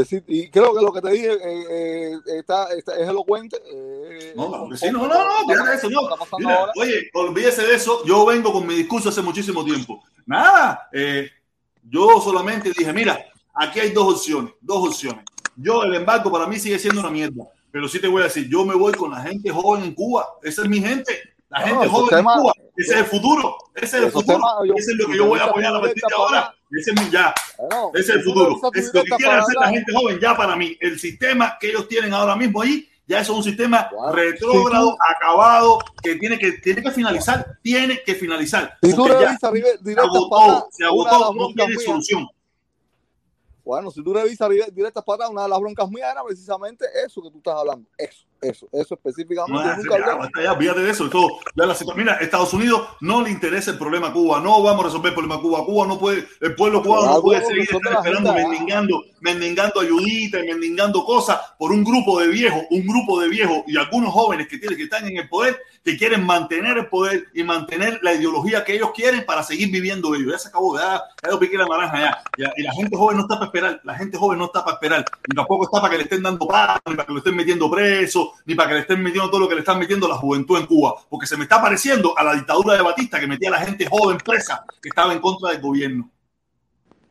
decir, 0.00 0.24
y 0.26 0.48
creo 0.50 0.74
que 0.74 0.82
lo 0.82 0.92
que 0.92 1.00
te 1.00 1.10
dije 1.10 1.32
eh, 1.32 1.64
eh, 1.70 2.18
está, 2.38 2.72
está- 2.74 2.96
es 2.98 3.08
elocuente. 3.08 3.56
eh, 3.72 4.32
No, 4.36 4.68
que 4.70 4.76
sí, 4.76 4.90
no, 4.90 5.06
no, 5.06 5.24
no, 5.24 5.48
fíjate 5.48 5.74
eso, 5.76 5.90
no. 5.90 6.00
Mira, 6.38 6.66
oye, 6.76 7.10
olvídese 7.14 7.62
de 7.66 7.74
eso, 7.74 8.04
yo 8.04 8.24
vengo 8.26 8.52
con 8.52 8.66
mi 8.66 8.74
discurso 8.74 9.08
hace 9.10 9.22
muchísimo 9.22 9.64
tiempo. 9.64 10.02
Nada, 10.26 10.88
eh, 10.92 11.28
yo 11.88 12.20
solamente 12.20 12.72
dije, 12.76 12.92
mira, 12.92 13.18
aquí 13.54 13.80
hay 13.80 13.90
dos 13.90 14.14
opciones, 14.14 14.52
dos 14.60 14.88
opciones. 14.88 15.24
Yo, 15.56 15.82
el 15.82 15.94
embargo 15.94 16.30
para 16.32 16.46
mí 16.46 16.58
sigue 16.58 16.78
siendo 16.78 17.00
una 17.00 17.10
mierda, 17.10 17.44
pero 17.70 17.88
sí 17.88 18.00
te 18.00 18.08
voy 18.08 18.22
a 18.22 18.24
decir, 18.24 18.48
yo 18.48 18.64
me 18.64 18.74
voy 18.74 18.92
con 18.92 19.10
la 19.10 19.20
gente 19.20 19.50
joven 19.50 19.84
en 19.84 19.94
Cuba, 19.94 20.26
esa 20.42 20.62
es 20.62 20.68
mi 20.68 20.80
gente, 20.80 21.20
la 21.50 21.60
No, 21.60 21.66
gente 21.66 21.88
joven 21.88 22.08
temas- 22.08 22.36
en 22.36 22.40
Cuba, 22.42 22.52
ese 22.76 22.92
es 22.94 22.98
el 23.00 23.04
futuro, 23.06 23.56
ese 23.74 23.84
es 23.98 24.04
el 24.04 24.10
futuro, 24.12 24.36
temas, 24.38 24.52
yo- 24.66 24.74
ese 24.76 24.92
es 24.92 24.96
lo 24.96 25.06
que 25.08 25.16
yo 25.18 25.26
voy 25.26 25.38
a 25.40 25.44
apoyar 25.44 25.76
a 25.76 25.80
partir 25.80 26.02
de 26.08 26.14
ahora, 26.16 26.54
ese 26.78 26.90
es 26.92 27.00
mi 27.00 27.10
ya. 27.10 27.34
Bueno, 27.58 27.90
Ese 27.94 28.00
es 28.12 28.16
el 28.18 28.22
futuro. 28.22 28.60
Es 28.74 28.92
lo 28.94 29.02
que 29.04 29.10
quiere 29.16 29.32
hacer 29.32 29.54
la 29.60 29.68
gente 29.68 29.92
joven 29.92 30.18
ya 30.20 30.36
para 30.36 30.56
mí. 30.56 30.76
El 30.80 30.98
sistema 30.98 31.56
que 31.60 31.68
ellos 31.70 31.86
tienen 31.88 32.12
ahora 32.14 32.34
mismo 32.36 32.62
ahí 32.62 32.88
ya 33.06 33.20
es 33.20 33.28
un 33.28 33.42
sistema 33.42 33.88
Claro. 33.88 34.12
retrógrado, 34.12 34.96
acabado, 35.16 35.78
que 36.02 36.14
tiene 36.16 36.38
que, 36.38 36.52
tiene 36.52 36.82
que 36.82 36.90
finalizar. 36.92 37.58
Tiene 37.62 38.02
que 38.04 38.14
finalizar. 38.14 38.78
Si 38.82 38.94
tú 38.94 39.06
revisas 39.06 39.38
se 39.40 39.98
agotó, 40.00 40.68
se 40.70 40.84
agotó, 40.84 41.34
no 41.34 41.46
tiene 41.48 41.74
mías- 41.74 41.84
solución. 41.84 42.28
Bueno, 43.64 43.90
si 43.90 44.02
tú 44.02 44.12
revisas 44.12 44.48
directas 44.72 45.04
para 45.04 45.28
una 45.28 45.42
de 45.44 45.48
las 45.48 45.60
broncas 45.60 45.88
mías 45.88 46.10
era 46.10 46.22
precisamente 46.24 46.84
eso 47.04 47.22
que 47.22 47.30
tú 47.30 47.38
estás 47.38 47.54
hablando. 47.56 47.88
Eso, 47.96 48.24
eso, 48.42 48.68
eso 48.72 48.94
específicamente. 48.94 49.52
No, 49.52 49.76
nunca 49.76 49.98
ya, 50.36 50.58
ya, 50.60 50.74
de 50.74 50.90
eso. 50.90 51.08
Todo, 51.08 51.38
ya 51.54 51.66
la 51.66 51.76
Mira, 51.94 52.14
Estados 52.16 52.52
Unidos 52.52 52.88
no 53.00 53.22
le 53.22 53.30
interesa 53.30 53.70
el 53.70 53.78
problema 53.78 54.08
a 54.08 54.12
Cuba. 54.12 54.40
No 54.40 54.62
vamos 54.62 54.84
a 54.84 54.88
resolver 54.88 55.10
el 55.10 55.14
problema 55.14 55.36
a 55.36 55.40
Cuba. 55.40 55.64
Cuba 55.64 55.86
no 55.86 55.98
puede, 55.98 56.26
el 56.40 56.54
pueblo 56.54 56.82
cubano 56.82 57.14
no 57.14 57.22
puede 57.22 57.44
seguir 57.46 57.62
estar 57.62 57.80
esperando, 57.80 58.30
agenda. 58.30 58.48
mendigando, 58.48 59.04
mendigando 59.20 59.80
ayudita 59.80 60.40
y 60.40 60.48
mendigando 60.48 61.04
cosas 61.04 61.38
por 61.58 61.70
un 61.70 61.84
grupo 61.84 62.20
de 62.20 62.28
viejos, 62.28 62.62
un 62.70 62.86
grupo 62.86 63.20
de 63.20 63.28
viejos 63.28 63.62
y 63.66 63.76
algunos 63.76 64.12
jóvenes 64.12 64.48
que 64.48 64.58
tienen 64.58 64.76
que 64.76 64.84
están 64.84 65.06
en 65.06 65.18
el 65.18 65.28
poder, 65.28 65.58
que 65.84 65.96
quieren 65.96 66.24
mantener 66.24 66.78
el 66.78 66.86
poder 66.86 67.26
y 67.34 67.42
mantener 67.42 67.98
la 68.02 68.14
ideología 68.14 68.64
que 68.64 68.74
ellos 68.74 68.90
quieren 68.94 69.24
para 69.26 69.42
seguir 69.42 69.70
viviendo 69.70 70.14
ellos. 70.14 70.32
Ya 70.32 70.38
se 70.38 70.48
acabó, 70.48 70.78
ya, 70.78 71.02
ya 71.22 71.38
piqué 71.38 71.56
la 71.56 71.66
naranja 71.66 72.22
ya. 72.38 72.52
Y 72.56 72.62
la 72.62 72.72
gente 72.72 72.96
joven 72.96 73.16
no 73.16 73.22
está 73.22 73.34
para 73.34 73.46
esperar, 73.46 73.80
la 73.82 73.94
gente 73.96 74.16
joven 74.16 74.38
no 74.38 74.44
está 74.46 74.64
para 74.64 74.74
esperar, 74.74 75.04
ni 75.28 75.34
tampoco 75.34 75.64
está 75.64 75.80
para 75.80 75.90
que 75.90 75.98
le 75.98 76.04
estén 76.04 76.22
dando 76.22 76.46
paz, 76.46 76.80
ni 76.86 76.94
para 76.94 77.06
que 77.06 77.12
lo 77.12 77.18
estén 77.18 77.34
metiendo 77.34 77.70
preso, 77.70 78.34
ni 78.44 78.54
para 78.54 78.68
que 78.68 78.74
le 78.74 78.80
estén 78.82 79.02
metiendo 79.02 79.28
todo 79.28 79.40
lo 79.40 79.48
que 79.48 79.54
le 79.54 79.60
están 79.60 79.78
metiendo 79.78 80.06
la 80.06 80.16
juventud 80.16 80.58
en 80.58 80.66
Cuba, 80.66 80.94
porque 81.08 81.26
se 81.26 81.36
me 81.36 81.44
está 81.44 81.60
pareciendo 81.60 82.16
a 82.16 82.22
la 82.22 82.34
dictadura 82.34 82.74
de 82.74 82.82
Batista 82.82 83.18
que 83.18 83.26
metía 83.26 83.48
a 83.48 83.52
la 83.52 83.60
gente 83.60 83.86
joven 83.86 84.18
presa 84.18 84.64
que 84.80 84.88
estaba 84.88 85.12
en 85.12 85.18
contra 85.18 85.50
del 85.50 85.60
gobierno. 85.60 86.10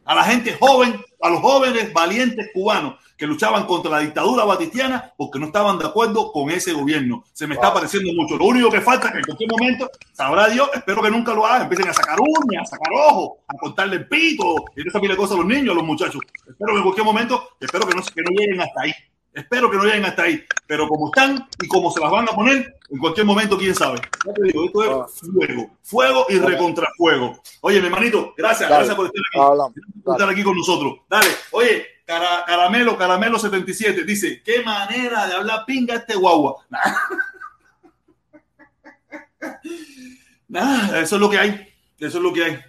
A 0.06 0.16
la 0.16 0.24
gente 0.24 0.58
joven, 0.60 1.00
a 1.22 1.30
los 1.30 1.42
jóvenes 1.42 1.94
valientes 1.94 2.50
cubanos 2.54 2.96
que 3.22 3.28
luchaban 3.28 3.68
contra 3.68 3.92
la 3.92 4.00
dictadura 4.00 4.46
batistiana 4.46 5.14
porque 5.16 5.38
no 5.38 5.46
estaban 5.46 5.78
de 5.78 5.86
acuerdo 5.86 6.32
con 6.32 6.50
ese 6.50 6.74
gobierno. 6.74 7.24
Se 7.34 7.46
me 7.46 7.54
está 7.54 7.72
pareciendo 7.72 8.12
mucho. 8.20 8.36
Lo 8.36 8.46
único 8.46 8.72
que 8.72 8.82
falta 8.82 9.10
es 9.10 9.12
que 9.14 9.20
en 9.20 9.26
cualquier 9.26 9.52
momento, 9.52 9.92
sabrá 10.12 10.48
Dios, 10.48 10.68
espero 10.74 11.04
que 11.04 11.12
nunca 11.12 11.32
lo 11.36 11.46
hagan, 11.46 11.62
empiecen 11.62 11.88
a 11.90 11.94
sacar 11.94 12.18
uñas, 12.20 12.64
a 12.64 12.78
sacar 12.78 12.92
ojos, 12.92 13.38
a 13.48 13.54
cortarle 13.60 13.98
el 13.98 14.08
pito 14.08 14.56
y 14.76 14.88
esa 14.88 15.00
pila 15.00 15.14
de 15.14 15.18
cosas 15.18 15.36
a 15.36 15.38
los 15.38 15.46
niños, 15.46 15.72
a 15.74 15.76
los 15.76 15.84
muchachos. 15.84 16.20
Espero 16.50 16.72
que 16.72 16.78
en 16.78 16.84
cualquier 16.84 17.06
momento, 17.06 17.50
espero 17.60 17.86
que 17.86 17.94
no, 17.94 18.02
que 18.02 18.22
no 18.24 18.32
lleguen 18.32 18.60
hasta 18.62 18.82
ahí. 18.82 18.94
Espero 19.36 19.70
que 19.70 19.78
no 19.78 19.84
lleguen 19.84 20.06
hasta 20.06 20.24
ahí. 20.24 20.44
Pero 20.66 20.88
como 20.88 21.06
están 21.14 21.48
y 21.62 21.68
como 21.68 21.92
se 21.92 22.00
las 22.02 22.10
van 22.10 22.28
a 22.28 22.32
poner, 22.32 22.74
en 22.90 22.98
cualquier 22.98 23.28
momento, 23.28 23.56
quién 23.56 23.76
sabe. 23.76 24.00
Ya 24.26 24.34
te 24.34 24.44
digo, 24.46 24.66
esto 24.66 25.04
Ah. 25.04 25.06
es 25.08 25.30
fuego. 25.32 25.70
Fuego 25.84 26.26
y 26.28 26.40
recontrafuego. 26.40 27.40
Oye, 27.62 27.80
mi 27.82 27.86
hermanito, 27.86 28.34
gracias, 28.36 28.68
Dale. 28.68 28.78
gracias 28.88 28.96
por 28.96 29.06
estar 29.06 29.22
aquí 29.32 29.40
Hablamos. 29.40 29.74
por 30.04 30.16
estar 30.16 30.30
aquí 30.30 30.44
con 30.44 30.58
nosotros. 30.58 30.96
Dale, 31.08 31.28
oye, 31.52 31.86
cara- 32.12 32.44
Caramelo, 32.46 32.98
Caramelo 32.98 33.40
77, 33.40 34.04
dice, 34.04 34.42
qué 34.44 34.62
manera 34.64 35.28
de 35.28 35.36
hablar 35.36 35.64
pinga 35.66 35.96
este 35.96 36.16
guagua. 36.16 36.66
Nada, 40.50 41.00
eso 41.00 41.16
es 41.16 41.22
lo 41.22 41.30
que 41.30 41.40
hay, 41.40 41.68
eso 41.98 42.18
es 42.18 42.24
lo 42.24 42.34
que 42.34 42.44
hay. 42.44 42.60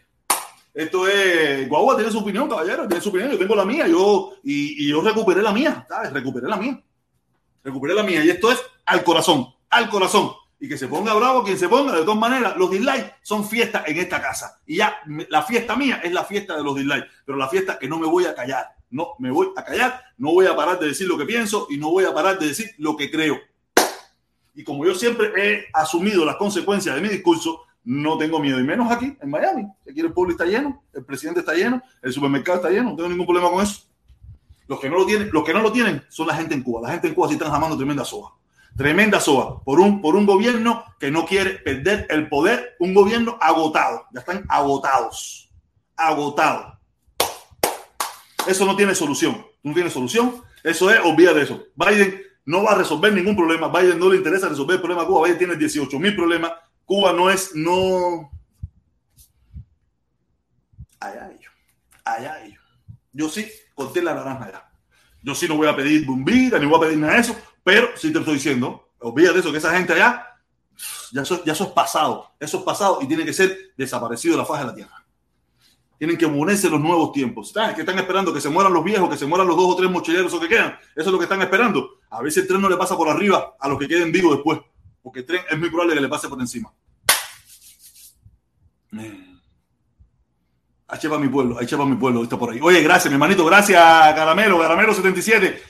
Esto 0.73 1.09
es, 1.09 1.69
guagua 1.69 1.97
tiene 1.97 2.13
su 2.13 2.21
opinión, 2.21 2.49
caballero, 2.49 2.87
tiene 2.87 3.03
su 3.03 3.11
opinión, 3.11 3.33
yo 3.33 3.39
tengo 3.39 3.57
la 3.57 3.65
mía, 3.65 3.87
yo, 3.89 4.35
y, 4.45 4.89
yo 4.89 5.03
recuperé 5.03 5.43
la 5.43 5.53
mía. 5.53 5.87
Recuperé 6.13 6.49
la 6.49 6.57
mía. 6.57 6.81
Recuperé 7.65 7.95
la 7.95 8.03
mía, 8.03 8.25
y 8.25 8.31
esto 8.31 8.51
es 8.53 8.63
al 8.87 9.03
corazón, 9.03 9.49
al 9.71 9.91
corazón. 9.91 10.33
Y 10.61 10.69
que 10.69 10.79
se 10.79 10.87
ponga 10.87 11.13
bravo 11.15 11.43
quien 11.43 11.59
se 11.59 11.69
ponga, 11.69 11.93
de 11.93 12.05
todas 12.05 12.21
maneras, 12.21 12.57
los 12.57 12.71
dislikes 12.71 13.17
son 13.23 13.45
fiestas 13.45 13.83
en 13.89 13.99
esta 13.99 14.23
casa. 14.23 14.61
Y 14.65 14.77
ya, 14.77 15.01
la 15.29 15.43
fiesta 15.43 15.75
mía 15.75 16.01
es 16.05 16.13
la 16.13 16.25
fiesta 16.25 16.57
de 16.57 16.63
los 16.63 16.77
dislikes, 16.77 17.09
pero 17.27 17.37
la 17.37 17.49
fiesta 17.49 17.81
que 17.81 17.89
no 17.89 17.99
me 17.99 18.07
voy 18.07 18.27
a 18.27 18.35
callar. 18.35 18.67
No 18.93 19.15
me 19.19 19.31
voy 19.31 19.49
a 19.57 19.65
callar, 19.65 20.01
no 20.19 20.33
voy 20.33 20.47
a 20.47 20.55
parar 20.55 20.79
de 20.79 20.87
decir 20.87 21.09
lo 21.09 21.19
que 21.19 21.25
pienso 21.25 21.67
y 21.71 21.79
no 21.79 21.91
voy 21.91 22.05
a 22.05 22.15
parar 22.15 22.39
de 22.39 22.47
decir 22.47 22.71
lo 22.79 22.97
que 22.97 23.11
creo. 23.11 23.39
Y 24.55 24.63
como 24.63 24.85
yo 24.85 24.95
siempre 24.95 25.33
he 25.37 25.65
asumido 25.73 26.25
las 26.25 26.37
consecuencias 26.37 26.95
de 26.95 27.01
mi 27.01 27.09
discurso, 27.09 27.63
no 27.85 28.19
tengo 28.19 28.39
miedo, 28.39 28.61
y 28.61 28.65
menos 28.65 28.93
aquí 28.93 29.17
en 29.21 29.31
Miami. 29.31 29.67
Aquí 29.91 30.01
el 30.01 30.13
pueblo 30.13 30.33
está 30.33 30.45
lleno, 30.45 30.85
el 30.93 31.05
presidente 31.05 31.41
está 31.41 31.55
lleno, 31.55 31.83
el 32.03 32.13
supermercado 32.13 32.59
está 32.59 32.71
lleno, 32.71 32.91
no 32.91 32.97
tengo 32.97 33.09
ningún 33.09 33.27
problema 33.27 33.51
con 33.51 33.63
eso. 33.63 33.87
Los 34.69 34.79
que 34.79 34.89
no 34.89 34.97
lo 34.97 35.07
tienen, 35.07 35.31
los 35.33 35.43
que 35.43 35.53
no 35.53 35.61
lo 35.61 35.73
tienen 35.73 36.05
son 36.09 36.27
la 36.27 36.37
gente 36.37 36.55
en 36.55 36.63
Cuba. 36.63 36.83
La 36.83 36.91
gente 36.91 37.09
en 37.09 37.15
Cuba 37.15 37.29
sí 37.29 37.35
están 37.35 37.51
jamando 37.51 37.77
tremenda 37.77 38.05
soga. 38.05 38.31
Tremenda 38.77 39.21
soga 39.21 39.59
por 39.65 39.81
un, 39.81 40.01
por 40.01 40.17
un 40.17 40.25
gobierno 40.25 40.85
que 40.99 41.11
no 41.11 41.27
quiere 41.27 41.53
perder 41.53 42.07
el 42.11 42.29
poder, 42.29 42.77
un 42.79 42.95
gobierno 42.95 43.37
agotado. 43.41 44.07
Ya 44.13 44.21
están 44.21 44.45
agotados. 44.49 45.51
Agotados. 45.97 46.79
Eso 48.47 48.67
no 48.67 48.77
tiene 48.77 48.95
solución. 48.95 49.47
No 49.63 49.75
tiene 49.75 49.91
solución. 49.91 50.43
Eso 50.63 50.91
es, 50.91 51.01
olvida 51.05 51.33
de 51.33 51.43
eso. 51.43 51.65
Biden 51.75 52.23
no 52.45 52.65
va 52.65 52.73
a 52.73 52.77
resolver 52.77 53.13
ningún 53.13 53.37
problema. 53.37 53.69
Biden 53.69 53.99
no 53.99 54.11
le 54.11 54.17
interesa 54.17 54.49
resolver 54.49 54.77
el 54.77 54.81
problema 54.81 55.03
a 55.03 55.07
Cuba. 55.07 55.25
Biden 55.25 55.39
tiene 55.39 55.57
18 55.57 55.99
mil 55.99 56.15
problemas. 56.15 56.53
Cuba 56.85 57.13
no 57.13 57.31
es, 57.31 57.55
no. 57.55 58.31
Allá 61.01 61.31
ellos. 61.31 61.53
Allá 62.05 62.45
ellos. 62.45 62.63
Yo 63.13 63.29
sí 63.29 63.49
corté 63.75 64.03
la 64.03 64.15
naranja. 64.15 64.71
Yo 65.23 65.35
sí 65.35 65.47
no 65.47 65.57
voy 65.57 65.69
a 65.69 65.77
pedir 65.77 66.05
bombita 66.05 66.59
ni 66.59 66.67
voy 66.67 66.79
a 66.79 66.81
pedir 66.81 66.99
nada 66.99 67.15
de 67.15 67.21
eso, 67.21 67.37
pero 67.63 67.91
sí 67.97 68.13
te 68.13 68.19
estoy 68.19 68.35
diciendo, 68.35 68.91
olvídate 68.99 69.35
de 69.35 69.41
eso, 69.41 69.53
que 69.53 69.59
esa 69.59 69.77
gente 69.77 69.93
allá, 69.93 70.27
ya 71.13 71.23
eso, 71.23 71.45
ya 71.45 71.53
eso 71.53 71.65
es 71.65 71.71
pasado. 71.71 72.33
Eso 72.41 72.59
es 72.59 72.65
pasado 72.65 72.99
y 73.01 73.07
tiene 73.07 73.25
que 73.25 73.33
ser 73.33 73.57
desaparecido 73.77 74.35
de 74.35 74.39
la 74.39 74.47
faz 74.47 74.61
de 74.61 74.67
la 74.67 74.75
tierra. 74.75 75.02
Tienen 76.03 76.19
que 76.19 76.27
ponerse 76.27 76.69
los 76.69 76.81
nuevos 76.81 77.13
tiempos. 77.13 77.53
¿Sabes? 77.53 77.77
Que 77.77 77.83
están 77.83 77.97
esperando 77.97 78.35
que 78.35 78.41
se 78.41 78.49
mueran 78.49 78.73
los 78.73 78.83
viejos, 78.83 79.09
que 79.09 79.17
se 79.17 79.25
mueran 79.25 79.47
los 79.47 79.57
dos 79.57 79.67
o 79.67 79.77
tres 79.77 79.89
mochileros 79.89 80.35
o 80.35 80.41
que 80.41 80.49
quedan. 80.49 80.77
Eso 80.97 81.07
es 81.07 81.13
lo 81.13 81.17
que 81.17 81.27
están 81.27 81.41
esperando. 81.43 82.01
A 82.11 82.29
si 82.29 82.41
el 82.41 82.49
tren 82.49 82.61
no 82.61 82.69
le 82.69 82.77
pasa 82.77 82.97
por 82.97 83.09
arriba 83.09 83.55
a 83.57 83.69
los 83.69 83.79
que 83.79 83.87
queden 83.87 84.11
vivos 84.11 84.35
después. 84.35 84.59
Porque 85.01 85.21
el 85.21 85.27
tren 85.27 85.43
es 85.49 85.57
muy 85.57 85.69
probable 85.69 85.95
que 85.95 86.01
le 86.01 86.09
pase 86.09 86.29
por 86.29 86.41
encima. 86.41 86.73
Eh. 88.99 89.29
Ahí 90.89 90.99
para 91.05 91.19
mi 91.19 91.29
pueblo, 91.29 91.57
ahí 91.61 91.69
para 91.69 91.85
mi 91.85 91.95
pueblo, 91.95 92.25
está 92.25 92.37
por 92.37 92.51
ahí. 92.51 92.59
Oye, 92.61 92.83
gracias, 92.83 93.09
mi 93.09 93.15
hermanito, 93.15 93.45
gracias, 93.45 93.81
Caramelo, 93.81 94.59
Caramelo 94.59 94.93
77. 94.93 95.63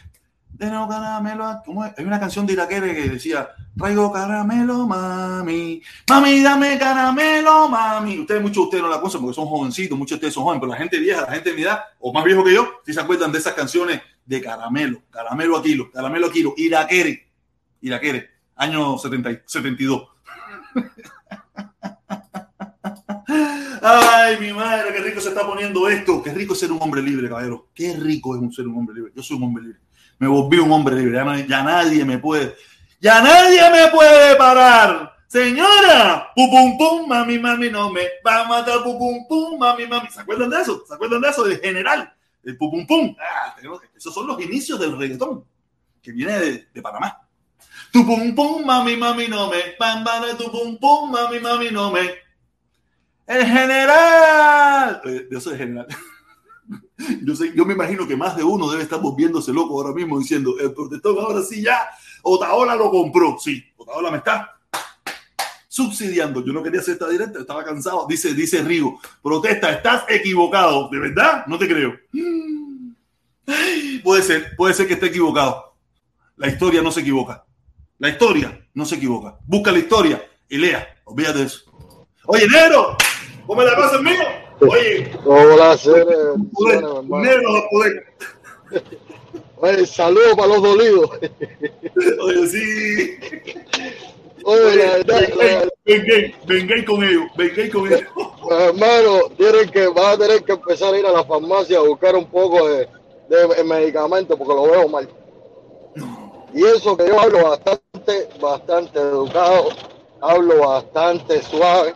Tengo 0.59 0.89
caramelo. 0.89 1.63
¿Cómo 1.65 1.85
es? 1.85 1.93
Hay 1.97 2.05
una 2.05 2.21
canción 2.21 2.47
de 2.47 2.53
Iraquere 2.53 2.95
que 2.95 3.09
decía, 3.09 3.49
traigo 3.77 4.13
caramelo, 4.13 4.87
mami. 4.87 5.83
Mami, 6.09 6.43
dame 6.43 6.79
caramelo, 6.79 7.69
mami. 7.69 8.21
Ustedes, 8.21 8.41
muchos 8.41 8.57
de 8.57 8.63
ustedes 8.63 8.83
no 8.83 8.91
la 8.91 8.99
conocen 8.99 9.21
porque 9.21 9.35
son 9.35 9.47
jovencitos, 9.47 9.99
muchos 9.99 10.11
de 10.11 10.17
ustedes 10.17 10.35
son 10.35 10.45
jóvenes, 10.45 10.61
pero 10.61 10.73
la 10.73 10.79
gente 10.79 10.99
vieja, 10.99 11.23
la 11.23 11.33
gente 11.33 11.51
de 11.51 11.57
mi 11.57 11.63
edad, 11.63 11.81
o 11.99 12.13
más 12.13 12.25
viejo 12.25 12.45
que 12.45 12.55
yo, 12.55 12.69
si 12.87 12.93
se 12.93 13.01
acuerdan 13.01 13.33
de 13.33 13.39
esas 13.39 13.55
canciones 13.55 14.01
de 14.25 14.41
caramelo, 14.41 15.03
caramelo 15.11 15.57
a 15.57 15.63
kilo, 15.63 15.91
caramelo 15.91 16.29
a 16.29 16.33
kilo, 16.33 16.55
Iraquere, 16.57 17.29
Iraquere, 17.81 18.31
año 18.57 18.99
70, 18.99 19.43
72. 19.47 20.09
Ay, 23.85 24.39
mi 24.39 24.53
madre, 24.53 24.93
qué 24.93 25.01
rico 25.01 25.21
se 25.21 25.31
está 25.31 25.45
poniendo 25.45 25.89
esto. 25.89 26.23
Qué 26.23 26.33
rico 26.33 26.55
ser 26.55 26.71
un 26.71 26.81
hombre 26.81 27.03
libre, 27.03 27.29
caballero. 27.29 27.69
Qué 27.75 27.97
rico 27.97 28.37
es 28.37 28.55
ser 28.55 28.69
un 28.69 28.79
hombre 28.79 28.95
libre. 28.95 29.13
Yo 29.15 29.23
soy 29.23 29.37
un 29.37 29.43
hombre 29.43 29.65
libre. 29.65 29.81
Me 30.19 30.29
volví 30.29 30.59
un 30.59 30.71
hombre 30.73 30.97
libre. 30.97 31.47
Ya, 31.49 31.63
nadie 31.63 32.05
me 32.05 32.19
puede. 32.19 32.57
Ya 33.01 33.21
nadie 33.21 33.71
me 33.71 33.89
puede 33.91 34.37
parar. 34.37 35.13
Señora, 35.27 36.31
pum 36.37 36.51
pum 36.51 36.79
pum, 36.79 37.09
mami, 37.09 37.39
mami, 37.39 37.71
no 37.71 37.91
me 37.91 38.03
va 38.25 38.43
a 38.43 38.45
matar, 38.45 38.83
pum 38.83 39.27
pum 39.27 39.59
mami, 39.59 39.87
mami. 39.87 40.11
¿Se 40.11 40.21
acuerdan 40.21 40.51
de 40.51 40.61
eso? 40.61 40.85
¿Se 40.87 40.93
acuerdan 40.95 41.23
de 41.23 41.31
eso? 41.31 41.45
De 41.45 41.57
general, 41.57 42.13
el 42.45 42.57
pum 42.59 42.71
pum 42.71 42.87
pum. 42.87 43.17
Ah, 43.19 43.57
esos 43.97 44.13
son 44.13 44.27
los 44.27 44.39
inicios 44.43 44.79
del 44.79 44.99
reggaetón, 44.99 45.43
que 46.03 46.13
viene 46.13 46.39
de, 46.39 46.69
de 46.75 46.83
Panamá. 46.83 47.27
Tu 47.91 48.05
pum 48.07 48.35
pum, 48.35 48.65
mami, 48.65 48.97
mami, 48.97 49.27
no 49.29 49.49
me. 49.49 49.59
Pam, 49.79 50.05
pam, 50.05 50.37
tu 50.37 50.51
pum 50.53 50.77
pum, 50.79 51.11
mami, 51.11 51.41
mami, 51.41 51.71
no 51.71 51.91
me. 51.91 52.11
El 53.27 53.47
general. 53.47 55.01
Eh, 55.05 55.29
Yo 55.31 55.41
soy 55.41 55.55
el 55.55 55.59
general. 55.59 55.87
Yo, 57.55 57.65
me 57.65 57.75
imagino 57.75 58.07
que 58.07 58.17
más 58.17 58.37
de 58.37 58.45
uno 58.45 58.71
debe 58.71 58.83
estar 58.83 59.01
volviéndose 59.01 59.53
loco 59.53 59.75
ahora 59.81 59.95
mismo 59.95 60.19
diciendo, 60.19 60.55
el 60.59 60.73
protestón 60.73 61.19
ahora 61.19 61.43
sí 61.43 61.63
ya, 61.63 61.89
Otaola 62.23 62.77
lo 62.77 62.91
compró. 62.91 63.37
Sí, 63.39 63.65
Otaola 63.77 64.11
me 64.11 64.19
está 64.19 64.59
subsidiando. 65.69 66.45
Yo 66.45 66.53
no 66.53 66.63
quería 66.63 66.81
hacer 66.81 66.95
esta 66.95 67.09
directa, 67.09 67.41
estaba 67.41 67.65
cansado. 67.65 68.07
Dice, 68.09 68.35
dice 68.35 68.63
Rigo, 68.63 69.01
protesta, 69.23 69.73
estás 69.73 70.05
equivocado. 70.09 70.89
¿De 70.91 70.99
verdad? 70.99 71.47
No 71.47 71.59
te 71.59 71.67
creo. 71.67 71.95
Puede 74.03 74.23
ser, 74.23 74.55
puede 74.57 74.75
ser 74.75 74.87
que 74.87 74.95
esté 74.95 75.07
equivocado. 75.07 75.75
La 76.37 76.49
historia 76.49 76.83
no 76.83 76.93
se 76.93 77.01
equivoca. 77.01 77.45
La 77.99 78.09
historia 78.09 78.67
no 78.75 78.85
se 78.85 78.97
equivoca. 78.97 79.39
Busca 79.47 79.73
la 79.73 79.79
historia 79.79 80.29
y 80.49 80.59
lea. 80.59 81.01
Olvídate 81.05 81.39
de 81.39 81.45
eso. 81.47 81.65
Oye, 82.27 82.47
negro, 82.49 82.97
¿cómo 83.47 83.63
la 83.63 83.75
cosa 83.75 84.01
mío? 84.01 84.42
Oye, 84.61 85.11
negro 87.09 87.57
a 87.57 87.69
poder. 87.71 88.07
Oye, 89.57 89.87
saludos 89.87 90.35
para 90.37 90.49
los 90.49 90.63
dolidos. 90.63 91.11
Oye, 92.25 92.47
sí. 92.49 93.19
Oye, 94.45 94.77
la 94.77 94.93
verdad, 94.97 95.69
Vengué, 95.85 96.35
vengué 96.47 96.85
con 96.85 97.03
ellos, 97.03 97.25
vengué 97.37 97.71
con 97.71 97.87
ellos. 97.87 98.03
hermano, 98.51 99.21
tienen 99.37 99.69
que, 99.71 99.87
vas 99.89 100.15
a 100.15 100.19
tener 100.19 100.43
que 100.43 100.53
empezar 100.53 100.95
a 100.95 100.99
ir 100.99 101.07
a 101.07 101.13
la 101.13 101.25
farmacia 101.25 101.79
a 101.79 101.83
buscar 101.83 102.17
un 102.17 102.27
poco 102.27 102.69
de, 102.69 102.89
de 103.29 103.65
medicamento 103.65 104.37
porque 104.37 104.55
lo 104.55 104.71
veo 104.71 104.89
mal. 104.89 105.09
Y 106.55 106.65
eso 106.65 106.97
que 106.97 107.07
yo 107.07 107.21
hablo 107.21 107.49
bastante, 107.51 108.29
bastante 108.41 108.99
educado, 108.99 109.69
hablo 110.21 110.59
bastante 110.69 111.43
suave 111.43 111.95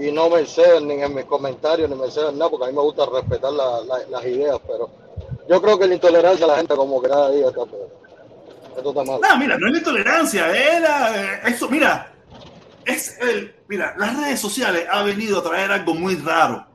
y 0.00 0.10
no 0.12 0.30
me 0.30 0.46
ceden 0.46 0.88
ni 0.88 0.94
en 0.94 1.14
mis 1.14 1.24
comentarios 1.26 1.88
ni 1.90 1.96
me 1.96 2.10
ceden 2.10 2.38
nada 2.38 2.50
porque 2.50 2.66
a 2.66 2.68
mí 2.70 2.74
me 2.76 2.82
gusta 2.82 3.04
respetar 3.12 3.52
la- 3.52 3.80
la- 3.84 4.06
las 4.08 4.24
ideas, 4.24 4.58
pero 4.66 4.90
yo 5.48 5.60
creo 5.62 5.78
que 5.78 5.86
la 5.86 5.94
intolerancia 5.94 6.44
a 6.46 6.48
la 6.48 6.56
gente 6.56 6.74
como 6.74 7.00
que 7.02 7.08
cada 7.08 7.30
día 7.30 7.48
está 7.48 7.64
peor. 7.66 7.88
Esto 8.76 8.88
está 8.90 9.04
mal. 9.04 9.20
No, 9.20 9.38
mira, 9.38 9.58
no 9.58 9.66
es 9.66 9.72
la 9.72 9.78
intolerancia, 9.78 10.56
era 10.76 11.22
eh, 11.22 11.40
eso, 11.48 11.68
mira, 11.68 12.12
es 12.84 13.18
el, 13.20 13.54
mira, 13.68 13.94
las 13.98 14.16
redes 14.18 14.40
sociales 14.40 14.86
ha 14.90 15.02
venido 15.02 15.38
a 15.40 15.42
traer 15.42 15.70
algo 15.70 15.94
muy 15.94 16.16
raro. 16.16 16.66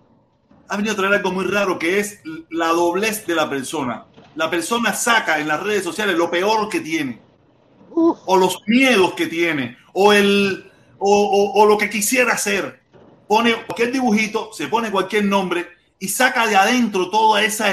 Ha 0.68 0.78
venido 0.78 0.94
a 0.94 0.98
traer 0.98 1.14
algo 1.14 1.32
muy 1.32 1.46
raro 1.46 1.78
que 1.80 2.00
es 2.00 2.20
la 2.50 2.68
doblez 2.70 3.26
de 3.28 3.36
la 3.36 3.50
persona. 3.50 4.06
La 4.36 4.50
persona 4.50 4.94
saca 4.94 5.40
en 5.40 5.48
las 5.48 5.62
redes 5.64 5.84
sociales 5.84 6.16
lo 6.18 6.30
peor 6.30 6.70
que 6.70 6.82
tiene, 6.82 7.22
Uf, 7.92 8.20
o 8.26 8.36
los 8.38 8.62
miedos 8.68 9.14
que 9.14 9.28
tiene, 9.28 9.78
o 9.94 10.12
el, 10.12 10.70
o, 11.00 11.10
o- 11.10 11.62
o 11.62 11.66
lo 11.66 11.78
que 11.78 11.90
quisiera 11.90 12.34
hacer. 12.34 12.82
Pone 13.28 13.56
cualquier 13.66 13.92
dibujito, 13.92 14.52
se 14.54 14.68
pone 14.68 14.92
cualquier 14.92 15.26
nombre 15.26 15.68
y 16.00 16.08
saca 16.08 16.46
de 16.48 16.56
adentro 16.56 17.10
toda 17.10 17.44
esa, 17.44 17.72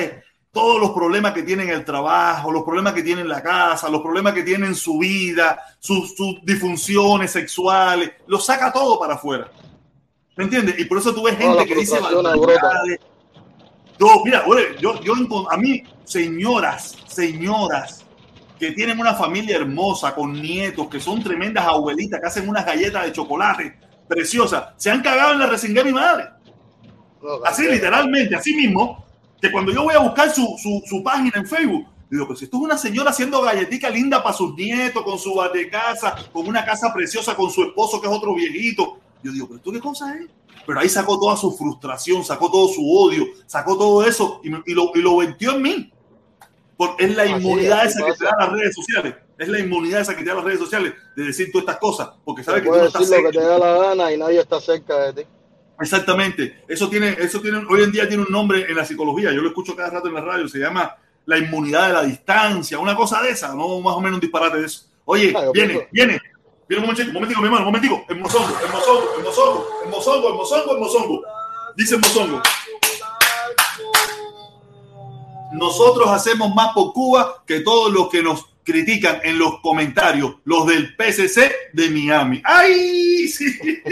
todos 0.50 0.80
los 0.80 0.90
problemas 0.90 1.32
que 1.32 1.42
tiene 1.42 1.64
en 1.64 1.70
el 1.70 1.84
trabajo, 1.84 2.50
los 2.50 2.62
problemas 2.62 2.94
que 2.94 3.02
tiene 3.02 3.22
en 3.22 3.28
la 3.28 3.42
casa, 3.42 3.88
los 3.88 4.02
problemas 4.02 4.34
que 4.34 4.42
tiene 4.42 4.66
en 4.66 4.74
su 4.74 4.98
vida, 4.98 5.58
sus, 5.78 6.14
sus 6.14 6.44
disfunciones 6.44 7.30
sexuales, 7.30 8.12
lo 8.26 8.38
saca 8.38 8.72
todo 8.72 8.98
para 8.98 9.14
afuera. 9.14 9.50
¿Me 10.36 10.44
entiendes? 10.44 10.78
Y 10.78 10.84
por 10.84 10.98
eso 10.98 11.14
tú 11.14 11.24
ves 11.24 11.36
gente 11.36 11.66
que 11.66 11.74
dice. 11.74 11.98
Yo, 13.98 14.22
mira, 14.24 14.44
yo, 14.80 15.00
yo 15.00 15.14
a 15.50 15.56
mí, 15.56 15.82
señoras, 16.04 16.96
señoras 17.06 18.04
que 18.58 18.72
tienen 18.72 19.00
una 19.00 19.14
familia 19.14 19.56
hermosa 19.56 20.14
con 20.14 20.32
nietos, 20.32 20.88
que 20.88 21.00
son 21.00 21.22
tremendas 21.22 21.66
abuelitas, 21.66 22.20
que 22.20 22.26
hacen 22.26 22.48
unas 22.48 22.64
galletas 22.64 23.04
de 23.04 23.12
chocolate 23.12 23.76
preciosas, 24.14 24.74
se 24.76 24.90
han 24.90 25.02
cagado 25.02 25.32
en 25.32 25.38
la 25.38 25.46
resingué 25.46 25.84
mi 25.84 25.92
madre. 25.92 26.28
Así, 27.44 27.68
literalmente, 27.68 28.34
así 28.34 28.54
mismo, 28.54 29.04
que 29.40 29.50
cuando 29.50 29.72
yo 29.72 29.84
voy 29.84 29.94
a 29.94 30.00
buscar 30.00 30.30
su, 30.30 30.56
su, 30.60 30.82
su 30.86 31.02
página 31.02 31.32
en 31.36 31.46
Facebook, 31.46 31.86
digo, 32.10 32.26
pues 32.26 32.40
si 32.40 32.44
esto 32.44 32.58
es 32.58 32.62
una 32.62 32.76
señora 32.76 33.10
haciendo 33.10 33.40
galletica 33.40 33.88
linda 33.88 34.22
para 34.22 34.36
sus 34.36 34.54
nietos, 34.54 35.02
con 35.02 35.18
su 35.18 35.34
casa, 35.70 36.14
con 36.32 36.46
una 36.46 36.64
casa 36.64 36.92
preciosa, 36.92 37.34
con 37.34 37.50
su 37.50 37.62
esposo 37.62 38.00
que 38.00 38.06
es 38.06 38.12
otro 38.12 38.34
viejito. 38.34 38.98
Yo 39.22 39.32
digo, 39.32 39.46
pero 39.46 39.56
esto 39.58 39.72
qué 39.72 39.80
cosa 39.80 40.14
es? 40.16 40.26
Pero 40.66 40.78
ahí 40.78 40.88
sacó 40.88 41.18
toda 41.18 41.36
su 41.36 41.56
frustración, 41.56 42.24
sacó 42.24 42.50
todo 42.50 42.68
su 42.68 42.82
odio, 42.86 43.26
sacó 43.46 43.76
todo 43.76 44.04
eso 44.04 44.40
y, 44.44 44.50
lo, 44.50 44.92
y 44.94 45.00
lo 45.00 45.22
en 45.22 45.62
mí. 45.62 45.92
Porque 46.76 47.06
es 47.06 47.16
la 47.16 47.26
inmunidad 47.26 47.86
esa 47.86 48.04
que 48.04 48.12
te 48.12 48.24
pasa. 48.24 48.36
da 48.36 48.46
las 48.46 48.52
redes 48.52 48.74
sociales. 48.74 49.14
Es 49.38 49.48
la 49.48 49.58
inmunidad 49.58 50.00
esa 50.02 50.14
que 50.16 50.22
te 50.22 50.28
da 50.28 50.36
las 50.36 50.44
redes 50.44 50.58
sociales 50.60 50.92
de 51.16 51.24
decir 51.24 51.50
todas 51.50 51.62
estas 51.64 51.78
cosas. 51.78 52.10
Porque 52.24 52.42
Te 52.42 52.46
sabes 52.46 52.62
que 52.62 52.68
tú 52.68 52.74
no 52.76 52.84
estás 52.84 53.08
decir 53.08 53.24
lo 53.24 53.30
que 53.30 53.38
te 53.38 53.44
da 53.44 53.58
la 53.58 53.78
gana 53.78 54.12
y 54.12 54.18
nadie 54.18 54.40
está 54.40 54.60
cerca 54.60 54.98
de 55.12 55.22
ti. 55.24 55.28
Exactamente. 55.80 56.62
Eso 56.68 56.88
tiene, 56.88 57.16
eso 57.18 57.40
tiene, 57.40 57.64
hoy 57.68 57.82
en 57.82 57.90
día 57.92 58.06
tiene 58.06 58.22
un 58.24 58.30
nombre 58.30 58.66
en 58.68 58.76
la 58.76 58.84
psicología. 58.84 59.32
Yo 59.32 59.40
lo 59.40 59.48
escucho 59.48 59.74
cada 59.74 59.90
rato 59.90 60.08
en 60.08 60.14
la 60.14 60.20
radio. 60.20 60.46
Se 60.48 60.58
llama 60.58 60.96
la 61.24 61.38
inmunidad 61.38 61.88
de 61.88 61.92
la 61.94 62.02
distancia, 62.04 62.78
una 62.78 62.94
cosa 62.94 63.20
de 63.22 63.30
esa, 63.30 63.54
no 63.54 63.80
más 63.80 63.94
o 63.96 64.00
menos 64.00 64.16
un 64.16 64.20
disparate 64.20 64.58
de 64.58 64.66
eso. 64.66 64.84
Oye, 65.04 65.32
Ah, 65.36 65.46
viene, 65.52 65.74
pienso- 65.74 65.88
viene. 65.92 66.20
Viene 66.68 66.80
un 66.84 66.90
momentico, 66.90 67.08
un 67.08 67.14
momentico, 67.14 67.40
mi 67.40 67.46
hermano, 67.46 67.66
un 67.66 67.72
momentico. 67.72 68.04
El 68.08 68.18
mozongo, 68.20 68.48
el 68.64 68.70
mozongo, 68.72 69.16
el 69.18 69.22
mozongo, 69.24 69.66
el 69.84 69.90
mozongo, 69.90 70.28
el 70.28 70.34
mozongo, 70.36 70.72
el 70.74 70.78
mozongo. 70.78 71.22
Dice 71.76 71.94
el 71.96 72.00
mozongo. 72.00 72.42
Nosotros 75.52 76.08
hacemos 76.08 76.54
más 76.54 76.72
por 76.72 76.92
Cuba 76.92 77.42
que 77.46 77.60
todos 77.60 77.92
los 77.92 78.08
que 78.08 78.22
nos 78.22 78.46
critican 78.64 79.20
en 79.22 79.38
los 79.38 79.60
comentarios, 79.60 80.36
los 80.44 80.66
del 80.66 80.94
PCC 80.96 81.52
de 81.72 81.90
Miami. 81.90 82.42
¡Ay! 82.44 83.28
Sí. 83.28 83.46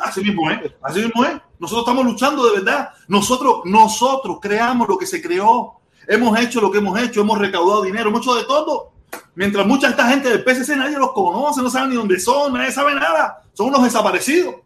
Así 0.00 0.20
mismo 0.22 0.50
es, 0.50 0.58
así 0.82 1.00
mismo 1.00 1.24
es. 1.24 1.32
Nosotros 1.58 1.86
estamos 1.86 2.04
luchando 2.04 2.46
de 2.46 2.60
verdad. 2.60 2.90
Nosotros, 3.08 3.60
nosotros 3.64 4.38
creamos 4.40 4.88
lo 4.88 4.98
que 4.98 5.06
se 5.06 5.22
creó. 5.22 5.80
Hemos 6.06 6.38
hecho 6.38 6.60
lo 6.60 6.70
que 6.70 6.78
hemos 6.78 6.98
hecho, 7.00 7.22
hemos 7.22 7.38
recaudado 7.38 7.82
dinero, 7.82 8.10
hemos 8.10 8.22
hecho 8.22 8.34
de 8.34 8.44
todo. 8.44 8.92
Mientras 9.34 9.66
mucha 9.66 9.88
esta 9.88 10.08
gente 10.08 10.28
del 10.28 10.44
PCC 10.44 10.76
nadie 10.76 10.98
los 10.98 11.12
conoce, 11.12 11.62
no 11.62 11.70
saben 11.70 11.90
ni 11.90 11.96
dónde 11.96 12.20
son, 12.20 12.52
nadie 12.52 12.72
sabe 12.72 12.94
nada. 12.94 13.42
Son 13.52 13.68
unos 13.68 13.84
desaparecidos. 13.84 14.56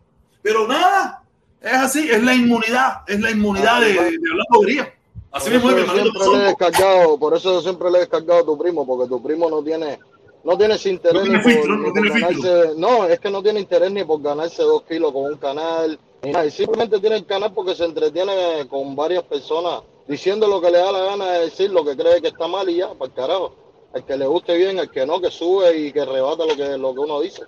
Pero 0.42 0.66
nada, 0.66 1.22
es 1.60 1.74
así, 1.74 2.10
es 2.10 2.22
la 2.22 2.34
inmunidad, 2.34 3.02
es 3.06 3.20
la 3.20 3.30
inmunidad 3.30 3.80
de, 3.80 3.92
de 3.92 4.30
hablar 4.30 4.46
bobería. 4.50 4.94
Así 5.30 5.50
mismo 5.50 5.70
mi 5.70 5.82
siempre 5.82 6.26
le 6.32 6.36
he 6.36 6.46
descargado, 6.46 7.18
por 7.18 7.36
eso 7.36 7.52
yo 7.52 7.60
siempre 7.60 7.90
le 7.90 7.98
he 7.98 8.00
descargado 8.00 8.40
a 8.40 8.44
tu 8.44 8.58
primo, 8.58 8.86
porque 8.86 9.08
tu 9.08 9.22
primo 9.22 9.50
no 9.50 9.62
tiene, 9.62 9.98
no 10.42 10.56
tiene 10.56 10.74
ese 10.74 10.90
interés 10.90 11.26
No 11.26 11.32
ni 11.32 11.38
por, 11.42 11.94
ni 11.94 12.08
ganarse, 12.08 12.72
no, 12.76 13.04
es 13.04 13.20
que 13.20 13.30
no 13.30 13.42
tiene 13.42 13.60
interés 13.60 13.90
ni 13.90 14.04
por 14.04 14.22
ganarse 14.22 14.62
dos 14.62 14.82
kilos 14.84 15.12
con 15.12 15.24
un 15.24 15.36
canal, 15.36 15.98
ni 16.22 16.32
nada, 16.32 16.46
y 16.46 16.50
simplemente 16.50 16.98
tiene 16.98 17.16
el 17.16 17.26
canal 17.26 17.52
porque 17.52 17.74
se 17.74 17.84
entretiene 17.84 18.66
con 18.68 18.96
varias 18.96 19.22
personas 19.24 19.82
diciendo 20.08 20.48
lo 20.48 20.60
que 20.60 20.70
le 20.70 20.78
da 20.78 20.90
la 20.90 21.04
gana 21.04 21.32
de 21.32 21.40
decir, 21.44 21.70
lo 21.70 21.84
que 21.84 21.96
cree 21.96 22.20
que 22.20 22.28
está 22.28 22.48
mal 22.48 22.68
y 22.68 22.76
ya, 22.76 22.88
para 22.94 23.10
el 23.10 23.14
carajo. 23.14 23.54
Al 23.92 24.04
que 24.04 24.16
le 24.16 24.26
guste 24.26 24.56
bien, 24.56 24.78
al 24.78 24.90
que 24.90 25.06
no, 25.06 25.20
que 25.20 25.30
sube 25.30 25.76
y 25.78 25.92
que 25.92 26.04
rebata 26.04 26.44
lo 26.46 26.56
que, 26.56 26.76
lo 26.76 26.94
que 26.94 27.00
uno 27.00 27.20
dice. 27.20 27.42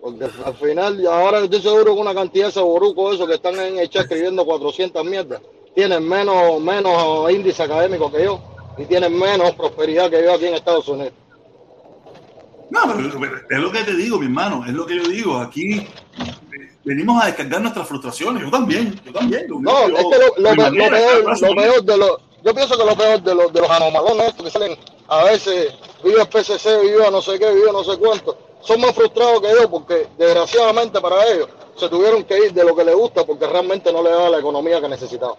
Porque 0.00 0.24
al 0.24 0.54
final, 0.54 1.04
ahora 1.06 1.40
estoy 1.40 1.60
seguro 1.60 1.94
que 1.94 2.00
una 2.00 2.14
cantidad 2.14 2.46
de 2.46 2.52
saborucos 2.52 3.16
esos 3.16 3.26
que 3.26 3.34
están 3.34 3.58
en 3.58 3.78
el 3.78 3.90
chat 3.90 4.02
escribiendo 4.02 4.44
400 4.44 5.04
mierdas, 5.04 5.40
tienen 5.76 6.08
menos, 6.08 6.58
menos 6.58 7.30
índice 7.30 7.62
académico 7.62 8.10
que 8.10 8.24
yo 8.24 8.40
y 8.78 8.86
tienen 8.86 9.16
menos 9.16 9.52
prosperidad 9.52 10.08
que 10.10 10.22
yo 10.24 10.32
aquí 10.32 10.46
en 10.46 10.54
Estados 10.54 10.88
Unidos. 10.88 11.12
No, 12.70 12.80
pero, 12.96 13.36
es 13.50 13.58
lo 13.58 13.70
que 13.70 13.84
te 13.84 13.94
digo, 13.94 14.18
mi 14.18 14.24
hermano, 14.24 14.64
es 14.66 14.72
lo 14.72 14.86
que 14.86 14.96
yo 14.96 15.02
digo. 15.04 15.36
Aquí 15.38 15.74
eh, 15.76 15.86
venimos 16.82 17.22
a 17.22 17.26
descargar 17.26 17.60
nuestras 17.60 17.86
frustraciones. 17.86 18.42
Yo 18.42 18.50
también, 18.50 18.98
yo 19.04 19.12
también. 19.12 19.46
No, 19.60 19.88
yo- 19.88 19.96
es 19.98 20.04
que 20.06 20.18
lo, 20.18 20.34
lo 20.38 20.50
mi 20.50 20.56
pe- 20.56 20.62
manera, 20.62 20.90
lo 21.18 21.24
peor, 21.24 21.40
lo 21.40 21.54
peor 21.62 21.82
de 21.84 21.96
los, 21.98 22.10
yo 22.42 22.54
pienso 22.54 22.78
que 22.78 22.84
lo 22.84 22.96
peor 22.96 23.22
de 23.22 23.34
los, 23.34 23.52
de 23.52 23.60
los 23.60 23.70
anomalones 23.70 24.28
estos 24.28 24.44
que 24.46 24.50
salen 24.50 24.78
a 25.08 25.24
veces 25.24 25.74
vive 26.02 26.22
el 26.22 26.26
PCC, 26.28 26.80
vive 26.82 27.10
no 27.10 27.20
sé 27.20 27.38
qué, 27.38 27.52
vive 27.52 27.70
no 27.70 27.84
sé 27.84 27.98
cuánto, 27.98 28.36
son 28.62 28.80
más 28.80 28.92
frustrados 28.94 29.42
que 29.42 29.48
yo 29.60 29.70
porque 29.70 30.08
desgraciadamente 30.18 31.00
para 31.02 31.22
ellos 31.32 31.48
se 31.76 31.88
tuvieron 31.88 32.24
que 32.24 32.46
ir 32.46 32.52
de 32.52 32.64
lo 32.64 32.74
que 32.74 32.84
les 32.84 32.94
gusta 32.94 33.24
porque 33.24 33.46
realmente 33.46 33.92
no 33.92 34.02
le 34.02 34.10
daba 34.10 34.30
la 34.30 34.38
economía 34.38 34.80
que 34.80 34.88
necesitaban. 34.88 35.36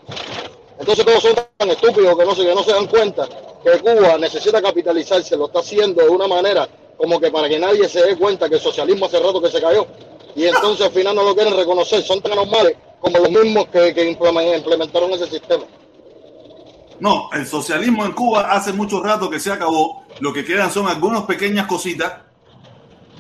Entonces 0.80 1.06
todos 1.06 1.24
son 1.24 1.34
tan 1.58 1.70
estúpidos 1.70 2.18
que 2.18 2.26
no, 2.26 2.36
se, 2.36 2.46
que 2.46 2.56
no 2.56 2.64
se 2.64 2.72
dan 2.72 2.88
cuenta 2.88 3.28
que 3.64 3.80
Cuba 3.80 4.18
necesita 4.20 4.62
capitalizarse, 4.62 5.36
lo 5.36 5.48
está 5.48 5.60
haciendo 5.60 6.04
de 6.04 6.10
una 6.10 6.28
manera 6.28 6.68
como 6.98 7.20
que 7.20 7.32
para 7.32 7.50
que 7.50 7.60
nadie 7.60 7.90
se 7.90 8.04
dé 8.04 8.16
cuenta 8.16 8.48
que 8.48 8.56
el 8.56 8.62
socialismo 8.62 9.08
hace 9.08 9.20
rato 9.20 9.42
que 9.42 9.50
se 9.50 9.62
cayó 9.62 9.88
y 10.36 10.46
entonces 10.46 10.86
al 10.86 10.92
final 10.92 11.16
no 11.16 11.24
lo 11.24 11.36
quieren 11.36 11.56
reconocer, 11.56 12.04
son 12.04 12.22
tan 12.22 12.36
normales 12.36 12.76
como 13.00 13.18
los 13.18 13.32
mismos 13.32 13.68
que, 13.68 13.94
que 13.94 14.10
implementaron 14.10 15.12
ese 15.14 15.28
sistema. 15.28 15.64
No, 17.00 17.30
el 17.34 17.46
socialismo 17.46 18.06
en 18.06 18.12
Cuba 18.12 18.52
hace 18.52 18.74
mucho 18.74 19.02
rato 19.02 19.30
que 19.30 19.40
se 19.40 19.52
acabó. 19.52 20.04
Lo 20.20 20.34
que 20.34 20.44
quedan 20.44 20.72
son 20.72 20.88
algunas 20.88 21.24
pequeñas 21.24 21.68
cositas, 21.68 22.14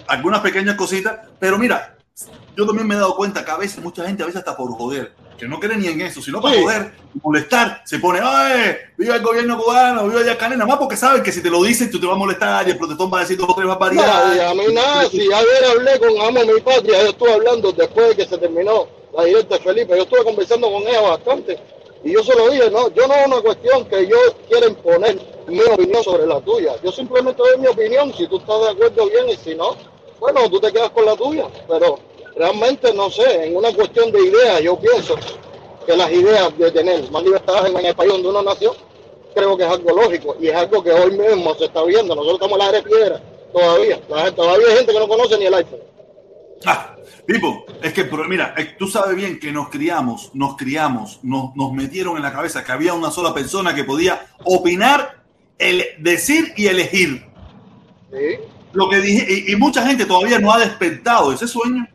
algunas 0.07 0.41
pequeñas 0.41 0.76
cositas, 0.76 1.19
pero 1.39 1.60
mira, 1.60 1.97
yo 2.56 2.65
también 2.65 2.88
me 2.88 2.95
he 2.95 2.98
dado 2.98 3.15
cuenta 3.15 3.45
que 3.45 3.52
a 3.52 3.57
veces 3.57 3.84
mucha 3.84 4.06
gente, 4.06 4.23
a 4.23 4.26
veces 4.26 4.39
hasta 4.39 4.57
por 4.57 4.72
joder, 4.72 5.14
que 5.38 5.48
no 5.48 5.60
cree 5.60 5.77
ni 5.77 5.88
en 5.88 6.02
eso, 6.02 6.22
sino 6.22 6.41
para 6.41 6.56
Sí. 6.56 6.64
joder, 6.64 6.91
molestar, 7.22 7.81
se 7.85 7.99
pone, 7.99 8.19
¡ay! 8.23 8.76
¡Viva 8.98 9.15
el 9.15 9.22
gobierno 9.22 9.61
cubano! 9.61 10.07
¡Viva 10.07 10.23
Yacané! 10.23 10.56
Nada 10.57 10.68
más 10.68 10.77
porque 10.80 10.95
saben 10.98 11.22
que 11.22 11.31
si 11.31 11.44
te 11.44 11.49
lo 11.52 11.61
dicen, 11.64 11.91
tú 11.91 11.99
te 11.99 12.07
vas 12.07 12.15
a 12.15 12.19
molestar 12.19 12.68
y 12.68 12.72
el 12.72 12.77
protestón 12.77 13.11
va 13.14 13.19
a 13.19 13.22
decir 13.22 13.38
dos 13.38 13.49
o 13.49 13.53
tres 13.53 13.65
No, 13.68 13.77
barbaridades. 13.77 14.38
y 14.38 14.39
a 14.41 14.53
mí 14.56 14.73
nada, 14.73 15.10
si 15.10 15.22
ayer 15.31 15.65
hablé 15.69 15.99
con 15.99 16.10
Amo 16.22 16.52
Mi 16.52 16.60
Patria, 16.61 17.03
yo 17.03 17.10
estuve 17.10 17.34
hablando 17.34 17.72
después 17.72 18.10
de 18.10 18.15
que 18.15 18.26
se 18.26 18.38
terminó 18.39 18.88
la 19.15 19.23
directa 19.26 19.57
de 19.57 19.61
Felipe, 19.64 19.95
yo 19.95 20.03
estuve 20.03 20.23
conversando 20.23 20.72
con 20.72 20.81
ella 20.88 21.02
bastante 21.02 21.60
y 22.03 22.14
yo 22.14 22.23
se 22.23 22.35
lo 22.35 22.49
dije, 22.49 22.72
no, 22.72 22.89
yo 22.95 23.07
no 23.07 23.14
es 23.14 23.27
una 23.27 23.41
cuestión 23.41 23.85
que 23.85 24.07
yo 24.07 24.18
quiera 24.49 24.65
imponer 24.68 25.19
mi 25.48 25.60
opinión 25.61 26.03
sobre 26.03 26.26
la 26.26 26.39
tuya, 26.41 26.73
yo 26.84 26.91
simplemente 26.91 27.38
doy 27.41 27.60
mi 27.60 27.68
opinión, 27.68 28.11
si 28.15 28.27
tú 28.27 28.38
estás 28.39 28.60
de 28.61 28.69
acuerdo 28.72 29.07
bien 29.07 29.30
y 29.30 29.35
si 29.38 29.53
no, 29.56 29.76
bueno, 30.19 30.49
tú 30.49 30.60
te 30.60 30.72
quedas 30.72 30.89
con 30.91 31.06
la 31.06 31.15
tuya, 31.15 31.45
pero 31.68 31.99
realmente 32.35 32.94
no 32.94 33.10
sé, 33.10 33.45
en 33.45 33.56
una 33.56 33.73
cuestión 33.73 34.11
de 34.11 34.22
ideas 34.22 34.61
yo 34.61 34.80
pienso 34.80 35.15
que 35.85 35.95
las 35.95 36.11
ideas 36.11 36.57
de 36.57 36.72
tener 36.72 37.10
más 37.11 37.23
libertad 37.23 37.68
en 37.68 37.85
el 37.85 37.95
país 37.95 38.11
donde 38.11 38.30
uno 38.30 38.44
nació, 38.44 38.76
creo 39.34 39.56
que 39.56 39.64
es 39.64 39.69
algo 39.69 39.95
lógico 39.95 40.35
y 40.39 40.48
es 40.48 40.56
algo 40.56 40.84
que 40.84 40.91
hoy 40.91 41.11
mismo 41.11 41.56
se 41.56 41.65
está 41.65 41.84
viendo. 41.84 42.14
Nosotros 42.15 42.35
estamos 42.35 42.53
en 42.53 42.60
la 42.60 42.68
área 42.68 42.81
de 42.81 42.89
piedra 42.89 43.22
todavía. 43.53 44.02
Todavía 44.35 44.68
hay 44.68 44.77
gente 44.77 44.94
que 44.94 44.99
no 44.99 45.07
conoce 45.07 45.38
ni 45.38 45.45
el 45.45 45.53
iPhone. 45.53 45.80
Ah, 46.65 46.95
Pipo, 47.26 47.65
es 47.84 47.94
que, 47.94 48.06
mira, 48.27 48.56
tú 48.80 48.88
sabes 48.88 49.15
bien 49.15 49.39
que 49.39 49.52
nos 49.52 49.69
criamos, 49.69 50.31
nos 50.34 50.56
criamos, 50.56 51.19
nos, 51.23 51.56
nos 51.56 51.73
metieron 51.73 52.15
en 52.15 52.23
la 52.23 52.31
cabeza 52.31 52.64
que 52.64 52.72
había 52.72 52.94
una 52.94 53.11
sola 53.11 53.34
persona 53.34 53.76
que 53.76 53.84
podía 53.84 54.27
opinar, 54.44 55.23
el, 55.57 55.84
decir 55.99 56.53
y 56.56 56.68
elegir. 56.68 57.26
¿sí? 58.11 58.39
Lo 58.73 58.89
que 58.89 58.98
dije, 58.99 59.26
y, 59.48 59.53
y 59.53 59.56
mucha 59.56 59.85
gente 59.85 60.06
todavía 60.06 60.39
no 60.39 60.52
ha 60.52 60.60
despertado 60.60 61.30
de 61.30 61.35
ese 61.35 61.48
sueño. 61.48 61.88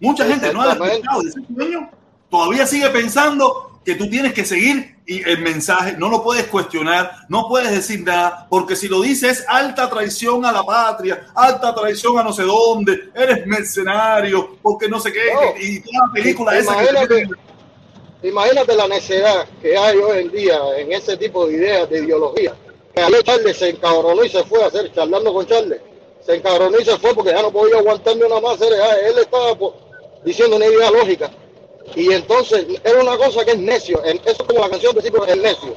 Mucha 0.00 0.24
gente 0.26 0.52
no 0.52 0.60
ha 0.62 0.68
despertado 0.74 1.22
de 1.22 1.28
ese 1.30 1.40
sueño. 1.54 1.90
Todavía 2.30 2.66
sigue 2.66 2.88
pensando 2.90 3.80
que 3.84 3.94
tú 3.94 4.08
tienes 4.08 4.32
que 4.32 4.44
seguir 4.44 4.96
y 5.06 5.22
el 5.28 5.42
mensaje 5.42 5.94
no 5.98 6.08
lo 6.08 6.22
puedes 6.24 6.46
cuestionar, 6.46 7.12
no 7.28 7.46
puedes 7.48 7.70
decir 7.70 8.02
nada, 8.02 8.46
porque 8.48 8.74
si 8.74 8.88
lo 8.88 9.02
dices 9.02 9.40
es 9.40 9.44
alta 9.48 9.90
traición 9.90 10.44
a 10.46 10.50
la 10.52 10.62
patria, 10.64 11.26
alta 11.34 11.74
traición 11.74 12.18
a 12.18 12.22
no 12.22 12.32
sé 12.32 12.42
dónde, 12.44 13.10
eres 13.14 13.46
mercenario, 13.46 14.56
porque 14.62 14.88
no 14.88 14.98
sé 14.98 15.12
qué, 15.12 15.20
No. 15.34 15.40
y 15.62 15.80
toda 15.80 16.06
la 16.06 16.12
película 16.14 16.58
esa 16.58 16.74
que 16.78 16.82
Imagínate. 16.90 17.26
te- 17.26 18.28
Imagínate 18.28 18.74
la 18.74 18.88
necedad 18.88 19.46
que 19.60 19.76
hay 19.76 19.98
hoy 19.98 20.18
en 20.22 20.32
día 20.32 20.58
en 20.78 20.92
ese 20.92 21.14
tipo 21.18 21.46
de 21.46 21.54
ideas, 21.56 21.90
de 21.90 21.98
ideología. 22.04 22.54
Charles 22.94 23.56
se 23.56 23.70
encabronó 23.70 24.24
y 24.24 24.28
se 24.28 24.44
fue 24.44 24.62
a 24.62 24.66
hacer, 24.66 24.92
charlando 24.92 25.32
con 25.32 25.46
Charles. 25.46 25.80
Se 26.24 26.36
encabronó 26.36 26.78
y 26.78 26.84
se 26.84 26.96
fue 26.98 27.14
porque 27.14 27.32
ya 27.32 27.42
no 27.42 27.50
podía 27.50 27.78
aguantarme 27.78 28.24
una 28.24 28.40
más. 28.40 28.60
Él, 28.60 28.72
él 28.72 29.18
estaba 29.18 29.56
diciendo 30.24 30.56
una 30.56 30.66
idea 30.66 30.90
lógica. 30.90 31.30
Y 31.94 32.12
entonces 32.12 32.66
era 32.82 33.02
una 33.02 33.16
cosa 33.16 33.44
que 33.44 33.52
es 33.52 33.58
necio. 33.58 34.02
Eso 34.04 34.20
es 34.24 34.38
como 34.38 34.60
la 34.60 34.70
canción 34.70 34.94
de 34.94 35.02
Cipro, 35.02 35.26
es 35.26 35.36
necio. 35.36 35.76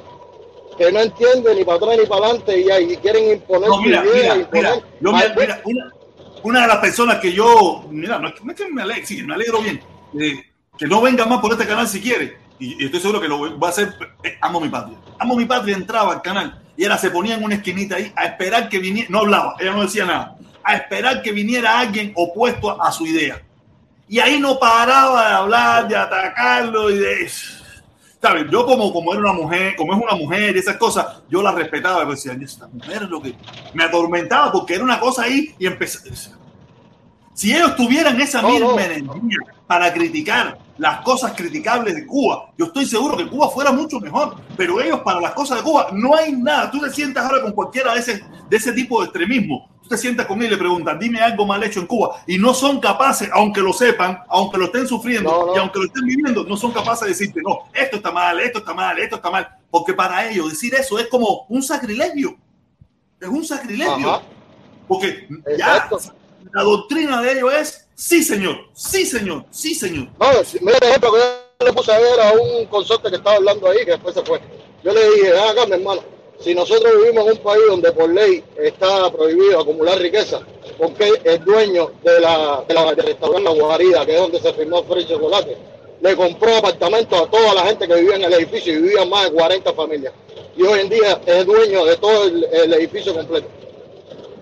Que 0.77 0.91
no 0.91 0.99
entiende 1.01 1.55
ni 1.55 1.65
para 1.65 1.77
atrás 1.77 1.97
ni 1.99 2.05
para 2.05 2.25
adelante 2.25 2.61
y, 2.61 2.69
ahí 2.69 2.95
quieren 2.97 3.31
imponer 3.31 3.67
No, 3.67 3.75
su 3.75 3.81
mira, 3.81 4.05
idea. 4.05 4.35
mira, 4.35 4.49
mira, 4.51 4.83
yo 5.01 5.11
mira, 5.35 5.61
una, 5.65 5.93
una 6.43 6.61
de 6.61 6.67
las 6.67 6.77
personas 6.77 7.19
que 7.19 7.33
yo, 7.33 7.83
mira, 7.89 8.19
no 8.19 8.27
es 8.27 8.35
que, 8.35 8.45
no 8.45 8.51
es 8.51 8.57
que 8.57 8.69
me 8.69 8.83
alegro, 8.83 9.05
sí, 9.05 9.23
me 9.23 9.33
alegro 9.33 9.59
bien, 9.59 9.81
eh, 10.19 10.43
que 10.77 10.85
no 10.85 11.01
venga 11.01 11.25
más 11.25 11.41
por 11.41 11.51
este 11.51 11.65
canal 11.65 11.87
si 11.87 11.99
quiere, 11.99 12.37
y, 12.59 12.79
y 12.79 12.85
estoy 12.85 12.99
seguro 12.99 13.19
que 13.19 13.27
lo 13.27 13.59
va 13.59 13.67
a 13.67 13.71
hacer, 13.71 13.91
eh, 14.23 14.37
Amo 14.39 14.61
mi 14.61 14.69
Patria. 14.69 14.99
Amo 15.17 15.35
mi 15.35 15.45
Patria 15.45 15.75
entraba 15.75 16.13
al 16.13 16.21
canal 16.21 16.61
y 16.77 16.85
ella 16.85 16.97
se 16.97 17.09
ponía 17.09 17.35
en 17.35 17.43
una 17.43 17.55
esquinita 17.55 17.95
ahí 17.95 18.13
a 18.15 18.25
esperar 18.25 18.69
que 18.69 18.77
viniera, 18.77 19.09
no 19.09 19.19
hablaba, 19.19 19.55
ella 19.59 19.71
no 19.71 19.81
decía 19.81 20.05
nada, 20.05 20.37
a 20.63 20.75
esperar 20.75 21.21
que 21.23 21.31
viniera 21.31 21.79
alguien 21.79 22.11
opuesto 22.15 22.81
a, 22.81 22.91
su 22.91 23.07
idea. 23.07 23.41
Y 24.07 24.19
ahí 24.19 24.39
no 24.39 24.59
paraba 24.59 25.27
de 25.27 25.35
hablar, 25.35 25.87
de 25.87 25.95
atacarlo 25.95 26.89
y 26.91 26.97
de... 26.97 27.31
¿Sabes? 28.21 28.45
Yo 28.51 28.65
como, 28.65 28.91
como 28.91 29.13
era 29.13 29.21
una 29.21 29.33
mujer, 29.33 29.75
como 29.75 29.93
es 29.93 30.01
una 30.01 30.15
mujer 30.15 30.55
y 30.55 30.59
esas 30.59 30.77
cosas, 30.77 31.21
yo 31.29 31.41
la 31.41 31.51
respetaba. 31.51 32.03
Decía, 32.05 32.33
esta 32.33 32.67
mujer 32.67 33.03
es 33.03 33.09
lo 33.09 33.21
que 33.21 33.35
me 33.73 33.83
atormentaba 33.83 34.51
porque 34.51 34.75
era 34.75 34.83
una 34.83 34.99
cosa 34.99 35.23
ahí 35.23 35.55
y 35.59 35.67
empecé. 35.67 35.99
Si 37.37 37.53
ellos 37.53 37.75
tuvieran 37.75 38.19
esa 38.19 38.41
No, 38.41 38.49
misma 38.49 38.67
no. 38.67 38.79
energía 38.79 39.37
para 39.67 39.93
criticar 39.93 40.57
las 40.79 41.01
cosas 41.01 41.33
criticables 41.35 41.93
de 41.93 42.07
Cuba, 42.07 42.49
yo 42.57 42.65
estoy 42.65 42.87
seguro 42.87 43.15
que 43.15 43.27
Cuba 43.27 43.47
fuera 43.49 43.71
mucho 43.71 43.99
mejor. 43.99 44.37
Pero 44.57 44.81
ellos 44.81 45.01
para 45.01 45.21
las 45.21 45.33
cosas 45.33 45.59
de 45.59 45.63
Cuba 45.63 45.89
no 45.93 46.15
hay 46.15 46.31
nada. 46.31 46.71
Tú 46.71 46.79
te 46.79 46.89
sientas 46.89 47.25
ahora 47.25 47.43
con 47.43 47.51
cualquiera 47.51 47.93
de 47.93 47.99
ese, 47.99 48.23
de 48.49 48.57
ese 48.57 48.71
tipo 48.71 48.99
de 48.99 49.05
extremismo. 49.05 49.69
Tú 49.83 49.89
te 49.89 49.99
sientas 49.99 50.25
con 50.25 50.39
él 50.41 50.47
y 50.47 50.49
le 50.49 50.57
preguntas, 50.57 50.97
dime 50.99 51.19
algo 51.21 51.45
mal 51.45 51.61
hecho 51.63 51.79
en 51.79 51.85
Cuba. 51.85 52.23
Y 52.25 52.39
no 52.39 52.55
son 52.55 52.79
capaces, 52.79 53.29
aunque 53.31 53.61
lo 53.61 53.71
sepan, 53.71 54.17
aunque 54.29 54.57
lo 54.57 54.65
estén 54.65 54.87
sufriendo 54.87 55.51
y 55.55 55.59
aunque 55.59 55.77
lo 55.77 55.85
estén 55.85 56.05
viviendo, 56.05 56.43
no 56.43 56.57
son 56.57 56.71
capaces 56.71 57.01
de 57.01 57.09
decirte, 57.09 57.39
no, 57.45 57.69
esto 57.71 57.97
está 57.97 58.11
mal, 58.11 58.39
esto 58.39 58.57
está 58.59 58.73
mal, 58.73 58.97
esto 58.97 59.17
está 59.17 59.29
mal. 59.29 59.47
Porque 59.69 59.93
para 59.93 60.27
ellos 60.27 60.49
decir 60.49 60.73
eso 60.73 60.97
es 60.97 61.05
como 61.07 61.45
un 61.49 61.61
sacrilegio. 61.61 62.35
Es 63.21 63.27
un 63.29 63.45
sacrilegio. 63.45 64.09
Ajá. 64.09 64.21
Porque 64.87 65.27
ya 65.55 65.75
Exacto. 65.75 65.99
La 66.53 66.63
doctrina 66.63 67.21
de 67.21 67.31
ellos 67.33 67.53
es, 67.53 67.87
sí 67.95 68.23
señor, 68.23 68.57
sí 68.73 69.05
señor, 69.05 69.45
sí 69.51 69.75
señor. 69.75 70.07
No, 70.19 70.27
mira 70.61 70.77
el 70.81 70.87
ejemplo 70.87 71.11
que 71.13 71.19
yo 71.19 71.65
le 71.65 71.73
puse 71.73 71.91
a 71.91 71.99
ver 71.99 72.19
a 72.19 72.31
un 72.33 72.65
consorte 72.65 73.09
que 73.09 73.17
estaba 73.17 73.35
hablando 73.35 73.69
ahí, 73.69 73.79
que 73.79 73.91
después 73.91 74.13
se 74.13 74.23
fue. 74.23 74.39
Yo 74.83 74.93
le 74.93 75.09
dije, 75.11 75.31
ven 75.31 75.43
acá, 75.43 75.63
hermano, 75.63 76.01
si 76.39 76.53
nosotros 76.53 76.93
vivimos 77.01 77.25
en 77.25 77.31
un 77.31 77.37
país 77.39 77.63
donde 77.67 77.91
por 77.91 78.09
ley 78.09 78.43
está 78.57 79.11
prohibido 79.11 79.59
acumular 79.59 79.97
riqueza, 79.97 80.41
porque 80.77 81.11
el 81.23 81.43
dueño 81.43 81.91
de 82.03 82.19
la, 82.19 82.63
de 82.67 82.73
la 82.73 82.91
restaurante 82.93 83.43
La 83.43 83.63
Guarida, 83.63 84.05
que 84.05 84.13
es 84.13 84.19
donde 84.19 84.39
se 84.39 84.53
firmó 84.53 84.83
Free 84.83 85.07
Chocolate, 85.07 85.57
le 85.99 86.15
compró 86.15 86.55
apartamentos 86.57 87.19
a 87.19 87.25
toda 87.25 87.55
la 87.55 87.63
gente 87.63 87.87
que 87.87 87.95
vivía 87.95 88.15
en 88.17 88.23
el 88.25 88.33
edificio 88.33 88.73
y 88.73 88.81
vivían 88.81 89.09
más 89.09 89.25
de 89.25 89.31
40 89.31 89.73
familias. 89.73 90.13
Y 90.55 90.63
hoy 90.63 90.81
en 90.81 90.89
día 90.89 91.19
es 91.25 91.45
dueño 91.45 91.85
de 91.85 91.97
todo 91.97 92.25
el, 92.25 92.43
el 92.45 92.73
edificio 92.73 93.15
completo. 93.15 93.47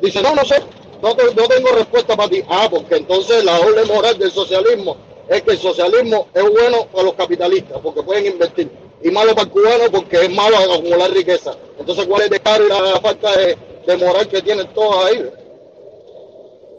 Dice, 0.02 0.22
no, 0.22 0.36
no 0.36 0.44
sé, 0.44 0.62
no, 1.02 1.16
te- 1.16 1.36
no 1.36 1.48
tengo 1.48 1.70
respuesta 1.76 2.16
para 2.16 2.30
ti. 2.30 2.42
Ah, 2.50 2.68
porque 2.70 2.96
entonces 2.96 3.44
la 3.44 3.58
doble 3.58 3.86
moral 3.86 4.18
del 4.18 4.32
socialismo 4.32 4.98
es 5.30 5.42
que 5.42 5.52
el 5.52 5.58
socialismo 5.58 6.28
es 6.34 6.44
bueno 6.44 6.86
para 6.92 7.04
los 7.06 7.14
capitalistas, 7.16 7.80
porque 7.82 8.04
pueden 8.04 8.28
invertir, 8.28 8.72
y 9.04 9.10
malo 9.12 9.34
para 9.34 9.48
el 9.48 9.52
cubano 9.52 9.84
porque 9.92 10.26
es 10.26 10.34
malo 10.34 10.58
acumular 10.58 11.12
riqueza. 11.12 11.56
Entonces, 11.80 12.06
¿cuál 12.06 12.24
es 12.24 12.30
de 12.30 12.40
caro 12.40 12.66
y 12.66 12.70
la 12.70 13.00
falta 13.02 13.36
de, 13.38 13.58
de 13.88 13.98
moral 13.98 14.28
que 14.28 14.42
tienen 14.42 14.68
todos 14.74 15.06
ahí? 15.06 15.26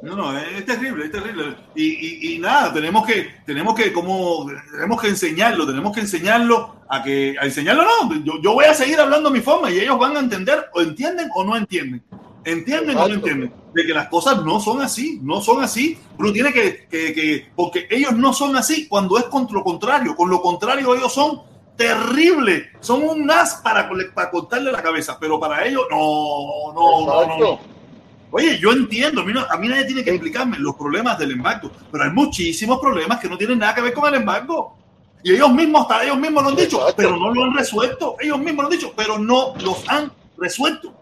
No, 0.02 0.14
no, 0.14 0.38
es 0.38 0.64
terrible, 0.64 1.06
es 1.06 1.10
terrible. 1.10 1.56
Y, 1.74 1.84
y, 1.84 2.34
y 2.34 2.38
nada, 2.38 2.72
tenemos 2.72 3.04
que, 3.06 3.28
tenemos 3.44 3.74
que, 3.74 3.92
como, 3.92 4.46
tenemos 4.70 5.00
que 5.00 5.08
enseñarlo, 5.08 5.66
tenemos 5.66 5.92
que 5.94 6.00
enseñarlo 6.00 6.76
a 6.88 7.02
que, 7.02 7.34
a 7.40 7.46
enseñarlo 7.46 7.82
no, 7.82 8.24
yo, 8.24 8.34
yo 8.42 8.52
voy 8.52 8.66
a 8.66 8.74
seguir 8.74 9.00
hablando 9.00 9.30
a 9.30 9.32
mi 9.32 9.40
forma 9.40 9.70
y 9.70 9.80
ellos 9.80 9.98
van 9.98 10.16
a 10.16 10.20
entender, 10.20 10.66
o 10.74 10.80
entienden 10.82 11.28
o 11.34 11.42
no 11.42 11.56
entienden. 11.56 12.04
Entienden 12.46 12.96
o 12.96 13.08
no 13.08 13.14
entienden. 13.14 13.52
De 13.74 13.84
que 13.84 13.92
las 13.92 14.08
cosas 14.08 14.42
no 14.44 14.60
son 14.60 14.80
así, 14.80 15.18
no 15.22 15.40
son 15.40 15.62
así. 15.62 15.98
Uno 16.18 16.32
tiene 16.32 16.52
que, 16.52 16.86
que, 16.88 17.12
que, 17.12 17.48
porque 17.54 17.86
ellos 17.90 18.14
no 18.14 18.32
son 18.32 18.56
así 18.56 18.86
cuando 18.88 19.18
es 19.18 19.24
con 19.24 19.46
lo 19.50 19.62
contrario. 19.64 20.14
Con 20.16 20.30
lo 20.30 20.40
contrario, 20.40 20.94
ellos 20.94 21.12
son 21.12 21.42
terribles. 21.76 22.68
Son 22.80 23.02
un 23.02 23.30
as 23.30 23.56
para, 23.56 23.90
para 24.14 24.30
cortarle 24.30 24.70
la 24.72 24.82
cabeza, 24.82 25.18
pero 25.20 25.38
para 25.40 25.66
ellos, 25.66 25.82
no, 25.90 26.72
no, 26.72 26.72
no, 26.74 27.06
no, 27.06 27.22
Exacto. 27.22 27.44
no. 27.44 27.76
Oye, 28.30 28.58
yo 28.58 28.72
entiendo, 28.72 29.20
a 29.22 29.24
mí, 29.24 29.32
no- 29.32 29.46
a 29.48 29.56
mí 29.56 29.68
nadie 29.68 29.84
tiene 29.84 30.04
que 30.04 30.10
explicarme 30.10 30.58
los 30.58 30.74
problemas 30.74 31.18
del 31.18 31.32
embargo, 31.32 31.70
pero 31.92 32.04
hay 32.04 32.10
muchísimos 32.10 32.78
problemas 32.80 33.18
que 33.20 33.28
no 33.28 33.36
tienen 33.38 33.58
nada 33.58 33.74
que 33.74 33.80
ver 33.82 33.92
con 33.92 34.06
el 34.08 34.14
embargo. 34.20 34.76
Y 35.22 35.32
ellos 35.32 35.52
mismos, 35.52 35.82
hasta 35.82 36.04
ellos 36.04 36.18
mismos 36.18 36.42
lo 36.44 36.48
han 36.50 36.56
dicho, 36.56 36.76
Exacto. 36.78 36.94
pero 36.96 37.16
no 37.16 37.32
lo 37.34 37.44
han 37.44 37.54
resuelto. 37.54 38.16
Ellos 38.20 38.38
mismos 38.38 38.64
lo 38.64 38.70
han 38.70 38.78
dicho, 38.78 38.92
pero 38.96 39.18
no 39.18 39.54
los 39.60 39.88
han 39.88 40.12
resuelto. 40.38 40.92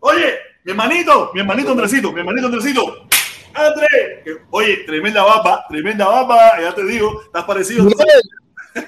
Oye, 0.00 0.34
mi 0.64 0.72
hermanito, 0.72 1.30
mi 1.34 1.40
hermanito 1.40 1.70
Andresito, 1.72 2.12
mi 2.12 2.20
hermanito 2.20 2.46
Andresito. 2.46 3.06
André, 3.54 4.22
oye, 4.50 4.76
tremenda 4.86 5.22
baba, 5.22 5.64
tremenda 5.68 6.06
baba, 6.06 6.60
ya 6.60 6.74
te 6.74 6.84
digo, 6.84 7.22
estás 7.22 7.44
parecido. 7.44 7.88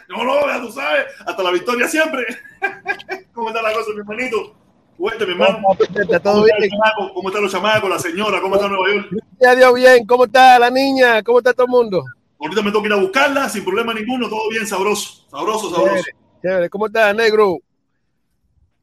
No, 0.06 0.22
no, 0.22 0.46
ya 0.46 0.60
tú 0.60 0.70
sabes, 0.70 1.06
hasta 1.24 1.42
la 1.42 1.50
victoria 1.50 1.88
siempre. 1.88 2.26
¿Cómo 3.32 3.48
está 3.48 3.62
la 3.62 3.72
cosa, 3.72 3.90
mi 3.94 4.00
hermanito? 4.00 4.54
Cuénteme, 4.98 5.32
hermano. 5.32 5.60
Está 5.80 6.20
todo 6.20 6.34
¿Cómo 6.34 6.46
está 6.46 6.58
bien. 6.58 6.70
chamaco? 6.70 7.14
¿Cómo 7.14 7.28
están 7.30 7.42
los 7.42 7.52
chamacos, 7.52 7.88
la 7.88 7.98
señora? 7.98 8.38
¿Cómo 8.42 8.56
está 8.56 8.68
Nueva 8.68 8.94
York? 8.94 9.08
Ya 9.40 9.54
dio 9.54 9.72
bien. 9.72 10.04
¿Cómo 10.06 10.26
está 10.26 10.58
la 10.58 10.68
niña? 10.68 11.22
¿Cómo 11.22 11.38
está 11.38 11.54
todo 11.54 11.64
el 11.64 11.70
mundo? 11.70 12.04
Ahorita 12.38 12.60
me 12.60 12.70
toca 12.70 12.86
ir 12.88 12.92
a 12.92 12.96
buscarla 12.96 13.48
sin 13.48 13.64
problema 13.64 13.94
ninguno, 13.94 14.28
todo 14.28 14.50
bien, 14.50 14.66
sabroso, 14.66 15.24
sabroso, 15.30 15.74
sabroso. 15.74 16.04
Chévere. 16.42 16.68
¿Cómo 16.68 16.86
está, 16.88 17.14
negro? 17.14 17.56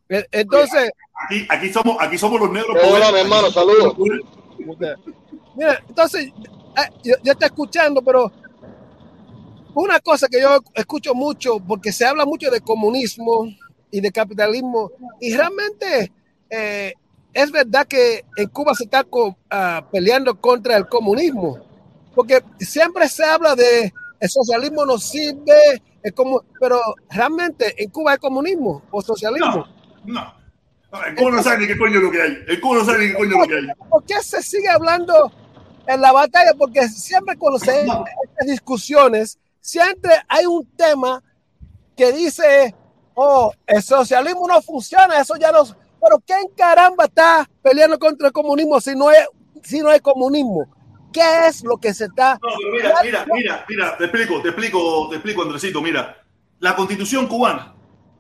Eh, 0.09 0.25
Entonces, 0.31 0.91
Aquí, 1.27 1.45
aquí 1.49 1.69
somos, 1.71 1.97
aquí 1.99 2.17
somos 2.17 2.39
los 2.41 2.51
negros. 2.51 2.77
Hola, 2.83 3.11
mi 3.11 3.19
hermano, 3.19 3.49
saludos. 3.49 3.95
mira, 5.55 5.79
entonces, 5.87 6.25
eh, 6.25 6.89
yo, 7.03 7.13
yo 7.23 7.31
estoy 7.31 7.45
escuchando, 7.45 8.01
pero 8.01 8.31
una 9.73 9.99
cosa 9.99 10.27
que 10.27 10.41
yo 10.41 10.59
escucho 10.73 11.13
mucho, 11.13 11.59
porque 11.59 11.91
se 11.91 12.05
habla 12.05 12.25
mucho 12.25 12.49
de 12.51 12.61
comunismo 12.61 13.47
y 13.91 14.01
de 14.01 14.11
capitalismo, 14.11 14.91
y 15.19 15.33
realmente 15.35 16.11
eh, 16.49 16.93
es 17.33 17.51
verdad 17.51 17.85
que 17.87 18.23
en 18.35 18.49
Cuba 18.49 18.73
se 18.75 18.83
está 18.85 19.03
co- 19.03 19.37
ah, 19.49 19.85
peleando 19.91 20.39
contra 20.39 20.77
el 20.77 20.87
comunismo, 20.87 21.59
porque 22.13 22.41
siempre 22.59 23.07
se 23.09 23.23
habla 23.25 23.55
de 23.55 23.91
el 24.19 24.29
socialismo 24.29 24.85
no 24.85 24.97
sirve, 24.97 25.81
es 26.03 26.11
como, 26.13 26.41
pero 26.59 26.79
realmente 27.09 27.73
en 27.81 27.89
Cuba 27.89 28.13
hay 28.13 28.17
comunismo 28.17 28.81
o 28.91 29.01
socialismo. 29.01 29.47
No, 29.57 29.74
no. 30.05 30.45
El 31.07 31.15
cubo 31.15 31.31
no 31.31 31.43
sabe 31.43 31.59
ni 31.59 31.67
qué 31.67 31.77
coño 31.77 31.97
es 31.97 32.03
lo 32.03 32.11
que 32.11 32.21
hay. 32.21 32.37
El 32.47 32.61
cubo 32.61 32.75
no 32.75 32.85
sabe 32.85 32.99
ni 32.99 33.07
qué 33.11 33.17
coño 33.17 33.31
es 33.31 33.37
lo 33.37 33.47
que 33.47 33.55
hay. 33.55 33.89
¿Por 33.89 34.05
qué 34.05 34.15
se 34.21 34.41
sigue 34.41 34.69
hablando 34.69 35.31
en 35.87 36.01
la 36.01 36.11
batalla? 36.11 36.53
Porque 36.57 36.87
siempre 36.87 37.37
cuando 37.37 37.59
se 37.59 37.71
hay 37.71 37.87
estas 37.87 38.47
discusiones, 38.47 39.37
siempre 39.59 40.13
hay 40.27 40.45
un 40.45 40.65
tema 40.75 41.21
que 41.97 42.11
dice, 42.11 42.75
oh, 43.13 43.51
el 43.67 43.81
socialismo 43.81 44.47
no 44.47 44.61
funciona, 44.61 45.19
eso 45.19 45.35
ya 45.37 45.51
no... 45.51 45.63
Pero 45.63 46.21
¿quién 46.25 46.43
caramba 46.55 47.05
está 47.05 47.49
peleando 47.61 47.97
contra 47.97 48.27
el 48.27 48.33
comunismo 48.33 48.79
si 48.79 48.95
no 48.95 49.09
es, 49.11 49.27
si 49.63 49.79
no 49.79 49.89
hay 49.89 49.99
comunismo? 49.99 50.67
¿Qué 51.11 51.47
es 51.47 51.63
lo 51.63 51.77
que 51.77 51.93
se 51.93 52.05
está... 52.05 52.33
No, 52.33 52.49
pero 52.57 52.71
mira, 52.73 52.95
mira, 53.01 53.25
mira, 53.33 53.65
mira, 53.67 53.97
te 53.97 54.03
explico, 54.05 54.41
te 54.41 54.49
explico, 54.49 55.07
te 55.09 55.15
explico, 55.15 55.41
Andresito, 55.41 55.81
mira. 55.81 56.17
La 56.59 56.75
constitución 56.75 57.27
cubana 57.27 57.74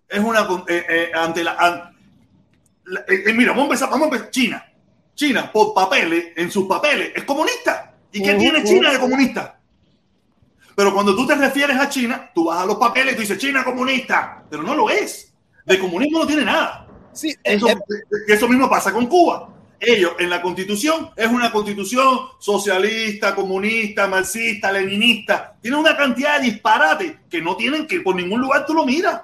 es 0.09 0.19
una 0.19 0.41
eh, 0.67 0.85
eh, 0.89 1.11
ante 1.13 1.43
la, 1.43 1.53
an- 1.53 1.95
la- 2.85 3.05
eh, 3.07 3.33
mira, 3.33 3.51
vamos 3.51 3.63
a 3.63 3.65
empezar, 3.67 3.89
vamos 3.89 4.03
a 4.03 4.09
empezar. 4.11 4.29
China. 4.31 4.65
China, 5.15 5.51
por 5.51 5.73
papeles, 5.73 6.33
en 6.35 6.51
sus 6.51 6.67
papeles, 6.67 7.11
es 7.15 7.23
comunista. 7.23 7.93
¿Y 8.11 8.21
qué 8.21 8.33
tiene. 8.35 8.63
China 8.63 8.91
de 8.91 8.99
comunista? 8.99 9.59
Pero 10.75 10.93
cuando 10.93 11.15
tú 11.15 11.25
te 11.25 11.35
refieres 11.35 11.77
a 11.77 11.87
China, 11.89 12.29
tú 12.35 12.45
vas 12.45 12.61
a 12.61 12.65
los 12.65 12.75
papeles 12.75 13.13
y 13.13 13.15
tú 13.15 13.21
dices 13.21 13.37
China 13.37 13.63
comunista, 13.63 14.43
pero 14.49 14.61
no 14.61 14.75
lo 14.75 14.89
es. 14.89 15.33
De 15.65 15.79
comunismo 15.79 16.19
no 16.19 16.27
tiene 16.27 16.43
nada. 16.43 16.85
Sí, 17.13 17.33
Eso, 17.43 17.67
eso 18.27 18.47
mismo 18.49 18.69
pasa 18.69 18.91
con 18.91 19.07
Cuba. 19.07 19.49
Ellos 19.79 20.13
en 20.19 20.29
la 20.29 20.41
constitución 20.41 21.11
es 21.15 21.27
una 21.27 21.51
constitución 21.51 22.19
socialista, 22.39 23.33
comunista, 23.35 24.07
marxista, 24.07 24.71
leninista. 24.71 25.55
Tiene 25.61 25.77
una 25.77 25.95
cantidad 25.95 26.39
de 26.39 26.45
disparates 26.51 27.13
que 27.29 27.41
no 27.41 27.55
tienen 27.55 27.87
que 27.87 28.01
por 28.01 28.15
ningún 28.15 28.41
lugar 28.41 28.65
tú 28.65 28.73
lo 28.73 28.85
miras. 28.85 29.21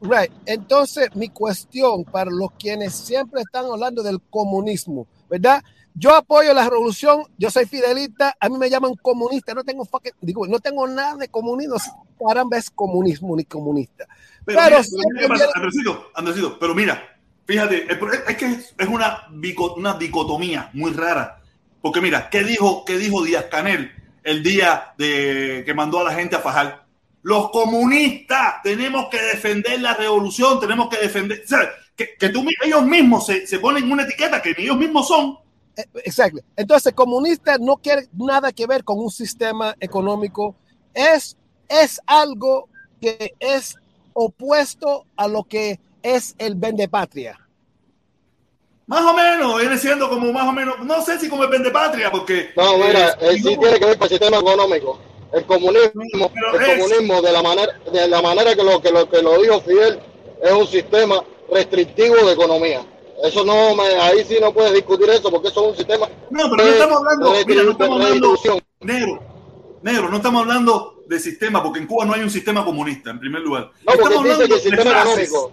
Right. 0.00 0.30
Entonces, 0.46 1.14
mi 1.16 1.28
cuestión 1.28 2.04
para 2.04 2.30
los 2.30 2.52
quienes 2.52 2.94
siempre 2.94 3.40
están 3.42 3.64
hablando 3.66 4.02
del 4.02 4.20
comunismo, 4.30 5.06
¿verdad? 5.28 5.62
Yo 5.94 6.14
apoyo 6.14 6.54
la 6.54 6.68
revolución, 6.68 7.24
yo 7.38 7.50
soy 7.50 7.66
fidelista, 7.66 8.36
a 8.38 8.48
mí 8.48 8.56
me 8.56 8.70
llaman 8.70 8.94
comunista, 9.02 9.52
no 9.54 9.64
tengo 9.64 9.84
fucking- 9.84 10.12
digo, 10.20 10.46
no 10.46 10.60
tengo 10.60 10.86
nada 10.86 11.16
de 11.16 11.28
comunismo, 11.28 11.76
caramba 12.24 12.56
es 12.56 12.70
comunismo 12.70 13.34
ni 13.34 13.44
comunista. 13.44 14.06
Pero, 14.44 14.60
Pero 14.60 14.76
mira, 14.92 15.28
viene- 15.28 15.44
Andresito, 15.56 16.10
Andresito, 16.14 16.58
pero 16.60 16.74
mira, 16.76 17.02
fíjate, 17.44 17.86
es 18.28 18.36
que 18.36 18.46
es 18.78 18.88
una, 18.88 19.26
una 19.76 19.94
dicotomía 19.94 20.70
muy 20.74 20.92
rara. 20.92 21.42
Porque 21.80 22.00
mira, 22.00 22.30
¿qué 22.30 22.44
dijo, 22.44 22.84
qué 22.84 22.96
dijo 22.96 23.24
Díaz 23.24 23.46
Canel 23.50 23.90
el 24.22 24.42
día 24.42 24.94
de 24.98 25.62
que 25.66 25.74
mandó 25.74 26.00
a 26.00 26.04
la 26.04 26.12
gente 26.14 26.36
a 26.36 26.40
fajar? 26.40 26.84
Los 27.28 27.50
comunistas 27.50 28.62
tenemos 28.62 29.08
que 29.10 29.20
defender 29.20 29.78
la 29.82 29.92
revolución, 29.92 30.58
tenemos 30.58 30.88
que 30.88 30.96
defender. 30.96 31.42
o 31.44 31.46
sea, 31.46 31.60
que, 31.94 32.14
que 32.18 32.30
tú 32.30 32.42
mi- 32.42 32.54
ellos 32.64 32.82
mismos 32.86 33.26
se, 33.26 33.46
se 33.46 33.58
ponen 33.58 33.92
una 33.92 34.04
etiqueta 34.04 34.40
que 34.40 34.54
ni 34.56 34.64
ellos 34.64 34.78
mismos 34.78 35.06
son. 35.08 35.36
Eh, 35.76 35.84
Exacto. 36.04 36.40
Entonces, 36.56 36.94
comunista 36.94 37.58
no 37.58 37.76
quiere 37.76 38.08
nada 38.14 38.50
que 38.50 38.66
ver 38.66 38.82
con 38.82 38.98
un 38.98 39.10
sistema 39.10 39.74
económico, 39.78 40.54
es, 40.94 41.36
es 41.68 42.00
algo 42.06 42.70
que 42.98 43.34
es 43.38 43.76
opuesto 44.14 45.04
a 45.14 45.28
lo 45.28 45.44
que 45.44 45.78
es 46.02 46.34
el 46.38 46.54
vende 46.54 46.88
patria. 46.88 47.38
Más 48.86 49.02
o 49.02 49.12
menos, 49.12 49.60
viene 49.60 49.76
siendo 49.76 50.08
como 50.08 50.32
más 50.32 50.48
o 50.48 50.52
menos, 50.52 50.76
no 50.82 51.02
sé 51.02 51.20
si 51.20 51.28
como 51.28 51.44
el 51.44 51.50
vende 51.50 51.70
patria, 51.70 52.10
porque. 52.10 52.52
No, 52.56 52.78
mira, 52.78 53.10
eh, 53.10 53.16
él 53.20 53.36
sí 53.42 53.54
tiene 53.58 53.78
que 53.78 53.84
ver 53.84 53.98
con 53.98 54.04
el 54.04 54.08
sistema 54.18 54.38
económico. 54.38 54.98
El 55.32 55.44
comunismo, 55.44 56.30
Pero 56.34 56.56
el 56.56 56.62
es- 56.62 56.78
comunismo 56.88 57.22
de 57.22 57.32
la 57.32 57.42
manera, 57.42 57.72
de 57.92 58.08
la 58.08 58.22
manera 58.22 58.54
que 58.54 58.62
lo 58.62 58.80
que 58.80 58.90
lo 58.90 59.08
que 59.08 59.22
lo 59.22 59.40
dijo 59.42 59.60
Fidel, 59.60 60.00
es 60.42 60.52
un 60.52 60.66
sistema 60.66 61.22
restrictivo 61.52 62.14
de 62.26 62.32
economía. 62.32 62.80
Eso 63.22 63.44
no 63.44 63.74
me, 63.74 63.82
ahí 63.82 64.24
sí 64.24 64.38
no 64.40 64.52
puedes 64.54 64.72
discutir 64.72 65.08
eso 65.10 65.30
porque 65.30 65.48
eso 65.48 65.64
es 65.64 65.70
un 65.72 65.76
sistema 65.76 66.06
No, 66.30 66.48
pero 66.50 66.64
no 66.64 66.70
estamos 66.70 66.98
hablando, 66.98 67.32
de- 67.32 67.44
mira, 67.44 67.60
no 67.62 67.66
de 67.66 67.72
estamos 67.72 67.96
hablando, 68.00 68.26
redistribución. 68.28 68.60
negro, 68.80 69.20
negro, 69.82 70.08
no 70.08 70.16
estamos 70.16 70.40
hablando 70.42 70.94
de 71.06 71.18
sistema, 71.20 71.62
porque 71.62 71.80
en 71.80 71.86
Cuba 71.86 72.04
no 72.04 72.14
hay 72.14 72.20
un 72.22 72.30
sistema 72.30 72.64
comunista, 72.64 73.10
en 73.10 73.18
primer 73.18 73.42
lugar. 73.42 73.70
No, 73.84 73.92
estamos 73.92 74.18
hablando 74.18 74.46
de 74.46 74.60
frases. 74.60 74.72
económico. 74.72 75.52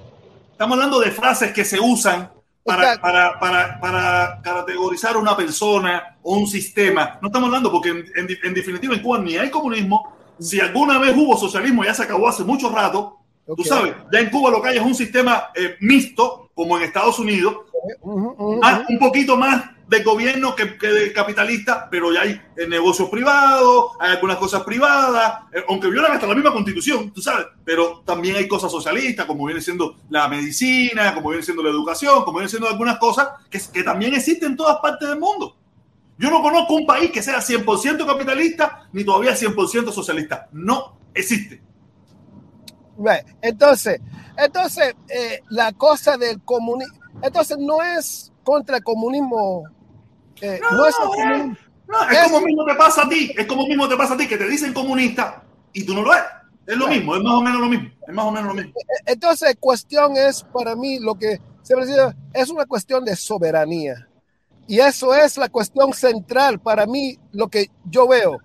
Estamos 0.52 0.74
hablando 0.76 1.00
de 1.00 1.12
frases 1.12 1.52
que 1.54 1.66
se 1.66 1.80
usan 1.80 2.32
para, 2.66 3.00
para, 3.00 3.40
para, 3.40 3.80
para 3.80 4.42
categorizar 4.44 5.16
una 5.18 5.38
persona 5.38 6.18
o 6.24 6.36
un 6.38 6.48
sistema. 6.48 7.20
No 7.22 7.28
estamos 7.28 7.48
hablando 7.48 7.72
porque 7.72 7.90
en, 7.90 8.06
en- 8.16 8.38
en 8.44 8.54
definitiva 8.54 8.96
en 8.96 9.02
Cuba 9.04 9.20
ni 9.20 9.38
hay 9.38 9.52
comunismo. 9.52 10.12
Si 10.40 10.60
alguna 10.60 10.98
vez 10.98 11.16
hubo 11.16 11.38
socialismo, 11.38 11.84
ya 11.86 11.94
se 11.94 12.04
acabó 12.04 12.28
hace 12.28 12.44
mucho 12.44 12.70
rato. 12.70 13.20
Tú 13.56 13.64
sabes, 13.64 13.94
ya 14.12 14.20
en 14.20 14.32
Cuba 14.32 14.50
lo 14.50 14.62
que 14.62 14.70
hay 14.70 14.78
es 14.78 14.84
un 14.84 14.96
sistema 14.96 15.50
eh, 15.54 15.76
mixto, 15.80 16.50
como 16.56 16.76
en 16.78 16.84
Estados 16.84 17.20
Unidos, 17.20 17.56
ujú. 18.02 18.60
un 18.90 19.00
poquito 19.00 19.38
más 19.38 19.64
de 19.88 20.04
gobierno 20.04 20.56
que, 20.56 20.78
que 20.78 20.88
de 20.88 21.14
capitalista, 21.14 21.88
pero 21.90 22.12
ya 22.12 22.22
hay 22.22 22.42
eh, 22.58 22.68
negocios 22.68 23.10
privados, 23.10 23.92
hay 24.00 24.12
algunas 24.12 24.38
cosas 24.38 24.64
privadas, 24.64 25.44
eh, 25.54 25.64
aunque 25.70 25.90
violan 25.90 26.14
hasta 26.14 26.28
la 26.28 26.36
misma 26.36 26.52
constitución, 26.52 27.12
tú 27.12 27.22
sabes, 27.22 27.46
pero 27.64 28.02
también 28.06 28.36
hay 28.36 28.48
cosas 28.48 28.72
socialistas, 28.72 29.26
como 29.26 29.46
viene 29.46 29.62
siendo 29.62 29.98
la 30.10 30.28
medicina, 30.28 31.14
como 31.14 31.30
viene 31.30 31.44
siendo 31.44 31.62
la 31.62 31.70
educación, 31.70 32.24
como 32.24 32.40
viene 32.40 32.50
siendo 32.50 32.68
algunas 32.68 32.98
cosas 32.98 33.30
que, 33.50 33.60
que 33.72 33.84
también 33.84 34.14
existen 34.14 34.52
en 34.52 34.58
todas 34.58 34.78
partes 34.80 35.08
del 35.08 35.20
mundo. 35.20 35.56
Yo 36.18 36.30
no 36.30 36.42
conozco 36.42 36.76
un 36.76 36.86
país 36.86 37.12
que 37.12 37.22
sea 37.22 37.40
100% 37.40 38.06
capitalista 38.06 38.88
ni 38.94 39.04
todavía 39.04 39.34
100% 39.34 39.92
socialista. 39.92 40.48
No 40.54 40.98
existe. 41.14 41.62
Entonces, 43.42 44.00
entonces 44.38 44.96
eh, 45.10 45.42
la 45.50 45.74
cosa 45.74 46.18
del 46.18 46.42
comunismo, 46.42 46.96
entonces 47.22 47.58
no 47.58 47.84
es 47.84 48.32
contra 48.44 48.78
el 48.78 48.84
comunismo, 48.84 49.64
eh, 50.42 50.60
no, 50.72 50.86
es 50.86 50.96
el 51.00 51.06
comunismo. 51.08 51.58
No, 51.88 52.04
es, 52.10 52.18
Es- 52.18 52.24
como 52.32 52.42
mismo 52.46 52.66
te 52.66 52.76
pasa 52.76 53.04
a 53.04 53.10
ti, 53.10 53.32
es 53.38 53.46
como 53.46 53.68
mismo 53.68 53.88
te 53.88 53.96
pasa 53.96 54.14
a 54.16 54.18
ti 54.18 54.28
que 54.28 54.38
te 54.38 54.48
dicen 54.48 54.74
comunista 54.74 55.44
y 55.74 55.84
tú 55.86 55.94
no 55.94 56.02
lo 56.02 56.14
eres. 56.14 56.26
Es 56.68 56.76
lo 56.78 56.88
mismo, 56.88 57.16
es 57.16 57.22
más 57.22 57.34
o 57.34 57.42
menos 57.42 57.62
lo 57.62 57.68
mismo, 57.68 57.90
es 58.08 58.14
más 58.14 58.26
o 58.26 58.32
menos 58.32 58.48
lo 58.48 58.54
mismo. 58.56 58.74
Entonces, 59.06 59.56
cuestión 59.60 60.18
es 60.18 60.42
para 60.52 60.76
mí 60.76 61.00
lo 61.00 61.14
que 61.14 61.40
siempre 61.62 61.86
digo, 61.88 62.12
es 62.34 62.50
una 62.50 62.66
cuestión 62.66 63.06
de 63.06 63.16
soberanía. 63.16 64.08
Y 64.68 64.80
eso 64.80 65.14
es 65.14 65.38
la 65.38 65.48
cuestión 65.48 65.94
central 65.94 66.60
para 66.60 66.88
mí, 66.88 67.20
lo 67.34 67.50
que 67.50 67.70
yo 67.88 68.08
veo. 68.08 68.40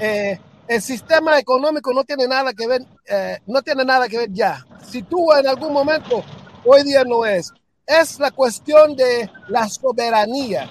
Eh, 0.00 0.38
el 0.68 0.80
sistema 0.80 1.38
económico 1.38 1.92
no 1.92 2.02
tiene 2.04 2.26
nada 2.26 2.54
que 2.54 2.66
ver, 2.66 2.82
eh, 3.06 3.38
no 3.46 3.60
tiene 3.60 3.84
nada 3.84 4.08
que 4.08 4.16
ver 4.18 4.32
ya. 4.32 4.64
Si 4.90 5.02
tú 5.02 5.30
en 5.34 5.46
algún 5.46 5.74
momento, 5.74 6.24
hoy 6.64 6.82
día 6.82 7.04
no 7.04 7.26
es, 7.26 7.52
es 7.86 8.18
la 8.18 8.30
cuestión 8.30 8.96
de 8.96 9.30
la 9.48 9.68
soberanía. 9.68 10.70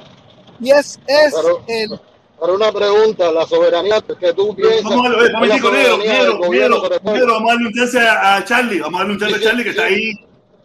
Y 0.59 0.71
es, 0.71 0.99
es 1.07 1.33
Pero- 1.35 1.63
el, 1.67 1.99
Pero 2.39 2.55
una 2.55 2.71
pregunta, 2.71 3.31
la 3.31 3.45
soberanía 3.45 4.01
que 4.01 4.33
tú 4.33 4.55
piensas. 4.55 4.83
Vamos 4.83 5.05
a 5.05 5.09
ver, 5.17 5.31
vamos 5.33 5.49
a 5.51 5.53
darle 7.53 7.67
un 7.67 7.73
chance 7.73 7.99
a, 7.99 8.35
a 8.35 8.43
Charlie, 8.45 8.79
vamos 8.79 8.99
a 8.99 9.03
darle 9.03 9.13
un 9.13 9.19
chance 9.19 9.35
a 9.35 9.41
Charlie 9.41 9.63
que 9.63 9.71
sí. 9.71 9.77
está 9.77 9.85
ahí. 9.87 10.11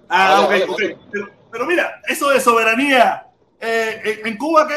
Ah, 0.08 0.46
Vale, 0.46 0.46
ok, 0.46 0.50
vale, 0.50 0.64
ok. 0.64 0.80
vale. 0.80 0.98
Pero, 1.12 1.28
pero 1.52 1.66
mira, 1.66 2.00
eso 2.08 2.30
de 2.30 2.40
soberanía, 2.40 3.26
eh, 3.60 4.00
en, 4.22 4.26
en 4.26 4.36
Cuba 4.36 4.66
que, 4.66 4.74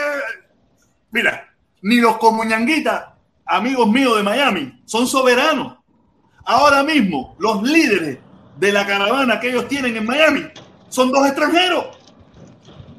mira, 1.11 1.49
ni 1.81 1.95
los 1.97 2.17
comuñanguitas, 2.17 3.05
amigos 3.45 3.87
míos 3.89 4.15
de 4.17 4.23
Miami, 4.23 4.81
son 4.85 5.07
soberanos. 5.07 5.77
Ahora 6.45 6.83
mismo, 6.83 7.35
los 7.39 7.63
líderes 7.63 8.19
de 8.57 8.71
la 8.71 8.85
caravana 8.85 9.39
que 9.39 9.49
ellos 9.49 9.67
tienen 9.67 9.95
en 9.97 10.05
Miami 10.05 10.45
son 10.89 11.11
dos 11.11 11.25
extranjeros. 11.25 11.85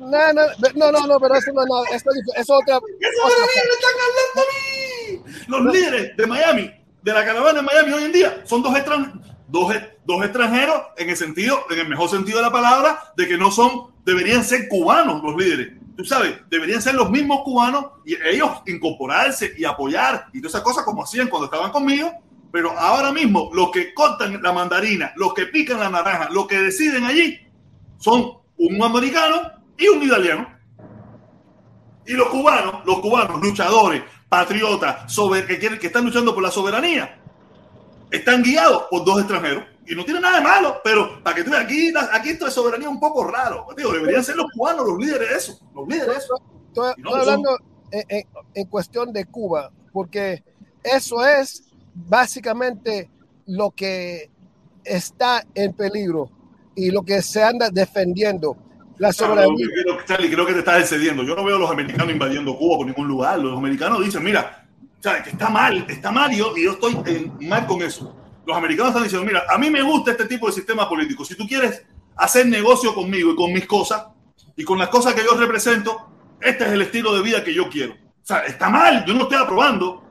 No, 0.04 0.32
no, 0.32 0.42
no, 0.74 0.92
no, 0.92 1.06
no, 1.06 1.20
pero 1.20 1.34
eso 1.34 1.52
no 1.52 1.62
es 1.62 1.68
nada, 1.68 1.96
eso 1.96 2.10
es, 2.36 2.50
otra, 2.50 2.80
¿Qué 3.00 3.08
soberanía 3.16 3.62
me 3.64 3.74
están 3.74 3.94
hablando 4.06 4.40
a 4.40 4.46
mí? 4.50 5.34
Los 5.48 5.74
líderes 5.74 6.16
de 6.16 6.26
Miami 6.26 6.70
de 7.02 7.12
la 7.12 7.24
caravana 7.24 7.60
en 7.60 7.64
Miami 7.64 7.92
hoy 7.92 8.04
en 8.04 8.12
día 8.12 8.42
son 8.44 8.62
dos, 8.62 8.74
extran 8.76 9.20
dos, 9.48 9.72
dos 10.04 10.24
extranjeros 10.24 10.82
en 10.96 11.10
el 11.10 11.16
sentido, 11.16 11.64
en 11.70 11.78
el 11.80 11.88
mejor 11.88 12.08
sentido 12.08 12.38
de 12.38 12.44
la 12.44 12.52
palabra, 12.52 13.12
de 13.16 13.28
que 13.28 13.36
no 13.36 13.50
son, 13.50 13.92
deberían 14.04 14.42
ser 14.44 14.68
cubanos 14.68 15.22
los 15.22 15.36
líderes. 15.36 15.74
Tú 15.96 16.04
sabes, 16.04 16.34
deberían 16.50 16.82
ser 16.82 16.94
los 16.94 17.10
mismos 17.10 17.42
cubanos 17.44 17.86
y 18.04 18.16
ellos 18.26 18.50
incorporarse 18.66 19.54
y 19.56 19.64
apoyar 19.64 20.26
y 20.32 20.40
todas 20.40 20.54
esas 20.54 20.62
cosas 20.62 20.84
como 20.84 21.04
hacían 21.04 21.28
cuando 21.28 21.46
estaban 21.46 21.70
conmigo. 21.70 22.10
Pero 22.50 22.70
ahora 22.78 23.12
mismo, 23.12 23.50
los 23.52 23.70
que 23.70 23.92
cortan 23.94 24.40
la 24.42 24.52
mandarina, 24.52 25.12
los 25.16 25.34
que 25.34 25.46
pican 25.46 25.80
la 25.80 25.90
naranja, 25.90 26.28
los 26.30 26.46
que 26.46 26.58
deciden 26.58 27.04
allí, 27.04 27.38
son 27.98 28.38
un 28.56 28.82
americano 28.82 29.50
y 29.78 29.88
un 29.88 30.02
italiano. 30.02 30.48
Y 32.06 32.12
los 32.12 32.28
cubanos, 32.28 32.84
los 32.84 33.00
cubanos, 33.00 33.40
luchadores, 33.40 34.02
patriotas, 34.28 35.12
sobre, 35.12 35.46
que, 35.46 35.58
quieren, 35.58 35.78
que 35.78 35.86
están 35.86 36.04
luchando 36.04 36.34
por 36.34 36.42
la 36.42 36.50
soberanía, 36.50 37.18
están 38.10 38.42
guiados 38.42 38.84
por 38.90 39.04
dos 39.04 39.20
extranjeros. 39.20 39.64
Y 39.86 39.94
no 39.94 40.04
tiene 40.04 40.20
nada 40.20 40.38
de 40.38 40.44
malo, 40.44 40.80
pero 40.82 41.22
para 41.22 41.36
que 41.36 41.44
tú 41.44 41.50
veas, 41.50 41.64
aquí, 41.64 41.92
aquí 42.12 42.30
esto 42.30 42.46
de 42.46 42.50
soberanía 42.50 42.88
es 42.88 42.94
un 42.94 43.00
poco 43.00 43.24
raro. 43.24 43.66
Digo, 43.76 43.92
deberían 43.92 44.24
ser 44.24 44.36
los 44.36 44.50
cubanos 44.52 44.86
los 44.86 44.98
líderes 44.98 45.28
de 45.28 45.36
eso. 45.36 45.58
Los 45.74 45.86
líderes 45.86 46.08
de 46.08 46.16
eso. 46.16 46.34
Estoy, 46.68 46.92
estoy 46.96 47.20
hablando 47.20 47.58
en, 47.90 48.04
en, 48.08 48.24
en 48.54 48.66
cuestión 48.66 49.12
de 49.12 49.26
Cuba, 49.26 49.70
porque 49.92 50.42
eso 50.82 51.24
es 51.24 51.64
básicamente 51.94 53.10
lo 53.46 53.70
que 53.70 54.30
está 54.84 55.44
en 55.54 55.72
peligro 55.72 56.30
y 56.74 56.90
lo 56.90 57.02
que 57.02 57.22
se 57.22 57.42
anda 57.42 57.70
defendiendo. 57.70 58.56
La 58.98 59.12
soberanía. 59.12 59.66
Claro, 59.66 59.98
creo, 59.98 60.06
Charlie, 60.06 60.30
creo 60.30 60.46
que 60.46 60.52
te 60.52 60.58
estás 60.60 60.80
excediendo. 60.80 61.22
Yo 61.22 61.34
no 61.34 61.44
veo 61.44 61.56
a 61.56 61.58
los 61.58 61.70
americanos 61.70 62.10
invadiendo 62.10 62.56
Cuba 62.56 62.78
por 62.78 62.86
ningún 62.86 63.08
lugar. 63.08 63.38
Los 63.38 63.56
americanos 63.58 64.04
dicen, 64.04 64.22
mira, 64.22 64.66
¿sabes? 65.00 65.22
que 65.22 65.30
está 65.30 65.50
mal, 65.50 65.84
está 65.88 66.10
mal 66.10 66.32
y 66.32 66.38
yo, 66.38 66.56
y 66.56 66.64
yo 66.64 66.72
estoy 66.72 66.96
en, 67.06 67.48
mal 67.48 67.66
con 67.66 67.82
eso. 67.82 68.14
Los 68.46 68.56
americanos 68.56 68.90
están 68.90 69.02
diciendo, 69.02 69.26
mira, 69.26 69.44
a 69.48 69.58
mí 69.58 69.70
me 69.70 69.82
gusta 69.82 70.12
este 70.12 70.26
tipo 70.26 70.46
de 70.46 70.52
sistema 70.52 70.88
político. 70.88 71.24
Si 71.24 71.34
tú 71.34 71.46
quieres 71.46 71.84
hacer 72.16 72.46
negocio 72.46 72.94
conmigo 72.94 73.32
y 73.32 73.36
con 73.36 73.52
mis 73.52 73.66
cosas 73.66 74.06
y 74.56 74.64
con 74.64 74.78
las 74.78 74.88
cosas 74.88 75.14
que 75.14 75.24
yo 75.24 75.36
represento, 75.36 76.08
este 76.40 76.64
es 76.64 76.72
el 76.72 76.82
estilo 76.82 77.14
de 77.14 77.22
vida 77.22 77.42
que 77.42 77.54
yo 77.54 77.68
quiero. 77.68 77.94
O 77.94 78.26
sea, 78.26 78.40
está 78.40 78.68
mal, 78.68 79.04
yo 79.06 79.14
no 79.14 79.22
estoy 79.24 79.38
aprobando, 79.38 80.03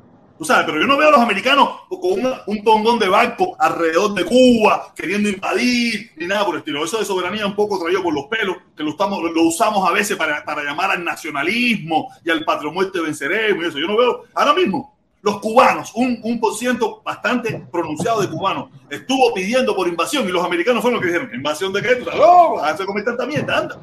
Tú 0.44 0.48
sabes, 0.48 0.65
pero 0.65 0.82
yo 0.82 0.88
no 0.88 0.98
veo 0.98 1.07
a 1.07 1.11
los 1.11 1.22
americanos 1.22 1.70
con 1.88 2.20
una, 2.20 2.41
un 2.48 2.61
tongón 2.65 2.99
de 2.99 3.07
barco 3.07 3.56
alrededor 3.57 4.14
de 4.14 4.26
Cuba, 4.26 4.91
queriendo 4.94 5.30
invadir, 5.30 6.11
ni 6.18 6.28
nada 6.28 6.45
por 6.45 6.56
el 6.56 6.60
estilo. 6.60 6.84
Eso 6.84 6.99
de 6.99 7.06
soberanía 7.06 7.48
un 7.48 7.56
poco 7.56 7.80
traído 7.80 8.03
por 8.03 8.14
los 8.14 8.26
pelos, 8.26 8.57
que 8.76 8.84
lo, 8.84 8.90
estamos, 8.90 9.24
lo 9.24 9.41
usamos 9.44 9.90
a 9.90 9.94
veces 9.94 10.18
para, 10.18 10.44
para 10.44 10.61
llamar 10.61 10.91
al 10.91 11.02
nacionalismo 11.02 12.10
y 12.26 12.30
al 12.30 12.44
patrón 12.44 12.74
muerte 12.74 12.99
venceremos 12.99 13.64
y 13.64 13.68
eso. 13.70 13.80
Yo 13.80 13.88
no 13.88 13.95
veo, 13.95 14.24
ahora 14.34 14.53
mismo, 14.53 14.98
los 15.22 15.40
cubanos, 15.40 15.94
un, 15.95 16.20
un 16.22 16.41
por 16.41 16.56
ciento 16.56 17.02
bastante 17.06 17.65
pronunciado 17.72 18.20
de 18.20 18.30
cubanos, 18.30 18.68
estuvo 18.90 19.34
pidiendo 19.34 19.74
por 19.74 19.88
invasión 19.88 20.28
y 20.28 20.32
los 20.34 20.44
americanos 20.44 20.82
fueron 20.82 20.99
los 20.99 21.07
que 21.07 21.14
dijeron, 21.14 21.34
¿invasión 21.34 21.72
de 21.72 21.82
qué? 21.82 21.95
Tú 21.95 22.03
sabes, 22.03 22.82
a 22.82 22.86
comer 22.86 23.06
tanta 23.06 23.26
mierda, 23.26 23.60
anda. 23.60 23.80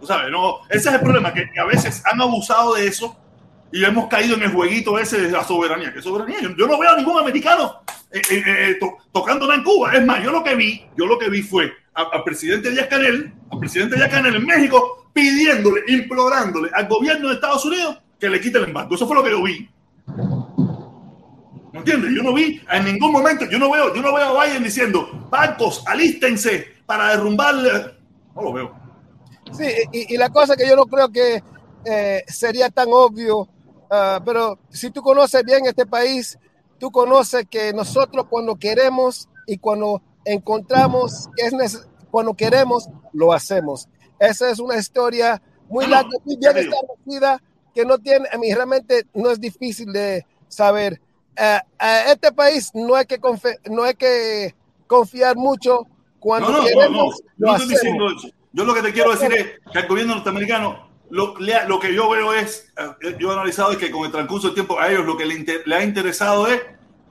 Tú 0.00 0.08
sabes, 0.08 0.28
no, 0.28 0.58
ese 0.70 0.88
es 0.88 0.94
el 0.96 1.00
problema, 1.02 1.32
que, 1.32 1.48
que 1.52 1.60
a 1.60 1.64
veces 1.66 2.02
han 2.04 2.20
abusado 2.20 2.74
de 2.74 2.88
eso 2.88 3.16
y 3.74 3.84
hemos 3.84 4.06
caído 4.06 4.36
en 4.36 4.44
el 4.44 4.52
jueguito 4.52 4.96
ese 5.00 5.20
de 5.20 5.32
la 5.32 5.42
soberanía. 5.42 5.92
¿Qué 5.92 6.00
soberanía? 6.00 6.40
Yo, 6.42 6.68
no 6.68 6.78
veo 6.78 6.92
a 6.92 6.96
ningún 6.96 7.18
americano 7.18 7.80
eh, 8.12 8.22
eh, 8.30 8.42
eh, 8.46 8.78
en 8.80 9.64
Cuba. 9.64 9.92
Es 9.94 10.06
más, 10.06 10.22
yo 10.22 10.30
lo 10.30 10.44
que 10.44 10.54
vi, 10.54 10.86
yo 10.96 11.06
lo 11.06 11.18
que 11.18 11.28
vi 11.28 11.42
fue 11.42 11.72
al 11.92 12.22
presidente 12.22 12.70
Díaz 12.70 12.86
Canel, 12.86 13.34
al 13.50 13.58
presidente 13.58 13.96
Díaz 13.96 14.10
Canel 14.10 14.36
en 14.36 14.46
México, 14.46 15.08
pidiéndole, 15.12 15.82
implorándole 15.88 16.70
al 16.72 16.86
gobierno 16.86 17.28
de 17.28 17.34
Estados 17.34 17.64
Unidos 17.64 17.98
que 18.20 18.30
le 18.30 18.40
quite 18.40 18.58
el 18.58 18.64
embargo. 18.64 18.94
Eso 18.94 19.08
fue 19.08 19.16
lo 19.16 19.24
que 19.24 19.30
yo 19.30 19.42
vi. 19.42 19.68
¿No 21.72 21.80
entiendes? 21.80 22.12
Yo 22.14 22.22
no 22.22 22.32
vi 22.32 22.60
en 22.70 22.84
ningún 22.84 23.10
momento, 23.10 23.44
yo 23.46 23.58
no 23.58 23.72
veo, 23.72 23.92
yo 23.92 24.00
no 24.00 24.14
veo 24.14 24.40
a 24.40 24.46
Biden 24.46 24.62
diciendo, 24.62 25.26
barcos, 25.28 25.82
alístense 25.88 26.74
para 26.86 27.08
derrumbar. 27.08 27.56
No 28.36 28.40
lo 28.40 28.52
veo. 28.52 28.72
Sí, 29.52 29.66
y, 29.92 30.14
y 30.14 30.16
la 30.16 30.28
cosa 30.28 30.54
que 30.54 30.68
yo 30.68 30.76
no 30.76 30.86
creo 30.86 31.10
que 31.10 31.42
eh, 31.84 32.24
sería 32.28 32.70
tan 32.70 32.86
obvio 32.92 33.48
Uh, 33.90 34.22
pero 34.24 34.58
si 34.70 34.90
tú 34.90 35.02
conoces 35.02 35.44
bien 35.44 35.66
este 35.66 35.86
país, 35.86 36.38
tú 36.78 36.90
conoces 36.90 37.46
que 37.48 37.72
nosotros 37.72 38.26
cuando 38.28 38.56
queremos 38.56 39.28
y 39.46 39.58
cuando 39.58 40.02
encontramos 40.24 41.28
que 41.36 41.46
es 41.46 41.86
cuando 42.10 42.34
queremos, 42.34 42.88
lo 43.12 43.32
hacemos. 43.32 43.88
Esa 44.18 44.50
es 44.50 44.58
una 44.58 44.76
historia 44.76 45.42
muy 45.68 45.86
larga, 45.86 46.10
muy 46.24 46.36
bien 46.36 46.56
establecida, 46.56 47.42
que 47.74 47.84
no 47.84 47.98
tiene, 47.98 48.28
a 48.32 48.38
mí 48.38 48.52
realmente 48.54 49.04
no 49.14 49.30
es 49.30 49.40
difícil 49.40 49.92
de 49.92 50.24
saber. 50.48 51.00
Uh, 51.36 51.58
uh, 51.84 52.12
este 52.12 52.30
país 52.30 52.70
no 52.74 52.94
hay 52.94 53.06
que 53.06 53.18
no 53.68 53.82
hay 53.82 53.94
que 53.94 54.54
confiar 54.86 55.36
mucho 55.36 55.86
cuando 56.20 56.50
no, 56.50 56.58
no, 56.58 56.64
queremos. 56.64 57.22
No, 57.36 57.52
no, 57.52 57.58
lo 57.58 57.66
diciendo 57.66 58.06
eso. 58.16 58.28
Yo 58.52 58.64
lo 58.64 58.72
que 58.72 58.82
te 58.82 58.92
quiero 58.92 59.10
decir 59.10 59.32
es 59.32 59.72
que 59.72 59.78
el 59.80 59.88
gobierno 59.88 60.14
norteamericano 60.14 60.93
lo, 61.10 61.34
lo, 61.68 61.80
que 61.80 61.94
yo 61.94 62.08
veo 62.08 62.32
es, 62.32 62.72
eh, 62.76 63.16
yo 63.18 63.30
he 63.30 63.34
analizado 63.34 63.72
es 63.72 63.78
que 63.78 63.90
con 63.90 64.04
el 64.04 64.12
transcurso 64.12 64.48
del 64.48 64.54
tiempo 64.54 64.78
a 64.78 64.90
ellos 64.90 65.04
lo 65.04 65.16
que 65.16 65.26
le, 65.26 65.74
ha 65.74 65.84
interesado 65.84 66.46
es 66.46 66.60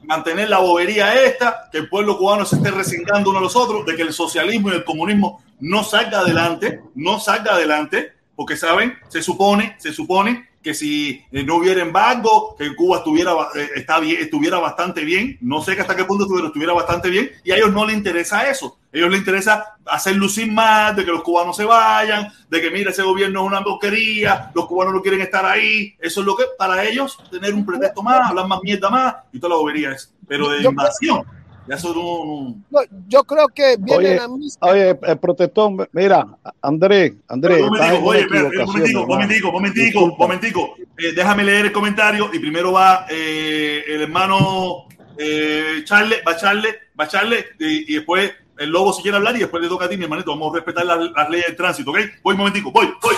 mantener 0.03 0.49
la 0.49 0.60
bobería 0.60 1.24
esta, 1.24 1.70
que 1.72 1.80
el 1.80 1.90
pueblo 1.90 2.18
cubano 2.18 2.45
se 2.45 2.57
esté 2.57 2.72
resingando 2.72 3.30
uno 3.30 3.40
a 3.40 3.41
los 3.41 3.56
otros, 3.56 3.86
de 3.86 3.95
que 3.95 4.02
el 4.02 4.14
socialismo 4.14 4.70
y 4.70 4.76
el 4.76 4.84
comunismo 4.84 5.44
no 5.60 5.84
salga 5.84 6.20
adelante, 6.20 6.82
no 6.95 7.20
salga 7.20 7.53
adelante, 7.53 8.14
porque 8.36 8.57
saben, 8.57 8.98
se 9.07 9.22
supone, 9.22 9.76
se 9.80 9.94
supone 9.94 10.49
que 10.64 10.73
si 10.73 11.23
no 11.31 11.57
hubiera 11.57 11.81
embargo, 11.81 12.56
que 12.57 12.73
Cuba 12.76 12.98
estuviera, 12.98 13.34
eh, 13.56 13.69
está 13.76 13.99
bien, 13.99 14.22
estuviera 14.22 14.60
bastante 14.60 15.03
bien, 15.03 15.38
no 15.41 15.61
sé 15.61 15.73
hasta 15.73 15.95
qué 15.95 16.06
punto 16.06 16.23
estuviera, 16.23 16.48
estuviera 16.48 16.73
bastante 16.73 17.10
bien, 17.10 17.31
y 17.44 17.52
a 17.52 17.57
ellos 17.57 17.73
no 17.73 17.85
les 17.85 17.98
interesa 17.98 18.49
eso. 18.49 18.80
A 18.94 18.98
ellos 18.98 19.10
les 19.10 19.19
interesa 19.19 19.76
hacer 19.85 20.15
lucir 20.15 20.52
más, 20.52 20.95
de 20.95 21.03
que 21.03 21.11
los 21.11 21.22
cubanos 21.22 21.57
se 21.57 21.65
vayan, 21.65 22.31
de 22.49 22.61
que 22.61 22.72
mira, 22.72 22.91
ese 22.91 23.03
gobierno 23.03 23.41
es 23.41 23.48
una 23.48 23.60
boquería, 23.60 24.52
los 24.56 24.68
cubanos 24.68 24.94
no 24.94 25.02
quieren 25.02 25.22
estar 25.22 25.45
ahí. 25.45 25.95
Eso 25.99 26.22
es 26.22 26.26
lo 26.26 26.35
que 26.35 26.45
para 26.57 26.84
ellos, 26.84 27.18
tener 27.30 27.53
un 27.53 27.65
pretexto 27.65 28.02
más, 28.02 28.30
hablar 28.30 28.48
más 28.48 28.60
mierda 28.64 28.90
más, 28.90 29.15
y 29.34 29.40
toda 29.40 29.56
la 29.56 29.60
bobería 29.60 29.91
es. 29.91 30.14
Pero 30.27 30.49
de 30.49 30.64
invasión. 30.64 31.26
Ya 31.68 31.76
eso 31.76 31.94
no, 31.94 32.26
no... 32.26 32.56
no, 32.69 32.80
yo 33.07 33.23
creo 33.23 33.48
que 33.48 33.77
viene 33.80 33.98
oye, 33.98 34.15
la 34.18 34.27
misma. 34.27 34.68
Oye, 34.68 34.99
el 35.02 35.18
protector, 35.18 35.90
mira, 35.94 36.27
Andrés, 36.61 37.14
Andrés. 37.27 37.61
Momentico, 37.61 38.06
oye, 38.06 38.19
espera, 38.19 38.65
momentico, 38.65 39.06
momentico, 39.06 39.52
momentico, 39.52 40.15
momentico. 40.18 40.76
Eh, 40.98 41.14
déjame 41.15 41.44
leer 41.45 41.68
el 41.68 41.72
comentario 41.72 42.30
y 42.34 42.40
primero 42.40 42.73
va 42.73 43.06
eh, 43.10 43.84
el 43.88 44.02
hermano 44.02 44.88
eh, 45.18 45.84
Charles, 45.85 46.19
va 46.27 46.35
Charles, 46.35 46.76
va 46.99 47.07
Charles 47.07 47.45
y, 47.60 47.94
y, 47.94 47.95
después 47.95 48.31
el 48.57 48.69
lobo 48.69 48.91
si 48.91 49.02
quiere 49.02 49.18
hablar 49.18 49.35
y 49.35 49.40
después 49.40 49.64
le 49.64 49.69
toca 49.69 49.85
a 49.85 49.90
ti, 49.90 49.95
mi 49.95 50.03
hermanito. 50.03 50.31
Vamos 50.31 50.52
a 50.52 50.56
respetar 50.57 50.85
las, 50.85 50.99
las 51.11 51.30
leyes 51.30 51.48
del 51.48 51.56
tránsito, 51.56 51.91
¿ok? 51.91 51.99
Voy, 52.23 52.35
momentico, 52.35 52.72
voy, 52.72 52.91
voy. 53.02 53.15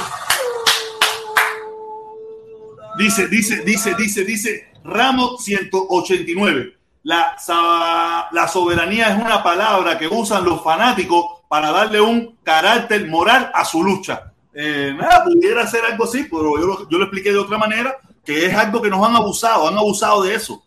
Dice, 3.00 3.28
dice, 3.28 3.64
dice, 3.66 3.96
dice, 3.96 4.24
dice, 4.24 4.68
Ramos 4.84 5.44
189 5.44 6.76
la, 7.06 7.36
la, 8.32 8.48
soberanía 8.48 9.10
es 9.10 9.24
una 9.24 9.44
palabra 9.44 9.96
que 9.96 10.08
usan 10.08 10.44
los 10.44 10.64
fanáticos 10.64 11.44
para 11.48 11.70
darle 11.70 12.02
un 12.02 12.38
carácter 12.42 13.08
moral 13.08 13.52
a 13.54 13.64
su 13.64 13.84
lucha. 13.84 14.34
Eh, 14.56 14.92
nada, 14.98 15.24
pudiera 15.24 15.68
ser 15.68 15.86
algo 15.86 16.06
así, 16.06 16.24
pero 16.24 16.60
yo 16.60 16.66
lo, 16.66 16.90
yo 16.90 16.98
lo 16.98 17.04
expliqué 17.04 17.32
de 17.32 17.38
otra 17.38 17.60
manera, 17.60 17.96
que 18.26 18.48
es 18.48 18.56
algo 18.56 18.82
que 18.82 18.90
nos 18.90 19.08
han 19.08 19.16
abusado, 19.16 19.68
han 19.68 19.78
abusado 19.78 20.24
de 20.24 20.34
eso. 20.34 20.64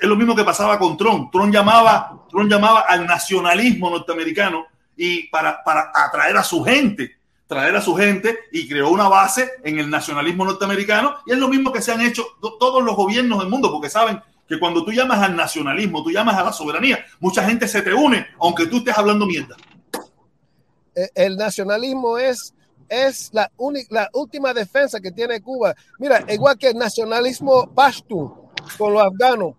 Es 0.00 0.08
lo 0.08 0.16
mismo 0.16 0.34
que 0.34 0.44
pasaba 0.44 0.78
con 0.78 0.96
Trump. 0.96 1.30
Trump 1.30 1.52
llamaba, 1.52 2.24
Trump 2.30 2.50
llamaba 2.50 2.86
al 2.88 3.04
nacionalismo 3.06 3.90
norteamericano 3.90 4.64
y 4.96 5.24
para, 5.24 5.62
para 5.62 5.92
atraer 5.94 6.38
a 6.38 6.42
su 6.42 6.64
gente, 6.64 7.18
traer 7.46 7.76
a 7.76 7.82
su 7.82 7.94
gente 7.94 8.38
y 8.50 8.66
creó 8.66 8.88
una 8.88 9.08
base 9.08 9.50
en 9.62 9.78
el 9.78 9.90
nacionalismo 9.90 10.46
norteamericano 10.46 11.16
y 11.26 11.32
es 11.32 11.38
lo 11.38 11.48
mismo 11.48 11.70
que 11.70 11.82
se 11.82 11.92
han 11.92 12.00
hecho 12.00 12.24
todos 12.58 12.82
los 12.82 12.96
gobiernos 12.96 13.40
del 13.40 13.50
mundo 13.50 13.70
porque 13.70 13.90
saben 13.90 14.22
que 14.52 14.60
cuando 14.60 14.84
tú 14.84 14.92
llamas 14.92 15.18
al 15.20 15.34
nacionalismo, 15.34 16.02
tú 16.02 16.10
llamas 16.10 16.36
a 16.36 16.44
la 16.44 16.52
soberanía, 16.52 17.02
mucha 17.20 17.42
gente 17.42 17.66
se 17.66 17.80
te 17.80 17.94
une, 17.94 18.26
aunque 18.38 18.66
tú 18.66 18.78
estés 18.78 18.98
hablando 18.98 19.24
mierda. 19.24 19.56
El 21.14 21.38
nacionalismo 21.38 22.18
es, 22.18 22.52
es 22.86 23.30
la, 23.32 23.50
la 23.88 24.10
última 24.12 24.52
defensa 24.52 25.00
que 25.00 25.10
tiene 25.10 25.40
Cuba. 25.40 25.74
Mira, 25.98 26.22
igual 26.28 26.58
que 26.58 26.68
el 26.68 26.76
nacionalismo 26.76 27.72
pashto 27.74 28.50
con 28.76 28.92
los 28.92 29.02
afganos, 29.02 29.54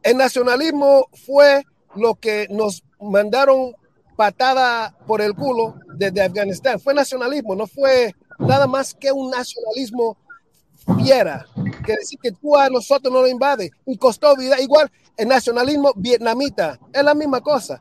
el 0.00 0.16
nacionalismo 0.16 1.08
fue 1.26 1.64
lo 1.96 2.14
que 2.14 2.46
nos 2.48 2.84
mandaron 3.00 3.72
patada 4.14 4.96
por 5.08 5.22
el 5.22 5.34
culo 5.34 5.74
desde 5.96 6.22
Afganistán. 6.22 6.78
Fue 6.78 6.94
nacionalismo, 6.94 7.56
no 7.56 7.66
fue 7.66 8.14
nada 8.38 8.68
más 8.68 8.94
que 8.94 9.10
un 9.10 9.28
nacionalismo 9.28 10.16
fiera, 11.02 11.46
que 11.86 11.96
decir 11.96 12.18
que 12.20 12.32
tú 12.32 12.56
a 12.56 12.68
nosotros 12.68 13.12
no 13.12 13.22
lo 13.22 13.28
invades 13.28 13.70
y 13.86 13.96
costó 13.96 14.36
vida. 14.36 14.60
Igual 14.60 14.90
el 15.16 15.28
nacionalismo 15.28 15.92
vietnamita, 15.96 16.78
es 16.92 17.02
la 17.02 17.14
misma 17.14 17.40
cosa. 17.40 17.80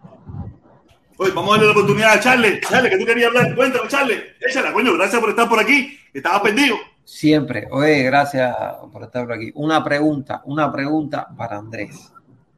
Oye, 1.17 1.31
vamos 1.31 1.51
a 1.51 1.53
darle 1.53 1.65
la 1.67 1.71
oportunidad 1.71 2.13
a 2.13 2.19
Charlie. 2.19 2.59
Charlie, 2.61 2.89
que 2.89 2.97
tú 2.97 3.05
querías 3.05 3.27
hablar. 3.27 3.55
Cuéntame, 3.55 3.87
Charlie. 3.87 4.21
Échala, 4.39 4.73
coño. 4.73 4.93
Gracias 4.93 5.19
por 5.21 5.29
estar 5.29 5.47
por 5.47 5.59
aquí. 5.59 5.97
Estaba 6.13 6.41
perdido. 6.43 6.75
Siempre. 7.05 7.67
Oye, 7.71 8.03
gracias 8.03 8.53
por 8.91 9.03
estar 9.03 9.25
por 9.25 9.33
aquí. 9.35 9.51
Una 9.55 9.83
pregunta, 9.83 10.41
una 10.45 10.71
pregunta 10.71 11.27
para 11.37 11.57
Andrés. 11.57 12.11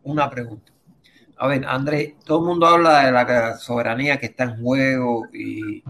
una 0.04 0.30
pregunta. 0.30 0.72
A 1.38 1.48
ver, 1.48 1.66
Andrés, 1.66 2.14
todo 2.26 2.40
el 2.40 2.46
mundo 2.46 2.66
habla 2.66 3.06
de 3.06 3.12
la 3.12 3.58
soberanía 3.58 4.18
que 4.18 4.28
está 4.28 4.46
en 4.46 4.62
juego 4.62 5.28
y 5.32 5.84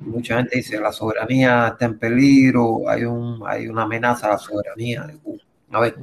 mucha 0.00 0.36
gente 0.36 0.56
dice 0.56 0.80
la 0.80 0.92
soberanía 0.92 1.68
está 1.68 1.86
en 1.86 1.98
peligro, 1.98 2.88
hay, 2.88 3.04
un, 3.04 3.42
hay 3.46 3.68
una 3.68 3.82
amenaza 3.82 4.28
a 4.28 4.30
la 4.30 4.38
soberanía 4.38 5.02
de 5.02 5.16
Cuba. 5.18 5.42
A 5.72 5.80
ver, 5.80 5.96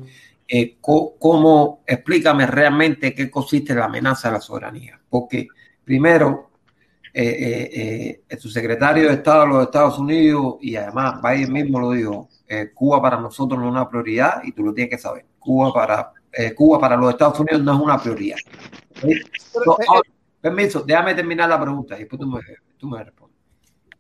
eh, 0.48 0.78
¿cómo, 0.82 1.82
explícame 1.86 2.46
realmente 2.46 3.14
qué 3.14 3.30
consiste 3.30 3.74
la 3.74 3.86
amenaza 3.86 4.30
a 4.30 4.34
la 4.34 4.42
soberanía? 4.42 5.00
Porque 5.10 5.48
primero, 5.84 6.52
eh, 7.14 7.24
eh, 7.24 8.24
eh, 8.28 8.38
su 8.38 8.50
secretario 8.50 9.08
de 9.08 9.14
Estado 9.14 9.44
de 9.44 9.48
los 9.48 9.64
Estados 9.64 9.98
Unidos 9.98 10.56
y 10.62 10.76
además 10.76 11.22
Biden 11.22 11.54
mismo 11.54 11.80
lo 11.80 11.92
dijo, 11.92 12.30
eh, 12.48 12.72
Cuba 12.74 13.02
para 13.02 13.20
nosotros 13.20 13.60
no 13.60 13.66
es 13.68 13.72
una 13.72 13.90
prioridad 13.90 14.44
y 14.44 14.52
tú 14.52 14.64
lo 14.64 14.74
tienes 14.74 14.92
que 14.92 14.98
saber. 15.02 15.26
Cuba 15.40 15.74
para, 15.74 16.12
eh, 16.32 16.54
Cuba 16.54 16.80
para 16.80 16.96
los 16.96 17.12
Estados 17.12 17.40
Unidos 17.40 17.64
no 17.64 17.74
es 17.74 17.80
una 17.80 17.98
prioridad. 17.98 18.38
¿Sí? 19.02 19.20
So, 19.52 19.80
eh, 19.82 19.86
ahora, 19.88 20.10
permiso, 20.42 20.82
déjame 20.82 21.16
terminar 21.16 21.50
la 21.50 21.60
pregunta 21.60 21.96
y 21.96 22.00
después 22.00 22.20
tú 22.20 22.28
me, 22.28 22.40
tú 22.78 22.88
me 22.88 23.04
respondes. 23.04 23.25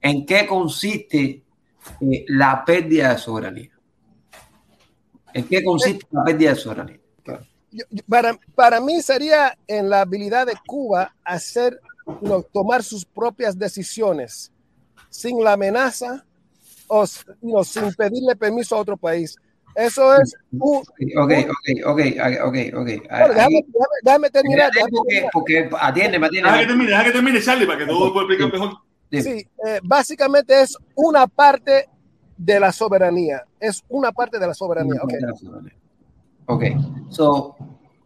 ¿En 0.06 0.24
qué 0.24 0.46
consiste 0.46 1.42
eh, 2.00 2.26
la 2.28 2.64
pérdida 2.64 3.14
de 3.14 3.18
soberanía? 3.18 3.72
¿En 5.34 5.48
qué 5.48 5.64
consiste 5.64 6.06
la 6.12 6.24
pérdida 6.24 6.52
de 6.52 6.56
soberanía? 6.58 7.00
Para, 8.08 8.38
para 8.54 8.80
mí 8.80 9.02
sería 9.02 9.58
en 9.68 9.90
la 9.90 10.02
habilidad 10.02 10.46
de 10.46 10.54
Cuba 10.68 11.12
hacer, 11.24 11.80
no, 12.22 12.44
tomar 12.44 12.84
sus 12.84 13.04
propias 13.04 13.58
decisiones 13.58 14.52
sin 15.10 15.44
la 15.44 15.54
amenaza 15.54 16.24
o 16.88 17.04
no, 17.42 17.64
sin 17.64 17.92
pedirle 17.96 18.36
permiso 18.36 18.76
a 18.76 18.82
otro 18.82 18.98
país. 18.98 19.36
Eso 19.74 20.14
es 20.22 20.36
un... 20.52 20.78
Ok, 20.78 20.86
ok, 21.18 21.32
ok, 21.84 22.00
ok, 22.46 22.58
ok. 22.76 22.90
Bueno, 23.10 23.34
déjame, 23.34 23.56
Ahí- 23.58 23.66
déjame- 23.74 24.00
déjame 24.04 24.30
terminar. 24.30 24.72
déjame 24.72 24.92
porque, 24.92 25.14
terminar. 25.16 25.32
porque 25.34 25.70
atiéndeme, 25.82 26.30
Deja 26.30 26.60
que 26.60 26.66
termine, 26.68 26.90
deja 26.92 27.04
que 27.06 27.12
termine, 27.12 27.42
Charlie, 27.42 27.66
para 27.66 27.80
que 27.80 27.86
todo 27.88 28.14
pueda 28.14 28.28
explicar 28.28 28.54
mejor. 28.54 28.78
Sí, 29.12 29.48
eh, 29.66 29.80
básicamente 29.84 30.62
es 30.62 30.78
una 30.96 31.28
parte 31.28 31.90
de 32.38 32.60
la 32.60 32.72
soberanía. 32.72 33.44
Es 33.60 33.84
una 33.88 34.12
parte 34.12 34.40
de 34.40 34.48
la 34.48 34.54
soberanía. 34.54 35.02
ok. 35.02 35.14
Ok, 36.48 36.64
so, 37.10 37.56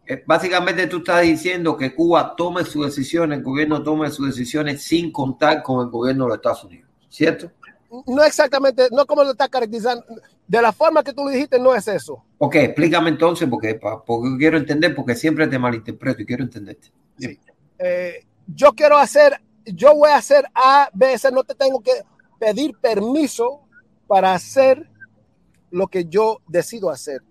eh, 0.06 0.22
básicamente 0.26 0.86
tú 0.86 0.98
estás 0.98 1.22
diciendo 1.22 1.76
que 1.76 1.94
Cuba 1.94 2.34
tome 2.34 2.64
sus 2.64 2.86
decisiones, 2.86 3.38
el 3.38 3.44
gobierno 3.44 3.82
tome 3.82 4.10
sus 4.10 4.28
decisiones 4.28 4.82
sin 4.82 5.12
contar 5.12 5.62
con 5.62 5.84
el 5.84 5.90
gobierno 5.90 6.24
de 6.24 6.28
los 6.30 6.36
Estados 6.38 6.64
Unidos, 6.64 6.88
¿cierto? 7.08 7.50
No 8.06 8.22
exactamente, 8.22 8.88
no 8.92 9.04
como 9.04 9.24
lo 9.24 9.32
está 9.32 9.48
caracterizando. 9.48 10.04
De 10.46 10.62
la 10.62 10.72
forma 10.72 11.04
que 11.04 11.12
tú 11.12 11.24
lo 11.24 11.30
dijiste, 11.30 11.58
no 11.58 11.74
es 11.74 11.86
eso. 11.86 12.24
Ok, 12.38 12.56
explícame 12.56 13.10
entonces, 13.10 13.48
porque, 13.48 13.78
porque 14.06 14.36
quiero 14.38 14.58
entender, 14.58 14.94
porque 14.94 15.14
siempre 15.14 15.46
te 15.46 15.58
malinterpreto 15.58 16.22
y 16.22 16.26
quiero 16.26 16.44
entenderte. 16.44 16.88
Dime. 17.16 17.38
Eh, 17.78 18.26
yo 18.46 18.72
quiero 18.72 18.96
hacer, 18.96 19.40
yo 19.74 19.94
voy 19.94 20.10
a 20.10 20.16
hacer 20.16 20.44
A, 20.54 20.88
B, 20.92 21.16
C, 21.18 21.30
no 21.30 21.44
te 21.44 21.54
tengo 21.54 21.80
que 21.80 21.92
pedir 22.38 22.76
permiso 22.80 23.60
para 24.06 24.34
hacer 24.34 24.88
lo 25.70 25.86
que 25.86 26.06
yo 26.06 26.40
decido 26.46 26.90
hacer. 26.90 27.22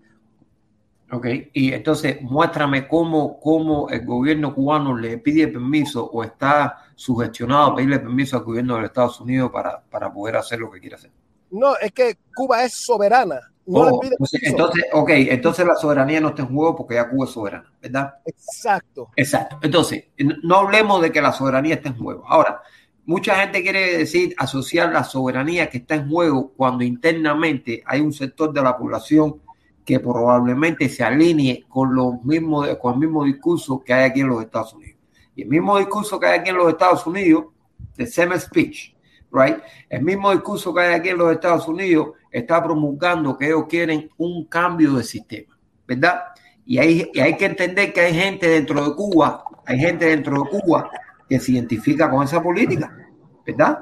Ok, 1.12 1.26
y 1.52 1.72
entonces 1.72 2.22
muéstrame 2.22 2.86
cómo, 2.86 3.40
cómo 3.40 3.88
el 3.88 4.06
gobierno 4.06 4.54
cubano 4.54 4.96
le 4.96 5.18
pide 5.18 5.48
permiso 5.48 6.04
o 6.04 6.22
está 6.22 6.84
sugestionado 6.94 7.72
a 7.72 7.74
pedirle 7.74 7.98
permiso 7.98 8.36
al 8.36 8.44
gobierno 8.44 8.74
de 8.74 8.82
los 8.82 8.90
Estados 8.90 9.20
Unidos 9.20 9.50
para, 9.50 9.82
para 9.82 10.12
poder 10.12 10.36
hacer 10.36 10.60
lo 10.60 10.70
que 10.70 10.78
quiere 10.78 10.94
hacer. 10.94 11.10
No, 11.50 11.76
es 11.76 11.92
que 11.92 12.16
Cuba 12.34 12.64
es 12.64 12.74
soberana. 12.74 13.40
No 13.66 13.80
Oh, 13.82 14.00
entonces, 14.02 14.40
entonces, 14.42 14.84
ok, 14.92 15.10
entonces 15.10 15.66
la 15.66 15.76
soberanía 15.76 16.20
no 16.20 16.30
está 16.30 16.42
en 16.42 16.48
juego 16.48 16.74
porque 16.74 16.94
ya 16.94 17.08
Cuba 17.08 17.26
es 17.26 17.30
soberana, 17.30 17.72
¿verdad? 17.80 18.14
Exacto. 18.24 19.10
Exacto. 19.14 19.58
Entonces, 19.62 20.04
no 20.42 20.56
hablemos 20.56 21.00
de 21.02 21.12
que 21.12 21.22
la 21.22 21.32
soberanía 21.32 21.76
está 21.76 21.90
en 21.90 21.98
juego. 21.98 22.24
Ahora, 22.26 22.62
mucha 23.04 23.36
gente 23.36 23.62
quiere 23.62 23.98
decir 23.98 24.34
asociar 24.38 24.92
la 24.92 25.04
soberanía 25.04 25.68
que 25.68 25.78
está 25.78 25.94
en 25.94 26.08
juego 26.08 26.52
cuando 26.56 26.82
internamente 26.82 27.82
hay 27.86 28.00
un 28.00 28.12
sector 28.12 28.52
de 28.52 28.62
la 28.62 28.76
población 28.76 29.40
que 29.84 30.00
probablemente 30.00 30.88
se 30.88 31.04
alinee 31.04 31.64
con 31.68 31.94
los 31.94 32.22
mismos 32.24 32.68
con 32.76 32.94
el 32.94 33.00
mismo 33.00 33.24
discurso 33.24 33.82
que 33.84 33.92
hay 33.92 34.04
aquí 34.04 34.20
en 34.20 34.28
los 34.28 34.42
Estados 34.42 34.74
Unidos. 34.74 34.98
Y 35.34 35.42
el 35.42 35.48
mismo 35.48 35.78
discurso 35.78 36.18
que 36.18 36.26
hay 36.26 36.38
aquí 36.40 36.50
en 36.50 36.56
los 36.56 36.68
Estados 36.68 37.06
Unidos, 37.06 37.46
the 37.96 38.06
same 38.06 38.38
speech, 38.38 38.94
right? 39.32 39.58
El 39.88 40.02
mismo 40.02 40.30
discurso 40.32 40.74
que 40.74 40.80
hay 40.80 40.94
aquí 40.94 41.10
en 41.10 41.18
los 41.18 41.32
Estados 41.32 41.66
Unidos 41.68 42.10
está 42.30 42.62
promulgando 42.62 43.36
que 43.36 43.46
ellos 43.46 43.64
quieren 43.68 44.10
un 44.18 44.44
cambio 44.46 44.94
de 44.94 45.04
sistema, 45.04 45.58
¿verdad? 45.86 46.22
Y 46.64 46.78
hay, 46.78 47.10
y 47.12 47.20
hay 47.20 47.36
que 47.36 47.46
entender 47.46 47.92
que 47.92 48.00
hay 48.00 48.14
gente 48.14 48.48
dentro 48.48 48.84
de 48.88 48.94
Cuba, 48.94 49.44
hay 49.66 49.78
gente 49.78 50.06
dentro 50.06 50.42
de 50.42 50.50
Cuba 50.50 50.90
que 51.28 51.40
se 51.40 51.52
identifica 51.52 52.10
con 52.10 52.24
esa 52.24 52.42
política, 52.42 52.96
¿verdad? 53.46 53.78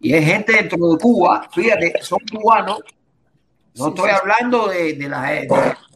Y 0.00 0.12
hay 0.14 0.24
gente 0.24 0.52
dentro 0.52 0.78
de 0.92 0.98
Cuba, 0.98 1.48
fíjate, 1.52 1.94
son 2.00 2.18
cubanos, 2.32 2.80
no 3.76 3.84
Sí, 3.84 3.90
estoy 3.90 4.10
sí. 4.10 4.16
hablando 4.20 4.68
de, 4.68 4.94
de 4.94 5.08
la 5.08 5.22
de 5.30 5.48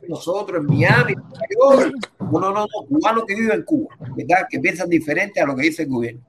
nosotros 0.08 0.60
en 0.60 0.66
Miami, 0.66 1.12
en 1.12 1.18
Nueva 1.18 1.82
York, 1.82 1.94
no, 2.20 2.30
no, 2.40 2.52
no, 2.52 2.60
no, 2.60 2.86
cubanos 2.88 3.24
que 3.26 3.34
viven 3.34 3.58
en 3.58 3.62
Cuba, 3.64 3.96
¿verdad? 4.16 4.46
Que 4.48 4.60
piensan 4.60 4.88
diferente 4.88 5.40
a 5.40 5.46
lo 5.46 5.56
que 5.56 5.62
dice 5.62 5.82
el 5.82 5.88
gobierno. 5.88 6.20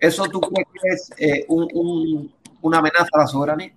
¿Eso 0.00 0.24
tú 0.28 0.40
crees 0.40 0.68
que 0.72 0.88
es 0.88 1.10
eh, 1.18 1.44
un- 1.48 1.68
un- 1.74 2.34
una 2.62 2.78
amenaza 2.78 3.08
a 3.12 3.18
la 3.18 3.26
soberanía? 3.26 3.72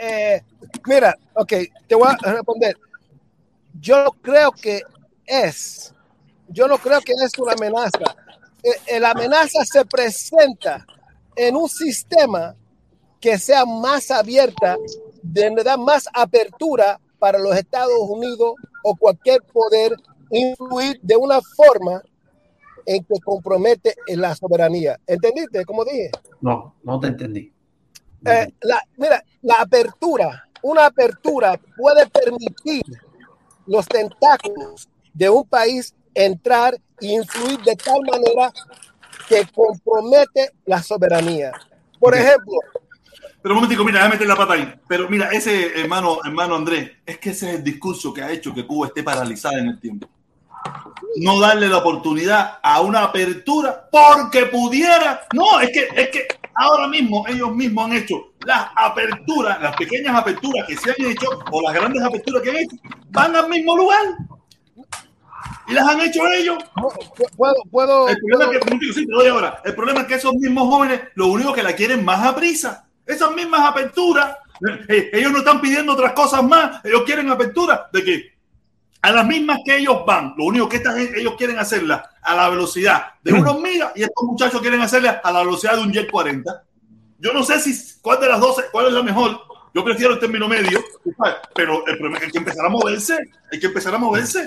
Eh, 0.00 0.42
mira, 0.86 1.16
ok, 1.34 1.52
te 1.86 1.94
voy 1.94 2.08
a 2.08 2.32
responder. 2.32 2.76
Yo 3.80 4.06
creo 4.22 4.52
que 4.52 4.82
es, 5.26 5.94
yo 6.48 6.66
no 6.68 6.78
creo 6.78 7.00
que 7.00 7.12
es 7.12 7.38
una 7.38 7.52
amenaza. 7.52 8.16
Eh, 8.62 8.98
la 9.00 9.10
amenaza 9.10 9.64
se 9.64 9.84
presenta 9.84 10.84
en 11.34 11.56
un 11.56 11.68
sistema 11.68 12.54
que 13.20 13.38
sea 13.38 13.64
más 13.64 14.10
abierta, 14.10 14.76
de 15.22 15.50
da 15.64 15.76
más 15.76 16.08
apertura 16.12 17.00
para 17.18 17.38
los 17.38 17.56
Estados 17.56 17.98
Unidos 18.08 18.54
o 18.82 18.94
cualquier 18.96 19.42
poder 19.42 19.96
influir 20.30 20.98
de 21.02 21.16
una 21.16 21.40
forma 21.56 22.02
en 22.86 23.04
que 23.04 23.20
compromete 23.22 23.94
la 24.08 24.34
soberanía. 24.34 24.98
¿Entendiste? 25.06 25.64
Como 25.64 25.84
dije. 25.84 26.10
No, 26.40 26.76
no 26.84 27.00
te 27.00 27.08
entendí. 27.08 27.52
Eh, 28.24 28.52
la, 28.62 28.80
mira, 28.96 29.22
la 29.42 29.54
apertura, 29.60 30.48
una 30.62 30.86
apertura 30.86 31.60
puede 31.76 32.06
permitir 32.08 32.82
los 33.66 33.86
tentáculos 33.86 34.88
de 35.12 35.28
un 35.28 35.44
país 35.44 35.94
entrar 36.14 36.74
e 37.00 37.06
influir 37.06 37.60
de 37.60 37.76
tal 37.76 38.00
manera 38.00 38.52
que 39.28 39.46
compromete 39.54 40.50
la 40.64 40.82
soberanía. 40.82 41.52
Por 41.98 42.14
ejemplo, 42.14 42.58
Pero 43.42 43.54
un 43.54 43.60
momentico, 43.60 43.84
mira, 43.84 43.98
déjame 43.98 44.14
meter 44.14 44.28
la 44.28 44.36
pata 44.36 44.54
ahí. 44.54 44.74
Pero 44.88 45.08
mira, 45.08 45.30
ese 45.30 45.80
hermano, 45.80 46.18
hermano 46.24 46.54
Andrés, 46.56 46.92
es 47.04 47.18
que 47.18 47.30
ese 47.30 47.50
es 47.50 47.56
el 47.56 47.64
discurso 47.64 48.12
que 48.12 48.22
ha 48.22 48.32
hecho 48.32 48.54
que 48.54 48.66
Cuba 48.66 48.88
esté 48.88 49.02
paralizada 49.02 49.58
en 49.58 49.68
el 49.68 49.80
tiempo. 49.80 50.08
No 51.16 51.40
darle 51.40 51.68
la 51.68 51.78
oportunidad 51.78 52.58
a 52.62 52.80
una 52.80 53.04
apertura 53.04 53.88
porque 53.90 54.46
pudiera. 54.46 55.22
No, 55.32 55.60
es 55.60 55.70
que, 55.70 55.88
es 55.94 56.08
que 56.10 56.26
ahora 56.54 56.88
mismo 56.88 57.24
ellos 57.28 57.54
mismos 57.54 57.86
han 57.86 57.96
hecho 57.96 58.32
las 58.44 58.68
aperturas, 58.76 59.60
las 59.60 59.76
pequeñas 59.76 60.14
aperturas 60.14 60.66
que 60.66 60.76
se 60.76 60.90
han 60.90 61.10
hecho 61.10 61.28
o 61.50 61.62
las 61.62 61.74
grandes 61.74 62.02
aperturas 62.02 62.42
que 62.42 62.50
han 62.50 62.56
hecho, 62.56 62.76
van 63.10 63.34
al 63.34 63.48
mismo 63.48 63.76
lugar. 63.76 64.04
Y 65.68 65.72
las 65.72 65.86
han 65.86 66.00
hecho 66.00 66.26
ellos. 66.28 66.58
puedo, 67.36 67.54
puedo, 67.70 68.08
El 68.08 68.16
problema 68.18 68.44
es 68.44 68.50
que, 68.50 68.56
un 68.56 68.64
momentico, 68.64 68.92
sí, 68.94 69.06
te 69.06 69.12
doy 69.12 69.28
ahora. 69.28 69.60
El 69.64 69.74
problema 69.74 70.00
es 70.00 70.06
que 70.06 70.14
esos 70.14 70.34
mismos 70.34 70.68
jóvenes, 70.68 71.00
lo 71.14 71.26
único 71.26 71.52
que 71.52 71.62
la 71.62 71.74
quieren 71.74 72.04
más 72.04 72.24
a 72.24 72.34
prisa. 72.34 72.86
Esas 73.04 73.32
mismas 73.32 73.60
aperturas, 73.62 74.36
eh, 74.88 75.10
ellos 75.12 75.32
no 75.32 75.38
están 75.38 75.60
pidiendo 75.60 75.92
otras 75.92 76.12
cosas 76.12 76.42
más, 76.42 76.84
ellos 76.84 77.02
quieren 77.04 77.30
apertura 77.30 77.88
de 77.92 78.04
que 78.04 78.35
a 79.02 79.12
las 79.12 79.26
mismas 79.26 79.58
que 79.64 79.76
ellos 79.76 80.04
van, 80.06 80.34
lo 80.36 80.44
único 80.44 80.68
que 80.68 80.82
ellos 81.16 81.34
quieren 81.36 81.58
hacerla 81.58 82.10
a 82.22 82.34
la 82.34 82.48
velocidad 82.48 83.14
de 83.22 83.32
una 83.32 83.52
hormiga 83.52 83.92
y 83.94 84.02
estos 84.02 84.24
muchachos 84.24 84.60
quieren 84.60 84.80
hacerla 84.80 85.20
a 85.22 85.32
la 85.32 85.40
velocidad 85.40 85.76
de 85.76 85.82
un 85.82 85.92
Jet 85.92 86.10
40. 86.10 86.64
Yo 87.18 87.32
no 87.32 87.42
sé 87.42 87.60
si 87.60 88.00
cuál 88.00 88.20
de 88.20 88.28
las 88.28 88.40
dos, 88.40 88.56
cuál 88.72 88.86
es 88.86 88.92
la 88.92 89.02
mejor. 89.02 89.40
Yo 89.74 89.84
prefiero 89.84 90.14
el 90.14 90.18
término 90.18 90.48
medio, 90.48 90.82
pero 91.54 91.86
el 91.86 91.98
que 91.98 92.24
hay 92.24 92.30
que 92.30 92.38
empezar 92.38 92.64
a 92.64 92.68
moverse, 92.68 93.18
hay 93.52 93.60
que 93.60 93.66
empezar 93.66 93.94
a 93.94 93.98
moverse. 93.98 94.40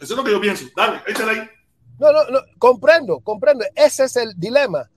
Eso 0.00 0.12
es 0.12 0.16
lo 0.16 0.24
que 0.24 0.32
yo 0.32 0.40
pienso. 0.40 0.66
Dale, 0.76 1.00
échale 1.06 1.30
ahí. 1.30 1.50
No, 1.98 2.12
no, 2.12 2.24
no, 2.30 2.40
comprendo, 2.58 3.20
comprendo. 3.20 3.64
Ese 3.74 4.04
es 4.04 4.16
el 4.16 4.34
dilema. 4.36 4.88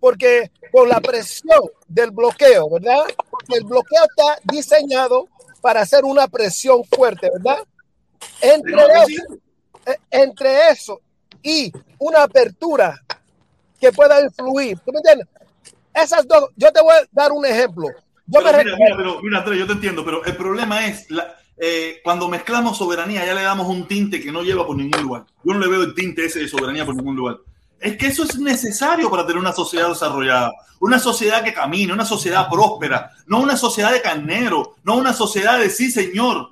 Porque 0.00 0.50
con 0.72 0.88
la 0.88 1.00
presión 1.00 1.60
del 1.86 2.10
bloqueo, 2.10 2.70
¿verdad? 2.70 3.04
Porque 3.30 3.58
el 3.58 3.64
bloqueo 3.64 4.02
está 4.04 4.40
diseñado 4.44 5.28
para 5.66 5.80
hacer 5.80 6.04
una 6.04 6.28
presión 6.28 6.84
fuerte, 6.84 7.28
¿verdad? 7.28 7.58
Entre 8.40 8.84
eso, 9.02 9.22
eh, 9.84 9.96
entre 10.12 10.68
eso 10.70 11.00
y 11.42 11.72
una 11.98 12.22
apertura 12.22 13.02
que 13.80 13.90
pueda 13.90 14.22
influir. 14.22 14.78
¿Tú 14.86 14.92
me 14.92 14.98
entiendes? 14.98 15.26
Esas 15.92 16.24
dos, 16.28 16.50
yo 16.54 16.70
te 16.70 16.80
voy 16.80 16.94
a 16.94 17.04
dar 17.10 17.32
un 17.32 17.44
ejemplo. 17.44 17.88
Yo 18.28 18.40
Pero 18.44 18.58
me 18.58 18.62
mira, 18.62 18.76
mira, 18.76 18.96
pero, 18.96 19.20
mira, 19.20 19.56
yo 19.56 19.66
te 19.66 19.72
entiendo, 19.72 20.04
pero 20.04 20.24
el 20.24 20.36
problema 20.36 20.86
es 20.86 21.10
la, 21.10 21.34
eh, 21.56 21.98
cuando 22.04 22.28
mezclamos 22.28 22.78
soberanía 22.78 23.26
ya 23.26 23.34
le 23.34 23.42
damos 23.42 23.66
un 23.66 23.88
tinte 23.88 24.20
que 24.20 24.30
no 24.30 24.44
lleva 24.44 24.64
por 24.64 24.76
ningún 24.76 25.02
lugar. 25.02 25.24
Yo 25.42 25.52
no 25.52 25.58
le 25.58 25.66
veo 25.66 25.82
el 25.82 25.96
tinte 25.96 26.26
ese 26.26 26.38
de 26.38 26.46
soberanía 26.46 26.86
por 26.86 26.94
ningún 26.94 27.16
lugar. 27.16 27.38
Es 27.80 27.96
que 27.96 28.06
eso 28.06 28.24
es 28.24 28.38
necesario 28.38 29.10
para 29.10 29.26
tener 29.26 29.38
una 29.38 29.52
sociedad 29.52 29.88
desarrollada, 29.88 30.52
una 30.80 30.98
sociedad 30.98 31.42
que 31.44 31.52
camine, 31.52 31.92
una 31.92 32.04
sociedad 32.06 32.48
próspera, 32.50 33.10
no 33.26 33.40
una 33.40 33.56
sociedad 33.56 33.92
de 33.92 34.00
carnero, 34.02 34.74
no 34.82 34.96
una 34.96 35.12
sociedad 35.12 35.58
de 35.58 35.68
sí 35.70 35.90
señor. 35.90 36.50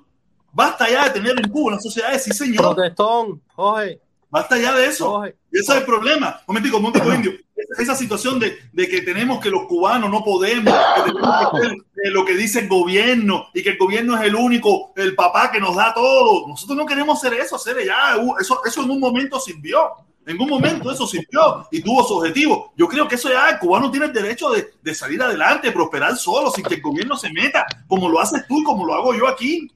Basta 0.52 0.88
ya 0.88 1.04
de 1.04 1.10
tener 1.10 1.34
en 1.42 1.50
Cuba 1.50 1.72
una 1.72 1.80
sociedad 1.80 2.12
de 2.12 2.18
sí 2.18 2.30
señor. 2.32 2.74
Protestón, 2.74 3.42
Jorge. 3.54 4.00
Basta 4.30 4.58
ya 4.58 4.72
de 4.74 4.86
eso. 4.86 5.10
Jorge. 5.10 5.36
Y 5.52 5.58
ese 5.60 5.72
es 5.72 5.78
el 5.78 5.84
problema. 5.84 6.40
Momentico, 6.46 6.78
momentico, 6.80 7.12
indio. 7.12 7.32
Esa- 7.56 7.82
Esa 7.82 7.94
situación 7.94 8.38
de, 8.40 8.56
de 8.72 8.88
que 8.88 9.00
tenemos 9.02 9.40
que 9.40 9.48
los 9.50 9.64
cubanos 9.66 10.10
no 10.10 10.22
podemos, 10.24 10.74
que 10.96 11.02
tenemos 11.12 11.38
que 11.50 11.56
hacer 11.56 11.72
eh, 11.72 12.10
lo 12.10 12.24
que 12.24 12.34
dice 12.36 12.60
el 12.60 12.68
gobierno 12.68 13.46
y 13.54 13.62
que 13.62 13.70
el 13.70 13.78
gobierno 13.78 14.16
es 14.16 14.22
el 14.22 14.34
único, 14.34 14.92
el 14.96 15.14
papá 15.14 15.50
que 15.52 15.60
nos 15.60 15.74
da 15.76 15.94
todo. 15.94 16.46
Nosotros 16.48 16.76
no 16.76 16.84
queremos 16.86 17.18
hacer 17.18 17.34
eso, 17.40 17.56
hacer 17.56 17.76
ya. 17.86 18.16
uh, 18.18 18.36
Eso, 18.38 18.60
eso 18.64 18.82
en 18.82 18.90
un 18.90 19.00
momento 19.00 19.38
sirvió. 19.40 19.90
En 20.26 20.40
un 20.40 20.48
momento 20.48 20.90
eso 20.90 21.06
sirvió 21.06 21.66
y 21.70 21.82
tuvo 21.82 22.02
su 22.06 22.14
objetivo. 22.16 22.72
Yo 22.76 22.88
creo 22.88 23.06
que 23.06 23.16
eso 23.16 23.28
ya 23.28 23.50
el 23.50 23.58
cubano 23.58 23.90
tiene 23.90 24.06
el 24.06 24.12
derecho 24.12 24.50
de, 24.50 24.70
de 24.82 24.94
salir 24.94 25.20
adelante, 25.22 25.70
prosperar 25.70 26.16
solo, 26.16 26.50
sin 26.50 26.64
que 26.64 26.76
el 26.76 26.80
gobierno 26.82 27.16
se 27.16 27.30
meta, 27.32 27.66
como 27.86 28.08
lo 28.08 28.18
haces 28.20 28.46
tú 28.48 28.62
como 28.64 28.86
lo 28.86 28.94
hago 28.94 29.14
yo 29.14 29.28
aquí. 29.28 29.68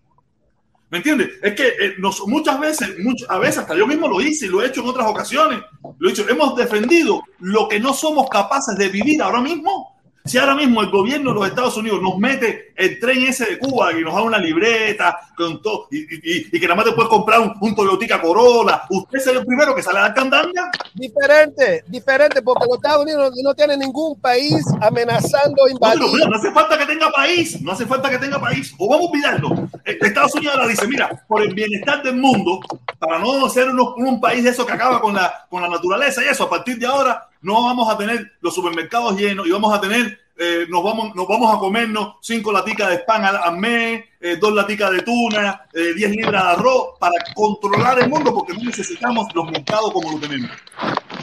¿Me 0.90 0.98
entiendes? 0.98 1.28
Es 1.42 1.54
que 1.54 1.66
eh, 1.68 1.94
nos- 1.98 2.26
muchas 2.26 2.58
veces, 2.58 2.96
much- 2.98 3.26
a 3.28 3.38
veces 3.38 3.58
hasta 3.58 3.74
yo 3.76 3.86
mismo 3.86 4.08
lo 4.08 4.22
hice 4.22 4.46
y 4.46 4.48
lo 4.48 4.62
he 4.62 4.68
hecho 4.68 4.80
en 4.80 4.88
otras 4.88 5.06
ocasiones. 5.06 5.60
Lo 5.98 6.08
he 6.08 6.12
dicho, 6.12 6.26
hemos 6.30 6.56
defendido 6.56 7.20
lo 7.40 7.68
que 7.68 7.78
no 7.78 7.92
somos 7.92 8.26
capaces 8.30 8.74
de 8.76 8.88
vivir 8.88 9.20
ahora 9.22 9.42
mismo. 9.42 9.97
Si 10.28 10.36
ahora 10.38 10.54
mismo 10.54 10.82
el 10.82 10.90
gobierno 10.90 11.30
de 11.30 11.34
los 11.40 11.48
Estados 11.48 11.76
Unidos 11.78 12.02
nos 12.02 12.18
mete 12.18 12.72
el 12.76 13.00
tren 13.00 13.22
ese 13.26 13.46
de 13.46 13.58
Cuba 13.58 13.92
y 13.92 14.02
nos 14.02 14.14
da 14.14 14.22
una 14.22 14.38
libreta 14.38 15.18
con 15.36 15.62
todo 15.62 15.88
y, 15.90 15.98
y- 16.00 16.48
y- 16.52 16.60
que 16.60 16.66
nada 16.66 16.74
más 16.76 16.84
te 16.84 16.92
puedes 16.92 17.08
comprar 17.08 17.40
un, 17.40 17.54
un 17.60 17.74
Toyotica 17.74 18.20
Corolla, 18.20 18.82
usted 18.90 19.18
es 19.18 19.26
el 19.28 19.46
primero 19.46 19.74
que 19.74 19.82
sale 19.82 19.98
a 20.00 20.02
la 20.02 20.14
candanga. 20.14 20.70
Diferente, 20.94 21.84
diferente, 21.86 22.42
porque 22.42 22.66
los 22.66 22.76
Estados 22.76 23.04
Unidos 23.04 23.32
no, 23.36 23.42
no 23.50 23.54
tienen 23.54 23.78
ningún 23.78 24.20
país 24.20 24.62
amenazando 24.80 25.62
No, 25.66 25.68
invadir. 25.68 25.98
pero 26.00 26.12
mira, 26.12 26.28
no 26.28 26.36
hace 26.36 26.52
falta 26.52 26.76
que 26.78 26.86
tenga 26.86 27.10
país, 27.10 27.62
no 27.62 27.72
hace 27.72 27.86
falta 27.86 28.10
que 28.10 28.18
tenga 28.18 28.40
país. 28.40 28.74
O 28.78 28.88
vamos 28.88 29.06
a 29.06 29.10
olvidarlo. 29.10 29.48
Eh, 29.84 29.98
Estados 30.00 30.34
Unidos 30.34 30.54
ahora 30.56 30.68
dice, 30.68 30.86
mira, 30.86 31.24
por 31.26 31.42
el 31.42 31.54
bienestar 31.54 32.02
del 32.02 32.16
mundo, 32.16 32.60
para 32.98 33.18
no 33.18 33.48
ser 33.48 33.68
unos- 33.70 33.94
un 33.96 34.20
país 34.20 34.44
de 34.44 34.50
eso 34.50 34.66
que 34.66 34.72
acaba 34.72 35.00
con 35.00 35.14
la, 35.14 35.46
con 35.48 35.62
la 35.62 35.68
naturaleza 35.68 36.22
y 36.22 36.28
eso, 36.28 36.44
a 36.44 36.50
partir 36.50 36.78
de 36.78 36.86
ahora 36.86 37.27
no 37.42 37.64
vamos 37.64 37.92
a 37.92 37.96
tener 37.96 38.32
los 38.40 38.54
supermercados 38.54 39.16
llenos 39.16 39.46
y 39.46 39.50
vamos 39.50 39.74
a 39.74 39.80
tener, 39.80 40.18
eh, 40.36 40.66
nos, 40.68 40.82
vamos, 40.82 41.14
nos 41.14 41.26
vamos 41.26 41.54
a 41.54 41.58
comernos 41.58 42.16
cinco 42.20 42.52
laticas 42.52 42.90
de 42.90 42.98
pan 43.00 43.24
al, 43.24 43.36
al 43.36 43.58
mes, 43.58 44.04
eh, 44.20 44.36
dos 44.36 44.52
laticas 44.52 44.90
de 44.90 45.02
tuna, 45.02 45.62
eh, 45.72 45.94
10 45.94 46.10
libras 46.10 46.42
de 46.42 46.50
arroz, 46.50 46.98
para 46.98 47.14
controlar 47.34 48.00
el 48.00 48.08
mundo 48.08 48.34
porque 48.34 48.54
no 48.54 48.64
necesitamos 48.64 49.32
los 49.34 49.50
mercados 49.50 49.92
como 49.92 50.12
lo 50.12 50.18
tenemos. 50.18 50.50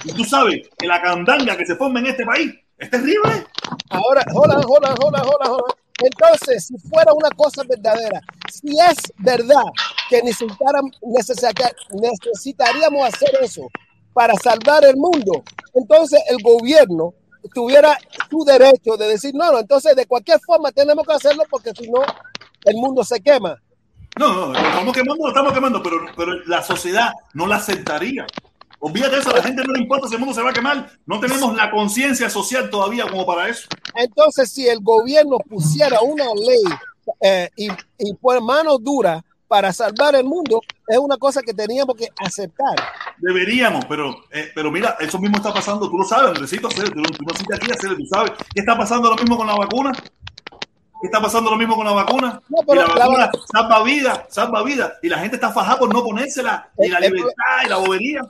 Y 0.03 0.13
tú 0.13 0.23
sabes 0.23 0.69
que 0.77 0.87
la 0.87 1.01
candanga 1.01 1.57
que 1.57 1.65
se 1.65 1.75
forma 1.75 1.99
en 1.99 2.07
este 2.07 2.25
país 2.25 2.53
es 2.77 2.89
terrible. 2.89 3.45
Ahora, 3.89 4.23
hola, 4.33 4.61
hola, 4.65 4.95
hola, 4.99 5.23
hola, 5.23 5.51
hola. 5.51 5.75
Entonces, 6.03 6.67
si 6.67 6.77
fuera 6.89 7.13
una 7.13 7.29
cosa 7.31 7.63
verdadera, 7.67 8.21
si 8.51 8.77
es 8.79 8.97
verdad 9.17 9.63
que 10.09 10.21
necesitaríamos 10.21 13.07
hacer 13.07 13.31
eso 13.41 13.69
para 14.15 14.33
salvar 14.35 14.85
el 14.85 14.95
mundo, 14.95 15.43
entonces 15.73 16.21
el 16.29 16.41
gobierno 16.41 17.13
tuviera 17.53 17.97
su 18.29 18.45
derecho 18.45 18.95
de 18.95 19.09
decir, 19.09 19.35
no, 19.35 19.51
no, 19.51 19.59
entonces 19.59 19.93
de 19.93 20.05
cualquier 20.05 20.39
forma 20.39 20.71
tenemos 20.71 21.05
que 21.05 21.13
hacerlo 21.13 21.43
porque 21.49 21.71
si 21.77 21.91
no, 21.91 21.99
el 22.63 22.77
mundo 22.77 23.03
se 23.03 23.19
quema. 23.19 23.61
No, 24.17 24.53
no, 24.53 24.55
estamos 24.55 24.93
quemando, 24.93 25.23
lo 25.25 25.27
estamos 25.27 25.51
quemando, 25.51 25.83
pero, 25.83 25.97
pero 26.15 26.31
la 26.45 26.63
sociedad 26.63 27.11
no 27.33 27.45
la 27.45 27.57
aceptaría. 27.57 28.25
Olvídate 28.79 29.15
de 29.15 29.21
eso, 29.21 29.31
a 29.31 29.35
la 29.35 29.43
gente 29.43 29.65
no 29.65 29.73
le 29.73 29.81
importa 29.81 30.07
si 30.07 30.13
el 30.13 30.21
mundo 30.21 30.33
se 30.33 30.41
va 30.41 30.51
a 30.51 30.53
quemar. 30.53 30.89
No 31.05 31.19
tenemos 31.19 31.53
la 31.53 31.69
conciencia 31.69 32.29
social 32.29 32.69
todavía 32.69 33.05
como 33.09 33.25
para 33.25 33.49
eso. 33.49 33.67
Entonces, 33.95 34.49
si 34.49 34.65
el 34.65 34.79
gobierno 34.79 35.39
pusiera 35.39 35.99
una 35.99 36.25
ley 36.35 36.63
eh, 37.19 37.49
y, 37.57 37.67
y 37.97 38.13
por 38.13 38.41
mano 38.41 38.77
dura 38.77 39.21
para 39.47 39.71
salvar 39.73 40.15
el 40.15 40.23
mundo, 40.25 40.61
es 40.87 40.97
una 40.97 41.17
cosa 41.17 41.41
que 41.41 41.53
teníamos 41.53 41.95
que 41.95 42.07
aceptar. 42.17 42.75
Deberíamos, 43.17 43.85
pero, 43.85 44.15
eh, 44.31 44.51
pero 44.55 44.71
mira, 44.71 44.97
eso 44.99 45.19
mismo 45.19 45.37
está 45.37 45.53
pasando, 45.53 45.89
tú 45.89 45.97
lo 45.97 46.03
sabes, 46.03 46.29
Andresito, 46.29 46.67
tú, 46.69 46.81
tú 46.91 47.23
naciste 47.27 47.55
aquí, 47.55 47.67
Cele, 47.79 47.95
tú 47.95 48.05
sabes. 48.07 48.31
¿Qué 48.53 48.61
está 48.61 48.77
pasando 48.77 49.09
lo 49.09 49.15
mismo 49.15 49.37
con 49.37 49.47
la 49.47 49.55
vacuna? 49.55 49.91
¿Qué 51.01 51.07
está 51.07 51.21
pasando 51.21 51.51
lo 51.51 51.57
mismo 51.57 51.75
con 51.75 51.85
la 51.85 51.91
vacuna? 51.91 52.41
No, 52.49 52.57
y 52.61 52.65
pero 52.65 52.87
la 52.87 52.95
la 52.95 53.05
vacuna 53.05 53.31
salva 53.51 53.83
vida, 53.83 54.25
salva 54.29 54.63
vida. 54.63 54.93
Y 55.03 55.09
la 55.09 55.19
gente 55.19 55.35
está 55.35 55.51
fajada 55.51 55.77
por 55.79 55.93
no 55.93 56.03
ponérsela. 56.03 56.69
Y 56.79 56.87
la 56.89 56.97
El- 56.99 57.03
el- 57.05 57.13
libertad 57.13 57.43
y 57.65 57.69
la 57.69 57.77
bobería. 57.77 58.21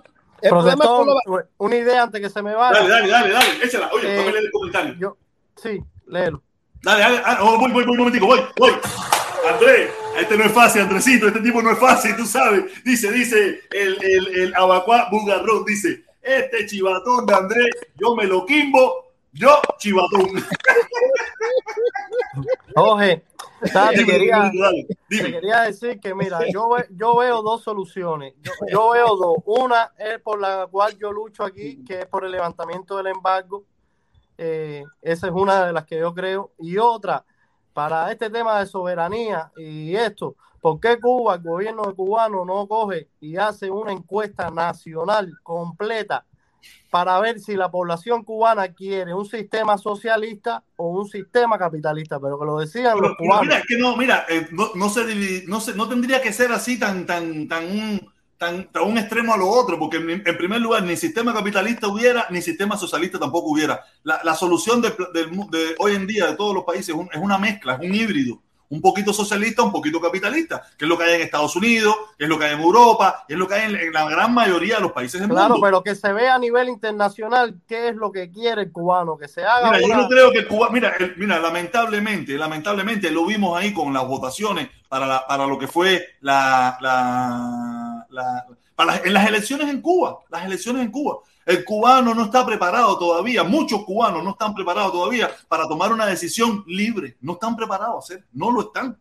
El 0.42 0.50
problema 0.50 0.84
es 0.84 0.90
con 0.90 1.06
Protestón, 1.06 1.36
la- 1.38 1.46
una 1.58 1.76
idea 1.76 2.04
antes 2.04 2.22
que 2.22 2.30
se 2.30 2.42
me 2.42 2.54
vaya. 2.54 2.78
Dale, 2.80 2.90
dale, 2.90 3.08
dale, 3.10 3.30
dale, 3.32 3.48
échala. 3.64 3.90
Oye, 3.94 4.08
Eh, 4.08 4.34
el 4.38 4.52
comentario. 4.52 4.96
Yo, 5.00 5.18
sí, 5.56 5.80
léelo. 6.08 6.42
Dale, 6.86 7.02
dale, 7.02 7.22
ah, 7.26 7.40
oh, 7.42 7.58
voy, 7.58 7.72
voy, 7.72 7.84
voy, 7.84 7.94
un 7.94 7.98
momentico, 7.98 8.28
voy, 8.28 8.40
voy. 8.60 8.72
Andrés, 9.52 9.90
este 10.20 10.38
no 10.38 10.44
es 10.44 10.52
fácil, 10.52 10.82
Andresito, 10.84 11.28
este 11.28 11.40
tipo 11.42 11.60
no 11.64 11.72
es 11.72 11.80
fácil, 11.80 12.16
tú 12.16 12.26
sabes. 12.28 12.66
Dice, 12.84 13.12
dice 13.12 13.62
el, 13.72 13.98
el, 14.04 14.28
el 14.40 14.56
abacuá 14.56 15.08
bugarrón, 15.10 15.66
dice, 15.66 16.04
este 16.22 16.68
chivatón 16.68 17.26
de 17.26 17.34
Andrés, 17.34 17.72
yo 17.96 18.16
me 18.16 18.26
lo 18.26 18.46
quimbo, 18.46 19.14
yo 19.34 19.60
chivatón. 19.80 20.28
Te 23.62 23.98
Dime, 23.98 24.06
quería, 24.06 24.52
dale, 24.54 24.88
te 25.10 25.32
quería 25.32 25.62
decir 25.62 26.00
que, 26.00 26.14
mira, 26.14 26.40
yo, 26.52 26.70
ve- 26.70 26.88
yo 26.92 27.16
veo 27.18 27.42
dos 27.42 27.64
soluciones. 27.64 28.36
Yo, 28.44 28.52
yo 28.70 28.90
veo 28.92 29.16
dos. 29.16 29.38
Una 29.46 29.92
es 29.98 30.20
por 30.20 30.40
la 30.40 30.68
cual 30.70 30.96
yo 31.00 31.12
lucho 31.12 31.44
aquí, 31.44 31.84
que 31.84 32.02
es 32.02 32.06
por 32.06 32.26
el 32.26 32.32
levantamiento 32.32 32.96
del 32.98 33.08
embargo. 33.08 33.66
Eh, 34.38 34.84
esa 35.02 35.28
es 35.28 35.34
una 35.34 35.66
de 35.66 35.74
las 35.74 35.86
que 35.86 36.00
yo 36.00 36.14
creo. 36.14 36.52
Y 36.60 36.78
otra, 36.78 37.24
para 37.74 38.12
este 38.12 38.30
tema 38.30 38.60
de 38.60 38.66
soberanía 38.66 39.52
y 39.58 39.96
esto, 39.96 40.36
¿por 40.62 40.80
qué 40.80 41.00
Cuba, 41.00 41.36
el 41.36 41.42
gobierno 41.42 41.84
cubano, 41.96 42.46
no 42.46 42.68
coge 42.68 43.10
y 43.20 43.38
hace 43.38 43.70
una 43.70 43.92
encuesta 43.92 44.50
nacional 44.50 45.32
completa 45.44 46.26
para 46.90 47.20
ver 47.20 47.40
si 47.40 47.56
la 47.56 47.70
población 47.70 48.24
cubana 48.24 48.70
quiere 48.74 49.14
un 49.14 49.26
sistema 49.26 49.78
socialista 49.78 50.64
o 50.78 50.90
un 50.90 51.08
sistema 51.08 51.58
capitalista? 51.58 52.20
Pero 52.20 52.40
que 52.40 52.46
lo 52.46 52.58
decían 52.60 52.96
Pero, 52.96 53.10
los 53.10 53.18
cubanos. 53.18 53.44
mira, 53.46 53.58
es 53.60 53.66
que 53.68 53.78
no, 53.78 53.96
mira, 53.98 54.26
eh, 54.30 54.48
no, 54.52 54.72
no, 54.76 54.90
se 54.90 55.06
divide- 55.06 55.44
no, 55.48 55.60
se- 55.60 55.76
no 55.76 55.88
tendría 55.88 56.22
que 56.22 56.34
ser 56.34 56.52
así 56.52 56.80
tan, 56.80 57.06
tan, 57.06 57.48
tan, 57.48 57.66
un, 57.66 58.15
tan, 58.38 58.70
un 58.84 58.98
extremo 58.98 59.34
a 59.34 59.38
lo 59.38 59.48
otro, 59.48 59.80
porque 59.80 59.98
en, 59.98 60.10
en 60.26 60.38
primer 60.38 60.60
lugar 60.62 60.84
ni 60.84 60.96
sistema 60.98 61.34
capitalista 61.34 61.88
hubiera, 61.88 62.28
ni 62.30 62.42
sistema 62.42 62.78
socialista 62.78 63.18
tampoco 63.20 63.50
hubiera. 63.52 63.82
La, 64.04 64.20
la 64.24 64.36
solución 64.36 64.82
del 64.82 65.32
mu- 65.32 65.50
de, 65.50 65.76
hoy 65.80 65.96
en 65.96 66.06
día 66.08 66.28
de 66.28 66.36
todos 66.36 66.54
los 66.54 66.64
países 66.64 66.90
es, 66.90 66.96
un- 66.96 67.10
es 67.12 67.20
una 67.20 67.38
mezcla, 67.38 67.76
es 67.76 67.80
un 67.88 67.96
híbrido. 67.96 68.42
Un 68.68 68.82
poquito 68.82 69.14
socialista, 69.14 69.62
un 69.62 69.72
poquito 69.72 70.02
capitalista, 70.02 70.64
que 70.76 70.86
es 70.86 70.90
lo 70.90 70.98
que 70.98 71.04
hay 71.04 71.14
en 71.16 71.22
Estados 71.22 71.56
Unidos, 71.56 71.96
que 72.18 72.24
es 72.24 72.30
lo 72.30 72.40
que 72.40 72.46
hay 72.46 72.56
en 72.56 72.62
Europa, 72.62 73.24
es 73.30 73.38
lo 73.38 73.48
que 73.48 73.54
hay 73.54 73.72
en, 73.72 73.94
la 73.94 74.10
gran 74.10 74.34
mayoría 74.34 74.78
de 74.78 74.82
los 74.82 74.92
países 74.92 75.22
del 75.22 75.30
Claro, 75.30 75.50
mundo. 75.54 75.64
pero 75.68 75.84
que 75.84 75.94
se 75.94 76.12
vea 76.12 76.34
a 76.34 76.40
nivel 76.40 76.70
internacional 76.70 77.56
qué 77.68 77.90
es 77.90 77.96
lo 77.96 78.12
que 78.12 78.32
quiere 78.32 78.64
el 78.64 78.72
cubano, 78.72 79.18
que 79.18 79.28
se 79.28 79.44
haga 79.46 79.68
Mira, 79.68 79.80
yo 79.82 79.86
una- 79.86 79.98
no 79.98 80.08
creo 80.10 80.32
que 80.32 80.48
Cuba, 80.48 80.70
mira, 80.72 80.96
el- 81.00 81.14
mira, 81.16 81.38
lamentablemente, 81.40 82.36
lamentablemente 82.40 83.12
lo 83.12 83.24
vimos 83.28 83.56
ahí 83.58 83.72
con 83.72 83.94
las 83.94 84.06
votaciones 84.08 84.68
para, 84.90 85.06
la- 85.06 85.28
para 85.28 85.46
lo 85.46 85.60
que 85.60 85.68
fue 85.68 86.04
la, 86.22 86.76
la, 86.82 87.85
la- 88.16 88.46
para 88.76 88.94
las- 88.96 89.06
en 89.06 89.14
las 89.14 89.28
elecciones 89.28 89.70
en 89.70 89.82
Cuba, 89.82 90.20
las 90.30 90.46
elecciones 90.46 90.84
en 90.84 90.92
Cuba. 90.92 91.20
El 91.46 91.64
cubano 91.64 92.16
no 92.16 92.24
está 92.26 92.44
preparado 92.46 92.98
todavía, 92.98 93.44
muchos 93.44 93.84
cubanos 93.86 94.24
no 94.24 94.32
están 94.32 94.56
preparados 94.56 94.92
todavía 94.92 95.30
para 95.48 95.68
tomar 95.68 95.94
una 95.94 96.08
decisión 96.08 96.64
libre, 96.68 97.18
no 97.22 97.34
están 97.34 97.56
preparados 97.56 97.96
a 97.96 98.00
hacer, 98.00 98.26
no 98.34 98.50
lo 98.52 98.62
están. 98.62 98.98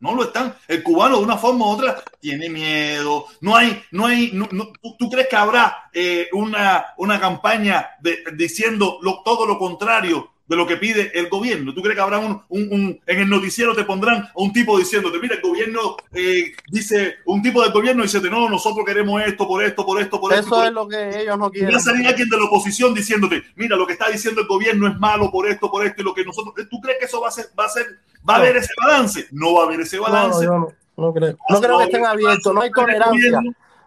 No 0.00 0.14
lo 0.14 0.22
están. 0.22 0.54
El 0.68 0.84
cubano 0.84 1.18
de 1.18 1.24
una 1.24 1.36
forma 1.36 1.66
u 1.66 1.70
otra 1.70 2.00
tiene 2.20 2.48
miedo. 2.48 3.26
No 3.40 3.56
hay, 3.56 3.82
no 3.90 4.06
hay, 4.06 4.30
no- 4.32 4.48
no- 4.52 4.68
¿tú, 4.80 4.94
tú 4.96 5.10
crees 5.10 5.26
que 5.28 5.34
habrá 5.34 5.90
eh, 5.92 6.28
una, 6.32 6.86
una 6.98 7.18
campaña 7.18 7.90
de, 8.00 8.18
diciendo 8.36 8.98
lo- 9.02 9.22
todo 9.24 9.44
lo 9.44 9.58
contrario 9.58 10.30
de 10.48 10.56
lo 10.56 10.66
que 10.66 10.76
pide 10.78 11.10
el 11.18 11.28
gobierno? 11.28 11.74
¿Tú 11.74 11.82
crees 11.82 11.94
que 11.96 12.00
habrá 12.02 12.18
un, 12.18 12.42
un- 12.48 12.68
un- 12.72 13.00
en 13.06 13.18
el 13.20 13.28
noticiero 13.28 13.74
te 13.74 13.84
pondrán 13.84 14.22
a 14.22 14.32
un 14.34 14.52
tipo 14.52 14.78
diciéndote, 14.78 15.18
mira, 15.20 15.34
el 15.36 15.42
gobierno 15.42 15.96
eh, 16.12 16.52
dice, 16.70 17.16
un 17.26 17.42
tipo 17.42 17.62
del 17.62 17.70
gobierno 17.72 18.02
dice, 18.02 18.20
no, 18.22 18.48
nosotros 18.48 18.84
queremos 18.86 19.22
esto, 19.22 19.46
por 19.46 19.62
esto, 19.62 19.84
por 19.84 20.00
esto, 20.00 20.18
por 20.20 20.32
esto. 20.32 20.46
Eso 20.46 20.64
es 20.64 20.72
lo 20.72 20.88
que 20.88 21.20
ellos 21.20 21.38
no 21.38 21.48
y 21.48 21.50
quieren. 21.58 21.74
va 21.74 21.76
a 21.78 21.80
salir 21.82 22.06
alguien 22.06 22.28
de 22.28 22.36
la 22.38 22.44
oposición 22.46 22.94
diciéndote, 22.94 23.42
mira, 23.56 23.76
lo 23.76 23.86
que 23.86 23.92
está 23.92 24.08
diciendo 24.08 24.40
el 24.40 24.46
gobierno 24.46 24.88
es 24.88 24.98
malo 24.98 25.30
por 25.30 25.46
esto, 25.46 25.70
por 25.70 25.84
esto 25.84 26.00
y 26.00 26.04
lo 26.04 26.14
que 26.14 26.24
nosotros. 26.24 26.54
¿Tú 26.70 26.80
crees 26.80 26.98
que 26.98 27.04
eso 27.04 27.20
va 27.20 27.28
a 27.28 27.32
ser, 27.32 27.46
va 27.58 27.66
a 27.66 27.68
ser, 27.68 27.84
va 28.28 28.36
a 28.36 28.38
No. 28.38 28.44
haber 28.44 28.56
ese 28.56 28.72
balance? 28.80 29.28
No 29.30 29.52
va 29.54 29.62
a 29.62 29.66
haber 29.66 29.80
ese 29.80 29.96
No, 29.98 30.02
balance. 30.04 30.44
yo 30.44 30.50
no, 30.50 30.68
no 30.96 31.12
creo. 31.12 31.36
No 31.50 31.60
creo 31.60 31.78
que 31.78 31.84
estén 31.84 32.06
abiertos, 32.06 32.54
no 32.54 32.60
hay 32.62 32.70
tolerancia. 32.70 33.40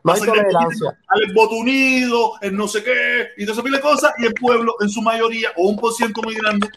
No 0.03 0.13
hay 0.13 0.21
tolerancia. 0.21 0.97
Al 1.07 1.33
voto 1.33 1.55
unido, 1.55 2.33
el 2.41 2.55
no 2.55 2.67
sé 2.67 2.83
qué, 2.83 3.29
y 3.37 3.45
todo 3.45 3.61
de 3.61 3.79
cosas, 3.79 4.13
y 4.17 4.25
el 4.25 4.33
pueblo, 4.33 4.75
en 4.81 4.89
su 4.89 5.01
mayoría, 5.01 5.49
o 5.57 5.67
un 5.69 5.77
por 5.77 5.93
ciento 5.93 6.21
muy 6.21 6.35
grande, 6.35 6.67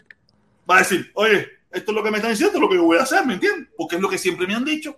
va 0.69 0.77
a 0.77 0.79
decir, 0.79 1.11
oye, 1.15 1.47
esto 1.71 1.91
es 1.91 1.95
lo 1.95 2.03
que 2.03 2.11
me 2.11 2.17
están 2.17 2.31
diciendo, 2.31 2.49
esto 2.49 2.57
es 2.57 2.61
lo 2.61 2.69
que 2.69 2.75
yo 2.75 2.83
voy 2.83 2.97
a 2.97 3.03
hacer, 3.03 3.25
¿me 3.25 3.33
entiendes? 3.33 3.69
Porque 3.75 3.95
es 3.95 4.01
lo 4.01 4.09
que 4.09 4.17
siempre 4.17 4.47
me 4.47 4.55
han 4.55 4.65
dicho. 4.65 4.97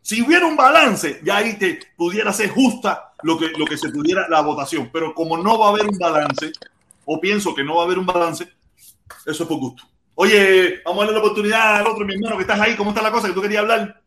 Si 0.00 0.20
hubiera 0.20 0.46
un 0.46 0.56
balance, 0.56 1.20
ya 1.24 1.38
ahí 1.38 1.58
te 1.58 1.80
pudiera 1.96 2.32
ser 2.32 2.50
justa 2.50 3.14
lo 3.22 3.38
que, 3.38 3.48
lo 3.56 3.64
que 3.64 3.78
se 3.78 3.88
pudiera 3.88 4.28
la 4.28 4.42
votación. 4.42 4.90
Pero 4.92 5.14
como 5.14 5.38
no 5.38 5.58
va 5.58 5.68
a 5.68 5.70
haber 5.70 5.86
un 5.86 5.98
balance, 5.98 6.52
o 7.06 7.18
pienso 7.18 7.54
que 7.54 7.64
no 7.64 7.76
va 7.76 7.82
a 7.82 7.84
haber 7.86 7.98
un 7.98 8.06
balance, 8.06 8.46
eso 9.24 9.42
es 9.42 9.48
por 9.48 9.58
gusto. 9.58 9.82
Oye, 10.14 10.82
vamos 10.84 11.02
a 11.02 11.06
darle 11.06 11.18
la 11.18 11.24
oportunidad 11.24 11.76
al 11.76 11.86
otro, 11.86 12.04
mi 12.04 12.14
hermano, 12.14 12.36
que 12.36 12.42
estás 12.42 12.60
ahí. 12.60 12.76
¿Cómo 12.76 12.90
está 12.90 13.02
la 13.02 13.10
cosa 13.10 13.28
que 13.28 13.34
tú 13.34 13.42
querías 13.42 13.62
hablar? 13.62 14.00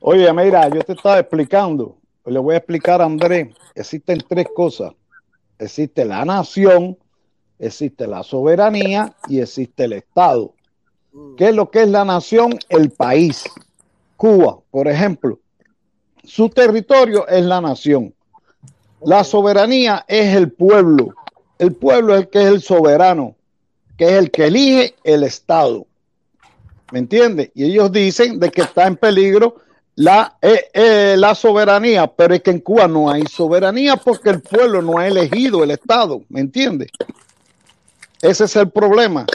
Oye, 0.00 0.32
mira, 0.32 0.68
yo 0.68 0.82
te 0.82 0.92
estaba 0.92 1.18
explicando, 1.18 1.98
le 2.30 2.38
voy 2.38 2.54
a 2.54 2.58
explicar 2.58 3.00
a 3.00 3.04
Andrés, 3.04 3.54
existen 3.74 4.22
tres 4.26 4.46
cosas. 4.54 4.92
Existe 5.58 6.04
la 6.04 6.24
nación, 6.24 6.96
existe 7.58 8.06
la 8.06 8.22
soberanía 8.22 9.14
y 9.28 9.40
existe 9.40 9.84
el 9.84 9.94
Estado. 9.94 10.52
¿Qué 11.36 11.48
es 11.48 11.54
lo 11.54 11.70
que 11.70 11.82
es 11.82 11.88
la 11.88 12.04
nación? 12.04 12.58
El 12.68 12.90
país. 12.90 13.44
Cuba, 14.16 14.58
por 14.70 14.88
ejemplo, 14.88 15.38
su 16.24 16.48
territorio 16.48 17.26
es 17.28 17.44
la 17.44 17.60
nación. 17.60 18.14
La 19.00 19.24
soberanía 19.24 20.04
es 20.08 20.34
el 20.36 20.52
pueblo. 20.52 21.14
El 21.58 21.72
pueblo 21.72 22.14
es 22.14 22.22
el 22.22 22.28
que 22.28 22.40
es 22.40 22.46
el 22.46 22.62
soberano, 22.62 23.36
que 23.96 24.04
es 24.04 24.12
el 24.12 24.30
que 24.30 24.46
elige 24.46 24.94
el 25.04 25.24
Estado. 25.24 25.86
¿Me 26.92 27.00
entiendes? 27.00 27.50
Y 27.54 27.64
ellos 27.64 27.92
dicen 27.92 28.38
de 28.38 28.50
que 28.50 28.62
está 28.62 28.86
en 28.86 28.96
peligro 28.96 29.56
la, 29.98 30.36
eh, 30.40 30.70
eh, 30.74 31.14
la 31.18 31.34
soberanía, 31.34 32.06
pero 32.06 32.32
es 32.32 32.40
que 32.40 32.52
en 32.52 32.60
Cuba 32.60 32.86
no 32.86 33.10
hay 33.10 33.24
soberanía 33.26 33.96
porque 33.96 34.30
el 34.30 34.40
pueblo 34.40 34.80
no 34.80 34.98
ha 34.98 35.08
elegido 35.08 35.64
el 35.64 35.72
Estado. 35.72 36.22
¿Me 36.28 36.38
entiendes? 36.38 36.88
Ese 38.22 38.44
es 38.44 38.54
el 38.54 38.70
problema. 38.70 39.26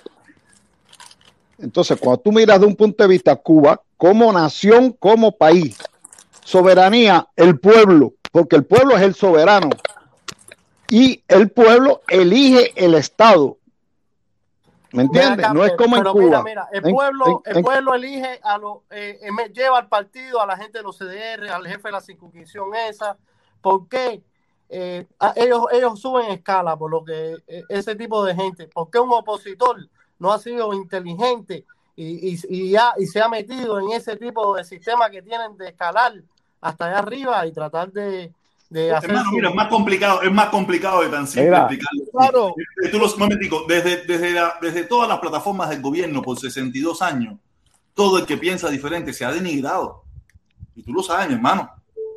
Entonces, 1.59 1.99
cuando 1.99 2.21
tú 2.21 2.31
miras 2.31 2.61
de 2.61 2.65
un 2.65 2.77
punto 2.77 3.03
de 3.03 3.09
vista 3.09 3.35
Cuba, 3.35 3.81
como 3.97 4.31
nación, 4.31 4.95
como 4.97 5.33
país, 5.33 5.77
soberanía, 6.45 7.27
el 7.35 7.59
pueblo, 7.59 8.13
porque 8.31 8.55
el 8.55 8.63
pueblo 8.63 8.95
es 8.95 9.01
el 9.01 9.15
soberano 9.15 9.69
y 10.89 11.23
el 11.27 11.49
pueblo 11.49 12.03
elige 12.07 12.71
el 12.77 12.95
Estado. 12.95 13.57
¿Me 14.93 15.03
entiendes? 15.03 15.37
No 15.53 15.65
es 15.65 15.71
como 15.77 15.95
en 15.97 16.03
Cuba. 16.13 16.43
Mira, 16.43 16.43
mira, 16.43 16.67
el 16.71 16.83
pueblo, 16.95 17.25
en- 17.45 17.57
el 17.57 17.63
pueblo 17.63 17.93
elige 17.95 18.39
a 18.43 18.57
los, 18.57 18.77
eh, 18.91 19.19
me- 19.31 19.49
lleva 19.49 19.77
al 19.79 19.87
partido, 19.87 20.41
a 20.41 20.45
la 20.45 20.55
gente 20.57 20.77
de 20.77 20.83
los 20.83 20.97
CDR, 20.97 21.49
al 21.49 21.65
jefe 21.67 21.87
de 21.87 21.91
la 21.91 22.01
circunscripción 22.01 22.73
esa. 22.75 23.17
¿Por 23.61 23.87
qué? 23.87 24.21
Eh, 24.69 25.05
ellos, 25.35 25.65
ellos 25.71 25.99
suben 25.99 26.31
escala 26.31 26.75
por 26.77 26.89
lo 26.89 27.03
que 27.03 27.35
eh, 27.47 27.63
ese 27.69 27.95
tipo 27.95 28.23
de 28.23 28.35
gente. 28.35 28.67
¿Por 28.67 28.89
qué 28.89 28.99
un 28.99 29.11
opositor 29.11 29.77
no 30.19 30.31
ha 30.31 30.39
sido 30.39 30.73
inteligente 30.73 31.65
y, 31.95 32.33
y, 32.33 32.39
y 32.49 32.75
ha- 32.75 32.93
y 32.97 33.05
se 33.05 33.21
ha 33.21 33.27
metido 33.27 33.79
en 33.79 33.91
ese 33.91 34.15
tipo 34.15 34.55
de 34.55 34.63
sistema 34.63 35.09
que 35.09 35.21
tienen 35.21 35.57
de 35.57 35.67
escalar 35.69 36.13
hasta 36.61 36.85
allá 36.85 36.99
arriba 36.99 37.45
y 37.45 37.51
tratar 37.51 37.91
de, 37.91 38.31
de 38.73 38.91
hacer 38.91 39.09
Hermano, 39.11 39.29
su- 39.29 39.35
mira, 39.35 39.49
es 39.49 39.55
más 39.55 39.67
complicado, 39.67 40.21
es 40.23 40.31
más 40.31 40.47
complicado 40.49 41.01
de 41.03 41.09
tan 41.09 41.27
simple 41.27 41.43
Mira. 41.45 41.57
explicarlo. 41.59 42.03
Claro. 42.11 42.55
Tú 42.91 42.97
los, 42.99 43.17
momentico, 43.17 43.65
desde, 43.67 44.03
desde, 44.05 44.31
la- 44.31 44.55
desde 44.61 44.83
todas 44.85 45.07
las 45.07 45.19
plataformas 45.19 45.69
del 45.69 45.81
gobierno 45.81 46.21
por 46.21 46.39
62 46.39 47.01
años, 47.03 47.35
todo 47.93 48.17
el 48.17 48.25
que 48.25 48.37
piensa 48.37 48.69
diferente 48.69 49.13
se 49.13 49.23
ha 49.25 49.31
denigrado. 49.31 50.03
Y 50.75 50.81
tú 50.81 50.91
lo 50.91 51.03
sabes, 51.03 51.27
mi 51.27 51.35
hermano. 51.35 51.69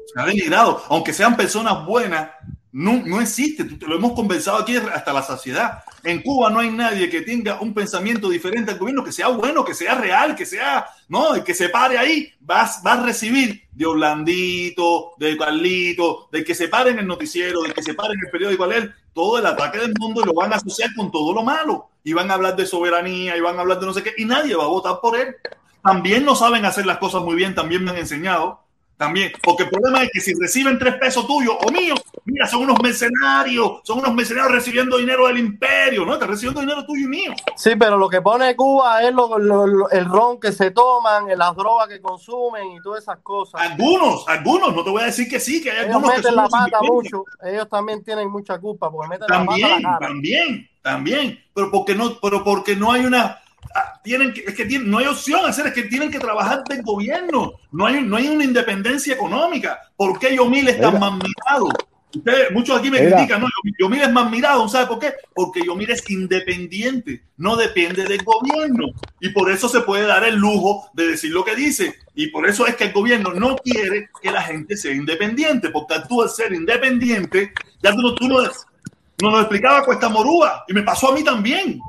Se 0.07 0.19
ha 0.21 0.25
denigrado. 0.25 0.83
Aunque 0.89 1.13
sean 1.13 1.37
personas 1.37 1.85
buenas, 1.85 2.31
no, 2.77 3.03
no 3.07 3.23
existe. 3.23 3.65
Lo 3.87 3.97
hemos 3.97 4.13
conversado 4.13 4.59
aquí 4.59 4.77
hasta 4.77 5.11
la 5.11 5.23
saciedad. 5.23 5.83
En 6.05 6.21
Cuba 6.21 6.51
no 6.51 6.59
hay 6.59 6.71
nadie 6.71 7.09
que 7.09 7.23
tenga 7.23 7.59
un 7.59 7.73
pensamiento 7.73 8.29
diferente 8.29 8.73
al 8.73 8.79
gobierno, 8.79 9.03
que 9.03 9.13
sea 9.13 9.29
bueno, 9.29 9.65
que 9.65 9.73
sea 9.73 9.95
real, 9.95 10.37
que 10.37 10.45
sea, 10.45 10.87
no, 11.09 11.35
el 11.35 11.43
que 11.43 11.55
se 11.55 11.71
pare 11.71 11.97
ahí, 11.97 12.31
vas, 12.39 12.83
va 12.87 12.93
a 12.93 13.03
recibir 13.03 13.63
de 13.73 13.87
Orlandito, 13.87 15.13
de 15.17 15.39
Carlito, 15.39 16.29
del 16.31 16.45
que 16.45 16.55
se 16.55 16.69
pare 16.69 16.91
en 16.91 16.99
el 16.99 17.07
noticiero, 17.07 17.63
del 17.63 17.73
que 17.73 17.83
se 17.83 17.95
pare 17.95 18.13
en 18.13 18.21
el 18.27 18.31
periódico 18.31 18.65
a 18.65 18.67
leer, 18.67 18.95
todo 19.15 19.39
el 19.39 19.47
ataque 19.47 19.79
del 19.79 19.95
mundo 19.99 20.21
y 20.21 20.27
lo 20.27 20.35
van 20.35 20.53
a 20.53 20.57
asociar 20.57 20.95
con 20.95 21.11
todo 21.11 21.33
lo 21.33 21.43
malo. 21.43 21.89
Y 22.05 22.13
van 22.13 22.31
a 22.31 22.35
hablar 22.35 22.57
de 22.57 22.67
soberanía 22.67 23.39
y 23.39 23.41
van 23.41 23.57
a 23.57 23.63
hablar 23.63 23.81
de 23.81 23.87
no 23.87 23.95
sé 23.95 24.03
qué, 24.03 24.13
y 24.19 24.27
nadie 24.27 24.55
va 24.55 24.65
a 24.65 24.69
votar 24.69 25.01
por 25.01 25.19
él. 25.19 25.35
También 25.83 26.27
no 26.27 26.37
saben 26.37 26.67
hacer 26.67 26.85
las 26.85 26.99
cosas 26.99 27.23
muy 27.23 27.37
bien, 27.37 27.55
también 27.55 27.83
me 27.83 27.93
han 27.93 27.97
enseñado. 27.97 28.66
También, 28.97 29.31
porque 29.43 29.65
el 29.65 29.69
problema 29.69 30.03
es 30.03 30.11
que 30.11 30.21
si 30.21 30.33
reciben 30.41 30.79
tres 30.79 30.95
pesos 30.95 31.27
tuyos 31.27 31.55
o 31.63 31.71
míos, 31.71 32.01
mira, 32.25 32.47
son 32.47 32.63
unos 32.63 32.81
mercenarios, 32.83 33.81
son 33.85 33.99
unos 33.99 34.15
mercenarios 34.15 34.53
recibiendo 34.53 34.97
dinero 34.97 35.27
del 35.27 35.37
imperio, 35.39 36.07
¿no? 36.07 36.15
Están 36.15 36.31
recibiendo 36.31 36.61
dinero 36.63 36.85
tuyo 36.87 37.05
y 37.05 37.09
mío. 37.09 37.33
Sí, 37.57 37.77
pero 37.79 37.99
lo 37.99 38.09
que 38.09 38.23
pone 38.23 38.57
Cuba 38.57 39.03
es 39.03 39.13
lo- 39.15 39.39
lo- 39.39 39.67
lo- 39.67 39.91
el 39.91 40.07
ron 40.07 40.41
que 40.41 40.51
se 40.51 40.71
toman, 40.71 41.27
las 41.37 41.55
drogas 41.55 41.89
que 41.89 42.01
consumen 42.01 42.73
y 42.73 42.81
todas 42.81 43.03
esas 43.03 43.19
cosas. 43.19 43.61
Algunos, 43.61 44.27
algunos, 44.29 44.75
no 44.75 44.83
te 44.83 44.89
voy 44.91 45.03
a 45.03 45.07
decir 45.07 45.29
que 45.29 45.41
sí, 45.41 45.63
que 45.63 45.71
hay 45.71 45.77
Ellos 45.85 45.97
algunos 45.97 46.11
que 46.13 46.17
meten 46.17 46.33
son 46.35 46.43
la 46.43 46.49
pata 46.49 46.79
mucho. 46.83 47.25
Ellos 47.45 47.69
también 47.69 48.03
tienen 48.03 48.31
mucha 48.31 48.59
culpa 48.59 48.91
porque 48.91 49.09
meten 49.09 49.27
la 49.29 49.37
También, 49.37 49.61
pata 49.69 49.75
a 49.77 49.81
la 49.81 49.99
cara. 49.99 50.07
también, 50.09 50.71
también. 50.81 51.45
Pero 51.55 51.71
porque 51.71 51.95
no, 51.95 52.19
pero 52.21 52.43
porque 52.43 52.75
no 52.75 52.93
hay 52.93 53.05
una. 53.05 53.41
Ah, 53.75 54.01
Tienen 54.03 54.33
que, 54.33 54.41
es 54.41 54.55
que 54.55 54.65
tienen- 54.65 54.91
no 54.91 54.99
hay 54.99 55.07
opción 55.07 55.45
a 55.45 55.49
hacer, 55.49 55.67
es 55.67 55.73
que 55.73 55.85
tienen 55.85 56.11
que 56.11 56.19
trabajar 56.19 56.63
del 56.65 56.83
gobierno. 56.83 57.55
No 57.73 57.87
hay, 57.87 58.03
no 58.03 58.17
hay 58.17 58.29
una 58.29 58.45
independencia 58.45 59.15
económica. 59.15 59.81
¿Por 59.97 60.19
qué 60.19 60.35
Yomil 60.37 60.69
es 60.69 60.81
tan 60.81 60.99
más 61.01 61.13
mirado? 61.15 61.69
Ustedes, 62.15 62.51
muchos 62.53 62.79
aquí 62.79 62.91
me 62.91 63.01
Mira. 63.01 63.17
critican, 63.17 63.43
no, 63.43 63.49
Yomil 63.79 64.01
es 64.01 64.11
más 64.13 64.31
mirado, 64.31 64.67
¿sabe 64.71 64.87
por 64.87 64.99
qué? 65.01 65.13
Porque 65.35 65.61
Yomil 65.67 65.91
es 65.91 66.09
independiente, 66.09 67.23
no 67.37 67.57
depende 67.57 68.05
del 68.05 68.23
gobierno. 68.23 68.87
Y 69.21 69.31
por 69.31 69.51
eso 69.51 69.69
se 69.69 69.81
puede 69.81 70.07
dar 70.07 70.25
el 70.25 70.37
lujo 70.37 70.89
de 70.95 71.09
decir 71.09 71.33
lo 71.33 71.45
que 71.45 71.55
dice. 71.55 71.95
Y 72.15 72.29
por 72.29 72.49
eso 72.49 72.67
es 72.67 72.77
que 72.77 72.85
el 72.85 72.93
gobierno 72.93 73.35
no 73.35 73.57
quiere 73.57 74.09
que 74.23 74.31
la 74.31 74.41
gente 74.43 74.77
sea 74.79 74.93
independiente, 74.95 75.69
porque 75.71 75.97
tú 76.09 76.23
al 76.23 76.31
ser 76.31 76.55
independiente, 76.55 77.53
ya 77.83 77.91
tú 77.93 78.01
no, 78.01 78.15
tú 78.15 78.29
no, 78.29 78.39
no 78.43 79.31
nos 79.31 79.41
explicaba 79.41 79.85
Cuesta 79.85 80.09
Morúa 80.09 80.65
y 80.69 80.73
me 80.73 80.83
pasó 80.85 81.11
a 81.11 81.15
mí 81.15 81.23
también. 81.23 81.81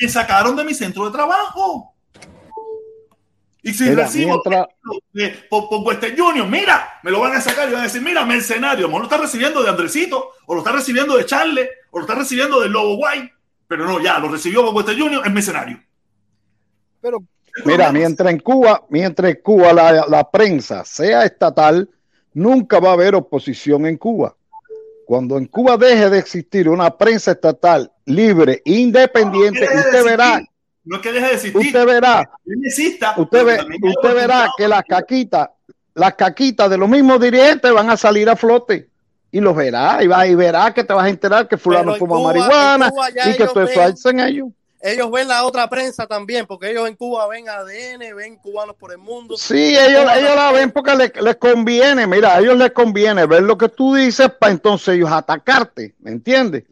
Me 0.00 0.08
sacaron 0.08 0.56
de 0.56 0.64
mi 0.64 0.74
centro 0.74 1.04
de 1.06 1.10
trabajo. 1.12 1.94
Y 3.64 3.72
si 3.74 3.84
Mira, 3.84 4.04
recibo 4.04 4.42
mientras- 4.44 4.66
de- 5.12 5.46
por, 5.48 5.68
por 5.68 5.86
Western 5.86 6.16
Junior, 6.16 6.48
mira, 6.48 6.98
me 7.04 7.12
lo 7.12 7.20
van 7.20 7.32
a 7.36 7.40
sacar 7.40 7.68
y 7.68 7.72
van 7.72 7.82
a 7.82 7.84
decir, 7.84 8.02
mira, 8.02 8.24
mercenario, 8.26 8.88
mejor 8.88 9.02
lo 9.02 9.06
está 9.08 9.18
recibiendo 9.18 9.62
de 9.62 9.68
Andresito, 9.70 10.30
o 10.46 10.54
lo 10.54 10.60
está 10.60 10.72
recibiendo 10.72 11.16
de 11.16 11.24
Charles, 11.26 11.68
o 11.92 11.98
lo 11.98 12.04
está 12.04 12.16
recibiendo 12.16 12.60
del 12.60 12.72
Lobo 12.72 12.96
Guay, 12.96 13.30
pero 13.68 13.86
no, 13.86 14.00
ya, 14.00 14.18
lo 14.18 14.28
recibió 14.28 14.64
por 14.64 14.74
Western 14.74 14.98
Junior, 14.98 15.22
es 15.24 15.32
mercenario. 15.32 15.80
Pero 17.00 17.18
Mira, 17.64 17.92
mientras 17.92 18.32
en 18.32 18.40
Cuba, 18.40 18.82
mientras 18.88 19.30
en 19.30 19.40
Cuba 19.42 19.72
la, 19.74 20.06
la 20.08 20.28
prensa 20.30 20.84
sea 20.84 21.24
estatal, 21.24 21.88
nunca 22.32 22.80
va 22.80 22.90
a 22.90 22.92
haber 22.94 23.14
oposición 23.14 23.86
en 23.86 23.96
Cuba. 23.98 24.34
Cuando 25.06 25.36
en 25.38 25.46
Cuba 25.46 25.76
deje 25.76 26.08
de 26.10 26.18
existir 26.18 26.68
una 26.68 26.96
prensa 26.96 27.32
estatal 27.32 27.90
libre, 28.06 28.62
independiente, 28.64 29.60
No, 29.66 29.66
no 29.66 29.72
de 29.72 29.80
usted 29.88 30.04
verá, 30.04 30.28
existir, 30.34 30.48
No 30.84 30.96
es 30.96 31.02
que 31.02 31.12
deje 31.12 31.26
de 31.26 31.32
existir. 31.34 31.66
usted 31.66 31.86
verá, 31.86 32.30
exista, 32.64 33.14
usted 33.16 33.44
ve, 33.44 33.58
usted 33.82 34.14
verá 34.14 34.48
que 34.56 34.68
las 34.68 34.82
caquitas, 34.84 35.48
las 35.94 36.14
caquitas 36.14 36.70
de 36.70 36.78
los 36.78 36.88
mismos 36.88 37.20
dirigentes 37.20 37.72
van 37.72 37.90
a 37.90 37.96
salir 37.96 38.28
a 38.30 38.36
flote. 38.36 38.88
Y 39.34 39.40
los 39.40 39.56
verá, 39.56 39.98
y, 40.02 40.06
va, 40.06 40.26
y 40.26 40.34
verá 40.34 40.74
que 40.74 40.84
te 40.84 40.92
vas 40.92 41.04
a 41.06 41.08
enterar 41.08 41.48
que 41.48 41.56
fulano 41.56 41.94
fuma 41.94 42.16
Cuba- 42.16 42.32
marihuana 42.34 42.92
y 43.26 43.32
que 43.36 43.46
todo 43.46 43.62
eso 43.64 43.80
hacen 43.82 44.20
ellos. 44.20 44.48
Ellos 44.84 45.12
ven 45.12 45.28
la 45.28 45.44
otra 45.44 45.70
prensa 45.70 46.08
también, 46.08 46.44
porque 46.44 46.70
ellos 46.70 46.88
en 46.88 46.96
Cuba 46.96 47.28
ven 47.28 47.48
ADN, 47.48 48.16
ven 48.16 48.36
cubanos 48.36 48.74
por 48.74 48.90
el 48.90 48.98
mundo. 48.98 49.36
Sí, 49.36 49.76
ellos, 49.76 50.04
ellos 50.16 50.34
la 50.34 50.50
ven 50.50 50.72
porque 50.72 50.96
les, 50.96 51.22
les 51.22 51.36
conviene, 51.36 52.04
mira, 52.08 52.34
a 52.34 52.40
ellos 52.40 52.56
les 52.56 52.72
conviene 52.72 53.24
ver 53.26 53.44
lo 53.44 53.56
que 53.56 53.68
tú 53.68 53.94
dices 53.94 54.28
para 54.40 54.50
entonces 54.50 54.96
ellos 54.96 55.10
atacarte, 55.12 55.94
¿me 56.00 56.10
entiendes? 56.10 56.64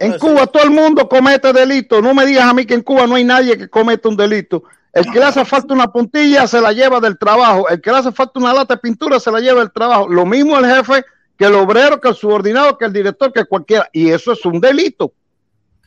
En 0.00 0.18
Cuba 0.18 0.46
todo 0.48 0.64
el 0.64 0.70
mundo 0.70 1.08
comete 1.08 1.52
delitos, 1.52 2.02
no 2.02 2.12
me 2.14 2.26
digas 2.26 2.44
a 2.44 2.52
mí 2.52 2.66
que 2.66 2.74
en 2.74 2.82
Cuba 2.82 3.06
no 3.06 3.14
hay 3.14 3.24
nadie 3.24 3.56
que 3.56 3.68
cometa 3.68 4.08
un 4.08 4.16
delito. 4.16 4.64
El 4.92 5.04
que 5.12 5.20
le 5.20 5.26
hace 5.26 5.44
falta 5.44 5.72
una 5.74 5.86
puntilla 5.92 6.48
se 6.48 6.60
la 6.60 6.72
lleva 6.72 6.98
del 6.98 7.16
trabajo, 7.16 7.68
el 7.68 7.80
que 7.80 7.92
le 7.92 7.98
hace 7.98 8.10
falta 8.10 8.40
una 8.40 8.52
lata 8.52 8.74
de 8.74 8.80
pintura 8.80 9.20
se 9.20 9.30
la 9.30 9.38
lleva 9.38 9.60
del 9.60 9.70
trabajo. 9.70 10.08
Lo 10.08 10.26
mismo 10.26 10.58
el 10.58 10.66
jefe 10.66 11.04
que 11.38 11.44
el 11.44 11.54
obrero, 11.54 12.00
que 12.00 12.08
el 12.08 12.16
subordinado, 12.16 12.76
que 12.76 12.84
el 12.84 12.92
director, 12.92 13.32
que 13.32 13.44
cualquiera. 13.44 13.88
Y 13.92 14.10
eso 14.10 14.32
es 14.32 14.44
un 14.44 14.60
delito. 14.60 15.12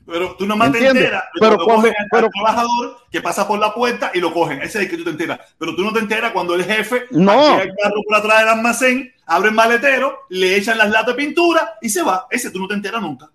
Pero 0.06 0.36
tú 0.36 0.46
nomás 0.46 0.70
¿Me 0.70 0.80
te 0.80 0.86
entiendes? 0.88 1.04
enteras. 1.06 1.24
de 1.34 1.40
Pero 1.40 1.58
cuando 1.64 1.90
pero- 2.12 2.26
al 2.28 2.32
trabajador 2.32 2.98
que 3.12 3.22
pasa 3.22 3.48
por 3.48 3.60
la 3.60 3.74
puerta 3.74 4.12
y 4.14 4.20
lo 4.20 4.34
cogen. 4.34 4.58
Ese 4.62 4.80
es 4.80 4.86
el 4.86 4.90
que 4.90 4.98
tú 4.98 5.04
te 5.04 5.10
enteras. 5.12 5.40
Pero 5.58 5.76
tú 5.76 5.84
no 5.84 5.94
te 5.94 6.00
enteras 6.00 6.32
cuando 6.32 6.56
el 6.56 6.64
jefe 6.66 7.06
No. 7.12 7.60
el 7.60 7.74
carro 7.76 8.02
por 8.08 8.18
atrás 8.18 8.40
del 8.40 8.50
almacén, 8.50 9.14
abre 9.28 9.50
el 9.50 9.56
maletero, 9.56 10.20
le 10.30 10.56
echan 10.58 10.78
las 10.78 10.90
latas 10.90 11.16
de 11.16 11.24
pintura 11.24 11.76
y 11.82 11.90
se 11.90 12.02
va. 12.02 12.28
Ese 12.32 12.50
tú 12.52 12.60
no 12.60 12.68
te 12.68 12.74
enteras 12.74 13.02
nunca. 13.02 13.30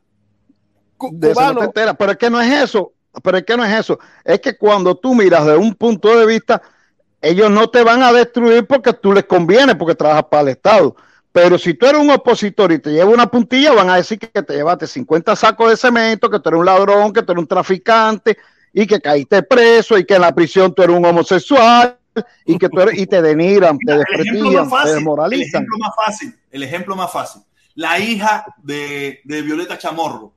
De 1.12 1.30
eso 1.30 1.52
no 1.52 1.60
te 1.60 1.64
enteras, 1.66 1.94
pero 1.98 2.12
es 2.12 2.18
que 2.18 2.30
no 2.30 2.40
es 2.40 2.52
eso, 2.52 2.92
pero 3.22 3.38
es 3.38 3.44
que 3.44 3.56
no 3.56 3.64
es 3.64 3.78
eso, 3.80 3.98
es 4.24 4.40
que 4.40 4.56
cuando 4.56 4.96
tú 4.96 5.14
miras 5.14 5.44
de 5.46 5.54
un 5.56 5.74
punto 5.74 6.18
de 6.18 6.24
vista, 6.26 6.60
ellos 7.20 7.50
no 7.50 7.68
te 7.68 7.82
van 7.84 8.02
a 8.02 8.12
destruir 8.12 8.66
porque 8.66 8.92
tú 8.94 9.12
les 9.12 9.24
conviene, 9.24 9.74
porque 9.74 9.94
trabajas 9.94 10.24
para 10.30 10.42
el 10.42 10.48
Estado. 10.48 10.96
Pero 11.36 11.58
si 11.58 11.74
tú 11.74 11.84
eres 11.84 12.00
un 12.00 12.08
opositor 12.08 12.72
y 12.72 12.78
te 12.78 12.90
lleva 12.92 13.10
una 13.10 13.26
puntilla, 13.30 13.74
van 13.74 13.90
a 13.90 13.96
decir 13.96 14.18
que 14.18 14.42
te 14.42 14.54
llevaste 14.54 14.86
50 14.86 15.36
sacos 15.36 15.68
de 15.68 15.76
cemento, 15.76 16.30
que 16.30 16.40
tú 16.40 16.48
eres 16.48 16.60
un 16.60 16.64
ladrón, 16.64 17.12
que 17.12 17.22
tú 17.22 17.32
eres 17.32 17.42
un 17.42 17.46
traficante 17.46 18.38
y 18.72 18.86
que 18.86 18.98
caíste 19.02 19.42
preso 19.42 19.98
y 19.98 20.06
que 20.06 20.14
en 20.14 20.22
la 20.22 20.34
prisión 20.34 20.74
tú 20.74 20.82
eres 20.82 20.96
un 20.96 21.04
homosexual 21.04 21.98
y 22.46 22.56
que 22.56 22.70
tú 22.70 22.80
eres, 22.80 22.98
y 22.98 23.06
te 23.06 23.20
denigran, 23.20 23.76
te 23.76 23.84
Mira, 23.84 23.96
el 23.96 23.98
desprestigian, 23.98 24.70
te 24.70 24.88
el 24.88 24.94
desmoralizan. 24.94 25.62
ejemplo 25.62 25.76
más 25.78 25.94
fácil, 25.94 26.38
el 26.50 26.62
ejemplo 26.62 26.96
más 26.96 27.12
fácil. 27.12 27.42
La 27.74 27.98
hija 27.98 28.46
de, 28.62 29.20
de 29.24 29.42
Violeta 29.42 29.76
Chamorro 29.76 30.32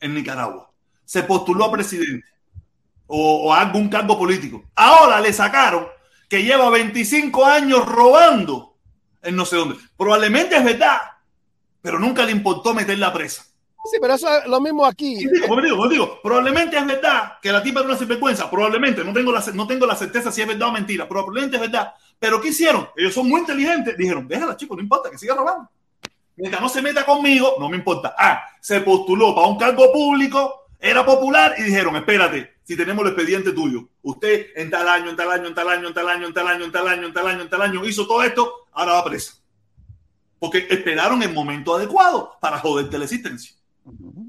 en 0.00 0.12
Nicaragua 0.12 0.70
se 1.02 1.22
postuló 1.22 1.64
a 1.64 1.72
presidente 1.72 2.26
o, 3.06 3.46
o 3.46 3.54
a 3.54 3.62
algún 3.62 3.88
cargo 3.88 4.18
político. 4.18 4.64
Ahora 4.74 5.18
le 5.18 5.32
sacaron 5.32 5.86
que 6.28 6.42
lleva 6.42 6.68
25 6.68 7.42
años 7.42 7.86
robando 7.86 8.71
en 9.22 9.36
no 9.36 9.44
sé 9.44 9.56
dónde. 9.56 9.76
Probablemente 9.96 10.56
es 10.56 10.64
verdad, 10.64 11.00
pero 11.80 11.98
nunca 11.98 12.24
le 12.24 12.32
importó 12.32 12.74
meterla 12.74 13.12
presa. 13.12 13.44
Sí, 13.84 13.98
pero 14.00 14.14
eso 14.14 14.28
es 14.38 14.46
lo 14.46 14.60
mismo 14.60 14.86
aquí. 14.86 15.16
Sí, 15.16 15.28
digo, 15.32 15.48
como 15.48 15.60
digo, 15.60 15.76
como 15.76 15.88
digo, 15.88 16.20
probablemente 16.22 16.76
es 16.76 16.86
verdad 16.86 17.38
que 17.42 17.50
la 17.50 17.62
tipa 17.62 17.80
era 17.80 17.88
una 17.88 17.98
sinvergüenza, 17.98 18.48
probablemente, 18.48 19.02
no 19.02 19.12
tengo, 19.12 19.32
la, 19.32 19.44
no 19.54 19.66
tengo 19.66 19.86
la 19.86 19.96
certeza 19.96 20.30
si 20.30 20.40
es 20.40 20.46
verdad 20.46 20.68
o 20.68 20.72
mentira, 20.72 21.08
probablemente 21.08 21.56
es 21.56 21.62
verdad. 21.62 21.92
Pero 22.16 22.40
¿qué 22.40 22.48
hicieron? 22.48 22.88
Ellos 22.96 23.12
son 23.12 23.28
muy 23.28 23.40
inteligentes, 23.40 23.96
dijeron, 23.96 24.28
déjala, 24.28 24.56
chicos, 24.56 24.76
no 24.76 24.82
importa, 24.82 25.10
que 25.10 25.18
siga 25.18 25.34
robando. 25.34 25.68
Mientras 26.36 26.62
no 26.62 26.68
se 26.68 26.80
meta 26.80 27.04
conmigo, 27.04 27.56
no 27.58 27.68
me 27.68 27.76
importa. 27.76 28.14
Ah, 28.16 28.44
se 28.60 28.80
postuló 28.82 29.34
para 29.34 29.48
un 29.48 29.58
cargo 29.58 29.92
público, 29.92 30.66
era 30.78 31.04
popular 31.04 31.54
y 31.58 31.62
dijeron, 31.62 31.96
espérate, 31.96 32.54
si 32.62 32.76
tenemos 32.76 33.04
el 33.04 33.12
expediente 33.12 33.52
tuyo, 33.52 33.88
usted 34.02 34.46
en 34.54 34.70
tal 34.70 34.88
año, 34.88 35.10
en 35.10 35.16
tal 35.16 35.30
año, 35.30 35.48
en 35.48 35.54
tal 35.54 35.68
año, 35.68 35.88
en 35.88 35.94
tal 35.94 36.08
año, 36.08 36.26
en 36.26 36.32
tal 36.32 36.48
año, 36.48 36.64
en 36.64 36.72
tal 36.72 36.86
año, 36.88 37.06
en 37.06 37.12
tal 37.12 37.26
año, 37.26 37.42
en 37.42 37.50
tal 37.50 37.62
año, 37.62 37.84
hizo 37.84 38.06
todo 38.06 38.22
esto, 38.22 38.61
ahora 38.72 38.92
va 38.92 39.04
presa. 39.04 39.34
Porque 40.38 40.66
esperaron 40.68 41.22
el 41.22 41.32
momento 41.32 41.74
adecuado 41.74 42.36
para 42.40 42.58
joderte 42.58 42.98
la 42.98 43.04
existencia. 43.04 43.54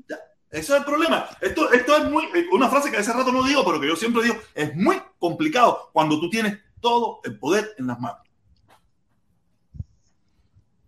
Ya, 0.07 0.17
Ese 0.51 0.73
es 0.73 0.79
el 0.79 0.85
problema. 0.85 1.27
Esto, 1.41 1.71
esto 1.71 1.97
es 1.97 2.09
muy, 2.09 2.25
eh, 2.35 2.45
una 2.51 2.69
frase 2.69 2.91
que 2.91 2.97
hace 2.97 3.13
rato 3.13 3.31
no 3.31 3.43
digo, 3.43 3.65
pero 3.65 3.79
que 3.79 3.87
yo 3.87 3.95
siempre 3.95 4.23
digo, 4.23 4.35
es 4.53 4.75
muy 4.75 5.01
complicado 5.17 5.89
cuando 5.91 6.19
tú 6.19 6.29
tienes 6.29 6.59
todo 6.79 7.21
el 7.23 7.39
poder 7.39 7.73
en 7.77 7.87
las 7.87 7.99
manos. 7.99 8.19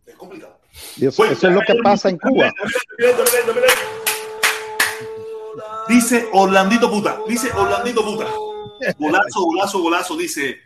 Es 0.06 0.16
complicado. 0.16 0.60
Eso, 1.00 1.26
eso 1.26 1.48
es 1.48 1.54
lo 1.54 1.62
que 1.62 1.76
pasa 1.82 2.10
en 2.10 2.18
Cuba. 2.18 2.52
Dice 5.88 6.28
Orlandito 6.34 6.90
puta, 6.90 7.20
dice 7.28 7.52
Orlandito 7.52 8.04
puta. 8.04 8.26
Golazo, 8.98 9.42
golazo, 9.46 9.80
golazo, 9.80 10.18
dice 10.18 10.60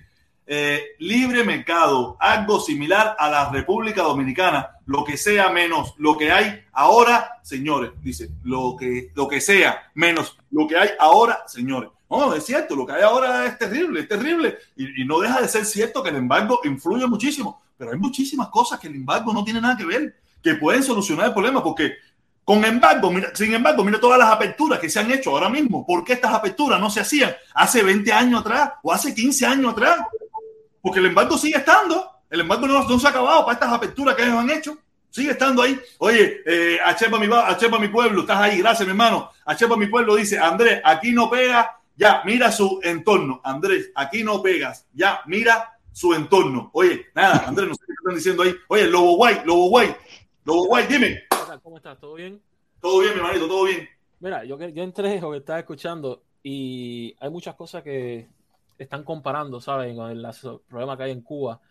eh, 0.52 0.96
libre 0.98 1.44
mercado, 1.44 2.18
algo 2.20 2.60
similar 2.60 3.16
a 3.20 3.30
la 3.30 3.52
República 3.52 4.02
Dominicana, 4.02 4.72
lo 4.88 5.04
que 5.04 5.16
sea 5.16 5.50
menos 5.50 5.94
lo 6.00 6.18
que 6.18 6.32
hay 6.32 6.66
ahora, 6.72 7.40
señores, 7.44 7.92
dice, 8.02 8.32
lo 8.44 8.76
que, 8.76 9.12
lo 9.14 9.28
que 9.28 9.42
sea 9.42 9.92
menos 9.94 10.40
lo 10.50 10.68
que 10.68 10.76
hay 10.76 10.90
ahora, 10.98 11.44
señores. 11.46 11.92
No, 12.10 12.34
es 12.34 12.44
cierto, 12.48 12.76
lo 12.76 12.88
que 12.88 12.94
hay 12.94 13.04
ahora 13.04 13.46
es 13.46 13.60
terrible, 13.60 14.00
es 14.00 14.08
terrible. 14.08 14.58
Y, 14.76 15.06
no 15.06 15.20
deja 15.20 15.40
de 15.40 15.48
ser 15.48 15.66
cierto 15.66 16.02
que 16.02 16.10
el 16.10 16.16
embargo 16.16 16.62
influye 16.64 17.06
muchísimo, 17.06 17.62
pero 17.78 17.92
hay 17.92 18.00
muchísimas 18.00 18.48
cosas 18.48 18.80
que 18.80 18.88
el 18.88 18.96
embargo 18.96 19.32
no 19.32 19.44
tiene 19.44 19.62
nada 19.62 19.78
que 19.78 19.86
ver, 19.86 20.16
que 20.42 20.56
pueden 20.56 20.82
solucionar 20.82 21.28
el 21.28 21.34
problema, 21.34 21.62
porque 21.62 21.94
con 22.44 22.66
embargo, 22.66 23.14
sin 23.36 23.54
embargo, 23.54 23.84
mira 23.84 24.00
todas 24.00 24.18
las 24.18 24.32
aperturas 24.32 24.80
que 24.80 24.90
se 24.90 25.00
han 25.00 25.12
hecho 25.12 25.30
ahora 25.30 25.50
mismo. 25.50 25.86
¿Por 25.86 26.04
qué 26.04 26.14
estas 26.14 26.34
aperturas 26.34 26.80
no 26.80 26.90
se 26.90 27.02
hacían 27.02 27.36
hace 27.54 27.84
20 27.84 28.12
años 28.12 28.42
atrás 28.42 28.72
o 28.82 28.92
hace 28.92 29.14
15 29.14 29.46
años 29.46 29.74
atrás? 29.74 30.00
Porque 30.82 31.00
el 31.00 31.08
embargo 31.08 31.38
sigue 31.38 31.58
estando. 31.58 32.12
El 32.30 32.42
embargo 32.42 32.68
no, 32.68 32.88
no 32.88 33.00
se 33.00 33.08
ha 33.08 33.10
acabado 33.10 33.46
para 33.46 33.54
estas 33.54 33.74
aperturas 33.74 34.16
que 34.16 34.24
ellos 34.24 34.36
han 34.36 34.50
hecho. 34.50 34.78
Sigue 35.10 35.32
estando 35.32 35.64
ahí. 35.64 35.80
Oye, 35.98 36.42
eh, 36.46 36.78
Achepa, 36.86 37.18
mi, 37.18 37.28
Achepa 37.34 37.80
mi 37.80 37.88
pueblo, 37.88 38.22
estás 38.22 38.38
ahí. 38.38 38.60
Gracias, 38.60 38.86
mi 38.86 38.92
hermano. 38.92 39.32
Achepa 39.46 39.76
mi 39.76 39.88
pueblo 39.88 40.16
dice, 40.16 40.38
Andrés, 40.38 40.82
aquí 40.84 41.12
no 41.12 41.30
pega. 41.30 41.78
Ya, 41.96 42.22
mira 42.26 42.52
su 42.52 42.80
entorno. 42.84 43.42
Andrés, 43.44 43.92
aquí 43.96 44.24
no 44.24 44.42
pegas. 44.42 44.88
Ya, 44.94 45.22
mira 45.26 45.78
su 45.92 46.14
entorno. 46.14 46.70
Oye, 46.74 47.08
nada, 47.16 47.46
Andrés, 47.48 47.68
no 47.68 47.74
sé 47.74 47.82
qué 47.88 47.94
están 47.94 48.16
diciendo 48.16 48.44
ahí. 48.44 48.56
Oye, 48.68 48.88
Lobo 48.88 49.16
Guay, 49.16 49.42
Lobo 49.44 49.70
Guay. 49.70 49.96
Lobo 50.46 50.66
Guay, 50.68 50.88
dime. 50.88 51.24
¿Cómo 51.64 51.78
estás? 51.78 52.00
¿Todo 52.00 52.14
bien? 52.14 52.42
Todo 52.80 53.02
bien, 53.02 53.14
mi 53.14 53.20
hermanito, 53.20 53.48
todo 53.48 53.66
bien. 53.66 53.90
Mira, 54.20 54.46
yo, 54.46 54.58
yo 54.58 54.84
entré 54.84 55.22
o 55.24 55.32
que 55.32 55.38
estaba 55.38 55.60
escuchando 55.60 56.24
y 56.44 57.16
hay 57.20 57.30
muchas 57.30 57.56
cosas 57.56 57.84
que 57.84 58.30
están 58.84 59.04
comparando, 59.04 59.62
¿saben? 59.62 59.96
Con 59.96 60.10
el 60.12 60.22
las- 60.22 60.42
problema 60.68 60.98
que 60.98 61.04
hay 61.04 61.12
en 61.12 61.22
Cuba. 61.22 61.62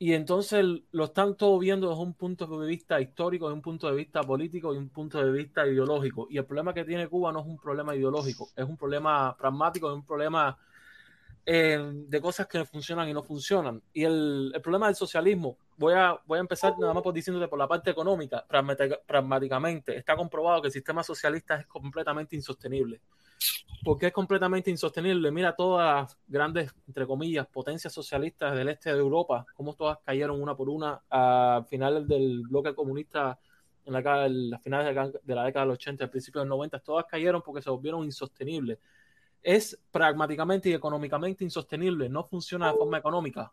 Y 0.00 0.12
entonces 0.14 0.64
lo 0.92 1.04
están 1.06 1.36
todo 1.36 1.58
viendo 1.58 1.88
desde 1.90 2.02
un 2.02 2.14
punto 2.14 2.46
de 2.60 2.66
vista 2.68 3.00
histórico, 3.00 3.46
desde 3.46 3.54
un 3.56 3.62
punto 3.62 3.88
de 3.88 3.96
vista 3.96 4.22
político 4.22 4.72
y 4.74 4.78
un 4.78 4.90
punto 4.90 5.18
de 5.24 5.32
vista 5.32 5.66
ideológico. 5.66 6.28
Y 6.30 6.38
el 6.38 6.44
problema 6.46 6.72
que 6.72 6.84
tiene 6.84 7.08
Cuba 7.08 7.32
no 7.32 7.40
es 7.40 7.46
un 7.46 7.58
problema 7.58 7.96
ideológico, 7.96 8.48
es 8.56 8.64
un 8.64 8.76
problema 8.76 9.36
pragmático, 9.36 9.88
es 9.90 9.96
un 9.96 10.06
problema 10.06 10.56
eh, 11.46 11.78
de 12.08 12.20
cosas 12.20 12.46
que 12.46 12.64
funcionan 12.64 13.08
y 13.08 13.12
no 13.14 13.22
funcionan. 13.22 13.82
Y 13.92 14.04
el, 14.04 14.52
el 14.54 14.60
problema 14.60 14.86
del 14.86 14.96
socialismo, 14.96 15.56
voy 15.76 15.94
a, 15.94 16.18
voy 16.26 16.38
a 16.38 16.40
empezar 16.42 16.74
nada 16.78 16.92
más 16.92 17.02
por 17.02 17.14
diciéndote 17.14 17.48
por 17.48 17.58
la 17.58 17.66
parte 17.66 17.90
económica, 17.90 18.44
pragmática- 18.46 19.00
pragmáticamente, 19.06 19.96
está 19.96 20.14
comprobado 20.14 20.60
que 20.62 20.68
el 20.68 20.72
sistema 20.72 21.02
socialista 21.02 21.56
es 21.56 21.66
completamente 21.66 22.36
insostenible. 22.36 23.00
¿Por 23.84 23.98
qué 23.98 24.08
es 24.08 24.12
completamente 24.12 24.70
insostenible? 24.70 25.30
Mira 25.30 25.54
todas 25.54 26.02
las 26.02 26.18
grandes, 26.26 26.74
entre 26.86 27.06
comillas, 27.06 27.46
potencias 27.46 27.92
socialistas 27.92 28.54
del 28.54 28.68
este 28.68 28.92
de 28.92 28.98
Europa, 28.98 29.46
cómo 29.54 29.74
todas 29.74 29.98
cayeron 30.04 30.42
una 30.42 30.56
por 30.56 30.68
una 30.68 31.00
a 31.08 31.64
finales 31.68 32.06
del 32.06 32.42
bloque 32.42 32.74
comunista 32.74 33.38
en 33.84 33.92
la, 33.92 34.28
las 34.28 34.62
finales 34.62 34.86
de 34.88 34.94
la, 34.94 35.10
de 35.22 35.34
la 35.34 35.44
década 35.44 35.64
del 35.64 35.74
80, 35.74 36.04
al 36.04 36.10
principio 36.10 36.40
del 36.40 36.48
90, 36.48 36.80
todas 36.80 37.06
cayeron 37.06 37.40
porque 37.40 37.62
se 37.62 37.70
volvieron 37.70 38.04
insostenibles 38.04 38.78
es 39.42 39.78
pragmáticamente 39.90 40.68
y 40.68 40.74
económicamente 40.74 41.44
insostenible, 41.44 42.08
no 42.08 42.24
funciona 42.24 42.70
de 42.70 42.78
forma 42.78 42.98
económica. 42.98 43.52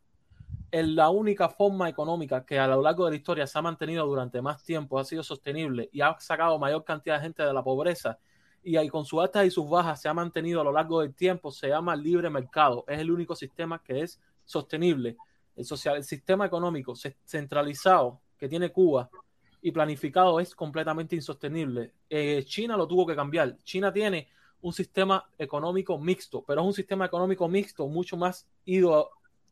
Es 0.72 0.88
la 0.88 1.10
única 1.10 1.48
forma 1.48 1.88
económica 1.88 2.46
que 2.46 2.60
a 2.60 2.68
lo 2.68 2.82
largo 2.82 3.06
de 3.06 3.12
la 3.12 3.18
historia 3.18 3.48
se 3.48 3.58
ha 3.58 3.62
mantenido 3.62 4.06
durante 4.06 4.42
más 4.42 4.64
tiempo, 4.64 5.00
ha 5.00 5.06
sido 5.06 5.24
sostenible 5.24 5.90
y 5.94 6.02
ha 6.02 6.20
sacado 6.20 6.60
mayor 6.60 6.84
cantidad 6.84 7.16
de 7.16 7.22
gente 7.22 7.44
de 7.44 7.54
la 7.54 7.64
pobreza 7.64 8.20
y 8.66 8.78
ahí 8.78 8.90
con 8.90 9.06
sus 9.06 9.22
altas 9.22 9.46
y 9.46 9.52
sus 9.52 9.70
bajas 9.70 10.02
se 10.02 10.10
ha 10.10 10.14
mantenido 10.14 10.60
a 10.62 10.64
lo 10.64 10.72
largo 10.74 11.02
del 11.02 11.14
tiempo, 11.14 11.52
se 11.52 11.70
llama 11.70 11.96
libre 11.96 12.30
mercado. 12.30 12.84
Es 12.88 13.00
el 13.00 13.12
único 13.12 13.36
sistema 13.36 13.82
que 13.84 14.02
es 14.02 14.20
sostenible. 14.44 15.18
El, 15.56 15.66
social, 15.66 15.98
el 15.98 16.04
sistema 16.04 16.46
económico 16.48 16.96
ce- 16.96 17.16
centralizado 17.26 18.20
que 18.38 18.50
tiene 18.50 18.72
Cuba 18.72 19.10
y 19.62 19.72
planificado 19.72 20.40
es 20.40 20.54
completamente 20.56 21.16
insostenible. 21.16 21.94
Eh, 22.10 22.44
China 22.46 22.76
lo 22.76 22.88
tuvo 22.88 23.06
que 23.06 23.16
cambiar. 23.16 23.58
China 23.64 23.94
tiene 23.94 24.28
un 24.62 24.74
sistema 24.74 25.24
económico 25.38 25.98
mixto, 26.00 26.44
pero 26.46 26.62
es 26.62 26.68
un 26.68 26.74
sistema 26.74 27.06
económico 27.06 27.48
mixto 27.48 27.88
mucho 27.88 28.18
más 28.18 28.48
ido, 28.66 29.12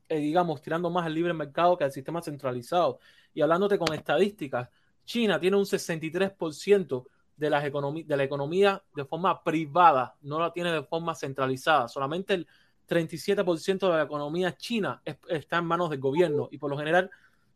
eh, 0.10 0.18
digamos, 0.18 0.61
tirando 0.61 0.90
más 0.90 1.06
al 1.06 1.14
libre 1.14 1.34
mercado 1.34 1.77
que 1.77 1.84
al 1.84 1.91
sistema 1.91 2.22
centralizado. 2.22 2.99
Y 3.34 3.41
hablándote 3.41 3.77
con 3.77 3.94
estadísticas, 3.94 4.69
China 5.06 5.40
tiene 5.40 5.57
un 5.57 5.65
63% 5.65 7.07
de, 7.35 7.49
las 7.49 7.64
de 7.64 8.18
la 8.18 8.23
economía 8.23 8.81
de 8.95 9.05
forma 9.05 9.43
privada, 9.43 10.15
no 10.22 10.39
la 10.39 10.51
tiene 10.51 10.72
de 10.72 10.84
forma 10.84 11.15
centralizada. 11.15 11.88
Solamente 11.88 12.34
el 12.35 12.47
37% 12.88 13.89
de 13.89 13.97
la 13.97 14.03
economía 14.03 14.55
china 14.57 15.01
es- 15.05 15.18
está 15.30 15.57
en 15.57 15.65
manos 15.65 15.89
del 15.89 15.99
gobierno 15.99 16.49
y 16.51 16.57
por 16.57 16.69
lo 16.69 16.77
general 16.77 17.10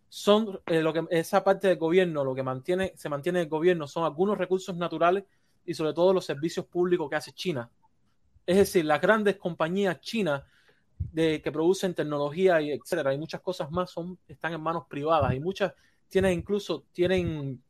son 0.09 0.59
eh, 0.65 0.81
lo 0.81 0.93
que 0.93 1.05
esa 1.11 1.43
parte 1.43 1.67
del 1.67 1.77
gobierno, 1.77 2.23
lo 2.23 2.33
que 2.33 2.43
mantiene, 2.43 2.93
se 2.95 3.09
mantiene 3.09 3.41
el 3.41 3.49
gobierno 3.49 3.87
son 3.87 4.05
algunos 4.05 4.37
recursos 4.37 4.75
naturales 4.75 5.25
y 5.65 5.73
sobre 5.73 5.93
todo 5.93 6.13
los 6.13 6.25
servicios 6.25 6.65
públicos 6.65 7.09
que 7.09 7.17
hace 7.17 7.33
China. 7.33 7.69
Es 8.45 8.57
decir, 8.57 8.85
las 8.85 9.01
grandes 9.01 9.35
compañías 9.37 9.99
chinas 9.99 10.43
de, 10.97 11.41
que 11.41 11.51
producen 11.51 11.93
tecnología 11.93 12.61
y 12.61 12.71
etcétera, 12.71 13.13
y 13.13 13.17
muchas 13.17 13.41
cosas 13.41 13.69
más 13.71 13.91
son, 13.91 14.17
están 14.27 14.53
en 14.53 14.61
manos 14.61 14.85
privadas 14.87 15.33
y 15.33 15.39
muchas 15.39 15.73
tienen 16.09 16.33
incluso 16.33 16.85
tienen 16.93 17.61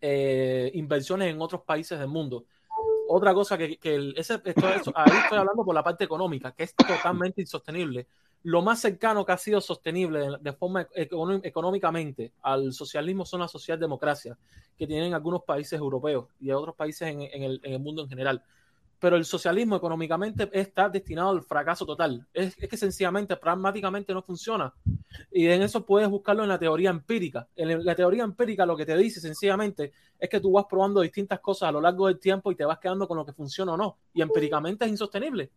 eh, 0.00 0.70
inversiones 0.74 1.32
en 1.32 1.40
otros 1.40 1.62
países 1.62 1.98
del 1.98 2.08
mundo. 2.08 2.44
Otra 3.08 3.34
cosa 3.34 3.58
que, 3.58 3.78
el- 3.82 4.14
ahí 4.16 5.18
estoy 5.24 5.38
hablando 5.38 5.64
por 5.64 5.74
la 5.74 5.82
parte 5.82 6.04
económica, 6.04 6.52
que 6.52 6.64
es 6.64 6.74
totalmente 6.74 7.40
insostenible. 7.40 8.06
Lo 8.44 8.62
más 8.62 8.80
cercano 8.80 9.24
que 9.26 9.32
ha 9.32 9.36
sido 9.36 9.60
sostenible 9.60 10.38
de, 10.40 10.52
forma 10.52 10.88
econo- 10.94 11.40
económicamente 11.42 12.32
al 12.42 12.72
socialismo 12.72 13.26
son 13.26 13.40
las 13.40 13.50
socialdemocracias 13.50 14.38
que 14.78 14.86
tienen 14.86 15.12
algunos 15.12 15.42
países 15.42 15.78
europeos 15.78 16.26
y 16.40 16.50
otros 16.50 16.74
países 16.74 17.08
en 17.08 17.20
el, 17.42 17.60
en 17.62 17.72
el 17.74 17.80
mundo 17.80 18.02
en 18.02 18.08
general. 18.08 18.42
Pero 19.00 19.16
el 19.16 19.24
socialismo 19.24 19.76
económicamente 19.76 20.48
está 20.52 20.88
destinado 20.90 21.30
al 21.30 21.42
fracaso 21.42 21.86
total. 21.86 22.26
Es, 22.34 22.54
es 22.58 22.68
que 22.68 22.76
sencillamente, 22.76 23.34
pragmáticamente 23.36 24.12
no 24.12 24.22
funciona. 24.22 24.72
Y 25.32 25.46
en 25.46 25.62
eso 25.62 25.84
puedes 25.86 26.08
buscarlo 26.08 26.42
en 26.42 26.50
la 26.50 26.58
teoría 26.58 26.90
empírica. 26.90 27.48
En 27.56 27.82
la 27.84 27.94
teoría 27.94 28.22
empírica 28.24 28.66
lo 28.66 28.76
que 28.76 28.84
te 28.86 28.96
dice 28.96 29.18
sencillamente 29.20 29.92
es 30.18 30.28
que 30.28 30.38
tú 30.38 30.52
vas 30.52 30.66
probando 30.68 31.00
distintas 31.00 31.40
cosas 31.40 31.70
a 31.70 31.72
lo 31.72 31.80
largo 31.80 32.06
del 32.08 32.20
tiempo 32.20 32.52
y 32.52 32.56
te 32.56 32.64
vas 32.66 32.78
quedando 32.78 33.08
con 33.08 33.16
lo 33.16 33.24
que 33.24 33.32
funciona 33.32 33.72
o 33.72 33.76
no. 33.78 33.96
Y 34.12 34.20
empíricamente 34.20 34.84
es 34.84 34.90
insostenible. 34.90 35.50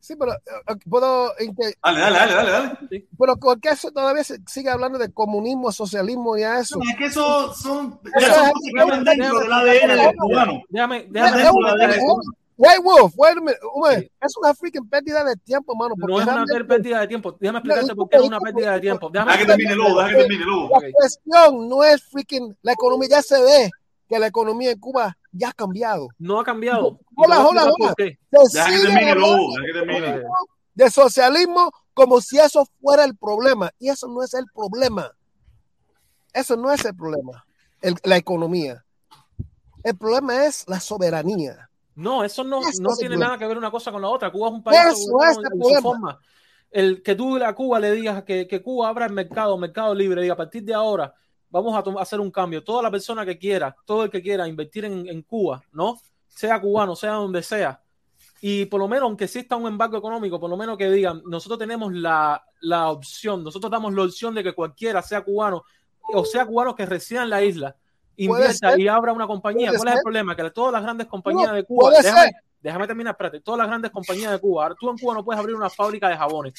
Sí, 0.00 0.16
pero 0.16 0.32
eh, 0.32 0.76
puedo. 0.88 1.32
inte- 1.40 1.76
Dale, 1.82 2.00
dale, 2.00 2.18
dale, 2.18 2.32
dale, 2.34 2.50
dale. 2.50 3.06
Pero 3.18 3.36
¿por 3.36 3.58
qué 3.60 3.70
eso 3.70 3.90
todavía 3.90 4.22
se 4.24 4.38
sigue 4.46 4.68
hablando 4.70 4.98
de 4.98 5.10
comunismo, 5.12 5.72
socialismo 5.72 6.36
y 6.36 6.42
a 6.42 6.60
eso? 6.60 6.78
Es 6.90 6.96
que 6.96 7.06
eso 7.06 7.52
son, 7.54 7.98
Eso 8.14 8.26
ya 8.26 8.34
son 8.34 8.44
es- 8.46 8.52
cosas 8.84 8.98
que 9.04 9.10
dentro 9.16 9.38
del 9.40 9.52
ADN 9.52 9.96
del 9.96 10.16
cubano. 10.16 10.62
Déjame, 10.68 11.08
Ya 11.10 11.24
déjame, 11.32 11.42
dentro 11.42 11.74
del 11.76 11.90
White 12.56 12.82
Wolf, 12.84 13.12
wait 13.16 13.36
a 13.36 13.40
minute, 13.40 13.58
wait, 13.74 14.12
es 14.20 14.36
una 14.36 14.54
freaking 14.54 14.88
pérdida 14.88 15.24
de 15.24 15.34
tiempo, 15.36 15.74
mano. 15.74 15.94
No 15.96 16.20
es 16.20 16.26
una 16.26 16.44
pérdida 16.68 17.00
de 17.00 17.08
tiempo. 17.08 17.36
Déjame 17.40 17.58
explicarte 17.58 17.94
por 17.96 18.08
qué 18.08 18.16
es 18.16 18.22
una 18.22 18.38
pérdida 18.40 18.72
de 18.74 18.80
tiempo. 18.80 19.10
Déjame 19.10 19.38
que 19.38 19.46
termine 19.46 19.74
Lobo, 19.76 19.98
deja 19.98 20.08
que 20.10 20.16
termine 20.16 20.44
Lobo. 20.44 20.70
La 20.80 20.92
cuestión 20.92 21.68
no 21.68 21.84
es 21.84 22.02
freaking 22.04 22.56
la 22.62 22.72
economía, 22.72 23.08
ya 23.10 23.22
se 23.22 23.42
ve 23.42 23.70
que 24.08 24.18
la 24.18 24.26
economía 24.28 24.70
en 24.70 24.78
Cuba 24.78 25.16
ya 25.32 25.48
ha 25.48 25.52
cambiado. 25.52 26.08
No 26.18 26.38
ha 26.38 26.44
cambiado. 26.44 27.00
Hola, 27.16 27.44
hola, 27.46 27.64
hola. 27.76 27.94
Deja 28.52 28.70
que 28.70 28.76
termine 28.82 29.14
que 29.66 29.72
termine. 29.72 30.22
de 30.74 30.90
socialismo 30.90 31.70
como 31.92 32.20
si 32.20 32.38
eso 32.38 32.66
fuera 32.80 33.04
el 33.04 33.16
problema. 33.16 33.70
Y 33.80 33.88
eso 33.88 34.06
no 34.08 34.22
es 34.22 34.32
el 34.34 34.44
problema. 34.54 35.10
Eso 36.32 36.56
no 36.56 36.70
es 36.72 36.84
el 36.84 36.94
problema. 36.94 37.44
El- 37.80 37.96
la 38.04 38.16
economía. 38.16 38.84
El 39.82 39.96
problema 39.96 40.44
es 40.46 40.64
la 40.68 40.80
soberanía. 40.80 41.68
No, 41.96 42.24
eso 42.24 42.42
no, 42.44 42.60
Eso 42.60 42.82
no 42.82 42.96
tiene 42.96 43.16
nada 43.16 43.38
que 43.38 43.46
ver 43.46 43.56
una 43.56 43.70
cosa 43.70 43.92
con 43.92 44.02
la 44.02 44.08
otra. 44.08 44.30
Cuba 44.30 44.48
es 44.48 44.54
un 44.54 44.62
país 44.62 45.06
problema. 45.50 45.80
forma. 45.80 46.20
El 46.70 47.02
que 47.02 47.14
tú 47.14 47.36
a 47.36 47.54
Cuba 47.54 47.78
le 47.78 47.92
digas 47.92 48.24
que, 48.24 48.48
que 48.48 48.60
Cuba 48.62 48.88
abra 48.88 49.06
el 49.06 49.12
mercado, 49.12 49.56
mercado 49.56 49.94
libre, 49.94 50.22
diga 50.22 50.34
a 50.34 50.36
partir 50.36 50.64
de 50.64 50.74
ahora 50.74 51.14
vamos 51.50 51.98
a 51.98 52.02
hacer 52.02 52.18
un 52.18 52.32
cambio. 52.32 52.64
Toda 52.64 52.82
la 52.82 52.90
persona 52.90 53.24
que 53.24 53.38
quiera, 53.38 53.76
todo 53.84 54.04
el 54.04 54.10
que 54.10 54.20
quiera 54.20 54.48
invertir 54.48 54.86
en, 54.86 55.06
en 55.06 55.22
Cuba, 55.22 55.62
¿no? 55.72 56.00
Sea 56.26 56.60
cubano, 56.60 56.96
sea 56.96 57.12
donde 57.12 57.44
sea. 57.44 57.80
Y 58.40 58.66
por 58.66 58.80
lo 58.80 58.88
menos, 58.88 59.04
aunque 59.04 59.24
exista 59.24 59.54
un 59.54 59.68
embargo 59.68 59.96
económico, 59.96 60.40
por 60.40 60.50
lo 60.50 60.56
menos 60.56 60.76
que 60.76 60.90
digan, 60.90 61.22
nosotros 61.26 61.58
tenemos 61.60 61.92
la, 61.92 62.44
la 62.60 62.90
opción, 62.90 63.44
nosotros 63.44 63.70
damos 63.70 63.94
la 63.94 64.02
opción 64.02 64.34
de 64.34 64.42
que 64.42 64.52
cualquiera, 64.52 65.00
sea 65.00 65.22
cubano 65.22 65.62
o 66.12 66.24
sea 66.24 66.44
cubano 66.44 66.74
que 66.74 66.84
resida 66.84 67.22
en 67.22 67.30
la 67.30 67.42
isla, 67.42 67.76
invierta 68.16 68.70
ser. 68.70 68.80
y 68.80 68.88
abra 68.88 69.12
una 69.12 69.26
compañía. 69.26 69.70
¿Cuál 69.74 69.88
es 69.88 69.92
el 69.92 69.98
ser. 69.98 70.02
problema? 70.02 70.36
Que 70.36 70.50
todas 70.50 70.72
las 70.72 70.82
grandes 70.82 71.06
compañías 71.06 71.48
No, 71.48 71.54
de 71.54 71.64
Cuba, 71.64 71.90
déjame, 71.90 72.20
ser. 72.22 72.32
déjame 72.60 72.86
terminar, 72.86 73.12
espérate, 73.12 73.40
todas 73.40 73.58
las 73.58 73.66
grandes 73.68 73.90
compañías 73.90 74.32
de 74.32 74.38
Cuba, 74.38 74.62
ahora 74.64 74.74
tú 74.78 74.90
en 74.90 74.98
Cuba 74.98 75.14
no 75.14 75.24
puedes 75.24 75.38
abrir 75.40 75.54
una 75.56 75.70
fábrica 75.70 76.08
de 76.08 76.16
jabones. 76.16 76.54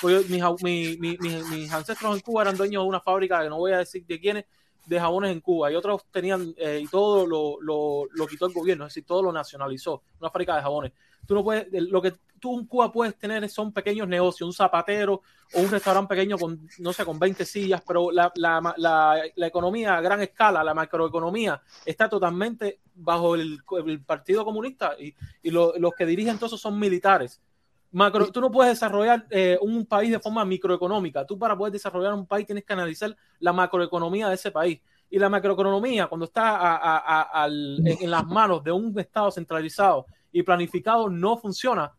Pues 0.00 0.22
yo- 0.22 0.28
mis, 0.34 0.42
au- 0.42 0.56
mi- 0.62 0.96
mi- 0.98 1.16
mi- 1.18 1.42
mis 1.50 1.72
ancestros 1.72 2.14
en 2.14 2.20
Cuba 2.20 2.42
eran 2.42 2.56
dueños 2.56 2.82
de 2.82 2.88
una 2.88 3.00
fábrica, 3.00 3.42
que 3.42 3.48
no 3.48 3.56
voy 3.58 3.72
a 3.72 3.78
decir 3.78 4.04
de 4.06 4.20
quiénes, 4.20 4.44
de 4.86 4.98
jabones 5.00 5.32
en 5.32 5.40
Cuba, 5.40 5.70
y 5.70 5.74
otros 5.74 6.02
tenían, 6.10 6.54
eh, 6.56 6.80
y 6.82 6.86
todo 6.88 7.26
lo, 7.26 7.60
lo, 7.60 8.06
lo 8.10 8.26
quitó 8.26 8.46
el 8.46 8.52
gobierno, 8.54 8.84
es 8.86 8.90
decir, 8.94 9.04
todo 9.04 9.22
lo 9.22 9.32
nacionalizó, 9.32 10.02
una 10.20 10.30
fábrica 10.30 10.56
de 10.56 10.62
jabones. 10.62 10.92
Tú 11.28 11.34
no 11.34 11.44
puedes, 11.44 11.66
lo 11.90 12.00
que 12.00 12.14
tú 12.40 12.58
en 12.58 12.64
Cuba 12.64 12.90
puedes 12.90 13.18
tener 13.18 13.46
son 13.50 13.70
pequeños 13.70 14.08
negocios, 14.08 14.46
un 14.46 14.54
zapatero 14.54 15.20
o 15.52 15.60
un 15.60 15.68
restaurante 15.70 16.08
pequeño 16.14 16.38
con, 16.38 16.66
no 16.78 16.94
sé, 16.94 17.04
con 17.04 17.18
20 17.18 17.44
sillas, 17.44 17.82
pero 17.86 18.10
la, 18.10 18.32
la, 18.36 18.74
la, 18.78 19.20
la 19.36 19.46
economía 19.46 19.98
a 19.98 20.00
gran 20.00 20.22
escala, 20.22 20.64
la 20.64 20.72
macroeconomía, 20.72 21.60
está 21.84 22.08
totalmente 22.08 22.80
bajo 22.94 23.34
el, 23.34 23.58
el 23.86 24.00
Partido 24.02 24.42
Comunista 24.42 24.96
y, 24.98 25.14
y 25.42 25.50
lo- 25.50 25.74
los 25.76 25.92
que 25.92 26.06
dirigen 26.06 26.36
todo 26.36 26.46
eso 26.46 26.56
son 26.56 26.78
militares. 26.78 27.42
Macro, 27.90 28.30
tú 28.32 28.40
no 28.40 28.50
puedes 28.50 28.72
desarrollar 28.72 29.26
eh, 29.28 29.58
un 29.60 29.84
país 29.84 30.10
de 30.10 30.18
forma 30.18 30.46
microeconómica. 30.46 31.26
Tú 31.26 31.38
para 31.38 31.56
poder 31.58 31.74
desarrollar 31.74 32.14
un 32.14 32.26
país 32.26 32.46
tienes 32.46 32.64
que 32.64 32.72
analizar 32.72 33.14
la 33.40 33.52
macroeconomía 33.52 34.28
de 34.28 34.34
ese 34.34 34.50
país. 34.50 34.80
Y 35.10 35.18
la 35.18 35.28
macroeconomía, 35.28 36.06
cuando 36.06 36.24
está 36.24 36.56
a- 36.56 36.76
a- 36.76 36.98
a- 36.98 37.42
al- 37.44 37.86
en, 37.86 37.98
en 38.04 38.10
las 38.10 38.26
manos 38.26 38.64
de 38.64 38.72
un 38.72 38.98
Estado 38.98 39.30
centralizado 39.30 40.06
y 40.32 40.42
planificado, 40.42 41.08
no 41.08 41.36
funciona. 41.36 41.92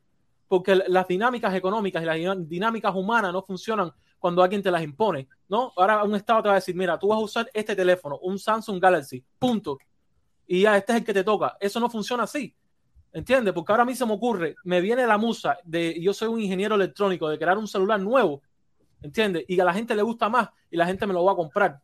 Porque 0.48 0.76
las 0.76 1.08
dinámicas 1.08 1.54
económicas 1.54 2.02
y 2.02 2.06
las 2.06 2.50
dinámicas 2.50 2.94
humanas 2.96 3.32
no 3.32 3.44
funcionan 3.44 3.92
cuando 4.18 4.42
alguien 4.42 4.64
te 4.64 4.72
las 4.72 4.82
impone. 4.82 5.28
¿no? 5.48 5.72
Ahora 5.78 6.04
un 6.04 6.16
Estado 6.16 6.42
te 6.44 6.48
va 6.50 6.54
a 6.54 6.56
decir, 6.56 6.76
mira, 6.76 6.98
tú 6.98 7.08
vas 7.10 7.18
a 7.18 7.22
usar 7.22 7.50
este 7.54 7.76
teléfono, 7.76 8.18
un 8.22 8.40
Samsung 8.40 8.82
Galaxy, 8.82 9.24
punto. 9.38 9.78
Y 10.48 10.62
ya, 10.62 10.76
este 10.78 10.94
es 10.94 11.00
el 11.00 11.06
que 11.06 11.14
te 11.14 11.24
toca. 11.24 11.56
Eso 11.60 11.80
no 11.80 11.90
funciona 11.90 12.24
así. 12.24 12.56
¿Entiendes? 13.12 13.54
Porque 13.54 13.72
ahora 13.72 13.84
a 13.84 13.86
mí 13.86 13.96
se 13.96 14.06
me 14.06 14.14
ocurre, 14.14 14.56
me 14.64 14.82
viene 14.82 15.06
la 15.08 15.18
musa 15.18 15.58
de 15.64 16.00
yo 16.00 16.14
soy 16.14 16.28
un 16.28 16.42
ingeniero 16.42 16.76
electrónico, 16.76 17.28
de 17.30 17.40
crear 17.40 17.58
un 17.58 17.68
celular 17.68 18.00
nuevo, 18.00 18.42
¿entiendes? 19.02 19.46
Y 19.48 19.60
a 19.60 19.66
la 19.66 19.74
gente 19.74 19.96
le 19.96 20.04
gusta 20.04 20.30
más 20.30 20.50
y 20.70 20.78
la 20.78 20.86
gente 20.86 21.08
me 21.08 21.14
lo 21.14 21.24
va 21.26 21.32
a 21.32 21.36
comprar. 21.36 21.80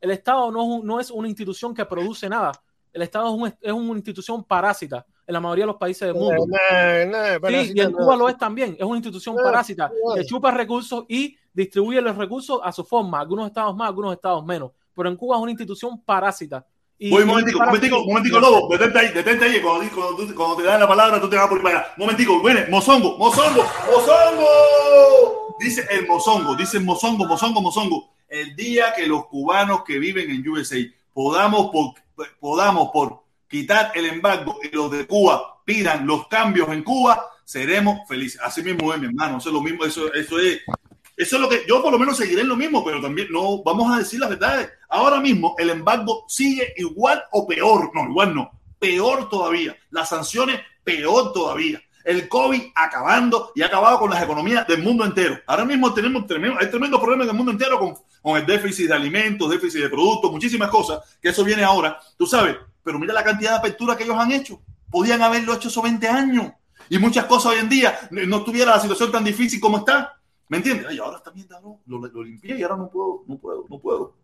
El 0.00 0.10
Estado 0.10 0.50
no 0.50 0.82
no 0.82 0.98
es 0.98 1.10
una 1.12 1.28
institución 1.28 1.74
que 1.74 1.84
produce 1.84 2.28
nada. 2.28 2.50
El 2.92 3.02
Estado 3.02 3.26
es, 3.28 3.32
un- 3.40 3.58
es 3.60 3.72
una 3.72 3.94
institución 3.98 4.42
parásita 4.44 5.06
en 5.26 5.32
la 5.32 5.40
mayoría 5.40 5.62
de 5.62 5.66
los 5.68 5.76
países 5.76 6.06
del 6.08 6.14
mundo. 6.14 6.46
No, 6.46 7.40
no, 7.40 7.48
Sí, 7.62 7.72
y 7.74 7.80
en 7.80 7.92
no. 7.92 7.98
Cuba 7.98 8.16
lo 8.16 8.28
es 8.28 8.36
también. 8.38 8.76
Es 8.78 8.84
una 8.84 8.96
institución 8.96 9.36
No, 9.36 9.42
parásita 9.42 9.90
no. 10.06 10.14
que 10.14 10.24
chupa 10.26 10.50
recursos 10.50 11.04
y 11.08 11.36
distribuye 11.52 12.00
los 12.00 12.16
recursos 12.16 12.60
a 12.62 12.72
su 12.72 12.84
forma. 12.84 13.20
Algunos 13.20 13.46
estados 13.46 13.74
más, 13.76 13.88
algunos 13.88 14.12
estados 14.14 14.44
menos. 14.44 14.70
Pero 14.94 15.08
en 15.08 15.16
Cuba 15.16 15.36
es 15.36 15.42
una 15.42 15.50
institución 15.50 16.00
parásita. 16.02 16.64
Y, 16.96 17.10
Voy, 17.10 17.22
y 17.22 17.26
momentico, 17.26 17.58
para- 17.58 17.70
momentico, 17.72 18.04
momentico, 18.04 18.38
Lobo, 18.38 18.68
detente 18.68 18.98
ahí, 19.00 19.08
detente 19.12 19.44
ahí, 19.46 19.60
cuando, 19.60 19.84
cuando, 19.94 20.16
tú- 20.26 20.34
cuando 20.34 20.56
te 20.56 20.62
dan 20.62 20.78
la 20.78 20.86
palabra, 20.86 21.20
tú 21.20 21.28
te 21.28 21.36
vas 21.36 21.48
por 21.48 21.60
para 21.60 21.78
allá. 21.80 21.88
Momentico, 21.96 22.40
viene, 22.42 22.66
Mozongo, 22.70 23.18
Mozongo, 23.18 23.64
Mozongo. 23.90 25.56
Dice 25.58 25.86
el 25.90 26.06
Mozongo, 26.06 26.54
dice 26.54 26.78
el 26.78 26.84
Mozongo, 26.84 27.26
Mozongo, 27.26 27.60
Mozongo. 27.60 28.10
El 28.28 28.54
día 28.56 28.92
que 28.94 29.06
los 29.06 29.26
cubanos 29.26 29.82
que 29.84 29.98
viven 29.98 30.30
en 30.30 30.48
USA 30.48 30.76
podamos 31.12 31.70
por, 31.70 31.94
podamos 32.40 32.90
por 32.92 33.23
quitar 33.54 33.92
el 33.94 34.06
embargo 34.06 34.58
y 34.64 34.74
los 34.74 34.90
de 34.90 35.06
Cuba 35.06 35.60
pidan 35.64 36.04
los 36.08 36.26
cambios 36.26 36.68
en 36.70 36.82
Cuba, 36.82 37.24
seremos 37.44 38.00
felices. 38.08 38.40
Así 38.42 38.64
mismo 38.64 38.92
es, 38.92 38.98
mi 38.98 39.06
hermano, 39.06 39.38
eso 39.38 39.50
es 39.50 39.54
lo 39.54 39.60
mismo, 39.60 39.84
eso, 39.84 40.12
es 40.12 40.26
eso 40.26 41.36
es 41.36 41.40
lo 41.40 41.48
que 41.48 41.62
yo 41.68 41.80
por 41.80 41.92
lo 41.92 41.98
menos 42.00 42.16
seguiré 42.16 42.40
en 42.40 42.48
lo 42.48 42.56
mismo, 42.56 42.84
pero 42.84 43.00
también 43.00 43.28
no 43.30 43.62
vamos 43.62 43.94
a 43.94 43.98
decir 43.98 44.18
las 44.18 44.30
verdades. 44.30 44.70
Ahora 44.88 45.20
mismo 45.20 45.54
el 45.56 45.70
embargo 45.70 46.24
sigue 46.26 46.74
igual 46.76 47.22
o 47.30 47.46
peor. 47.46 47.92
No, 47.94 48.10
igual 48.10 48.34
no. 48.34 48.50
Peor 48.80 49.28
todavía. 49.28 49.76
Las 49.90 50.08
sanciones 50.08 50.60
peor 50.82 51.32
todavía. 51.32 51.80
El 52.04 52.28
COVID 52.28 52.60
acabando 52.74 53.52
y 53.54 53.62
ha 53.62 53.66
acabado 53.66 54.00
con 54.00 54.10
las 54.10 54.20
economías 54.20 54.66
del 54.66 54.82
mundo 54.82 55.04
entero. 55.04 55.38
Ahora 55.46 55.64
mismo 55.64 55.94
tenemos 55.94 56.26
tremendo, 56.26 56.58
hay 56.60 56.68
tremendos 56.70 57.00
problemas 57.00 57.26
en 57.26 57.30
el 57.30 57.36
mundo 57.36 57.52
entero 57.52 57.78
con, 57.78 57.94
con 58.20 58.36
el 58.36 58.44
déficit 58.44 58.88
de 58.88 58.94
alimentos, 58.94 59.48
déficit 59.48 59.82
de 59.82 59.90
productos, 59.90 60.32
muchísimas 60.32 60.70
cosas, 60.70 60.98
que 61.22 61.28
eso 61.28 61.44
viene 61.44 61.62
ahora, 61.62 62.00
tú 62.18 62.26
sabes. 62.26 62.56
Pero 62.84 62.98
mira 62.98 63.14
la 63.14 63.24
cantidad 63.24 63.52
de 63.52 63.56
apertura 63.56 63.96
que 63.96 64.04
ellos 64.04 64.16
han 64.16 64.30
hecho. 64.30 64.60
Podían 64.90 65.22
haberlo 65.22 65.54
hecho 65.54 65.68
esos 65.68 65.82
20 65.82 66.06
años. 66.06 66.52
Y 66.88 66.98
muchas 66.98 67.24
cosas 67.24 67.52
hoy 67.52 67.58
en 67.58 67.68
día 67.68 67.98
no 68.10 68.38
estuviera 68.38 68.76
la 68.76 68.80
situación 68.80 69.10
tan 69.10 69.24
difícil 69.24 69.58
como 69.58 69.78
está. 69.78 70.20
¿Me 70.48 70.58
entiendes? 70.58 70.86
Ay, 70.88 70.98
ahora 70.98 71.22
también 71.22 71.48
no, 71.50 71.80
lo, 71.86 72.06
lo 72.06 72.22
limpié 72.22 72.58
y 72.58 72.62
ahora 72.62 72.76
no 72.76 72.90
puedo, 72.90 73.24
no 73.26 73.38
puedo, 73.38 73.64
no 73.68 73.78
puedo. 73.78 74.14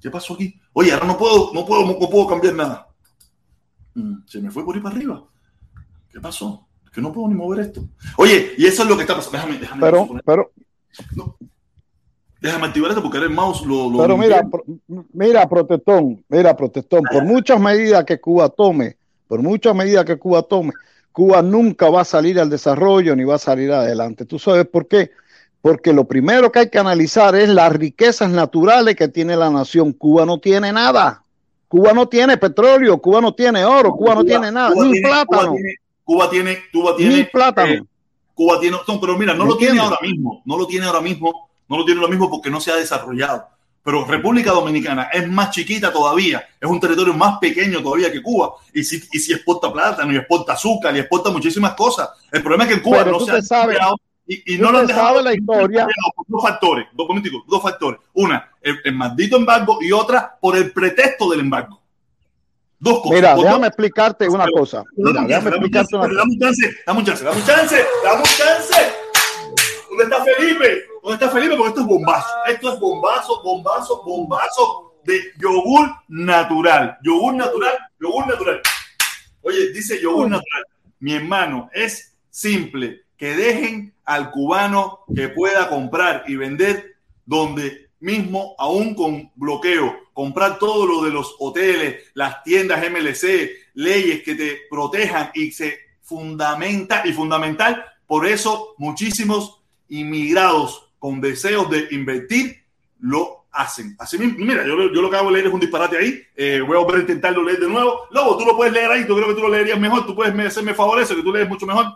¿Qué 0.00 0.10
pasó 0.10 0.34
aquí? 0.34 0.58
Oye, 0.72 0.92
ahora 0.92 1.06
no 1.06 1.16
puedo, 1.16 1.52
no 1.54 1.64
puedo, 1.64 1.86
no, 1.86 1.98
puedo 1.98 2.26
cambiar 2.26 2.54
nada. 2.54 2.88
Mm, 3.94 4.26
se 4.26 4.40
me 4.40 4.50
fue 4.50 4.64
por 4.64 4.74
ahí 4.74 4.80
para 4.80 4.96
arriba. 4.96 5.24
¿Qué 6.10 6.20
pasó? 6.20 6.66
Que 6.92 7.00
no 7.00 7.12
puedo 7.12 7.28
ni 7.28 7.34
mover 7.34 7.60
esto. 7.60 7.82
Oye, 8.16 8.54
y 8.58 8.66
eso 8.66 8.82
es 8.82 8.88
lo 8.88 8.96
que 8.96 9.02
está 9.02 9.14
pasando. 9.14 9.38
Déjame, 9.38 9.58
déjame, 9.58 9.80
Pero, 9.80 10.08
pero, 10.24 10.52
déjame 12.40 12.66
activar 12.66 12.90
esto 12.90 13.02
porque 13.02 13.18
era 13.18 13.26
el 13.26 13.32
mouse. 13.32 13.64
Lo, 13.66 13.90
lo 13.90 13.98
pero 13.98 14.16
mira, 14.16 14.42
pro- 14.48 14.64
mira, 15.12 15.48
protestón, 15.48 16.24
mira, 16.28 16.56
protestón, 16.56 17.02
por 17.10 17.24
muchas 17.24 17.60
medidas 17.60 18.04
que 18.04 18.20
Cuba 18.20 18.48
tome, 18.48 18.96
por 19.28 19.42
muchas 19.42 19.74
medidas 19.74 20.04
que 20.04 20.18
Cuba 20.18 20.42
tome, 20.42 20.72
Cuba 21.12 21.42
nunca 21.42 21.90
va 21.90 22.02
a 22.02 22.04
salir 22.04 22.38
al 22.40 22.48
desarrollo 22.50 23.14
ni 23.16 23.24
va 23.24 23.34
a 23.34 23.38
salir 23.38 23.70
adelante. 23.72 24.24
¿Tú 24.24 24.38
sabes 24.38 24.66
por 24.66 24.86
qué? 24.88 25.10
Porque 25.60 25.92
lo 25.92 26.04
primero 26.04 26.50
que 26.50 26.60
hay 26.60 26.70
que 26.70 26.78
analizar 26.78 27.34
es 27.34 27.48
las 27.48 27.70
riquezas 27.72 28.30
naturales 28.30 28.96
que 28.96 29.08
tiene 29.08 29.36
la 29.36 29.50
nación. 29.50 29.92
Cuba 29.92 30.24
no 30.24 30.38
tiene 30.38 30.72
nada. 30.72 31.22
Cuba 31.68 31.92
no 31.92 32.08
tiene 32.08 32.36
petróleo, 32.36 32.98
Cuba 32.98 33.20
no 33.20 33.32
tiene 33.34 33.64
oro, 33.64 33.92
Cuba 33.92 34.14
no 34.16 34.24
tiene 34.24 34.50
nada, 34.50 34.72
Cuba 34.72 34.86
ni 34.86 34.92
tiene- 34.92 35.08
plátano, 35.08 35.52
Cuba 35.52 35.52
tiene, 35.52 35.74
Cuba 36.04 36.30
tiene, 36.30 36.58
Cuba 36.72 36.90
ni 36.92 36.96
tiene, 36.96 37.24
plátano. 37.32 37.72
eh, 37.74 37.82
Cuba 38.34 38.58
tiene, 38.58 38.76
no, 38.88 39.00
pero 39.00 39.18
mira, 39.18 39.34
no 39.34 39.44
¿Me 39.44 39.50
lo 39.50 39.56
tiene 39.56 39.78
ahora 39.78 39.98
mismo, 40.02 40.42
no 40.46 40.58
lo 40.58 40.66
tiene 40.66 40.86
ahora 40.86 41.00
mismo, 41.00 41.49
no 41.70 41.78
lo 41.78 41.84
tiene 41.86 42.00
ahora 42.00 42.10
mismo 42.10 42.28
porque 42.28 42.50
no 42.50 42.60
se 42.60 42.70
ha 42.70 42.76
desarrollado. 42.76 43.48
Pero 43.82 44.04
República 44.04 44.50
Dominicana 44.50 45.04
es 45.10 45.26
más 45.26 45.50
chiquita 45.52 45.90
todavía, 45.90 46.46
es 46.60 46.68
un 46.68 46.78
territorio 46.78 47.14
más 47.14 47.38
pequeño 47.38 47.82
todavía 47.82 48.12
que 48.12 48.20
Cuba, 48.22 48.52
y 48.74 48.84
si, 48.84 49.02
y 49.10 49.18
si 49.18 49.32
exporta 49.32 49.72
plátano, 49.72 50.12
y 50.12 50.16
exporta 50.16 50.52
azúcar, 50.52 50.94
y 50.94 50.98
exporta 50.98 51.30
muchísimas 51.30 51.72
cosas. 51.72 52.10
El 52.30 52.42
problema 52.42 52.64
es 52.64 52.68
que 52.68 52.74
en 52.74 52.80
Cuba 52.82 52.98
Pero 52.98 53.12
no 53.12 53.20
se 53.20 53.30
ha 53.30 53.34
desarrollado 53.36 53.96
y, 54.26 54.58
no 54.58 54.70
lo 54.70 54.78
han 54.80 54.86
dejado. 54.86 55.22
la 55.22 55.32
historia. 55.34 55.86
Dos 56.28 56.42
factores, 56.42 56.86
dos, 56.92 57.08
momenticos, 57.08 57.42
dos 57.48 57.62
factores. 57.62 58.00
Una, 58.12 58.50
el, 58.60 58.78
el 58.84 58.94
maldito 58.94 59.36
embargo, 59.38 59.78
y 59.80 59.90
otra, 59.92 60.36
por 60.38 60.56
el 60.58 60.70
pretexto 60.72 61.30
del 61.30 61.40
embargo. 61.40 61.80
Dos 62.78 63.00
cosas. 63.00 63.14
Mira, 63.16 63.34
Por 63.34 63.44
déjame 63.44 63.60
dos- 63.60 63.68
explicarte 63.68 64.28
una 64.28 64.44
Pero- 64.44 64.56
cosa. 64.58 64.84
Mira, 64.96 65.10
déjame 65.22 65.28
chance, 65.32 65.48
explicarte 65.48 65.96
una 65.96 66.06
dame 66.08 66.32
un 66.32 66.38
chance, 66.38 66.76
dame 66.86 66.98
un 67.00 67.04
chance, 67.06 67.24
dame 67.24 67.36
un 67.38 67.44
chance, 67.46 67.84
dame 68.04 68.18
un 68.18 68.24
chance. 68.24 68.92
¿Dónde 69.88 70.04
está 70.04 70.24
Felipe? 70.24 70.84
¿Dónde 71.02 71.24
está 71.24 71.30
Felipe? 71.30 71.56
Porque 71.56 71.70
esto 71.70 71.80
es 71.80 71.86
bombazo. 71.86 72.28
Esto 72.46 72.72
es 72.74 72.80
bombazo, 72.80 73.42
bombazo, 73.42 74.02
bombazo 74.02 74.94
de 75.04 75.20
yogur 75.38 75.90
natural. 76.08 76.98
Yogur 77.02 77.34
natural, 77.34 77.78
yogur 78.00 78.26
natural. 78.26 78.60
Oye, 79.42 79.72
dice 79.72 80.00
yogur 80.00 80.28
natural. 80.28 80.64
Mi 80.98 81.14
hermano, 81.14 81.70
es 81.72 82.16
simple. 82.28 83.02
Que 83.16 83.34
dejen 83.34 83.94
al 84.04 84.30
cubano 84.30 85.00
que 85.14 85.28
pueda 85.28 85.68
comprar 85.68 86.24
y 86.26 86.36
vender 86.36 86.96
donde 87.24 87.90
mismo, 88.00 88.54
aún 88.58 88.94
con 88.94 89.30
bloqueo, 89.34 89.94
comprar 90.12 90.58
todo 90.58 90.86
lo 90.86 91.04
de 91.04 91.10
los 91.10 91.36
hoteles, 91.38 92.04
las 92.14 92.42
tiendas 92.42 92.82
MLC, 92.90 93.50
leyes 93.74 94.22
que 94.22 94.34
te 94.34 94.58
protejan 94.70 95.30
y 95.34 95.52
se 95.52 95.78
fundamental 96.02 97.06
y 97.08 97.12
fundamental. 97.12 97.84
Por 98.06 98.26
eso 98.26 98.74
muchísimos 98.78 99.60
inmigrados 99.88 100.89
con 101.00 101.20
deseos 101.20 101.68
de 101.68 101.88
invertir 101.90 102.62
lo 103.00 103.46
hacen. 103.50 103.96
Así 103.98 104.16
mira, 104.18 104.64
yo, 104.64 104.76
lo- 104.76 105.10
que 105.10 105.16
hago 105.16 105.28
es 105.30 105.32
leer 105.34 105.46
es 105.48 105.52
un 105.52 105.58
disparate 105.58 105.96
ahí. 105.98 106.22
Eh, 106.36 106.60
voy 106.64 106.76
a 106.76 106.80
volver 106.80 106.98
a 106.98 107.00
intentarlo 107.00 107.42
leer 107.42 107.58
de 107.58 107.68
nuevo. 107.68 108.02
Lobo, 108.12 108.36
tú 108.38 108.44
lo 108.44 108.56
puedes 108.56 108.72
leer 108.72 108.88
ahí. 108.92 109.04
Yo 109.08 109.16
creo 109.16 109.26
que 109.26 109.34
tú 109.34 109.40
lo 109.40 109.48
leerías 109.48 109.80
mejor. 109.80 110.06
Tú 110.06 110.14
puedes 110.14 110.32
me- 110.32 110.46
hacerme 110.46 110.74
favor 110.74 111.00
eso, 111.00 111.16
que 111.16 111.22
tú 111.22 111.32
lees 111.32 111.48
mucho 111.48 111.66
mejor. 111.66 111.86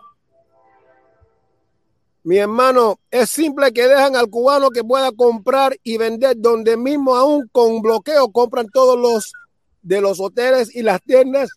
Mi 2.23 2.37
hermano, 2.37 2.99
es 3.11 3.29
simple 3.29 3.71
que 3.71 3.87
dejan 3.87 4.15
al 4.15 4.29
cubano 4.29 4.71
que 4.71 4.83
pueda 4.83 5.11
comprar 5.11 5.77
y 5.83 5.97
vender 5.97 6.35
donde 6.37 6.75
mismo 6.75 7.15
aún 7.15 7.47
con 7.51 7.81
bloqueo 7.81 8.31
compran 8.31 8.67
todos 8.73 8.97
los 8.99 9.31
de 9.83 10.01
los 10.01 10.19
hoteles 10.19 10.75
y 10.75 10.81
las 10.81 10.99
tiendas 11.03 11.51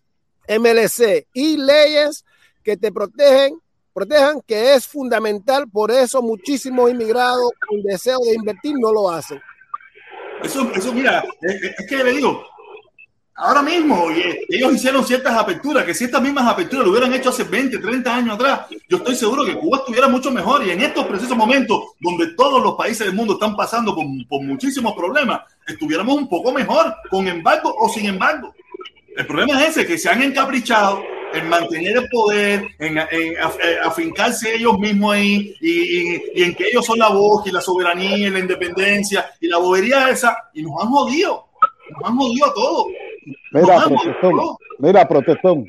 MLC 0.47 1.27
y 1.33 1.57
leyes 1.57 2.25
que 2.63 2.77
te 2.77 2.93
protegen, 2.93 3.59
protejan 3.99 4.41
que 4.47 4.75
es 4.75 4.87
fundamental, 4.87 5.69
por 5.69 5.91
eso 5.91 6.23
muchísimos 6.23 6.91
inmigrados 6.91 7.51
con 7.67 7.83
deseo 7.83 8.19
de 8.21 8.35
invertir 8.35 8.75
no 8.79 8.93
lo 8.93 9.11
hacen. 9.11 9.41
Eso, 10.43 10.71
eso 10.73 10.93
mira, 10.93 11.25
es, 11.41 11.63
es 11.79 11.87
que 11.89 12.05
le 12.05 12.13
digo, 12.13 12.45
ahora 13.35 13.61
mismo 13.61 14.05
oye, 14.05 14.45
ellos 14.49 14.73
hicieron 14.73 15.05
ciertas 15.05 15.33
aperturas, 15.33 15.85
que 15.85 15.95
si 15.95 16.05
estas 16.05 16.23
mismas 16.23 16.47
aperturas 16.47 16.85
lo 16.85 16.93
hubieran 16.93 17.13
hecho 17.13 17.31
hace 17.31 17.43
20, 17.43 17.79
30 17.79 18.15
años 18.15 18.35
atrás, 18.37 18.61
yo 18.89 18.99
estoy 18.99 19.17
seguro 19.17 19.45
que 19.45 19.59
Cuba 19.59 19.79
estuviera 19.79 20.07
mucho 20.07 20.31
mejor. 20.31 20.65
Y 20.65 20.71
en 20.71 20.81
estos 20.81 21.05
precisos 21.07 21.37
momentos, 21.37 21.83
donde 21.99 22.35
todos 22.35 22.63
los 22.63 22.77
países 22.77 23.05
del 23.05 23.17
mundo 23.17 23.35
están 23.35 23.57
pasando 23.57 23.97
por, 23.97 24.05
por 24.29 24.43
muchísimos 24.43 24.95
problemas, 24.95 25.41
estuviéramos 25.67 26.17
un 26.17 26.29
poco 26.29 26.53
mejor, 26.53 26.95
con 27.11 27.27
embargo 27.27 27.75
o 27.77 27.89
sin 27.89 28.07
embargo. 28.07 28.55
El 29.17 29.27
problema 29.27 29.61
es 29.61 29.71
ese, 29.71 29.85
que 29.85 29.99
se 29.99 30.09
han 30.09 30.23
encaprichado 30.23 31.03
en 31.35 31.49
mantener 31.49 31.97
el 31.99 32.09
poder, 32.09 32.67
en, 32.79 32.99
en 32.99 33.07
eh, 33.11 33.37
afincarse 33.85 34.55
ellos 34.55 34.79
mismos 34.79 35.15
ahí 35.15 35.55
y, 35.61 35.71
y- 36.17 36.23
y 36.35 36.43
en 36.43 36.55
que 36.55 36.69
ellos 36.69 36.85
son 36.87 36.99
la 36.99 37.09
voz 37.11 37.47
y 37.47 37.51
la 37.51 37.61
soberanía 37.61 38.17
y 38.29 38.31
la 38.31 38.39
independencia 38.39 39.31
y 39.41 39.47
la 39.49 39.59
bobería 39.59 40.09
esa 40.09 40.37
y 40.55 40.63
nos 40.63 40.73
han 40.83 40.89
jodido, 40.91 41.47
nos 42.01 42.11
han 42.11 42.17
jodido 42.17 42.47
a 42.47 42.55
todos. 42.55 42.87
Mira, 43.53 43.77
protestón. 43.85 44.33
jodido. 44.33 44.59
Mira, 44.79 45.09
protestón. 45.09 45.65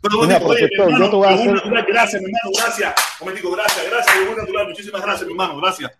Pero 0.00 0.22
Mira, 0.22 0.36
oye, 0.36 0.44
protestón, 0.46 0.88
yo 0.90 0.94
hermano, 0.94 1.10
te 1.10 1.16
voy 1.16 1.26
a 1.26 1.30
yogur 1.30 1.40
hacer- 1.46 1.54
natural, 1.54 1.84
gracias, 1.88 2.22
mi 2.22 2.28
hermano, 2.28 2.50
gracias. 2.54 2.94
Natural, 4.36 4.68
muchísimas 4.68 5.02
gracias, 5.02 5.26
mi 5.26 5.32
hermano, 5.32 5.56
gracias. 5.60 5.90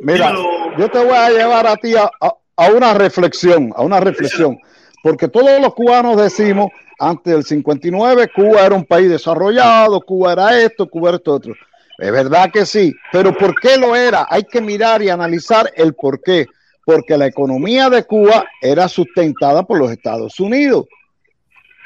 Mira, 0.00 0.28
Dímelo. 0.30 0.76
yo 0.78 0.90
te 0.90 0.98
voy 1.04 1.14
a 1.16 1.30
llevar 1.30 1.66
a 1.66 1.76
ti 1.76 1.94
a, 1.96 2.10
a- 2.20 2.34
a 2.56 2.68
una 2.70 2.94
reflexión, 2.94 3.72
a 3.74 3.82
una 3.82 3.98
reflexión, 4.00 4.58
porque 5.02 5.28
todos 5.28 5.60
los 5.60 5.74
cubanos 5.74 6.16
decimos, 6.16 6.68
antes 6.98 7.32
del 7.32 7.44
59, 7.44 8.30
Cuba 8.34 8.66
era 8.66 8.74
un 8.74 8.84
país 8.84 9.08
desarrollado, 9.08 10.00
Cuba 10.00 10.32
era 10.32 10.60
esto, 10.60 10.88
Cuba 10.88 11.10
era 11.10 11.16
esto 11.16 11.34
otro. 11.34 11.54
Es 11.98 12.10
verdad 12.10 12.50
que 12.52 12.66
sí, 12.66 12.92
pero 13.12 13.36
¿por 13.36 13.58
qué 13.60 13.76
lo 13.76 13.94
era? 13.94 14.26
Hay 14.28 14.44
que 14.44 14.60
mirar 14.60 15.02
y 15.02 15.10
analizar 15.10 15.72
el 15.76 15.94
por 15.94 16.20
qué. 16.20 16.46
Porque 16.84 17.16
la 17.16 17.26
economía 17.26 17.88
de 17.88 18.04
Cuba 18.04 18.44
era 18.60 18.88
sustentada 18.88 19.62
por 19.62 19.78
los 19.78 19.90
Estados 19.90 20.38
Unidos. 20.38 20.86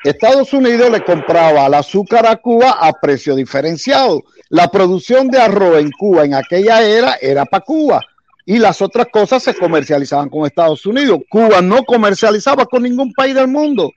Estados 0.02 0.52
Unidos 0.52 0.90
le 0.90 1.04
compraba 1.04 1.66
el 1.66 1.74
azúcar 1.74 2.26
a 2.26 2.36
Cuba 2.36 2.78
a 2.80 2.92
precio 2.92 3.36
diferenciado. 3.36 4.22
La 4.48 4.68
producción 4.70 5.28
de 5.28 5.40
arroz 5.40 5.78
en 5.78 5.90
Cuba 5.90 6.24
en 6.24 6.34
aquella 6.34 6.82
era 6.82 7.14
era 7.20 7.44
para 7.44 7.64
Cuba 7.64 8.00
y 8.46 8.58
las 8.58 8.80
otras 8.80 9.08
cosas 9.12 9.42
se 9.42 9.54
comercializaban 9.54 10.30
con 10.30 10.46
Estados 10.46 10.86
Unidos. 10.86 11.20
Cuba 11.28 11.60
no 11.60 11.84
comercializaba 11.84 12.64
con 12.64 12.82
ningún 12.82 13.12
país 13.12 13.34
del 13.34 13.48
mundo 13.48 13.92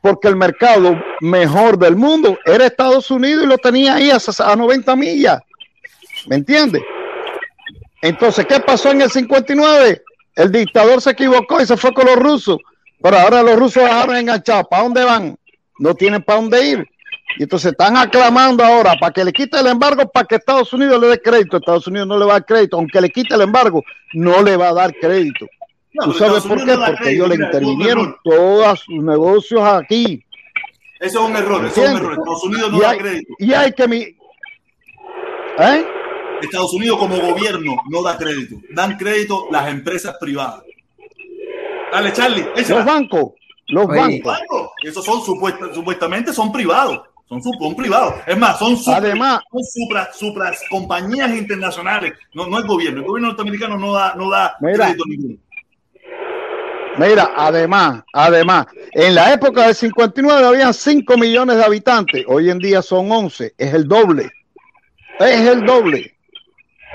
porque 0.00 0.28
el 0.28 0.36
mercado 0.36 1.00
mejor 1.20 1.78
del 1.78 1.96
mundo 1.96 2.38
era 2.44 2.66
Estados 2.66 3.10
Unidos 3.10 3.44
y 3.44 3.46
lo 3.46 3.58
tenía 3.58 3.96
ahí 3.96 4.10
a, 4.10 4.18
a 4.18 4.56
90 4.56 4.96
millas. 4.96 5.40
¿Me 6.26 6.36
entiendes? 6.36 6.82
Entonces, 8.02 8.46
¿qué 8.46 8.60
pasó 8.60 8.90
en 8.92 9.02
el 9.02 9.10
59? 9.10 10.02
El 10.36 10.52
dictador 10.52 11.00
se 11.00 11.10
equivocó 11.10 11.60
y 11.60 11.66
se 11.66 11.76
fue 11.76 11.92
con 11.92 12.06
los 12.06 12.16
rusos. 12.16 12.58
Pero 13.02 13.18
ahora 13.18 13.42
los 13.42 13.56
rusos 13.56 13.82
dejaron 13.82 14.16
enganchados. 14.16 14.66
¿Para 14.68 14.82
dónde 14.84 15.04
van? 15.04 15.36
No 15.78 15.94
tienen 15.94 16.22
para 16.22 16.40
dónde 16.40 16.64
ir. 16.64 16.88
Y 17.36 17.42
entonces 17.42 17.72
están 17.72 17.96
aclamando 17.96 18.64
ahora 18.64 18.94
para 18.98 19.12
que 19.12 19.24
le 19.24 19.32
quite 19.32 19.58
el 19.60 19.66
embargo, 19.66 20.08
para 20.08 20.26
que 20.26 20.36
Estados 20.36 20.72
Unidos 20.72 21.00
le 21.00 21.08
dé 21.08 21.20
crédito. 21.20 21.58
Estados 21.58 21.86
Unidos 21.86 22.08
no 22.08 22.18
le 22.18 22.24
va 22.24 22.32
a 22.32 22.38
dar 22.38 22.46
crédito. 22.46 22.76
Aunque 22.76 23.00
le 23.00 23.10
quite 23.10 23.34
el 23.34 23.42
embargo, 23.42 23.84
no 24.14 24.42
le 24.42 24.56
va 24.56 24.68
a 24.68 24.74
dar 24.74 24.94
crédito. 24.94 25.46
No, 25.94 26.04
¿Tú 26.04 26.12
sabes 26.14 26.42
por 26.44 26.58
qué? 26.64 26.76
no 26.76 26.84
Porque 26.86 27.10
ellos 27.10 27.28
le 27.28 27.34
intervinieron 27.36 28.16
todos 28.22 28.80
sus 28.80 29.02
negocios 29.02 29.62
aquí. 29.62 30.24
Eso 31.00 31.20
es 31.24 31.30
un 31.30 31.36
error, 31.36 31.64
eso 31.66 31.82
es 31.84 31.90
un 31.90 31.96
error. 31.96 32.12
Estados 32.12 32.44
Unidos 32.44 32.72
no 32.72 32.78
Y 32.78 32.80
da 32.80 32.96
crédito. 32.98 33.34
y 33.38 33.52
hay 33.52 33.72
que 33.72 33.88
mi... 33.88 33.98
¿Eh? 35.58 35.84
Estados 36.42 36.72
Unidos 36.74 36.98
como 36.98 37.16
gobierno 37.18 37.76
no 37.90 38.02
da 38.02 38.16
crédito. 38.16 38.56
Dan 38.70 38.96
crédito 38.96 39.46
las 39.50 39.68
empresas 39.68 40.16
privadas. 40.20 40.62
Dale, 41.92 42.12
Charlie. 42.12 42.46
Los 42.68 42.84
bancos, 42.84 43.32
los 43.68 43.88
Oye, 43.88 44.20
bancos. 44.22 44.38
Esos 44.82 45.04
son 45.04 45.22
supuesta- 45.22 45.72
supuestamente 45.74 46.32
son 46.32 46.52
privados. 46.52 47.00
Son, 47.28 47.42
son 47.42 47.74
privados. 47.76 48.14
Es 48.26 48.38
más, 48.38 48.58
son, 48.58 48.76
supra, 48.76 48.96
Además- 48.98 49.40
son 49.50 49.62
supra- 49.64 50.12
supras 50.14 50.62
compañías 50.70 51.30
internacionales. 51.30 52.12
No, 52.34 52.46
no 52.46 52.58
el 52.58 52.66
gobierno. 52.66 53.00
El 53.00 53.06
gobierno 53.06 53.28
norteamericano 53.28 53.76
no 53.76 53.92
da, 53.92 54.14
no 54.14 54.30
da 54.30 54.56
Mira. 54.60 54.86
crédito 54.86 55.04
ninguno. 55.06 55.34
Mira, 56.98 57.30
además, 57.36 58.02
además, 58.12 58.66
en 58.92 59.14
la 59.14 59.32
época 59.32 59.66
del 59.66 59.74
59 59.74 60.46
habían 60.46 60.74
5 60.74 61.16
millones 61.16 61.56
de 61.56 61.64
habitantes, 61.64 62.24
hoy 62.26 62.50
en 62.50 62.58
día 62.58 62.82
son 62.82 63.10
11, 63.10 63.54
es 63.56 63.74
el 63.74 63.86
doble. 63.86 64.30
Es 65.20 65.46
el 65.46 65.64
doble. 65.64 66.14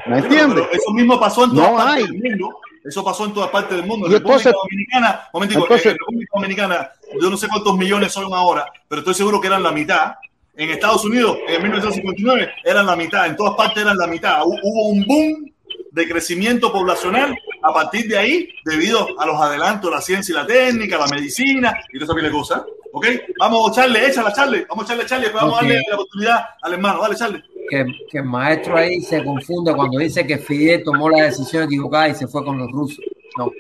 ¿Me 0.07 0.17
entiendes? 0.19 0.65
Eso 0.73 0.91
mismo 0.91 1.19
pasó 1.19 1.45
en 1.45 1.51
todas 1.51 1.71
No 1.71 1.77
partes 1.77 1.95
hay. 1.95 2.03
del 2.19 2.31
mundo. 2.37 2.57
Eso 2.83 3.03
pasó 3.03 3.25
en 3.25 3.33
todas 3.33 3.49
partes 3.49 3.77
del 3.77 3.85
mundo. 3.85 4.07
Y 4.07 4.11
República 4.11 4.49
entonces- 4.49 4.53
Dominicana, 4.61 5.21
momentico, 5.33 5.61
entonces- 5.61 5.93
República 5.93 6.31
Dominicana, 6.35 6.91
yo 7.21 7.29
no 7.29 7.37
sé 7.37 7.47
cuántos 7.47 7.77
millones 7.77 8.11
son 8.11 8.33
ahora, 8.33 8.65
pero 8.89 8.99
estoy 8.99 9.13
seguro 9.13 9.39
que 9.39 9.47
eran 9.47 9.63
la 9.63 9.71
mitad. 9.71 10.15
En 10.55 10.69
Estados 10.69 11.03
Unidos, 11.05 11.37
en 11.47 11.61
1959, 11.63 12.51
eran 12.63 12.85
la 12.85 12.95
mitad. 12.95 13.25
En 13.25 13.35
todas 13.35 13.55
partes 13.55 13.81
eran 13.81 13.97
la 13.97 14.05
mitad. 14.07 14.41
Hu- 14.43 14.59
Hubo 14.61 14.89
un 14.89 15.05
boom 15.05 15.52
de 15.93 16.07
crecimiento 16.07 16.71
poblacional 16.71 17.37
a 17.61 17.71
partir 17.73 18.07
de 18.07 18.17
ahí, 18.17 18.49
debido 18.65 19.19
a 19.19 19.25
los 19.27 19.39
adelantos 19.39 19.89
de 19.89 19.95
la 19.95 20.01
ciencia 20.01 20.33
y 20.33 20.35
la 20.35 20.45
técnica, 20.47 20.97
la 20.97 21.07
medicina 21.07 21.73
y 21.93 21.99
toda 21.99 22.05
esa 22.05 22.15
pila 22.15 22.27
de 22.27 22.33
cosas. 22.33 22.63
¿Ok? 22.91 23.05
Vamos, 23.39 23.75
Charlie, 23.75 24.05
échala, 24.05 24.33
Charlie. 24.33 24.65
Vamos 24.67 24.83
a 24.83 24.93
echarle, 24.93 25.05
Charlie, 25.05 25.25
después 25.25 25.43
vamos 25.43 25.57
Ok. 25.57 25.63
a 25.63 25.67
darle 25.67 25.81
la 25.87 25.95
oportunidad 25.95 26.45
al 26.61 26.73
hermano. 26.73 27.01
Dale, 27.01 27.15
Charlie. 27.15 27.43
que, 27.69 27.85
que 28.11 28.17
el 28.17 28.23
maestro 28.25 28.75
ahí 28.75 29.01
se 29.01 29.23
confunde 29.23 29.73
cuando 29.73 29.99
dice 29.99 30.25
que 30.25 30.37
Fidel 30.37 30.83
tomó 30.83 31.09
la 31.09 31.25
decisión 31.25 31.63
equivocada 31.63 32.09
y 32.09 32.15
se 32.15 32.27
fue 32.27 32.43
con 32.43 32.57
los 32.57 32.71
rusos. 32.71 32.99
No. 33.37 33.51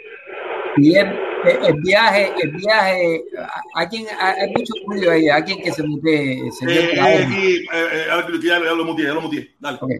Fidel, 0.75 1.15
el, 1.45 1.65
el 1.67 1.81
viaje, 1.81 2.33
el 2.41 2.51
viaje, 2.51 3.23
hay, 3.75 3.87
quien, 3.87 4.05
hay, 4.19 4.49
mucho 4.49 4.73
ruido 4.87 5.11
ahí, 5.11 5.29
hay 5.29 5.43
quien 5.43 5.61
que 5.61 5.71
se 5.71 5.83
mute, 5.83 6.51
señor 6.51 6.73
Eh, 6.73 6.91
eh, 6.95 6.99
aquí, 6.99 7.55
eh, 7.57 7.65
eh, 7.71 8.39
ya, 8.43 8.59
lo 8.59 8.85
muteé, 8.85 9.05
ya 9.05 9.13
lo 9.13 9.21
muteé. 9.21 9.51
Dale. 9.59 9.77
Ok. 9.81 9.91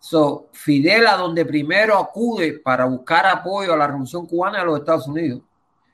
So, 0.00 0.48
Fidel 0.52 1.06
a 1.06 1.16
donde 1.16 1.44
primero 1.44 1.96
acude 1.98 2.54
para 2.54 2.86
buscar 2.86 3.26
apoyo 3.26 3.74
a 3.74 3.76
la 3.76 3.86
revolución 3.86 4.26
cubana 4.26 4.62
a 4.62 4.64
los 4.64 4.78
Estados 4.78 5.06
Unidos. 5.06 5.42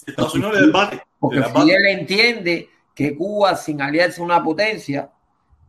Estados 0.07 0.35
Unidos 0.35 0.55
le 0.55 0.66
debate. 0.66 1.03
Porque 1.19 1.41
le 1.41 1.47
debate. 1.47 1.61
Fidel 1.61 1.87
entiende 1.87 2.70
que 2.95 3.16
Cuba, 3.16 3.57
sin 3.57 3.83
aliarse 3.83 4.20
a 4.20 4.24
una 4.24 4.43
potencia, 4.43 5.11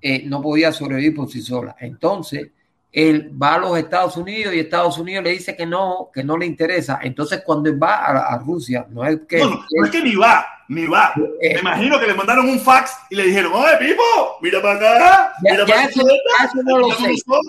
eh, 0.02 0.24
no 0.26 0.42
podía 0.42 0.72
sobrevivir 0.72 1.16
por 1.16 1.30
sí 1.30 1.42
sola. 1.42 1.76
Entonces, 1.80 2.52
él 2.92 3.32
va 3.42 3.56
a 3.56 3.58
los 3.60 3.78
Estados 3.78 4.18
Unidos 4.18 4.54
y 4.54 4.60
Estados 4.60 4.98
Unidos 4.98 5.24
le 5.24 5.32
dice 5.32 5.56
que 5.56 5.66
no, 5.66 6.10
que 6.14 6.24
no 6.24 6.38
le 6.38 6.46
interesa. 6.46 7.00
Entonces, 7.04 7.42
cuando 7.46 7.70
él 7.70 7.82
va 7.82 7.96
a, 7.98 8.34
a 8.34 8.38
Rusia, 8.40 8.86
no 8.90 9.06
es 9.06 9.20
que... 9.28 9.38
No, 9.40 9.50
no, 9.52 9.66
no 9.70 9.86
es 9.86 9.92
que 9.92 10.02
ni 10.02 10.16
va, 10.16 10.46
ni 10.70 10.88
va. 10.88 11.14
Eh. 11.42 11.56
Me 11.56 11.60
imagino 11.60 12.00
que 12.00 12.08
le 12.08 12.14
mandaron 12.16 12.50
un 12.50 12.60
fax 12.60 12.92
y 13.12 13.16
le 13.16 13.24
dijeron, 13.24 13.52
oye, 13.54 13.78
Pipo, 13.80 14.02
mira 14.42 14.62
para 14.62 14.76
acá, 14.78 15.34
Ya- 15.44 15.52
mira 15.52 15.66
ya 15.68 15.74
para 15.76 15.88
eso- 15.90 16.02
acá. 16.02 16.12
ya 16.40 16.46
eso 16.46 16.64
no 16.64 16.78
lo 16.80 16.92
sé. 16.92 17.02
nosotros, 17.10 17.46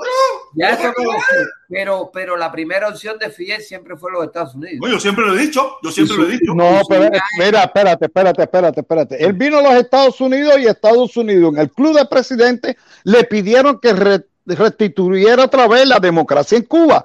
Ya 0.54 0.70
eso 0.70 0.92
no 0.98 1.04
lo 1.04 1.12
acá". 1.12 1.20
sé, 1.30 1.36
pero, 1.68 2.10
pero 2.12 2.36
la 2.36 2.50
primera 2.52 2.88
opción 2.88 3.16
de 3.18 3.30
Fidel 3.30 3.62
siempre 3.62 3.96
fue 3.96 4.12
los 4.12 4.24
Estados 4.24 4.54
Unidos. 4.54 4.78
No, 4.82 4.88
yo 4.88 5.00
siempre 5.00 5.24
lo 5.24 5.34
he 5.34 5.38
dicho, 5.38 5.76
yo 5.82 5.90
siempre 5.90 6.16
lo 6.16 6.24
he 6.26 6.32
dicho. 6.32 6.52
No, 6.54 6.80
pero 6.88 7.10
mira, 7.38 7.62
espérate, 7.64 8.04
espérate, 8.06 8.42
espérate, 8.42 8.80
espérate. 8.80 9.24
Él 9.24 9.32
vino 9.32 9.58
a 9.58 9.62
los 9.62 9.74
Estados 9.74 10.20
Unidos 10.20 10.58
y 10.58 10.66
Estados 10.66 11.16
Unidos 11.16 11.54
en 11.54 11.60
el 11.60 11.70
club 11.70 11.96
de 11.96 12.04
presidentes 12.06 12.76
le 13.04 13.24
pidieron 13.24 13.78
que 13.80 13.92
re- 13.94 14.24
restituyera 14.54 15.44
otra 15.44 15.66
vez 15.68 15.86
la 15.86 15.98
democracia 15.98 16.58
en 16.58 16.64
Cuba. 16.64 17.04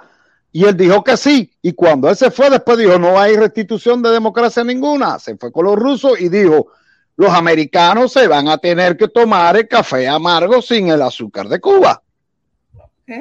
Y 0.52 0.65
él 0.65 0.78
dijo 0.78 1.03
que 1.03 1.18
sí. 1.18 1.52
Y 1.61 1.74
cuando 1.74 2.10
él 2.10 2.15
se 2.15 2.30
fue, 2.32 2.49
después 2.49 2.78
dijo, 2.78 2.98
no 2.99 3.20
hay 3.20 3.36
restitución 3.36 4.02
de 4.02 4.11
democracia 4.11 4.64
ninguna. 4.64 5.18
Se 5.20 5.36
fue 5.36 5.52
con 5.52 5.65
los 5.65 5.76
rusos 5.76 6.20
y 6.20 6.30
dijo, 6.30 6.68
los 7.15 7.32
americanos 7.32 8.11
se 8.11 8.28
van 8.28 8.48
a 8.48 8.57
tener 8.57 8.95
que 8.98 9.07
tomar 9.07 9.57
el 9.57 9.68
café 9.68 10.07
amargo 10.07 10.61
sin 10.61 10.90
el 10.90 11.02
azúcar 11.02 11.48
de 11.48 11.60
Cuba. 11.60 12.02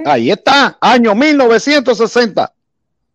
Ahí 0.05 0.31
está, 0.31 0.79
año 0.81 1.15
1960. 1.15 2.53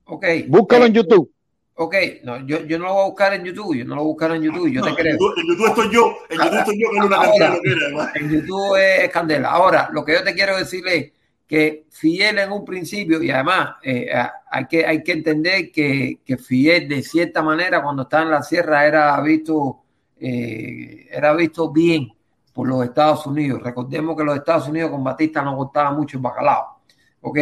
Ok. 0.05 0.25
Búscalo 0.47 0.85
Eh, 0.85 0.87
en 0.87 0.93
YouTube. 0.93 1.31
Ok, 1.79 1.95
no, 2.23 2.39
yo, 2.47 2.61
yo 2.65 2.79
no 2.79 2.85
lo 2.85 2.93
voy 2.93 3.03
a 3.03 3.05
buscar 3.05 3.33
en 3.35 3.43
YouTube, 3.43 3.75
yo 3.75 3.85
no 3.85 3.95
lo 3.95 4.01
voy 4.01 4.09
a 4.09 4.13
buscar 4.13 4.31
en 4.31 4.41
YouTube, 4.41 4.71
yo 4.71 4.79
No, 4.81 4.85
te 4.85 4.89
en, 4.89 4.95
creo. 4.95 5.13
YouTube, 5.13 5.33
en 5.37 5.47
YouTube 5.47 5.67
estoy 5.67 5.89
yo, 5.93 6.17
en 6.29 6.37
YouTube 6.39 6.57
estoy 6.59 6.79
yo 6.81 6.87
con 6.89 7.03
una 7.05 7.15
Ahora, 7.17 7.57
además. 7.63 8.11
en 8.15 8.29
YouTube 8.31 8.75
es 8.77 9.09
candela. 9.11 9.49
Ahora, 9.51 9.89
lo 9.93 10.03
que 10.03 10.13
yo 10.13 10.23
te 10.23 10.33
quiero 10.33 10.57
decirle 10.57 10.95
es 10.97 11.11
que 11.45 11.85
Fidel 11.91 12.39
en 12.39 12.51
un 12.51 12.65
principio, 12.65 13.21
y 13.21 13.29
además 13.29 13.75
eh, 13.83 14.09
hay, 14.49 14.65
que, 14.65 14.87
hay 14.87 15.03
que 15.03 15.11
entender 15.11 15.71
que, 15.71 16.19
que 16.25 16.37
Fidel 16.37 16.89
de 16.89 17.03
cierta 17.03 17.43
manera 17.43 17.83
cuando 17.83 18.01
estaba 18.03 18.23
en 18.23 18.31
la 18.31 18.41
sierra 18.41 18.85
era 18.87 19.21
visto, 19.21 19.83
eh, 20.19 21.07
era 21.11 21.33
visto 21.35 21.71
bien 21.71 22.09
por 22.53 22.67
los 22.67 22.83
Estados 22.85 23.27
Unidos. 23.27 23.61
Recordemos 23.61 24.17
que 24.17 24.23
los 24.23 24.35
Estados 24.35 24.67
Unidos 24.67 24.89
con 24.89 25.03
Batista 25.03 25.43
no 25.43 25.55
cortaban 25.55 25.95
mucho 25.95 26.17
el 26.17 26.23
bacalao. 26.23 26.79
¿Ok? 27.21 27.37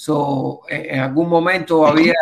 So, 0.00 0.62
eh, 0.66 0.86
en 0.92 1.00
algún 1.00 1.28
momento 1.28 1.86
había, 1.86 2.14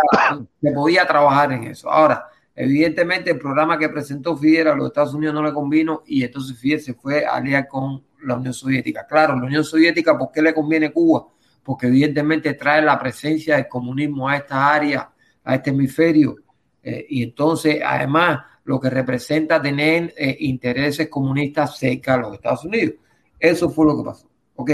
se 0.61 0.73
podía 0.73 1.07
trabajar 1.07 1.53
en 1.53 1.63
eso. 1.63 1.89
Ahora, 1.89 2.27
evidentemente 2.53 3.31
el 3.31 3.39
programa 3.39 3.79
que 3.79 3.89
presentó 3.89 4.37
Fidel 4.37 4.67
a 4.67 4.75
los 4.75 4.89
Estados 4.89 5.15
Unidos 5.15 5.33
no 5.33 5.45
le 5.45 5.53
convino 5.53 6.03
y 6.05 6.25
entonces 6.25 6.59
Fidel 6.59 6.81
se 6.81 6.95
fue 6.95 7.25
a 7.25 7.37
aliar 7.37 7.69
con 7.69 8.03
la 8.25 8.35
Unión 8.35 8.53
Soviética. 8.53 9.07
Claro, 9.07 9.37
la 9.37 9.45
Unión 9.45 9.63
Soviética, 9.63 10.19
¿por 10.19 10.33
qué 10.33 10.43
le 10.43 10.53
conviene 10.53 10.91
Cuba? 10.91 11.29
Porque 11.63 11.87
evidentemente 11.87 12.55
trae 12.55 12.83
la 12.83 12.99
presencia 12.99 13.55
del 13.55 13.69
comunismo 13.69 14.29
a 14.29 14.39
esta 14.39 14.75
área, 14.75 15.13
a 15.45 15.55
este 15.55 15.71
hemisferio. 15.71 16.35
Eh, 16.83 17.07
y 17.09 17.23
entonces, 17.23 17.81
además, 17.87 18.41
lo 18.65 18.81
que 18.81 18.91
representa 18.91 19.63
tener 19.63 20.13
eh, 20.17 20.37
intereses 20.41 21.09
comunistas 21.09 21.79
cerca 21.79 22.17
de 22.17 22.23
los 22.23 22.35
Estados 22.35 22.65
Unidos. 22.65 22.97
Eso 23.39 23.71
fue 23.71 23.87
lo 23.87 23.97
que 23.97 24.03
pasó. 24.03 24.28
¿Ok? 24.60 24.70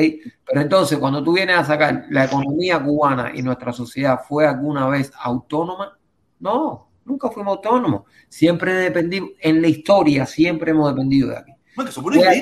Pero 0.46 0.60
entonces, 0.62 0.98
cuando 0.98 1.22
tú 1.22 1.34
vienes 1.34 1.58
a 1.58 1.64
sacar 1.64 2.06
la 2.08 2.24
economía 2.24 2.82
cubana 2.82 3.32
y 3.34 3.42
nuestra 3.42 3.70
sociedad 3.70 4.18
fue 4.26 4.46
alguna 4.46 4.88
vez 4.88 5.12
autónoma, 5.20 5.98
no, 6.40 6.88
nunca 7.04 7.28
fuimos 7.28 7.56
autónomos. 7.56 8.04
Siempre 8.28 8.72
dependimos, 8.72 9.30
en 9.40 9.60
la 9.60 9.68
historia 9.68 10.24
siempre 10.24 10.70
hemos 10.70 10.90
dependido 10.90 11.28
de 11.28 11.36
aquí. 11.36 11.52
Bueno, 11.76 11.90
que 11.90 11.94
somos 11.94 12.16
una 12.16 12.32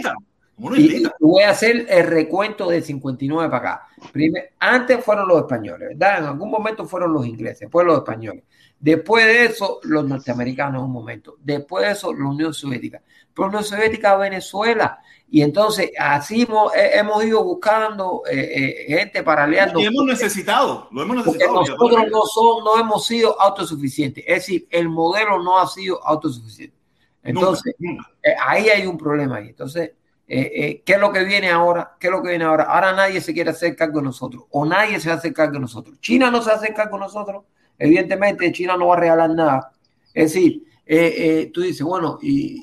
y, 0.77 1.03
voy 1.19 1.43
a 1.43 1.51
hacer 1.51 1.87
el 1.89 2.07
recuento 2.07 2.69
de 2.69 2.81
59 2.81 3.51
para 3.51 3.73
acá. 3.73 3.87
Primer- 4.13 4.53
antes 4.61 5.05
fueron 5.05 5.27
los 5.27 5.39
españoles, 5.39 5.89
¿verdad? 5.89 6.19
En 6.19 6.25
algún 6.27 6.51
momento 6.51 6.87
fueron 6.87 7.13
los 7.13 7.27
ingleses, 7.27 7.61
después 7.61 7.85
los 7.85 7.99
españoles. 7.99 8.45
Después 8.79 9.25
de 9.25 9.45
eso, 9.47 9.81
los 9.83 10.05
norteamericanos 10.05 10.81
en 10.81 10.85
un 10.85 10.93
momento. 10.93 11.37
Después 11.41 11.87
de 11.87 11.93
eso, 11.93 12.13
la 12.13 12.27
Unión 12.27 12.55
Soviética. 12.55 13.03
Pero 13.35 13.47
la 13.47 13.49
Unión 13.49 13.65
Soviética, 13.65 14.17
Venezuela. 14.17 14.99
Y 15.35 15.41
entonces, 15.41 15.91
así 15.99 16.43
hemos, 16.43 16.75
he- 16.77 16.99
hemos 16.99 17.25
ido 17.25 17.43
buscando 17.43 18.23
eh, 18.31 18.85
eh, 18.87 18.97
gente 18.99 19.23
para 19.23 19.45
aliarnos. 19.45 19.81
Y 19.83 19.87
hemos 19.87 20.05
necesitado, 20.05 20.89
lo 20.93 21.03
hemos 21.03 21.25
Porque 21.25 21.39
necesitado. 21.39 21.61
nosotros 21.61 22.05
no, 22.11 22.23
son, 22.27 22.65
no 22.65 22.79
hemos 22.79 23.07
sido 23.07 23.41
autosuficientes. 23.41 24.23
Es 24.29 24.35
decir, 24.35 24.67
el 24.71 24.91
modelo 24.91 25.43
no 25.43 25.59
ha 25.59 25.67
sido 25.67 26.05
autosuficiente. 26.07 26.77
Entonces, 27.23 27.75
Nunca, 27.79 28.03
nunca. 28.03 28.11
eh, 28.23 28.35
ahí 28.47 28.69
hay 28.69 28.87
un 28.87 28.99
problema 28.99 29.37
ahí. 29.37 29.49
Entonces, 29.49 29.93
eh, 30.29 30.53
eh, 30.55 30.83
¿qué 30.85 30.93
es 30.93 31.01
lo 31.01 31.11
que 31.11 31.25
viene 31.25 31.49
ahora? 31.49 31.95
¿Qué 31.99 32.09
es 32.09 32.13
lo 32.13 32.23
que 32.23 32.29
viene 32.29 32.45
ahora? 32.45 32.65
Ahora 32.65 32.93
nadie 32.93 33.23
se 33.23 33.33
quiere 33.33 33.51
hacer 33.53 33.75
cargo 33.75 34.01
de 34.01 34.05
nosotros 34.05 34.45
o 34.51 34.67
nadie 34.67 35.01
se 35.01 35.11
hacer 35.11 35.33
cargo 35.33 35.55
de 35.55 35.61
nosotros. 35.61 35.99
China 36.01 36.31
no 36.31 36.43
se 36.43 36.51
hacer 36.53 36.75
cargo 36.75 36.97
de 36.99 37.05
nosotros. 37.05 37.45
Evidentemente, 37.79 38.53
China 38.53 38.77
no 38.77 38.89
va 38.89 38.97
a 38.97 39.01
regalar 39.01 39.31
nada. 39.31 39.73
Es 40.13 40.35
decir, 40.35 40.63
eh, 40.85 41.51
tú 41.55 41.63
dices, 41.63 41.83
bueno, 41.87 42.19
¿y 42.21 42.63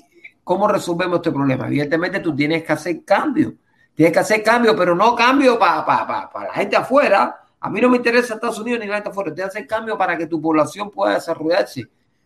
cómo 0.49 0.67
resolvemos 0.67 1.17
este 1.17 1.31
problema? 1.31 1.67
Evidentemente, 1.67 2.21
tú 2.21 2.35
tienes 2.35 2.63
que 2.63 2.73
hacer 2.73 3.05
cambio. 3.05 3.53
Tienes 3.93 4.11
que 4.11 4.17
hacer 4.17 4.41
cambio, 4.41 4.75
pero 4.75 4.95
no 4.95 5.15
cambio 5.15 5.59
para 5.59 6.27
la 6.33 6.53
gente 6.55 6.75
afuera. 6.75 7.39
A 7.59 7.69
mí 7.69 7.79
no 7.79 7.87
me 7.87 7.97
interesa 7.97 8.33
Estados 8.33 8.57
Unidos 8.57 8.79
ni 8.79 8.87
la 8.87 8.95
gente 8.95 9.09
afuera. 9.09 9.31
Tienes 9.31 9.53
que 9.53 9.59
hacer 9.59 9.67
cambio 9.67 9.95
para 9.95 10.17
que 10.17 10.25
tu 10.25 10.41
población 10.41 10.89
pueda 10.89 11.13
desarrollarse 11.13 11.83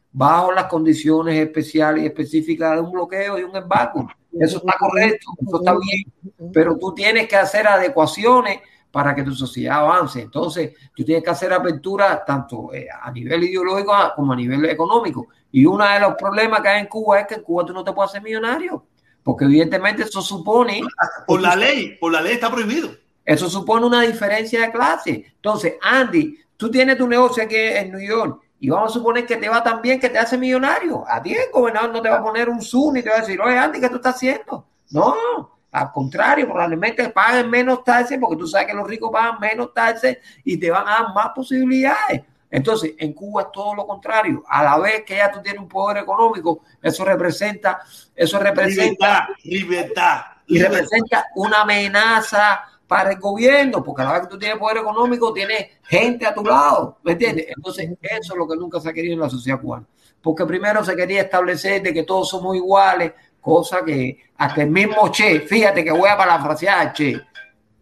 bajo 0.10 0.54
las 0.54 0.68
condiciones 0.68 1.36
especiales 1.36 2.04
y 2.04 2.06
específicas 2.06 2.76
de 2.76 2.80
un 2.80 2.94
bloqueo 2.94 3.38
y 3.40 3.44
un 3.44 3.58
embargo. 3.58 4.08
Eso 4.40 4.60
está 4.60 4.78
correcto, 4.80 5.28
eso 5.46 5.58
está 5.58 5.78
bien, 5.78 6.54
pero 6.54 6.78
tú 6.78 6.94
tienes 6.94 7.28
que 7.28 7.36
hacer 7.36 7.68
adecuaciones 7.68 8.62
para 8.94 9.16
que 9.16 9.24
tu 9.24 9.34
sociedad 9.34 9.80
avance. 9.80 10.22
Entonces, 10.22 10.76
tú 10.96 11.04
tienes 11.04 11.24
que 11.24 11.32
hacer 11.32 11.52
apertura 11.52 12.24
tanto 12.24 12.72
eh, 12.72 12.88
a 12.88 13.12
nivel 13.12 13.44
ideológico 13.46 13.92
como 14.16 14.34
a 14.34 14.36
nivel 14.36 14.66
económico. 14.66 15.30
Y 15.52 15.66
uno 15.66 15.84
de 15.84 16.00
los 16.00 16.14
problemas 16.14 16.62
que 16.62 16.68
hay 16.68 16.82
en 16.82 16.86
Cuba 16.86 17.22
es 17.22 17.26
que 17.26 17.34
en 17.34 17.42
Cuba 17.42 17.66
tú 17.66 17.74
no 17.74 17.84
te 17.84 17.92
puedes 17.92 18.12
hacer 18.12 18.22
millonario, 18.22 18.86
porque 19.24 19.46
evidentemente 19.46 20.04
eso 20.04 20.22
supone... 20.22 20.84
Por 21.26 21.42
la 21.42 21.56
ley, 21.56 21.98
por 22.00 22.12
la 22.12 22.22
ley 22.22 22.34
está 22.34 22.52
prohibido. 22.52 22.92
Eso 23.26 23.50
supone 23.50 23.88
una 23.88 24.04
diferencia 24.04 24.62
de 24.62 24.72
clase. 24.72 25.26
Entonces, 25.38 25.74
Andy, 25.82 26.38
tú 26.56 26.70
tienes 26.70 26.96
tu 26.96 27.08
negocio 27.08 27.42
aquí 27.42 27.56
en 27.56 27.94
New 27.94 28.08
York 28.08 28.42
y 28.60 28.70
vamos 28.70 28.92
a 28.92 28.94
suponer 28.94 29.26
que 29.26 29.38
te 29.38 29.50
va 29.50 29.64
tan 29.64 29.82
bien 29.82 30.00
que 30.00 30.10
te 30.10 30.20
hace 30.20 30.38
millonario. 30.38 31.04
A 31.08 31.20
ti 31.20 31.34
el 31.34 31.52
gobernador 31.52 31.94
no 31.94 32.02
te 32.04 32.10
va 32.10 32.18
a 32.18 32.24
poner 32.24 32.48
un 32.48 32.62
Zoom 32.62 32.98
y 32.98 33.02
te 33.02 33.10
va 33.10 33.16
a 33.16 33.22
decir, 33.22 33.42
oye, 33.42 33.58
Andy, 33.58 33.80
¿qué 33.80 33.90
tú 33.90 33.96
estás 33.96 34.18
haciendo? 34.18 34.68
No, 34.92 35.53
al 35.74 35.92
contrario, 35.92 36.46
probablemente 36.46 37.10
paguen 37.10 37.50
menos 37.50 37.84
taxes 37.84 38.20
porque 38.22 38.38
tú 38.38 38.48
sabes 38.48 38.68
que 38.68 38.74
los 38.76 38.88
ricos 38.88 39.10
pagan 39.12 39.40
menos 39.40 39.74
taxes 39.74 40.20
y 40.44 40.58
te 40.58 40.70
van 40.70 40.88
a 40.88 40.92
dar 40.92 41.14
más 41.16 41.30
posibilidades. 41.36 42.22
Entonces, 42.50 42.94
en 43.00 43.14
Cuba 43.14 43.42
es 43.42 43.52
todo 43.52 43.74
lo 43.74 43.88
contrario. 43.88 44.44
A 44.48 44.64
la 44.64 44.78
vez 44.78 45.04
que 45.04 45.18
ya 45.18 45.32
tú 45.32 45.42
tienes 45.42 45.60
un 45.60 45.68
poder 45.68 46.04
económico, 46.04 46.62
eso 46.80 47.04
representa, 47.04 47.82
eso 48.16 48.38
representa 48.38 49.30
Libertad, 49.44 50.22
libertad. 50.22 50.22
y 50.46 50.54
libertad. 50.54 50.78
representa 50.78 51.26
una 51.36 51.62
amenaza 51.62 52.64
para 52.88 53.14
el 53.14 53.20
gobierno, 53.20 53.84
porque 53.84 54.04
a 54.04 54.06
la 54.06 54.12
vez 54.14 54.22
que 54.22 54.28
tú 54.28 54.38
tienes 54.38 54.60
poder 54.60 54.78
económico, 54.78 55.34
tienes 55.34 55.70
gente 55.82 56.28
a 56.28 56.36
tu 56.36 56.44
lado, 56.44 57.00
¿me 57.02 57.14
entiendes? 57.14 57.48
Entonces, 57.48 57.90
eso 58.00 58.34
es 58.34 58.38
lo 58.38 58.48
que 58.48 58.56
nunca 58.56 58.80
se 58.80 58.90
ha 58.90 58.94
querido 58.94 59.16
en 59.16 59.22
la 59.22 59.30
sociedad 59.32 59.60
cubana, 59.60 59.88
porque 60.22 60.46
primero 60.46 60.86
se 60.86 60.96
quería 60.96 61.22
establecer 61.24 61.82
de 61.82 61.92
que 61.92 62.04
todos 62.04 62.30
somos 62.30 62.56
iguales, 62.56 63.14
cosa 63.44 63.84
que 63.86 64.18
hasta 64.38 64.64
el 64.64 64.72
mismo 64.72 65.10
Che, 65.12 65.42
fíjate 65.42 65.84
que 65.84 65.92
voy 65.92 66.10
a 66.10 66.18
parafrasear 66.18 66.88
a 66.88 66.94
Che, 66.94 67.22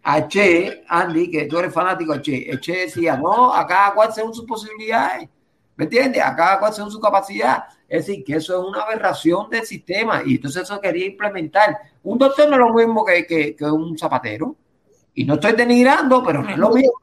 a 0.03 0.27
Che, 0.27 0.83
Andy, 0.89 1.29
que 1.29 1.45
tú 1.45 1.59
eres 1.59 1.71
fanático 1.71 2.13
de 2.13 2.21
Che, 2.21 2.49
el 2.49 2.59
Che 2.59 2.85
decía, 2.87 3.15
no, 3.15 3.53
a 3.53 3.65
cada 3.67 3.93
cual 3.93 4.11
según 4.11 4.33
sus 4.33 4.45
posibilidades, 4.45 5.29
¿me 5.75 5.85
entiendes? 5.85 6.23
A 6.23 6.35
cada 6.35 6.59
cual 6.59 6.73
según 6.73 6.91
su 6.91 6.99
capacidad. 6.99 7.65
Es 7.87 8.07
decir, 8.07 8.23
que 8.23 8.35
eso 8.35 8.59
es 8.59 8.67
una 8.67 8.81
aberración 8.81 9.49
del 9.49 9.65
sistema 9.65 10.23
y 10.25 10.35
entonces 10.35 10.63
eso 10.63 10.81
quería 10.81 11.05
implementar. 11.05 11.77
Un 12.03 12.17
doctor 12.17 12.49
no 12.49 12.55
es 12.55 12.59
lo 12.59 12.73
mismo 12.73 13.05
que, 13.05 13.25
que, 13.27 13.55
que 13.55 13.65
un 13.65 13.97
zapatero. 13.97 14.55
Y 15.13 15.25
no 15.25 15.35
estoy 15.35 15.51
denigrando, 15.51 16.23
pero 16.23 16.41
no 16.41 16.49
es 16.49 16.57
lo 16.57 16.69
mismo. 16.71 16.93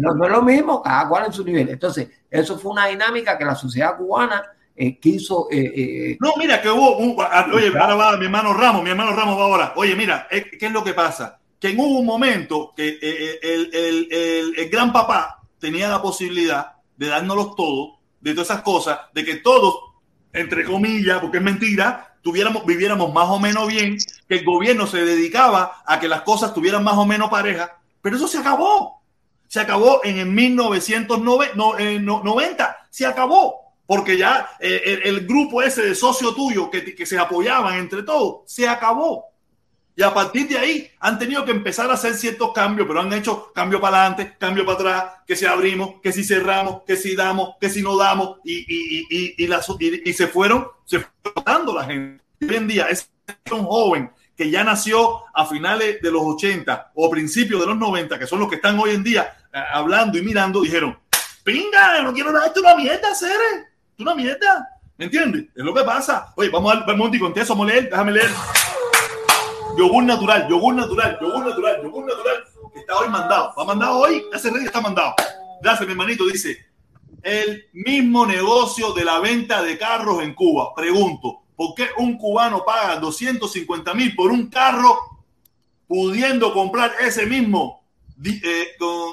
No, 0.00 0.14
no 0.14 0.26
es 0.26 0.30
lo 0.30 0.42
mismo, 0.42 0.80
cada 0.80 1.08
cual 1.08 1.26
en 1.26 1.32
su 1.32 1.44
nivel. 1.44 1.70
Entonces, 1.70 2.08
eso 2.30 2.56
fue 2.56 2.70
una 2.70 2.86
dinámica 2.86 3.36
que 3.36 3.44
la 3.44 3.56
sociedad 3.56 3.96
cubana 3.96 4.44
eh, 4.80 4.98
quiso. 4.98 5.46
eh, 5.50 5.72
eh, 5.76 6.16
No, 6.20 6.32
mira, 6.38 6.60
que 6.62 6.70
hubo. 6.70 6.96
un- 6.98 7.16
ah, 7.20 7.46
oye, 7.52 7.68
ahora 7.78 7.94
va 7.94 8.16
mi 8.16 8.24
hermano 8.24 8.54
Ramos, 8.54 8.82
mi 8.82 8.88
hermano 8.90 9.12
Ramos 9.12 9.38
va 9.38 9.44
ahora. 9.44 9.72
Oye, 9.76 9.94
mira, 9.94 10.26
eh, 10.30 10.46
¿qué 10.58 10.66
es 10.66 10.72
lo 10.72 10.82
que 10.82 10.94
pasa? 10.94 11.38
Que 11.60 11.68
en 11.70 11.78
un 11.80 12.06
momento 12.06 12.72
que 12.74 12.88
eh, 12.88 12.98
eh, 13.02 13.38
el, 13.42 13.70
el- 13.74 14.08
el- 14.10 14.54
el 14.58 14.70
gran 14.70 14.90
papá 14.92 15.42
tenía 15.58 15.88
la 15.90 16.00
posibilidad 16.00 16.72
de 16.96 17.08
dárnoslos 17.08 17.54
todo, 17.56 17.98
de 18.20 18.32
todas 18.32 18.48
esas 18.50 18.62
cosas, 18.62 18.98
de 19.14 19.24
que 19.24 19.36
todos, 19.36 19.74
entre 20.32 20.64
comillas, 20.64 21.18
porque 21.20 21.36
es 21.38 21.42
mentira, 21.42 22.16
tuviéramos, 22.22 22.64
viviéramos 22.66 23.12
más 23.12 23.28
o 23.28 23.38
menos 23.38 23.66
bien, 23.68 23.96
que 24.28 24.36
el 24.36 24.44
gobierno 24.44 24.86
se 24.86 25.04
dedicaba 25.04 25.82
a 25.86 25.98
que 26.00 26.08
las 26.08 26.22
cosas 26.22 26.52
tuvieran 26.54 26.82
más 26.84 26.96
o 26.96 27.04
menos 27.06 27.28
pareja, 27.30 27.78
pero 28.02 28.16
eso 28.16 28.28
se 28.28 28.38
acabó. 28.38 29.00
Se 29.48 29.60
acabó 29.60 30.00
en 30.04 30.18
el 30.18 30.26
1990, 30.26 32.76
se 32.90 33.06
acabó 33.06 33.69
porque 33.90 34.16
ya 34.16 34.50
eh, 34.60 35.00
el, 35.02 35.26
grupo 35.26 35.60
ese 35.60 35.82
de 35.82 35.96
socio 35.96 36.32
tuyo 36.32 36.70
que, 36.70 36.94
que 36.94 37.04
se 37.04 37.18
apoyaban 37.18 37.74
entre 37.74 38.04
todos, 38.04 38.42
se 38.46 38.68
acabó. 38.68 39.24
Y 39.96 40.02
a 40.04 40.14
partir 40.14 40.46
de 40.46 40.58
ahí 40.58 40.88
han 41.00 41.18
tenido 41.18 41.44
que 41.44 41.50
empezar 41.50 41.90
a 41.90 41.94
hacer 41.94 42.14
ciertos 42.14 42.52
cambios, 42.52 42.86
pero 42.86 43.00
han 43.00 43.12
hecho 43.12 43.52
cambio 43.52 43.80
para 43.80 44.06
adelante, 44.06 44.36
cambio 44.38 44.64
para 44.64 44.78
atrás, 44.78 45.04
que 45.26 45.34
si 45.34 45.44
abrimos, 45.44 46.00
que 46.00 46.12
si 46.12 46.22
cerramos, 46.22 46.82
que 46.86 46.94
si 46.94 47.16
damos, 47.16 47.56
que 47.60 47.68
si 47.68 47.82
no 47.82 47.96
damos, 47.96 48.38
y, 48.44 48.58
y, 48.58 49.06
y, 49.10 49.34
y, 49.38 49.46
la, 49.48 49.60
y, 49.80 50.08
y 50.08 50.12
se 50.12 50.28
fueron, 50.28 50.68
se 50.84 51.00
fue 51.00 51.32
dando 51.44 51.74
la 51.74 51.82
gente. 51.82 52.22
Hoy 52.42 52.54
en 52.54 52.68
día 52.68 52.86
es 52.90 53.10
un 53.50 53.64
joven 53.64 54.12
que 54.36 54.48
ya 54.48 54.62
nació 54.62 55.24
a 55.34 55.46
finales 55.46 56.00
de 56.00 56.12
los 56.12 56.22
80 56.22 56.92
o 56.94 57.10
principios 57.10 57.60
de 57.60 57.66
los 57.66 57.76
90, 57.76 58.20
que 58.20 58.28
son 58.28 58.38
los 58.38 58.48
que 58.48 58.54
están 58.54 58.78
hoy 58.78 58.90
en 58.90 59.02
día 59.02 59.36
eh, 59.52 59.58
hablando 59.72 60.16
y 60.16 60.22
mirando, 60.22 60.60
dijeron, 60.60 60.96
pinga, 61.42 62.00
no 62.02 62.12
quiero 62.12 62.30
darte 62.30 62.60
una 62.60 62.76
mierda, 62.76 63.12
Una 64.00 64.14
mierda, 64.14 64.66
¿me 64.96 65.04
entiendes? 65.04 65.44
Es 65.54 65.62
lo 65.62 65.74
que 65.74 65.82
pasa. 65.82 66.32
Oye, 66.36 66.48
vamos 66.48 66.74
a 66.74 66.86
ver, 66.86 66.96
Monty, 66.96 67.18
contesto, 67.18 67.52
vamos 67.52 67.70
a 67.70 67.74
leer, 67.74 67.90
déjame 67.90 68.12
leer. 68.12 68.30
Yogur 69.76 70.04
natural, 70.04 70.48
yogur 70.48 70.74
natural, 70.74 71.18
yogur 71.20 71.44
natural, 71.44 71.82
yogur 71.82 72.06
natural, 72.06 72.44
que 72.72 72.78
está 72.80 72.96
hoy 72.98 73.08
mandado. 73.10 73.52
Va 73.58 73.64
mandado 73.66 73.98
hoy, 73.98 74.24
ese 74.32 74.50
rey 74.50 74.64
está 74.64 74.80
mandado. 74.80 75.14
Gracias, 75.60 75.86
mi 75.86 75.92
hermanito, 75.92 76.26
dice, 76.26 76.66
el 77.22 77.66
mismo 77.74 78.24
negocio 78.24 78.94
de 78.94 79.04
la 79.04 79.18
venta 79.20 79.62
de 79.62 79.76
carros 79.76 80.22
en 80.22 80.32
Cuba. 80.32 80.74
Pregunto, 80.74 81.42
¿por 81.54 81.74
qué 81.74 81.88
un 81.98 82.16
cubano 82.16 82.64
paga 82.64 82.96
250 82.96 83.92
mil 83.92 84.16
por 84.16 84.30
un 84.30 84.48
carro 84.48 84.98
pudiendo 85.86 86.54
comprar 86.54 86.92
ese 87.00 87.26
mismo 87.26 87.84
eh, 88.24 88.68
con 88.78 89.12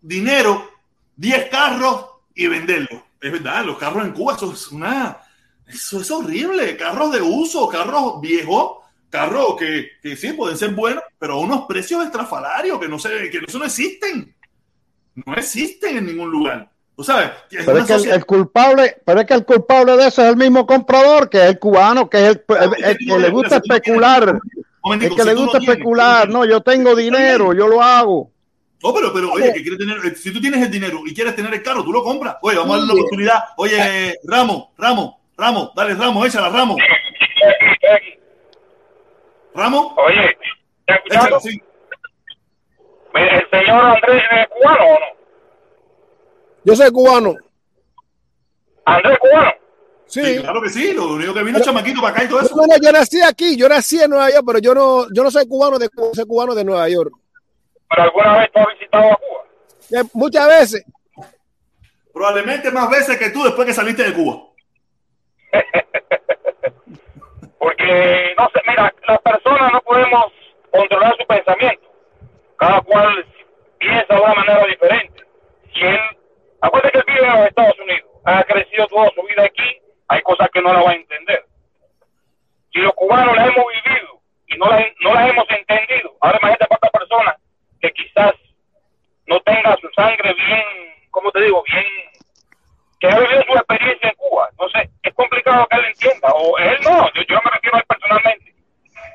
dinero, 0.00 0.70
10 1.16 1.50
carros 1.50 2.06
y 2.36 2.46
venderlo? 2.46 3.11
Es 3.22 3.32
verdad, 3.32 3.64
los 3.64 3.78
carros 3.78 4.04
en 4.04 4.12
Cuba, 4.12 4.34
eso 4.34 4.52
es 4.52 4.68
una, 4.72 5.18
eso 5.66 6.00
es 6.00 6.10
horrible. 6.10 6.76
Carros 6.76 7.12
de 7.12 7.22
uso, 7.22 7.68
carros 7.68 8.20
viejos, 8.20 8.78
carros 9.08 9.56
que, 9.58 9.86
que 10.02 10.16
sí 10.16 10.32
pueden 10.32 10.56
ser 10.58 10.70
buenos, 10.70 11.02
pero 11.18 11.34
a 11.34 11.40
unos 11.40 11.66
precios 11.66 12.04
estrafalarios 12.04 12.78
que 12.80 12.88
no 12.88 12.98
sé, 12.98 13.30
que 13.30 13.40
eso 13.46 13.58
no 13.58 13.64
existen. 13.64 14.34
No 15.14 15.34
existen 15.34 15.98
en 15.98 16.06
ningún 16.06 16.30
lugar. 16.30 16.70
Tú 16.96 17.04
sabes, 17.04 17.30
es 17.50 17.64
Pero 17.64 17.78
es 17.78 17.86
que 17.86 18.10
el, 18.10 18.26
culpable, 18.26 18.96
pero 19.04 19.20
es 19.20 19.26
que 19.26 19.34
el 19.34 19.44
culpable 19.44 19.96
de 19.96 20.08
eso 20.08 20.22
es 20.22 20.28
el 20.28 20.36
mismo 20.36 20.66
comprador, 20.66 21.30
que 21.30 21.38
es 21.38 21.44
el 21.50 21.58
cubano, 21.58 22.08
que 22.10 22.18
es 22.18 22.24
el, 22.30 22.44
el- 22.48 22.84
el 22.84 22.98
que 22.98 23.18
le 23.18 23.30
gusta 23.30 23.56
especular, 23.56 24.28
el 24.28 24.40
Momentico, 24.82 25.16
que 25.16 25.24
le 25.24 25.34
gusta 25.34 25.58
especular. 25.58 26.28
No, 26.28 26.44
yo 26.44 26.60
tengo 26.60 26.94
dinero, 26.96 27.54
yo 27.54 27.68
lo 27.68 27.82
hago. 27.82 28.31
Oh, 28.84 28.92
pero, 28.92 29.12
pero, 29.12 29.32
oye, 29.32 29.52
que 29.52 29.62
quiere 29.62 29.76
tener, 29.76 29.96
eh, 30.04 30.16
si 30.16 30.32
tú 30.32 30.40
tienes 30.40 30.60
el 30.60 30.70
dinero 30.70 31.02
y 31.06 31.14
quieres 31.14 31.36
tener 31.36 31.54
el 31.54 31.62
carro, 31.62 31.84
tú 31.84 31.92
lo 31.92 32.02
compras. 32.02 32.36
Oye, 32.42 32.56
vamos 32.56 32.74
a 32.74 32.78
darle 32.78 32.92
una 32.92 33.00
oportunidad. 33.00 33.44
Oye, 33.56 34.18
Ramos, 34.24 34.68
Ramos, 34.76 35.14
Ramos, 35.36 35.70
dale, 35.74 35.94
Ramos, 35.94 36.26
échala, 36.26 36.48
Ramos. 36.48 36.76
Ramos, 39.54 39.92
Oye, 39.96 40.36
¿está 40.86 41.00
échala, 41.06 41.40
sí. 41.40 41.62
Mira, 43.14 43.38
¿El 43.38 43.50
señor 43.50 43.84
Andrés 43.84 44.22
es 44.32 44.48
cubano 44.48 44.84
o 44.84 45.00
no? 45.00 45.06
Yo 46.64 46.76
soy 46.76 46.90
cubano. 46.90 47.34
¿Andrés 48.84 49.12
es 49.12 49.18
cubano? 49.18 49.52
Sí. 50.06 50.24
Sí, 50.24 50.38
claro 50.40 50.62
que 50.62 50.68
sí. 50.70 50.92
Lo 50.92 51.14
único 51.14 51.34
que 51.34 51.42
vino 51.42 51.58
es 51.58 51.64
chamaquito 51.64 52.00
para 52.00 52.14
acá 52.14 52.24
y 52.24 52.28
todo 52.28 52.40
eso. 52.40 52.56
No, 52.56 52.66
no, 52.66 52.74
yo 52.82 52.90
nací 52.90 53.20
aquí, 53.22 53.56
yo 53.56 53.68
nací 53.68 54.00
en 54.00 54.10
Nueva 54.10 54.30
York, 54.30 54.44
pero 54.46 54.58
yo 54.58 54.74
no, 54.74 55.06
yo 55.12 55.22
no 55.22 55.30
soy 55.30 55.46
cubano 55.46 55.78
de 55.78 55.88
soy 56.14 56.26
cubano 56.26 56.54
de 56.54 56.64
Nueva 56.64 56.88
York. 56.88 57.12
¿Pero 57.92 58.04
alguna 58.04 58.38
vez 58.38 58.50
tú 58.52 58.58
has 58.58 58.66
visitado 58.68 59.12
a 59.12 59.16
Cuba? 59.16 59.44
Eh, 59.90 60.04
Muchas 60.14 60.48
veces. 60.48 60.84
Probablemente 62.14 62.70
más 62.70 62.88
veces 62.88 63.18
que 63.18 63.28
tú 63.30 63.42
después 63.44 63.66
que 63.66 63.74
saliste 63.74 64.04
de 64.04 64.14
Cuba. 64.14 64.42
Porque, 67.58 68.34
no 68.38 68.48
sé, 68.48 68.62
mira, 68.66 68.94
las 69.06 69.18
personas 69.20 69.72
no 69.72 69.80
podemos 69.82 70.32
controlar 70.70 71.14
su 71.18 71.26
pensamiento. 71.26 71.92
Cada 72.56 72.80
cual 72.80 73.26
piensa 73.78 74.14
de 74.14 74.20
una 74.20 74.34
manera 74.34 74.66
diferente. 74.66 75.22
Si 75.74 75.84
él, 75.84 76.00
acuérdate 76.62 76.92
que 76.92 76.98
él 76.98 77.04
vive 77.08 77.26
en 77.26 77.38
los 77.40 77.48
Estados 77.48 77.78
Unidos, 77.78 78.10
ha 78.24 78.42
crecido 78.44 78.86
toda 78.86 79.10
su 79.10 79.22
vida 79.24 79.44
aquí, 79.44 79.78
hay 80.08 80.22
cosas 80.22 80.48
que 80.50 80.62
no 80.62 80.72
la 80.72 80.82
va 80.82 80.92
a 80.92 80.94
entender. 80.94 81.44
Si 82.72 82.78
los 82.80 82.94
cubanos 82.94 83.36
las 83.36 83.48
hemos 83.48 83.66
vivido 83.66 84.20
y 84.46 84.56
no 84.56 84.66
las, 84.70 84.82
no 85.00 85.12
las 85.14 85.28
hemos 85.28 85.44
entendido, 85.50 86.16
ahora 86.20 86.38
imagínate 86.40 86.66
para 86.66 86.78
otra 86.78 86.90
persona 86.90 87.36
que 87.82 87.90
quizás 87.92 88.32
no 89.26 89.40
tenga 89.40 89.76
su 89.80 89.88
sangre 89.94 90.34
bien, 90.34 90.62
¿cómo 91.10 91.30
te 91.32 91.42
digo? 91.42 91.62
Bien, 91.70 91.84
que 93.00 93.08
ha 93.08 93.18
vivido 93.18 93.42
su 93.46 93.52
experiencia 93.54 94.08
en 94.08 94.14
Cuba. 94.16 94.48
Entonces, 94.52 94.88
es 95.02 95.14
complicado 95.14 95.66
que 95.70 95.76
él 95.76 95.84
entienda. 95.86 96.28
O 96.34 96.58
él 96.58 96.76
no, 96.84 97.06
yo, 97.28 97.36
me 97.44 97.50
refiero 97.50 97.76
a 97.76 97.78
él 97.80 97.84
personalmente. 97.88 98.54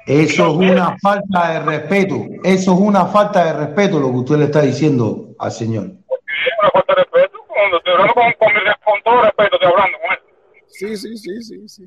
Eso 0.06 0.48
es 0.48 0.72
una 0.72 0.98
falta 1.02 1.54
de 1.54 1.60
respeto. 1.62 2.16
Eso 2.44 2.74
es 2.74 2.80
una 2.80 3.06
falta 3.08 3.46
de 3.46 3.54
respeto 3.66 4.00
lo 4.00 4.10
que 4.12 4.18
usted 4.18 4.36
le 4.38 4.46
está 4.46 4.62
diciendo 4.62 5.30
al 5.40 5.52
señor. 5.52 5.86
Es 5.86 6.54
una 6.60 6.70
falta 6.72 6.96
de 6.96 7.04
respeto. 7.04 7.40
Cuando 7.48 7.78
estoy 7.78 7.94
hablando 7.94 8.14
con, 8.14 8.34
con, 8.34 8.54
mi- 8.54 8.72
con 8.84 9.04
todo 9.04 9.22
respeto, 9.24 9.56
estoy 9.56 9.72
hablando 9.72 9.98
con 10.00 10.12
él. 10.12 10.20
Sí, 10.68 10.98
sí, 10.98 11.18
sí, 11.18 11.42
sí, 11.42 11.68
sí. 11.70 11.84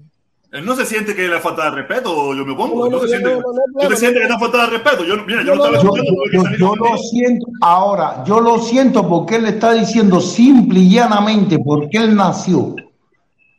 Él 0.53 0.65
no 0.67 0.75
se 0.75 0.85
siente 0.85 1.15
que 1.15 1.29
le 1.29 1.39
falta 1.39 1.65
de 1.67 1.71
respeto, 1.77 2.35
yo 2.35 2.45
me 2.45 2.53
opongo. 2.53 2.85
No, 2.87 2.91
no, 2.91 2.97
No, 2.97 3.03
se 3.03 3.09
siente, 3.09 3.31
no, 3.31 3.37
no, 3.37 3.43
no, 3.43 3.63
¿Tú 3.75 3.79
te 3.87 3.89
no, 3.91 3.97
sientes 3.97 4.23
no. 4.23 4.29
que 4.29 4.35
te 4.35 4.41
falta 4.41 4.59
de 4.59 4.67
respeto? 4.79 5.05
Yo, 5.05 5.17
mira, 5.25 5.43
yo 5.45 5.55
no, 5.55 5.73
Yo, 5.73 5.93
yo- 6.33 6.57
yo 6.59 6.75
lo 6.77 6.99
siento 6.99 7.47
ahora, 7.61 8.25
yo 8.27 8.41
lo 8.41 8.59
siento 8.59 9.09
porque 9.09 9.37
él 9.37 9.45
le 9.45 9.49
está 9.51 9.73
diciendo 9.75 10.21
simple 10.21 10.81
y 10.81 10.91
llanamente 10.91 11.59
porque 11.61 11.99
él 11.99 12.17
nació 12.17 12.75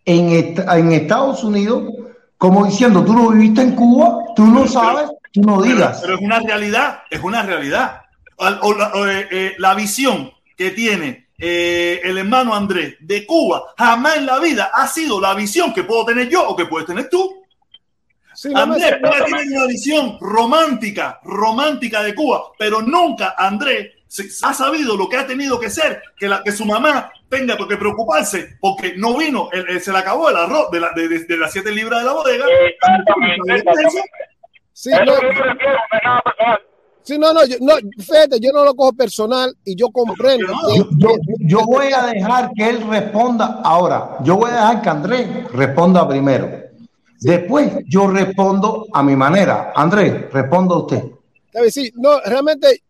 en, 0.05 0.29
est- 0.31 0.59
en 0.67 0.91
Estados 0.91 1.43
Unidos, 1.43 1.83
como 2.37 2.65
diciendo, 2.65 3.05
tú 3.05 3.13
no 3.13 3.29
viviste 3.29 3.61
en 3.61 3.71
Cuba, 3.75 4.17
tú 4.35 4.45
no 4.47 4.67
sabes, 4.67 5.09
tú 5.31 5.41
no 5.41 5.61
digas. 5.61 5.99
pero 6.01 6.15
es 6.15 6.21
una 6.21 6.39
realidad, 6.39 6.99
es 7.09 7.21
una 7.23 7.43
realidad. 7.43 8.01
Al- 8.37 8.59
o 8.63 8.73
la, 8.73 8.87
o, 8.95 9.07
eh, 9.07 9.27
eh, 9.31 9.53
la 9.59 9.75
visión 9.75 10.31
que 10.57 10.71
tiene 10.71 11.27
eh, 11.41 11.99
el 12.03 12.17
hermano 12.19 12.53
Andrés 12.55 12.95
de 12.99 13.25
Cuba 13.25 13.73
jamás 13.77 14.17
en 14.17 14.25
la 14.27 14.39
vida 14.39 14.71
ha 14.73 14.87
sido 14.87 15.19
la 15.19 15.33
visión 15.33 15.73
que 15.73 15.83
puedo 15.83 16.05
tener 16.05 16.29
yo 16.29 16.47
o 16.47 16.55
que 16.55 16.65
puedes 16.67 16.87
tener 16.87 17.09
tú. 17.09 17.43
Sí, 18.33 18.49
no 18.49 18.59
Andrés 18.61 18.95
puede 19.01 19.23
tener 19.25 19.47
una 19.57 19.65
visión 19.67 20.17
romántica, 20.21 21.19
romántica 21.23 22.01
de 22.03 22.15
Cuba, 22.15 22.43
pero 22.57 22.81
nunca 22.81 23.35
Andrés 23.37 23.91
ha 24.43 24.53
sabido 24.53 24.95
lo 24.97 25.07
que 25.09 25.17
ha 25.17 25.25
tenido 25.27 25.59
que 25.59 25.69
ser, 25.69 26.01
que, 26.17 26.27
la, 26.27 26.43
que 26.43 26.51
su 26.51 26.65
mamá 26.65 27.11
tenga 27.29 27.55
que 27.57 27.77
preocuparse 27.77 28.57
porque 28.59 28.93
no 28.97 29.17
vino, 29.17 29.49
el- 29.53 29.69
el- 29.69 29.81
se 29.81 29.91
le 29.91 29.97
acabó 29.99 30.29
el 30.29 30.35
arroz 30.37 30.69
de, 30.71 30.79
la- 30.81 30.91
de, 30.93 31.07
de- 31.07 31.25
de 31.25 31.37
las 31.37 31.51
siete 31.51 31.71
libras 31.71 31.99
de 32.01 32.05
la 32.05 32.13
bodega. 32.13 32.45
Exactamente, 32.45 33.53
exactamente. 33.53 34.01
Sí, 34.73 34.91
Eso 34.91 35.05
no, 35.05 35.13
es 35.13 35.21
lo 35.23 35.29
que 35.29 35.35
yo 35.35 35.43
me 35.45 35.51
refiero, 35.53 35.73
no 35.91 35.97
es 35.97 36.03
nada 36.03 36.21
personal. 36.21 36.61
Sí, 37.03 37.17
no, 37.17 37.33
no, 37.33 37.45
yo, 37.45 37.55
no, 37.61 37.73
fíjate, 37.97 38.39
yo 38.39 38.51
no 38.51 38.63
lo 38.65 38.73
cojo 38.75 38.93
personal 38.93 39.55
y 39.65 39.75
yo 39.75 39.87
comprendo. 39.89 40.47
Yo, 40.75 40.85
yo- 40.97 41.15
yo 41.39 41.59
voy 41.65 41.91
a 41.93 42.05
dejar 42.07 42.51
que 42.53 42.69
él 42.69 42.87
responda 42.87 43.61
ahora. 43.63 44.17
Yo 44.23 44.37
voy 44.37 44.49
a 44.51 44.53
dejar 44.55 44.81
que 44.81 44.89
Andrés 44.89 45.51
responda 45.51 46.07
primero. 46.07 46.49
Después 47.19 47.71
yo 47.87 48.07
respondo 48.07 48.87
a 48.91 49.03
mi 49.03 49.15
manera. 49.15 49.71
Andrés, 49.75 50.31
responda 50.31 50.75
usted. 50.77 51.03
Sí, 51.69 51.91
no, 51.95 52.19
realmente 52.21 52.81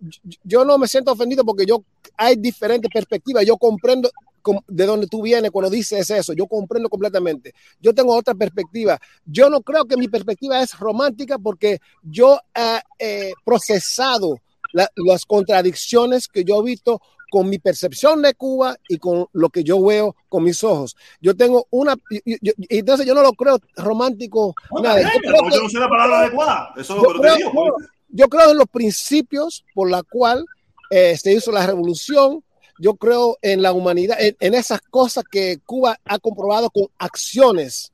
yo- 0.43 0.63
no 0.63 0.77
me 0.77 0.87
siento 0.87 1.11
ofendido 1.11 1.43
porque 1.43 1.65
yo 1.65 1.83
hay 2.15 2.35
diferentes 2.35 2.89
perspectivas. 2.93 3.43
Yo 3.45 3.57
comprendo 3.57 4.09
com- 4.13 4.30
de 4.67 4.85
dónde 4.85 5.07
tú 5.07 5.21
vienes 5.21 5.51
cuando 5.51 5.69
dices 5.69 6.09
eso. 6.09 6.33
Yo 6.33 6.47
comprendo 6.47 6.89
completamente. 6.89 7.53
Yo 7.79 7.93
tengo 7.93 8.15
otra 8.15 8.33
perspectiva. 8.33 8.99
Yo 9.25 9.49
no 9.49 9.61
creo 9.61 9.85
que 9.85 9.97
mi 9.97 10.07
perspectiva 10.07 10.61
es 10.61 10.77
romántica 10.77 11.37
porque 11.37 11.79
yo 12.03 12.39
he 12.55 12.79
eh, 12.99 13.33
procesado 13.45 14.37
la- 14.73 14.89
las 14.95 15.25
contradicciones 15.25 16.27
que 16.27 16.43
yo 16.43 16.61
he 16.61 16.65
visto 16.65 17.01
con 17.29 17.49
mi 17.49 17.59
percepción 17.59 18.21
de 18.21 18.33
Cuba 18.33 18.75
y 18.89 18.97
con 18.97 19.25
lo 19.31 19.49
que 19.49 19.63
yo 19.63 19.81
veo 19.83 20.15
con 20.27 20.43
mis 20.43 20.61
ojos. 20.65 20.97
Yo 21.21 21.33
tengo 21.35 21.65
una, 21.69 21.95
y- 22.09 22.17
y- 22.33 22.37
y- 22.41 22.53
y 22.75 22.79
entonces 22.79 23.05
yo 23.05 23.13
no 23.13 23.21
lo 23.21 23.31
creo 23.33 23.57
romántico. 23.77 24.53
No, 24.71 24.81
nada. 24.81 24.99
está 24.99 25.13
Yo 25.13 25.19
bien, 25.21 25.31
creo 25.33 25.49
que- 25.49 25.55
yo 25.55 25.63
no 25.63 25.69
sé 25.69 25.79
la 25.79 25.89
palabra 25.89 26.19
adecuada. 26.21 26.73
Eso 26.75 26.95
yo 27.01 27.13
te 27.13 27.19
creo, 27.19 27.35
digo. 27.37 27.51
no, 27.53 27.73
yo 28.09 28.27
creo 28.27 28.51
en 28.51 28.57
los 28.57 28.67
principios 28.67 29.63
por 29.73 29.89
la 29.89 30.03
cual 30.03 30.45
eh, 30.89 31.15
se 31.17 31.31
hizo 31.31 31.53
la 31.53 31.65
revolución. 31.65 32.43
Yo 32.81 32.95
creo 32.95 33.37
en 33.41 33.61
la 33.61 33.73
humanidad, 33.73 34.17
en, 34.19 34.35
en 34.39 34.53
esas 34.55 34.81
cosas 34.81 35.23
que 35.29 35.59
Cuba 35.65 35.97
ha 36.05 36.19
comprobado 36.19 36.69
con 36.71 36.87
acciones 36.97 37.91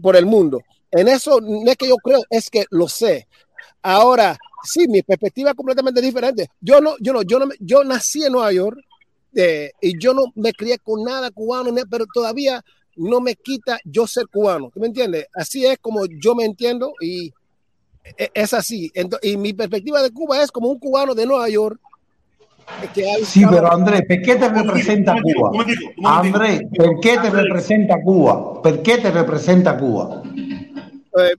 por 0.00 0.16
el 0.16 0.26
mundo. 0.26 0.60
En 0.90 1.08
eso 1.08 1.40
no 1.40 1.70
es 1.70 1.76
que 1.76 1.88
yo 1.88 1.96
creo, 1.96 2.20
es 2.30 2.50
que 2.50 2.64
lo 2.70 2.88
sé. 2.88 3.26
Ahora, 3.82 4.36
sí, 4.64 4.88
mi 4.88 5.02
perspectiva 5.02 5.50
es 5.50 5.56
completamente 5.56 6.00
diferente. 6.00 6.48
Yo 6.60 6.80
no, 6.80 6.96
yo 7.00 7.12
no, 7.12 7.22
yo 7.22 7.38
no, 7.38 7.46
yo 7.60 7.84
nací 7.84 8.24
en 8.24 8.32
Nueva 8.32 8.52
York 8.52 8.78
eh, 9.34 9.72
y 9.80 9.98
yo 9.98 10.14
no 10.14 10.24
me 10.34 10.52
crié 10.52 10.78
con 10.78 11.04
nada 11.04 11.30
cubano, 11.30 11.72
pero 11.90 12.06
todavía 12.12 12.62
no 12.96 13.20
me 13.20 13.34
quita 13.36 13.78
yo 13.84 14.06
ser 14.06 14.26
cubano. 14.28 14.70
¿Tú 14.74 14.80
me 14.80 14.88
entiendes? 14.88 15.26
Así 15.34 15.64
es 15.66 15.78
como 15.80 16.06
yo 16.06 16.34
me 16.34 16.44
entiendo 16.44 16.92
y 17.00 17.32
e- 18.18 18.30
es 18.34 18.52
así. 18.54 18.90
Ento- 18.94 19.18
y 19.22 19.36
mi 19.36 19.52
perspectiva 19.52 20.02
de 20.02 20.10
Cuba 20.12 20.42
es 20.42 20.50
como 20.50 20.68
un 20.70 20.78
cubano 20.78 21.14
de 21.14 21.26
Nueva 21.26 21.48
York. 21.48 21.80
Que 22.94 23.24
Sí, 23.24 23.44
pero 23.48 23.72
Andrés, 23.72 24.02
¿por 24.08 24.20
qué 24.22 24.36
te 24.36 24.48
representa 24.48 25.14
Cuba? 25.22 25.64
Andrés, 26.04 26.62
¿por 26.76 27.00
qué 27.00 27.18
te 27.18 27.30
representa 27.30 28.00
Cuba? 28.02 28.62
¿Por 28.62 28.82
qué 28.82 28.98
te 28.98 29.10
representa 29.10 29.76
Cuba? 29.76 30.22
eh, 31.18 31.34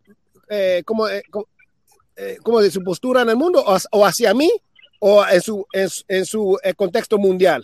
eh, 0.49 0.83
como, 0.85 1.07
eh, 1.07 1.21
como, 1.29 1.45
eh, 2.15 2.37
como 2.43 2.59
de 2.59 2.69
su 2.71 2.83
postura 2.83 3.21
en 3.21 3.29
el 3.29 3.37
mundo 3.37 3.63
o, 3.91 4.05
hacia 4.05 4.33
mí 4.33 4.51
o 4.99 5.23
en 5.25 5.41
su, 5.41 5.65
en, 5.71 5.89
su- 5.89 6.03
en 6.07 6.25
su 6.25 6.59
eh, 6.63 6.73
contexto 6.73 7.17
mundial. 7.17 7.63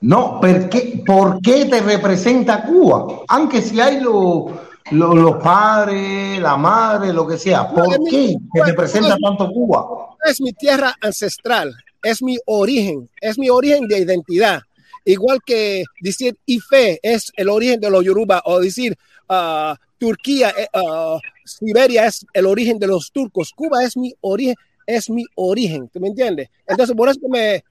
No, 0.00 0.38
¿por 0.40 0.68
qué, 0.68 1.02
por 1.04 1.40
qué 1.42 1.64
te 1.66 1.80
representa 1.80 2.62
Cuba? 2.62 3.22
Aunque 3.28 3.60
si 3.60 3.80
hay 3.80 4.00
lo- 4.00 4.46
lo- 4.92 5.14
los 5.14 5.36
padres, 5.42 6.40
la 6.40 6.56
madre, 6.56 7.12
lo 7.12 7.26
que 7.26 7.36
sea, 7.36 7.68
¿por 7.68 7.84
qué 8.08 8.36
te 8.54 8.64
representa 8.64 9.16
tanto 9.22 9.50
Cuba? 9.50 9.86
Es 10.24 10.40
mi 10.40 10.52
tierra 10.52 10.94
ancestral, 11.00 11.74
es 12.02 12.22
mi 12.22 12.38
origen, 12.46 13.08
es 13.20 13.38
mi 13.38 13.50
origen 13.50 13.86
de 13.88 13.98
identidad. 13.98 14.60
Igual 15.04 15.38
que 15.44 15.84
decir 16.00 16.36
Ife 16.46 17.00
es 17.02 17.32
el 17.36 17.48
origen 17.48 17.80
de 17.80 17.90
los 17.90 18.04
Yoruba 18.04 18.42
o 18.44 18.60
decir 18.60 18.96
ah, 19.28 19.76
Turquía, 19.98 20.50
eh, 20.50 20.66
ah, 20.74 21.18
Siberia 21.44 22.06
es 22.06 22.26
el 22.32 22.46
origen 22.46 22.78
de 22.78 22.86
los 22.86 23.10
turcos. 23.10 23.52
Cuba 23.52 23.82
es 23.84 23.96
mi 23.96 24.14
origen, 24.20 24.54
es 24.86 25.10
mi 25.10 25.24
origen, 25.34 25.88
¿tú 25.88 26.00
me 26.00 26.08
entiendes? 26.08 26.48
Entonces, 26.66 26.94
por 26.94 27.08
eso 27.08 27.20
me, 27.28 27.62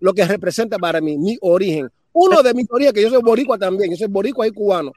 lo 0.00 0.12
que 0.12 0.24
representa 0.24 0.78
para 0.78 1.00
mí, 1.00 1.16
mi 1.16 1.38
origen. 1.40 1.88
Uno 2.12 2.42
de 2.42 2.54
mis 2.54 2.70
orígenes, 2.70 2.94
que 2.94 3.02
yo 3.02 3.10
soy 3.10 3.22
boricua 3.22 3.58
también, 3.58 3.90
yo 3.90 3.96
soy 3.96 4.08
boricua 4.08 4.46
y 4.46 4.50
cubano. 4.50 4.92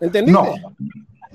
¿Entendiste? 0.00 0.40
No. 0.40 0.76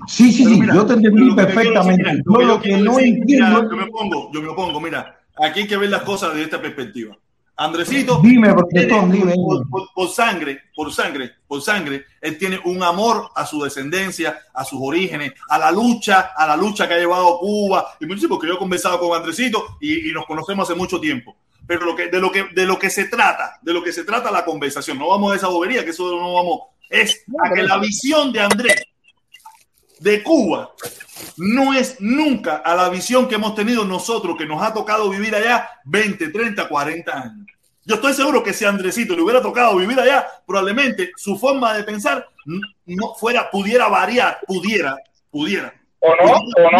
Sí, 0.06 0.32
sí, 0.32 0.44
sí, 0.44 0.60
mira, 0.60 0.74
yo 0.74 0.86
te 0.86 0.94
entendí 0.94 1.34
perfectamente. 1.34 2.22
Yo 2.24 2.42
lo 2.42 2.60
que 2.60 2.76
no 2.76 2.98
entiendo 2.98 3.62
yo 3.70 3.76
me 3.76 3.84
opongo, 3.84 4.30
yo 4.32 4.42
me 4.42 4.48
opongo, 4.48 4.80
mira, 4.80 5.20
aquí 5.36 5.60
hay 5.60 5.66
que 5.66 5.76
ver 5.76 5.90
las 5.90 6.02
cosas 6.02 6.30
desde 6.30 6.44
esta 6.44 6.60
perspectiva. 6.60 7.16
Andresito, 7.58 8.20
Dime, 8.22 8.52
protestón, 8.52 9.10
tiene- 9.10 9.32
dime. 9.32 9.34
por, 9.42 9.66
por- 9.70 9.88
por 9.94 10.08
sangre, 10.10 10.60
por 10.74 10.92
sangre, 10.92 11.32
por 11.48 11.62
sangre, 11.62 12.04
él 12.20 12.36
tiene 12.36 12.60
un 12.66 12.82
amor 12.82 13.30
a 13.34 13.46
su 13.46 13.62
descendencia, 13.62 14.38
a 14.52 14.62
sus 14.62 14.78
orígenes, 14.82 15.32
a 15.48 15.58
la 15.58 15.72
lucha, 15.72 16.32
a 16.36 16.46
la 16.46 16.54
lucha 16.56 16.86
que 16.86 16.92
ha 16.94 16.98
llevado 16.98 17.38
Cuba. 17.38 17.86
Y 17.98 18.04
mucho 18.04 18.28
porque 18.28 18.46
yo 18.46 18.54
he 18.54 18.58
conversado 18.58 18.98
con 19.00 19.16
Andresito 19.16 19.78
y, 19.80 20.10
y 20.10 20.12
nos 20.12 20.26
conocemos 20.26 20.68
hace 20.68 20.78
mucho 20.78 21.00
tiempo. 21.00 21.34
Pero 21.66 21.86
lo 21.86 21.96
que, 21.96 22.08
de, 22.08 22.20
lo 22.20 22.30
que, 22.30 22.44
de 22.54 22.66
lo 22.66 22.78
que 22.78 22.90
se 22.90 23.06
trata, 23.06 23.58
de 23.62 23.72
lo 23.72 23.82
que 23.82 23.92
se 23.92 24.04
trata 24.04 24.30
la 24.30 24.44
conversación, 24.44 24.98
no 24.98 25.08
vamos 25.08 25.32
a 25.32 25.36
esa 25.36 25.48
bobería, 25.48 25.82
que 25.82 25.90
eso 25.92 26.10
no 26.14 26.34
vamos, 26.34 26.60
es 26.90 27.24
a 27.42 27.54
que 27.54 27.62
la 27.62 27.78
visión 27.78 28.32
de 28.32 28.40
Andrés 28.40 28.84
de 30.00 30.22
Cuba 30.22 30.72
no 31.38 31.72
es 31.74 31.96
nunca 32.00 32.56
a 32.56 32.74
la 32.74 32.88
visión 32.88 33.26
que 33.28 33.36
hemos 33.36 33.54
tenido 33.54 33.84
nosotros, 33.84 34.36
que 34.36 34.46
nos 34.46 34.62
ha 34.62 34.72
tocado 34.74 35.08
vivir 35.10 35.34
allá 35.34 35.68
20, 35.84 36.28
30, 36.28 36.68
40 36.68 37.12
años. 37.12 37.46
Yo 37.84 37.94
estoy 37.94 38.14
seguro 38.14 38.42
que 38.42 38.52
si 38.52 38.64
a 38.64 38.68
Andresito 38.68 39.14
le 39.14 39.22
hubiera 39.22 39.40
tocado 39.40 39.76
vivir 39.76 39.98
allá, 39.98 40.26
probablemente 40.46 41.12
su 41.16 41.38
forma 41.38 41.72
de 41.74 41.84
pensar 41.84 42.26
no 42.84 43.14
fuera, 43.14 43.50
pudiera 43.50 43.88
variar, 43.88 44.38
pudiera, 44.46 44.96
pudiera. 45.30 45.72
¿O 46.00 46.08
no? 46.24 46.32
¿O 46.34 46.70
no? 46.72 46.78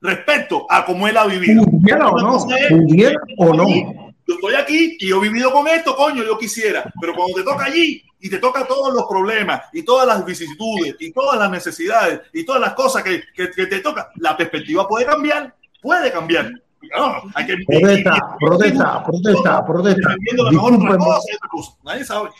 Respecto 0.00 0.66
a 0.70 0.84
cómo 0.84 1.06
él 1.06 1.16
ha 1.16 1.26
vivido. 1.26 1.64
¿Pudiera 1.64 2.08
o 2.08 2.18
no? 2.20 2.28
cosa 2.38 2.56
es- 2.56 2.68
¿Pudiera 2.68 3.20
o 3.36 3.52
no? 3.54 3.66
yo 3.68 4.34
estoy 4.34 4.54
aquí 4.54 4.96
y 5.00 5.08
yo 5.08 5.18
he 5.18 5.28
vivido 5.28 5.52
con 5.52 5.66
esto, 5.68 5.94
coño, 5.96 6.22
yo 6.24 6.38
quisiera. 6.38 6.84
Pero 7.00 7.14
cuando 7.14 7.34
te 7.34 7.42
toca 7.42 7.64
allí 7.64 8.02
y 8.20 8.28
te 8.30 8.38
toca 8.38 8.66
todos 8.66 8.92
los 8.94 9.04
problemas 9.06 9.62
y 9.72 9.82
todas 9.84 10.06
las 10.06 10.24
vicisitudes 10.24 10.96
y 10.98 11.12
todas 11.12 11.38
las 11.38 11.50
necesidades 11.50 12.20
y 12.32 12.44
todas 12.44 12.60
las 12.60 12.74
cosas 12.74 13.02
que, 13.02 13.22
que- 13.34 13.50
que 13.50 13.66
te 13.66 13.80
toca, 13.80 14.10
la 14.16 14.36
perspectiva 14.36 14.86
puede 14.88 15.06
cambiar, 15.06 15.54
puede 15.80 16.10
cambiar. 16.10 16.50
No, 16.96 17.14
hay 17.34 17.46
que, 17.46 17.56
Protesta, 17.66 18.36
protesta, 18.38 19.04
protesta, 19.04 19.66
protesta. 19.66 20.14
Nadie 21.84 22.04
sabe. 22.04 22.30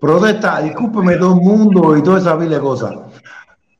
protesta, 0.00 0.60
discúlpeme 0.60 1.16
todo 1.16 1.34
el 1.34 1.40
mundo 1.40 1.96
y 1.96 2.02
toda 2.02 2.18
esa 2.18 2.36
de 2.36 2.60
cosas. 2.60 2.94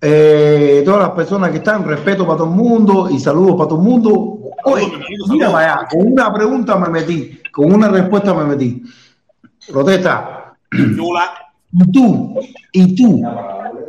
Eh, 0.00 0.82
todas 0.84 1.00
las 1.02 1.10
personas 1.10 1.50
que 1.50 1.56
están, 1.56 1.84
respeto 1.84 2.24
para 2.24 2.38
todo 2.38 2.48
el 2.48 2.54
mundo 2.54 3.08
y 3.10 3.18
saludos 3.18 3.56
para 3.56 3.68
todo 3.68 3.80
el 3.80 3.84
mundo. 3.84 4.38
Oye, 4.64 4.92
mira 5.28 5.50
para 5.50 5.74
allá, 5.74 5.88
con 5.88 6.12
una 6.12 6.32
pregunta 6.32 6.76
me 6.76 6.88
metí, 6.88 7.40
con 7.52 7.72
una 7.72 7.88
respuesta 7.88 8.32
me 8.34 8.44
metí. 8.44 8.82
Protesta. 9.72 10.38
¿Y 10.72 10.96
tú? 11.92 12.40
¿Y 12.72 12.94
tú? 12.94 13.22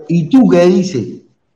¿Y 0.07 0.29
tú 0.29 0.49
qué 0.49 0.65
dices 0.65 1.07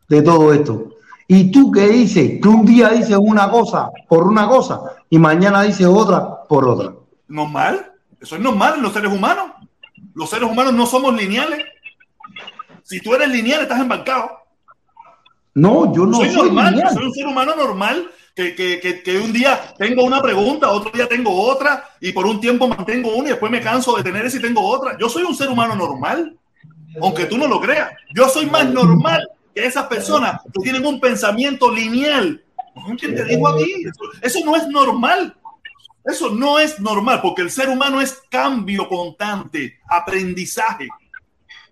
de 0.08 0.22
todo 0.22 0.54
esto? 0.54 0.90
¿Y 1.28 1.52
tú 1.52 1.72
qué 1.72 1.88
dices? 1.88 2.40
Que 2.42 2.48
un 2.48 2.66
día 2.66 2.90
dices 2.90 3.18
una 3.20 3.50
cosa 3.50 3.90
por 4.08 4.28
una 4.28 4.48
cosa 4.48 4.82
y 5.10 5.18
mañana 5.18 5.64
dices 5.64 5.88
otra 5.88 6.44
por 6.48 6.68
otra. 6.68 6.94
Normal. 7.28 7.92
Eso 8.20 8.36
es 8.36 8.42
normal 8.42 8.76
en 8.78 8.84
los 8.84 8.94
seres 8.94 9.12
humanos. 9.12 9.52
Los 10.14 10.30
seres 10.30 10.50
humanos 10.50 10.74
no 10.74 10.86
somos 10.86 11.14
lineales. 11.14 11.66
Si 12.84 13.00
tú 13.00 13.16
eres 13.16 13.30
lineal, 13.30 13.62
estás 13.62 13.80
embarcado. 13.80 14.30
No, 15.56 15.94
yo 15.94 16.06
no 16.06 16.18
soy, 16.18 16.30
soy 16.30 16.46
normal, 16.48 16.74
lineal. 16.74 16.94
soy 16.94 17.06
un 17.06 17.14
ser 17.14 17.28
humano 17.28 17.56
normal 17.56 18.10
que, 18.36 18.56
que, 18.56 19.04
que, 19.04 19.20
un 19.20 19.32
día 19.32 19.76
tengo 19.78 20.04
una 20.04 20.22
pregunta, 20.22 20.72
otro 20.72 20.92
día 20.92 21.08
tengo 21.08 21.32
otra 21.40 21.88
y 22.00 22.12
por 22.12 22.26
un 22.26 22.42
tiempo 22.42 22.68
mantengo 22.68 23.16
una 23.16 23.28
y 23.28 23.32
después 23.32 23.52
me 23.52 23.62
canso 23.62 23.96
de 23.96 24.04
tener 24.04 24.26
esa 24.26 24.38
y 24.38 24.42
tengo 24.42 24.62
otra. 24.66 24.98
Yo 25.00 25.08
soy 25.08 25.24
un 25.24 25.36
ser 25.36 25.50
humano 25.50 25.76
normal, 25.76 26.36
aunque 27.02 27.26
tú 27.26 27.38
no 27.38 27.48
lo 27.48 27.62
creas. 27.62 27.92
Yo 28.16 28.28
soy 28.30 28.48
más 28.48 28.68
normal 28.70 29.28
que 29.54 29.66
esas 29.66 29.86
personas 29.86 30.42
que 30.44 30.62
tienen 30.64 30.86
un 30.86 31.00
pensamiento 31.00 31.72
lineal. 31.72 32.44
¿Quién 32.98 33.16
te 33.16 33.24
dijo 33.26 33.48
a 33.48 33.56
eso 34.22 34.40
no 34.44 34.56
es 34.56 34.68
normal. 34.68 35.36
Eso 36.04 36.32
no 36.32 36.60
es 36.60 36.80
normal 36.80 37.22
porque 37.22 37.44
el 37.44 37.52
ser 37.52 37.70
humano 37.70 38.02
es 38.02 38.22
cambio 38.30 38.90
constante, 38.90 39.80
aprendizaje. 39.88 40.88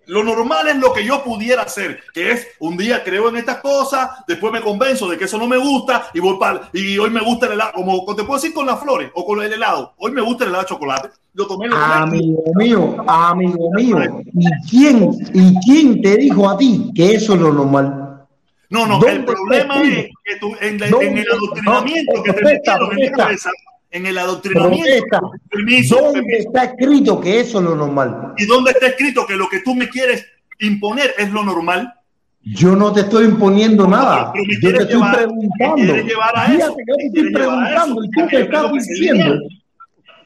Lo 0.06 0.24
normal 0.24 0.66
es 0.68 0.76
lo 0.76 0.92
que 0.92 1.04
yo 1.04 1.22
pudiera 1.22 1.62
hacer, 1.62 2.00
que 2.12 2.32
es 2.32 2.46
un 2.58 2.76
día 2.76 3.04
creo 3.04 3.28
en 3.28 3.36
estas 3.36 3.58
cosas, 3.58 4.10
después 4.26 4.52
me 4.52 4.60
convenzo 4.60 5.08
de 5.08 5.16
que 5.16 5.24
eso 5.26 5.38
no 5.38 5.46
me 5.46 5.56
gusta 5.56 6.08
y 6.12 6.18
voy 6.20 6.38
para 6.40 6.68
y 6.72 6.98
hoy 6.98 7.08
me 7.10 7.20
gusta 7.20 7.46
el 7.46 7.52
helado, 7.52 7.72
como 7.74 8.04
te 8.16 8.24
puedo 8.24 8.40
decir 8.40 8.52
con 8.52 8.66
las 8.66 8.80
flores 8.80 9.10
o 9.14 9.24
con 9.24 9.40
el 9.42 9.52
helado. 9.52 9.94
Hoy 9.98 10.10
me 10.12 10.20
gusta 10.20 10.44
el 10.44 10.50
helado 10.50 10.64
de 10.64 10.68
chocolate. 10.70 11.08
Lo 11.34 11.46
tomé, 11.46 11.68
lo 11.68 11.76
tomé. 11.76 11.94
Amigo 11.94 12.42
mío, 12.56 12.96
amigo 13.06 13.70
mío, 13.74 13.98
¿y 14.34 14.68
quién, 14.68 15.10
¿y 15.32 15.54
quién 15.64 16.02
te 16.02 16.16
dijo 16.16 16.50
a 16.50 16.58
ti 16.58 16.90
que 16.94 17.14
eso 17.14 17.34
es 17.34 17.40
lo 17.40 17.52
normal? 17.52 18.26
No, 18.70 18.86
no, 18.86 18.94
¿Dónde 18.98 19.12
el 19.12 19.24
problema 19.24 19.82
es 19.82 20.08
que 20.24 20.36
tú, 20.40 20.52
en, 20.60 20.78
la- 20.80 20.88
¿Dónde? 20.88 21.06
en 21.08 21.18
el 21.18 21.26
adoctrinamiento 21.30 22.12
No, 22.16 22.22
que 22.22 22.32
te 22.32 22.42
metieron 22.42 22.92
en 22.98 23.10
la 23.12 23.16
cabeza, 23.18 23.50
en 23.92 24.06
el 24.06 24.18
adoctrinamiento. 24.18 25.32
Permiso, 25.50 25.96
¿Dónde 25.96 26.22
permiso. 26.22 26.48
está 26.48 26.64
escrito 26.64 27.20
que 27.20 27.40
eso 27.40 27.58
es 27.58 27.64
lo 27.64 27.76
normal? 27.76 28.32
¿Y 28.38 28.46
dónde 28.46 28.70
está 28.72 28.86
escrito 28.88 29.26
que 29.26 29.36
lo 29.36 29.48
que 29.48 29.60
tú 29.60 29.74
me 29.74 29.88
quieres 29.88 30.26
imponer 30.60 31.14
es 31.18 31.30
lo 31.30 31.44
normal? 31.44 31.92
Yo 32.42 32.74
no 32.74 32.92
te 32.92 33.02
estoy 33.02 33.26
imponiendo 33.26 33.86
nada. 33.86 34.32
pero 34.32 34.44
me 34.44 34.54
Yo 34.60 34.60
te 34.76 34.82
estoy 34.82 34.94
llevar- 34.96 35.16
preguntando. 35.16 35.94
llevar 35.96 36.32
a 36.38 36.52
eso, 36.54 36.76
yo 36.86 36.96
te 36.96 37.06
estoy 37.06 37.32
preguntando 37.32 38.04
y 38.04 38.10
tú 38.10 38.26
te 38.28 38.40
estás 38.42 38.72
diciendo. 38.72 39.34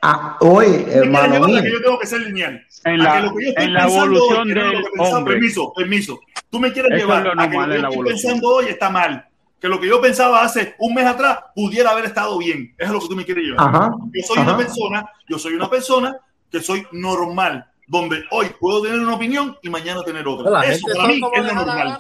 Ah, 0.03 0.37
oye, 0.41 0.69
¿Qué 0.79 0.85
quieres 0.85 1.03
hermano 1.03 1.47
mío. 1.47 1.63
que 1.63 1.73
yo 1.73 1.83
tengo 1.83 1.99
que 1.99 2.07
ser 2.07 2.21
lineal? 2.21 2.63
En 2.85 2.99
la- 3.03 3.21
lo 3.23 3.35
que 3.35 3.45
yo 3.45 3.49
estoy 3.51 3.65
en 3.65 3.73
la 3.75 3.85
evolución 3.87 4.49
hoy, 4.49 4.55
no 4.55 4.71
del 4.71 5.15
hombre. 5.15 5.35
Permiso, 5.35 5.73
permiso. 5.75 6.21
Tú 6.49 6.61
me 6.61 6.73
quieres 6.73 6.93
Eso 6.93 6.97
es 6.99 7.03
llevar 7.03 7.23
lo 7.25 7.31
a 7.31 7.33
que 7.33 7.37
lo 7.37 7.45
normal 7.51 7.69
que 7.71 7.77
estoy 7.77 7.93
evolución. 7.93 8.23
pensando 8.33 8.49
hoy 8.55 8.65
está 8.69 8.91
mal. 8.91 9.27
Que 9.61 9.69
lo 9.69 9.81
que 9.81 9.89
yo 9.89 10.01
pensaba 10.01 10.43
hace 10.43 10.75
un 10.79 10.95
mes 10.95 11.07
atrás 11.07 11.39
pudiera 11.55 11.91
haber 11.91 12.05
estado 12.05 12.37
bien. 12.39 12.75
Eso 12.77 12.89
es 12.89 12.93
lo 12.93 13.01
que 13.01 13.09
tú 13.09 13.17
me 13.17 13.25
quieres 13.25 13.45
llevar. 13.45 13.69
Ajá, 13.69 13.91
Yo 14.13 14.23
soy 14.27 14.39
ajá. 14.39 14.49
una 14.49 14.57
persona, 14.59 15.07
yo 15.29 15.39
soy 15.39 15.55
una 15.55 15.71
persona 15.71 16.17
que 16.51 16.61
soy 16.61 16.87
normal, 16.93 17.67
donde 17.87 18.23
hoy 18.31 18.47
puedo 18.61 18.83
tener 18.83 18.99
una 19.01 19.15
opinión 19.15 19.57
y 19.63 19.71
mañana 19.71 20.03
tener 20.05 20.27
otra. 20.29 20.51
La 20.51 20.63
Eso 20.65 20.87
para 20.95 21.09
mí 21.09 21.15
es 21.35 21.45
lo 21.45 21.55
normal. 21.55 21.99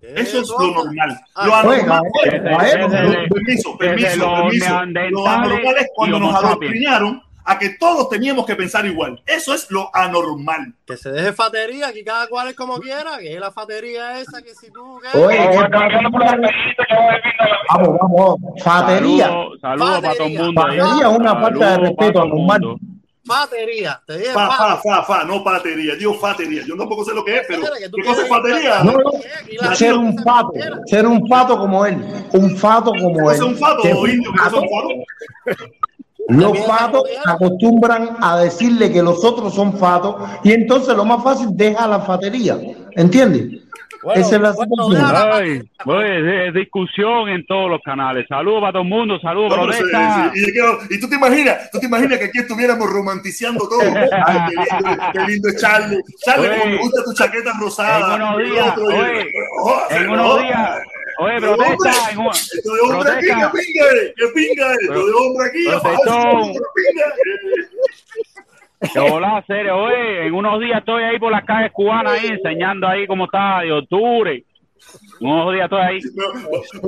Eso 0.00 0.40
es 0.42 0.48
lo 0.48 0.70
normal. 0.70 1.20
Lo 1.44 1.54
anormal 1.56 2.02
es- 2.24 3.28
permiso, 3.32 3.76
permiso, 3.78 4.16
los 4.16 4.40
permiso. 4.42 4.84
Lo 5.10 5.26
anormal 5.26 5.76
es 5.78 5.86
cuando 5.94 6.18
nos 6.20 6.34
adoctrinaron 6.34 7.22
a 7.50 7.58
que 7.58 7.70
todos 7.70 8.08
teníamos 8.10 8.44
que 8.46 8.54
pensar 8.56 8.84
igual. 8.86 9.22
Eso 9.26 9.54
es 9.54 9.70
lo 9.70 9.90
anormal. 9.94 10.74
Que 10.86 10.96
se 10.96 11.10
deje 11.10 11.32
fatería, 11.32 11.92
que 11.92 12.04
cada 12.04 12.26
cual 12.28 12.48
es 12.48 12.54
como 12.54 12.78
quiera, 12.78 13.18
que 13.18 13.34
es 13.34 13.40
la 13.40 13.50
fatería 13.50 14.20
esa, 14.20 14.42
que 14.42 14.54
si 14.54 14.70
tú... 14.70 15.00
¿qué? 15.00 15.18
Oye, 15.18 15.36
que- 15.38 15.48
que 15.48 15.98
vivir 15.98 16.18
la 16.18 16.52
vamos, 17.70 17.98
vamos. 18.00 18.36
Fatería. 18.62 19.26
Saludos 19.26 19.60
saludos 19.60 20.00
para 20.00 20.14
todo 20.14 20.26
el 20.26 20.38
mundo. 20.38 20.60
Fatería 20.62 21.08
es 21.10 21.18
una 21.18 21.40
falta 21.40 21.70
de 21.70 21.76
respeto 21.78 22.22
anormal. 22.22 22.60
Fatería, 23.24 24.00
te 24.06 24.16
dije 24.18 24.32
Fa, 24.32 24.48
fa, 24.50 24.76
fa- 24.78 25.02
fa, 25.02 25.24
no 25.24 25.44
patería. 25.44 25.94
Digo 25.96 26.14
fatería. 26.14 26.62
Yo 26.66 26.76
tampoco 26.78 27.04
sé 27.04 27.12
lo 27.14 27.22
que 27.22 27.36
es, 27.36 27.42
pero 27.46 27.60
que 27.62 27.90
¿qué 27.90 28.02
cosa 28.08 28.22
es 28.22 28.28
fatería? 28.28 28.82
No, 28.82 28.92
no, 28.92 29.10
la 29.60 29.74
ser 29.74 29.94
un 29.94 30.16
quiera. 30.16 30.78
ser 30.86 31.06
un 31.06 31.28
fato 31.28 31.58
como 31.58 31.84
él, 31.84 32.02
un 32.32 32.56
fato 32.56 32.90
como 32.92 33.28
¿Qué 33.28 33.34
él. 33.34 33.34
es 33.34 33.40
un 33.42 33.56
fato 33.56 33.82
Que 33.82 33.92
o 33.92 34.06
indio? 34.06 34.32
¿Qué 34.32 34.48
es 34.48 34.52
un 34.54 34.68
fato? 34.70 35.68
Los 36.28 36.58
fatos 36.66 37.04
acostumbran 37.26 38.16
a 38.20 38.38
decirle 38.38 38.92
que 38.92 39.02
los 39.02 39.24
otros 39.24 39.54
son 39.54 39.76
fatos 39.78 40.16
y 40.44 40.52
entonces 40.52 40.94
lo 40.94 41.04
más 41.04 41.22
fácil 41.24 41.48
deja 41.52 41.86
la 41.88 42.00
fatería, 42.00 42.58
¿entiendes? 42.96 43.62
Bueno, 44.02 44.20
Esa 44.20 44.36
es 44.36 44.42
la 44.42 44.52
situación. 44.52 45.10
Ay, 45.12 45.60
oye, 45.84 46.48
es 46.48 46.54
discusión 46.54 47.28
en 47.30 47.44
todos 47.46 47.68
los 47.68 47.80
canales. 47.82 48.26
Saludos 48.28 48.60
para 48.60 48.72
todo 48.74 48.82
el 48.82 48.88
mundo, 48.88 49.18
saludos, 49.20 49.56
No, 49.56 49.72
sí, 49.72 49.82
sí. 49.82 50.52
Y, 50.90 50.94
y 50.94 51.00
tú 51.00 51.08
te 51.08 51.16
imaginas, 51.16 51.68
tú 51.72 51.80
te 51.80 51.86
imaginas 51.86 52.18
que 52.18 52.26
aquí 52.26 52.38
estuviéramos 52.38 52.88
romantizando 52.90 53.68
todo. 53.68 53.80
Ay, 54.26 54.50
qué 54.50 54.74
lindo, 54.86 55.02
qué 55.12 55.20
lindo 55.32 55.48
es 55.48 55.56
Charlie. 55.60 55.98
Charlie, 56.24 56.48
como 56.48 56.64
me 56.66 56.78
gusta 56.78 57.04
tu 57.04 57.14
chaqueta 57.14 57.52
rosada. 57.58 58.14
En 58.16 58.22
unos 58.22 58.38
días, 58.50 58.78
oye, 58.78 59.26
Oh, 59.62 59.80
En 59.90 60.06
no, 60.06 60.12
unos 60.12 60.42
días, 60.42 60.78
oye, 61.18 61.34
Pero, 61.40 61.56
protesta. 61.56 61.90
Esto 61.90 62.74
de 62.74 62.80
hombre 62.80 63.10
aquí, 63.12 63.26
que 63.26 63.32
pinga, 63.34 63.88
que 64.16 64.26
pinga, 64.34 64.68
de 64.70 65.12
hombre 65.12 65.46
aquí. 65.46 65.64
Que 68.92 68.98
hola, 69.00 69.44
serio, 69.46 69.76
oye, 69.76 70.26
en 70.26 70.34
unos 70.34 70.60
días 70.60 70.78
estoy 70.78 71.02
ahí 71.02 71.18
por 71.18 71.32
las 71.32 71.44
calles 71.44 71.72
cubanas 71.72 72.12
ahí 72.12 72.28
enseñando 72.28 72.86
ahí 72.86 73.06
cómo 73.06 73.24
está 73.24 73.60
de 73.62 73.72
octubre. 73.72 74.44
Unos 75.20 75.52
días 75.52 75.64
estoy 75.64 75.80
ahí. 75.80 75.98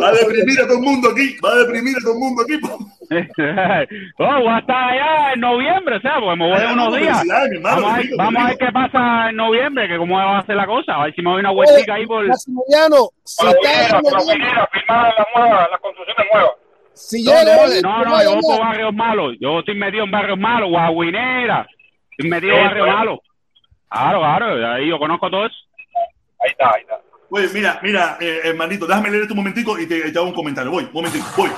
Va 0.01 0.09
a 0.09 0.13
deprimir 0.13 0.61
a 0.61 0.67
todo 0.67 0.77
el 0.79 0.83
mundo 0.83 1.11
aquí, 1.11 1.37
va 1.45 1.53
a 1.53 1.57
deprimir 1.57 1.97
a 1.97 2.01
todo 2.01 2.13
el 2.15 2.19
mundo 2.19 2.43
aquí. 2.43 2.61
oh, 4.19 4.41
voy 4.41 4.49
a 4.49 4.59
estar 4.59 4.91
allá 4.91 5.33
en 5.35 5.41
noviembre, 5.41 5.97
o 5.97 6.01
sea, 6.01 6.21
pues 6.21 6.39
me 6.39 6.49
voy 6.49 6.59
Ay, 6.61 6.73
unos 6.73 6.91
no, 6.91 6.97
días. 6.97 7.25
hermano, 7.25 7.61
Vamos 7.83 7.93
a, 7.93 7.97
ver, 7.97 8.07
vamos 8.17 8.43
a 8.45 8.57
qué 8.57 8.73
pasa 8.73 9.31
en 9.31 9.37
noviembre, 9.37 9.89
que 9.89 9.97
cómo 9.99 10.17
va 10.17 10.39
a 10.39 10.47
ser 10.47 10.57
la 10.57 10.67
cosa. 10.67 10.95
A 10.95 11.05
ver 11.05 11.15
si 11.15 11.23
me 11.23 11.31
doy 11.31 11.41
una 11.41 11.51
vueltica 11.51 11.95
ahí 11.95 12.07
por... 12.07 12.27
Maximiliano, 12.27 13.09
si 13.25 13.47
está 13.47 13.97
en 13.99 14.03
noviembre, 14.03 14.49
la 14.89 15.27
nueva, 15.37 15.69
la 15.71 15.79
construcción 15.79 16.17
de 16.19 16.25
nueva. 16.33 16.51
si 16.95 17.25
No, 17.25 17.33
te 17.33 17.83
no, 17.83 18.11
voy 18.11 18.21
a 18.21 18.25
yo 18.25 18.31
voy 18.35 18.41
por 18.43 18.61
barrios 18.61 18.95
malos. 18.95 19.37
Yo 19.41 19.59
estoy 19.59 19.75
metido 19.75 20.05
en 20.05 20.11
barrios 20.11 20.39
malos, 20.39 20.71
Guaguinera. 20.71 21.67
Estoy 22.13 22.31
metido 22.31 22.55
en 22.57 22.65
barrios 22.65 22.87
es. 22.89 22.95
malos. 22.95 23.19
Claro, 23.91 24.21
claro, 24.21 24.73
ahí 24.75 24.89
yo 24.89 24.99
conozco 25.01 25.29
todo 25.31 25.47
eso. 25.47 25.57
Ahí 26.43 26.51
está, 26.53 26.71
ahí 26.77 26.83
está. 26.83 26.95
Oye, 27.31 27.49
mira, 27.55 27.81
mira, 27.83 28.19
eh, 28.21 28.41
hermanito, 28.45 28.87
déjame 28.87 29.11
leer 29.11 29.23
esto 29.23 29.35
un 29.35 29.39
momentico 29.39 29.79
y 29.79 29.87
te, 29.87 30.05
hago 30.09 30.27
un 30.27 30.35
comentario. 30.35 30.71
Voy, 30.71 30.85
un 30.85 30.93
momentico, 30.93 31.27
voy. 31.37 31.51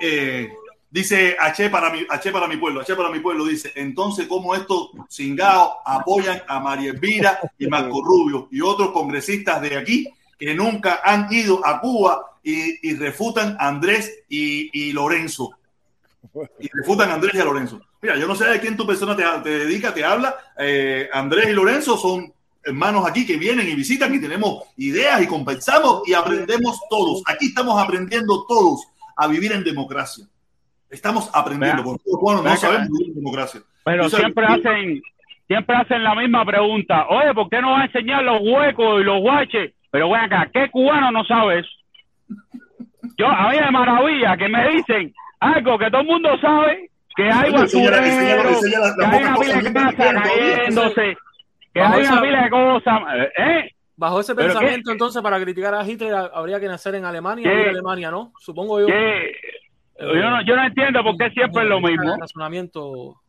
Eh, 0.00 0.52
Dice 0.90 1.36
H 1.38 1.68
para 1.68 1.90
mi, 1.90 2.06
H 2.08 2.32
para 2.32 2.48
mi 2.48 2.56
pueblo, 2.56 2.80
H 2.80 2.96
para 2.96 3.10
mi 3.10 3.20
pueblo, 3.20 3.44
dice, 3.44 3.72
entonces 3.74 4.26
cómo 4.26 4.54
estos 4.54 4.90
cingados 5.10 5.72
apoyan 5.84 6.42
a 6.48 6.60
María 6.60 6.92
Elvira 6.92 7.40
y 7.58 7.66
Marco 7.66 8.02
Rubio 8.02 8.48
y 8.50 8.62
otros 8.62 8.92
congresistas 8.92 9.60
de 9.60 9.76
aquí 9.76 10.08
que 10.38 10.54
nunca 10.54 11.00
han 11.04 11.30
ido 11.30 11.64
a 11.66 11.80
Cuba 11.80 12.38
y, 12.42 12.94
refutan 12.94 13.56
a 13.60 13.68
Andrés 13.68 14.20
y, 14.30 14.70
y 14.72 14.92
Lorenzo. 14.92 15.50
Y 16.58 16.68
refutan 16.72 17.10
a 17.10 17.14
Andrés 17.14 17.34
y 17.34 17.40
a 17.40 17.44
Lorenzo. 17.44 17.82
Mira, 18.00 18.16
yo 18.16 18.26
no 18.26 18.34
sé 18.34 18.46
de 18.46 18.58
quién 18.58 18.76
tu 18.76 18.86
persona 18.86 19.14
te, 19.14 19.24
te 19.42 19.50
dedica, 19.50 19.92
te 19.92 20.04
habla. 20.04 20.34
Eh, 20.56 21.10
Andrés 21.12 21.50
y 21.50 21.52
Lorenzo 21.52 21.98
son 21.98 22.32
hermanos 22.64 23.06
aquí 23.06 23.26
que 23.26 23.36
vienen 23.36 23.68
y 23.68 23.74
visitan 23.74 24.14
y 24.14 24.20
tenemos 24.20 24.64
ideas 24.76 25.22
y 25.22 25.26
compensamos 25.26 26.02
y 26.06 26.14
aprendemos 26.14 26.80
todos. 26.90 27.22
Aquí 27.26 27.46
estamos 27.46 27.80
aprendiendo 27.82 28.44
todos 28.46 28.86
a 29.16 29.26
vivir 29.26 29.52
en 29.52 29.64
democracia. 29.64 30.26
Estamos 30.90 31.30
aprendiendo, 31.34 31.84
porque 31.84 32.02
los 32.06 32.18
cubanos 32.18 32.44
no 32.44 32.56
sabemos 32.56 32.88
vivir 32.90 33.08
en 33.08 33.14
democracia. 33.16 33.60
Pero 33.84 34.08
sabes, 34.08 34.24
siempre 34.24 34.46
hacen, 34.46 35.02
siempre 35.46 35.76
hacen 35.76 36.02
la 36.02 36.14
misma 36.14 36.44
pregunta. 36.44 37.06
Oye, 37.08 37.34
¿por 37.34 37.48
qué 37.50 37.60
no 37.60 37.72
vas 37.72 37.82
a 37.82 37.84
enseñar 37.86 38.22
los 38.22 38.40
huecos 38.42 39.00
y 39.00 39.04
los 39.04 39.20
guaches? 39.20 39.72
Pero 39.90 40.10
ven 40.10 40.20
acá, 40.20 40.50
¿qué 40.52 40.70
cubano 40.70 41.10
no 41.10 41.24
sabe 41.24 41.60
eso? 41.60 41.70
Yo, 43.16 43.26
a 43.26 43.50
mí 43.50 43.56
me 43.58 43.70
maravilla 43.70 44.36
que 44.36 44.48
me 44.48 44.68
dicen 44.70 45.14
algo 45.40 45.78
que 45.78 45.90
todo 45.90 46.00
el 46.02 46.06
mundo 46.06 46.38
sabe, 46.40 46.90
que 47.16 47.30
hay 47.30 47.52
basureros, 47.52 48.60
que 48.60 49.04
hay 49.04 49.22
una 49.24 49.36
pila 49.36 49.56
de 49.60 49.72
cayéndose, 49.72 51.16
que 51.78 51.84
Bajo 51.84 51.94
hay 51.94 52.00
una 52.02 52.12
esa- 52.12 52.22
pila 52.22 52.42
de 52.44 52.50
cosas. 52.50 53.00
¿Eh? 53.38 53.70
Bajo 53.96 54.20
ese 54.20 54.34
¿Pero 54.34 54.48
pensamiento, 54.48 54.92
entonces, 54.92 55.22
para 55.22 55.40
criticar 55.40 55.74
a 55.74 55.84
Hitler 55.84 56.14
habría 56.32 56.60
que 56.60 56.68
nacer 56.68 56.94
en 56.94 57.04
Alemania 57.04 57.50
¿Qué? 57.50 57.60
ir 57.60 57.66
a 57.66 57.70
Alemania, 57.70 58.10
¿no? 58.10 58.32
Supongo 58.38 58.80
yo. 58.80 58.86
¿Qué? 58.86 59.32
Yo 60.00 60.30
no, 60.30 60.46
yo 60.46 60.54
no 60.54 60.64
entiendo 60.64 61.02
por 61.02 61.16
qué 61.16 61.30
siempre 61.30 61.64
es 61.64 61.68
lo 61.68 61.80
mismo. 61.80 62.16
Razonamiento. 62.20 63.20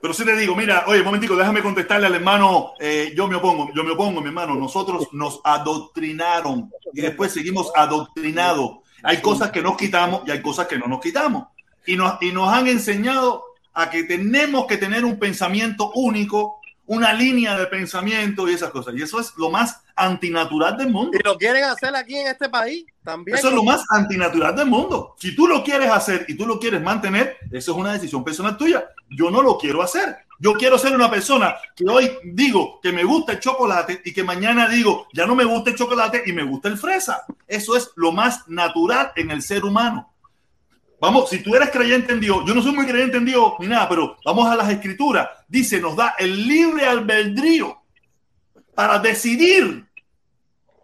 Pero 0.00 0.12
sí 0.14 0.24
te 0.24 0.34
digo, 0.36 0.56
mira, 0.56 0.82
oye, 0.88 0.98
un 0.98 1.04
momentico, 1.06 1.36
déjame 1.36 1.62
contestarle 1.62 2.08
al 2.08 2.14
hermano, 2.16 2.72
eh, 2.80 3.12
yo 3.16 3.28
me 3.28 3.36
opongo, 3.36 3.70
yo 3.72 3.84
me 3.84 3.92
opongo, 3.92 4.20
mi 4.20 4.26
hermano, 4.26 4.56
nosotros 4.56 5.06
nos 5.12 5.40
adoctrinaron 5.44 6.70
y 6.92 7.00
después 7.00 7.32
seguimos 7.32 7.70
adoctrinados. 7.76 8.78
Hay 9.04 9.18
cosas 9.18 9.52
que 9.52 9.62
nos 9.62 9.76
quitamos 9.76 10.22
y 10.26 10.32
hay 10.32 10.42
cosas 10.42 10.66
que 10.66 10.76
no 10.78 10.86
nos 10.86 11.00
quitamos. 11.00 11.44
Y 11.86 11.94
nos, 11.94 12.20
y 12.20 12.32
nos 12.32 12.52
han 12.52 12.66
enseñado 12.66 13.44
a 13.74 13.90
que 13.90 14.02
tenemos 14.02 14.66
que 14.66 14.76
tener 14.76 15.04
un 15.04 15.20
pensamiento 15.20 15.92
único, 15.94 16.60
una 16.86 17.12
línea 17.12 17.56
de 17.56 17.66
pensamiento 17.66 18.48
y 18.48 18.54
esas 18.54 18.70
cosas. 18.70 18.94
Y 18.96 19.02
eso 19.02 19.20
es 19.20 19.32
lo 19.36 19.50
más 19.50 19.80
antinatural 19.96 20.76
del 20.76 20.90
mundo. 20.90 21.16
Y 21.18 21.22
lo 21.22 21.36
quieren 21.36 21.64
hacer 21.64 21.94
aquí 21.94 22.16
en 22.16 22.26
este 22.26 22.48
país 22.48 22.84
también. 23.04 23.38
Eso 23.38 23.48
es 23.48 23.54
lo 23.54 23.62
más 23.62 23.82
antinatural 23.90 24.56
del 24.56 24.66
mundo. 24.66 25.14
Si 25.18 25.34
tú 25.34 25.46
lo 25.46 25.62
quieres 25.62 25.90
hacer 25.90 26.24
y 26.28 26.36
tú 26.36 26.46
lo 26.46 26.58
quieres 26.58 26.82
mantener, 26.82 27.36
eso 27.50 27.72
es 27.72 27.78
una 27.78 27.92
decisión 27.92 28.24
personal 28.24 28.56
tuya. 28.56 28.84
Yo 29.10 29.30
no 29.30 29.42
lo 29.42 29.58
quiero 29.58 29.82
hacer. 29.82 30.16
Yo 30.38 30.54
quiero 30.54 30.76
ser 30.76 30.92
una 30.92 31.08
persona 31.08 31.54
que 31.76 31.84
hoy 31.88 32.10
digo 32.24 32.80
que 32.82 32.90
me 32.90 33.04
gusta 33.04 33.32
el 33.32 33.38
chocolate 33.38 34.02
y 34.04 34.12
que 34.12 34.24
mañana 34.24 34.68
digo 34.68 35.06
ya 35.12 35.24
no 35.24 35.36
me 35.36 35.44
gusta 35.44 35.70
el 35.70 35.76
chocolate 35.76 36.24
y 36.26 36.32
me 36.32 36.42
gusta 36.42 36.68
el 36.68 36.76
fresa. 36.76 37.24
Eso 37.46 37.76
es 37.76 37.92
lo 37.94 38.10
más 38.10 38.48
natural 38.48 39.12
en 39.14 39.30
el 39.30 39.40
ser 39.40 39.64
humano. 39.64 40.11
Vamos, 41.02 41.30
si 41.30 41.42
tú 41.42 41.56
eres 41.56 41.70
creyente 41.70 42.12
en 42.12 42.20
Dios, 42.20 42.44
yo 42.46 42.54
no 42.54 42.62
soy 42.62 42.70
muy 42.70 42.86
creyente 42.86 43.16
en 43.16 43.24
Dios 43.24 43.54
ni 43.58 43.66
nada, 43.66 43.88
pero 43.88 44.18
vamos 44.24 44.48
a 44.48 44.54
las 44.54 44.70
escrituras. 44.70 45.28
Dice, 45.48 45.80
nos 45.80 45.96
da 45.96 46.14
el 46.16 46.46
libre 46.46 46.86
albedrío 46.86 47.76
para 48.72 49.00
decidir 49.00 49.84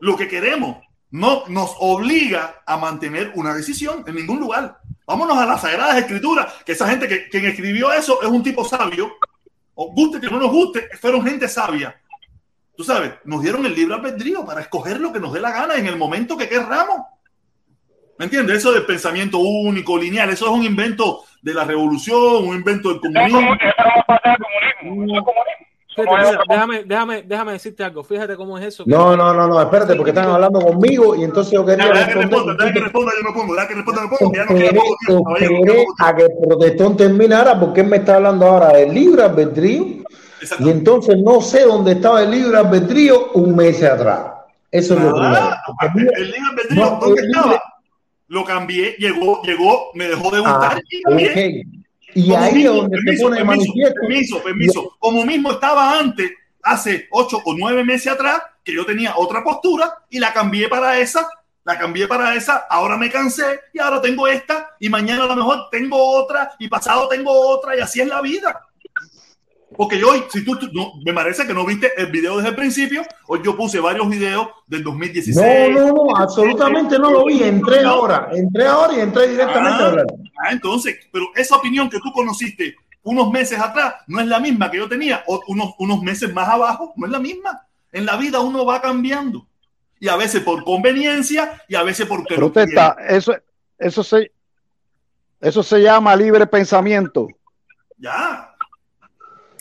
lo 0.01 0.17
que 0.17 0.27
queremos. 0.27 0.79
No 1.13 1.45
nos 1.47 1.73
obliga 1.79 2.63
a 2.67 2.77
mantener 2.77 3.31
una 3.37 3.55
decisión 3.55 4.03
en 4.09 4.17
ningún 4.17 4.41
lugar. 4.41 4.81
Vámonos 5.07 5.39
a 5.39 5.47
las 5.47 5.61
sagradas 5.61 5.99
escrituras, 5.99 6.53
que 6.67 6.73
esa 6.73 6.89
gente 6.89 7.07
que 7.07 7.29
quien 7.29 7.45
escribió 7.45 7.93
eso 7.93 8.21
es 8.21 8.29
un 8.29 8.43
tipo 8.43 8.65
sabio. 8.65 9.13
O 9.77 9.93
guste 9.93 10.21
que 10.21 10.27
no 10.27 10.41
nos 10.41 10.51
guste, 10.51 10.89
fueron 11.01 11.25
gente 11.25 11.47
sabia. 11.47 11.97
Tú 12.77 12.83
sabes, 12.83 13.13
nos 13.23 13.41
dieron 13.41 13.65
el 13.65 13.73
libre 13.73 13.95
albedrío 13.95 14.45
para 14.45 14.63
escoger 14.63 14.99
lo 14.99 15.13
que 15.13 15.21
nos 15.21 15.33
dé 15.33 15.39
la 15.39 15.53
gana 15.53 15.77
en 15.77 15.87
el 15.87 15.97
momento 15.97 16.37
que 16.37 16.49
querramos. 16.49 17.03
¿Me 18.19 18.25
entiendes? 18.25 18.59
Eso 18.59 18.73
del 18.73 18.85
pensamiento 18.85 19.39
único, 19.39 19.97
lineal, 19.97 20.31
eso 20.31 20.47
es 20.47 20.53
un 20.53 20.65
invento 20.65 21.23
de 21.41 21.55
la 21.55 21.65
revolución, 21.65 22.49
un 22.49 22.57
invento 22.57 22.89
del 22.91 23.01
comunismo. 23.01 23.41
Déjame, 26.49 26.85
déjame, 26.85 27.23
déjame 27.23 27.53
decirte 27.53 27.83
algo. 27.83 28.05
Fíjate 28.05 28.37
cómo 28.37 28.57
es 28.59 28.67
eso. 28.67 28.85
No, 28.87 29.17
no, 29.17 29.35
no, 29.35 29.49
no, 29.49 29.61
espérate, 29.61 29.95
porque 29.97 30.11
están 30.11 30.31
hablando 30.31 30.61
conmigo 30.61 31.17
y 31.17 31.25
entonces 31.25 31.53
yo 31.53 31.65
quería 31.65 31.87
Deja 31.87 32.07
que 32.07 32.15
responder. 32.15 32.31
responda, 32.31 32.55
deja 32.55 32.73
que 32.73 32.81
responda, 32.81 33.13
yo 33.19 33.29
me 33.29 33.35
pongo, 33.35 33.55
deja 33.55 33.69
que 33.69 33.75
responda, 33.75 34.03
me 34.03 34.09
pongo, 34.09 34.33
que 34.33 34.39
ya 34.39 34.45
no 34.45 35.35
tiempo. 35.37 35.95
a 35.99 36.15
que 36.17 36.23
el 36.23 36.31
protestón 36.41 36.97
terminara 36.97 37.59
porque 37.59 37.81
él 37.81 37.89
me 37.89 37.97
está 37.97 38.17
hablando 38.17 38.47
ahora 38.47 38.69
del 38.75 38.95
libre 38.95 39.23
albedrío 39.23 39.85
y 40.61 40.71
entonces 40.71 41.17
no 41.19 41.41
sé 41.41 41.65
dónde 41.65 41.93
estaba 41.93 42.23
el 42.23 42.31
libre 42.31 42.59
albedrío 42.59 43.33
un 43.35 43.57
mes 43.57 43.83
atrás. 43.83 44.27
Eso 44.71 44.95
es 44.95 45.01
lo 45.01 45.13
primero. 45.13 45.35
Ah, 45.35 45.63
el 46.17 46.27
libre 46.31 46.41
albedrío, 46.51 46.99
¿dónde 47.01 47.23
estaba? 47.23 47.63
Lo 48.29 48.45
cambié, 48.45 48.97
llegó, 48.99 49.43
llegó, 49.43 49.91
me 49.95 50.07
dejó 50.07 50.31
de 50.31 50.41
gustar 50.41 50.77
Ah, 50.77 50.81
y 50.89 51.03
cambié. 51.03 51.65
Y 52.15 52.29
Como 52.29 52.39
ahí 52.39 52.55
mismo, 52.55 52.73
donde 52.73 52.99
se 52.99 53.05
permiso, 53.05 53.23
pone 53.25 53.39
de 53.39 53.45
permiso. 53.45 53.73
Permiso, 54.01 54.43
permiso. 54.43 54.97
Como 54.99 55.25
mismo 55.25 55.53
estaba 55.53 55.99
antes, 55.99 56.31
hace 56.63 57.07
ocho 57.11 57.41
o 57.45 57.55
nueve 57.55 57.85
meses 57.85 58.13
atrás, 58.13 58.43
que 58.65 58.75
yo 58.75 58.85
tenía 58.85 59.15
otra 59.17 59.43
postura 59.43 59.95
y 60.11 60.19
la 60.19 60.33
cambié 60.33 60.69
para 60.69 60.99
esa, 60.99 61.29
la 61.65 61.79
cambié 61.79 62.09
para 62.09 62.35
esa, 62.35 62.67
ahora 62.71 62.97
me 62.97 63.11
cansé 63.11 63.61
y 63.73 63.79
ahora 63.79 64.01
tengo 64.01 64.27
esta 64.27 64.71
y 64.81 64.89
mañana 64.89 65.25
a 65.25 65.27
lo 65.27 65.37
mejor 65.37 65.69
tengo 65.71 65.99
otra 65.99 66.53
y 66.59 66.69
pasado 66.69 67.09
tengo 67.09 67.31
otra 67.31 67.77
y 67.77 67.81
así 67.81 68.01
es 68.01 68.09
la 68.09 68.21
vida. 68.23 68.68
Porque 69.77 69.99
yo 69.99 70.11
hoy, 70.11 70.25
si 70.31 70.45
tú, 70.45 70.57
tú- 70.59 70.71
no, 70.73 70.93
me 71.05 71.13
parece 71.13 71.47
que 71.47 71.53
no 71.55 71.65
viste 71.67 71.91
el 72.01 72.11
video 72.11 72.37
desde 72.37 72.51
el 72.51 72.57
principio, 72.57 73.03
hoy 73.27 73.41
yo 73.45 73.55
puse 73.57 73.79
varios 73.81 74.09
videos 74.09 74.49
del 74.67 74.83
2016. 74.83 75.75
No, 75.75 75.81
no, 75.87 75.93
no, 75.93 76.17
absolutamente 76.17 76.99
no 76.99 77.11
lo 77.11 77.25
vi. 77.27 77.43
Entré 77.43 77.85
ahora, 77.85 78.29
entré 78.33 78.67
ahora 78.67 78.95
y 78.97 79.01
entré 79.01 79.29
directamente 79.29 79.83
a 79.83 79.87
Ah, 79.87 79.89
hablar. 79.89 80.07
ah, 80.43 80.53
entonces, 80.53 80.97
pero 81.13 81.27
esa 81.37 81.57
opinión 81.57 81.91
que 81.91 81.99
tú 82.01 82.11
conociste 82.13 82.75
unos 83.03 83.31
meses 83.31 83.61
atrás 83.61 83.95
no 84.07 84.21
es 84.21 84.27
la 84.27 84.41
misma 84.41 84.71
que 84.71 84.79
yo 84.79 84.89
tenía 84.89 85.23
o 85.27 85.41
unos, 85.49 85.75
unos 85.79 86.03
meses 86.03 86.33
más 86.33 86.49
abajo, 86.49 86.93
no 86.97 87.07
es 87.07 87.13
la 87.13 87.19
misma. 87.19 87.67
En 87.93 88.05
la 88.07 88.17
vida 88.17 88.41
uno 88.41 88.65
va 88.65 88.81
cambiando. 88.81 89.47
Y 90.01 90.09
a 90.09 90.17
veces 90.17 90.43
por 90.43 90.65
conveniencia 90.65 91.63
y 91.69 91.75
a 91.75 91.83
veces 91.83 92.07
porque 92.07 92.37
Protesta, 92.37 92.97
eso, 93.09 93.35
eso 93.79 94.03
se, 94.03 94.33
eso 95.41 95.63
se 95.63 95.81
llama 95.83 96.15
libre 96.17 96.47
pensamiento. 96.47 97.29
Ya. 97.99 98.48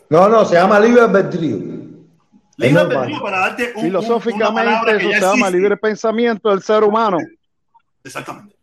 No, 0.10 0.30
no, 0.30 0.46
se 0.46 0.56
llama 0.56 0.80
libre 0.80 1.02
albedrío. 1.02 1.58
Libre 2.58 2.82
albedrío 2.82 3.22
para 3.22 3.40
darte 3.40 3.74
un, 3.76 3.86
un- 3.86 3.86
una 3.92 4.02
Filosóficamente 4.02 4.98
que 4.98 5.10
eso 5.10 5.20
se 5.32 5.38
llama 5.38 5.50
libre 5.50 5.78
pensamiento 5.78 6.50
del 6.50 6.62
ser 6.64 6.84
humano. 6.84 7.18
Exactamente. 8.04 8.56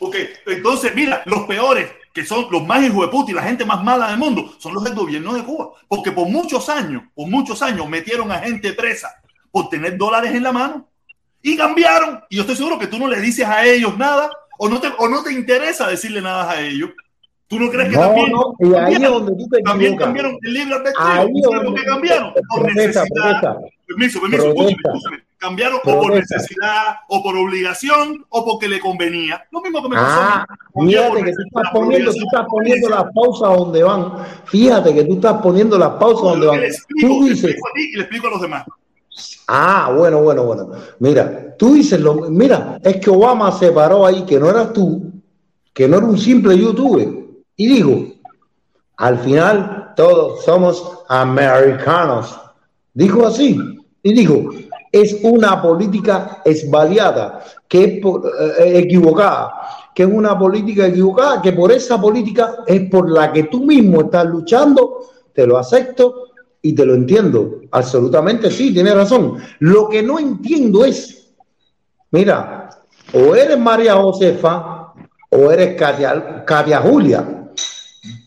Ok, 0.00 0.14
entonces, 0.46 0.94
mira, 0.94 1.22
los 1.26 1.40
peores, 1.46 1.90
que 2.14 2.24
son 2.24 2.46
los 2.52 2.64
más 2.64 2.82
hijos 2.84 3.00
de 3.04 3.08
puta 3.08 3.32
y 3.32 3.34
la 3.34 3.42
gente 3.42 3.64
más 3.64 3.82
mala 3.82 4.08
del 4.10 4.18
mundo, 4.18 4.54
son 4.58 4.74
los 4.74 4.84
del 4.84 4.94
gobierno 4.94 5.34
de 5.34 5.42
Cuba. 5.42 5.70
Porque 5.88 6.12
por 6.12 6.28
muchos 6.28 6.68
años, 6.68 7.02
por 7.14 7.28
muchos 7.28 7.60
años, 7.62 7.88
metieron 7.88 8.30
a 8.30 8.38
gente 8.38 8.72
presa 8.74 9.12
por 9.50 9.68
tener 9.68 9.96
dólares 9.98 10.32
en 10.32 10.44
la 10.44 10.52
mano 10.52 10.88
y 11.42 11.56
cambiaron. 11.56 12.20
Y 12.30 12.36
yo 12.36 12.42
estoy 12.42 12.54
seguro 12.56 12.78
que 12.78 12.86
tú 12.86 12.96
no 12.98 13.08
le 13.08 13.20
dices 13.20 13.44
a 13.44 13.64
ellos 13.66 13.98
nada 13.98 14.30
o 14.56 14.68
no 14.68 14.80
te, 14.80 14.88
o 14.98 15.08
no 15.08 15.22
te 15.24 15.32
interesa 15.32 15.88
decirle 15.88 16.20
nada 16.22 16.48
a 16.48 16.60
ellos. 16.60 16.90
¿Tú 17.48 17.58
no 17.58 17.70
crees 17.70 17.88
que 17.88 17.94
No, 17.96 18.02
también, 18.02 18.30
no, 18.30 18.54
y 18.58 18.64
ahí 18.66 18.70
es 18.72 18.80
cambiaron, 18.92 19.12
donde 19.26 19.42
tú 19.42 19.48
te 19.50 19.62
también 19.62 19.92
equivocas. 19.94 20.06
cambiaron 20.06 20.38
el 20.42 20.52
libre 20.52 20.74
albedrío? 20.74 20.92
es 21.00 21.14
¿Sabes 21.16 21.64
donde 21.64 21.80
qué 21.80 21.86
cambiaron? 21.86 22.32
Por 22.34 22.62
protesta, 22.62 23.02
necesidad. 23.02 23.06
protesta. 23.40 23.58
Permiso, 23.86 24.20
permiso, 24.20 24.42
Protesta. 24.44 24.88
escúchame. 24.90 25.16
Cambiaron 25.38 25.78
o 25.84 26.00
por 26.00 26.14
necesidad, 26.14 26.96
o 27.08 27.22
por 27.22 27.36
obligación, 27.36 28.24
o 28.28 28.44
porque 28.44 28.68
le 28.68 28.80
convenía. 28.80 29.44
Lo 29.52 29.60
mismo 29.62 29.82
que 29.82 29.88
me 29.88 29.94
pasó 29.94 30.06
Ah, 30.20 30.44
a 30.48 30.54
mí. 30.54 30.56
Por 30.74 30.88
fíjate 30.88 31.24
que 31.24 31.32
tú 31.32 31.42
estás 31.46 31.72
poniendo, 31.72 32.12
tú 32.12 32.24
estás 32.24 32.46
poniendo 32.50 32.88
las 32.90 33.04
pausas 33.14 33.56
donde 33.56 33.82
van. 33.82 34.12
Fíjate 34.46 34.94
que 34.94 35.04
tú 35.04 35.12
estás 35.14 35.40
poniendo 35.40 35.78
las 35.78 35.90
pausas 35.90 36.22
donde 36.32 36.46
van. 36.48 36.62
explico, 36.64 37.08
Tú 37.08 37.22
le 37.22 37.30
dices, 37.30 37.44
explico 37.44 37.68
a 37.68 37.72
ti 37.72 37.80
y 37.92 37.96
le 37.96 38.00
explico 38.02 38.26
a 38.26 38.30
los 38.30 38.40
demás. 38.42 38.64
ah, 39.46 39.92
bueno, 39.96 40.20
bueno, 40.22 40.44
bueno. 40.44 40.70
Mira, 40.98 41.56
tú 41.56 41.74
dices 41.74 42.00
lo, 42.00 42.14
mira, 42.30 42.78
es 42.82 42.96
que 42.96 43.08
Obama 43.08 43.52
se 43.52 43.70
paró 43.72 44.04
ahí, 44.04 44.24
que 44.26 44.38
no 44.38 44.50
eras 44.50 44.72
tú, 44.72 45.12
que 45.72 45.88
no 45.88 45.96
era 45.98 46.06
un 46.06 46.18
simple 46.18 46.58
youtuber, 46.58 47.08
y 47.58 47.66
dijo, 47.66 48.04
al 48.96 49.18
final 49.18 49.92
todos 49.96 50.44
somos 50.44 51.00
americanos. 51.08 52.38
Dijo 52.94 53.26
así, 53.26 53.58
y 54.02 54.12
dijo, 54.14 54.48
es 54.90 55.18
una 55.22 55.60
política 55.60 56.40
esbaliada, 56.44 57.44
que 57.68 57.84
es 57.84 58.00
por- 58.00 58.22
eh, 58.60 58.78
equivocada, 58.78 59.52
que 59.94 60.04
es 60.04 60.08
una 60.08 60.38
política 60.38 60.86
equivocada, 60.86 61.42
que 61.42 61.52
por 61.52 61.70
esa 61.72 62.00
política 62.00 62.58
es 62.66 62.88
por 62.88 63.10
la 63.10 63.32
que 63.32 63.44
tú 63.44 63.64
mismo 63.64 64.02
estás 64.02 64.24
luchando, 64.26 65.00
te 65.34 65.46
lo 65.46 65.58
acepto 65.58 66.28
y 66.62 66.72
te 66.74 66.86
lo 66.86 66.94
entiendo. 66.94 67.60
Absolutamente 67.72 68.50
sí, 68.50 68.72
tienes 68.72 68.94
razón. 68.94 69.34
Lo 69.58 69.88
que 69.88 70.02
no 70.02 70.18
entiendo 70.18 70.84
es, 70.84 71.32
mira, 72.12 72.70
o 73.12 73.34
eres 73.34 73.58
María 73.58 73.96
Josefa 73.96 74.92
o 75.30 75.50
eres 75.50 75.76
Katia, 75.76 76.44
Katia 76.44 76.80
Julia. 76.80 77.37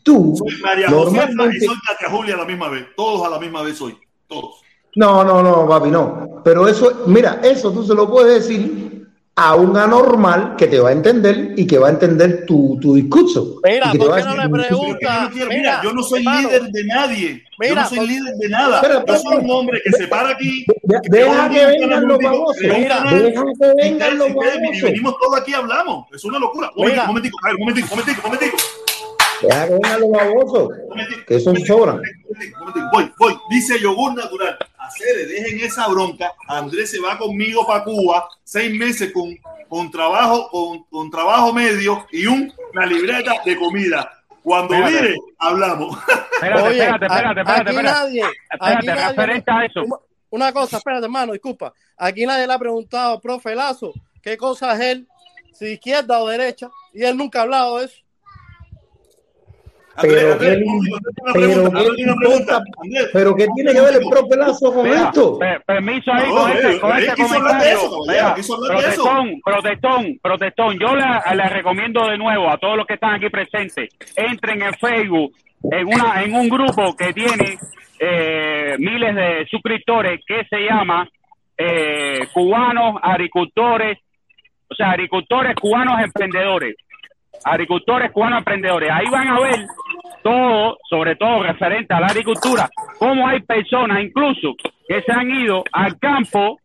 Tú, 0.04 0.34
Soy 0.38 0.62
María 0.62 0.90
Josefa 0.90 1.24
y 1.24 1.36
normalmente, 1.36 1.66
soy 1.66 1.76
Katia 1.88 2.10
Julia 2.10 2.34
a 2.36 2.38
la 2.38 2.46
misma 2.46 2.70
vez. 2.70 2.86
Todos 2.96 3.26
a 3.26 3.30
la 3.30 3.40
misma 3.40 3.62
vez 3.62 3.78
soy. 3.78 3.98
Todos. 4.28 4.56
no, 4.96 5.24
no, 5.24 5.42
no, 5.44 5.68
papi, 5.68 5.90
no. 5.92 6.42
Pero 6.44 6.68
eso, 6.68 7.04
mira, 7.08 7.40
eso 7.44 7.72
tú 7.72 7.84
se 7.84 7.94
lo 7.94 8.10
puedes 8.10 8.48
decir 8.48 8.90
a 9.36 9.56
un 9.56 9.76
anormal 9.78 10.56
que 10.58 10.68
te 10.68 10.78
va 10.80 10.90
a 10.90 10.92
entender 10.92 11.54
y 11.56 11.66
que 11.66 11.78
va 11.80 11.88
a 11.88 11.92
entender 11.92 12.46
tu, 12.46 12.78
tu 12.82 12.96
discurso. 12.96 13.60
Mira, 13.64 13.92
¿por 13.98 14.16
qué 14.16 14.24
no 14.24 14.36
le 14.36 14.50
pregunta? 14.50 14.70
Yo 14.70 15.22
no 15.24 15.30
quiero- 15.32 15.50
mira, 15.50 15.58
Mira, 15.62 15.82
yo 15.84 15.94
no 15.94 16.04
soy 16.04 16.20
hermano, 16.20 16.48
líder 16.50 16.62
de 16.64 16.84
nadie. 16.84 17.30
yo 17.44 17.44
Mira, 17.60 17.82
no 17.84 17.88
soy 17.90 17.98
por- 18.00 18.08
líder 18.08 18.36
de 18.36 18.50
nada. 18.50 18.76
Espera, 18.78 18.94
yo 18.96 19.00
espera, 19.00 19.20
soy 19.20 19.38
un 19.38 19.52
hombre 19.52 19.82
que 19.84 19.92
se 19.92 20.08
para 20.08 20.30
aquí. 20.32 20.66
De- 20.84 21.00
que 21.02 21.10
deja 21.10 21.50
que 21.50 21.66
un 21.66 21.68
vengan 21.72 22.08
los 22.08 22.20
Mira, 22.20 23.04
deja 23.04 23.04
que 23.10 23.18
y 23.18 23.90
vengan 23.90 24.18
los 24.18 24.30
y 24.30 24.82
venimos 24.82 25.16
todos 25.22 25.40
aquí 25.40 25.52
y 25.52 25.54
hablamos. 25.54 26.08
Es 26.14 26.24
una 26.26 26.38
locura. 26.40 26.70
Un 26.76 26.88
Mira. 26.88 27.06
momentico, 27.08 27.38
un 27.54 27.60
momentico, 27.60 27.88
un 27.94 28.00
momentico, 28.00 28.22
un 28.28 28.34
momentico. 28.34 28.58
Deja 29.42 29.66
que 29.68 29.74
vengan 29.74 30.02
los 30.02 30.12
babosos, 30.12 30.70
que 31.28 31.40
sobran. 31.40 32.02
Voy, 32.94 33.12
voy. 33.18 33.38
Dice 33.50 33.80
yogur 33.80 34.14
natural. 34.14 34.58
Hacer, 34.78 35.28
dejen 35.28 35.60
esa 35.60 35.88
bronca. 35.88 36.32
Andrés 36.48 36.92
se 36.92 37.00
va 37.00 37.18
conmigo 37.18 37.66
para 37.66 37.84
Cuba, 37.84 38.28
seis 38.44 38.74
meses 38.78 39.12
con, 39.14 39.36
con 39.70 39.90
trabajo, 39.92 40.50
con, 40.50 40.84
con 40.86 41.10
trabajo 41.10 41.54
medio 41.54 42.06
y 42.12 42.26
un- 42.26 42.52
una 42.74 42.86
libreta 42.86 43.34
de 43.46 43.56
comida. 43.58 44.10
Cuando 44.44 44.74
Espérate. 44.74 45.02
mire, 45.02 45.16
hablamos. 45.38 45.98
Espérate, 46.34 46.62
Oye, 46.64 46.78
espérate, 46.80 47.06
espérate, 47.06 47.40
espérate, 47.42 47.52
aquí 47.52 47.70
espérate. 47.70 47.84
nadie, 48.00 48.24
aquí 48.24 48.34
Espérate, 48.52 48.86
nadie, 48.88 49.08
referente 49.10 49.52
a 49.52 49.66
eso. 49.66 49.82
una- 49.84 49.98
una 50.32 50.54
cosa, 50.54 50.78
espérate, 50.78 51.06
hermano, 51.06 51.34
disculpa. 51.34 51.74
Aquí 51.98 52.26
nadie 52.26 52.48
le 52.48 52.54
ha 52.54 52.60
preguntado 52.60 53.14
al 53.14 53.22
profe 53.22 53.54
Lazo 53.54 53.94
qué 54.24 54.38
cosa 54.38 54.74
es 54.74 54.80
él, 54.80 55.08
si 55.54 55.74
izquierda 55.74 56.20
o 56.20 56.28
derecha, 56.28 56.70
y 56.94 57.04
él 57.04 57.16
nunca 57.18 57.40
ha 57.40 57.42
hablado 57.44 57.78
de 57.80 57.86
eso. 57.86 57.96
Pero 60.02 60.38
pero 60.38 60.38
pregunta, 60.38 61.00
qué 61.34 61.40
Andrés, 61.42 61.58
una 61.58 61.70
pregunta. 61.70 62.14
importa, 62.14 62.62
Andrés, 62.82 63.10
pero 63.12 63.36
¿qué 63.36 63.48
tiene 63.56 63.74
que 63.74 63.82
ver 63.82 63.94
el 63.96 64.10
profe 64.10 64.36
Lazo 64.38 64.74
con 64.74 64.84
Mira, 64.84 65.02
esto? 65.04 65.38
per- 65.40 65.62
permiso 65.64 66.12
ahí 66.14 66.30
No, 66.30 66.36
con 66.36 66.50
eh, 66.52 66.54
este, 66.56 66.80
con 66.80 66.92
eh, 66.92 67.00
este 67.00 67.12
de 67.12 67.28
comentario. 67.28 67.78
eso, 67.78 67.98
Mira, 68.08 68.36
protestón, 68.68 69.42
protestón, 69.44 70.20
protestón. 70.22 70.80
Yo 70.80 70.96
le, 70.96 71.36
le 71.36 71.50
recomiendo 71.50 72.08
de 72.08 72.18
nuevo 72.18 72.50
a 72.50 72.58
todos 72.58 72.78
los 72.78 72.86
que 72.88 72.94
están 72.94 73.16
aquí 73.16 73.30
presentes, 73.30 73.90
entren 74.16 74.62
en 74.62 74.74
Facebook, 74.76 75.34
en 75.72 75.86
una, 75.88 76.24
en 76.24 76.36
un 76.36 76.48
grupo 76.50 76.96
que 76.96 77.12
tiene 77.14 77.58
eh, 78.00 78.76
miles 78.80 79.14
de 79.16 79.46
suscriptores 79.50 80.22
que 80.26 80.46
se 80.50 80.58
llama 80.62 81.08
eh, 81.58 82.28
cubanos 82.34 82.96
agricultores, 83.04 83.98
o 84.70 84.74
sea, 84.76 84.92
agricultores 84.92 85.54
cubanos 85.56 86.02
emprendedores, 86.02 86.76
agricultores 87.44 88.12
cubanos 88.12 88.40
emprendedores. 88.40 88.90
Ahí 88.92 89.06
van 89.12 89.28
a 89.28 89.40
ver 89.40 89.66
todo, 90.24 90.78
sobre 90.90 91.16
todo 91.16 91.44
referente 91.44 91.94
a 91.94 92.00
la 92.00 92.08
agricultura, 92.08 92.70
cómo 93.00 93.28
hay 93.28 93.42
personas 93.42 94.02
incluso 94.02 94.56
que 94.88 95.02
se 95.02 95.12
han 95.12 95.30
ido 95.32 95.64
al 95.72 95.98
campo 96.00 96.60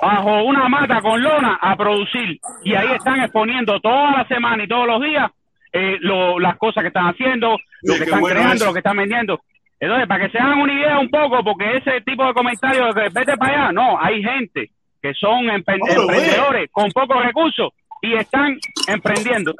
bajo 0.00 0.42
una 0.44 0.68
mata 0.68 1.00
con 1.00 1.22
lona 1.22 1.58
a 1.60 1.76
producir 1.76 2.38
y 2.64 2.74
ahí 2.74 2.88
están 2.96 3.20
exponiendo 3.20 3.78
toda 3.80 4.10
la 4.10 4.26
semana 4.26 4.64
y 4.64 4.68
todos 4.68 4.86
los 4.86 5.00
días 5.02 5.30
eh, 5.72 5.96
lo- 6.00 6.38
las 6.38 6.56
cosas 6.58 6.82
que 6.82 6.88
están 6.88 7.06
haciendo, 7.06 7.56
lo 7.82 7.92
Sí, 7.94 7.98
que 8.00 8.04
están 8.04 8.20
bueno 8.20 8.34
creando, 8.36 8.54
eso. 8.56 8.66
lo 8.66 8.72
que 8.74 8.78
están 8.80 8.96
vendiendo. 8.96 9.40
Entonces, 9.80 10.06
para 10.06 10.24
que 10.26 10.30
se 10.30 10.38
hagan 10.38 10.58
una 10.60 10.72
idea 10.74 10.98
un 10.98 11.08
poco, 11.08 11.42
porque 11.42 11.76
ese 11.78 12.00
tipo 12.02 12.24
de 12.26 12.34
comentarios 12.34 12.94
de 12.94 13.02
que 13.04 13.08
vete 13.10 13.36
para 13.36 13.52
allá, 13.64 13.72
no, 13.72 13.98
hay 14.00 14.22
gente 14.22 14.70
que 15.00 15.14
son 15.14 15.48
emprendedores 15.50 16.68
con 16.70 16.90
pocos 16.90 17.24
recursos 17.24 17.70
y 18.02 18.14
están 18.16 18.58
emprendiendo. 18.88 19.54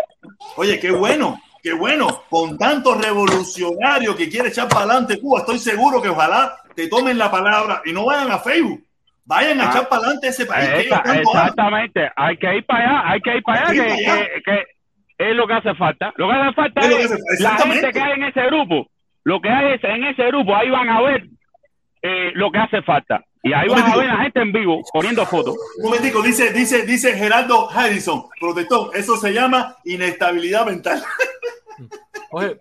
Oye, 0.57 0.79
qué 0.79 0.91
bueno, 0.91 1.41
qué 1.63 1.73
bueno. 1.73 2.25
Con 2.29 2.59
tanto 2.59 2.95
revolucionario 2.95 4.15
que 4.17 4.29
quiere 4.29 4.49
echar 4.49 4.69
para 4.69 4.83
adelante 4.83 5.21
Cuba, 5.21 5.41
estoy 5.41 5.59
seguro 5.59 6.03
que 6.03 6.09
ojalá 6.09 6.55
te 6.75 6.89
tomen 6.89 7.17
la 7.19 7.31
palabra 7.31 7.81
y 7.85 7.93
no 7.93 8.05
vayan 8.05 8.31
a 8.31 8.39
Facebook. 8.39 8.85
Vayan 9.25 9.61
a 9.61 9.67
Ah. 9.67 9.71
echar 9.71 9.89
para 9.89 10.03
adelante 10.03 10.29
ese 10.29 10.45
país. 10.47 10.69
Esa- 10.87 11.03
exactamente, 11.15 12.11
hay 12.17 12.37
que 12.37 12.57
ir 12.57 12.67
para 12.67 12.85
allá, 13.01 13.11
hay 13.13 13.21
que 13.21 13.37
ir 13.37 13.43
para 13.45 13.61
allá, 13.69 13.73
que 13.73 14.11
allá. 14.51 14.63
es 15.19 15.37
lo 15.37 15.47
que 15.47 15.55
hace 15.55 15.75
falta. 15.77 16.13
Lo 16.17 16.29
que 16.29 16.35
hace 16.35 16.53
falta 16.55 16.81
Es 16.81 17.13
hace 17.13 17.43
la 17.43 17.51
gente 17.57 17.93
que 17.93 18.01
hay 18.01 18.13
en 18.13 18.23
ese 18.25 18.43
grupo. 18.47 18.89
Lo 19.25 19.41
que 19.41 19.49
hay 19.49 19.75
es 19.75 19.85
en 19.85 20.03
ese 20.05 20.27
grupo, 20.27 20.57
ahí 20.57 20.69
van 20.69 20.89
a 20.89 21.01
ver 21.01 21.25
eh, 22.03 22.33
lo 22.35 22.51
que 22.51 22.59
hace 22.59 22.83
falta. 22.83 23.23
Y 23.45 23.53
ahí 23.53 23.67
a 23.71 23.97
ver 23.97 24.07
la 24.07 24.17
gente 24.23 24.41
en 24.41 24.53
vivo 24.53 24.81
poniendo 24.93 25.27
fotos. 25.27 25.57
Un 25.79 25.85
momentico, 25.87 26.23
dice, 26.23 26.53
dice, 26.53 26.83
dice 26.87 27.13
Gerardo 27.15 27.69
Harrison, 27.71 28.27
protector, 28.39 28.91
eso 28.95 29.17
se 29.17 29.33
llama 29.33 29.77
inestabilidad 29.85 30.65
mental. 30.67 31.03
Oye, 32.35 32.57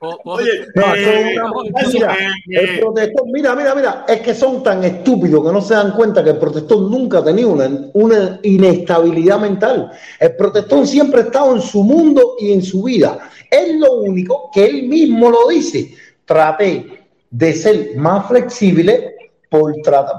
No, 0.76 0.96
eh, 0.96 1.38
mentira. 1.74 2.14
eh, 2.20 2.30
El 2.50 2.70
eh, 2.70 2.78
protector, 2.82 3.26
mira, 3.32 3.56
mira, 3.56 3.74
mira, 3.74 4.06
es 4.08 4.20
que 4.20 4.34
son 4.36 4.62
tan 4.64 4.84
estúpidos 4.84 5.46
que 5.46 5.54
no 5.54 5.62
se 5.62 5.76
dan 5.76 5.92
cuenta 5.94 6.22
que 6.24 6.32
el 6.32 6.40
protector 6.40 6.82
nunca 6.82 7.20
ha 7.20 7.24
tenido 7.24 7.50
una, 7.52 7.70
una 7.94 8.40
inestabilidad 8.44 9.40
mental. 9.40 9.90
El 10.20 10.36
protector 10.36 10.86
siempre 10.86 11.22
ha 11.22 11.24
estado 11.26 11.56
en 11.56 11.62
su 11.62 11.84
mundo 11.84 12.36
y 12.40 12.52
en 12.52 12.62
su 12.64 12.84
vida. 12.84 13.30
Es 13.50 13.76
lo 13.76 13.94
único 14.02 14.50
que 14.54 14.66
él 14.66 14.84
mismo 14.90 15.30
lo 15.30 15.48
dice. 15.48 15.96
Traté 16.26 17.04
de 17.30 17.54
ser 17.54 17.96
más 17.96 18.28
flexible 18.28 19.11
por 19.52 19.74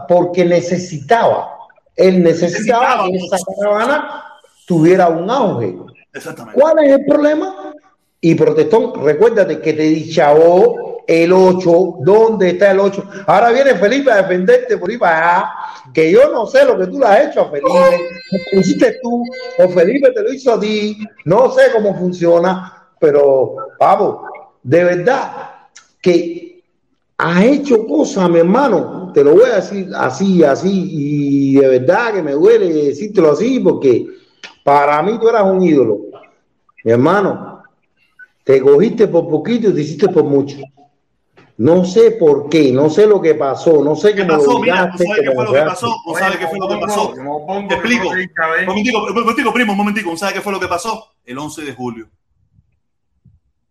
porque 0.07 0.45
necesitaba, 0.45 1.57
él 1.97 2.23
necesitaba 2.23 3.07
que 3.07 3.17
esa 3.17 3.39
caravana 3.57 4.25
tuviera 4.67 5.09
un 5.09 5.31
auge. 5.31 5.75
exactamente. 6.13 6.61
¿Cuál 6.61 6.85
es 6.85 6.93
el 6.93 7.07
problema? 7.07 7.73
Y 8.21 8.35
protestón, 8.35 8.93
recuérdate 9.03 9.59
que 9.59 9.73
te 9.73 9.83
dichao 9.85 11.03
el 11.07 11.33
8, 11.33 11.95
¿dónde 12.01 12.51
está 12.51 12.73
el 12.73 12.81
8? 12.81 13.09
Ahora 13.27 13.51
viene 13.53 13.75
Felipe 13.77 14.13
a 14.13 14.17
defenderte 14.17 14.77
por 14.77 14.91
ahí 14.91 14.99
para 14.99 15.17
allá, 15.17 15.51
que 15.95 16.13
yo 16.13 16.31
no 16.31 16.47
sé 16.47 16.67
lo 16.67 16.79
que 16.79 16.89
tú 16.89 16.99
le 16.99 17.07
has 17.07 17.29
hecho 17.29 17.41
a 17.41 17.51
Felipe, 17.51 18.11
lo 18.53 18.61
hiciste 18.61 18.99
tú, 19.03 19.25
o 19.59 19.69
Felipe 19.71 20.13
te 20.13 20.23
lo 20.23 20.31
hizo 20.31 20.53
a 20.53 20.61
ti, 20.61 20.99
no 21.25 21.51
sé 21.53 21.73
cómo 21.73 21.97
funciona, 21.97 22.87
pero 23.01 23.57
Pablo, 23.79 24.25
de 24.63 24.85
verdad 24.85 25.51
que 26.03 26.52
has 27.23 27.45
hecho 27.45 27.87
cosas, 27.87 28.29
mi 28.29 28.41
hermano, 28.41 29.13
te 29.15 29.23
lo 29.23 29.35
voy 29.35 29.45
a 29.45 29.57
decir 29.57 29.89
así, 29.95 30.43
así, 30.43 30.89
y 30.91 31.55
de 31.55 31.69
verdad 31.69 32.15
que 32.15 32.23
me 32.23 32.33
duele 32.33 32.73
decírtelo 32.73 33.31
así, 33.31 33.61
porque 33.61 34.07
para 34.65 35.01
mí 35.03 35.19
tú 35.21 35.29
eras 35.29 35.45
un 35.45 35.63
ídolo. 35.63 36.01
Mi 36.85 36.91
hermano, 36.91 37.63
te 38.43 38.61
cogiste 38.61 39.07
por 39.07 39.29
poquito 39.29 39.69
y 39.69 39.75
te 39.75 39.83
hiciste 39.83 40.09
por 40.09 40.25
mucho. 40.25 40.57
No 41.59 41.85
sé 41.85 42.13
por 42.13 42.49
qué, 42.49 42.73
no 42.73 42.91
sé 42.91 43.07
lo 43.07 43.21
que 43.21 43.37
pasó, 43.37 43.85
no 43.85 43.95
sé 43.95 44.17
¿Qué 44.17 44.25
pasó? 44.25 44.59
Mira, 44.59 44.91
¿tú 44.91 44.99
sabes 44.99 45.23
qué 45.23 45.31
fue 45.31 45.45
lo 45.45 45.53
que 45.53 45.61
pasó? 45.61 45.97
¿O 46.05 46.19
sabes 46.19 46.39
qué 46.39 46.47
fue 46.49 46.59
lo 46.59 46.69
que 46.69 46.77
pasó? 46.79 47.15
Te 47.69 47.75
explico. 47.75 48.09
Un 48.09 48.67
momentico, 48.67 49.05
un 49.05 49.15
momentico, 49.15 49.53
primo, 49.53 49.73
un 49.73 49.79
momentico. 49.79 50.11
¿Tú 50.11 50.17
¿Sabes 50.17 50.35
qué 50.35 50.41
fue 50.41 50.53
lo 50.53 50.59
que 50.59 50.67
pasó? 50.67 51.13
El 51.25 51.39
11 51.39 51.63
de 51.63 51.73
julio. 51.73 52.09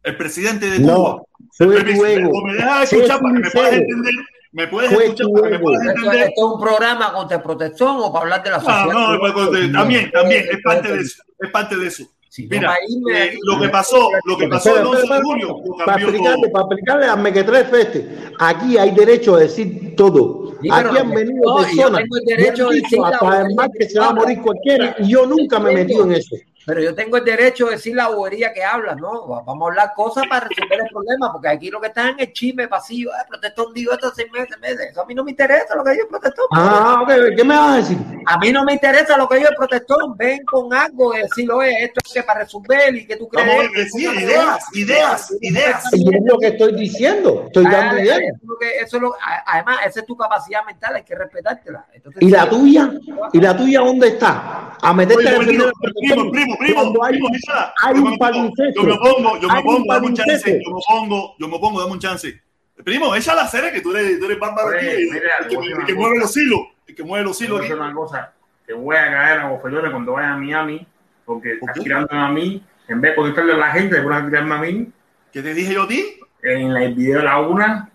El 0.04 0.16
presidente 0.16 0.70
de 0.70 0.82
Cuba. 0.82 1.22
Fue. 1.58 1.68
¿Me 1.68 2.54
dejas 2.54 2.90
Sé 2.90 2.96
escuchar 2.98 3.20
para 3.22 3.34
que 3.34 3.40
me 3.40 3.50
puedas 3.52 3.70
sincero. 3.72 3.76
entender? 3.76 4.14
¿Me 4.54 4.68
puedes 4.68 4.94
Fue 4.94 5.04
escuchar 5.06 5.28
tu 5.28 5.34
para 5.34 5.44
que 5.44 5.50
me 5.50 5.56
ego. 5.56 5.64
puedas 5.66 5.82
¿Esto, 5.82 5.98
entender? 5.98 6.28
esto 6.30 6.48
es 6.48 6.54
un 6.54 6.62
programa 6.62 7.14
contra 7.14 7.44
protección 7.44 7.96
o 8.00 8.12
para 8.12 8.24
hablar 8.24 8.44
de 8.44 8.50
la 8.52 8.60
sociedad? 8.60 8.86
no, 8.86 9.20
pues, 9.20 9.34
pues, 9.34 9.72
también, 9.72 10.12
también, 10.12 10.46
es 10.52 10.58
parte 10.64 10.92
de 10.92 11.02
eso. 11.02 11.24
Es 11.40 11.50
parte 11.52 11.76
de 11.78 11.88
eso. 11.88 12.04
Mira, 12.50 12.76
eh, 13.14 13.38
lo 13.44 13.60
que 13.60 13.68
pasó, 13.68 14.10
lo 14.26 14.38
que 14.38 14.48
pasó 14.48 14.70
Espera, 14.70 14.82
el 14.84 14.88
11 14.88 15.02
espera, 15.02 15.16
de 15.20 15.22
espera, 15.22 15.48
julio, 15.52 15.76
para 15.86 16.02
explicarle, 16.02 16.50
para 16.50 16.64
explicarle 16.64 17.06
a 17.08 17.16
Mequetref 17.18 17.70
Feste, 17.70 18.18
aquí 18.40 18.78
hay 18.78 18.92
derecho 18.92 19.36
a 19.36 19.40
decir 19.40 19.96
todo. 19.98 20.54
Sí, 20.62 20.70
pero 20.70 20.90
aquí 20.90 20.98
han 20.98 21.10
venido 21.12 21.42
no, 21.44 21.60
yo 21.60 21.66
personas 21.68 22.02
tengo 22.04 22.18
el 22.18 22.24
que 22.26 22.36
derecho 22.38 22.70
decir 22.70 23.00
hasta 23.04 23.42
el 23.42 23.90
se 23.90 24.00
va 24.00 24.08
a 24.08 24.14
morir 24.14 24.42
cualquiera 24.42 24.96
y 25.00 25.10
yo 25.10 25.26
nunca 25.26 25.60
me 25.60 25.72
he 25.72 25.76
metido 25.76 26.06
en 26.06 26.14
eso. 26.14 26.36
Pero 26.66 26.82
yo 26.82 26.94
tengo 26.96 27.18
el 27.18 27.24
derecho 27.26 27.66
de 27.66 27.72
decir 27.72 27.96
la 27.96 28.08
bobería 28.10 28.54
que 28.54 28.64
hablas, 28.64 28.98
¿no? 28.98 29.26
Vamos 29.28 29.62
a 29.68 29.70
hablar 29.72 29.94
cosas 29.96 30.26
para 30.30 30.48
resolver 30.48 30.80
el 30.82 30.90
problema, 30.92 31.32
porque 31.32 31.48
aquí 31.50 31.70
lo 31.70 31.82
que 31.82 31.88
está 31.88 32.10
en 32.10 32.20
el 32.20 32.32
chisme 32.34 32.68
pasivo, 32.68 33.12
eh, 33.12 33.26
protestón 33.28 33.74
digo 33.74 33.94
esto 33.94 34.12
seis 34.16 34.32
meses, 34.32 34.58
meses. 34.60 34.88
Eso 34.92 35.02
a 35.02 35.06
mí 35.06 35.16
no 35.16 35.24
me 35.24 35.32
interesa 35.32 35.76
lo 35.76 35.84
que 35.84 35.92
el 35.92 36.08
protestón. 36.08 36.46
Ah, 36.52 37.00
ok, 37.04 37.10
¿qué 37.36 37.44
me 37.44 37.56
vas 37.56 37.74
a 37.74 37.78
decir? 37.78 37.98
A 38.26 38.38
mí 38.38 38.52
no 38.52 38.64
me 38.64 38.74
interesa 38.74 39.18
lo 39.18 39.28
que 39.28 39.38
el 39.38 39.56
protestón. 39.56 40.16
Ven 40.18 40.44
con 40.46 40.74
algo 40.74 41.12
de 41.14 41.24
decir, 41.24 41.52
oye, 41.52 41.84
esto 41.84 42.00
es 42.06 42.14
que 42.14 42.24
para 42.24 42.42
resolver 42.42 42.96
y 42.96 43.06
que 43.06 43.16
tú 43.18 43.28
crees. 43.28 43.48
Vamos 43.48 43.66
a 43.66 43.90
sí, 43.90 44.06
ideas, 44.06 44.66
ideas, 44.74 45.34
ideas. 45.42 45.84
Y 45.94 46.16
es 46.16 46.22
lo 46.26 46.38
que 46.38 46.48
estoy 46.48 46.76
diciendo, 46.76 47.44
estoy 47.48 47.66
dando 47.66 48.00
ideas. 48.02 48.20
eso 48.20 48.36
es 48.36 48.48
lo 48.48 48.58
que- 48.60 48.76
eso 48.78 48.98
es 48.98 49.02
lo- 49.04 49.16
además, 49.46 49.80
esa 49.86 50.00
es 50.02 50.06
tu 50.06 50.16
capacidad 50.16 50.64
mental, 50.66 50.96
hay 50.96 51.04
que 51.04 51.16
respetártela. 51.16 51.86
Entonces, 51.94 52.22
¿Y 52.22 52.30
la 52.30 52.50
tuya? 52.50 52.92
¿Y 53.34 53.40
la 53.42 53.58
tuya 53.58 53.80
dónde 53.82 54.08
está? 54.10 54.78
A 54.82 54.94
meterte 54.94 55.26
Oye, 55.26 55.30
a 55.36 55.40
un 55.40 55.46
defender 55.46 55.72
momentito, 55.82 56.22
al 56.22 56.30
primo, 56.32 56.32
protector. 56.32 56.51
Primo, 56.58 56.92
primo, 56.92 57.04
hay, 57.06 57.14
primo, 57.14 57.30
mira, 57.30 57.74
hay 57.84 57.96
yo 57.96 58.02
un 58.04 58.10
me- 58.12 58.18
palincesto. 58.18 58.82
Yo 58.82 58.88
me 58.88 58.98
pongo, 58.98 59.40
yo 59.40 59.48
me 59.48 59.54
Hay 59.54 59.60
un 59.60 59.66
pongo, 59.66 59.94
dame 59.94 60.08
un 60.08 60.14
chance, 60.14 60.62
yo 60.64 60.72
me 60.72 60.82
pongo, 60.88 61.36
yo 61.40 61.48
me 61.48 61.60
pongo, 61.60 61.80
dame 61.82 61.92
un 61.94 62.00
chance. 62.00 62.42
Primo, 62.84 63.14
echa 63.16 63.36
la 63.36 63.48
serie 63.48 63.72
que 63.72 63.82
tú 63.82 63.96
eres, 63.96 64.20
tú 64.20 64.26
eres 64.26 64.40
bárbaro 64.40 64.70
aquí, 64.76 64.86
mira, 65.12 65.30
el 65.42 65.48
que, 65.86 65.94
mueve 65.94 66.20
los 66.20 66.36
hilos, 66.36 66.60
el 66.88 66.96
que 66.96 67.04
mueve 67.04 67.26
los 67.26 67.40
hilos 67.42 67.62
decir 67.62 67.76
una 67.76 67.94
cosa, 67.94 68.34
que 68.66 68.74
voy 68.74 68.96
a 68.96 69.06
caer 69.12 69.40
a 69.40 69.50
bofetones 69.50 69.92
cuando 69.92 70.14
vaya 70.14 70.34
a 70.34 70.38
Miami, 70.38 70.88
porque 71.26 71.54
estás 71.54 71.80
tirándome 71.80 72.20
a 72.22 72.30
mí, 72.30 72.64
en 72.88 73.00
vez 73.00 73.12
de 73.12 73.16
contestarle 73.16 73.54
a 73.54 73.58
la 73.58 73.72
gente, 73.72 73.96
te 73.98 74.02
pones 74.02 74.24
a 74.24 74.26
tirarme 74.26 74.56
a 74.56 74.58
mí. 74.58 74.88
¿Qué 75.32 75.42
te 75.44 75.54
dije 75.54 75.74
yo 75.76 75.84
a 75.84 75.88
ti? 75.88 76.04
En 76.42 76.76
el 76.76 76.96
video 76.96 77.20
de 77.20 77.24
la 77.24 77.40
una, 77.40 77.92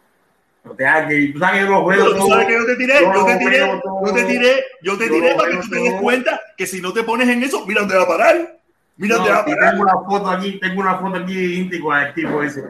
no 0.66 0.74
te 0.74 0.84
hagas 0.84 1.08
que 1.08 1.28
tú 1.28 1.38
sabes 1.38 1.60
que 1.60 1.66
yo 1.66 1.70
los 1.70 1.86
veo 1.86 2.04
Pero 2.04 2.16
tú 2.16 2.28
sabes 2.28 2.46
que 2.46 2.54
yo 2.54 2.66
te 2.66 2.76
tiré, 2.76 2.94
yo 3.00 3.24
te 3.24 3.36
tiré, 3.36 3.80
yo 4.04 4.12
te 4.12 4.24
tiré, 4.24 4.64
yo 4.82 4.98
te 4.98 5.08
tiré 5.08 5.34
para 5.34 5.50
que 5.50 5.56
tú 5.58 5.70
te 5.70 5.78
des 5.78 6.00
cuenta 6.00 6.40
que 6.56 6.66
si 6.66 6.80
no 6.80 6.92
te 6.92 7.04
pones 7.04 7.28
en 7.28 7.42
eso, 7.42 7.64
mira 7.66 7.80
dónde 7.80 7.96
va 7.96 8.02
a 8.02 8.08
parar. 8.08 8.58
Mira 8.96 9.16
dónde 9.16 9.30
va 9.30 9.38
a 9.38 9.44
parar. 9.44 9.70
tengo 9.70 9.82
una 9.82 9.92
foto 9.92 10.28
aquí, 10.28 10.58
tengo 10.58 10.80
una 10.80 10.98
foto 10.98 11.18
aquí 11.18 11.32
idéntico 11.32 11.92
al 11.92 12.12
tipo 12.14 12.42
ese. 12.42 12.64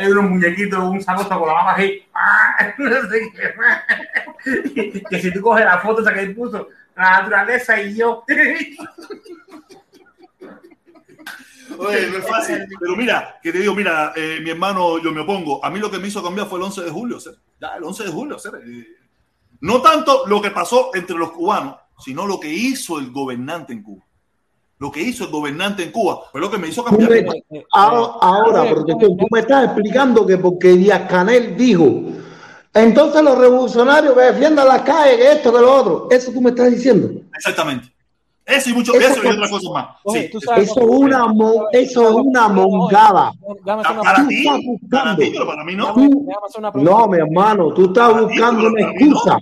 Es 0.00 0.08
unos 0.08 0.24
muñequitos, 0.24 0.80
un 0.80 1.00
sacoto 1.00 1.38
con 1.38 1.46
la 1.46 1.54
baba 1.54 1.74
así. 1.74 2.04
¡Ah! 2.12 2.74
Que 5.10 5.20
si 5.20 5.32
tú 5.32 5.40
coges 5.40 5.64
la 5.64 5.78
foto 5.78 6.02
esa 6.02 6.12
que 6.12 6.20
él 6.20 6.34
puso, 6.34 6.68
la 6.96 7.20
naturaleza 7.20 7.80
y 7.80 7.96
yo. 7.96 8.24
Oye, 11.78 12.10
no 12.10 12.18
es 12.18 12.26
fácil. 12.28 12.58
Pero 12.80 12.96
mira, 12.96 13.38
que 13.42 13.52
te 13.52 13.58
digo, 13.58 13.74
mira, 13.74 14.12
eh, 14.16 14.38
mi 14.42 14.50
hermano, 14.50 14.98
yo 15.02 15.12
me 15.12 15.20
opongo. 15.20 15.64
A 15.64 15.70
mí 15.70 15.78
lo 15.78 15.90
que 15.90 15.98
me 15.98 16.08
hizo 16.08 16.22
cambiar 16.22 16.46
fue 16.48 16.58
el 16.58 16.64
11 16.64 16.82
de 16.82 16.90
julio. 16.90 17.20
¿sí? 17.20 17.30
Ya, 17.60 17.76
el 17.76 17.84
11 17.84 18.04
de 18.04 18.10
julio. 18.10 18.38
¿sí? 18.38 18.48
Eh, 18.48 18.86
No 19.60 19.80
tanto 19.82 20.26
lo 20.26 20.40
que 20.40 20.50
pasó 20.50 20.90
entre 20.94 21.16
los 21.16 21.32
cubanos, 21.32 21.76
sino 21.98 22.26
lo 22.26 22.38
que 22.38 22.52
hizo 22.52 22.98
el 22.98 23.10
gobernante 23.10 23.72
en 23.72 23.82
Cuba. 23.82 24.04
Lo 24.78 24.92
que 24.92 25.02
hizo 25.02 25.24
el 25.24 25.30
gobernante 25.30 25.82
en 25.82 25.90
Cuba 25.90 26.20
fue 26.30 26.40
lo 26.40 26.48
que 26.48 26.58
me 26.58 26.68
hizo 26.68 26.84
cambiar. 26.84 27.10
me- 27.10 27.64
ahora, 27.72 28.12
ahora, 28.20 28.70
protección, 28.70 29.16
tú 29.16 29.26
me 29.32 29.40
estás 29.40 29.64
explicando 29.64 30.24
que 30.24 30.38
porque 30.38 30.68
Díaz 30.74 31.08
Canel 31.10 31.56
dijo, 31.56 32.02
entonces 32.72 33.22
los 33.22 33.36
revolucionarios 33.36 34.14
que 34.14 34.20
defiendan 34.20 34.68
las 34.68 34.82
calles, 34.82 35.16
que 35.16 35.32
esto, 35.32 35.52
que 35.52 35.58
lo 35.60 35.74
otro, 35.74 36.08
eso 36.10 36.30
tú 36.32 36.40
me 36.40 36.50
estás 36.50 36.70
diciendo. 36.70 37.10
Exactamente. 37.34 37.88
Eso 38.48 38.70
y 38.70 38.72
mucho, 38.72 38.94
Eso 38.94 39.12
eso, 39.12 39.24
y 39.24 39.28
otras 39.28 39.50
cosas 39.50 39.70
más. 39.74 39.86
Oye, 40.04 40.22
Sí. 40.22 40.28
tú 40.32 40.40
sabes 40.40 40.70
Eso 40.70 40.80
es 40.80 40.86
una, 40.88 41.26
mo- 41.26 41.66
eso 41.70 42.08
es 42.08 42.14
una 42.14 42.48
mongada. 42.48 43.30
Una 43.42 43.82
Para 43.82 44.26
ti, 44.26 44.44
para 44.90 45.14
ti, 45.16 45.30
pero 45.32 45.46
para 45.46 45.64
mí 45.64 45.74
no. 45.76 45.94
No, 46.74 47.08
mi 47.08 47.18
hermano, 47.18 47.72
tú 47.74 47.84
estás 47.86 48.10
Para 48.10 48.22
buscando 48.22 48.68
una 48.68 48.80
no. 48.80 48.90
excusa. 48.90 49.38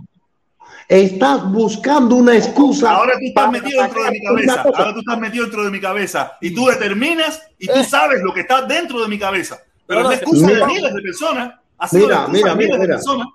Estás 0.89 1.53
buscando 1.53 2.15
una 2.17 2.37
excusa. 2.37 2.91
Ahora 2.97 3.13
tú 3.15 3.27
estás 3.27 3.51
metido 3.51 3.83
dentro 3.83 4.03
de 4.05 4.11
mi 4.11 4.21
cabeza. 4.21 4.63
cosa. 4.63 4.79
Ahora 4.79 4.93
tú 4.95 4.99
estás 5.01 5.19
metido 5.19 5.45
dentro 5.45 5.65
de 5.65 5.71
mi 5.71 5.81
cabeza. 5.81 6.33
Y 6.41 6.55
tú 6.55 6.67
determinas 6.67 7.43
y 7.59 7.67
tú 7.67 7.83
sabes 7.85 8.21
lo 8.23 8.33
que 8.35 8.41
está 8.41 8.63
dentro 8.63 9.01
de 9.03 9.09
mi 9.09 9.19
cabeza. 9.19 9.59
Pero 9.87 10.01
es 10.03 10.09
la 10.09 10.15
excusa 10.15 10.47
de 10.49 10.67
miles 10.67 10.95
de 10.95 11.01
personas. 11.03 11.55
Ha 11.79 11.89
sido 11.89 12.09
la 12.09 12.27
Mira, 12.29 12.39
excusa 12.39 12.43
mira, 12.43 12.51
de 12.51 12.57
miles 12.57 12.69
mira, 12.69 12.77
de 12.79 12.83
mira. 12.87 12.95
personas. 12.97 13.27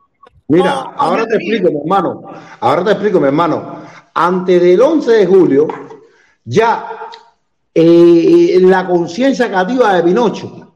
Mira, 0.48 0.72
ahora 0.98 1.26
te 1.28 1.36
explico, 1.36 1.70
mi 1.72 1.78
hermano. 1.80 2.22
Ahora 2.60 2.84
te 2.84 2.92
explico, 2.92 3.20
mi 3.22 3.26
hermano. 3.28 3.76
Antes 4.14 4.62
del 4.62 4.82
11 4.82 5.12
de 5.12 5.26
julio, 5.26 5.68
ya 6.44 7.10
eh, 7.74 8.60
la 8.62 8.86
conciencia 8.88 9.50
cativa 9.50 9.94
de 9.96 10.04
Pinocho. 10.04 10.68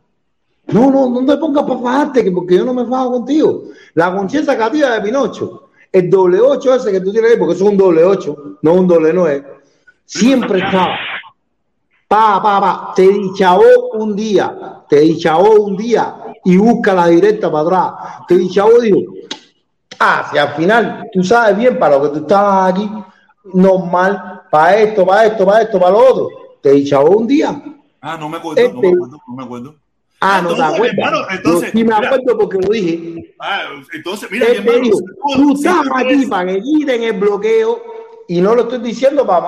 No, 0.67 0.89
no, 0.89 1.09
no 1.09 1.25
te 1.25 1.37
pongas 1.37 1.63
para 1.63 1.79
fajarte, 1.79 2.23
que 2.23 2.31
porque 2.31 2.55
yo 2.55 2.65
no 2.65 2.73
me 2.73 2.85
fajo 2.85 3.11
contigo. 3.11 3.65
La 3.93 4.15
conciencia 4.15 4.57
cativa 4.57 4.91
de 4.91 5.01
Pinocho, 5.01 5.69
el 5.91 6.09
doble 6.09 6.39
8 6.39 6.75
ese 6.75 6.91
que 6.91 7.01
tú 7.01 7.11
tienes 7.11 7.31
ahí, 7.31 7.37
porque 7.37 7.53
es 7.53 7.61
un 7.61 7.77
doble 7.77 8.03
8, 8.03 8.59
no 8.61 8.73
un 8.73 8.87
doble 8.87 9.13
9, 9.13 9.45
siempre 10.05 10.59
estaba. 10.59 10.95
Pa, 12.07 12.41
pa, 12.41 12.61
pa, 12.61 12.93
te 12.95 13.07
dichabó 13.07 13.91
un 13.93 14.15
día, 14.15 14.83
te 14.87 14.99
dichabó 14.99 15.63
un 15.63 15.75
día 15.75 16.15
y 16.43 16.57
busca 16.57 16.93
la 16.93 17.07
directa 17.07 17.51
para 17.51 17.63
atrás. 17.63 18.25
Te 18.27 18.37
dichabó 18.37 18.79
dijo, 18.79 18.99
ah, 19.99 20.27
si 20.31 20.37
al 20.37 20.49
final 20.49 21.09
tú 21.11 21.23
sabes 21.23 21.57
bien 21.57 21.77
para 21.77 21.97
lo 21.97 22.03
que 22.03 22.19
tú 22.19 22.25
estabas 22.25 22.71
aquí, 22.73 22.89
normal, 23.53 24.43
para 24.49 24.77
esto, 24.77 25.05
para 25.05 25.25
esto, 25.25 25.45
para 25.45 25.61
esto, 25.61 25.79
para 25.79 25.91
lo 25.91 25.99
otro. 25.99 26.29
Te 26.61 26.71
dichabó 26.71 27.17
un 27.17 27.27
día. 27.27 27.61
Ah, 28.01 28.17
no 28.17 28.29
me 28.29 28.37
acuerdo, 28.37 28.61
no 28.61 28.81
me 28.81 28.87
Este- 28.87 28.95
acuerdo, 28.95 29.17
no 29.27 29.35
me 29.35 29.43
acuerdo. 29.43 29.75
Ah, 30.21 30.41
no 30.41 30.49
te 30.49 30.53
Entonces, 30.55 30.75
acuerdas. 30.75 30.97
hermano, 30.97 31.25
entonces, 31.29 31.71
sí 31.71 31.77
me 31.77 31.83
mira. 31.83 31.97
acuerdo 31.97 32.37
porque 32.37 32.57
lo 32.57 32.69
dije. 32.69 33.35
Ah, 33.39 33.61
entonces, 33.93 34.31
mira, 34.31 34.45
mi 34.45 34.51
Él 34.55 34.63
te 34.63 34.69
hermano, 34.69 34.83
dijo, 34.83 34.97
tú 35.35 35.53
estás 35.53 35.77
aquí 35.93 36.25
para 36.25 36.53
que 36.53 36.61
quiten 36.61 37.03
el 37.03 37.13
bloqueo 37.19 37.83
y 38.27 38.41
no 38.41 38.55
lo 38.55 38.63
estoy 38.63 38.79
diciendo 38.79 39.25
para, 39.27 39.47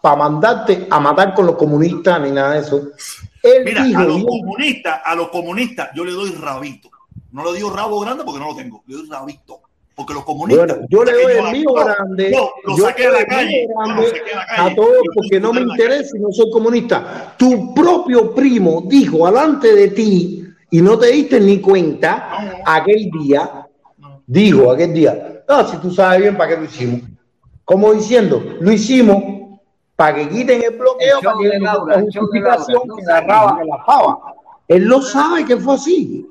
para 0.00 0.16
mandarte 0.16 0.86
a 0.90 1.00
matar 1.00 1.34
con 1.34 1.46
los 1.46 1.56
comunistas 1.56 2.20
ni 2.20 2.30
nada 2.30 2.52
de 2.54 2.60
eso. 2.60 2.88
Él 3.42 3.64
Mira, 3.64 3.82
dijo, 3.84 4.00
a 4.00 4.04
los 4.04 4.22
comunistas, 4.24 5.00
a 5.04 5.14
los 5.16 5.28
comunistas, 5.30 5.88
yo 5.94 6.04
le 6.04 6.12
doy 6.12 6.30
rabito. 6.32 6.90
No 7.32 7.44
le 7.44 7.54
digo 7.56 7.70
rabo 7.70 7.98
grande 8.00 8.22
porque 8.24 8.38
no 8.38 8.48
lo 8.50 8.56
tengo. 8.56 8.82
Le 8.86 8.96
doy 8.96 9.08
rabito. 9.08 9.60
Porque 10.02 10.14
los 10.14 10.24
comunistas. 10.24 10.66
Bueno, 10.66 10.86
yo 10.88 11.04
le 11.04 11.12
doy 11.12 11.32
el 11.46 11.52
mío 11.52 11.64
no, 11.66 11.84
grande, 11.84 12.30
No, 12.30 12.50
lo 12.64 12.76
yo 12.76 12.84
saqué 12.86 13.06
doy 13.06 13.12
la 13.20 13.26
calle. 13.26 13.66
no, 13.68 13.80
a 13.80 13.86
la 13.88 13.96
calle. 13.96 14.22
a 14.58 14.74
todos 14.74 14.98
porque 15.14 15.40
no 15.40 15.52
me 15.52 15.60
la 15.60 15.72
interesa 15.72 16.16
y 16.16 16.20
no 16.20 16.30
soy 16.32 16.50
comunista. 16.50 17.34
Tu 17.38 17.74
propio 17.74 18.34
primo 18.34 18.82
dijo 18.86 19.26
alante 19.26 19.74
de 19.74 19.88
ti 19.88 20.44
y 20.70 20.82
no 20.82 20.98
te 20.98 21.08
diste 21.12 21.38
ni 21.40 21.60
cuenta 21.60 22.62
aquel 22.64 23.10
día, 23.10 23.66
dijo 24.26 24.70
aquel 24.70 24.94
día, 24.94 25.42
no, 25.48 25.68
si 25.68 25.76
tú 25.78 25.90
sabes 25.90 26.20
bien 26.22 26.36
para 26.36 26.50
qué 26.50 26.56
lo 26.56 26.64
hicimos. 26.64 27.00
Como 27.64 27.92
diciendo, 27.92 28.42
lo 28.60 28.72
hicimos 28.72 29.22
para 29.94 30.14
que 30.16 30.28
quiten 30.28 30.62
el 30.62 30.76
bloqueo, 30.76 31.18
El 31.18 31.24
para 31.24 31.38
que 31.38 31.48
de 31.48 31.58
no 31.60 31.86
de 31.86 31.94
Laura, 31.94 32.00
justificación 32.00 32.82
no 32.86 32.96
que 32.96 33.04
sabe. 33.04 33.18
agarraba 33.18 33.58
que 33.60 33.64
la 33.66 33.84
pava. 33.84 34.18
Él 34.68 34.84
lo 34.84 35.02
sabe 35.02 35.44
que 35.44 35.56
fue 35.58 35.74
así. 35.74 36.26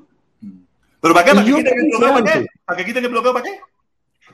¿Pero 1.02 1.14
para 1.14 1.24
qué? 1.26 1.32
Y 1.32 1.34
¿Para 1.34 1.44
que 1.44 1.54
quiten 1.54 1.74
el 1.84 1.90
bloqueo? 1.90 2.14
¿Para 2.14 2.32
qué? 2.32 2.46
¿Para 2.64 2.76
que 2.78 2.84
quiten 2.84 3.04
el 3.04 3.10
bloqueo? 3.10 3.32
¿Para 3.34 3.44
qué? 3.44 3.60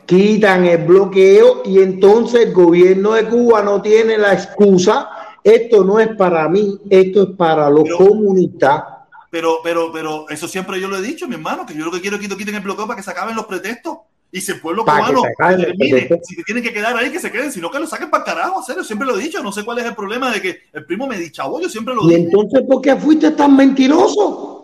quitan 0.06 0.64
el 0.64 0.86
bloqueo 0.86 1.62
y 1.66 1.80
entonces 1.82 2.46
el 2.46 2.52
gobierno 2.54 3.12
de 3.12 3.26
Cuba 3.26 3.62
no 3.62 3.82
tiene 3.82 4.16
la 4.16 4.32
excusa. 4.32 5.10
Esto 5.44 5.84
no 5.84 6.00
es 6.00 6.08
para 6.16 6.48
mí, 6.48 6.78
esto 6.88 7.22
es 7.24 7.28
para 7.36 7.68
los 7.68 7.82
Pero- 7.84 7.98
comunistas. 7.98 8.84
Pero, 9.30 9.58
pero, 9.62 9.92
pero 9.92 10.26
eso 10.30 10.48
siempre 10.48 10.80
yo 10.80 10.88
lo 10.88 10.96
he 10.96 11.02
dicho, 11.02 11.28
mi 11.28 11.34
hermano, 11.34 11.66
que 11.66 11.74
yo 11.74 11.84
lo 11.84 11.90
que 11.90 12.00
quiero 12.00 12.16
es 12.16 12.22
que 12.26 12.34
quiten 12.36 12.54
el 12.54 12.62
bloqueo 12.62 12.86
para 12.86 12.96
que 12.96 13.02
se 13.02 13.10
acaben 13.10 13.36
los 13.36 13.44
pretextos. 13.44 13.98
Y 14.32 14.40
si 14.40 14.52
el 14.52 14.60
pueblo 14.60 14.84
Para 14.86 15.06
que 15.06 15.12
cubano 15.14 15.28
termine, 15.66 16.08
si 16.22 16.42
tienen 16.42 16.62
que 16.64 16.72
quedar 16.72 16.96
ahí, 16.96 17.10
que 17.10 17.18
se 17.20 17.30
queden, 17.30 17.52
sino 17.52 17.70
que 17.70 17.78
lo 17.78 17.86
saquen 17.86 18.08
para 18.10 18.24
carajo, 18.24 18.62
serio, 18.62 18.84
siempre 18.84 19.06
lo 19.06 19.18
he 19.18 19.22
dicho, 19.22 19.42
no 19.42 19.52
sé 19.52 19.64
cuál 19.64 19.78
es 19.78 19.84
el 19.86 19.94
problema 19.94 20.30
de 20.30 20.40
que 20.40 20.58
el 20.72 20.84
primo 20.86 21.06
me 21.06 21.18
dichavo, 21.18 21.60
yo 21.60 21.68
siempre 21.68 21.94
lo 21.94 22.04
Y 22.04 22.08
dije. 22.08 22.20
entonces, 22.22 22.62
¿por 22.66 22.80
qué 22.80 22.96
fuiste 22.96 23.30
tan 23.32 23.54
mentiroso? 23.56 24.57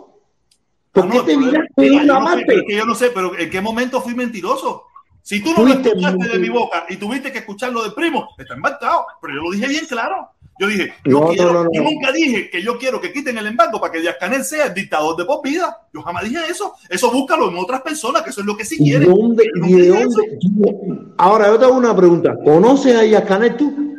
¿Por 0.94 1.04
Ah, 1.04 1.08
qué 1.10 1.18
no, 1.18 1.24
te 1.24 1.30
de 1.32 1.36
mira, 1.38 1.66
yo 1.76 1.92
una 2.14 2.20
no 2.20 2.28
sé, 2.36 2.44
pero 2.46 2.58
es 2.60 2.64
que 2.68 2.76
yo 2.76 2.84
no 2.86 2.94
sé, 2.94 3.10
pero 3.10 3.38
¿en 3.38 3.50
qué 3.50 3.60
momento 3.60 4.00
fui 4.00 4.14
mentiroso? 4.14 4.84
Si 5.22 5.42
tú 5.42 5.52
no 5.56 5.64
lo 5.64 5.72
escuchaste 5.72 6.28
de 6.28 6.38
mi 6.38 6.48
boca 6.50 6.84
y 6.88 6.96
tuviste 6.96 7.32
que 7.32 7.38
escucharlo 7.38 7.82
del 7.82 7.94
primo, 7.94 8.28
está 8.38 8.54
embarcado. 8.54 9.06
Pero 9.20 9.34
yo 9.34 9.40
lo 9.42 9.50
dije 9.50 9.66
bien 9.68 9.86
claro. 9.86 10.28
Yo 10.60 10.68
dije, 10.68 10.92
yo, 11.04 11.18
No, 11.20 11.26
quiero- 11.28 11.52
no, 11.52 11.64
no. 11.64 11.70
yo 11.72 11.82
nunca 11.82 12.12
dije 12.12 12.48
que 12.48 12.62
yo 12.62 12.78
quiero 12.78 13.00
que 13.00 13.12
quiten 13.12 13.36
el 13.38 13.46
embargo 13.48 13.80
para 13.80 13.92
que 13.92 14.00
Díaz 14.00 14.16
Canel 14.20 14.44
sea 14.44 14.66
el 14.66 14.74
dictador 14.74 15.16
de 15.16 15.24
por 15.24 15.42
vida. 15.42 15.78
Yo 15.92 16.00
jamás 16.02 16.24
dije 16.28 16.38
eso. 16.48 16.74
Eso 16.88 17.10
búscalo 17.10 17.48
en 17.50 17.56
otras 17.58 17.80
personas, 17.80 18.22
que 18.22 18.30
eso 18.30 18.42
es 18.42 18.46
lo 18.46 18.56
que 18.56 18.64
sí 18.64 18.76
¿Y 18.78 18.90
de 18.90 18.98
quieren. 18.98 19.10
dónde? 19.18 19.44
Yo 19.46 19.66
¿Y 19.66 19.72
nunca 19.72 19.82
de 19.82 19.88
dónde? 20.04 21.12
Ahora, 21.16 21.48
yo 21.48 21.58
te 21.58 21.64
hago 21.64 21.74
una 21.74 21.96
pregunta. 21.96 22.36
¿Conoces 22.44 22.94
a 22.94 23.04
Yacanet 23.04 23.56
tú? 23.56 23.93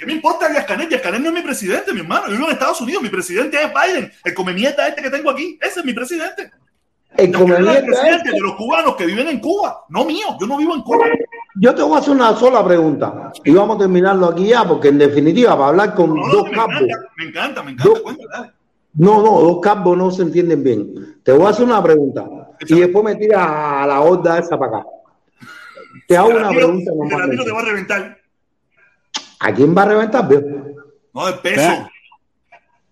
¿Qué 0.00 0.06
me 0.06 0.14
importa 0.14 0.48
Díaz 0.48 0.64
Canel? 0.64 0.88
Díaz 0.88 1.02
Canel 1.02 1.22
no 1.22 1.28
es 1.28 1.34
mi 1.34 1.42
presidente, 1.42 1.92
mi 1.92 2.00
hermano. 2.00 2.28
Yo 2.28 2.32
vivo 2.32 2.46
en 2.46 2.52
Estados 2.52 2.80
Unidos. 2.80 3.02
Mi 3.02 3.10
presidente 3.10 3.58
es 3.62 3.70
Biden. 3.70 4.10
El 4.24 4.32
come 4.32 4.54
mierda 4.54 4.88
este 4.88 5.02
que 5.02 5.10
tengo 5.10 5.28
aquí. 5.28 5.58
Ese 5.60 5.80
es 5.80 5.84
mi 5.84 5.92
presidente. 5.92 6.50
El 7.18 7.30
comediante 7.30 7.82
presidente 7.82 8.16
este. 8.28 8.30
de 8.32 8.40
los 8.40 8.54
cubanos 8.54 8.96
que 8.96 9.04
viven 9.04 9.28
en 9.28 9.40
Cuba. 9.40 9.84
No 9.90 10.06
mío. 10.06 10.38
Yo 10.40 10.46
no 10.46 10.56
vivo 10.56 10.74
en 10.74 10.80
Cuba. 10.80 11.04
Yo 11.56 11.74
te 11.74 11.82
voy 11.82 11.96
a 11.96 11.98
hacer 11.98 12.14
una 12.14 12.34
sola 12.34 12.64
pregunta 12.64 13.30
y 13.44 13.52
vamos 13.52 13.76
a 13.76 13.80
terminarlo 13.80 14.28
aquí 14.28 14.46
ya, 14.46 14.66
porque 14.66 14.88
en 14.88 14.96
definitiva, 14.96 15.50
para 15.50 15.68
hablar 15.68 15.94
con 15.94 16.14
No, 16.14 16.26
no, 16.26 16.32
dos 16.32 16.44
me 16.44 16.52
capos, 16.52 16.80
encanta, 16.80 17.08
me 17.18 17.24
encanta, 17.24 17.62
me 17.62 17.70
encanta. 17.72 17.92
Dos- 17.92 18.16
no, 18.94 19.22
no, 19.22 19.40
dos 19.42 19.60
capos 19.60 19.98
no 19.98 20.10
se 20.10 20.22
entienden 20.22 20.64
bien. 20.64 21.18
Te 21.22 21.32
voy 21.32 21.44
a 21.46 21.50
hacer 21.50 21.66
una 21.66 21.82
pregunta 21.82 22.26
y 22.66 22.80
después 22.80 23.04
me 23.04 23.16
tiras 23.16 23.46
a 23.46 23.86
la 23.86 24.00
horda 24.00 24.38
esa 24.38 24.58
para 24.58 24.78
acá. 24.78 24.86
Te 26.08 26.16
hago 26.16 26.30
una 26.30 26.48
pregunta 26.48 26.90
te 26.90 27.18
la 27.18 27.30
tiro, 27.30 27.44
te 27.44 27.50
va 27.52 27.60
a 27.60 27.64
reventar. 27.64 28.19
¿A 29.40 29.52
quién 29.52 29.74
va 29.76 29.82
a 29.82 29.86
reventar, 29.86 30.28
viejo? 30.28 30.44
No, 31.12 31.28
el 31.28 31.34
peso. 31.40 31.88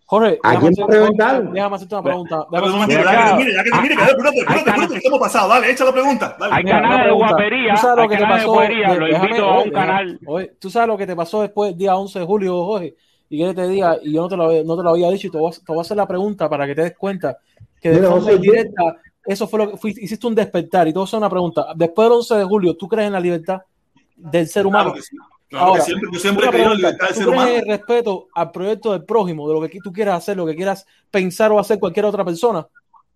Jorge, 0.07 0.39
¿A 0.43 0.52
déjame 0.52 0.70
quién 0.75 0.86
va 0.86 0.89
a 0.89 0.89
hacerte- 0.89 0.94
reventar? 0.94 1.52
déjame 1.52 1.77
hacerte 1.77 1.94
una 1.94 2.02
pregunta. 2.05 2.47
Termine, 2.51 3.52
ya 3.52 3.62
que 3.62 3.70
apúrate, 3.70 3.94
apúrate, 4.43 4.70
apúrate, 4.70 4.89
que 4.93 4.97
estamos 4.97 5.18
pasados. 5.20 5.49
Dale, 5.51 5.70
echa 5.70 5.85
la 5.85 5.93
pregunta. 5.93 6.36
Dale. 6.41 6.55
Hay 6.55 6.65
canales 6.65 7.07
de 7.07 7.12
guapería, 7.12 7.75
¿Tú 7.75 7.81
sabes 7.81 8.05
lo 8.05 8.09
que 8.09 8.17
te 8.17 8.23
pasó? 8.27 8.55
lo 8.55 8.60
Déjame- 8.62 9.15
invito 9.27 9.44
a 9.44 9.62
un 9.62 9.70
canal. 9.70 10.20
oye, 10.27 10.52
¿Tú 10.59 10.70
sabes 10.70 10.89
lo 10.89 10.97
que 10.97 11.07
te 11.07 11.15
pasó 11.15 11.43
después 11.43 11.70
del 11.70 11.78
día 11.78 11.94
11 11.97 12.18
de 12.20 12.25
julio, 12.25 12.65
Jorge? 12.65 12.94
Y 13.28 13.44
que 13.44 13.52
te 13.52 13.68
diga, 13.68 13.99
y 14.02 14.15
yo 14.15 14.23
no 14.23 14.28
te 14.28 14.36
lo, 14.39 14.44
había- 14.44 14.65
no 14.65 14.75
te 14.78 14.83
lo 14.83 14.89
había 14.91 15.10
dicho, 15.10 15.27
y 15.27 15.31
te 15.31 15.36
voy, 15.36 15.51
a, 15.52 15.55
te 15.55 15.60
voy 15.68 15.78
a 15.78 15.81
hacer 15.83 15.97
la 15.99 16.07
pregunta 16.09 16.49
para 16.49 16.67
que 16.67 16.75
te 16.75 16.83
des 16.85 16.97
cuenta 16.97 17.36
que 17.78 17.91
de 17.91 18.01
forma 18.09 18.33
indirecta, 18.33 18.83
eso 19.27 19.47
fue 19.47 19.59
lo 19.59 19.70
que 19.73 19.77
fuiste- 19.77 20.01
hiciste 20.02 20.27
un 20.27 20.35
despertar. 20.35 20.89
Y 20.89 20.93
te 20.93 20.99
voy 20.99 21.05
a 21.05 21.05
hacer 21.09 21.18
una 21.18 21.28
pregunta. 21.28 21.67
Después 21.77 22.07
del 22.09 22.12
11 22.17 22.35
de 22.36 22.44
julio, 22.44 22.75
¿tú 22.78 22.89
crees 22.89 23.09
en 23.09 23.12
la 23.12 23.20
libertad 23.20 23.60
del 24.17 24.49
ser 24.49 24.67
humano? 24.67 24.94
Claro 25.49 25.67
Ahora, 25.67 25.81
que 25.81 25.86
siempre, 25.86 26.10
yo 26.12 26.18
siempre 26.20 26.47
he 26.47 26.51
creído 26.51 26.73
en 26.73 26.77
libertad 26.77 27.07
del 27.07 27.15
¿tú 27.15 27.20
ser 27.20 27.28
humano. 27.28 27.51
el 27.51 27.67
respeto 27.67 28.28
al 28.35 28.51
proyecto 28.51 28.93
del 28.93 29.05
prójimo, 29.05 29.49
de 29.49 29.55
lo 29.55 29.68
que 29.68 29.78
tú 29.83 29.93
quieras 29.93 30.18
hacer, 30.18 30.36
lo 30.36 30.47
que 30.47 30.55
quieras 30.55 30.86
pensar 31.10 31.51
o 31.52 31.59
hacer 31.59 31.78
cualquier 31.78 32.05
otra 32.05 32.25
persona? 32.25 32.67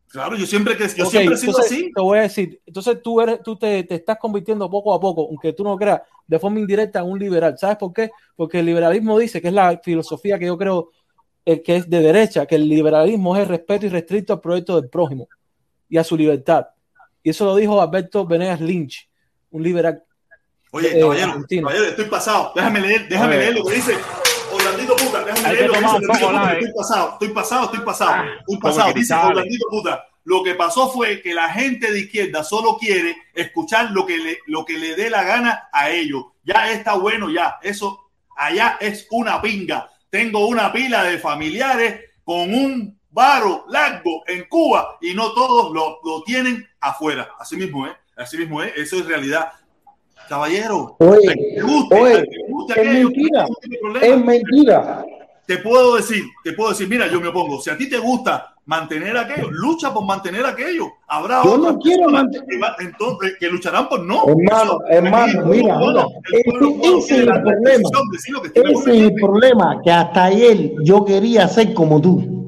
Claro, 0.08 0.36
yo 0.36 0.46
siempre, 0.46 0.76
que, 0.76 0.88
yo 0.88 1.04
Ok, 1.04 1.10
siempre 1.10 1.34
he 1.34 1.38
sido 1.38 1.52
entonces, 1.52 1.72
así. 1.72 1.92
Te 1.94 2.00
voy 2.00 2.18
a 2.18 2.22
decir, 2.22 2.60
entonces 2.66 3.02
tú 3.02 3.20
eres, 3.20 3.42
tú 3.42 3.56
te, 3.56 3.82
te 3.84 3.94
estás 3.96 4.18
convirtiendo 4.18 4.68
poco 4.70 4.94
a 4.94 5.00
poco, 5.00 5.26
aunque 5.28 5.52
tú 5.52 5.64
no 5.64 5.76
creas, 5.76 6.02
de 6.26 6.38
forma 6.38 6.58
indirecta 6.58 7.00
en 7.00 7.10
un 7.10 7.18
liberal. 7.18 7.56
¿Sabes 7.58 7.76
por 7.76 7.92
qué? 7.92 8.10
Porque 8.36 8.60
el 8.60 8.66
liberalismo 8.66 9.18
dice 9.18 9.40
que 9.40 9.48
es 9.48 9.54
la 9.54 9.80
filosofía 9.82 10.38
que 10.38 10.46
yo 10.46 10.56
creo 10.56 10.90
eh, 11.44 11.62
que 11.62 11.76
es 11.76 11.90
de 11.90 12.00
derecha, 12.00 12.46
que 12.46 12.54
el 12.54 12.68
liberalismo 12.68 13.36
es 13.36 13.42
el 13.42 13.48
respeto 13.48 13.86
irrestricto 13.86 14.34
al 14.34 14.40
proyecto 14.40 14.80
del 14.80 14.88
prójimo 14.88 15.28
y 15.88 15.96
a 15.98 16.04
su 16.04 16.16
libertad. 16.16 16.66
Y 17.22 17.30
eso 17.30 17.44
lo 17.44 17.56
dijo 17.56 17.80
Alberto 17.80 18.26
Venegas 18.26 18.60
Lynch, 18.60 19.08
un 19.50 19.62
liberal. 19.62 20.02
Oye, 20.74 20.98
eh, 20.98 21.00
caballero, 21.00 21.84
estoy 21.84 22.06
pasado. 22.06 22.50
Déjame 22.54 22.80
leer, 22.80 23.06
déjame 23.06 23.36
leer 23.36 23.54
lo 23.54 23.64
que 23.64 23.74
dice. 23.74 23.94
Orlandito 24.50 24.96
puta, 24.96 25.22
déjame 25.22 25.52
leer 25.52 25.66
lo 25.66 25.72
que 25.74 25.80
dice. 25.80 26.24
Orlandito 26.24 26.28
puta. 26.32 26.52
Estoy 26.52 26.72
pasado, 26.72 27.12
estoy 27.12 27.28
pasado, 27.28 27.64
estoy 27.66 27.80
pasado. 27.80 28.12
Ah, 28.14 28.26
estoy 28.40 28.58
pasado. 28.58 28.92
Dice. 28.94 29.14
Orlandito 29.14 29.66
puta. 29.68 30.08
Lo 30.24 30.42
que 30.42 30.54
pasó 30.54 30.90
fue 30.90 31.20
que 31.20 31.34
la 31.34 31.50
gente 31.50 31.92
de 31.92 32.00
izquierda 32.00 32.42
solo 32.42 32.78
quiere 32.78 33.14
escuchar 33.34 33.90
lo 33.90 34.06
que 34.06 34.16
le, 34.16 34.38
lo 34.46 34.64
que 34.64 34.78
le 34.78 34.94
dé 34.94 35.10
la 35.10 35.24
gana 35.24 35.68
a 35.72 35.90
ellos. 35.90 36.24
Ya 36.42 36.72
está 36.72 36.94
bueno, 36.94 37.28
ya. 37.28 37.58
Eso 37.62 38.08
allá 38.34 38.78
es 38.80 39.06
una 39.10 39.42
pinga. 39.42 39.90
Tengo 40.08 40.46
una 40.46 40.72
pila 40.72 41.04
de 41.04 41.18
familiares 41.18 42.00
con 42.24 42.54
un 42.54 42.98
varo 43.10 43.66
largo 43.68 44.22
en 44.26 44.44
Cuba 44.48 44.96
y 45.02 45.12
no 45.12 45.32
todos 45.32 45.70
lo, 45.74 46.00
lo 46.02 46.22
tienen 46.22 46.66
afuera. 46.80 47.28
Así 47.38 47.56
mismo 47.56 47.86
es, 47.86 47.92
así 48.16 48.38
mismo 48.38 48.62
es, 48.62 48.72
eso 48.74 48.96
es 48.96 49.04
realidad. 49.04 49.52
Caballero, 50.32 50.96
Oye, 50.98 51.28
te 51.56 51.60
guste, 51.60 52.00
oye, 52.00 52.22
te 52.22 52.36
guste 52.48 52.72
es 52.72 52.78
aquello, 52.88 53.10
mentira, 53.10 53.46
es 54.00 54.24
mentira. 54.24 55.04
Te 55.46 55.58
puedo 55.58 55.96
decir, 55.96 56.22
te 56.42 56.54
puedo 56.54 56.70
decir, 56.70 56.88
mira, 56.88 57.06
yo 57.06 57.20
me 57.20 57.28
opongo. 57.28 57.60
Si 57.60 57.68
a 57.68 57.76
ti 57.76 57.86
te 57.86 57.98
gusta 57.98 58.54
mantener 58.64 59.14
aquello, 59.14 59.50
lucha 59.50 59.92
por 59.92 60.06
mantener 60.06 60.46
aquello. 60.46 60.86
Habrá 61.06 61.42
Yo 61.44 61.58
no 61.58 61.78
quiero 61.78 62.08
mantener- 62.08 62.46
que, 62.48 62.58
va- 62.58 62.76
entonces, 62.80 63.34
que 63.38 63.48
lucharán 63.48 63.90
por 63.90 64.00
no. 64.06 64.22
Hermano, 64.26 64.62
Eso, 64.62 64.80
hermano, 64.88 65.44
mira, 65.50 65.76
mira, 65.78 66.06
ese- 66.32 66.96
ese 66.96 66.96
es 66.96 67.10
el 67.10 67.26
problema. 67.26 67.88
Ese 68.54 68.70
es 68.96 69.02
el 69.02 69.14
problema, 69.14 69.80
que 69.84 69.90
hasta 69.90 70.24
ayer 70.24 70.72
yo 70.82 71.04
quería 71.04 71.46
ser 71.46 71.74
como 71.74 72.00
tú. 72.00 72.41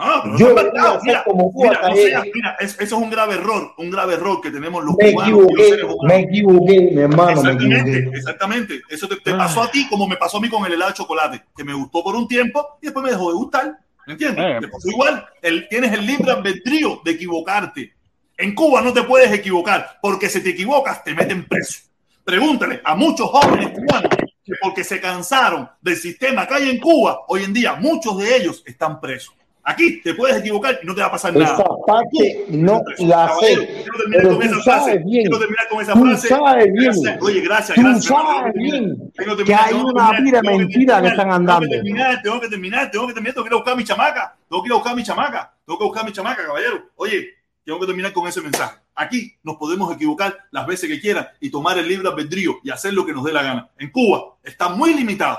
Ah, 0.00 0.20
pero 0.22 0.38
Yo 0.38 0.54
no 0.54 0.62
Mira, 1.02 1.24
como 1.24 1.52
mira, 1.56 1.80
no 1.88 1.94
seas- 1.96 2.24
mira, 2.32 2.56
es- 2.60 2.74
eso 2.80 2.82
es 2.96 3.02
un 3.02 3.10
grave 3.10 3.34
error, 3.34 3.74
un 3.78 3.90
grave 3.90 4.14
error 4.14 4.40
que 4.40 4.50
tenemos 4.52 4.84
los 4.84 4.94
Me 4.96 5.12
cubanos 5.12 5.40
los 5.40 5.96
me 6.06 6.20
equivoqué, 6.20 6.80
mi 6.92 7.00
hermano, 7.02 7.26
me 7.26 7.32
Exactamente, 7.32 7.90
equivoqué. 7.98 8.18
exactamente. 8.18 8.80
Eso 8.88 9.08
te, 9.08 9.16
te 9.16 9.32
pasó 9.34 9.62
a 9.62 9.70
ti 9.70 9.88
como 9.88 10.06
me 10.06 10.16
pasó 10.16 10.36
a 10.36 10.40
mí 10.40 10.48
con 10.48 10.64
el 10.64 10.72
helado 10.74 10.92
de 10.92 10.96
chocolate, 10.96 11.42
que 11.56 11.64
me 11.64 11.74
gustó 11.74 12.04
por 12.04 12.14
un 12.14 12.28
tiempo 12.28 12.78
y 12.80 12.86
después 12.86 13.02
me 13.04 13.10
dejó 13.10 13.28
de 13.30 13.34
gustar. 13.36 13.78
¿Me 14.06 14.12
entiendes? 14.12 14.44
Eh. 14.46 14.58
Te 14.60 14.68
pasó 14.68 14.88
igual. 14.88 15.26
El, 15.42 15.68
tienes 15.68 15.92
el 15.92 16.06
libre 16.06 16.30
albedrío 16.30 17.00
de 17.04 17.10
equivocarte. 17.10 17.92
En 18.36 18.54
Cuba 18.54 18.80
no 18.80 18.92
te 18.92 19.02
puedes 19.02 19.32
equivocar, 19.32 19.98
porque 20.00 20.28
si 20.28 20.40
te 20.40 20.50
equivocas 20.50 21.02
te 21.02 21.12
meten 21.12 21.46
preso. 21.48 21.80
Pregúntale 22.24 22.80
a 22.84 22.94
muchos 22.94 23.28
jóvenes 23.30 23.70
cubanos 23.70 24.10
que 24.44 24.52
porque 24.62 24.84
se 24.84 25.00
cansaron 25.00 25.68
del 25.82 25.96
sistema 25.96 26.46
que 26.46 26.54
hay 26.54 26.70
en 26.70 26.78
Cuba, 26.78 27.22
hoy 27.26 27.42
en 27.44 27.52
día 27.52 27.74
muchos 27.74 28.16
de 28.18 28.36
ellos 28.36 28.62
están 28.64 29.00
presos. 29.00 29.34
Aquí 29.70 30.00
te 30.00 30.14
puedes 30.14 30.38
equivocar 30.38 30.78
y 30.82 30.86
no 30.86 30.94
te 30.94 31.02
va 31.02 31.08
a 31.08 31.10
pasar 31.10 31.36
nada. 31.36 31.62
Parte 31.86 32.46
no 32.48 32.80
la 33.00 33.30
sé, 33.38 33.54
quiero 33.54 33.98
terminar 33.98 34.28
con 34.34 34.42
esa 34.42 34.60
frase. 34.62 34.98
bien, 35.04 35.22
Quiero 35.24 35.38
terminar 35.38 35.68
con 35.68 35.80
esa 35.82 35.92
tú 35.92 36.04
frase. 36.06 36.28
sabes 36.28 36.72
bien, 36.72 36.84
Gracias. 36.84 37.22
Oye, 37.22 37.40
gracias, 37.42 37.74
tú 37.76 37.82
gracias. 37.82 38.04
sabes 38.06 38.52
Tengo 38.54 38.58
bien 38.64 39.12
tengo 39.14 39.36
que 39.36 39.54
hay 39.54 39.74
tengo 39.74 39.90
una 39.90 40.10
tengo 40.16 40.58
mentiras 40.58 41.02
que 41.02 41.08
están 41.08 41.24
Tengo 41.24 41.34
andando. 41.34 41.60
que 41.68 41.74
terminar, 41.76 42.22
tengo 42.22 42.40
que 42.40 42.48
terminar, 42.48 42.90
tengo 42.90 43.06
que 43.08 43.12
terminar, 43.12 43.34
tengo 43.34 43.44
que 43.44 43.48
ir 43.48 43.52
a 43.52 43.56
buscar 43.56 43.74
a 43.74 43.76
mi 43.76 43.84
chamaca. 43.84 44.36
Tengo 44.48 44.62
que 44.62 44.66
ir 44.68 44.72
a 44.72 44.74
buscar 44.76 44.92
a 44.92 44.96
mi 44.96 45.02
chamaca. 45.02 45.54
Tengo 45.66 45.78
que 45.78 45.84
buscar 45.84 46.02
a 46.02 46.06
mi 46.06 46.12
chamaca, 46.12 46.46
caballero. 46.46 46.82
Oye, 46.96 47.28
tengo 47.62 47.78
que 47.78 47.86
terminar 47.86 48.12
con 48.14 48.26
ese 48.26 48.40
mensaje. 48.40 48.78
Aquí 48.94 49.36
nos 49.42 49.56
podemos 49.56 49.94
equivocar 49.94 50.34
las 50.50 50.66
veces 50.66 50.88
que 50.88 50.98
quieran 50.98 51.28
y 51.40 51.50
tomar 51.50 51.76
el 51.76 51.86
libre 51.86 52.08
albedrío 52.08 52.56
y 52.64 52.70
hacer 52.70 52.94
lo 52.94 53.04
que 53.04 53.12
nos 53.12 53.22
dé 53.22 53.34
la 53.34 53.42
gana. 53.42 53.68
En 53.78 53.90
Cuba 53.90 54.36
está 54.42 54.70
muy 54.70 54.94
limitado, 54.94 55.38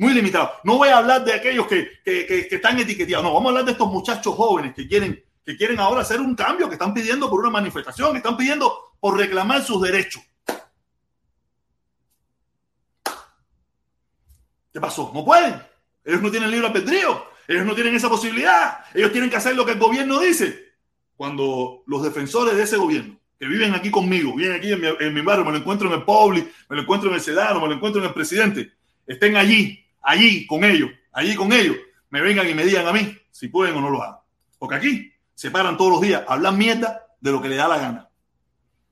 muy 0.00 0.14
limitado. 0.14 0.50
No 0.64 0.78
voy 0.78 0.88
a 0.88 0.98
hablar 0.98 1.24
de 1.24 1.34
aquellos 1.34 1.66
que, 1.66 2.00
que, 2.04 2.26
que- 2.26 2.48
están 2.50 2.78
etiquetados, 2.78 3.22
no, 3.22 3.34
vamos 3.34 3.46
a 3.46 3.50
hablar 3.50 3.64
de 3.66 3.72
estos 3.72 3.88
muchachos 3.92 4.34
jóvenes 4.34 4.74
que 4.74 4.88
quieren, 4.88 5.22
que 5.44 5.56
quieren 5.56 5.78
ahora 5.78 6.00
hacer 6.00 6.20
un 6.20 6.34
cambio, 6.34 6.68
que 6.68 6.74
están 6.74 6.94
pidiendo 6.94 7.28
por 7.28 7.40
una 7.40 7.50
manifestación, 7.50 8.12
que 8.12 8.18
están 8.18 8.36
pidiendo 8.36 8.94
por 8.98 9.18
reclamar 9.18 9.62
sus 9.62 9.82
derechos. 9.82 10.22
¿Qué 14.72 14.80
pasó? 14.80 15.10
No 15.12 15.24
pueden. 15.24 15.60
Ellos 16.04 16.22
no 16.22 16.30
tienen 16.30 16.50
libre 16.50 16.68
albedrío. 16.68 17.26
Ellos 17.46 17.66
no 17.66 17.74
tienen 17.74 17.94
esa 17.94 18.08
posibilidad. 18.08 18.84
Ellos 18.94 19.12
tienen 19.12 19.28
que 19.28 19.36
hacer 19.36 19.54
lo 19.54 19.66
que 19.66 19.72
el 19.72 19.78
gobierno 19.78 20.20
dice. 20.20 20.74
Cuando 21.16 21.82
los 21.86 22.02
defensores 22.02 22.56
de 22.56 22.62
ese 22.62 22.76
gobierno, 22.76 23.18
que 23.38 23.46
viven 23.46 23.74
aquí 23.74 23.90
conmigo, 23.90 24.34
viven 24.34 24.56
aquí 24.56 24.72
en 24.72 25.12
mi, 25.14 25.20
barrio, 25.20 25.44
me 25.44 25.50
lo 25.52 25.58
encuentro 25.58 25.88
en 25.88 25.94
el 25.94 26.04
Publi, 26.04 26.48
me 26.68 26.76
lo 26.76 26.82
encuentro 26.82 27.10
en 27.10 27.16
el 27.16 27.20
Sedano, 27.20 27.60
me 27.60 27.68
lo 27.68 27.74
encuentro 27.74 28.00
en 28.00 28.08
el 28.08 28.14
presidente, 28.14 28.72
estén 29.06 29.36
allí, 29.36 29.84
allí 30.02 30.46
con 30.46 30.64
ellos, 30.64 30.90
allí 31.12 31.34
con 31.34 31.52
ellos, 31.52 31.76
me 32.10 32.20
vengan 32.20 32.48
y 32.48 32.54
me 32.54 32.64
digan 32.64 32.86
a 32.86 32.92
mí 32.92 33.16
si 33.30 33.48
pueden 33.48 33.76
o 33.76 33.80
no 33.80 33.90
lo 33.90 34.02
hagan. 34.02 34.18
Porque 34.58 34.74
aquí 34.76 35.12
se 35.34 35.50
paran 35.50 35.76
todos 35.76 35.92
los 35.92 36.00
días, 36.00 36.24
hablan 36.28 36.58
mierda 36.58 37.06
de 37.20 37.32
lo 37.32 37.40
que 37.40 37.48
le 37.48 37.56
da 37.56 37.68
la 37.68 37.78
gana. 37.78 38.08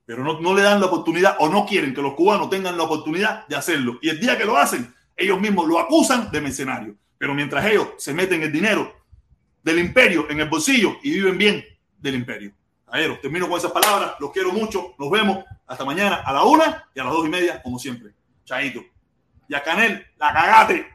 Pero 0.07 0.25
no, 0.25 0.41
no 0.41 0.55
le 0.55 0.63
dan 0.63 0.81
la 0.81 0.87
oportunidad 0.87 1.37
o 1.41 1.49
no 1.49 1.67
quieren 1.67 1.95
que 1.95 2.01
los 2.01 2.15
cubanos 2.15 2.49
tengan 2.49 2.77
la 2.77 2.85
oportunidad 2.85 3.47
de 3.47 3.57
hacerlo. 3.57 3.99
Y 4.01 4.09
el 4.09 4.19
día 4.19 4.39
que 4.39 4.45
lo 4.45 4.57
hacen, 4.57 4.95
ellos 5.17 5.39
mismos 5.41 5.67
lo 5.67 5.79
acusan 5.79 6.31
de 6.31 6.41
mercenario. 6.41 6.97
Pero 7.19 7.35
mientras 7.35 7.67
ellos 7.67 7.89
se 7.99 8.15
meten 8.15 8.43
el 8.43 8.53
dinero 8.53 8.95
del 9.63 9.81
imperio 9.81 10.31
en 10.31 10.41
el 10.41 10.49
bolsillo 10.49 10.97
y 11.03 11.11
viven 11.11 11.37
bien 11.37 11.65
del 11.99 12.15
imperio. 12.15 12.53
Caballero, 12.87 13.19
termino 13.21 13.49
con 13.49 13.59
esas 13.59 13.73
palabras. 13.73 14.13
Los 14.19 14.33
quiero 14.33 14.53
mucho. 14.53 14.95
Nos 14.99 15.11
vemos 15.11 15.45
hasta 15.67 15.85
mañana 15.85 16.23
a 16.25 16.33
la 16.33 16.45
una 16.45 16.89
y 16.95 17.01
a 17.01 17.05
las 17.05 17.13
dos 17.13 17.27
y 17.27 17.29
media, 17.29 17.61
como 17.63 17.79
siempre. 17.79 18.13
Chaito. 18.45 18.83
Y 19.47 19.55
a 19.55 19.63
Canel, 19.63 20.07
la 20.17 20.33
cagate. 20.33 20.87